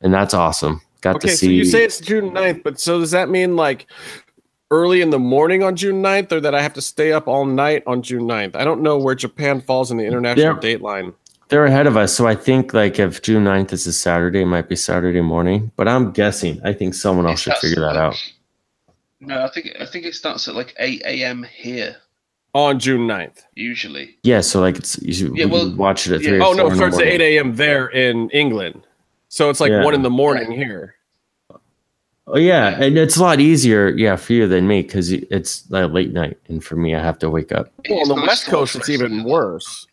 and 0.00 0.14
that's 0.14 0.32
awesome. 0.32 0.80
Got 1.00 1.16
okay, 1.16 1.28
to 1.28 1.36
see. 1.36 1.46
So 1.46 1.50
you 1.50 1.64
say 1.64 1.84
it's 1.84 2.00
June 2.00 2.30
9th, 2.30 2.62
but 2.62 2.80
so 2.80 2.98
does 2.98 3.12
that 3.12 3.28
mean 3.28 3.56
like 3.56 3.86
early 4.70 5.00
in 5.00 5.10
the 5.10 5.18
morning 5.18 5.62
on 5.62 5.76
June 5.76 6.02
9th 6.02 6.32
or 6.32 6.40
that 6.40 6.54
I 6.54 6.60
have 6.60 6.74
to 6.74 6.82
stay 6.82 7.12
up 7.12 7.28
all 7.28 7.44
night 7.44 7.82
on 7.86 8.02
June 8.02 8.22
9th? 8.22 8.56
I 8.56 8.64
don't 8.64 8.82
know 8.82 8.98
where 8.98 9.14
Japan 9.14 9.60
falls 9.60 9.90
in 9.90 9.96
the 9.96 10.04
international 10.04 10.54
they're, 10.54 10.60
date 10.60 10.82
line. 10.82 11.12
They're 11.48 11.66
ahead 11.66 11.86
of 11.86 11.96
us. 11.96 12.14
So 12.14 12.26
I 12.26 12.34
think 12.34 12.74
like 12.74 12.98
if 12.98 13.22
June 13.22 13.44
9th 13.44 13.72
is 13.72 13.86
a 13.86 13.92
Saturday, 13.92 14.42
it 14.42 14.46
might 14.46 14.68
be 14.68 14.76
Saturday 14.76 15.20
morning, 15.20 15.70
but 15.76 15.88
I'm 15.88 16.10
guessing. 16.10 16.60
I 16.64 16.72
think 16.72 16.94
someone 16.94 17.26
else 17.26 17.40
should 17.40 17.56
figure 17.56 17.80
that 17.80 17.96
out. 17.96 18.16
No, 19.20 19.44
I 19.44 19.50
think 19.50 19.70
I 19.80 19.86
think 19.86 20.04
it 20.04 20.14
starts 20.14 20.46
at 20.48 20.54
like 20.54 20.74
8 20.78 21.02
a.m. 21.04 21.44
here. 21.44 21.96
On 22.54 22.78
June 22.78 23.06
9th. 23.06 23.42
Usually. 23.54 24.16
Yeah, 24.22 24.40
so 24.40 24.60
like 24.60 24.78
it's 24.78 25.00
you 25.02 25.12
should 25.12 25.36
yeah, 25.36 25.44
well, 25.44 25.70
watch 25.76 26.06
it 26.06 26.14
at 26.14 26.22
yeah. 26.22 26.30
3 26.30 26.40
Oh 26.40 26.52
no, 26.54 26.68
it 26.68 26.76
starts 26.76 26.98
at 26.98 27.06
8 27.06 27.20
a.m. 27.20 27.54
there 27.56 27.88
in 27.88 28.30
England. 28.30 28.86
So 29.28 29.50
it's 29.50 29.60
like 29.60 29.70
yeah. 29.70 29.84
one 29.84 29.94
in 29.94 30.02
the 30.02 30.10
morning 30.10 30.50
here. 30.50 30.94
Oh 32.30 32.36
yeah, 32.36 32.78
and 32.82 32.98
it's 32.98 33.16
a 33.16 33.22
lot 33.22 33.40
easier, 33.40 33.88
yeah, 33.88 34.16
for 34.16 34.34
you 34.34 34.46
than 34.46 34.66
me 34.68 34.82
because 34.82 35.12
it's 35.12 35.68
like 35.70 35.90
late 35.92 36.12
night, 36.12 36.36
and 36.48 36.62
for 36.62 36.76
me, 36.76 36.94
I 36.94 37.02
have 37.02 37.18
to 37.20 37.30
wake 37.30 37.52
up. 37.52 37.72
Well, 37.88 38.00
on 38.00 38.08
the 38.08 38.26
West 38.26 38.46
Coast, 38.46 38.76
it's 38.76 38.90
even 38.90 39.24
worse. 39.24 39.86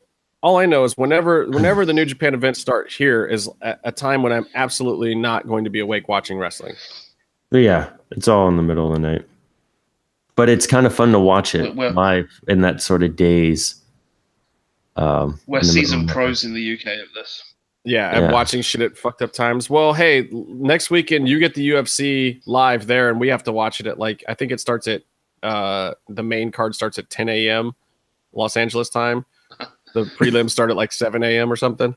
All 0.44 0.58
I 0.58 0.66
know 0.66 0.84
is 0.84 0.98
whenever 0.98 1.48
whenever 1.48 1.86
the 1.86 1.94
New 1.94 2.04
Japan 2.04 2.34
events 2.34 2.60
start 2.60 2.92
here 2.92 3.26
is 3.26 3.50
a, 3.62 3.78
a 3.86 3.92
time 3.92 4.22
when 4.22 4.34
I'm 4.34 4.46
absolutely 4.54 5.16
not 5.16 5.48
going 5.48 5.64
to 5.64 5.70
be 5.70 5.80
awake 5.80 6.10
watching 6.10 6.38
wrestling. 6.38 6.76
But 7.52 7.60
yeah, 7.60 7.90
it's 8.12 8.28
all 8.28 8.50
in 8.50 8.58
the 8.58 8.64
middle 8.64 8.88
of 8.88 8.94
the 8.94 9.00
night, 9.00 9.26
but 10.36 10.50
it's 10.50 10.68
kind 10.68 10.86
of 10.86 10.94
fun 10.94 11.14
to 11.14 11.20
watch 11.20 11.56
it 11.56 11.74
well, 11.74 11.94
live 11.94 12.30
in 12.50 12.62
that 12.62 12.82
sort 12.82 13.02
of 13.02 13.16
days. 13.16 13.76
Um, 14.98 15.40
we're 15.48 15.62
season 15.62 16.06
pros 16.06 16.44
in 16.44 16.54
the 16.54 16.74
UK 16.74 17.00
of 17.00 17.14
this. 17.14 17.55
Yeah, 17.86 18.10
and 18.10 18.26
yeah. 18.26 18.32
watching 18.32 18.62
shit 18.64 18.82
at 18.82 18.98
fucked 18.98 19.22
up 19.22 19.32
times. 19.32 19.70
Well, 19.70 19.94
hey, 19.94 20.28
next 20.32 20.90
weekend 20.90 21.30
you 21.30 21.40
get 21.40 21.54
the 21.54 21.70
UFC 21.70 22.42
live 22.48 22.88
there, 22.88 23.10
and 23.10 23.20
we 23.20 23.28
have 23.28 23.44
to 23.44 23.52
watch 23.52 23.80
it 23.80 23.86
at 23.86 24.00
like 24.00 24.24
I 24.28 24.34
think 24.34 24.52
it 24.52 24.60
starts 24.60 24.88
at 24.88 25.04
uh 25.44 25.94
the 26.10 26.24
main 26.24 26.52
card 26.52 26.74
starts 26.74 26.98
at 26.98 27.10
10 27.12 27.30
a.m. 27.30 27.76
Los 28.34 28.58
Angeles 28.58 28.90
time. 28.90 29.26
The 29.94 30.04
prelims 30.20 30.50
start 30.50 30.72
at 30.72 30.76
like 30.76 30.92
7 30.92 31.24
a.m. 31.24 31.52
or 31.52 31.56
something. 31.56 31.96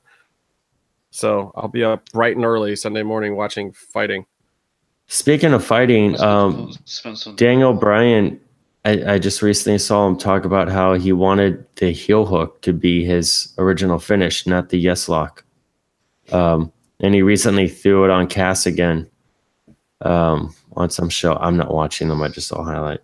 So 1.11 1.53
I'll 1.57 1.69
be 1.69 1.85
up 1.85 2.11
bright 2.13 2.37
and 2.37 2.45
early 2.45 2.77
Sunday 2.77 3.03
morning 3.03 3.35
watching 3.35 3.73
fighting. 3.73 4.27
Speaking 5.07 5.55
of 5.55 5.65
fighting, 5.65 6.21
um, 6.21 6.71
Daniel 7.37 7.73
Bryan, 7.73 8.39
I, 8.85 9.15
I 9.15 9.19
just 9.19 9.41
recently 9.41 9.79
saw 9.79 10.07
him 10.07 10.19
talk 10.19 10.45
about 10.45 10.69
how 10.69 10.95
he 10.95 11.13
wanted 11.13 11.65
the 11.77 11.93
heel 11.93 12.27
hook 12.27 12.61
to 12.63 12.75
be 12.75 13.05
his 13.05 13.55
original 13.57 13.99
finish, 13.99 14.47
not 14.47 14.69
the 14.69 14.79
yes 14.79 15.09
lock. 15.09 15.45
Um, 16.33 16.73
and 17.01 17.15
he 17.15 17.23
recently 17.23 17.69
threw 17.69 18.05
it 18.05 18.11
on 18.11 18.27
Cass 18.27 18.67
again 18.67 19.09
um, 20.03 20.55
on 20.77 20.91
some 20.91 21.09
show. 21.09 21.35
I'm 21.37 21.57
not 21.57 21.73
watching 21.73 22.09
them. 22.09 22.23
I 22.23 22.29
just 22.29 22.49
saw 22.49 22.63
highlight. 22.63 23.01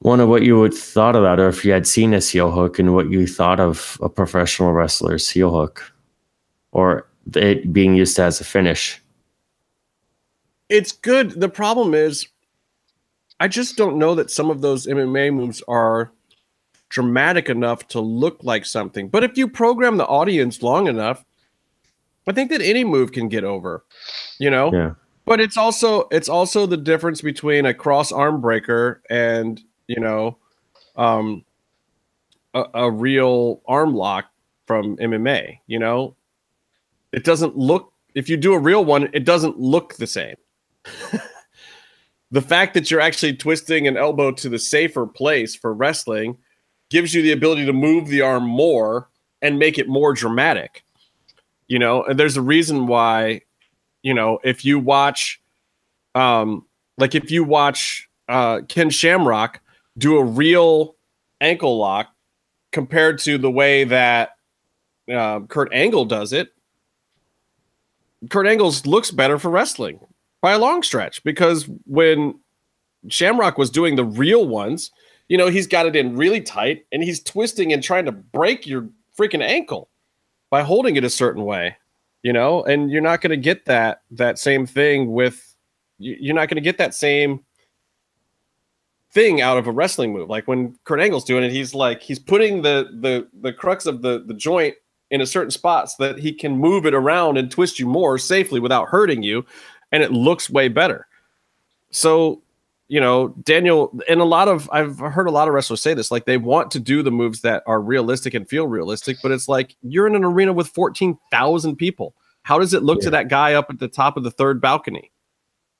Wonder 0.00 0.26
what 0.26 0.42
you 0.42 0.58
would 0.58 0.74
thought 0.74 1.16
about, 1.16 1.40
or 1.40 1.48
if 1.48 1.64
you 1.64 1.72
had 1.72 1.86
seen 1.86 2.14
a 2.14 2.20
heel 2.20 2.52
hook, 2.52 2.78
and 2.78 2.94
what 2.94 3.10
you 3.10 3.26
thought 3.26 3.58
of 3.58 3.98
a 4.00 4.08
professional 4.08 4.72
wrestler's 4.72 5.28
heel 5.28 5.50
hook, 5.50 5.92
or 6.70 7.08
it 7.34 7.72
being 7.72 7.94
used 7.96 8.18
as 8.20 8.40
a 8.40 8.44
finish. 8.44 9.02
It's 10.68 10.92
good. 10.92 11.40
The 11.40 11.48
problem 11.48 11.94
is, 11.94 12.28
I 13.40 13.48
just 13.48 13.76
don't 13.76 13.98
know 13.98 14.14
that 14.14 14.30
some 14.30 14.50
of 14.50 14.60
those 14.60 14.86
MMA 14.86 15.34
moves 15.34 15.62
are 15.66 16.12
dramatic 16.88 17.48
enough 17.48 17.88
to 17.88 18.00
look 18.00 18.38
like 18.42 18.64
something. 18.64 19.08
But 19.08 19.24
if 19.24 19.36
you 19.36 19.48
program 19.48 19.96
the 19.96 20.06
audience 20.06 20.62
long 20.62 20.86
enough, 20.86 21.24
I 22.28 22.32
think 22.32 22.50
that 22.50 22.60
any 22.60 22.84
move 22.84 23.12
can 23.12 23.28
get 23.28 23.42
over, 23.42 23.84
you 24.38 24.50
know. 24.50 24.72
Yeah. 24.72 24.94
But 25.24 25.40
it's 25.40 25.56
also 25.56 26.08
it's 26.10 26.28
also 26.28 26.66
the 26.66 26.76
difference 26.76 27.20
between 27.20 27.66
a 27.66 27.74
cross 27.74 28.12
arm 28.12 28.40
breaker 28.40 29.02
and 29.10 29.60
you 29.86 30.00
know, 30.00 30.36
um, 30.96 31.44
a, 32.54 32.64
a 32.74 32.90
real 32.90 33.62
arm 33.66 33.94
lock 33.94 34.26
from 34.66 34.96
MMA. 34.98 35.58
You 35.66 35.78
know, 35.78 36.16
it 37.12 37.24
doesn't 37.24 37.56
look 37.56 37.92
if 38.14 38.28
you 38.28 38.36
do 38.36 38.54
a 38.54 38.58
real 38.58 38.84
one, 38.84 39.08
it 39.12 39.24
doesn't 39.24 39.58
look 39.58 39.94
the 39.94 40.06
same. 40.06 40.36
the 42.30 42.42
fact 42.42 42.74
that 42.74 42.90
you're 42.90 43.00
actually 43.00 43.34
twisting 43.34 43.86
an 43.86 43.96
elbow 43.96 44.32
to 44.32 44.48
the 44.48 44.58
safer 44.58 45.06
place 45.06 45.54
for 45.54 45.72
wrestling 45.72 46.36
gives 46.90 47.14
you 47.14 47.22
the 47.22 47.32
ability 47.32 47.66
to 47.66 47.72
move 47.72 48.08
the 48.08 48.22
arm 48.22 48.44
more 48.44 49.08
and 49.40 49.58
make 49.58 49.78
it 49.78 49.88
more 49.88 50.14
dramatic 50.14 50.84
you 51.68 51.78
know 51.78 52.02
and 52.02 52.18
there's 52.18 52.36
a 52.36 52.42
reason 52.42 52.86
why 52.86 53.42
you 54.02 54.12
know 54.12 54.38
if 54.42 54.64
you 54.64 54.78
watch 54.78 55.40
um 56.14 56.66
like 56.96 57.14
if 57.14 57.30
you 57.30 57.44
watch 57.44 58.08
uh 58.28 58.60
ken 58.68 58.90
shamrock 58.90 59.60
do 59.96 60.16
a 60.16 60.24
real 60.24 60.96
ankle 61.40 61.78
lock 61.78 62.08
compared 62.72 63.18
to 63.18 63.38
the 63.38 63.50
way 63.50 63.84
that 63.84 64.30
uh, 65.12 65.40
kurt 65.40 65.72
angle 65.72 66.04
does 66.04 66.32
it 66.32 66.52
kurt 68.30 68.46
angle's 68.46 68.84
looks 68.86 69.10
better 69.10 69.38
for 69.38 69.50
wrestling 69.50 70.00
by 70.40 70.52
a 70.52 70.58
long 70.58 70.82
stretch 70.82 71.22
because 71.22 71.68
when 71.86 72.38
shamrock 73.08 73.56
was 73.56 73.70
doing 73.70 73.96
the 73.96 74.04
real 74.04 74.46
ones 74.46 74.90
you 75.28 75.36
know 75.36 75.48
he's 75.48 75.66
got 75.66 75.86
it 75.86 75.94
in 75.94 76.16
really 76.16 76.40
tight 76.40 76.84
and 76.90 77.02
he's 77.04 77.22
twisting 77.22 77.72
and 77.72 77.82
trying 77.82 78.04
to 78.04 78.12
break 78.12 78.66
your 78.66 78.88
freaking 79.16 79.42
ankle 79.42 79.88
by 80.50 80.62
holding 80.62 80.96
it 80.96 81.04
a 81.04 81.10
certain 81.10 81.44
way, 81.44 81.76
you 82.22 82.32
know, 82.32 82.62
and 82.64 82.90
you're 82.90 83.02
not 83.02 83.20
going 83.20 83.30
to 83.30 83.36
get 83.36 83.64
that 83.66 84.02
that 84.12 84.38
same 84.38 84.66
thing 84.66 85.12
with 85.12 85.54
you're 85.98 86.34
not 86.34 86.48
going 86.48 86.56
to 86.56 86.62
get 86.62 86.78
that 86.78 86.94
same 86.94 87.44
thing 89.12 89.40
out 89.40 89.58
of 89.58 89.66
a 89.66 89.72
wrestling 89.72 90.12
move. 90.12 90.28
Like 90.28 90.46
when 90.46 90.78
Kurt 90.84 91.00
Angle's 91.00 91.24
doing 91.24 91.44
it, 91.44 91.50
he's 91.50 91.74
like 91.74 92.02
he's 92.02 92.18
putting 92.18 92.62
the 92.62 92.88
the 93.00 93.28
the 93.40 93.52
crux 93.52 93.86
of 93.86 94.02
the 94.02 94.24
the 94.26 94.34
joint 94.34 94.74
in 95.10 95.20
a 95.20 95.26
certain 95.26 95.50
spot 95.50 95.90
so 95.90 96.06
that 96.06 96.18
he 96.18 96.32
can 96.32 96.56
move 96.56 96.86
it 96.86 96.94
around 96.94 97.36
and 97.36 97.50
twist 97.50 97.78
you 97.78 97.86
more 97.86 98.18
safely 98.18 98.60
without 98.60 98.88
hurting 98.88 99.22
you 99.22 99.44
and 99.92 100.02
it 100.02 100.12
looks 100.12 100.50
way 100.50 100.68
better 100.68 101.06
so 101.90 102.42
you 102.88 103.00
know 103.00 103.28
daniel 103.42 103.96
and 104.08 104.20
a 104.20 104.24
lot 104.24 104.48
of 104.48 104.68
i've 104.72 104.98
heard 104.98 105.26
a 105.26 105.30
lot 105.30 105.46
of 105.46 105.54
wrestlers 105.54 105.80
say 105.80 105.94
this 105.94 106.10
like 106.10 106.24
they 106.24 106.38
want 106.38 106.70
to 106.70 106.80
do 106.80 107.02
the 107.02 107.10
moves 107.10 107.42
that 107.42 107.62
are 107.66 107.80
realistic 107.80 108.34
and 108.34 108.48
feel 108.48 108.66
realistic 108.66 109.16
but 109.22 109.30
it's 109.30 109.48
like 109.48 109.76
you're 109.82 110.06
in 110.06 110.14
an 110.14 110.24
arena 110.24 110.52
with 110.52 110.68
14,000 110.68 111.76
people 111.76 112.14
how 112.42 112.58
does 112.58 112.74
it 112.74 112.82
look 112.82 112.98
yeah. 112.98 113.04
to 113.04 113.10
that 113.10 113.28
guy 113.28 113.54
up 113.54 113.70
at 113.70 113.78
the 113.78 113.88
top 113.88 114.16
of 114.16 114.24
the 114.24 114.30
third 114.30 114.60
balcony 114.60 115.12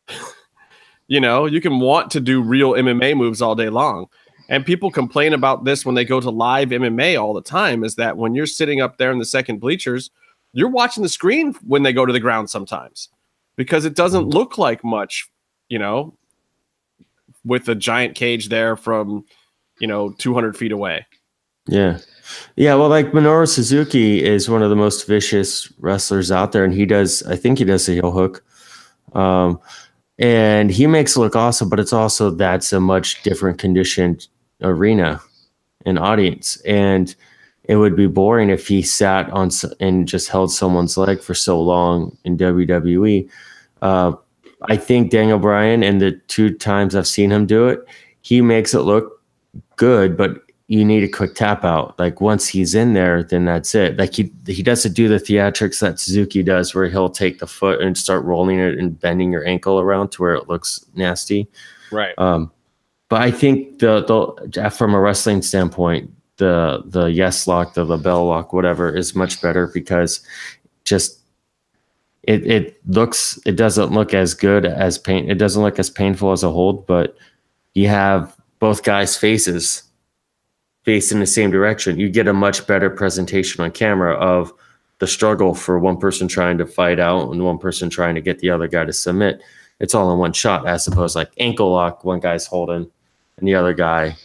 you 1.09 1.21
know 1.21 1.47
you 1.47 1.61
can 1.61 1.81
want 1.81 2.11
to 2.11 2.21
do 2.21 2.43
real 2.43 2.73
mma 2.73 3.17
moves 3.17 3.43
all 3.43 3.55
day 3.55 3.71
long 3.71 4.07
and 4.49 4.65
people 4.65 4.91
complain 4.91 5.35
about 5.35 5.65
this 5.65 5.85
when 5.85 5.95
they 5.95 6.05
go 6.05 6.21
to 6.21 6.31
live 6.31 6.71
MMA 6.71 7.21
all 7.21 7.35
the 7.35 7.43
time 7.43 7.85
is 7.85 7.97
that 7.97 8.17
when 8.17 8.35
you're 8.35 8.47
sitting 8.47 8.81
up 8.81 8.97
there 8.97 9.13
in 9.13 9.19
the 9.19 9.25
second 9.25 9.61
bleachers, 9.61 10.11
you're 10.55 10.71
watching 10.71 11.03
the 11.03 11.09
screen 11.09 11.55
when 11.67 11.83
they 11.83 11.93
go 11.93 12.07
to 12.07 12.13
the 12.13 12.21
ground 12.21 12.49
sometimes 12.49 13.11
because 13.57 13.85
it 13.85 13.95
doesn't 13.95 14.23
mm-hmm. 14.23 14.39
look 14.39 14.57
like 14.57 14.83
much, 14.83 15.29
you 15.69 15.79
know, 15.79 16.17
with 17.49 17.69
a 17.69 17.75
giant 17.75 18.15
cage 18.15 18.49
there 18.49 18.77
from, 18.77 19.25
you 19.81 19.87
know, 19.87 20.11
200 20.19 20.57
feet 20.57 20.73
away. 20.73 21.07
Yeah. 21.66 21.99
Yeah. 22.57 22.75
Well, 22.75 22.89
like 22.89 23.12
Minoru 23.12 23.49
Suzuki 23.49 24.25
is 24.25 24.49
one 24.49 24.62
of 24.62 24.70
the 24.70 24.77
most 24.77 25.07
vicious 25.07 25.73
wrestlers 25.81 26.31
out 26.31 26.53
there, 26.53 26.65
and 26.65 26.73
he 26.73 26.87
does, 26.87 27.23
I 27.25 27.37
think 27.37 27.59
he 27.59 27.65
does 27.65 27.89
a 27.89 27.93
heel 27.93 28.12
hook. 28.12 28.45
Um, 29.15 29.61
and 30.19 30.70
he 30.70 30.87
makes 30.87 31.16
it 31.16 31.20
look 31.20 31.37
awesome, 31.37 31.69
but 31.69 31.81
it's 31.81 31.93
also 31.93 32.31
that's 32.31 32.73
a 32.73 32.81
much 32.81 33.23
different 33.23 33.59
conditioned 33.59 34.29
arena 34.61 35.20
and 35.87 35.99
audience 35.99 36.61
and 36.62 37.15
it 37.69 37.77
would 37.77 37.95
be 37.95 38.07
boring 38.07 38.49
if 38.49 38.66
he 38.66 38.83
sat 38.83 39.31
on 39.31 39.51
and 39.79 40.09
just 40.09 40.29
held 40.29 40.51
someone's 40.51 40.97
leg 40.97 41.20
for 41.20 41.35
so 41.35 41.61
long 41.61 42.16
in 42.25 42.37
WWE. 42.39 43.29
Uh, 43.83 44.12
I 44.63 44.77
think 44.77 45.11
Daniel 45.11 45.39
Bryan 45.39 45.83
and 45.83 46.01
the 46.01 46.13
two 46.29 46.55
times 46.55 46.97
I've 46.97 47.07
seen 47.07 47.31
him 47.31 47.47
do 47.47 47.69
it, 47.69 47.81
he 48.23 48.41
makes 48.41 48.75
it 48.75 48.81
look 48.81 49.23
good, 49.77 50.17
but 50.17 50.43
you 50.67 50.85
need 50.85 51.03
a 51.03 51.09
quick 51.09 51.35
tap 51.35 51.65
out. 51.65 51.99
Like 51.99 52.21
once 52.21 52.47
he's 52.47 52.75
in 52.75 52.93
there, 52.93 53.23
then 53.23 53.47
that's 53.47 53.75
it. 53.75 53.97
Like 53.97 54.15
he 54.15 54.31
he 54.47 54.63
doesn't 54.63 54.93
do 54.93 55.09
the 55.09 55.17
theatrics 55.17 55.81
that 55.81 55.99
Suzuki 55.99 56.43
does, 56.43 56.75
where 56.75 56.89
he'll 56.89 57.09
take 57.09 57.39
the 57.39 57.47
foot 57.47 57.81
and 57.81 57.97
start 57.97 58.25
rolling 58.25 58.59
it 58.59 58.79
and 58.79 58.99
bending 58.99 59.33
your 59.33 59.47
ankle 59.47 59.81
around 59.81 60.11
to 60.13 60.23
where 60.23 60.35
it 60.35 60.49
looks 60.49 60.85
nasty. 60.95 61.49
Right. 61.91 62.15
Um, 62.19 62.53
but 63.09 63.23
I 63.23 63.31
think 63.31 63.79
the 63.79 64.03
the 64.05 64.71
from 64.71 64.93
a 64.93 65.01
wrestling 65.01 65.41
standpoint, 65.41 66.11
the 66.37 66.83
the 66.85 67.07
yes 67.07 67.47
lock, 67.47 67.73
the 67.73 67.87
LeBell 67.87 68.29
lock, 68.29 68.53
whatever, 68.53 68.95
is 68.95 69.15
much 69.15 69.41
better 69.41 69.69
because 69.73 70.21
just 70.85 71.18
it 72.29 72.47
it 72.47 72.87
looks 72.87 73.41
it 73.47 73.57
doesn't 73.57 73.91
look 73.91 74.13
as 74.13 74.35
good 74.35 74.67
as 74.67 74.99
pain. 74.99 75.31
It 75.31 75.39
doesn't 75.39 75.63
look 75.63 75.79
as 75.79 75.89
painful 75.89 76.31
as 76.31 76.43
a 76.43 76.51
hold, 76.51 76.87
but 76.87 77.17
you 77.73 77.89
have 77.89 78.37
both 78.59 78.83
guys' 78.83 79.17
faces 79.17 79.83
faced 80.85 81.11
in 81.11 81.21
the 81.21 81.27
same 81.27 81.51
direction. 81.51 81.99
You 81.99 82.11
get 82.11 82.29
a 82.29 82.35
much 82.35 82.67
better 82.67 82.91
presentation 82.91 83.65
on 83.65 83.71
camera 83.71 84.15
of 84.17 84.53
the 84.99 85.07
struggle 85.07 85.55
for 85.55 85.79
one 85.79 85.97
person 85.97 86.29
trying 86.29 86.59
to 86.59 86.67
fight 86.67 87.01
out 87.01 87.31
and 87.31 87.43
one 87.43 87.57
person 87.57 87.89
trying 87.89 88.15
to 88.15 88.21
get 88.21 88.41
the 88.41 88.51
other 88.51 88.69
guy 88.69 88.85
to 88.85 88.93
submit. 88.93 89.41
It's 89.81 89.95
all 89.95 90.13
in 90.13 90.19
one 90.19 90.35
shot, 90.35 90.69
as 90.69 90.87
opposed 90.87 91.17
like 91.17 91.31
ankle 91.39 91.73
lock, 91.73 92.05
one 92.05 92.21
guy's 92.21 92.47
holding 92.47 92.91
and 93.39 93.49
the 93.49 93.55
other 93.55 93.73
guy, 93.73 94.17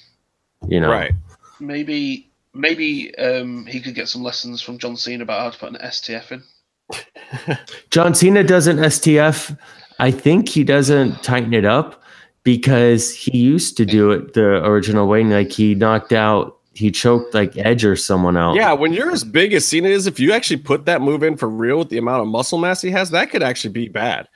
you 0.67 0.81
know, 0.81 0.91
right? 0.91 1.13
Maybe 1.61 2.29
maybe 2.53 3.15
um, 3.15 3.65
he 3.65 3.79
could 3.79 3.95
get 3.95 4.09
some 4.09 4.23
lessons 4.23 4.61
from 4.61 4.77
John 4.77 4.97
Cena 4.97 5.23
about 5.23 5.39
how 5.39 5.49
to 5.51 5.57
put 5.57 5.69
an 5.69 5.87
STF 5.87 6.33
in. 6.33 6.43
John 7.89 8.13
Cena 8.13 8.43
doesn't 8.43 8.77
STF. 8.77 9.57
I 9.99 10.11
think 10.11 10.49
he 10.49 10.63
doesn't 10.63 11.23
tighten 11.23 11.53
it 11.53 11.65
up 11.65 12.01
because 12.43 13.15
he 13.15 13.37
used 13.37 13.77
to 13.77 13.85
do 13.85 14.11
it 14.11 14.33
the 14.33 14.65
original 14.65 15.07
way. 15.07 15.23
Like 15.23 15.51
he 15.51 15.75
knocked 15.75 16.13
out, 16.13 16.57
he 16.73 16.91
choked 16.91 17.33
like 17.33 17.57
Edge 17.57 17.85
or 17.85 17.95
someone 17.95 18.37
out. 18.37 18.55
Yeah, 18.55 18.73
when 18.73 18.93
you're 18.93 19.11
as 19.11 19.23
big 19.23 19.53
as 19.53 19.65
Cena 19.65 19.89
is, 19.89 20.07
if 20.07 20.19
you 20.19 20.33
actually 20.33 20.57
put 20.57 20.85
that 20.85 21.01
move 21.01 21.23
in 21.23 21.37
for 21.37 21.49
real 21.49 21.79
with 21.79 21.89
the 21.89 21.97
amount 21.97 22.21
of 22.21 22.27
muscle 22.27 22.57
mass 22.57 22.81
he 22.81 22.91
has, 22.91 23.11
that 23.11 23.29
could 23.29 23.43
actually 23.43 23.73
be 23.73 23.87
bad. 23.87 24.27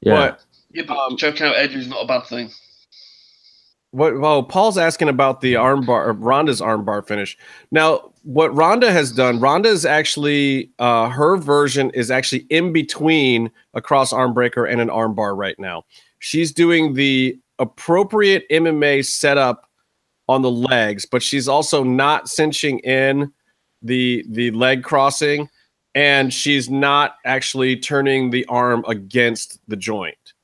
Yeah. 0.00 0.14
But, 0.14 0.44
yeah, 0.72 0.82
but 0.86 0.96
um, 0.98 1.16
choking 1.16 1.46
out 1.46 1.56
Edge 1.56 1.74
is 1.74 1.88
not 1.88 2.04
a 2.04 2.06
bad 2.06 2.26
thing. 2.26 2.50
What? 3.92 4.20
Well, 4.20 4.42
Paul's 4.44 4.78
asking 4.78 5.08
about 5.08 5.40
the 5.40 5.54
armbar, 5.54 6.14
Ronda's 6.16 6.60
armbar 6.60 7.06
finish. 7.06 7.36
Now, 7.72 8.09
what 8.22 8.54
Ronda 8.54 8.92
has 8.92 9.12
done, 9.12 9.40
Ronda 9.40 9.68
is 9.68 9.84
actually 9.84 10.70
uh, 10.78 11.08
her 11.08 11.36
version 11.36 11.90
is 11.90 12.10
actually 12.10 12.46
in 12.50 12.72
between 12.72 13.50
a 13.74 13.80
cross 13.80 14.12
arm 14.12 14.34
breaker 14.34 14.66
and 14.66 14.80
an 14.80 14.88
armbar 14.88 15.36
right 15.36 15.58
now. 15.58 15.84
She's 16.18 16.52
doing 16.52 16.94
the 16.94 17.38
appropriate 17.58 18.48
MMA 18.50 19.04
setup 19.04 19.68
on 20.28 20.42
the 20.42 20.50
legs, 20.50 21.06
but 21.06 21.22
she's 21.22 21.48
also 21.48 21.82
not 21.82 22.28
cinching 22.28 22.78
in 22.80 23.32
the 23.82 24.24
the 24.28 24.50
leg 24.50 24.84
crossing, 24.84 25.48
and 25.94 26.32
she's 26.32 26.68
not 26.68 27.16
actually 27.24 27.76
turning 27.76 28.30
the 28.30 28.44
arm 28.46 28.84
against 28.86 29.58
the 29.68 29.76
joint. 29.76 30.34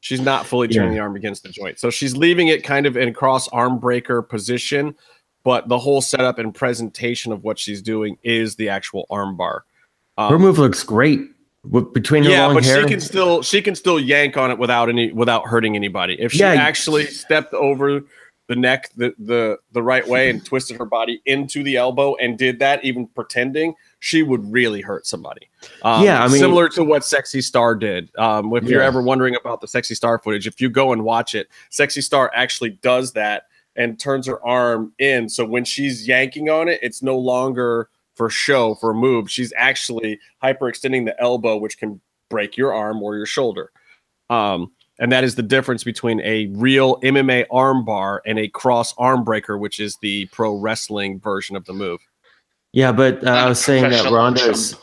She's 0.00 0.20
not 0.20 0.46
fully 0.46 0.66
turning 0.66 0.90
yeah. 0.90 0.96
the 0.96 1.00
arm 1.02 1.14
against 1.14 1.44
the 1.44 1.48
joint. 1.48 1.78
So 1.78 1.88
she's 1.88 2.16
leaving 2.16 2.48
it 2.48 2.64
kind 2.64 2.86
of 2.86 2.96
in 2.96 3.14
cross 3.14 3.46
arm 3.48 3.78
breaker 3.78 4.20
position, 4.20 4.96
but 5.44 5.68
the 5.68 5.78
whole 5.78 6.00
setup 6.00 6.38
and 6.38 6.54
presentation 6.54 7.32
of 7.32 7.44
what 7.44 7.58
she's 7.58 7.82
doing 7.82 8.18
is 8.22 8.56
the 8.56 8.68
actual 8.68 9.06
armbar. 9.10 9.60
Um, 10.18 10.30
her 10.30 10.38
move 10.38 10.58
looks 10.58 10.82
great 10.82 11.20
between 11.92 12.24
her 12.24 12.30
yeah, 12.30 12.46
long 12.46 12.54
but 12.54 12.64
hair. 12.64 12.82
she 12.82 12.88
can 12.88 13.00
still 13.00 13.42
she 13.42 13.62
can 13.62 13.74
still 13.74 14.00
yank 14.00 14.36
on 14.36 14.50
it 14.50 14.58
without 14.58 14.88
any 14.88 15.12
without 15.12 15.46
hurting 15.46 15.76
anybody. 15.76 16.20
If 16.20 16.32
she 16.32 16.40
yeah. 16.40 16.52
actually 16.54 17.06
stepped 17.06 17.54
over 17.54 18.02
the 18.48 18.56
neck 18.56 18.90
the 18.96 19.14
the 19.18 19.58
the 19.72 19.82
right 19.82 20.06
way 20.06 20.28
and 20.28 20.44
twisted 20.44 20.76
her 20.76 20.84
body 20.84 21.22
into 21.24 21.62
the 21.62 21.76
elbow 21.76 22.16
and 22.16 22.36
did 22.36 22.58
that, 22.58 22.84
even 22.84 23.06
pretending, 23.06 23.74
she 24.00 24.22
would 24.22 24.50
really 24.52 24.80
hurt 24.80 25.06
somebody. 25.06 25.48
Um, 25.82 26.04
yeah, 26.04 26.22
I 26.22 26.28
mean, 26.28 26.38
similar 26.38 26.68
to 26.70 26.82
what 26.82 27.04
Sexy 27.04 27.40
Star 27.40 27.76
did. 27.76 28.14
Um, 28.18 28.52
if 28.54 28.64
yeah. 28.64 28.70
you're 28.70 28.82
ever 28.82 29.00
wondering 29.00 29.36
about 29.36 29.60
the 29.60 29.68
Sexy 29.68 29.94
Star 29.94 30.18
footage, 30.18 30.46
if 30.46 30.60
you 30.60 30.68
go 30.68 30.92
and 30.92 31.04
watch 31.04 31.34
it, 31.34 31.48
Sexy 31.70 32.00
Star 32.00 32.30
actually 32.34 32.70
does 32.70 33.12
that 33.12 33.46
and 33.76 33.98
turns 33.98 34.26
her 34.26 34.44
arm 34.44 34.92
in. 34.98 35.28
So 35.28 35.44
when 35.44 35.64
she's 35.64 36.06
yanking 36.06 36.48
on 36.48 36.68
it, 36.68 36.80
it's 36.82 37.02
no 37.02 37.18
longer 37.18 37.88
for 38.14 38.28
show 38.28 38.74
for 38.74 38.90
a 38.90 38.94
move. 38.94 39.30
She's 39.30 39.52
actually 39.56 40.20
hyperextending 40.42 41.06
the 41.06 41.20
elbow, 41.20 41.56
which 41.56 41.78
can 41.78 42.00
break 42.28 42.56
your 42.56 42.72
arm 42.72 43.02
or 43.02 43.16
your 43.16 43.26
shoulder. 43.26 43.70
Um, 44.30 44.72
and 44.98 45.10
that 45.10 45.24
is 45.24 45.34
the 45.34 45.42
difference 45.42 45.84
between 45.84 46.20
a 46.20 46.46
real 46.52 47.00
MMA 47.00 47.46
armbar 47.48 48.20
and 48.26 48.38
a 48.38 48.48
cross 48.48 48.94
arm 48.98 49.24
breaker, 49.24 49.58
which 49.58 49.80
is 49.80 49.96
the 49.96 50.26
pro 50.26 50.54
wrestling 50.54 51.18
version 51.18 51.56
of 51.56 51.64
the 51.64 51.72
move. 51.72 52.00
Yeah, 52.72 52.92
but 52.92 53.26
uh, 53.26 53.30
I 53.30 53.48
was 53.48 53.60
saying 53.60 53.90
that 53.90 54.10
Ronda's 54.10 54.76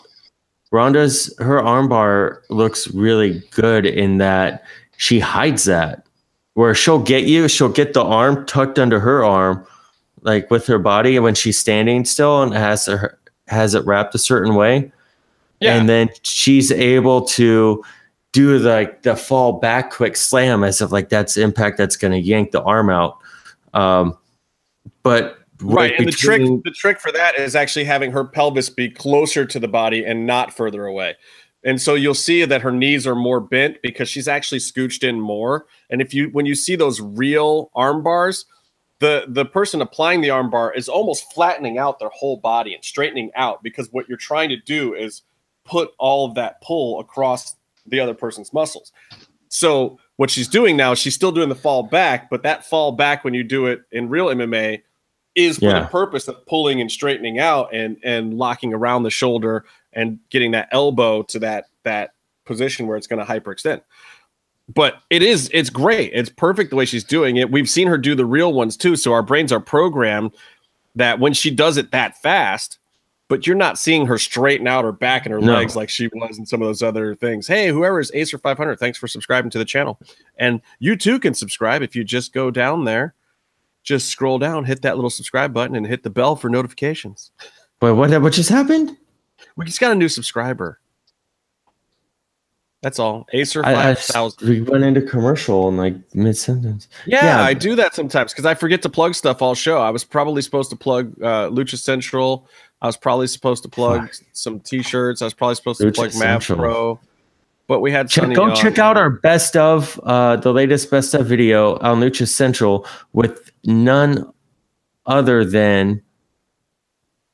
Ronda's 0.71 1.33
her 1.39 1.61
armbar 1.61 2.41
looks 2.49 2.87
really 2.89 3.41
good 3.51 3.85
in 3.85 4.17
that 4.17 4.63
she 4.97 5.19
hides 5.19 5.65
that. 5.65 6.05
Where 6.60 6.76
she'll 6.76 6.99
get 6.99 7.23
you, 7.23 7.48
she'll 7.48 7.69
get 7.69 7.94
the 7.94 8.03
arm 8.03 8.45
tucked 8.45 8.77
under 8.77 8.99
her 8.99 9.23
arm, 9.23 9.65
like 10.23 10.52
with 10.52 10.68
her 10.68 10.77
body, 10.77 11.18
when 11.18 11.34
she's 11.34 11.57
standing 11.57 12.03
still 12.03 12.44
and 12.44 12.53
has 12.53 12.86
her 12.88 13.18
has 13.48 13.76
it 13.76 13.86
wrapped 13.86 14.14
a 14.14 14.18
certain 14.18 14.56
way. 14.56 14.91
Yeah. 15.61 15.77
And 15.77 15.88
then 15.88 16.10
she's 16.23 16.69
able 16.69 17.22
to 17.27 17.81
do 18.34 18.60
the, 18.60 18.69
like 18.69 19.03
the 19.03 19.15
fall 19.15 19.53
back 19.53 19.91
quick 19.91 20.18
slam 20.18 20.65
as 20.65 20.81
if 20.81 20.91
like 20.91 21.07
that's 21.07 21.38
impact 21.38 21.77
that's 21.77 21.95
going 21.95 22.11
to 22.11 22.19
yank 22.19 22.52
the 22.52 22.61
arm 22.64 22.90
out. 22.90 23.19
Um, 23.73 24.18
but 25.02 25.38
right 25.61 25.94
and 25.98 26.10
the 26.10 26.11
trick 26.11 26.41
the 26.65 26.72
trick 26.72 26.99
for 26.99 27.11
that 27.14 27.38
is 27.38 27.56
actually 27.56 27.86
having 27.86 28.11
her 28.11 28.26
pelvis 28.26 28.69
be 28.69 28.90
closer 28.90 29.45
to 29.45 29.60
the 29.61 29.68
body 29.69 30.03
and 30.03 30.26
not 30.26 30.53
further 30.53 30.88
away 30.88 31.15
and 31.64 31.81
so 31.81 31.94
you'll 31.94 32.14
see 32.14 32.45
that 32.45 32.61
her 32.61 32.72
knees 32.72 33.06
are 33.06 33.15
more 33.15 33.41
bent 33.41 33.81
because 33.81 34.07
she's 34.10 34.27
actually 34.27 34.60
scooched 34.60 35.07
in 35.07 35.19
more 35.19 35.65
and 35.90 36.02
if 36.02 36.14
you 36.14 36.30
when 36.30 36.45
you 36.45 36.56
see 36.56 36.76
those 36.76 37.02
real 37.02 37.69
arm 37.76 38.03
bars 38.03 38.45
the 38.99 39.26
the 39.27 39.45
person 39.45 39.81
applying 39.81 40.22
the 40.22 40.30
arm 40.30 40.49
bar 40.49 40.73
is 40.73 40.90
almost 40.90 41.31
flattening 41.34 41.77
out 41.77 41.99
their 41.99 42.10
whole 42.10 42.38
body 42.38 42.73
and 42.73 42.84
straightening 42.84 43.31
out 43.36 43.64
because 43.64 43.90
what 43.91 44.07
you're 44.07 44.18
trying 44.18 44.49
to 44.49 44.57
do 44.57 44.94
is 44.94 45.23
put 45.65 45.91
all 45.98 46.27
of 46.27 46.36
that 46.36 46.61
pull 46.61 46.99
across 46.99 47.56
the 47.86 47.99
other 47.99 48.14
person's 48.14 48.53
muscles 48.53 48.91
so 49.49 49.99
what 50.18 50.30
she's 50.30 50.48
doing 50.48 50.77
now 50.77 50.94
she's 50.94 51.15
still 51.15 51.31
doing 51.31 51.49
the 51.49 51.56
fall 51.56 51.84
back 51.84 52.30
but 52.30 52.44
that 52.44 52.65
fall 52.65 52.91
back 52.91 53.23
when 53.23 53.34
you 53.34 53.44
do 53.44 53.65
it 53.65 53.81
in 53.91 54.10
real 54.10 54.27
mma 54.27 54.81
is 55.36 55.57
for 55.57 55.65
yeah. 55.65 55.81
the 55.81 55.88
purpose 55.88 56.27
of 56.27 56.45
pulling 56.45 56.81
and 56.81 56.91
straightening 56.91 57.40
out 57.40 57.73
and 57.73 57.98
and 58.03 58.34
locking 58.34 58.73
around 58.73 59.03
the 59.03 59.10
shoulder 59.10 59.65
and 59.93 60.19
getting 60.29 60.51
that 60.51 60.69
elbow 60.71 61.23
to 61.23 61.39
that 61.39 61.65
that 61.83 62.13
position 62.45 62.87
where 62.87 62.97
it's 62.97 63.07
going 63.07 63.23
to 63.25 63.31
hyperextend. 63.31 63.81
But 64.73 65.01
it 65.09 65.23
is 65.23 65.49
it's 65.53 65.69
great. 65.69 66.11
It's 66.13 66.29
perfect 66.29 66.69
the 66.69 66.75
way 66.75 66.85
she's 66.85 67.03
doing 67.03 67.37
it. 67.37 67.51
We've 67.51 67.69
seen 67.69 67.87
her 67.87 67.97
do 67.97 68.15
the 68.15 68.25
real 68.25 68.53
ones 68.53 68.77
too, 68.77 68.95
so 68.95 69.13
our 69.13 69.23
brains 69.23 69.51
are 69.51 69.59
programmed 69.59 70.31
that 70.95 71.19
when 71.19 71.33
she 71.33 71.49
does 71.49 71.77
it 71.77 71.91
that 71.91 72.17
fast, 72.21 72.77
but 73.29 73.47
you're 73.47 73.55
not 73.55 73.79
seeing 73.79 74.05
her 74.05 74.17
straighten 74.17 74.67
out 74.67 74.83
her 74.83 74.91
back 74.91 75.25
and 75.25 75.33
her 75.33 75.39
no. 75.39 75.53
legs 75.53 75.75
like 75.75 75.89
she 75.89 76.07
was 76.13 76.37
in 76.37 76.45
some 76.45 76.61
of 76.61 76.67
those 76.67 76.83
other 76.83 77.15
things. 77.15 77.47
Hey, 77.47 77.69
whoever 77.69 77.99
is 77.99 78.11
Acer 78.13 78.37
500, 78.37 78.77
thanks 78.77 78.97
for 78.97 79.07
subscribing 79.07 79.51
to 79.51 79.57
the 79.57 79.65
channel. 79.65 79.99
And 80.37 80.61
you 80.79 80.95
too 80.95 81.19
can 81.19 81.33
subscribe 81.33 81.81
if 81.81 81.95
you 81.95 82.03
just 82.03 82.33
go 82.33 82.51
down 82.51 82.85
there, 82.85 83.13
just 83.83 84.09
scroll 84.09 84.39
down, 84.39 84.65
hit 84.65 84.81
that 84.81 84.95
little 84.95 85.09
subscribe 85.09 85.53
button, 85.53 85.75
and 85.75 85.85
hit 85.85 86.03
the 86.03 86.09
bell 86.09 86.35
for 86.35 86.49
notifications. 86.49 87.31
Wait, 87.81 87.91
what? 87.91 88.21
What 88.21 88.33
just 88.33 88.49
happened? 88.49 88.97
We 89.60 89.65
just 89.65 89.81
got 89.81 89.91
a 89.91 89.95
new 89.95 90.07
subscriber. 90.07 90.80
That's 92.81 92.98
all. 92.98 93.27
Acer 93.34 93.61
five 93.61 93.99
thousand. 93.99 94.48
We 94.48 94.61
went 94.61 94.86
into 94.86 95.02
commercial 95.02 95.68
in 95.68 95.76
like 95.76 95.95
mid 96.15 96.38
sentence. 96.38 96.88
Yeah, 97.06 97.26
yeah, 97.26 97.41
I 97.44 97.53
do 97.53 97.76
that 97.76 97.94
sometimes 97.94 98.31
because 98.31 98.45
I 98.45 98.53
forget 98.53 98.81
to 98.84 98.90
plug 98.90 99.15
stuff 99.15 99.41
all 99.41 99.53
show. 99.56 99.81
I 99.81 99.90
was 99.90 100.06
probably 100.06 100.41
supposed 100.41 100.69
to 100.69 100.77
plug 100.77 101.14
uh, 101.22 101.49
Lucha 101.49 101.77
Central. 101.77 102.48
I 102.81 102.88
was 102.88 102.95
probably 102.95 103.27
supposed 103.27 103.64
to 103.64 103.69
plug 103.69 104.03
Fuck. 104.03 104.14
some 104.31 104.61
T-shirts. 104.61 105.22
I 105.22 105.26
was 105.26 105.34
probably 105.34 105.56
supposed 105.56 105.81
Lucha 105.81 105.88
to 105.88 105.91
plug 105.94 106.15
Mav 106.15 106.45
Pro. 106.45 106.98
But 107.68 107.81
we 107.81 107.91
had 107.91 108.07
check, 108.10 108.34
go 108.34 108.56
check 108.56 108.80
out 108.80 108.95
our 108.95 109.10
best 109.10 109.57
of 109.57 109.99
uh, 110.03 110.38
the 110.38 110.53
latest 110.53 110.90
best 110.90 111.14
of 111.14 111.27
video 111.27 111.77
on 111.80 111.99
Lucha 111.99 112.30
Central 112.30 112.88
with 113.11 113.52
none 113.65 114.31
other 115.06 115.44
than 115.44 116.02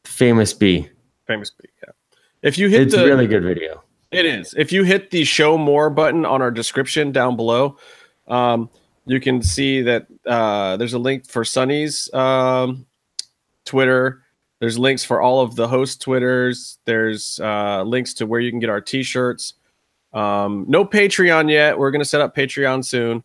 Famous 0.06 0.54
B. 0.54 0.90
Famous 1.28 1.52
B. 1.52 1.70
Yeah. 1.84 1.92
If 2.46 2.58
you 2.58 2.70
hit 2.70 2.84
it's 2.84 2.96
the, 2.96 3.04
really 3.04 3.28
good 3.28 3.44
video 3.44 3.84
it 4.12 4.26
is. 4.26 4.54
If 4.58 4.72
you 4.72 4.84
hit 4.84 5.12
the 5.12 5.24
show 5.24 5.58
more 5.58 5.90
button 5.90 6.26
on 6.26 6.42
our 6.42 6.52
description 6.52 7.12
down 7.12 7.36
below, 7.36 7.78
um, 8.28 8.70
you 9.06 9.20
can 9.20 9.42
see 9.42 9.82
that 9.82 10.08
uh, 10.26 10.78
there's 10.78 10.94
a 10.94 11.00
link 11.00 11.28
for 11.28 11.44
Sonny's 11.44 12.12
um, 12.14 12.86
Twitter. 13.66 14.24
There's 14.60 14.80
links 14.80 15.04
for 15.04 15.22
all 15.22 15.42
of 15.42 15.56
the 15.56 15.68
host 15.68 16.02
Twitters. 16.02 16.80
There's 16.86 17.40
uh, 17.40 17.84
links 17.84 18.14
to 18.16 18.26
where 18.26 18.40
you 18.40 18.52
can 18.52 18.60
get 18.60 18.70
our 18.70 18.82
t-shirts. 18.82 19.56
Um, 20.14 20.66
no 20.68 20.86
Patreon 20.86 21.52
yet. 21.52 21.78
We're 21.78 21.92
going 21.92 22.00
to 22.00 22.06
set 22.06 22.22
up 22.22 22.36
Patreon 22.36 22.86
soon 22.86 23.24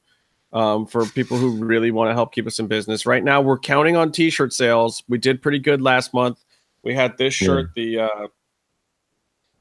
um, 0.52 0.86
for 0.86 1.06
people 1.06 1.36
who 1.36 1.64
really 1.64 1.92
want 1.92 2.10
to 2.10 2.14
help 2.14 2.34
keep 2.34 2.46
us 2.46 2.58
in 2.58 2.66
business. 2.66 3.06
Right 3.06 3.22
now, 3.22 3.40
we're 3.40 3.58
counting 3.58 3.96
on 3.96 4.10
t-shirt 4.10 4.52
sales. 4.52 5.04
We 5.08 5.18
did 5.18 5.40
pretty 5.40 5.60
good 5.60 5.80
last 5.80 6.12
month. 6.12 6.42
We 6.82 6.94
had 6.94 7.16
this 7.16 7.32
shirt, 7.32 7.70
yeah. 7.76 7.84
the 7.84 7.98
uh, 8.00 8.26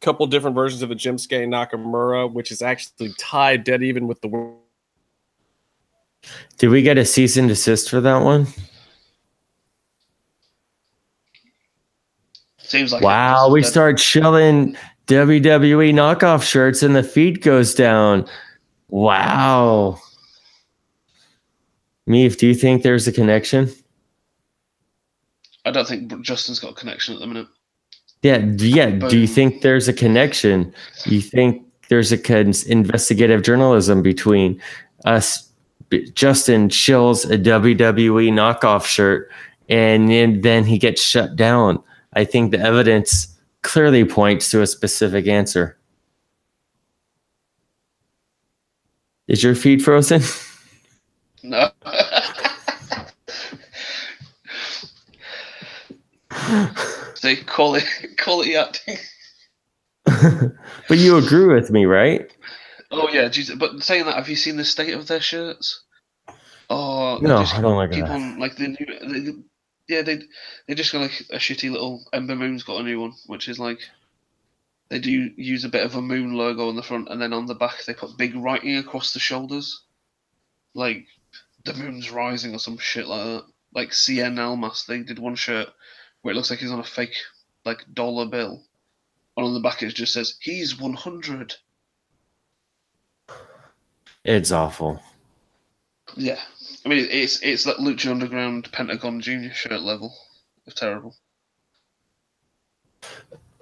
couple 0.02 0.26
different 0.28 0.56
versions 0.56 0.82
of 0.82 0.90
the 0.90 0.96
Jim 0.96 1.18
Jimsuke 1.18 1.48
Nakamura, 1.48 2.32
which 2.32 2.52
is 2.52 2.62
actually 2.62 3.14
tied 3.18 3.64
dead 3.64 3.84
even 3.84 4.08
with 4.08 4.22
the 4.22 4.28
world. 4.28 4.60
Did 6.58 6.70
we 6.70 6.82
get 6.82 6.98
a 6.98 7.06
cease 7.06 7.38
and 7.38 7.48
desist 7.48 7.90
for 7.90 8.02
that 8.02 8.20
one? 8.20 8.48
Seems 12.58 12.94
like 12.94 13.02
wow. 13.02 13.50
We 13.50 13.64
start 13.64 14.00
shilling 14.00 14.78
WWE 15.08 15.92
knockoff 15.92 16.44
shirts, 16.44 16.84
and 16.84 16.96
the 16.96 17.02
feed 17.02 17.42
goes 17.42 17.74
down. 17.74 18.28
Wow. 18.90 20.00
Meave, 22.06 22.38
do 22.38 22.48
you 22.48 22.54
think 22.54 22.84
there's 22.84 23.08
a 23.08 23.12
connection? 23.12 23.72
I 25.66 25.72
don't 25.72 25.88
think 25.88 26.22
Justin's 26.22 26.60
got 26.60 26.72
a 26.72 26.76
connection 26.76 27.16
at 27.16 27.22
the 27.22 27.28
minute. 27.28 27.48
Yeah, 28.22 28.38
yeah. 28.58 28.92
But, 28.92 29.10
Do 29.10 29.18
you 29.18 29.28
think 29.28 29.62
there's 29.62 29.88
a 29.88 29.94
connection? 29.94 30.74
You 31.06 31.22
think 31.22 31.66
there's 31.88 32.12
a 32.12 32.18
con- 32.18 32.54
investigative 32.68 33.44
journalism 33.44 34.02
between 34.02 34.62
us? 35.06 35.46
Justin 36.14 36.70
Chills 36.70 37.26
a 37.26 37.38
WWE 37.38 38.32
knockoff 38.32 38.86
shirt, 38.86 39.32
and 39.70 40.08
then, 40.10 40.42
then 40.42 40.64
he 40.64 40.78
gets 40.78 41.02
shut 41.02 41.36
down. 41.36 41.82
I 42.14 42.26
think 42.26 42.52
the 42.52 42.60
evidence 42.60 43.36
clearly 43.64 44.06
points 44.06 44.52
to 44.52 44.62
a 44.62 44.68
specific 44.68 45.26
answer. 45.28 45.78
Is 49.28 49.44
your 49.44 49.56
feed 49.56 49.84
frozen? 49.84 50.22
No. 51.42 51.72
Say 57.20 57.36
quality 57.36 57.86
quality 58.18 58.56
acting. 58.56 58.98
but 60.06 60.98
you 60.98 61.18
agree 61.18 61.54
with 61.54 61.70
me, 61.70 61.86
right? 61.86 62.32
Oh 62.92 63.10
yeah, 63.10 63.28
Jesus. 63.28 63.58
but 63.58 63.84
saying 63.84 64.06
that, 64.06 64.16
have 64.16 64.30
you 64.30 64.38
seen 64.38 64.56
the 64.56 64.64
state 64.64 64.94
of 64.94 65.06
their 65.08 65.20
shirts? 65.20 65.84
Oh 66.70 67.20
no, 67.22 67.40
I 67.40 67.62
don't 67.62 67.76
like 67.76 67.92
keep 67.92 68.06
that. 68.06 68.12
On, 68.12 68.40
like 68.40 68.56
the 68.56 68.70
new, 68.70 68.78
they, 68.78 69.94
yeah, 69.94 70.02
they 70.02 70.22
they 70.68 70.76
just 70.76 70.94
got 70.94 71.02
like 71.02 71.20
a 71.32 71.40
shitty 71.40 71.70
little 71.70 72.06
Ember 72.14 72.38
Moon's 72.38 72.64
got 72.64 72.80
a 72.80 72.84
new 72.84 73.02
one, 73.02 73.14
which 73.26 73.50
is 73.50 73.60
like 73.60 73.80
they 74.88 75.00
do 75.00 75.12
use 75.36 75.66
a 75.66 75.70
bit 75.70 75.86
of 75.86 75.96
a 75.96 76.02
moon 76.02 76.36
logo 76.36 76.70
on 76.70 76.78
the 76.78 76.84
front, 76.84 77.10
and 77.10 77.22
then 77.22 77.34
on 77.34 77.48
the 77.48 77.54
back 77.54 77.84
they 77.84 77.94
put 77.94 78.18
big 78.18 78.34
writing 78.34 78.78
across 78.78 79.12
the 79.12 79.20
shoulders, 79.20 79.84
like 80.74 81.06
the 81.66 81.74
moon's 81.74 82.12
rising 82.12 82.56
or 82.56 82.60
some 82.60 82.78
shit 82.78 83.08
like 83.08 83.26
that. 83.26 83.44
Like 83.76 83.90
Cien 83.90 84.40
Almas, 84.40 84.86
they 84.88 85.00
did 85.00 85.20
one 85.20 85.36
shirt 85.36 85.68
where 86.22 86.34
it 86.34 86.36
looks 86.36 86.50
like 86.50 86.60
he's 86.60 86.72
on 86.72 86.80
a 86.80 86.84
fake 86.84 87.16
like 87.66 87.84
dollar 87.94 88.26
bill, 88.26 88.64
and 89.38 89.46
on 89.46 89.54
the 89.54 89.60
back 89.60 89.84
it 89.84 89.94
just 89.94 90.14
says 90.14 90.36
he's 90.42 90.80
one 90.80 90.94
hundred. 90.94 91.56
It's 94.26 94.52
awful. 94.52 95.02
Yeah, 96.16 96.40
I 96.86 96.90
mean 96.90 97.08
it's 97.10 97.42
it's 97.42 97.64
that 97.64 97.78
Lucha 97.78 98.12
Underground 98.12 98.72
Pentagon 98.72 99.22
Junior 99.22 99.54
shirt 99.54 99.82
level 99.82 100.14
of 100.68 100.76
terrible. 100.76 101.16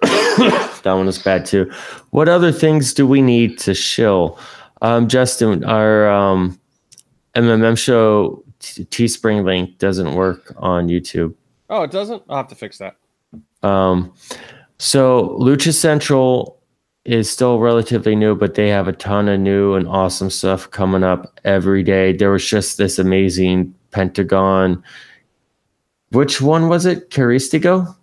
that 0.02 0.80
one 0.84 1.08
is 1.08 1.18
bad 1.18 1.44
too. 1.44 1.70
What 2.10 2.28
other 2.28 2.52
things 2.52 2.94
do 2.94 3.06
we 3.06 3.20
need 3.20 3.58
to 3.60 3.74
shill? 3.74 4.38
Um, 4.80 5.08
Justin, 5.08 5.64
our 5.64 6.08
um, 6.08 6.58
MMM 7.34 7.76
show 7.76 8.44
t- 8.60 8.84
Teespring 8.84 9.44
link 9.44 9.78
doesn't 9.78 10.14
work 10.14 10.54
on 10.58 10.88
YouTube. 10.88 11.34
Oh, 11.70 11.82
it 11.82 11.90
doesn't. 11.90 12.22
I'll 12.28 12.38
have 12.38 12.48
to 12.48 12.54
fix 12.54 12.78
that. 12.78 12.96
Um, 13.62 14.14
so 14.78 15.36
Lucha 15.40 15.72
Central 15.72 16.58
is 17.04 17.30
still 17.30 17.58
relatively 17.58 18.14
new, 18.14 18.34
but 18.34 18.54
they 18.54 18.68
have 18.68 18.88
a 18.88 18.92
ton 18.92 19.28
of 19.28 19.40
new 19.40 19.74
and 19.74 19.88
awesome 19.88 20.30
stuff 20.30 20.70
coming 20.70 21.02
up 21.02 21.38
every 21.44 21.82
day. 21.82 22.12
There 22.12 22.30
was 22.30 22.44
just 22.44 22.78
this 22.78 22.98
amazing 22.98 23.74
Pentagon. 23.90 24.82
Which 26.10 26.40
one 26.40 26.68
was 26.68 26.86
it? 26.86 27.10
Caristico 27.10 27.94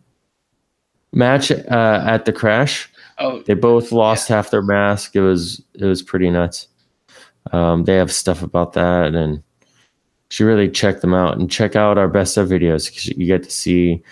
match 1.14 1.52
uh, 1.52 2.04
at 2.06 2.26
the 2.26 2.34
crash. 2.34 2.90
Oh, 3.18 3.42
they 3.44 3.54
both 3.54 3.92
lost 3.92 4.30
yeah. 4.30 4.38
half 4.38 4.52
their 4.52 4.62
mask. 4.62 5.16
It 5.16 5.22
was 5.22 5.64
it 5.74 5.86
was 5.86 6.04
pretty 6.04 6.30
nuts. 6.30 6.68
Um, 7.52 7.86
they 7.86 7.96
have 7.96 8.12
stuff 8.12 8.42
about 8.42 8.74
that 8.74 9.14
and 9.14 9.42
should 10.30 10.46
really 10.46 10.70
check 10.70 11.02
them 11.02 11.14
out 11.14 11.38
and 11.38 11.50
check 11.50 11.76
out 11.76 11.98
our 11.98 12.08
best 12.08 12.38
of 12.38 12.50
videos 12.50 12.88
because 12.88 13.08
you 13.08 13.26
get 13.26 13.44
to 13.44 13.52
see 13.52 14.04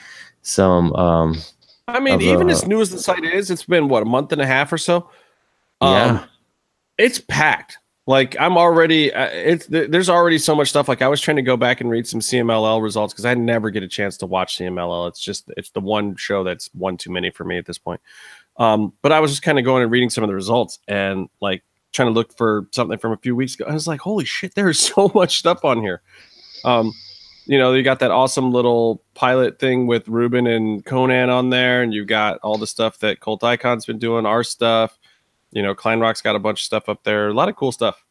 some. 0.42 0.94
Um, 0.94 1.38
I 1.88 2.00
mean, 2.00 2.22
even 2.22 2.50
as 2.50 2.66
new 2.66 2.82
as 2.82 2.92
the 2.92 3.00
site 3.00 3.24
is, 3.24 3.52
it's 3.52 3.66
been 3.66 3.88
what 3.88 4.04
a 4.04 4.06
month 4.06 4.32
and 4.32 4.42
a 4.42 4.46
half 4.46 4.72
or 4.72 4.78
so. 4.78 5.10
Um, 5.82 5.94
yeah, 5.94 6.26
it's 6.98 7.20
packed. 7.20 7.78
Like 8.06 8.36
I'm 8.38 8.58
already, 8.58 9.14
uh, 9.14 9.30
it's 9.32 9.66
there's 9.68 10.10
already 10.10 10.38
so 10.38 10.56
much 10.56 10.70
stuff. 10.70 10.90
Like 10.90 11.02
I 11.02 11.08
was 11.08 11.22
trying 11.22 11.38
to 11.38 11.42
go 11.42 11.56
back 11.56 11.80
and 11.80 11.90
read 11.90 12.06
some 12.06 12.20
CMLL 12.20 12.82
results 12.82 13.14
because 13.14 13.26
I 13.26 13.34
never 13.34 13.70
get 13.70 13.82
a 13.82 13.88
chance 13.88 14.18
to 14.18 14.26
watch 14.26 14.58
CMLL. 14.58 15.08
It's 15.08 15.22
just 15.22 15.50
it's 15.56 15.70
the 15.70 15.80
one 15.80 16.16
show 16.18 16.44
that's 16.44 16.70
one 16.74 16.98
too 16.98 17.12
many 17.12 17.30
for 17.30 17.46
me 17.46 17.58
at 17.58 17.66
this 17.66 17.78
point. 17.78 18.02
Um, 18.58 18.94
but 19.02 19.14
I 19.14 19.20
was 19.20 19.32
just 19.32 19.42
kind 19.42 19.58
of 19.58 19.66
going 19.66 19.84
and 19.84 19.92
reading 19.92 20.10
some 20.10 20.24
of 20.24 20.28
the 20.28 20.36
results 20.36 20.80
and 20.88 21.30
like 21.42 21.64
trying 21.94 22.08
to 22.08 22.14
look 22.14 22.36
for 22.36 22.68
something 22.72 22.98
from 22.98 23.14
a 23.14 23.18
few 23.18 23.36
weeks 23.36 23.56
ago. 23.56 23.66
I 23.68 23.74
was 23.74 23.88
like, 23.88 24.02
holy 24.02 24.26
shit, 24.26 24.56
there's 24.56 24.80
so 24.94 25.12
much 25.16 25.38
stuff 25.38 25.64
on 25.64 25.82
here. 25.82 26.02
Um, 26.66 26.92
you 27.46 27.58
know, 27.58 27.74
you 27.74 27.84
got 27.84 28.00
that 28.00 28.12
awesome 28.12 28.52
little 28.52 29.04
pilot 29.16 29.60
thing 29.60 29.86
with 29.86 30.08
Ruben 30.08 30.48
and 30.48 30.84
Konnan 30.86 31.30
on 31.30 31.50
there, 31.50 31.82
and 31.82 31.94
you've 31.94 32.08
got 32.08 32.40
all 32.40 32.58
the 32.58 32.68
stuff 32.68 33.00
that 33.00 33.20
Cult 33.20 33.44
Icon's 33.44 33.86
been 33.86 34.00
doing, 34.00 34.26
our 34.26 34.44
stuff. 34.44 34.98
You 35.52 35.62
know, 35.62 35.76
Kleinrock's 35.76 36.22
got 36.22 36.36
a 36.36 36.40
bunch 36.40 36.62
of 36.62 36.64
stuff 36.64 36.90
up 36.90 37.04
there, 37.04 37.30
a 37.30 37.34
lot 37.34 37.50
of 37.50 37.56
cool 37.56 37.72
stuff. 37.72 38.04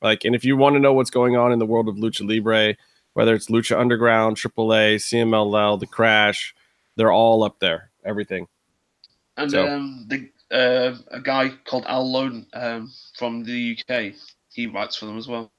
Like, 0.00 0.24
and 0.24 0.34
if 0.34 0.44
you 0.44 0.56
want 0.56 0.74
to 0.74 0.80
know 0.80 0.92
what's 0.92 1.10
going 1.10 1.36
on 1.36 1.52
in 1.52 1.58
the 1.58 1.66
world 1.66 1.88
of 1.88 1.96
Lucha 1.96 2.26
Libre, 2.26 2.76
whether 3.12 3.34
it's 3.34 3.48
Lucha 3.48 3.78
Underground, 3.78 4.36
AAA, 4.36 4.96
CMLL, 4.96 5.78
The 5.80 5.86
Crash, 5.86 6.54
they're 6.96 7.12
all 7.12 7.42
up 7.42 7.58
there. 7.58 7.90
Everything. 8.04 8.46
And 9.36 9.50
so. 9.50 9.68
um, 9.68 10.06
the 10.08 10.28
uh, 10.50 10.94
a 11.10 11.20
guy 11.20 11.50
called 11.64 11.84
Al 11.86 12.10
Lone 12.10 12.46
um, 12.52 12.92
from 13.16 13.44
the 13.44 13.78
UK. 13.78 14.14
He 14.52 14.66
writes 14.66 14.96
for 14.96 15.06
them 15.06 15.18
as 15.18 15.28
well. 15.28 15.52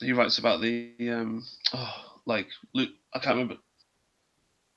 He 0.00 0.12
writes 0.12 0.38
about 0.38 0.60
the 0.60 0.92
um, 1.10 1.44
oh, 1.74 1.94
like 2.24 2.48
Luke. 2.74 2.90
I 3.14 3.18
can't 3.18 3.34
remember. 3.34 3.56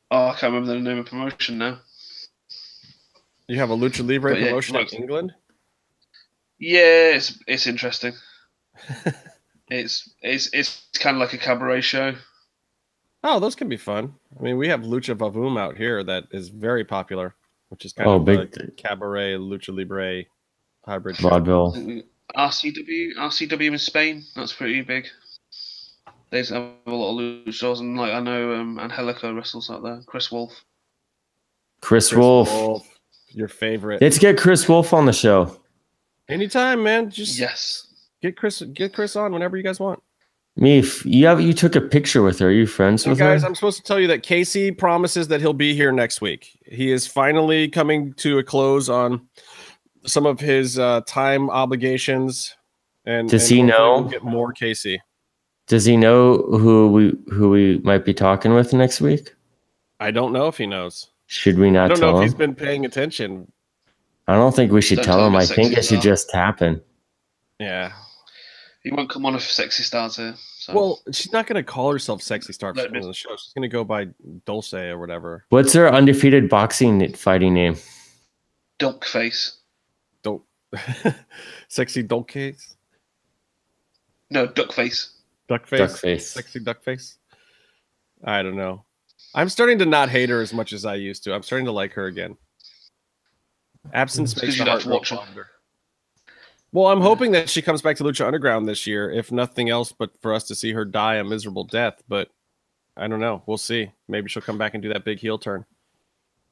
Oh, 0.10 0.28
I 0.28 0.32
can't 0.32 0.54
remember 0.54 0.74
the 0.74 0.80
name 0.80 0.98
of 0.98 1.06
promotion 1.06 1.58
now. 1.58 1.80
You 3.48 3.60
have 3.60 3.70
a 3.70 3.76
Lucha 3.76 4.08
Libre 4.08 4.38
yeah, 4.38 4.46
promotion 4.46 4.78
in 4.78 4.88
England. 4.94 5.34
Yeah, 6.58 7.16
it's 7.16 7.38
it's 7.48 7.68
interesting. 7.68 8.14
it's 9.70 10.10
it's 10.22 10.50
it's 10.54 10.88
kind 11.00 11.18
of 11.18 11.22
like 11.22 11.34
a 11.34 11.38
cabaret 11.38 11.82
show. 11.82 12.16
Oh, 13.24 13.40
those 13.40 13.56
can 13.56 13.70
be 13.70 13.78
fun. 13.78 14.16
I 14.40 14.42
mean, 14.42 14.58
we 14.58 14.68
have 14.70 14.82
Lucha 14.82 15.16
Vavoom 15.16 15.60
out 15.60 15.78
here 15.78 16.04
that 16.04 16.26
is 16.32 16.50
very 16.50 16.84
popular, 16.84 17.36
which 17.72 17.86
is 17.86 17.94
kind 17.94 18.08
Oh, 18.10 18.18
of 18.18 18.26
big- 18.26 18.40
a 18.58 18.72
cabaret 18.72 19.36
lucha 19.36 19.76
libre 19.76 20.24
hybrid. 20.86 21.16
show. 21.16 21.30
Vaudeville. 21.30 22.04
RCW, 22.36 23.16
RCW 23.18 23.72
in 23.74 23.78
Spain. 23.78 24.24
That's 24.36 24.54
pretty 24.54 24.82
big. 24.82 25.08
They 26.30 26.38
have 26.44 26.52
a 26.86 26.92
lot 26.92 27.18
of 27.20 27.46
luchadors, 27.46 27.80
and 27.80 27.98
like 27.98 28.14
I 28.14 28.20
know 28.22 28.54
um, 28.56 28.80
Angelico 28.80 29.34
wrestles 29.34 29.70
out 29.70 29.84
there. 29.84 30.02
Chris 30.06 30.32
Wolf. 30.32 30.52
Chris, 31.82 32.10
Chris 32.10 32.18
Wolf. 32.18 32.50
Wolf, 32.52 33.00
your 33.30 33.48
favorite. 33.48 34.02
Let's 34.02 34.18
get 34.20 34.38
Chris 34.38 34.68
Wolf 34.70 34.94
on 34.94 35.06
the 35.06 35.12
show. 35.14 35.58
Anytime, 36.30 36.84
man. 36.84 37.10
Just 37.10 37.38
Yes. 37.40 37.88
get 38.22 38.38
Chris 38.38 38.62
get 38.62 38.94
Chris 38.94 39.16
on 39.18 39.34
whenever 39.34 39.58
you 39.58 39.64
guys 39.64 39.80
want. 39.80 40.02
Meef, 40.60 41.04
you 41.06 41.26
have 41.28 41.40
you 41.40 41.54
took 41.54 41.76
a 41.76 41.82
picture 41.82 42.22
with 42.22 42.40
her. 42.40 42.48
Are 42.48 42.52
you 42.52 42.68
friends 42.68 43.04
So 43.04 43.12
with 43.12 43.20
guys, 43.20 43.42
her? 43.42 43.48
I'm 43.48 43.56
supposed 43.56 43.78
to 43.78 43.84
tell 43.84 44.00
you 44.00 44.08
that 44.08 44.22
Casey 44.22 44.70
promises 44.72 45.30
that 45.30 45.40
he'll 45.40 45.54
be 45.54 45.74
here 45.74 45.92
next 45.92 46.20
week. 46.22 46.60
He 46.66 46.92
is 46.92 47.08
finally 47.08 47.70
coming 47.70 48.14
to 48.16 48.38
a 48.38 48.44
close 48.44 48.90
on 48.90 49.28
some 50.06 50.26
of 50.26 50.40
his 50.40 50.78
uh, 50.78 51.02
time 51.08 51.50
obligations. 51.50 52.54
And 53.06 53.30
Does 53.30 53.50
and 53.50 53.58
he 53.58 53.64
know? 53.64 54.02
We'll 54.02 54.10
get 54.10 54.24
more 54.24 54.52
Casey. 54.52 55.02
Does 55.68 55.86
he 55.86 55.96
know 55.96 56.38
who 56.38 56.92
we 56.92 57.14
who 57.34 57.50
we 57.50 57.78
might 57.80 58.04
be 58.04 58.14
talking 58.14 58.54
with 58.54 58.74
next 58.74 59.00
week? 59.00 59.34
I 60.02 60.12
don't 60.12 60.34
know 60.34 60.48
if 60.48 60.58
he 60.58 60.68
knows. 60.68 61.10
Should 61.28 61.58
we 61.60 61.72
not? 61.72 61.86
I 61.86 61.88
not 61.88 61.96
don't 61.96 62.02
know 62.02 62.08
tell 62.08 62.16
if 62.18 62.24
him? 62.24 62.28
he's 62.28 62.34
been 62.36 62.56
paying 62.56 62.86
attention. 62.86 63.50
I 64.28 64.36
don't 64.36 64.54
think 64.56 64.72
we 64.74 64.82
should 64.82 64.98
Don't 64.98 65.06
tell 65.06 65.18
tell 65.18 65.28
him. 65.28 65.34
him 65.34 65.40
I 65.40 65.46
think 65.46 65.78
it 65.78 65.86
should 65.86 66.02
just 66.02 66.32
happen. 66.34 66.82
Yeah. 67.60 67.94
He 68.84 68.92
won't 68.92 69.10
come 69.10 69.26
on 69.28 69.36
if 69.36 69.44
Sexy 69.44 69.84
Star's 69.84 70.16
here. 70.18 70.34
So. 70.58 70.74
Well, 70.74 71.02
she's 71.12 71.32
not 71.32 71.46
going 71.46 71.56
to 71.56 71.64
call 71.64 71.92
herself 71.92 72.22
Sexy 72.24 72.52
Star 72.54 72.74
Let 72.74 72.88
for 72.88 72.94
me- 72.94 73.02
the 73.06 73.14
show. 73.14 73.36
She's 73.36 73.54
going 73.54 73.62
to 73.62 73.68
go 73.68 73.84
by 73.84 74.08
Dulce 74.46 74.74
or 74.74 74.98
whatever. 74.98 75.46
What's 75.50 75.74
her 75.74 75.92
undefeated 75.92 76.50
boxing 76.50 77.14
fighting 77.14 77.54
name? 77.54 77.76
Duck 78.80 79.06
face. 79.06 79.58
Don't 80.24 80.42
sexy 81.68 82.02
Dulce, 82.02 82.76
No, 84.32 84.48
duck 84.48 84.72
face. 84.72 85.14
duck 85.48 85.68
face, 85.68 85.82
Duckface. 85.82 86.22
sexy 86.22 86.60
duck 86.60 86.84
face. 86.84 87.18
I 88.24 88.42
don't 88.42 88.56
know. 88.56 88.86
I'm 89.36 89.50
starting 89.50 89.78
to 89.80 89.86
not 89.86 90.10
hate 90.10 90.30
her 90.30 90.42
as 90.42 90.54
much 90.54 90.74
as 90.74 90.86
I 90.86 90.96
used 90.96 91.24
to. 91.26 91.34
I'm 91.36 91.44
starting 91.44 91.66
to 91.66 91.72
like 91.72 91.94
her 91.94 92.06
again. 92.08 92.36
Absence 93.94 94.34
It's 94.34 94.42
makes 94.42 94.54
'cause 94.54 94.58
you 94.60 94.66
the 94.66 94.66
don't 94.66 94.72
heart 94.72 95.04
have 95.04 95.10
grow 95.10 95.20
watch 95.20 95.36
her. 95.36 95.48
Well, 96.74 96.88
I'm 96.88 97.02
hoping 97.02 97.32
that 97.34 97.50
she 97.50 97.62
comes 97.62 97.82
back 97.82 97.98
to 97.98 98.04
Lucha 98.04 98.26
Underground 98.26 98.68
this 98.68 98.88
year, 98.88 99.12
if 99.12 99.32
nothing 99.32 99.70
else, 99.70 99.92
but 99.92 100.12
for 100.22 100.34
us 100.34 100.46
to 100.46 100.56
see 100.56 100.72
her 100.72 100.86
die 100.86 101.16
a 101.16 101.24
miserable 101.24 101.66
death. 101.66 102.02
But 102.08 102.30
I 102.96 103.08
don't 103.08 103.20
know. 103.20 103.44
We'll 103.46 103.58
see. 103.58 103.92
Maybe 104.08 104.30
she'll 104.30 104.42
come 104.42 104.58
back 104.58 104.74
and 104.74 104.82
do 104.82 104.90
that 104.94 105.04
big 105.04 105.20
heel 105.20 105.38
turn. 105.38 105.66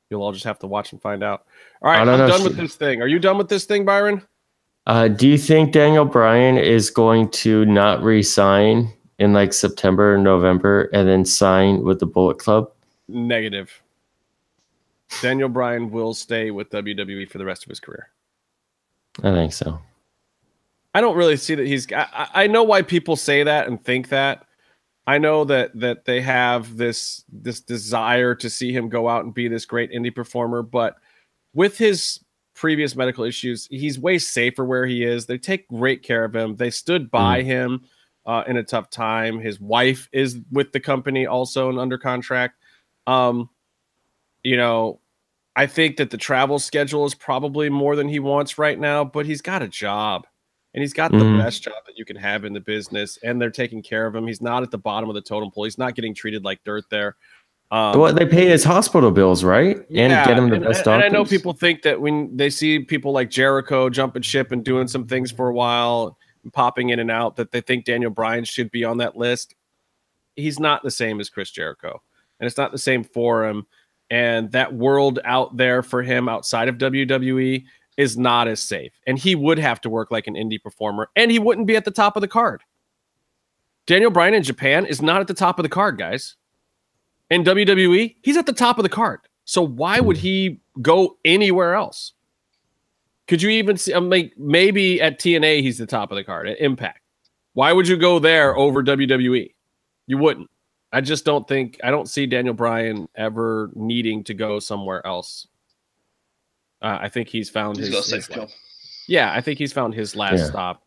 You'll 0.10 0.24
all 0.24 0.34
just 0.34 0.46
have 0.46 0.60
to 0.60 0.68
watch 0.68 0.92
and 0.92 1.02
find 1.02 1.24
out. 1.24 1.46
All 1.82 1.92
right, 1.92 2.00
I'm 2.00 2.08
know 2.08 2.28
done 2.28 2.44
with 2.44 2.58
this 2.58 2.76
thing. 2.76 3.02
Are 3.02 3.08
you 3.08 3.20
done 3.20 3.38
with 3.38 3.48
this 3.48 3.66
thing, 3.66 3.86
Byron? 3.86 4.22
Uh, 4.88 5.08
do 5.08 5.28
you 5.28 5.38
think 5.38 5.72
Daniel 5.72 6.06
Bryan 6.06 6.58
is 6.58 6.90
going 6.90 7.30
to 7.30 7.64
not 7.66 8.02
re-sign 8.02 8.92
in 9.20 9.34
like 9.34 9.54
September 9.54 10.16
or 10.16 10.18
November 10.18 10.90
and 10.94 11.08
then 11.08 11.26
sign 11.26 11.84
with 11.84 12.00
the 12.00 12.08
Bullet 12.08 12.40
Club? 12.40 12.72
Negative. 13.08 13.72
Daniel 15.22 15.50
Bryan 15.50 15.92
will 15.92 16.14
stay 16.14 16.52
with 16.52 16.70
WWE 16.72 17.30
for 17.30 17.38
the 17.38 17.46
rest 17.46 17.64
of 17.64 17.70
his 17.70 17.80
career. 17.80 18.10
I 19.24 19.32
think 19.32 19.54
so. 19.54 19.80
I 20.94 21.02
don't 21.02 21.18
really 21.18 21.38
see 21.38 21.56
that 21.56 21.68
he's. 21.68 21.92
I, 21.92 22.28
I- 22.34 22.48
know 22.48 22.64
why 22.64 22.82
people 22.82 23.16
say 23.16 23.44
that 23.44 23.68
and 23.68 23.84
think 23.84 24.10
that. 24.10 24.46
I 25.08 25.18
know 25.18 25.44
that 25.46 25.72
that 25.80 26.06
they 26.06 26.22
have 26.22 26.78
this 26.78 27.24
this 27.32 27.62
desire 27.62 28.36
to 28.36 28.50
see 28.50 28.72
him 28.72 28.90
go 28.90 29.10
out 29.10 29.24
and 29.24 29.34
be 29.34 29.48
this 29.48 29.66
great 29.66 29.92
indie 29.92 30.14
performer, 30.14 30.62
but 30.62 30.96
with 31.54 31.78
his 31.78 32.20
previous 32.54 32.96
medical 32.96 33.24
issues, 33.24 33.68
he's 33.72 33.98
way 33.98 34.20
safer 34.20 34.66
where 34.66 34.86
he 34.86 35.04
is. 35.04 35.26
They 35.26 35.38
take 35.38 35.68
great 35.70 36.04
care 36.04 36.26
of 36.26 36.36
him. 36.36 36.56
They 36.58 36.70
stood 36.70 37.10
by 37.10 37.42
him 37.42 37.82
uh, 38.26 38.44
in 38.48 38.58
a 38.58 38.64
tough 38.64 38.90
time. 38.90 39.40
His 39.40 39.60
wife 39.60 40.10
is 40.12 40.38
with 40.52 40.74
the 40.74 40.80
company 40.80 41.26
also 41.26 41.70
and 41.70 41.80
under 41.80 41.98
contract. 41.98 42.56
Um, 43.08 43.50
you 44.44 44.58
know, 44.58 45.00
I 45.56 45.66
think 45.66 45.98
that 45.98 46.12
the 46.12 46.18
travel 46.18 46.60
schedule 46.60 47.06
is 47.06 47.16
probably 47.16 47.70
more 47.70 47.96
than 47.96 48.10
he 48.10 48.20
wants 48.20 48.58
right 48.58 48.78
now, 48.80 49.04
but 49.06 49.26
he's 49.26 49.42
got 49.42 49.62
a 49.64 49.68
job 49.68 50.28
and 50.80 50.84
he's 50.84 50.94
got 50.94 51.12
the 51.12 51.18
Mhm. 51.18 51.38
best 51.44 51.62
job 51.62 51.74
that 51.88 51.98
you 51.98 52.06
can 52.06 52.16
have 52.16 52.46
in 52.46 52.54
the 52.54 52.62
business 52.62 53.20
and 53.22 53.42
they're 53.42 53.50
taking 53.50 53.84
care 53.84 54.08
of 54.08 54.16
him. 54.16 54.26
He's 54.26 54.42
not 54.42 54.64
at 54.64 54.72
the 54.72 54.78
bottom 54.78 55.10
of 55.10 55.14
the 55.14 55.22
totem 55.22 55.52
pole. 55.52 55.66
He's 55.66 55.78
not 55.78 55.94
getting 55.94 56.16
treated 56.16 56.46
like 56.46 56.64
dirt 56.64 56.86
there. 56.90 57.18
Um, 57.70 58.00
well, 58.00 58.14
they 58.14 58.26
pay 58.26 58.48
his 58.48 58.64
hospital 58.64 59.12
bills, 59.12 59.44
right? 59.44 59.76
and 59.76 59.86
get 59.90 60.38
him 60.38 60.48
the 60.48 60.56
and, 60.56 60.64
best 60.64 60.88
and. 60.88 61.04
I 61.04 61.10
know 61.10 61.26
people 61.26 61.52
think 61.52 61.82
that 61.82 62.00
when 62.00 62.36
they 62.38 62.50
see 62.50 62.80
people 62.80 63.12
like 63.12 63.30
Jericho 63.30 63.90
jumping 63.90 64.22
ship 64.22 64.54
and 64.54 64.64
doing 64.64 64.88
some 64.88 65.06
things 65.06 65.32
for 65.32 65.50
a 65.50 65.54
while, 65.54 66.18
popping 66.54 66.90
in 66.92 67.00
and 67.00 67.12
out, 67.12 67.36
that 67.36 67.52
they 67.52 67.60
think 67.60 67.84
Daniel 67.84 68.10
Bryan 68.10 68.46
should 68.46 68.72
be 68.72 68.86
on 68.86 69.00
that 69.00 69.18
list. 69.18 69.54
He's 70.38 70.62
not 70.62 70.82
the 70.82 70.92
same 70.92 71.20
as 71.20 71.30
Chris 71.30 71.52
Jericho, 71.52 72.02
and 72.40 72.48
it's 72.48 72.58
not 72.58 72.72
the 72.72 72.78
same 72.78 73.04
for 73.04 73.46
him. 73.46 73.68
And 74.10 74.50
that 74.54 74.74
world 74.74 75.20
out 75.26 75.58
there 75.58 75.84
for 75.84 76.02
him 76.02 76.30
outside 76.30 76.70
of 76.70 76.78
WWE 76.78 77.66
is 78.00 78.18
not 78.18 78.48
as 78.48 78.60
safe. 78.60 78.94
And 79.06 79.20
he 79.20 79.36
would 79.36 79.60
have 79.60 79.82
to 79.82 79.90
work 79.90 80.10
like 80.10 80.26
an 80.26 80.34
indie 80.34 80.62
performer, 80.62 81.10
and 81.16 81.30
he 81.30 81.38
wouldn't 81.38 81.68
be 81.68 81.76
at 81.76 81.86
the 81.86 81.92
top 81.92 82.16
of 82.18 82.22
the 82.22 82.28
card. 82.28 82.64
Daniel 83.86 84.12
Bryan 84.12 84.34
in 84.34 84.44
Japan 84.44 84.86
is 84.86 85.02
not 85.02 85.22
at 85.22 85.28
the 85.28 85.34
top 85.34 85.60
of 85.60 85.64
the 85.64 85.70
card, 85.70 85.98
guys 85.98 86.36
in 87.30 87.44
WWE, 87.44 88.16
he's 88.22 88.38
at 88.38 88.46
the 88.46 88.54
top 88.54 88.78
of 88.78 88.84
the 88.84 88.90
card. 88.90 89.20
So 89.46 89.62
why 89.62 90.00
would 90.00 90.18
he 90.18 90.60
go 90.82 91.18
anywhere 91.26 91.76
else? 91.76 92.14
Could 93.28 93.42
you 93.42 93.50
even 93.50 93.78
see? 93.78 93.94
I 93.94 94.00
mean, 94.00 94.32
maybe 94.38 95.02
at 95.02 95.20
TNA 95.20 95.62
he's 95.62 95.78
the 95.78 95.86
top 95.86 96.12
of 96.12 96.16
the 96.16 96.24
card 96.24 96.48
at 96.48 96.60
Impact. 96.60 97.02
Why 97.54 97.74
would 97.74 97.88
you 97.88 97.98
go 97.98 98.20
there 98.20 98.56
over 98.56 98.84
WWE? 98.84 99.54
You 100.08 100.18
wouldn't. 100.18 100.50
I 100.92 101.02
just 101.02 101.26
don't 101.26 101.48
think. 101.48 101.80
I 101.84 101.92
don't 101.92 102.10
see 102.10 102.26
Daniel 102.26 102.56
Bryan 102.56 103.08
ever 103.16 103.70
needing 103.76 104.24
to 104.26 104.34
go 104.34 104.60
somewhere 104.60 105.06
else. 105.06 105.48
Uh, 106.82 106.98
I 107.02 107.10
think 107.10 107.28
he's 107.28 107.50
found 107.50 107.78
He's 107.78 107.88
his. 107.88 107.96
got 107.96 108.10
a 108.12 108.16
his 108.16 108.26
safe 108.26 108.36
job. 108.36 108.50
yeah, 109.08 109.34
I 109.34 109.42
think 109.42 109.58
he's 109.60 109.74
found 109.74 109.94
his 109.94 110.16
last 110.16 110.40
Yeah. 110.40 110.46
stop. 110.46 110.84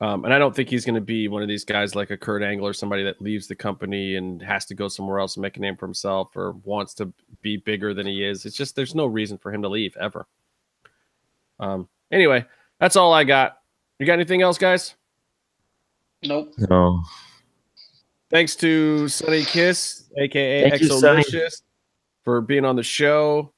Um, 0.00 0.24
and 0.24 0.32
I 0.32 0.38
don't 0.38 0.54
think 0.54 0.68
he's 0.70 0.84
going 0.84 0.94
to 0.94 1.00
be 1.00 1.26
one 1.26 1.42
of 1.42 1.48
these 1.48 1.64
guys 1.64 1.96
like 1.96 2.10
a 2.10 2.16
Kurt 2.16 2.42
Angle 2.42 2.64
or 2.66 2.72
somebody 2.72 3.02
that 3.02 3.20
leaves 3.20 3.48
the 3.48 3.56
company 3.56 4.14
and 4.14 4.40
has 4.40 4.64
to 4.66 4.74
go 4.74 4.86
somewhere 4.86 5.18
else 5.18 5.34
and 5.36 5.42
make 5.42 5.56
a 5.56 5.60
name 5.60 5.76
for 5.76 5.86
himself 5.86 6.36
or 6.36 6.52
wants 6.64 6.94
to 6.94 7.12
be 7.42 7.56
bigger 7.56 7.92
than 7.94 8.06
he 8.06 8.24
is. 8.24 8.46
It's 8.46 8.56
just 8.56 8.76
there's 8.76 8.94
no 8.94 9.06
reason 9.06 9.38
for 9.38 9.52
him 9.52 9.60
to 9.62 9.68
leave 9.68 9.96
ever. 10.00 10.26
Um, 11.58 11.88
anyway, 12.12 12.44
that's 12.78 12.94
all 12.94 13.12
I 13.12 13.24
got. 13.24 13.58
You 13.98 14.06
got 14.06 14.12
anything 14.12 14.40
else, 14.40 14.56
guys? 14.56 14.94
Nope. 16.22 16.54
No. 16.70 17.02
Thanks 18.30 18.54
to 18.56 19.08
Sonny 19.08 19.44
Kiss, 19.44 20.04
aka 20.16 20.70
Thank. 20.70 20.82
XOLishus, 20.82 21.62
for 22.22 22.40
being 22.40 22.64
on 22.64 22.76
the 22.76 22.82
show. 22.84 23.52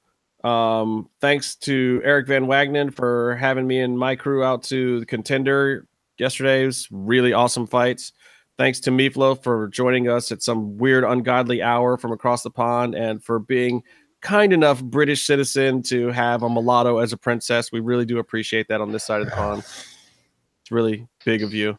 Um, 0.45 1.09
thanks 1.21 1.55
to 1.57 2.01
Eric 2.05 2.27
Van 2.29 2.47
Wagnen 2.47 2.91
for 2.95 3.37
having 3.37 3.67
me 3.67 3.81
and 3.81 3.99
my 3.99 4.17
crew 4.17 4.43
out 4.43 4.63
to 4.65 5.01
the 5.01 5.07
contender 5.07 5.87
yesterday. 6.19 6.63
It 6.63 6.67
was 6.67 6.89
really 6.91 7.33
awesome 7.33 7.67
fights. 7.67 8.13
Thanks 8.59 8.81
to 8.81 8.91
Meatloaf 8.91 9.43
for 9.43 9.69
joining 9.69 10.09
us 10.09 10.31
at 10.33 10.43
some 10.43 10.77
weird, 10.77 11.05
ungodly 11.05 11.63
hour 11.63 11.97
from 11.97 12.13
across 12.13 12.43
the 12.43 12.51
pond 12.51 12.95
and 12.95 13.23
for 13.23 13.39
being 13.39 13.83
kind 14.21 14.53
enough 14.53 14.83
British 14.83 15.23
citizen 15.25 15.83
to 15.85 16.09
have 16.09 16.43
a 16.43 16.49
mulatto 16.49 16.99
as 16.99 17.13
a 17.15 17.17
princess. 17.17 17.73
We 17.73 17.81
really 17.81 18.05
do 18.05 18.19
appreciate 18.19 18.69
that 18.69 18.81
on 18.83 18.93
this 18.93 19.05
side 19.05 19.23
of 19.23 19.29
the 19.31 19.35
pond. 19.35 19.63
It's 19.63 20.71
really 20.71 21.09
big 21.25 21.43
of 21.43 21.55
you. 21.55 21.79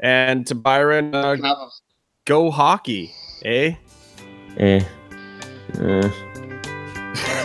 And 0.00 0.46
to 0.48 0.54
Byron, 0.54 1.14
uh, 1.14 1.34
Can 1.36 1.44
have 1.44 1.56
a- 1.58 1.68
go 2.26 2.50
hockey, 2.50 3.12
eh? 3.44 3.74
Eh. 4.58 4.80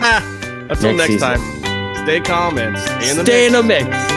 Eh. 0.06 0.50
Until 0.70 0.94
Next 0.94 1.10
next, 1.10 1.22
time, 1.22 1.40
stay 2.04 2.20
calm 2.20 2.58
and 2.58 2.76
stay 2.78 3.10
in 3.10 3.16
the 3.16 3.24
Stay 3.24 3.44
mix. 3.44 3.46
in 3.46 3.52
the 3.52 3.62
mix. 3.62 4.13